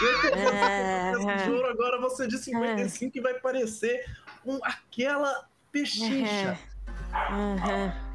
Eu 0.02 0.32
tô 0.32 1.68
É. 1.68 1.69
agora 1.69 2.00
você 2.00 2.27
de 2.27 2.38
55 2.38 3.18
e 3.18 3.22
vai 3.22 3.34
parecer 3.35 4.06
um, 4.45 4.60
aquela 4.64 5.48
pechincha. 5.72 6.58
uhum. 7.30 8.12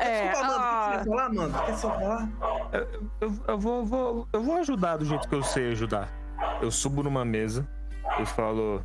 É, 0.00 0.28
Desculpa, 0.28 0.46
mano, 0.48 0.64
ah, 0.64 0.90
quer 0.92 1.04
falar, 1.04 1.28
mano? 1.32 1.62
Quer 1.66 1.76
falar? 1.76 2.28
Eu, 3.20 3.34
eu 3.48 3.58
vou, 3.58 3.84
vou- 3.84 4.28
eu 4.32 4.42
vou 4.42 4.56
ajudar 4.58 4.96
do 4.96 5.04
jeito 5.04 5.28
que 5.28 5.34
eu 5.34 5.42
sei 5.42 5.72
ajudar. 5.72 6.08
Eu 6.62 6.70
subo 6.70 7.02
numa 7.02 7.24
mesa 7.24 7.66
e 8.20 8.26
falo: 8.26 8.82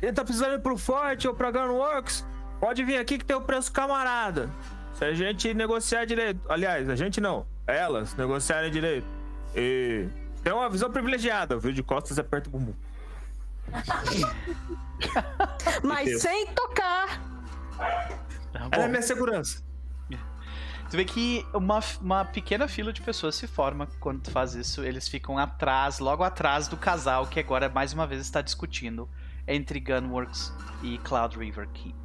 Quem 0.00 0.12
tá 0.12 0.24
precisando 0.24 0.54
ir 0.54 0.60
pro 0.60 0.76
Forte 0.76 1.28
ou 1.28 1.34
pra 1.34 1.50
Gunworks, 1.50 2.26
pode 2.60 2.82
vir 2.84 2.98
aqui 2.98 3.18
que 3.18 3.24
tem 3.24 3.36
o 3.36 3.40
preço 3.40 3.72
camarada. 3.72 4.50
Se 4.94 5.04
a 5.04 5.14
gente 5.14 5.54
negociar 5.54 6.04
direito. 6.04 6.40
Aliás, 6.48 6.88
a 6.88 6.96
gente 6.96 7.20
não. 7.20 7.46
Elas 7.66 8.14
negociarem 8.16 8.70
direito. 8.70 9.06
E 9.54 10.08
tem 10.42 10.52
uma 10.52 10.68
visão 10.68 10.90
privilegiada. 10.90 11.56
Viu 11.56 11.72
de 11.72 11.82
costas 11.82 12.18
e 12.18 12.20
aperta 12.20 12.48
o 12.48 12.52
bumbum. 12.52 12.74
mas 15.82 16.20
sem 16.20 16.46
tocar. 16.48 17.20
Ela 18.70 18.84
é 18.84 18.88
minha 18.88 19.02
segurança. 19.02 19.62
Tu 20.92 20.96
vê 20.98 21.06
que 21.06 21.46
uma, 21.54 21.80
uma 22.02 22.22
pequena 22.22 22.68
fila 22.68 22.92
de 22.92 23.00
pessoas 23.00 23.34
se 23.34 23.46
forma 23.46 23.88
quando 23.98 24.20
tu 24.20 24.30
faz 24.30 24.54
isso. 24.54 24.84
Eles 24.84 25.08
ficam 25.08 25.38
atrás, 25.38 26.00
logo 26.00 26.22
atrás 26.22 26.68
do 26.68 26.76
casal 26.76 27.26
que 27.26 27.40
agora 27.40 27.66
mais 27.66 27.94
uma 27.94 28.06
vez 28.06 28.20
está 28.20 28.42
discutindo 28.42 29.08
entre 29.48 29.80
Gunworks 29.80 30.52
e 30.82 30.98
Cloud 30.98 31.38
River 31.38 31.66
Keep. 31.72 31.96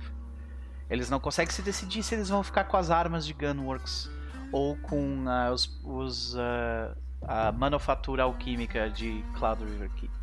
Eles 0.89 1.09
não 1.09 1.19
conseguem 1.19 1.53
se 1.53 1.61
decidir 1.61 2.01
se 2.01 2.15
eles 2.15 2.29
vão 2.29 2.41
ficar 2.41 2.63
com 2.63 2.77
as 2.77 2.89
armas 2.89 3.25
de 3.25 3.33
Gunworks 3.33 4.09
ou 4.53 4.77
com 4.77 5.25
ah, 5.27 5.51
os, 5.51 5.81
os, 5.83 6.37
ah, 6.37 6.95
a 7.27 7.51
manufatura 7.51 8.23
alquímica 8.23 8.89
de 8.89 9.21
Cloud 9.37 9.65
River 9.65 9.89
Keep. 9.97 10.13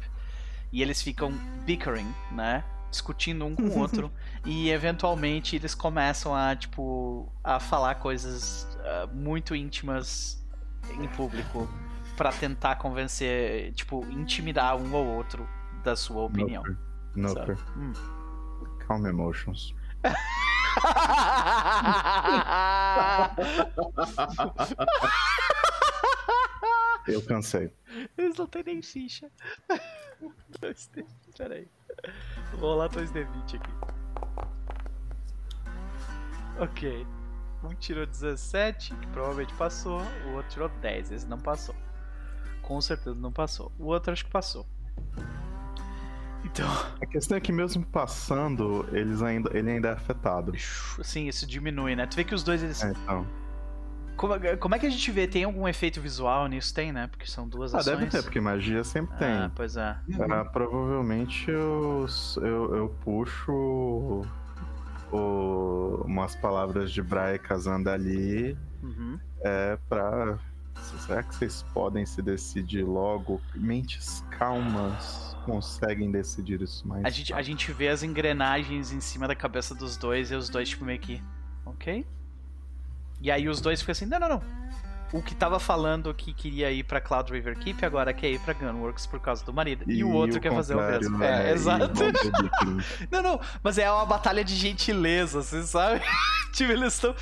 E 0.72 0.80
eles 0.80 1.02
ficam 1.02 1.32
bickering, 1.66 2.10
né? 2.32 2.64
Discutindo 2.94 3.44
um 3.44 3.56
com 3.56 3.64
o 3.64 3.78
outro. 3.82 4.08
e 4.46 4.70
eventualmente 4.70 5.56
eles 5.56 5.74
começam 5.74 6.32
a, 6.32 6.54
tipo, 6.54 7.28
a 7.42 7.58
falar 7.58 7.96
coisas 7.96 8.68
ah, 8.84 9.08
muito 9.12 9.52
íntimas 9.56 10.40
em 10.90 11.08
público 11.08 11.68
pra 12.16 12.30
tentar 12.30 12.76
convencer, 12.76 13.72
tipo, 13.72 14.04
intimidar 14.12 14.76
um 14.76 14.94
ou 14.94 15.04
outro 15.04 15.44
da 15.82 15.96
sua 15.96 16.22
opinião. 16.22 16.62
Noper. 17.16 17.58
Hum. 17.76 17.92
Calm 18.86 19.04
emotions. 19.06 19.74
Eu 27.08 27.20
cansei. 27.22 27.72
Eles 28.16 28.36
não 28.36 28.46
têm 28.46 28.62
nem 28.64 28.82
ficha. 28.82 29.28
2D, 30.60 31.04
peraí. 31.36 31.68
Vou 32.58 32.70
rolar 32.70 32.88
2D20 32.88 33.56
aqui. 33.56 33.94
Ok. 36.58 37.06
Um 37.62 37.74
tirou 37.74 38.06
17, 38.06 38.94
que 38.94 39.06
provavelmente 39.08 39.54
passou. 39.54 40.00
O 40.26 40.34
outro 40.34 40.50
tirou 40.50 40.68
10, 40.68 41.12
esse 41.12 41.26
não 41.26 41.38
passou. 41.38 41.74
Com 42.62 42.80
certeza 42.80 43.16
não 43.16 43.32
passou. 43.32 43.72
O 43.78 43.86
outro 43.86 44.12
acho 44.12 44.24
que 44.24 44.30
passou. 44.30 44.66
Então, 46.44 46.68
A 47.00 47.06
questão 47.06 47.36
é 47.36 47.40
que 47.40 47.52
mesmo 47.52 47.84
passando, 47.86 48.86
eles 48.92 49.22
ainda, 49.22 49.50
ele 49.56 49.70
ainda 49.70 49.88
é 49.88 49.92
afetado. 49.92 50.52
assim, 50.98 51.26
isso 51.26 51.46
diminui, 51.46 51.96
né? 51.96 52.06
Tu 52.06 52.16
vê 52.16 52.24
que 52.24 52.34
os 52.34 52.42
dois 52.42 52.62
eles. 52.62 52.82
É, 52.82 52.90
então. 52.90 53.26
Como, 54.16 54.34
como 54.58 54.74
é 54.74 54.78
que 54.78 54.86
a 54.86 54.90
gente 54.90 55.10
vê? 55.10 55.26
Tem 55.26 55.44
algum 55.44 55.66
efeito 55.68 56.00
visual 56.00 56.46
nisso? 56.46 56.72
Tem, 56.74 56.92
né? 56.92 57.06
Porque 57.08 57.26
são 57.26 57.48
duas 57.48 57.74
Ah, 57.74 57.78
ações. 57.78 57.98
deve 57.98 58.10
ter, 58.10 58.22
porque 58.22 58.40
magia 58.40 58.82
sempre 58.84 59.16
tem. 59.16 59.32
Ah, 59.32 59.50
pois 59.54 59.76
é. 59.76 59.96
Ah, 60.30 60.44
provavelmente 60.44 61.50
eu, 61.50 62.06
eu, 62.42 62.76
eu 62.76 62.88
puxo 63.04 64.22
o- 65.12 66.02
umas 66.04 66.34
palavras 66.36 66.90
de 66.92 67.02
Braia 67.02 67.38
casando 67.38 67.90
ali 67.90 68.56
Uhum. 68.82 69.18
é 69.42 69.78
pra. 69.88 70.38
Será 71.06 71.22
que 71.22 71.34
vocês 71.34 71.62
podem 71.72 72.04
se 72.04 72.20
decidir 72.20 72.82
logo? 72.84 73.40
Mentes 73.54 74.24
calmas 74.30 75.34
conseguem 75.44 76.10
decidir 76.10 76.60
isso 76.60 76.86
mais. 76.86 77.04
A 77.04 77.10
gente, 77.10 77.32
a 77.32 77.42
gente 77.42 77.72
vê 77.72 77.88
as 77.88 78.02
engrenagens 78.02 78.92
em 78.92 79.00
cima 79.00 79.26
da 79.28 79.34
cabeça 79.34 79.74
dos 79.74 79.96
dois 79.96 80.30
e 80.30 80.34
os 80.34 80.48
dois, 80.48 80.68
tipo, 80.68 80.84
meio 80.84 80.98
que. 80.98 81.22
Ok? 81.64 82.06
E 83.24 83.30
aí 83.30 83.48
os 83.48 83.58
dois 83.60 83.80
ficam 83.80 83.92
assim: 83.92 84.04
não, 84.04 84.20
não, 84.20 84.28
não. 84.28 84.42
O 85.12 85.22
que 85.22 85.34
tava 85.34 85.58
falando 85.58 86.12
que 86.12 86.34
queria 86.34 86.70
ir 86.72 86.82
pra 86.82 87.00
Cloud 87.00 87.32
River 87.32 87.56
Keep 87.58 87.84
agora 87.84 88.12
quer 88.12 88.30
ir 88.30 88.40
pra 88.40 88.52
Gunworks 88.52 89.06
por 89.06 89.20
causa 89.20 89.44
do 89.44 89.52
marido. 89.52 89.84
E, 89.90 90.02
o 90.04 90.10
outro 90.10 90.40
quer 90.40 90.52
fazer 90.52 90.74
o 90.74 90.80
mesmo. 90.82 91.18
né? 91.18 91.46
É, 91.46 91.50
E 91.50 91.52
exato. 91.54 91.92
Não, 93.10 93.22
não, 93.22 93.40
mas 93.62 93.78
é 93.78 93.90
uma 93.90 94.04
batalha 94.04 94.44
de 94.44 94.54
gentileza, 94.56 95.40
você 95.42 95.62
sabe? 95.62 96.02
tipo, 96.52 96.70
eles 96.72 96.94
estão. 96.94 97.14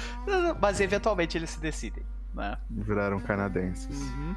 Mas 0.61 0.81
eventualmente 0.81 1.37
eles 1.37 1.51
se 1.51 1.61
decidem, 1.61 2.03
né? 2.35 2.57
Viraram 2.71 3.21
canadenses. 3.21 4.01
Uhum. 4.01 4.35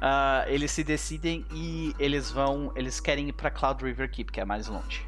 Ah, 0.00 0.44
eles 0.48 0.70
se 0.70 0.82
decidem 0.82 1.44
e 1.52 1.94
eles 1.98 2.30
vão. 2.30 2.72
Eles 2.74 3.00
querem 3.00 3.28
ir 3.28 3.32
pra 3.34 3.50
Cloud 3.50 3.84
River 3.84 4.10
Keep, 4.10 4.32
que 4.32 4.40
é 4.40 4.44
mais 4.44 4.66
longe. 4.66 5.06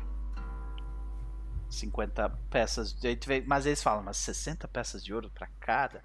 50 1.68 2.28
peças. 2.50 2.92
vê- 2.92 3.42
Mas 3.46 3.66
eles 3.66 3.82
falam, 3.82 4.02
mas 4.02 4.16
60 4.18 4.66
peças 4.68 5.04
de 5.04 5.12
ouro 5.14 5.30
pra 5.30 5.48
cada? 5.60 6.02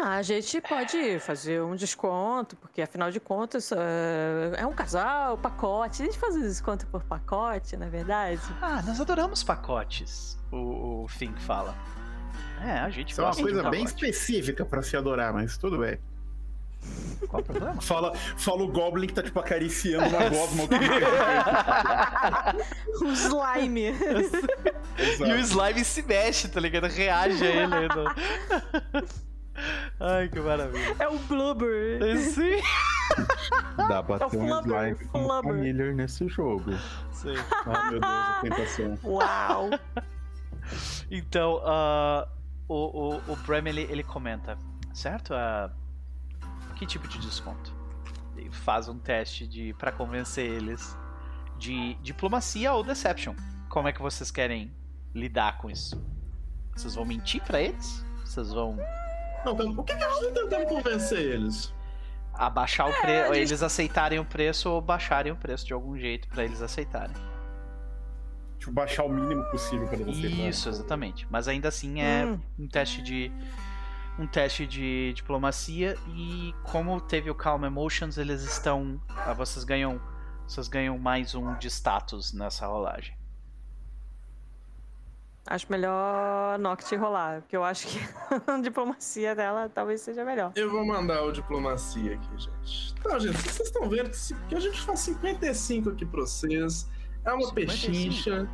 Ah, 0.00 0.14
a 0.16 0.22
gente 0.22 0.60
pode 0.60 1.18
fazer 1.18 1.60
um 1.60 1.74
desconto, 1.74 2.54
porque 2.56 2.80
afinal 2.80 3.10
de 3.10 3.18
contas 3.18 3.72
é 3.72 4.52
é 4.58 4.66
um 4.66 4.72
casal, 4.72 5.36
pacote. 5.36 6.02
A 6.02 6.04
gente 6.06 6.16
faz 6.18 6.36
um 6.36 6.40
desconto 6.42 6.86
por 6.86 7.02
pacote, 7.02 7.76
na 7.76 7.88
verdade. 7.88 8.40
Ah, 8.62 8.80
nós 8.82 9.00
adoramos 9.00 9.42
pacotes, 9.42 10.38
o, 10.52 11.02
o 11.04 11.08
Fink 11.08 11.40
fala. 11.42 11.74
É, 12.64 12.78
a 12.78 12.90
gente 12.90 13.10
Isso 13.12 13.20
é 13.20 13.24
uma 13.24 13.32
de 13.34 13.42
coisa 13.42 13.70
bem 13.70 13.84
específica 13.84 14.64
pra 14.64 14.82
se 14.82 14.96
adorar, 14.96 15.32
mas 15.32 15.56
tudo 15.58 15.78
bem. 15.78 15.98
Qual 17.28 17.42
o 17.42 17.44
problema? 17.44 17.80
Fala, 17.80 18.14
fala 18.36 18.62
o 18.62 18.68
Goblin 18.68 19.06
que 19.08 19.12
tá, 19.14 19.22
tipo, 19.22 19.38
acariciando 19.38 20.06
uma 20.08 20.28
gosma. 20.30 20.64
O 23.02 23.06
slime. 23.12 23.92
E 25.18 25.32
o 25.32 25.36
slime 25.40 25.84
se 25.84 26.02
mexe, 26.02 26.48
tá 26.48 26.60
ligado? 26.60 26.86
Reage 26.86 27.44
a 27.44 27.50
ele. 27.50 27.72
Ai, 30.00 30.28
que 30.28 30.38
maravilha. 30.40 30.96
É 30.98 31.08
o 31.08 31.18
blubber. 31.18 32.18
Sim. 32.18 32.62
Dá 33.76 34.02
pra 34.02 34.16
É 34.16 34.18
ter 34.20 34.24
um 34.26 34.30
flubber, 34.30 34.76
slime 34.92 34.94
como 35.10 35.24
flubber. 35.28 35.52
familiar 35.52 35.94
nesse 35.94 36.28
jogo. 36.28 36.70
Sim. 37.12 37.34
Ah, 37.66 37.90
meu 37.90 38.00
Deus, 38.00 38.04
a 38.04 38.38
tentação. 38.42 38.98
Uau. 39.04 39.70
Então, 41.10 41.60
ah, 41.64 42.28
o, 42.68 43.14
o, 43.16 43.32
o 43.32 43.36
Bram 43.44 43.66
ele, 43.66 43.82
ele 43.90 44.04
comenta, 44.04 44.56
certo? 44.94 45.34
Ah, 45.34 45.70
que 46.78 46.86
tipo 46.86 47.06
de 47.08 47.18
desconto? 47.18 47.72
Ele 48.36 48.50
faz 48.50 48.88
um 48.88 48.98
teste 48.98 49.46
de 49.46 49.74
para 49.74 49.90
convencer 49.92 50.46
eles 50.50 50.96
de 51.58 51.94
diplomacia 52.02 52.72
ou 52.72 52.82
deception. 52.84 53.34
Como 53.68 53.88
é 53.88 53.92
que 53.92 54.00
vocês 54.00 54.30
querem 54.30 54.72
lidar 55.14 55.58
com 55.58 55.68
isso? 55.68 56.00
Vocês 56.76 56.94
vão 56.94 57.04
mentir 57.04 57.42
pra 57.42 57.60
eles? 57.60 58.04
Vocês 58.24 58.52
vão 58.52 58.78
Não, 59.44 59.56
por 59.74 59.84
que, 59.84 59.94
que 59.96 60.00
gente 60.00 60.32
tá 60.34 60.40
tentando 60.42 60.66
convencer 60.66 61.18
eles? 61.20 61.74
abaixar 62.34 62.88
o 62.88 62.92
preço, 63.00 63.34
gente- 63.34 63.48
eles 63.48 63.62
aceitarem 63.64 64.20
o 64.20 64.24
preço 64.24 64.70
ou 64.70 64.80
baixarem 64.80 65.32
o 65.32 65.36
preço 65.36 65.66
de 65.66 65.72
algum 65.72 65.98
jeito 65.98 66.28
pra 66.28 66.44
eles 66.44 66.62
aceitarem? 66.62 67.16
Tipo, 68.60 68.70
baixar 68.72 69.04
o 69.04 69.08
mínimo 69.08 69.42
possível 69.50 69.88
pra 69.88 69.96
você. 69.98 70.28
né? 70.28 70.48
Isso, 70.48 70.68
exatamente. 70.68 71.26
Mas 71.30 71.48
ainda 71.48 71.68
assim 71.68 72.00
é 72.00 72.24
Hum. 72.26 72.40
um 72.58 72.68
teste 72.68 73.02
de 73.02 73.32
um 74.18 74.26
teste 74.26 74.66
de 74.66 75.12
diplomacia 75.14 75.96
e 76.08 76.52
como 76.64 77.00
teve 77.00 77.30
o 77.30 77.34
Calm 77.34 77.64
Emotions, 77.64 78.18
eles 78.18 78.42
estão, 78.42 79.00
ah, 79.08 79.32
vocês 79.32 79.64
ganham, 79.64 80.00
vocês 80.46 80.66
ganham 80.66 80.98
mais 80.98 81.34
um 81.34 81.56
de 81.56 81.68
status 81.68 82.32
nessa 82.32 82.66
rolagem. 82.66 83.16
Acho 85.46 85.66
melhor 85.70 86.58
Noct 86.58 86.94
rolar, 86.96 87.40
porque 87.40 87.56
eu 87.56 87.64
acho 87.64 87.86
que 87.86 87.98
a 88.46 88.60
diplomacia 88.60 89.34
dela 89.34 89.70
talvez 89.72 90.02
seja 90.02 90.22
melhor. 90.24 90.52
Eu 90.54 90.70
vou 90.70 90.84
mandar 90.84 91.22
o 91.22 91.32
diplomacia 91.32 92.14
aqui, 92.14 92.28
gente. 92.38 92.94
Então, 92.98 93.18
gente, 93.18 93.38
vocês 93.38 93.68
estão 93.68 93.88
vendo 93.88 94.10
que, 94.48 94.54
a 94.54 94.60
gente 94.60 94.80
faz 94.82 95.00
55 95.00 95.90
aqui 95.90 96.04
pra 96.04 96.20
vocês. 96.20 96.90
É 97.24 97.32
uma 97.32 97.46
55? 97.46 97.54
pechincha. 97.54 98.48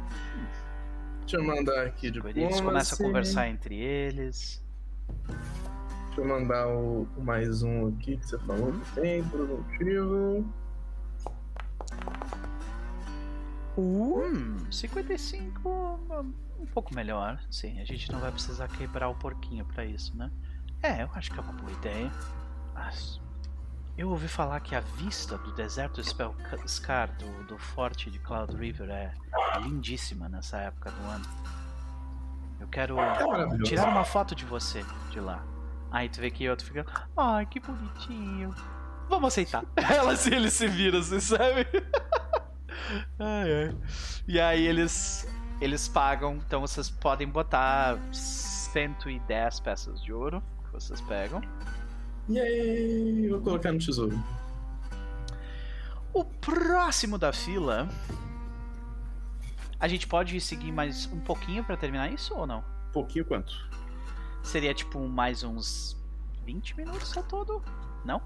Deixa 1.20 1.36
eu 1.36 1.44
mandar 1.44 1.86
aqui 1.86 2.10
de 2.10 2.20
Eles 2.24 2.60
começam 2.60 2.96
a 2.96 3.08
conversar 3.08 3.48
entre 3.48 3.74
eles. 3.74 4.63
Deixa 5.26 6.20
eu 6.20 6.24
mandar 6.26 6.68
o, 6.68 7.08
o 7.16 7.22
mais 7.22 7.62
um 7.62 7.88
aqui 7.88 8.16
que 8.16 8.26
você 8.26 8.38
falou 8.38 8.72
que 8.72 9.00
tem, 9.00 9.24
produtivo. 9.24 10.44
Hum, 13.76 14.70
55 14.70 15.68
um 16.60 16.66
pouco 16.66 16.94
melhor. 16.94 17.40
Sim, 17.50 17.80
a 17.80 17.84
gente 17.84 18.10
não 18.10 18.20
vai 18.20 18.30
precisar 18.30 18.68
quebrar 18.68 19.08
o 19.08 19.14
porquinho 19.14 19.64
pra 19.64 19.84
isso, 19.84 20.16
né? 20.16 20.30
É, 20.82 21.02
eu 21.02 21.10
acho 21.14 21.30
que 21.30 21.38
é 21.38 21.42
uma 21.42 21.52
boa 21.52 21.72
ideia. 21.72 22.10
Mas 22.74 23.20
eu 23.96 24.10
ouvi 24.10 24.28
falar 24.28 24.60
que 24.60 24.74
a 24.74 24.80
vista 24.80 25.38
do 25.38 25.52
deserto 25.52 26.02
Spellscar 26.02 27.16
do, 27.16 27.44
do 27.44 27.58
forte 27.58 28.10
de 28.10 28.18
Cloud 28.18 28.54
River 28.56 28.90
é 28.90 29.14
lindíssima 29.62 30.28
nessa 30.28 30.58
época 30.58 30.90
do 30.90 31.02
ano. 31.04 31.24
Eu 32.64 32.68
quero 32.68 32.96
maravilhoso. 32.96 33.64
tirar 33.64 33.88
uma 33.88 34.04
foto 34.04 34.34
de 34.34 34.44
você 34.46 34.82
de 35.10 35.20
lá. 35.20 35.44
Aí 35.92 36.08
tu 36.08 36.18
vê 36.18 36.30
que 36.30 36.48
outro 36.48 36.66
fica, 36.66 36.86
ai 37.14 37.44
que 37.44 37.60
bonitinho. 37.60 38.54
Vamos 39.08 39.28
aceitar. 39.28 39.64
Ela 39.76 40.12
assim, 40.12 40.34
ele 40.34 40.50
se 40.50 40.66
vira, 40.66 40.98
assim, 40.98 41.20
sabe? 41.20 41.66
ai, 43.20 43.66
ai. 43.66 43.76
E 44.26 44.40
aí 44.40 44.66
eles 44.66 45.28
eles 45.60 45.86
pagam, 45.86 46.36
então 46.36 46.62
vocês 46.62 46.88
podem 46.88 47.28
botar 47.28 47.98
110 48.10 49.60
peças 49.60 50.02
de 50.02 50.12
ouro 50.12 50.42
que 50.64 50.72
vocês 50.72 51.00
pegam. 51.02 51.42
E 52.28 52.40
aí, 52.40 53.28
vou 53.28 53.40
colocar 53.42 53.70
no 53.72 53.78
tesouro. 53.78 54.18
O 56.14 56.24
próximo 56.24 57.18
da 57.18 57.30
fila. 57.30 57.88
A 59.84 59.86
gente 59.86 60.06
pode 60.06 60.40
seguir 60.40 60.72
mais 60.72 61.04
um 61.12 61.20
pouquinho 61.20 61.62
pra 61.62 61.76
terminar 61.76 62.10
isso 62.10 62.34
ou 62.34 62.46
não? 62.46 62.64
Pouquinho 62.90 63.22
quanto? 63.22 63.52
Seria 64.42 64.72
tipo 64.72 64.98
mais 65.06 65.44
uns 65.44 66.02
20 66.46 66.74
minutos 66.74 67.14
ao 67.14 67.22
todo? 67.22 67.62
Não? 68.02 68.22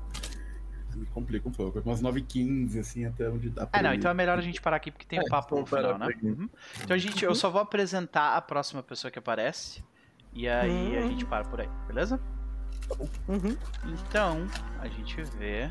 Me 0.95 1.05
complica 1.07 1.49
um 1.49 1.51
pouco. 1.51 1.81
Umas 1.81 2.01
9h15, 2.01 2.78
assim, 2.78 3.07
até 3.07 3.28
onde 3.28 3.51
dá 3.51 3.67
pra 3.67 3.81
É, 3.81 3.83
não, 3.83 3.93
ir. 3.93 3.97
então 3.97 4.09
é 4.09 4.15
melhor 4.15 4.39
a 4.39 4.41
gente 4.41 4.61
parar 4.61 4.77
aqui 4.77 4.93
porque 4.93 5.05
tem 5.05 5.19
um 5.19 5.23
É, 5.27 5.28
papo 5.28 5.59
no 5.59 5.67
final, 5.67 5.99
né? 5.99 6.07
Uhum. 6.23 6.49
Então 6.81 6.95
a 6.95 6.99
gente, 6.99 7.25
eu 7.25 7.35
só 7.35 7.51
vou 7.51 7.61
apresentar 7.61 8.37
a 8.37 8.41
próxima 8.41 8.81
pessoa 8.81 9.11
que 9.11 9.19
aparece. 9.19 9.83
E 10.33 10.49
aí 10.49 10.97
a 10.97 11.01
Hum. 11.01 11.09
gente 11.09 11.27
para 11.27 11.45
por 11.45 11.61
aí, 11.61 11.69
beleza? 11.89 12.20
Uhum. 13.27 13.57
Então, 13.85 14.47
a 14.78 14.87
gente 14.87 15.20
vê 15.37 15.69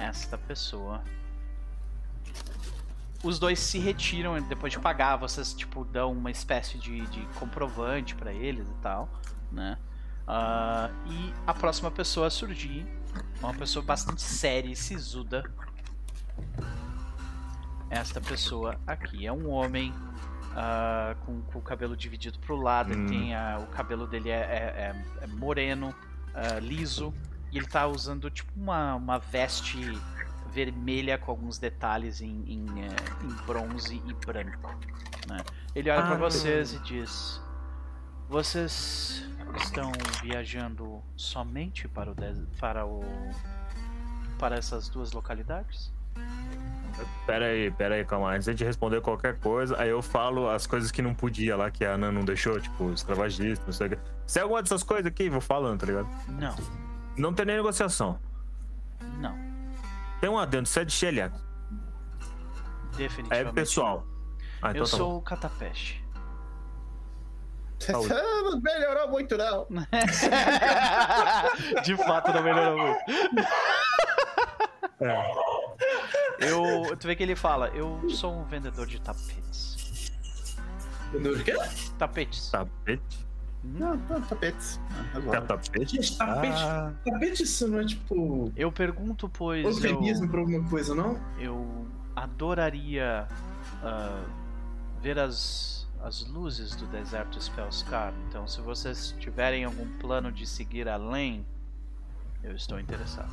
esta 0.00 0.36
pessoa. 0.36 1.00
Os 3.22 3.38
dois 3.38 3.60
se 3.60 3.78
retiram 3.78 4.40
depois 4.42 4.72
de 4.72 4.78
pagar, 4.80 5.16
vocês 5.16 5.54
tipo 5.54 5.84
dão 5.84 6.12
uma 6.12 6.30
espécie 6.30 6.76
de, 6.78 7.06
de 7.06 7.20
comprovante 7.38 8.14
pra 8.16 8.32
eles 8.32 8.66
e 8.68 8.74
tal, 8.82 9.08
né? 9.50 9.78
Ah, 10.26 10.90
e 11.06 11.32
a 11.46 11.54
próxima 11.54 11.90
pessoa 11.90 12.26
a 12.26 12.30
surgir, 12.30 12.86
uma 13.40 13.54
pessoa 13.54 13.84
bastante 13.84 14.22
séria 14.22 14.70
e 14.72 14.76
sisuda. 14.76 15.44
Esta 17.90 18.20
pessoa 18.20 18.80
aqui 18.86 19.26
é 19.26 19.32
um 19.32 19.50
homem 19.50 19.92
ah, 20.56 21.14
com, 21.24 21.42
com 21.42 21.58
o 21.58 21.62
cabelo 21.62 21.96
dividido 21.96 22.38
pro 22.40 22.56
lado. 22.56 22.92
Hum. 22.96 23.06
tem 23.06 23.34
a- 23.34 23.58
o 23.60 23.66
cabelo 23.68 24.06
dele 24.06 24.30
é, 24.30 24.34
é- 24.34 24.94
é- 25.20 25.24
é 25.24 25.26
moreno, 25.28 25.94
ah, 26.34 26.58
liso. 26.58 27.12
E 27.52 27.58
ele 27.58 27.66
tá 27.66 27.86
usando 27.86 28.30
tipo 28.30 28.50
uma, 28.56 28.94
uma 28.94 29.18
veste 29.18 29.78
vermelha 30.52 31.16
com 31.18 31.30
alguns 31.30 31.58
detalhes 31.58 32.20
em, 32.20 32.44
em, 32.46 32.66
eh, 32.84 32.96
em 33.24 33.46
bronze 33.46 34.02
e 34.06 34.12
branco. 34.26 34.74
né? 35.28 35.38
Ele 35.74 35.90
olha 35.90 36.00
Ah, 36.00 36.06
pra 36.06 36.14
que 36.16 36.20
vocês 36.22 36.74
e 36.74 36.78
diz: 36.80 37.40
Vocês 38.28 39.24
estão 39.62 39.92
viajando 40.22 41.02
somente 41.16 41.86
para 41.88 42.10
o 42.10 42.14
des- 42.14 42.42
para 42.60 42.86
o 42.86 43.02
para 44.38 44.56
essas 44.56 44.88
duas 44.88 45.12
localidades? 45.12 45.92
Pera 47.26 47.46
aí, 47.46 47.70
pera 47.70 47.94
aí, 47.94 48.04
calma. 48.04 48.32
Antes 48.34 48.54
de 48.54 48.64
responder 48.64 49.00
qualquer 49.00 49.38
coisa, 49.38 49.80
aí 49.80 49.88
eu 49.88 50.02
falo 50.02 50.48
as 50.50 50.66
coisas 50.66 50.90
que 50.90 51.00
não 51.00 51.14
podia 51.14 51.56
lá, 51.56 51.70
que 51.70 51.84
a 51.84 51.92
Ana 51.92 52.12
não 52.12 52.24
deixou, 52.24 52.60
tipo, 52.60 52.90
escravagista, 52.92 53.64
não 53.64 53.72
sei 53.72 53.86
o 53.86 53.90
que. 53.90 53.98
Se 54.26 54.38
é 54.38 54.42
alguma 54.42 54.60
dessas 54.62 54.82
coisas 54.82 55.06
aqui, 55.06 55.30
vou 55.30 55.40
falando, 55.40 55.80
tá 55.80 55.86
ligado? 55.86 56.08
Não, 56.28 56.54
Não 57.16 57.32
tem 57.32 57.46
nem 57.46 57.56
negociação. 57.56 58.18
não, 59.18 59.36
Tem 60.22 60.30
um 60.30 60.38
adendo, 60.38 60.68
você 60.68 60.82
é 60.82 60.84
de 60.84 60.92
Sheliak. 60.92 61.36
definitivamente. 62.96 63.48
É 63.48 63.52
pessoal. 63.52 64.06
Ah, 64.62 64.70
então 64.70 64.82
Eu 64.82 64.88
tá 64.88 64.96
sou 64.96 65.16
o 65.16 65.22
Catapeste. 65.22 66.00
Saúde. 67.80 68.14
Não 68.14 68.60
melhorou 68.60 69.08
muito, 69.08 69.36
não. 69.36 69.66
De 71.82 71.96
fato, 71.96 72.32
não 72.32 72.40
melhorou 72.44 72.78
muito. 72.78 73.00
bom. 75.00 75.04
É. 75.04 75.32
Eu, 76.38 76.96
tu 76.96 77.08
vê 77.08 77.16
que 77.16 77.24
ele 77.24 77.34
fala: 77.34 77.66
Eu 77.70 78.08
sou 78.08 78.32
um 78.32 78.44
vendedor 78.44 78.86
de 78.86 79.00
tapetes. 79.00 80.12
Entendeu 81.08 81.36
de 81.36 81.42
quê? 81.42 81.56
Tapetes. 81.98 82.48
Tapete? 82.52 83.26
Não, 83.64 83.94
não, 83.96 84.20
tapetes. 84.22 84.80
Ah, 84.90 85.04
Quer 85.12 85.16
agora. 85.18 85.42
tapete? 85.42 85.96
Gente, 85.96 86.18
tapete, 86.18 86.62
Ah, 86.62 86.92
tapete 87.04 87.42
isso 87.44 87.68
não 87.68 87.78
é 87.78 87.84
tipo. 87.84 88.52
Eu 88.56 88.72
pergunto, 88.72 89.28
pois 89.28 89.64
eu, 89.64 89.70
Eufemismo 89.70 90.28
pra 90.28 90.40
alguma 90.40 90.68
coisa, 90.68 90.94
não? 90.94 91.18
eu 91.38 91.86
adoraria 92.16 93.28
ah, 93.82 94.24
ver 95.00 95.16
as, 95.18 95.88
as 96.02 96.26
luzes 96.26 96.74
do 96.74 96.86
deserto 96.86 97.40
Spellscar. 97.40 98.12
Então, 98.28 98.48
se 98.48 98.60
vocês 98.60 99.14
tiverem 99.20 99.64
algum 99.64 99.86
plano 99.98 100.32
de 100.32 100.44
seguir 100.44 100.88
além, 100.88 101.46
eu 102.42 102.56
estou 102.56 102.80
interessado. 102.80 103.30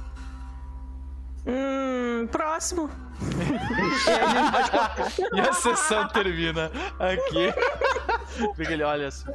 Hum, 1.47 2.27
próximo. 2.27 2.87
E 5.33 5.39
a 5.39 5.53
sessão 5.53 6.07
termina 6.09 6.69
aqui. 6.99 7.51
Porque 8.55 8.73
ele 8.73 8.83
olha 8.83 9.07
assim 9.07 9.31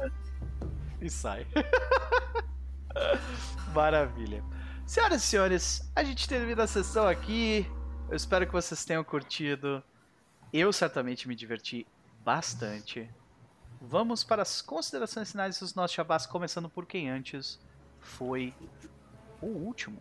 e 1.05 1.09
sai. 1.09 1.45
Maravilha. 3.73 4.43
Senhoras 4.85 5.23
e 5.23 5.25
senhores, 5.25 5.91
a 5.95 6.03
gente 6.03 6.27
termina 6.27 6.63
a 6.63 6.67
sessão 6.67 7.07
aqui. 7.07 7.65
Eu 8.09 8.15
espero 8.15 8.45
que 8.45 8.53
vocês 8.53 8.85
tenham 8.85 9.03
curtido. 9.03 9.83
Eu 10.53 10.71
certamente 10.71 11.27
me 11.27 11.35
diverti 11.35 11.85
bastante. 12.23 13.09
Vamos 13.81 14.23
para 14.23 14.41
as 14.41 14.61
considerações 14.61 15.31
finais 15.31 15.59
dos 15.59 15.75
nossos 15.75 15.95
chabás, 15.95 16.25
começando 16.25 16.69
por 16.69 16.85
quem 16.85 17.09
antes 17.09 17.59
foi 17.99 18.53
o 19.41 19.47
último. 19.47 19.97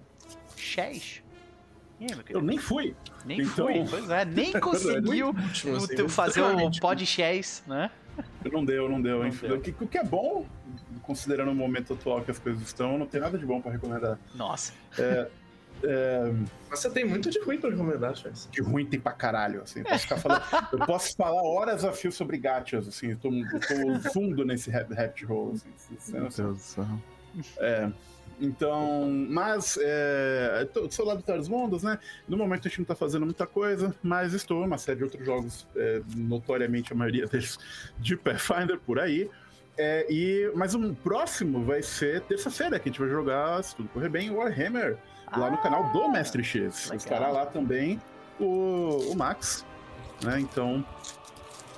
Aí, 2.00 2.00
meu 2.00 2.24
Eu 2.28 2.42
nem 2.42 2.58
fui. 2.58 2.94
Nem 3.24 3.40
então- 3.40 3.66
foi, 3.66 3.84
pois 3.88 4.10
é, 4.10 4.24
nem 4.24 4.52
conseguiu 4.60 5.28
Último, 5.28 5.74
o 5.74 5.76
assim, 5.76 6.08
fazer 6.08 6.40
o 6.40 6.44
extremamente 6.44 6.80
pod 6.80 7.06
Chess, 7.06 7.62
né? 7.66 7.90
Não 8.50 8.64
deu, 8.64 8.88
não 8.88 9.00
deu. 9.00 9.24
Não 9.24 9.30
deu. 9.30 9.56
O, 9.56 9.60
que, 9.60 9.84
o 9.84 9.88
que 9.88 9.98
é 9.98 10.04
bom, 10.04 10.46
considerando 11.06 11.50
o 11.50 11.54
momento 11.54 11.94
atual 11.94 12.22
que 12.22 12.30
as 12.30 12.38
coisas 12.38 12.62
estão, 12.62 12.98
não 12.98 13.06
tem 13.06 13.20
nada 13.20 13.38
de 13.38 13.46
bom 13.46 13.60
pra 13.60 13.72
recomendar. 13.72 14.18
Nossa. 14.34 14.72
É, 15.82 16.32
Mas 16.70 16.78
você 16.78 16.90
tem 16.90 17.04
muito 17.04 17.30
de 17.30 17.38
ruim 17.40 17.58
pra 17.58 17.70
recomendar, 17.70 18.16
Chess. 18.16 18.48
de 18.50 18.62
ruim 18.62 18.86
tem 18.86 18.98
pra 18.98 19.12
caralho, 19.12 19.62
assim. 19.62 19.80
Eu 19.80 19.84
posso, 19.84 20.02
ficar 20.02 20.16
falando, 20.16 20.42
eu 20.72 20.78
posso 20.78 21.16
falar 21.16 21.42
horas 21.42 21.84
a 21.84 21.92
fio 21.92 22.12
sobre 22.12 22.38
gachas, 22.38 22.88
assim. 22.88 23.10
Eu 23.10 23.18
tô, 23.18 23.30
eu 23.32 24.02
tô 24.02 24.10
fundo 24.10 24.44
nesse 24.44 24.70
rap 24.70 25.24
roll, 25.24 25.52
assim. 25.52 26.12
Meu. 26.12 26.28
Deus 26.28 26.36
do 26.36 26.56
céu. 26.58 26.86
É, 27.58 27.90
então, 28.40 29.08
mas 29.28 29.78
é, 29.80 30.68
tô, 30.72 30.90
sou 30.90 31.04
lá 31.06 31.14
do 31.14 31.22
Terra 31.22 31.38
dos 31.38 31.48
Mundos, 31.48 31.82
né? 31.82 31.98
No 32.28 32.36
momento 32.36 32.66
a 32.66 32.68
gente 32.68 32.78
não 32.78 32.86
tá 32.86 32.94
fazendo 32.94 33.24
muita 33.24 33.46
coisa, 33.46 33.94
mas 34.02 34.32
estou 34.32 34.64
uma 34.64 34.78
série 34.78 34.98
de 34.98 35.04
outros 35.04 35.24
jogos, 35.24 35.66
é, 35.76 36.00
notoriamente 36.16 36.92
a 36.92 36.96
maioria 36.96 37.26
deles 37.26 37.58
de 37.98 38.16
Pathfinder 38.16 38.78
por 38.78 38.98
aí. 38.98 39.28
É, 39.76 40.06
e, 40.08 40.52
mas 40.54 40.74
o 40.74 40.94
próximo 40.94 41.64
vai 41.64 41.82
ser 41.82 42.20
terça-feira, 42.22 42.78
que 42.78 42.88
a 42.88 42.92
gente 42.92 43.00
vai 43.00 43.08
jogar, 43.08 43.62
se 43.62 43.74
tudo 43.74 43.88
correr 43.88 44.08
bem, 44.08 44.30
Warhammer, 44.30 44.96
lá 45.36 45.50
no 45.50 45.58
canal 45.58 45.90
do 45.92 46.08
Mestre 46.08 46.44
X. 46.44 46.84
legal. 46.84 46.96
Estará 46.96 47.28
lá 47.28 47.46
também 47.46 48.00
o, 48.38 49.10
o 49.10 49.16
Max, 49.16 49.66
né? 50.22 50.38
Então, 50.38 50.84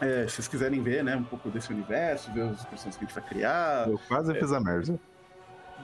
é, 0.00 0.26
se 0.28 0.36
vocês 0.36 0.48
quiserem 0.48 0.82
ver, 0.82 1.02
né, 1.02 1.16
um 1.16 1.24
pouco 1.24 1.48
desse 1.48 1.72
universo, 1.72 2.30
ver 2.32 2.42
os 2.42 2.64
personagens 2.64 2.96
que 2.96 3.04
a 3.04 3.08
gente 3.08 3.14
vai 3.14 3.24
criar, 3.24 3.88
Eu 3.88 3.98
quase 4.06 4.34
fiz 4.34 4.52
a 4.52 4.60
merda. 4.60 4.98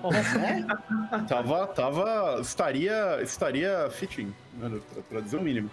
tava, 1.29 1.67
tava, 1.69 2.39
estaria, 2.41 3.23
estaria 3.23 3.89
fitting, 3.91 4.35
né, 4.55 4.81
pra 5.09 5.21
dizer 5.21 5.37
o 5.37 5.43
mínimo. 5.43 5.71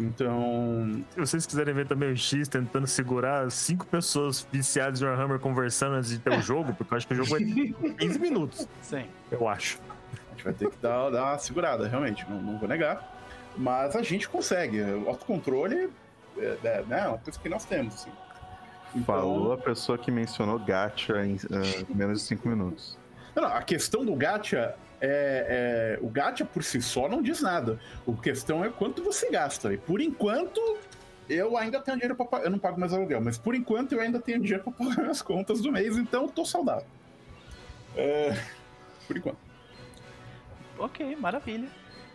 Então, 0.00 1.04
Se 1.10 1.20
vocês 1.20 1.46
quiserem 1.46 1.74
ver 1.74 1.86
também 1.86 2.12
o 2.12 2.16
X 2.16 2.46
tentando 2.48 2.86
segurar 2.86 3.50
cinco 3.50 3.84
pessoas 3.86 4.46
viciadas 4.52 5.00
de 5.00 5.04
Warhammer 5.04 5.38
conversando 5.40 5.96
antes 5.96 6.10
de 6.10 6.18
ter 6.18 6.30
o 6.30 6.40
jogo, 6.40 6.72
porque 6.74 6.92
eu 6.94 6.96
acho 6.96 7.06
que 7.06 7.14
o 7.14 7.24
jogo 7.24 7.36
é 7.36 7.94
15 7.98 8.18
minutos, 8.18 8.68
Sim. 8.80 9.06
eu 9.30 9.48
acho. 9.48 9.78
a 10.12 10.30
gente 10.30 10.44
vai 10.44 10.52
ter 10.52 10.70
que 10.70 10.76
dar, 10.78 11.10
dar 11.10 11.24
uma 11.24 11.38
segurada, 11.38 11.88
realmente, 11.88 12.24
não, 12.30 12.40
não 12.40 12.58
vou 12.58 12.68
negar. 12.68 13.16
Mas 13.56 13.96
a 13.96 14.02
gente 14.02 14.28
consegue. 14.28 14.80
O 14.80 15.08
autocontrole 15.08 15.90
é, 16.38 16.56
é, 16.62 16.84
né, 16.86 17.00
é 17.04 17.08
uma 17.08 17.18
coisa 17.18 17.38
que 17.38 17.48
nós 17.48 17.64
temos, 17.64 17.94
assim. 17.94 18.10
Então- 18.94 19.16
Falou 19.16 19.52
a 19.52 19.58
pessoa 19.58 19.98
que 19.98 20.10
mencionou 20.10 20.58
gacha 20.60 21.26
em 21.26 21.36
ah, 21.50 21.84
menos 21.94 22.20
de 22.20 22.26
5 22.26 22.48
minutos. 22.48 22.96
Não, 23.34 23.42
não, 23.42 23.50
a 23.50 23.62
questão 23.62 24.04
do 24.04 24.14
gacha 24.14 24.74
é, 25.00 25.96
é- 26.00 26.04
O 26.04 26.08
gacha 26.08 26.44
por 26.44 26.62
si 26.64 26.80
só 26.82 27.08
não 27.08 27.22
diz 27.22 27.40
nada. 27.40 27.78
A 28.06 28.22
questão 28.22 28.64
é 28.64 28.68
quanto 28.68 29.02
você 29.02 29.30
gasta. 29.30 29.72
E 29.72 29.76
por 29.78 30.00
enquanto, 30.00 30.60
eu 31.28 31.56
ainda 31.56 31.80
tenho 31.80 31.96
dinheiro 31.96 32.14
pagar. 32.16 32.44
Eu 32.44 32.50
não 32.50 32.58
pago 32.58 32.78
mais 32.80 32.92
aluguel, 32.92 33.20
mas 33.20 33.36
por 33.38 33.54
enquanto 33.54 33.92
eu 33.92 34.00
ainda 34.00 34.20
tenho 34.20 34.40
dinheiro 34.40 34.62
pra 34.64 34.72
pagar 34.72 35.02
minhas 35.02 35.22
contas 35.22 35.60
do 35.60 35.70
mês, 35.72 35.96
então 35.96 36.22
eu 36.24 36.28
tô 36.28 36.44
saudável. 36.44 36.86
É, 37.96 38.36
Por 39.06 39.16
enquanto. 39.16 39.38
Ok, 40.78 41.16
maravilha. 41.16 41.68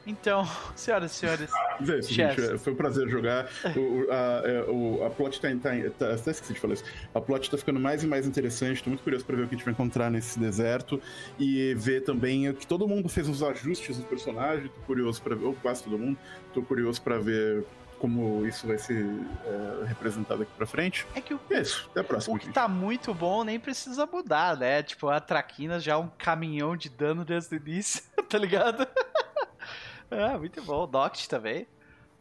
Então, 0.06 0.45
senhoras 0.75 1.11
e 1.11 1.15
senhores, 1.15 1.49
é 1.88 1.99
isso, 1.99 2.14
gente. 2.14 2.57
Foi 2.57 2.73
um 2.73 2.75
prazer 2.75 3.07
jogar. 3.07 3.48
O, 3.75 4.11
a, 4.11 4.41
é, 4.48 4.65
o- 4.67 5.06
a 5.06 5.09
plot 5.09 5.40
tá, 5.40 5.48
tá, 5.61 5.69
tá. 5.98 6.14
Até 6.14 6.32
esqueci 6.32 6.53
de 6.53 6.59
falar 6.59 6.73
isso. 6.73 6.83
A 7.14 7.22
plot 7.22 7.49
tá 7.49 7.57
ficando 7.57 7.80
mais 7.80 8.03
e 8.03 8.07
mais 8.07 8.27
interessante. 8.27 8.83
Tô 8.83 8.90
muito 8.90 9.03
curioso 9.03 9.25
pra 9.25 9.35
ver 9.38 9.43
o 9.43 9.48
que 9.48 9.56
a 9.56 9.57
gente 9.57 9.65
vai 9.65 9.73
encontrar 9.73 10.09
nesse 10.11 10.38
deserto. 10.38 11.01
E 11.40 11.73
ver 11.75 12.01
também 12.03 12.51
que 12.53 12.67
todo 12.67 12.88
mundo 12.88 13.07
fez 13.07 13.30
os 13.30 13.41
ajustes 13.41 13.98
do 13.98 14.03
personagem. 14.03 14.67
Tô 14.67 14.82
curioso 14.82 15.22
pra 15.22 15.35
ver. 15.35 15.45
Ou 15.45 15.53
quase 15.56 15.83
todo 15.83 15.98
mundo. 15.98 16.17
Tô 16.53 16.61
curioso 16.61 17.01
pra 17.01 17.17
ver 17.17 17.64
como 17.98 18.45
isso 18.45 18.67
vai 18.67 18.77
ser 18.77 19.06
é, 19.45 19.85
representado 19.85 20.43
aqui 20.43 20.51
pra 20.57 20.65
frente. 20.65 21.07
é 21.15 21.22
que 21.22 21.33
o, 21.33 21.40
é 21.49 21.61
isso. 21.61 21.88
Até 21.91 22.01
a 22.01 22.03
próxima. 22.03 22.35
o 22.35 22.40
que 22.40 22.48
gente. 22.48 22.53
tá 22.53 22.67
muito 22.67 23.14
bom 23.14 23.45
nem 23.45 23.57
precisa 23.57 24.06
mudar, 24.06 24.57
né? 24.57 24.83
Tipo, 24.83 25.07
a 25.07 25.22
Traquinas 25.22 25.82
já 25.82 25.93
é 25.93 25.95
um 25.95 26.09
caminhão 26.17 26.75
de 26.75 26.90
dano 26.90 27.23
desde 27.23 27.56
o 27.56 27.57
início, 27.57 28.01
tá 28.27 28.38
ligado? 28.38 28.85
ah, 30.11 30.38
muito 30.38 30.61
bom. 30.64 30.85
O 30.85 30.88
Noct 30.88 31.30
também. 31.30 31.67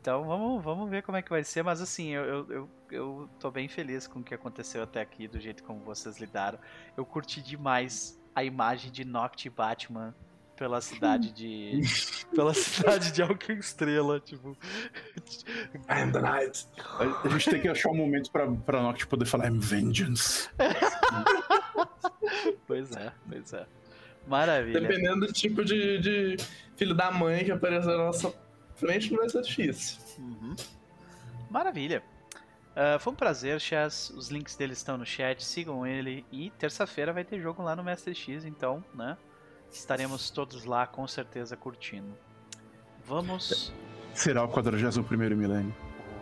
Então 0.00 0.24
vamos, 0.24 0.62
vamos 0.64 0.90
ver 0.90 1.02
como 1.02 1.16
é 1.16 1.22
que 1.22 1.30
vai 1.30 1.44
ser, 1.44 1.62
mas 1.62 1.80
assim, 1.80 2.08
eu, 2.08 2.24
eu, 2.24 2.70
eu, 2.90 3.30
tô 3.38 3.52
bem 3.52 3.68
feliz 3.68 4.08
com 4.08 4.18
o 4.18 4.22
que 4.22 4.34
aconteceu 4.34 4.82
até 4.82 5.00
aqui, 5.00 5.28
do 5.28 5.38
jeito 5.38 5.62
como 5.62 5.78
vocês 5.84 6.18
lidaram. 6.18 6.58
Eu 6.96 7.06
curti 7.06 7.40
demais 7.40 8.20
a 8.34 8.42
imagem 8.42 8.90
de 8.90 9.04
Noct 9.04 9.46
e 9.46 9.50
Batman 9.50 10.12
pela 10.56 10.80
cidade 10.80 11.32
de. 11.32 11.80
pela 12.34 12.52
cidade 12.52 13.12
de 13.12 13.22
Alken 13.22 13.58
Estrela, 13.58 14.18
tipo. 14.18 14.56
I 15.88 16.02
am 16.02 16.10
the 16.10 16.20
night. 16.20 16.66
A, 16.98 17.26
a 17.26 17.28
gente 17.28 17.50
tem 17.50 17.60
que 17.60 17.68
achar 17.68 17.90
um 17.90 17.96
momento 17.96 18.30
pra, 18.30 18.50
pra 18.50 18.82
Noct 18.82 19.06
poder 19.06 19.24
falar 19.24 19.46
I'm 19.46 19.60
vengeance. 19.60 20.48
Pois 22.66 22.90
é, 22.96 23.12
pois 23.28 23.52
é. 23.52 23.66
Maravilha. 24.26 24.80
Dependendo 24.80 25.26
do 25.26 25.32
tipo 25.32 25.64
de, 25.64 25.98
de 25.98 26.36
filho 26.76 26.94
da 26.94 27.10
mãe 27.10 27.44
que 27.44 27.50
aparecer 27.52 27.86
na 27.88 27.98
nossa 27.98 28.32
frente, 28.76 29.10
não 29.10 29.18
vai 29.18 29.28
ser 29.28 29.42
difícil. 29.42 29.98
Uhum. 30.18 30.54
Maravilha. 31.50 32.02
Ah, 32.74 32.98
foi 32.98 33.12
um 33.12 33.16
prazer, 33.16 33.60
Chess. 33.60 34.10
Os 34.10 34.28
links 34.30 34.56
dele 34.56 34.72
estão 34.72 34.96
no 34.96 35.04
chat. 35.04 35.44
Sigam 35.44 35.86
ele. 35.86 36.24
E 36.32 36.50
terça-feira 36.58 37.12
vai 37.12 37.24
ter 37.24 37.40
jogo 37.40 37.62
lá 37.62 37.76
no 37.76 37.82
Mestre 37.84 38.14
X, 38.14 38.44
então, 38.44 38.82
né? 38.94 39.16
Estaremos 39.70 40.30
todos 40.30 40.64
lá 40.64 40.86
com 40.86 41.06
certeza 41.06 41.56
curtindo. 41.56 42.14
Vamos. 43.04 43.72
Será 44.14 44.44
o 44.44 44.48
41 44.48 45.02
milênio. 45.36 45.74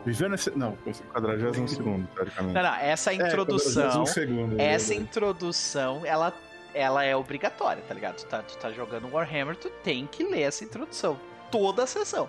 Vivendo 0.06 0.34
esse. 0.34 0.50
Não, 0.56 0.76
pois- 0.82 1.02
42 1.12 1.70
segundo, 1.70 2.06
teoricamente. 2.14 2.54
Não, 2.54 2.62
não, 2.62 2.74
essa 2.76 3.12
É, 3.12 3.16
introdução. 3.16 4.04
41º 4.04 4.06
segundo, 4.06 4.60
é 4.60 4.64
essa 4.66 4.94
introdução, 4.94 6.06
ela, 6.06 6.32
ela 6.74 7.04
é 7.04 7.14
obrigatória, 7.14 7.82
tá 7.86 7.94
ligado? 7.94 8.16
Tu 8.16 8.26
tá, 8.26 8.42
tu 8.42 8.56
tá 8.56 8.70
jogando 8.70 9.10
Warhammer, 9.12 9.56
tu 9.56 9.70
tem 9.82 10.06
que 10.06 10.24
ler 10.24 10.42
essa 10.42 10.64
introdução. 10.64 11.18
Toda 11.50 11.84
a 11.84 11.86
sessão. 11.86 12.28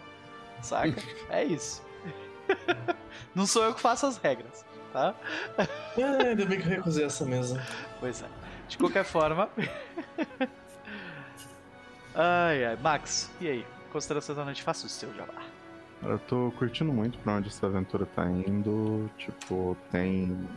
Saca? 0.62 1.02
é 1.30 1.44
isso. 1.44 1.84
Não 3.36 3.46
sou 3.46 3.64
eu 3.64 3.74
que 3.74 3.82
faço 3.82 4.06
as 4.06 4.18
regras, 4.18 4.66
tá? 4.92 5.16
Ah, 5.58 5.68
ainda 5.98 6.46
bem 6.46 6.60
que 6.60 6.68
eu 6.68 6.72
recusei 6.72 7.06
essa 7.06 7.26
mesa. 7.26 7.62
Pois 8.00 8.22
é. 8.22 8.28
De 8.68 8.78
qualquer 8.78 9.04
forma. 9.04 9.50
ai, 12.16 12.66
ai. 12.66 12.78
Max, 12.82 13.30
e 13.40 13.48
aí? 13.48 13.66
Considerações 13.92 14.38
da 14.38 14.46
noite, 14.46 14.64
faça 14.64 14.86
o 14.86 14.90
seu 14.90 15.14
jabá. 15.14 15.34
Eu 16.04 16.18
tô 16.20 16.52
curtindo 16.58 16.92
muito 16.92 17.20
pra 17.20 17.34
onde 17.34 17.50
essa 17.50 17.68
aventura 17.68 18.06
tá 18.06 18.26
indo. 18.26 19.10
Tipo, 19.18 19.78
tem. 19.92 20.48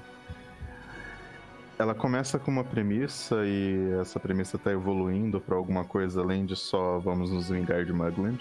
Ela 1.77 1.94
começa 1.94 2.39
com 2.39 2.53
uma 2.53 2.62
premissa 2.62 3.44
e 3.44 3.93
essa 4.01 4.20
premissa 4.20 4.57
tá 4.57 4.70
evoluindo 4.70 5.41
pra 5.41 5.57
alguma 5.57 5.85
coisa 5.85 6.20
além 6.20 6.47
de 6.47 6.55
só 6.55 6.99
vamos 6.99 7.33
nos 7.33 7.49
vingar 7.49 7.85
de 7.85 7.93
Mugland. 7.93 8.41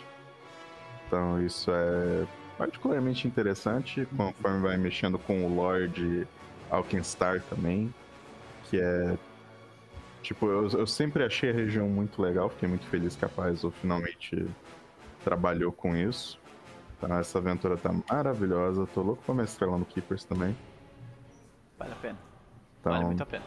Então 1.08 1.44
isso 1.44 1.72
é 1.72 2.28
particularmente 2.58 3.28
interessante 3.28 4.08
conforme 4.16 4.62
vai 4.62 4.78
mexendo 4.78 5.18
com 5.18 5.46
o 5.46 5.56
Lord 5.56 6.28
Alkenstar 6.70 7.42
também. 7.50 7.94
Que 8.66 8.80
é. 8.80 9.18
Tipo, 10.22 10.48
eu, 10.48 10.70
eu 10.70 10.88
sempre 10.88 11.24
achei 11.24 11.50
a 11.50 11.54
região 11.54 11.90
muito 11.90 12.22
legal, 12.22 12.50
fiquei 12.50 12.70
muito 12.70 12.86
feliz 12.88 13.16
que 13.16 13.26
a 13.26 13.30
Paizo 13.30 13.72
finalmente 13.82 14.48
trabalhou 15.24 15.72
com 15.72 15.96
isso. 15.96 16.40
Então 16.98 17.18
essa 17.18 17.40
aventura 17.40 17.76
tá 17.78 17.92
maravilhosa, 18.10 18.88
tô 18.94 19.02
louco 19.02 19.24
pra 19.26 19.36
mestrar 19.36 19.70
lá 19.70 19.78
no 19.78 19.86
Keepers 19.86 20.24
também. 20.24 20.56
Vale 21.78 21.92
a 21.92 21.96
pena. 21.96 22.33
Então, 22.84 22.92
Vale 22.92 23.06
muito 23.06 23.24
a 23.24 23.26
pena. 23.26 23.46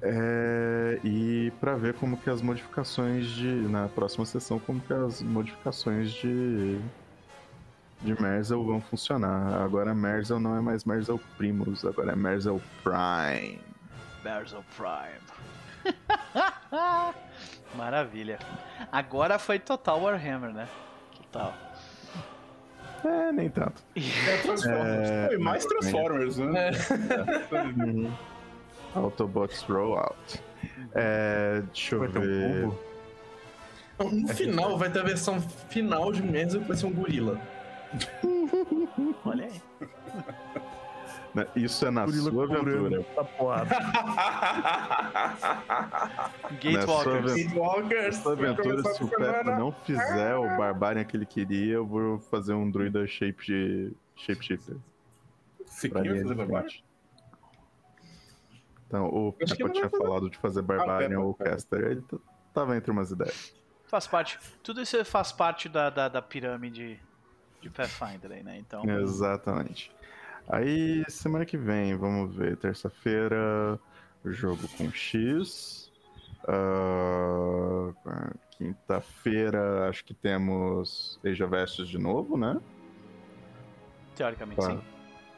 é, 0.00 1.00
e 1.02 1.50
pra 1.58 1.74
ver 1.74 1.94
como 1.94 2.16
que 2.16 2.30
as 2.30 2.40
modificações 2.40 3.26
de 3.26 3.48
na 3.48 3.88
próxima 3.88 4.24
sessão 4.24 4.60
como 4.60 4.80
que 4.80 4.92
as 4.92 5.20
modificações 5.20 6.12
de 6.12 6.80
de 8.00 8.22
Merzel 8.22 8.64
vão 8.64 8.80
funcionar. 8.80 9.52
Agora 9.60 9.92
Merzel 9.92 10.38
não 10.38 10.56
é 10.56 10.60
mais 10.60 10.84
Merzel 10.84 11.18
Primus, 11.36 11.84
agora 11.84 12.12
é 12.12 12.14
Merzel 12.16 12.62
Prime. 12.84 13.60
Berzel 14.22 14.64
Prime. 14.76 15.18
Maravilha. 17.74 18.38
Agora 18.92 19.36
foi 19.40 19.58
total 19.58 20.02
Warhammer, 20.02 20.52
né? 20.52 20.68
Total. 21.16 21.52
É, 23.04 23.32
nem 23.32 23.48
tanto. 23.48 23.82
É 23.96 24.36
Transformers. 24.42 25.08
É, 25.10 25.26
Foi 25.28 25.38
mais 25.38 25.64
Transformers, 25.64 26.38
né? 26.38 26.70
Uhum. 27.76 28.10
Autobots 28.94 29.62
Rollout. 29.62 30.42
É, 30.94 31.62
deixa 31.66 31.94
eu 31.94 32.00
Vai 32.00 32.08
ter 32.08 32.18
um 32.18 32.22
ver. 32.22 32.62
cubo? 32.62 32.78
No 34.16 34.28
final 34.28 34.78
vai 34.78 34.90
ter 34.90 35.00
a 35.00 35.02
versão 35.02 35.40
final 35.40 36.12
de 36.12 36.22
Menzel 36.22 36.60
que 36.60 36.68
vai 36.68 36.76
ser 36.76 36.86
um 36.86 36.92
gorila. 36.92 37.40
Olha 39.24 39.44
aí. 39.46 39.62
Né, 41.38 41.46
Isso 41.54 41.86
é 41.86 41.90
na 41.90 42.04
Gorila 42.04 42.30
sua 42.30 42.44
aventura. 42.50 43.06
Gatewalkers. 46.60 47.22
Nessa 47.22 47.36
Streetwalkers. 47.38 48.16
Essa 48.18 48.32
aventura, 48.32 48.82
se 48.94 49.04
o 49.04 49.08
Peppa 49.08 49.56
não 49.56 49.72
fizer 49.72 50.34
o 50.34 50.56
Barbarian 50.56 51.04
que 51.04 51.16
ele 51.16 51.26
queria, 51.26 51.74
eu 51.74 51.86
vou 51.86 52.18
fazer 52.18 52.54
um 52.54 52.68
druida 52.68 53.06
shape 53.06 53.46
de 53.46 53.92
shapeshifter. 54.16 54.76
Se 55.66 55.86
linha 55.88 56.22
fazer 56.22 56.46
frente. 56.46 56.84
Então, 58.88 59.06
o 59.06 59.34
não 59.38 59.70
tinha 59.70 59.88
fazer. 59.88 60.02
falado 60.02 60.30
de 60.30 60.38
fazer 60.38 60.62
Barbarian 60.62 61.08
Peppa, 61.10 61.22
ou. 61.22 61.34
Caster. 61.34 61.84
Ele 61.84 62.04
tava 62.52 62.76
entre 62.76 62.90
umas 62.90 63.12
ideias. 63.12 63.54
Faz 63.86 64.06
parte. 64.08 64.38
Tudo 64.62 64.82
isso 64.82 65.02
faz 65.04 65.30
parte 65.30 65.68
da, 65.68 65.88
da, 65.88 66.08
da 66.08 66.20
pirâmide 66.20 66.98
de 67.60 67.70
Pathfinder 67.70 68.32
aí, 68.32 68.42
né? 68.42 68.58
Então. 68.58 68.82
Exatamente. 68.88 69.92
Aí, 70.50 71.04
semana 71.08 71.44
que 71.44 71.56
vem, 71.56 71.94
vamos 71.96 72.34
ver. 72.34 72.56
Terça-feira, 72.56 73.78
jogo 74.24 74.66
com 74.76 74.90
X. 74.90 75.90
Ah, 76.46 77.92
Quinta-feira, 78.56 79.88
acho 79.88 80.04
que 80.04 80.12
temos 80.12 81.20
of 81.40 81.54
Ashes 81.54 81.86
de 81.88 81.96
novo, 81.98 82.36
né? 82.36 82.60
Teoricamente, 84.16 84.56
Pra 84.56 84.70
sim. 84.72 84.80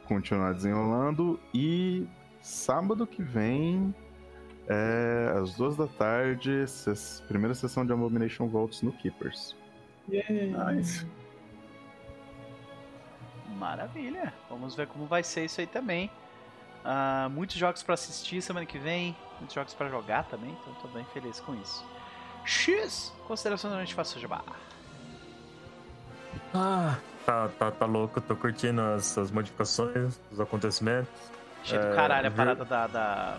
continuar 0.07 0.53
desenrolando. 0.53 1.39
E 1.53 2.07
sábado 2.41 3.05
que 3.05 3.21
vem, 3.21 3.93
é, 4.67 5.33
às 5.37 5.53
duas 5.55 5.75
da 5.77 5.85
tarde, 5.85 6.65
ses- 6.67 7.23
primeira 7.27 7.53
sessão 7.53 7.85
de 7.85 7.93
Abomination 7.93 8.47
Vaults 8.47 8.81
no 8.81 8.91
Keepers. 8.91 9.55
Nice. 10.07 11.05
Maravilha. 13.61 14.33
Vamos 14.49 14.73
ver 14.73 14.87
como 14.87 15.05
vai 15.05 15.21
ser 15.23 15.45
isso 15.45 15.61
aí 15.61 15.67
também. 15.67 16.09
Ah, 16.83 17.29
muitos 17.31 17.55
jogos 17.57 17.83
pra 17.83 17.93
assistir 17.93 18.41
semana 18.41 18.65
que 18.65 18.79
vem, 18.79 19.15
muitos 19.37 19.53
jogos 19.53 19.71
pra 19.75 19.87
jogar 19.87 20.23
também, 20.23 20.49
então 20.49 20.73
tô 20.81 20.87
bem 20.87 21.05
feliz 21.13 21.39
com 21.39 21.53
isso. 21.53 21.85
X, 22.43 23.13
consideração 23.27 23.69
da 23.69 23.75
noite 23.77 23.93
faça 23.93 24.19
jabá. 24.19 24.41
Ah, 26.55 26.97
tá, 27.23 27.49
tá, 27.49 27.69
tá 27.71 27.85
louco, 27.85 28.19
tô 28.19 28.35
curtindo 28.35 28.81
as, 28.81 29.15
as 29.15 29.29
modificações, 29.29 30.19
os 30.31 30.39
acontecimentos. 30.39 31.11
Cheio 31.63 31.81
do 31.81 31.87
É, 31.89 31.95
caralho 31.95 32.25
a 32.25 32.29
ver- 32.31 32.35
parada 32.35 32.65
da, 32.65 32.87
da, 32.87 33.37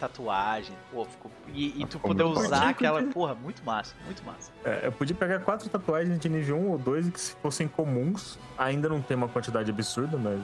tatuagem. 0.00 0.74
Pô, 0.92 1.04
ficou. 1.04 1.30
E, 1.52 1.82
e 1.82 1.86
tu 1.86 1.92
Ficou 1.98 2.08
poder 2.10 2.24
usar 2.24 2.60
bom. 2.62 2.68
aquela. 2.68 3.02
Porra, 3.04 3.34
muito 3.34 3.62
massa, 3.64 3.94
muito 4.04 4.22
massa. 4.24 4.50
É, 4.64 4.86
eu 4.86 4.92
podia 4.92 5.14
pegar 5.16 5.40
quatro 5.40 5.68
tatuagens 5.68 6.18
de 6.18 6.28
nível 6.28 6.56
1 6.56 6.70
ou 6.72 6.78
2 6.78 7.08
que 7.10 7.20
se 7.20 7.34
fossem 7.36 7.66
comuns. 7.68 8.38
Ainda 8.58 8.88
não 8.88 9.00
tem 9.00 9.16
uma 9.16 9.28
quantidade 9.28 9.70
absurda, 9.70 10.16
mas. 10.16 10.40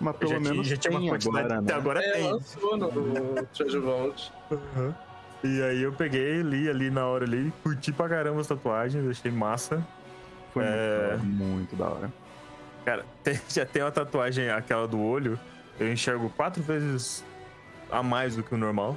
Mas 0.00 0.16
pelo 0.16 0.30
já, 0.32 0.38
menos 0.40 0.66
já 0.68 0.76
tinha 0.76 0.98
uma 0.98 1.08
quantidade. 1.10 1.38
agora, 1.46 1.58
Até 1.60 1.72
né? 1.72 1.78
agora 1.78 2.00
É, 2.04 2.12
tem. 2.12 2.32
lançou 2.32 2.76
no 2.76 3.46
Treasure 3.46 3.82
Vault. 3.84 4.32
Uhum. 4.50 4.94
E 5.42 5.62
aí 5.62 5.82
eu 5.82 5.92
peguei, 5.92 6.42
li 6.42 6.68
ali 6.68 6.90
na 6.90 7.04
hora 7.06 7.24
ali, 7.24 7.52
curti 7.62 7.92
pra 7.92 8.08
caramba 8.08 8.40
as 8.40 8.46
tatuagens, 8.46 9.08
achei 9.08 9.30
massa. 9.30 9.84
Foi 10.52 10.64
É. 10.64 11.16
muito, 11.22 11.44
muito 11.44 11.76
da 11.76 11.86
hora. 11.88 12.12
Cara, 12.84 13.04
tem- 13.24 13.40
já 13.48 13.66
tem 13.66 13.82
uma 13.82 13.90
tatuagem, 13.90 14.50
aquela 14.50 14.86
do 14.88 15.00
olho, 15.00 15.38
eu 15.80 15.92
enxergo 15.92 16.30
quatro 16.30 16.62
vezes 16.62 17.24
a 17.90 18.02
mais 18.02 18.36
do 18.36 18.42
que 18.42 18.54
o 18.54 18.58
normal. 18.58 18.96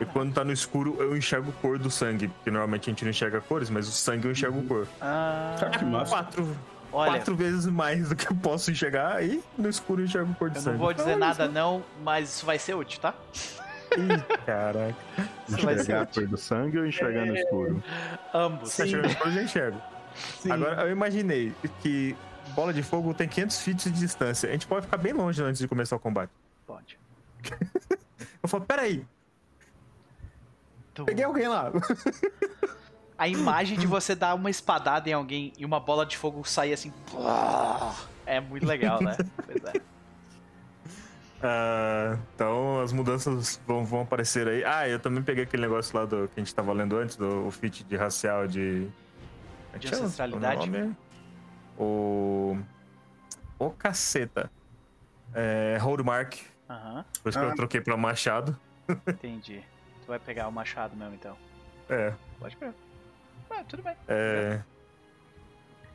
E 0.00 0.04
quando 0.04 0.34
tá 0.34 0.44
no 0.44 0.52
escuro, 0.52 0.96
eu 1.00 1.16
enxergo 1.16 1.50
cor 1.62 1.78
do 1.78 1.90
sangue. 1.90 2.28
Porque 2.28 2.50
normalmente 2.50 2.90
a 2.90 2.92
gente 2.92 3.02
não 3.04 3.10
enxerga 3.10 3.40
cores, 3.40 3.70
mas 3.70 3.88
o 3.88 3.92
sangue 3.92 4.26
eu 4.26 4.32
enxergo 4.32 4.62
cor. 4.64 4.86
Ah, 5.00 5.56
Cara, 5.58 5.70
que 5.78 5.84
massa. 5.86 6.10
Quatro, 6.10 6.56
olha, 6.92 7.12
quatro 7.12 7.34
vezes 7.34 7.64
mais 7.66 8.10
do 8.10 8.16
que 8.16 8.30
eu 8.30 8.36
posso 8.36 8.70
enxergar. 8.70 9.24
E 9.24 9.42
no 9.56 9.68
escuro 9.70 10.02
eu 10.02 10.04
enxergo 10.04 10.34
cor 10.34 10.50
de 10.50 10.56
eu 10.58 10.62
sangue. 10.62 10.76
não 10.78 10.84
vou 10.84 10.92
dizer 10.92 11.10
Olha 11.12 11.16
nada 11.18 11.46
só. 11.46 11.50
não, 11.50 11.82
mas 12.02 12.28
isso 12.28 12.44
vai 12.44 12.58
ser 12.58 12.74
útil, 12.74 13.00
tá? 13.00 13.14
Ih, 13.96 14.36
caraca. 14.44 14.94
Isso 15.48 15.62
vai 15.64 15.74
ser 15.76 15.80
Enxergar 15.82 16.00
a 16.00 16.02
útil. 16.02 16.22
cor 16.22 16.30
do 16.30 16.36
sangue 16.36 16.78
ou 16.78 16.86
enxergar 16.86 17.24
no 17.24 17.34
escuro? 17.36 17.82
Ambos. 18.34 18.72
Se 18.72 18.84
enxergar 18.84 19.06
no 19.06 19.12
escuro, 19.12 19.30
eu 19.30 19.34
já 19.34 19.42
enxergo. 19.44 19.80
Sim. 20.40 20.50
Agora, 20.52 20.82
eu 20.82 20.90
imaginei 20.90 21.54
que 21.80 22.14
bola 22.54 22.72
de 22.74 22.82
fogo 22.82 23.14
tem 23.14 23.26
500 23.28 23.60
feet 23.60 23.84
de 23.84 23.90
distância. 23.98 24.48
A 24.48 24.52
gente 24.52 24.66
pode 24.66 24.84
ficar 24.84 24.98
bem 24.98 25.12
longe 25.14 25.42
antes 25.42 25.58
de 25.60 25.66
começar 25.68 25.96
o 25.96 25.98
combate. 25.98 26.30
Pode. 26.66 26.98
Eu 28.42 28.48
falo, 28.48 28.64
peraí, 28.64 29.04
Tu- 30.94 31.04
peguei 31.04 31.24
alguém 31.24 31.48
lá. 31.48 31.70
A 33.18 33.26
imagem 33.28 33.78
de 33.78 33.86
você 33.86 34.14
dar 34.14 34.34
uma 34.34 34.50
espadada 34.50 35.08
em 35.08 35.12
alguém 35.12 35.52
e 35.58 35.64
uma 35.64 35.80
bola 35.80 36.04
de 36.04 36.16
fogo 36.18 36.44
sair 36.44 36.74
assim. 36.74 36.92
É 38.26 38.40
muito 38.40 38.66
legal, 38.66 39.00
né? 39.02 39.16
Pois 39.46 39.64
é. 39.74 39.80
Ah, 41.42 42.18
então 42.34 42.80
as 42.80 42.92
mudanças 42.92 43.60
vão, 43.66 43.84
vão 43.84 44.00
aparecer 44.02 44.48
aí. 44.48 44.64
Ah, 44.64 44.88
eu 44.88 44.98
também 44.98 45.22
peguei 45.22 45.44
aquele 45.44 45.62
negócio 45.62 45.96
lá 45.96 46.04
do 46.04 46.28
que 46.28 46.40
a 46.40 46.44
gente 46.44 46.54
tava 46.54 46.72
lendo 46.72 46.96
antes, 46.96 47.16
do 47.16 47.50
feat 47.50 47.84
de 47.84 47.96
racial 47.96 48.46
de. 48.46 48.88
é 49.72 49.78
De 49.78 49.88
ancestralidade? 49.88 50.70
O. 51.78 52.58
O 53.58 53.70
caceta. 53.70 54.50
É. 55.34 55.78
Holdmark. 55.80 56.34
Aham, 56.68 57.04
Por 57.22 57.28
isso 57.30 57.38
que 57.38 57.44
Ah. 57.44 57.48
eu 57.48 57.54
troquei 57.54 57.80
pra 57.80 57.96
machado. 57.96 58.56
entendi. 59.06 59.62
Tu 60.02 60.06
vai 60.08 60.18
pegar 60.18 60.48
o 60.48 60.52
machado 60.52 60.96
mesmo 60.96 61.14
então. 61.14 61.36
É. 61.88 62.12
Pode 62.38 62.56
pegar. 62.56 62.74
Ah, 63.50 63.62
tudo 63.68 63.82
bem. 63.82 63.94
É. 64.08 64.60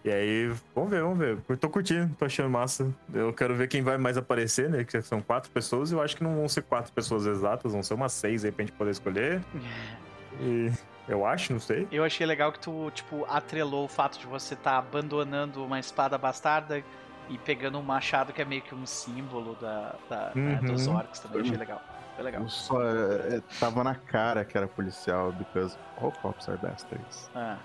E 0.04 0.10
aí, 0.10 0.48
vamos 0.74 0.90
ver, 0.90 1.02
vamos 1.04 1.20
ver. 1.20 1.38
Eu 1.48 1.58
tô 1.58 1.70
curtindo, 1.70 2.14
tô 2.16 2.26
achando 2.26 2.50
massa. 2.50 2.92
Eu 3.14 3.32
quero 3.34 3.54
ver 3.56 3.68
quem 3.68 3.84
vai 3.84 3.98
mais 3.98 4.18
aparecer, 4.18 4.68
né? 4.70 4.84
Que 4.84 5.00
são 5.02 5.22
quatro 5.22 5.52
pessoas. 5.52 5.92
e 5.92 5.94
Eu 5.94 6.02
acho 6.02 6.16
que 6.18 6.24
não 6.24 6.36
vão 6.36 6.50
ser 6.50 6.64
quatro 6.64 6.92
pessoas 6.92 7.26
exatas, 7.28 7.72
vão 7.74 7.84
ser 7.84 7.94
umas 7.94 8.12
seis 8.14 8.44
aí 8.44 8.52
pra 8.52 8.66
gente 8.66 8.76
poder 8.76 8.92
escolher. 8.92 9.42
E 10.40 10.72
eu 11.10 11.26
acho, 11.26 11.52
não 11.52 11.60
sei. 11.60 11.88
Eu 11.92 12.06
achei 12.06 12.26
legal 12.26 12.52
que 12.54 12.60
tu, 12.60 12.90
tipo, 12.92 13.26
atrelou 13.26 13.84
o 13.84 13.88
fato 13.88 14.18
de 14.18 14.26
você 14.26 14.54
estar 14.54 14.78
abandonando 14.78 15.64
uma 15.64 15.78
espada 15.78 16.18
bastarda 16.18 16.82
e 17.30 17.38
pegando 17.38 17.78
um 17.78 17.82
machado 17.84 18.34
que 18.34 18.42
é 18.42 18.46
meio 18.46 18.62
que 18.62 18.76
um 18.76 18.86
símbolo 18.86 19.56
da, 19.62 19.96
da- 20.10 20.32
né, 20.36 20.60
Uhum. 20.62 20.68
dos 20.68 20.88
orcs 20.88 21.20
também. 21.20 21.42
Achei 21.42 21.58
legal. 21.58 21.82
Foi 22.16 22.24
legal. 22.26 22.50
Só 22.50 22.82
é, 22.84 23.38
é, 23.38 23.42
tava 23.60 23.84
na 23.84 23.96
cara 23.96 24.44
que 24.44 24.58
era 24.58 24.68
policial, 24.68 25.32
because 25.32 25.78
all 26.02 26.12
cops 26.22 26.48
are 26.50 26.58
bastards. 26.58 27.30
Ah, 27.36 27.58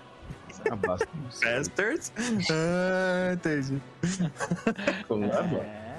Ah, 0.71 0.75
bastards. 0.75 1.39
Bastards? 1.43 2.13
Ah, 2.51 3.33
entendi. 3.33 3.81
Colaba. 5.07 5.57
é. 5.63 5.97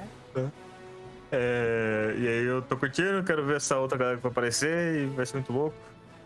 É, 1.30 2.14
e 2.16 2.26
aí 2.26 2.44
eu 2.44 2.62
tô 2.62 2.76
curtindo, 2.76 3.22
quero 3.22 3.44
ver 3.44 3.56
essa 3.56 3.76
outra 3.76 3.98
galera 3.98 4.16
que 4.16 4.22
vai 4.22 4.32
aparecer 4.32 5.02
e 5.02 5.06
vai 5.08 5.26
ser 5.26 5.34
muito 5.34 5.52
louco. 5.52 5.76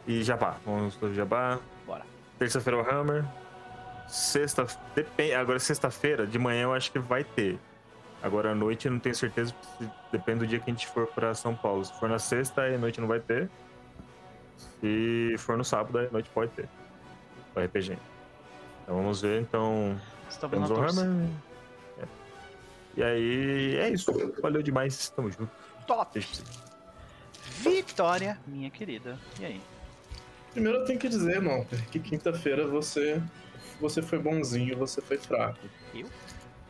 E 0.06 0.22
Jabá, 0.22 0.56
vamos 0.64 0.94
pro 0.94 1.12
Jabá. 1.12 1.58
Bora. 1.86 2.04
Terça-feira 2.38 2.78
o 2.80 2.88
Hammer. 2.88 3.24
Sexta. 4.12 4.66
Depende. 4.94 5.32
Agora 5.32 5.58
sexta-feira, 5.58 6.26
de 6.26 6.38
manhã 6.38 6.64
eu 6.64 6.74
acho 6.74 6.92
que 6.92 6.98
vai 6.98 7.24
ter. 7.24 7.58
Agora 8.22 8.50
à 8.52 8.54
noite 8.54 8.84
eu 8.86 8.92
não 8.92 8.98
tenho 9.00 9.14
certeza, 9.14 9.54
se- 9.78 9.90
depende 10.12 10.40
do 10.40 10.46
dia 10.46 10.58
que 10.60 10.70
a 10.70 10.72
gente 10.74 10.86
for 10.86 11.06
pra 11.06 11.32
São 11.34 11.54
Paulo. 11.56 11.82
Se 11.82 11.98
for 11.98 12.08
na 12.10 12.18
sexta, 12.18 12.60
aí 12.62 12.74
à 12.74 12.78
noite 12.78 13.00
não 13.00 13.08
vai 13.08 13.20
ter. 13.20 13.48
Se 14.80 15.34
for 15.38 15.56
no 15.56 15.64
sábado, 15.64 15.98
aí 15.98 16.06
à 16.06 16.10
noite 16.10 16.28
pode 16.28 16.50
ter. 16.52 16.68
O 17.56 17.60
RPG. 17.60 17.96
Então 18.82 18.96
vamos 18.96 19.22
ver, 19.22 19.40
então. 19.40 19.98
Temos 20.50 20.70
o 20.70 20.74
torcida. 20.74 21.02
Hammer. 21.02 21.28
É. 21.98 22.04
E 22.96 23.02
aí, 23.02 23.76
é 23.76 23.88
isso. 23.88 24.12
Valeu 24.42 24.62
demais. 24.62 25.08
Tamo 25.08 25.30
junto. 25.30 25.50
Top. 25.86 26.20
Vitória, 27.58 28.38
minha 28.46 28.70
querida. 28.70 29.18
E 29.40 29.44
aí? 29.44 29.60
Primeiro 30.52 30.78
eu 30.80 30.84
tenho 30.84 30.98
que 30.98 31.08
dizer, 31.08 31.40
Monter, 31.40 31.82
que 31.88 31.98
quinta-feira 31.98 32.66
você, 32.66 33.22
você 33.82 34.00
foi 34.00 34.18
bonzinho, 34.18 34.76
você 34.78 35.02
foi 35.02 35.18
fraco. 35.18 35.58
Eu? 35.94 36.06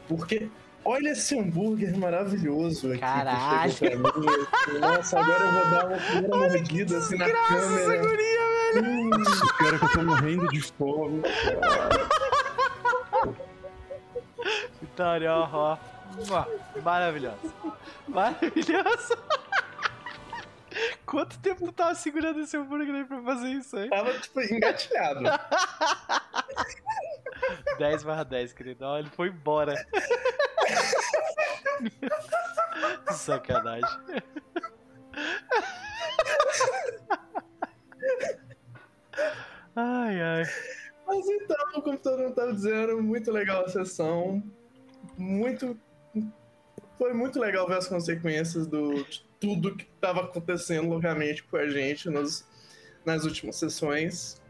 Porque 0.09 0.49
olha 0.85 1.11
esse 1.11 1.39
hambúrguer 1.39 1.97
maravilhoso 1.97 2.91
aqui 2.91 2.99
Caralho. 3.01 3.71
que 3.71 3.79
chegou 3.79 4.13
pra 4.13 4.21
mim. 4.21 4.79
Nossa, 4.81 5.21
agora 5.21 5.45
eu 5.45 5.53
vou 5.53 5.71
dar 5.71 5.87
uma 5.87 5.99
primeira 5.99 6.37
mordida 6.37 6.99
assim 6.99 7.17
na 7.17 7.31
câmera. 7.31 8.03
Hum, 8.75 9.11
Cara, 9.59 9.79
que 9.79 9.85
eu 9.85 9.91
tô 9.91 10.03
morrendo 10.03 10.49
de 10.49 10.61
fome. 10.63 11.23
Vitória, 14.81 15.33
ó, 15.33 15.77
Maravilhosa. 16.83 17.37
Maravilhosa. 18.09 19.19
Quanto 21.13 21.39
tempo 21.41 21.67
tu 21.67 21.73
tava 21.73 21.95
segurando 21.95 22.41
esse 22.41 22.57
hambúrguer 22.57 22.95
aí 22.95 23.05
pra 23.05 23.21
fazer 23.21 23.51
isso 23.51 23.77
aí? 23.77 23.91
tava, 23.91 24.19
tipo, 24.19 24.41
engatilhado. 24.41 25.21
10 27.77 28.03
barra 28.03 28.25
10, 28.25 28.55
querido. 28.55 28.87
Ó, 28.87 28.99
ele 28.99 29.11
foi 29.11 29.29
embora. 29.29 29.75
Sacanagem. 33.13 33.85
Ai, 39.77 40.21
ai. 40.21 40.45
Mas 41.07 41.29
então, 41.29 41.83
como 41.83 41.99
todo 41.99 42.23
mundo 42.23 42.35
tava 42.35 42.55
dizendo, 42.55 43.03
muito 43.03 43.31
legal 43.31 43.65
a 43.65 43.69
sessão. 43.69 44.43
Muito. 45.19 45.79
Foi 46.99 47.13
muito 47.13 47.39
legal 47.39 47.69
ver 47.69 47.77
as 47.79 47.87
consequências 47.87 48.67
do, 48.67 49.05
tudo 49.43 49.75
que 49.75 49.85
estava 49.93 50.21
acontecendo 50.21 50.89
localmente 50.89 51.43
com 51.43 51.57
a 51.57 51.69
gente 51.69 52.09
nos, 52.09 52.47
nas 53.05 53.25
últimas 53.25 53.57
sessões. 53.57 54.41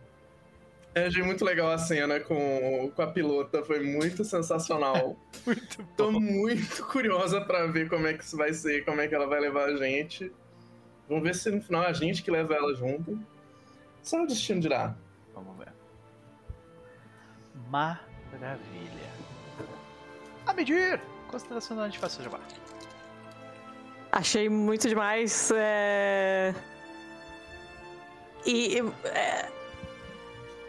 Eu 0.95 1.07
achei 1.07 1.23
muito 1.23 1.43
legal 1.43 1.73
a 1.73 1.79
cena 1.79 2.21
com, 2.21 2.93
com 2.95 3.01
a 3.01 3.07
pilota, 3.07 3.65
foi 3.65 3.81
muito 3.81 4.23
sensacional. 4.23 5.17
Muito 5.47 5.85
Tô 5.97 6.12
muito 6.12 6.87
curiosa 6.87 7.41
pra 7.41 7.67
ver 7.67 7.89
como 7.89 8.07
é 8.07 8.12
que 8.12 8.23
isso 8.23 8.37
vai 8.37 8.53
ser, 8.53 8.85
como 8.85 9.01
é 9.01 9.09
que 9.09 9.15
ela 9.15 9.27
vai 9.27 9.41
levar 9.41 9.71
a 9.71 9.77
gente. 9.77 10.31
Vamos 11.09 11.25
ver 11.25 11.35
se 11.35 11.51
no 11.51 11.61
final 11.61 11.83
é 11.83 11.89
a 11.89 11.93
gente 11.93 12.23
que 12.23 12.31
leva 12.31 12.55
ela 12.55 12.73
junto. 12.77 13.19
Só 14.03 14.23
o 14.23 14.27
destino 14.27 14.61
dirá. 14.61 14.95
Vamos 15.35 15.57
ver. 15.59 15.73
Maravilha. 17.69 19.11
A 20.47 20.55
medir! 20.55 21.01
Consideração 21.27 21.77
da 21.77 21.85
antifação 21.85 22.23
jabá. 22.23 22.39
Achei 24.12 24.49
muito 24.49 24.86
demais. 24.89 25.50
é, 25.55 26.55
E. 28.44 28.78
é, 29.07 29.49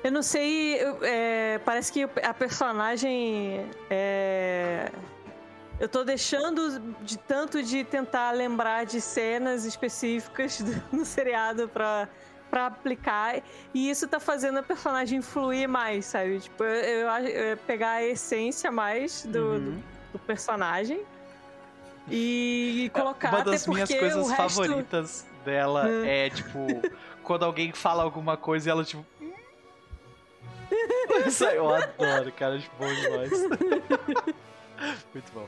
Eu 0.04 0.12
não 0.12 0.22
sei. 0.22 0.80
é, 1.02 1.60
Parece 1.66 1.92
que 1.92 2.04
a 2.24 2.34
personagem. 2.34 3.70
é, 3.90 4.90
Eu 5.80 5.90
tô 5.90 6.04
deixando 6.06 6.80
de 7.02 7.18
tanto 7.18 7.62
de 7.62 7.84
tentar 7.84 8.32
lembrar 8.32 8.86
de 8.86 9.02
cenas 9.02 9.66
específicas 9.66 10.62
do- 10.62 10.84
no 10.96 11.04
seriado 11.06 11.68
pra, 11.68 12.08
pra 12.50 12.68
aplicar. 12.68 13.42
E 13.74 13.90
isso 13.90 14.08
tá 14.08 14.20
fazendo 14.22 14.60
a 14.60 14.64
personagem 14.64 15.22
fluir 15.22 15.68
mais, 15.68 16.06
sabe? 16.06 16.40
Tipo, 16.40 16.64
eu, 16.64 17.08
eu 17.10 17.28
eu 17.28 17.58
pegar 17.58 17.92
a 17.94 18.04
essência 18.04 18.72
mais 18.72 19.26
do, 19.26 19.40
Uhum. 19.40 19.60
do, 19.72 19.84
do 20.14 20.20
personagem. 20.20 21.02
E 22.10 22.92
colocar 22.94 23.30
Uma 23.30 23.44
das 23.44 23.66
minhas 23.66 23.90
coisas 23.90 24.28
resto... 24.30 24.36
favoritas 24.36 25.26
dela 25.46 25.86
Hum. 25.86 26.06
é, 26.06 26.30
tipo, 26.30 26.60
quando 27.24 27.44
alguém 27.46 27.72
fala 27.72 28.04
alguma 28.04 28.36
coisa 28.38 28.70
e 28.70 28.72
ela, 28.72 28.84
tipo. 28.84 29.06
"Hum?" 29.22 29.32
Isso 31.26 31.46
aí, 31.48 31.58
eu 31.58 31.74
adoro, 31.74 32.32
cara, 32.34 32.56
acho 32.56 32.70
bom 32.78 32.94
demais. 32.94 33.32
Muito 35.14 35.32
bom. 35.34 35.48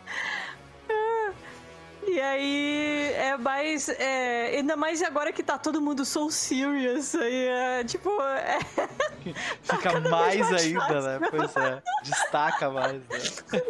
E 2.08 2.22
aí 2.22 3.12
é 3.16 3.36
mais. 3.36 3.90
É, 3.90 4.58
ainda 4.58 4.76
mais 4.76 5.02
agora 5.02 5.34
que 5.34 5.42
tá 5.42 5.58
todo 5.58 5.82
mundo 5.82 6.06
so 6.06 6.30
serious. 6.30 7.16
Aí 7.16 7.48
é 7.48 7.84
tipo. 7.84 8.10
É, 8.22 8.60
Fica 9.64 9.92
vez 10.00 10.10
mais 10.12 10.50
mais 10.52 10.64
ainda, 10.64 11.02
né? 11.20 11.28
Pois 11.30 11.56
é. 11.58 11.82
Destaca 12.04 12.70
mais, 12.70 13.02
né? 13.08 13.62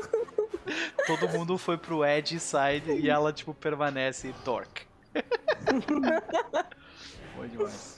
Todo 1.07 1.29
mundo 1.29 1.57
foi 1.57 1.77
pro 1.77 2.05
Edge 2.05 2.39
side 2.39 2.91
e 2.91 3.09
ela, 3.09 3.31
tipo, 3.31 3.53
permanece 3.53 4.33
dork. 4.43 4.85
Bom 7.35 7.47
demais. 7.47 7.95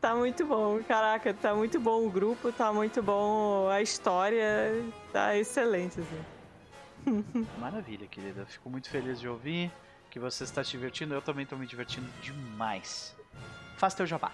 Tá 0.00 0.14
muito 0.14 0.46
bom, 0.46 0.82
caraca, 0.82 1.34
tá 1.34 1.54
muito 1.54 1.78
bom 1.78 2.06
o 2.06 2.10
grupo, 2.10 2.50
tá 2.50 2.72
muito 2.72 3.02
bom 3.02 3.68
a 3.68 3.82
história, 3.82 4.82
tá 5.12 5.36
excelente, 5.36 6.00
assim. 6.00 7.44
Maravilha, 7.60 8.06
querida. 8.06 8.46
Fico 8.46 8.70
muito 8.70 8.88
feliz 8.88 9.20
de 9.20 9.28
ouvir 9.28 9.70
que 10.10 10.18
você 10.18 10.44
está 10.44 10.64
se 10.64 10.70
divertindo. 10.70 11.14
Eu 11.14 11.20
também 11.20 11.44
tô 11.44 11.56
me 11.56 11.66
divertindo 11.66 12.08
demais. 12.22 13.14
Faz 13.76 13.92
teu 13.94 14.06
jabá. 14.06 14.32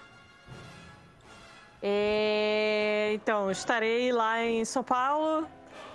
É, 1.82 3.10
então, 3.14 3.50
estarei 3.50 4.12
lá 4.12 4.44
em 4.44 4.64
São 4.64 4.84
Paulo, 4.84 5.48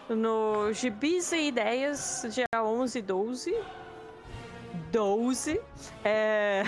no 0.09 0.72
Gibis 0.74 1.32
e 1.32 1.48
Ideias, 1.48 2.25
dia 2.30 2.45
11 2.56 3.00
e 3.00 3.01
12. 3.01 3.56
12. 4.92 5.61
É... 6.03 6.64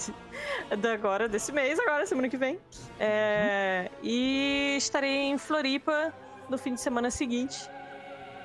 da 0.78 0.92
agora, 0.92 1.28
desse 1.28 1.52
mês, 1.52 1.78
agora, 1.78 2.06
semana 2.06 2.28
que 2.28 2.36
vem. 2.36 2.58
É, 2.98 3.90
E 4.02 4.74
estarei 4.76 5.30
em 5.30 5.38
Floripa 5.38 6.12
no 6.48 6.56
fim 6.56 6.74
de 6.74 6.80
semana 6.80 7.10
seguinte. 7.10 7.68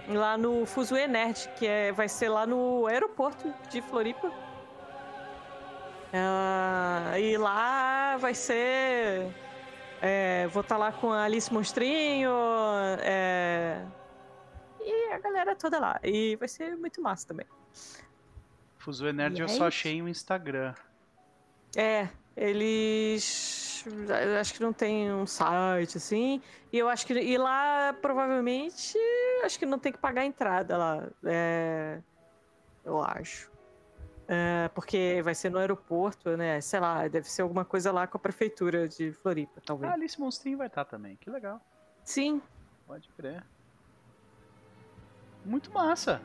Lá 0.10 0.38
no 0.38 0.66
Fuzue 0.66 1.06
Nerd, 1.06 1.50
que 1.58 1.68
é, 1.68 1.92
vai 1.92 2.08
ser 2.08 2.30
lá 2.30 2.46
no 2.46 2.88
aeroporto 2.88 3.54
de 3.70 3.82
Floripa. 3.82 4.32
Ah, 6.14 7.20
e 7.20 7.38
lá 7.38 8.16
vai 8.18 8.34
ser. 8.34 9.28
é, 10.02 10.48
vou 10.48 10.62
estar 10.62 10.78
lá 10.78 10.92
com 10.94 11.12
a 11.12 11.24
Alice 11.24 11.54
Monstrinho. 11.54 12.32
E 14.88 15.14
a 15.14 15.20
galera 15.20 15.56
toda 15.56 15.80
lá. 15.80 16.00
E 16.04 16.36
vai 16.38 16.48
ser 16.48 16.76
muito 16.78 17.02
massa 17.02 17.28
também. 17.28 17.46
Fuzue 18.78 19.12
Nerd 19.12 19.38
E 19.38 19.42
eu 19.42 19.46
é 19.46 19.48
só 19.48 19.54
isso. 19.56 19.64
achei 19.66 20.02
um 20.02 20.08
Instagram. 20.08 20.74
É, 21.76 22.08
eles. 22.36 23.84
Acho 24.40 24.54
que 24.54 24.62
não 24.62 24.74
tem 24.74 25.12
um 25.12 25.26
site 25.26 25.98
assim. 25.98 26.42
E 26.72 26.78
eu 26.80 26.88
acho 26.90 27.06
que. 27.06 27.14
E 27.14 27.38
lá 27.38 27.94
provavelmente. 28.02 28.98
Acho 29.44 29.60
que 29.60 29.66
não 29.66 29.78
tem 29.80 29.92
que 29.92 29.98
pagar 29.98 30.22
a 30.22 30.26
entrada 30.26 30.78
lá. 30.78 31.08
É, 31.26 32.00
eu 32.86 33.02
acho. 33.04 33.52
É, 34.30 34.70
porque 34.76 35.22
vai 35.24 35.34
ser 35.34 35.50
no 35.50 35.58
aeroporto, 35.58 36.36
né? 36.36 36.60
Sei 36.60 36.80
lá, 36.80 37.08
deve 37.08 37.30
ser 37.30 37.44
alguma 37.44 37.64
coisa 37.64 37.92
lá 37.94 38.06
com 38.08 38.18
a 38.18 38.20
prefeitura 38.20 38.88
de 38.88 39.14
Floripa, 39.14 39.62
talvez. 39.66 39.90
Ah, 39.90 39.96
Alice 39.96 40.20
Monstrinho 40.20 40.58
vai 40.58 40.68
estar 40.68 40.84
também. 40.84 41.16
Que 41.16 41.30
legal. 41.30 41.62
Sim, 42.04 42.42
Pode 42.86 43.10
crer. 43.10 43.44
Muito 45.48 45.74
massa. 45.74 46.22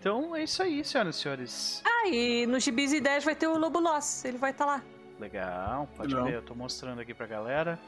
Então 0.00 0.34
é 0.36 0.42
isso 0.42 0.62
aí, 0.62 0.84
senhoras 0.84 1.16
e 1.16 1.20
senhores. 1.20 1.82
Ah, 1.86 2.08
e 2.08 2.44
no 2.46 2.58
Gibis 2.60 2.92
e 2.92 3.00
10 3.00 3.24
vai 3.24 3.34
ter 3.34 3.46
o 3.46 3.56
Lobo 3.56 3.78
Loss, 3.78 4.24
ele 4.24 4.36
vai 4.36 4.50
estar 4.50 4.66
lá. 4.66 4.82
Legal, 5.18 5.88
pode 5.96 6.12
Legal. 6.12 6.26
ver, 6.28 6.34
eu 6.36 6.42
tô 6.42 6.54
mostrando 6.54 7.00
aqui 7.00 7.14
pra 7.14 7.26
galera. 7.26 7.78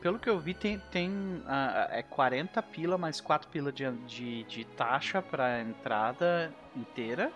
Pelo 0.00 0.18
que 0.18 0.30
eu 0.30 0.38
vi, 0.38 0.54
tem, 0.54 0.78
tem 0.92 1.42
ah, 1.46 1.88
é 1.90 2.02
40 2.02 2.62
pila 2.62 2.96
mais 2.96 3.20
4 3.20 3.48
pila 3.48 3.72
de, 3.72 3.90
de, 4.06 4.44
de 4.44 4.64
taxa 4.64 5.20
pra 5.20 5.60
entrada 5.60 6.52
inteira. 6.76 7.32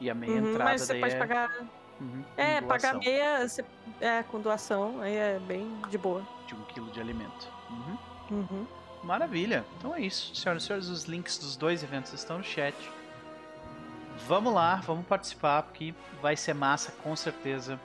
E 0.00 0.08
a 0.08 0.14
meia 0.14 0.38
Uhum, 0.38 0.50
entrada 0.50 0.70
mas 0.70 0.82
você 0.82 0.92
daí 0.92 1.00
pode 1.00 1.14
é, 1.14 1.18
pagar. 1.18 1.50
uhum, 2.00 2.24
É, 2.36 2.60
pagar 2.60 2.94
meia 2.98 3.48
você- 3.48 3.64
é, 4.00 4.22
com 4.22 4.40
doação, 4.40 5.00
aí 5.00 5.16
é 5.16 5.40
bem 5.40 5.66
de 5.88 5.98
boa. 5.98 6.22
de 6.46 6.54
um 6.54 6.62
quilo 6.66 6.88
de 6.92 7.00
alimento. 7.00 7.48
Uhum. 7.70 7.98
Uhum. 8.30 8.66
Maravilha. 9.02 9.64
Então 9.78 9.94
é 9.94 10.00
isso, 10.00 10.34
senhoras 10.34 10.62
e 10.62 10.66
senhores. 10.66 10.88
Os 10.88 11.04
links 11.04 11.38
dos 11.38 11.56
dois 11.56 11.82
eventos 11.82 12.12
estão 12.12 12.38
no 12.38 12.44
chat. 12.44 12.74
Vamos 14.26 14.52
lá, 14.52 14.76
vamos 14.76 15.06
participar, 15.06 15.62
porque 15.62 15.94
vai 16.20 16.36
ser 16.36 16.54
massa, 16.54 16.92
com 17.02 17.14
certeza. 17.14 17.78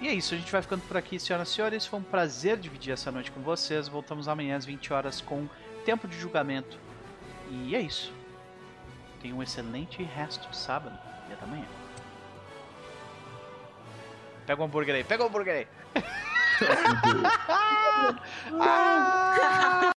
E 0.00 0.08
é 0.08 0.12
isso, 0.12 0.34
a 0.34 0.36
gente 0.36 0.52
vai 0.52 0.60
ficando 0.60 0.82
por 0.82 0.96
aqui, 0.96 1.18
senhoras 1.18 1.48
e 1.48 1.52
senhores. 1.52 1.86
Foi 1.86 1.98
um 1.98 2.02
prazer 2.02 2.58
dividir 2.58 2.92
essa 2.92 3.10
noite 3.10 3.30
com 3.30 3.40
vocês. 3.40 3.88
Voltamos 3.88 4.28
amanhã 4.28 4.56
às 4.56 4.64
20 4.64 4.92
horas 4.92 5.20
com 5.20 5.48
tempo 5.84 6.06
de 6.06 6.18
julgamento. 6.18 6.78
E 7.50 7.74
é 7.74 7.80
isso. 7.80 8.12
Tenha 9.20 9.34
um 9.34 9.42
excelente 9.42 10.02
resto 10.02 10.48
de 10.50 10.56
sábado 10.56 10.96
e 11.28 11.32
até 11.32 11.44
amanhã. 11.44 11.66
Pega 14.46 14.60
o 14.60 14.64
hambúrguer 14.64 14.96
aí, 14.96 15.04
pega 15.04 15.22
o 15.22 15.26
hambúrguer 15.26 15.54
aí. 15.54 15.68
ah! 18.60 19.93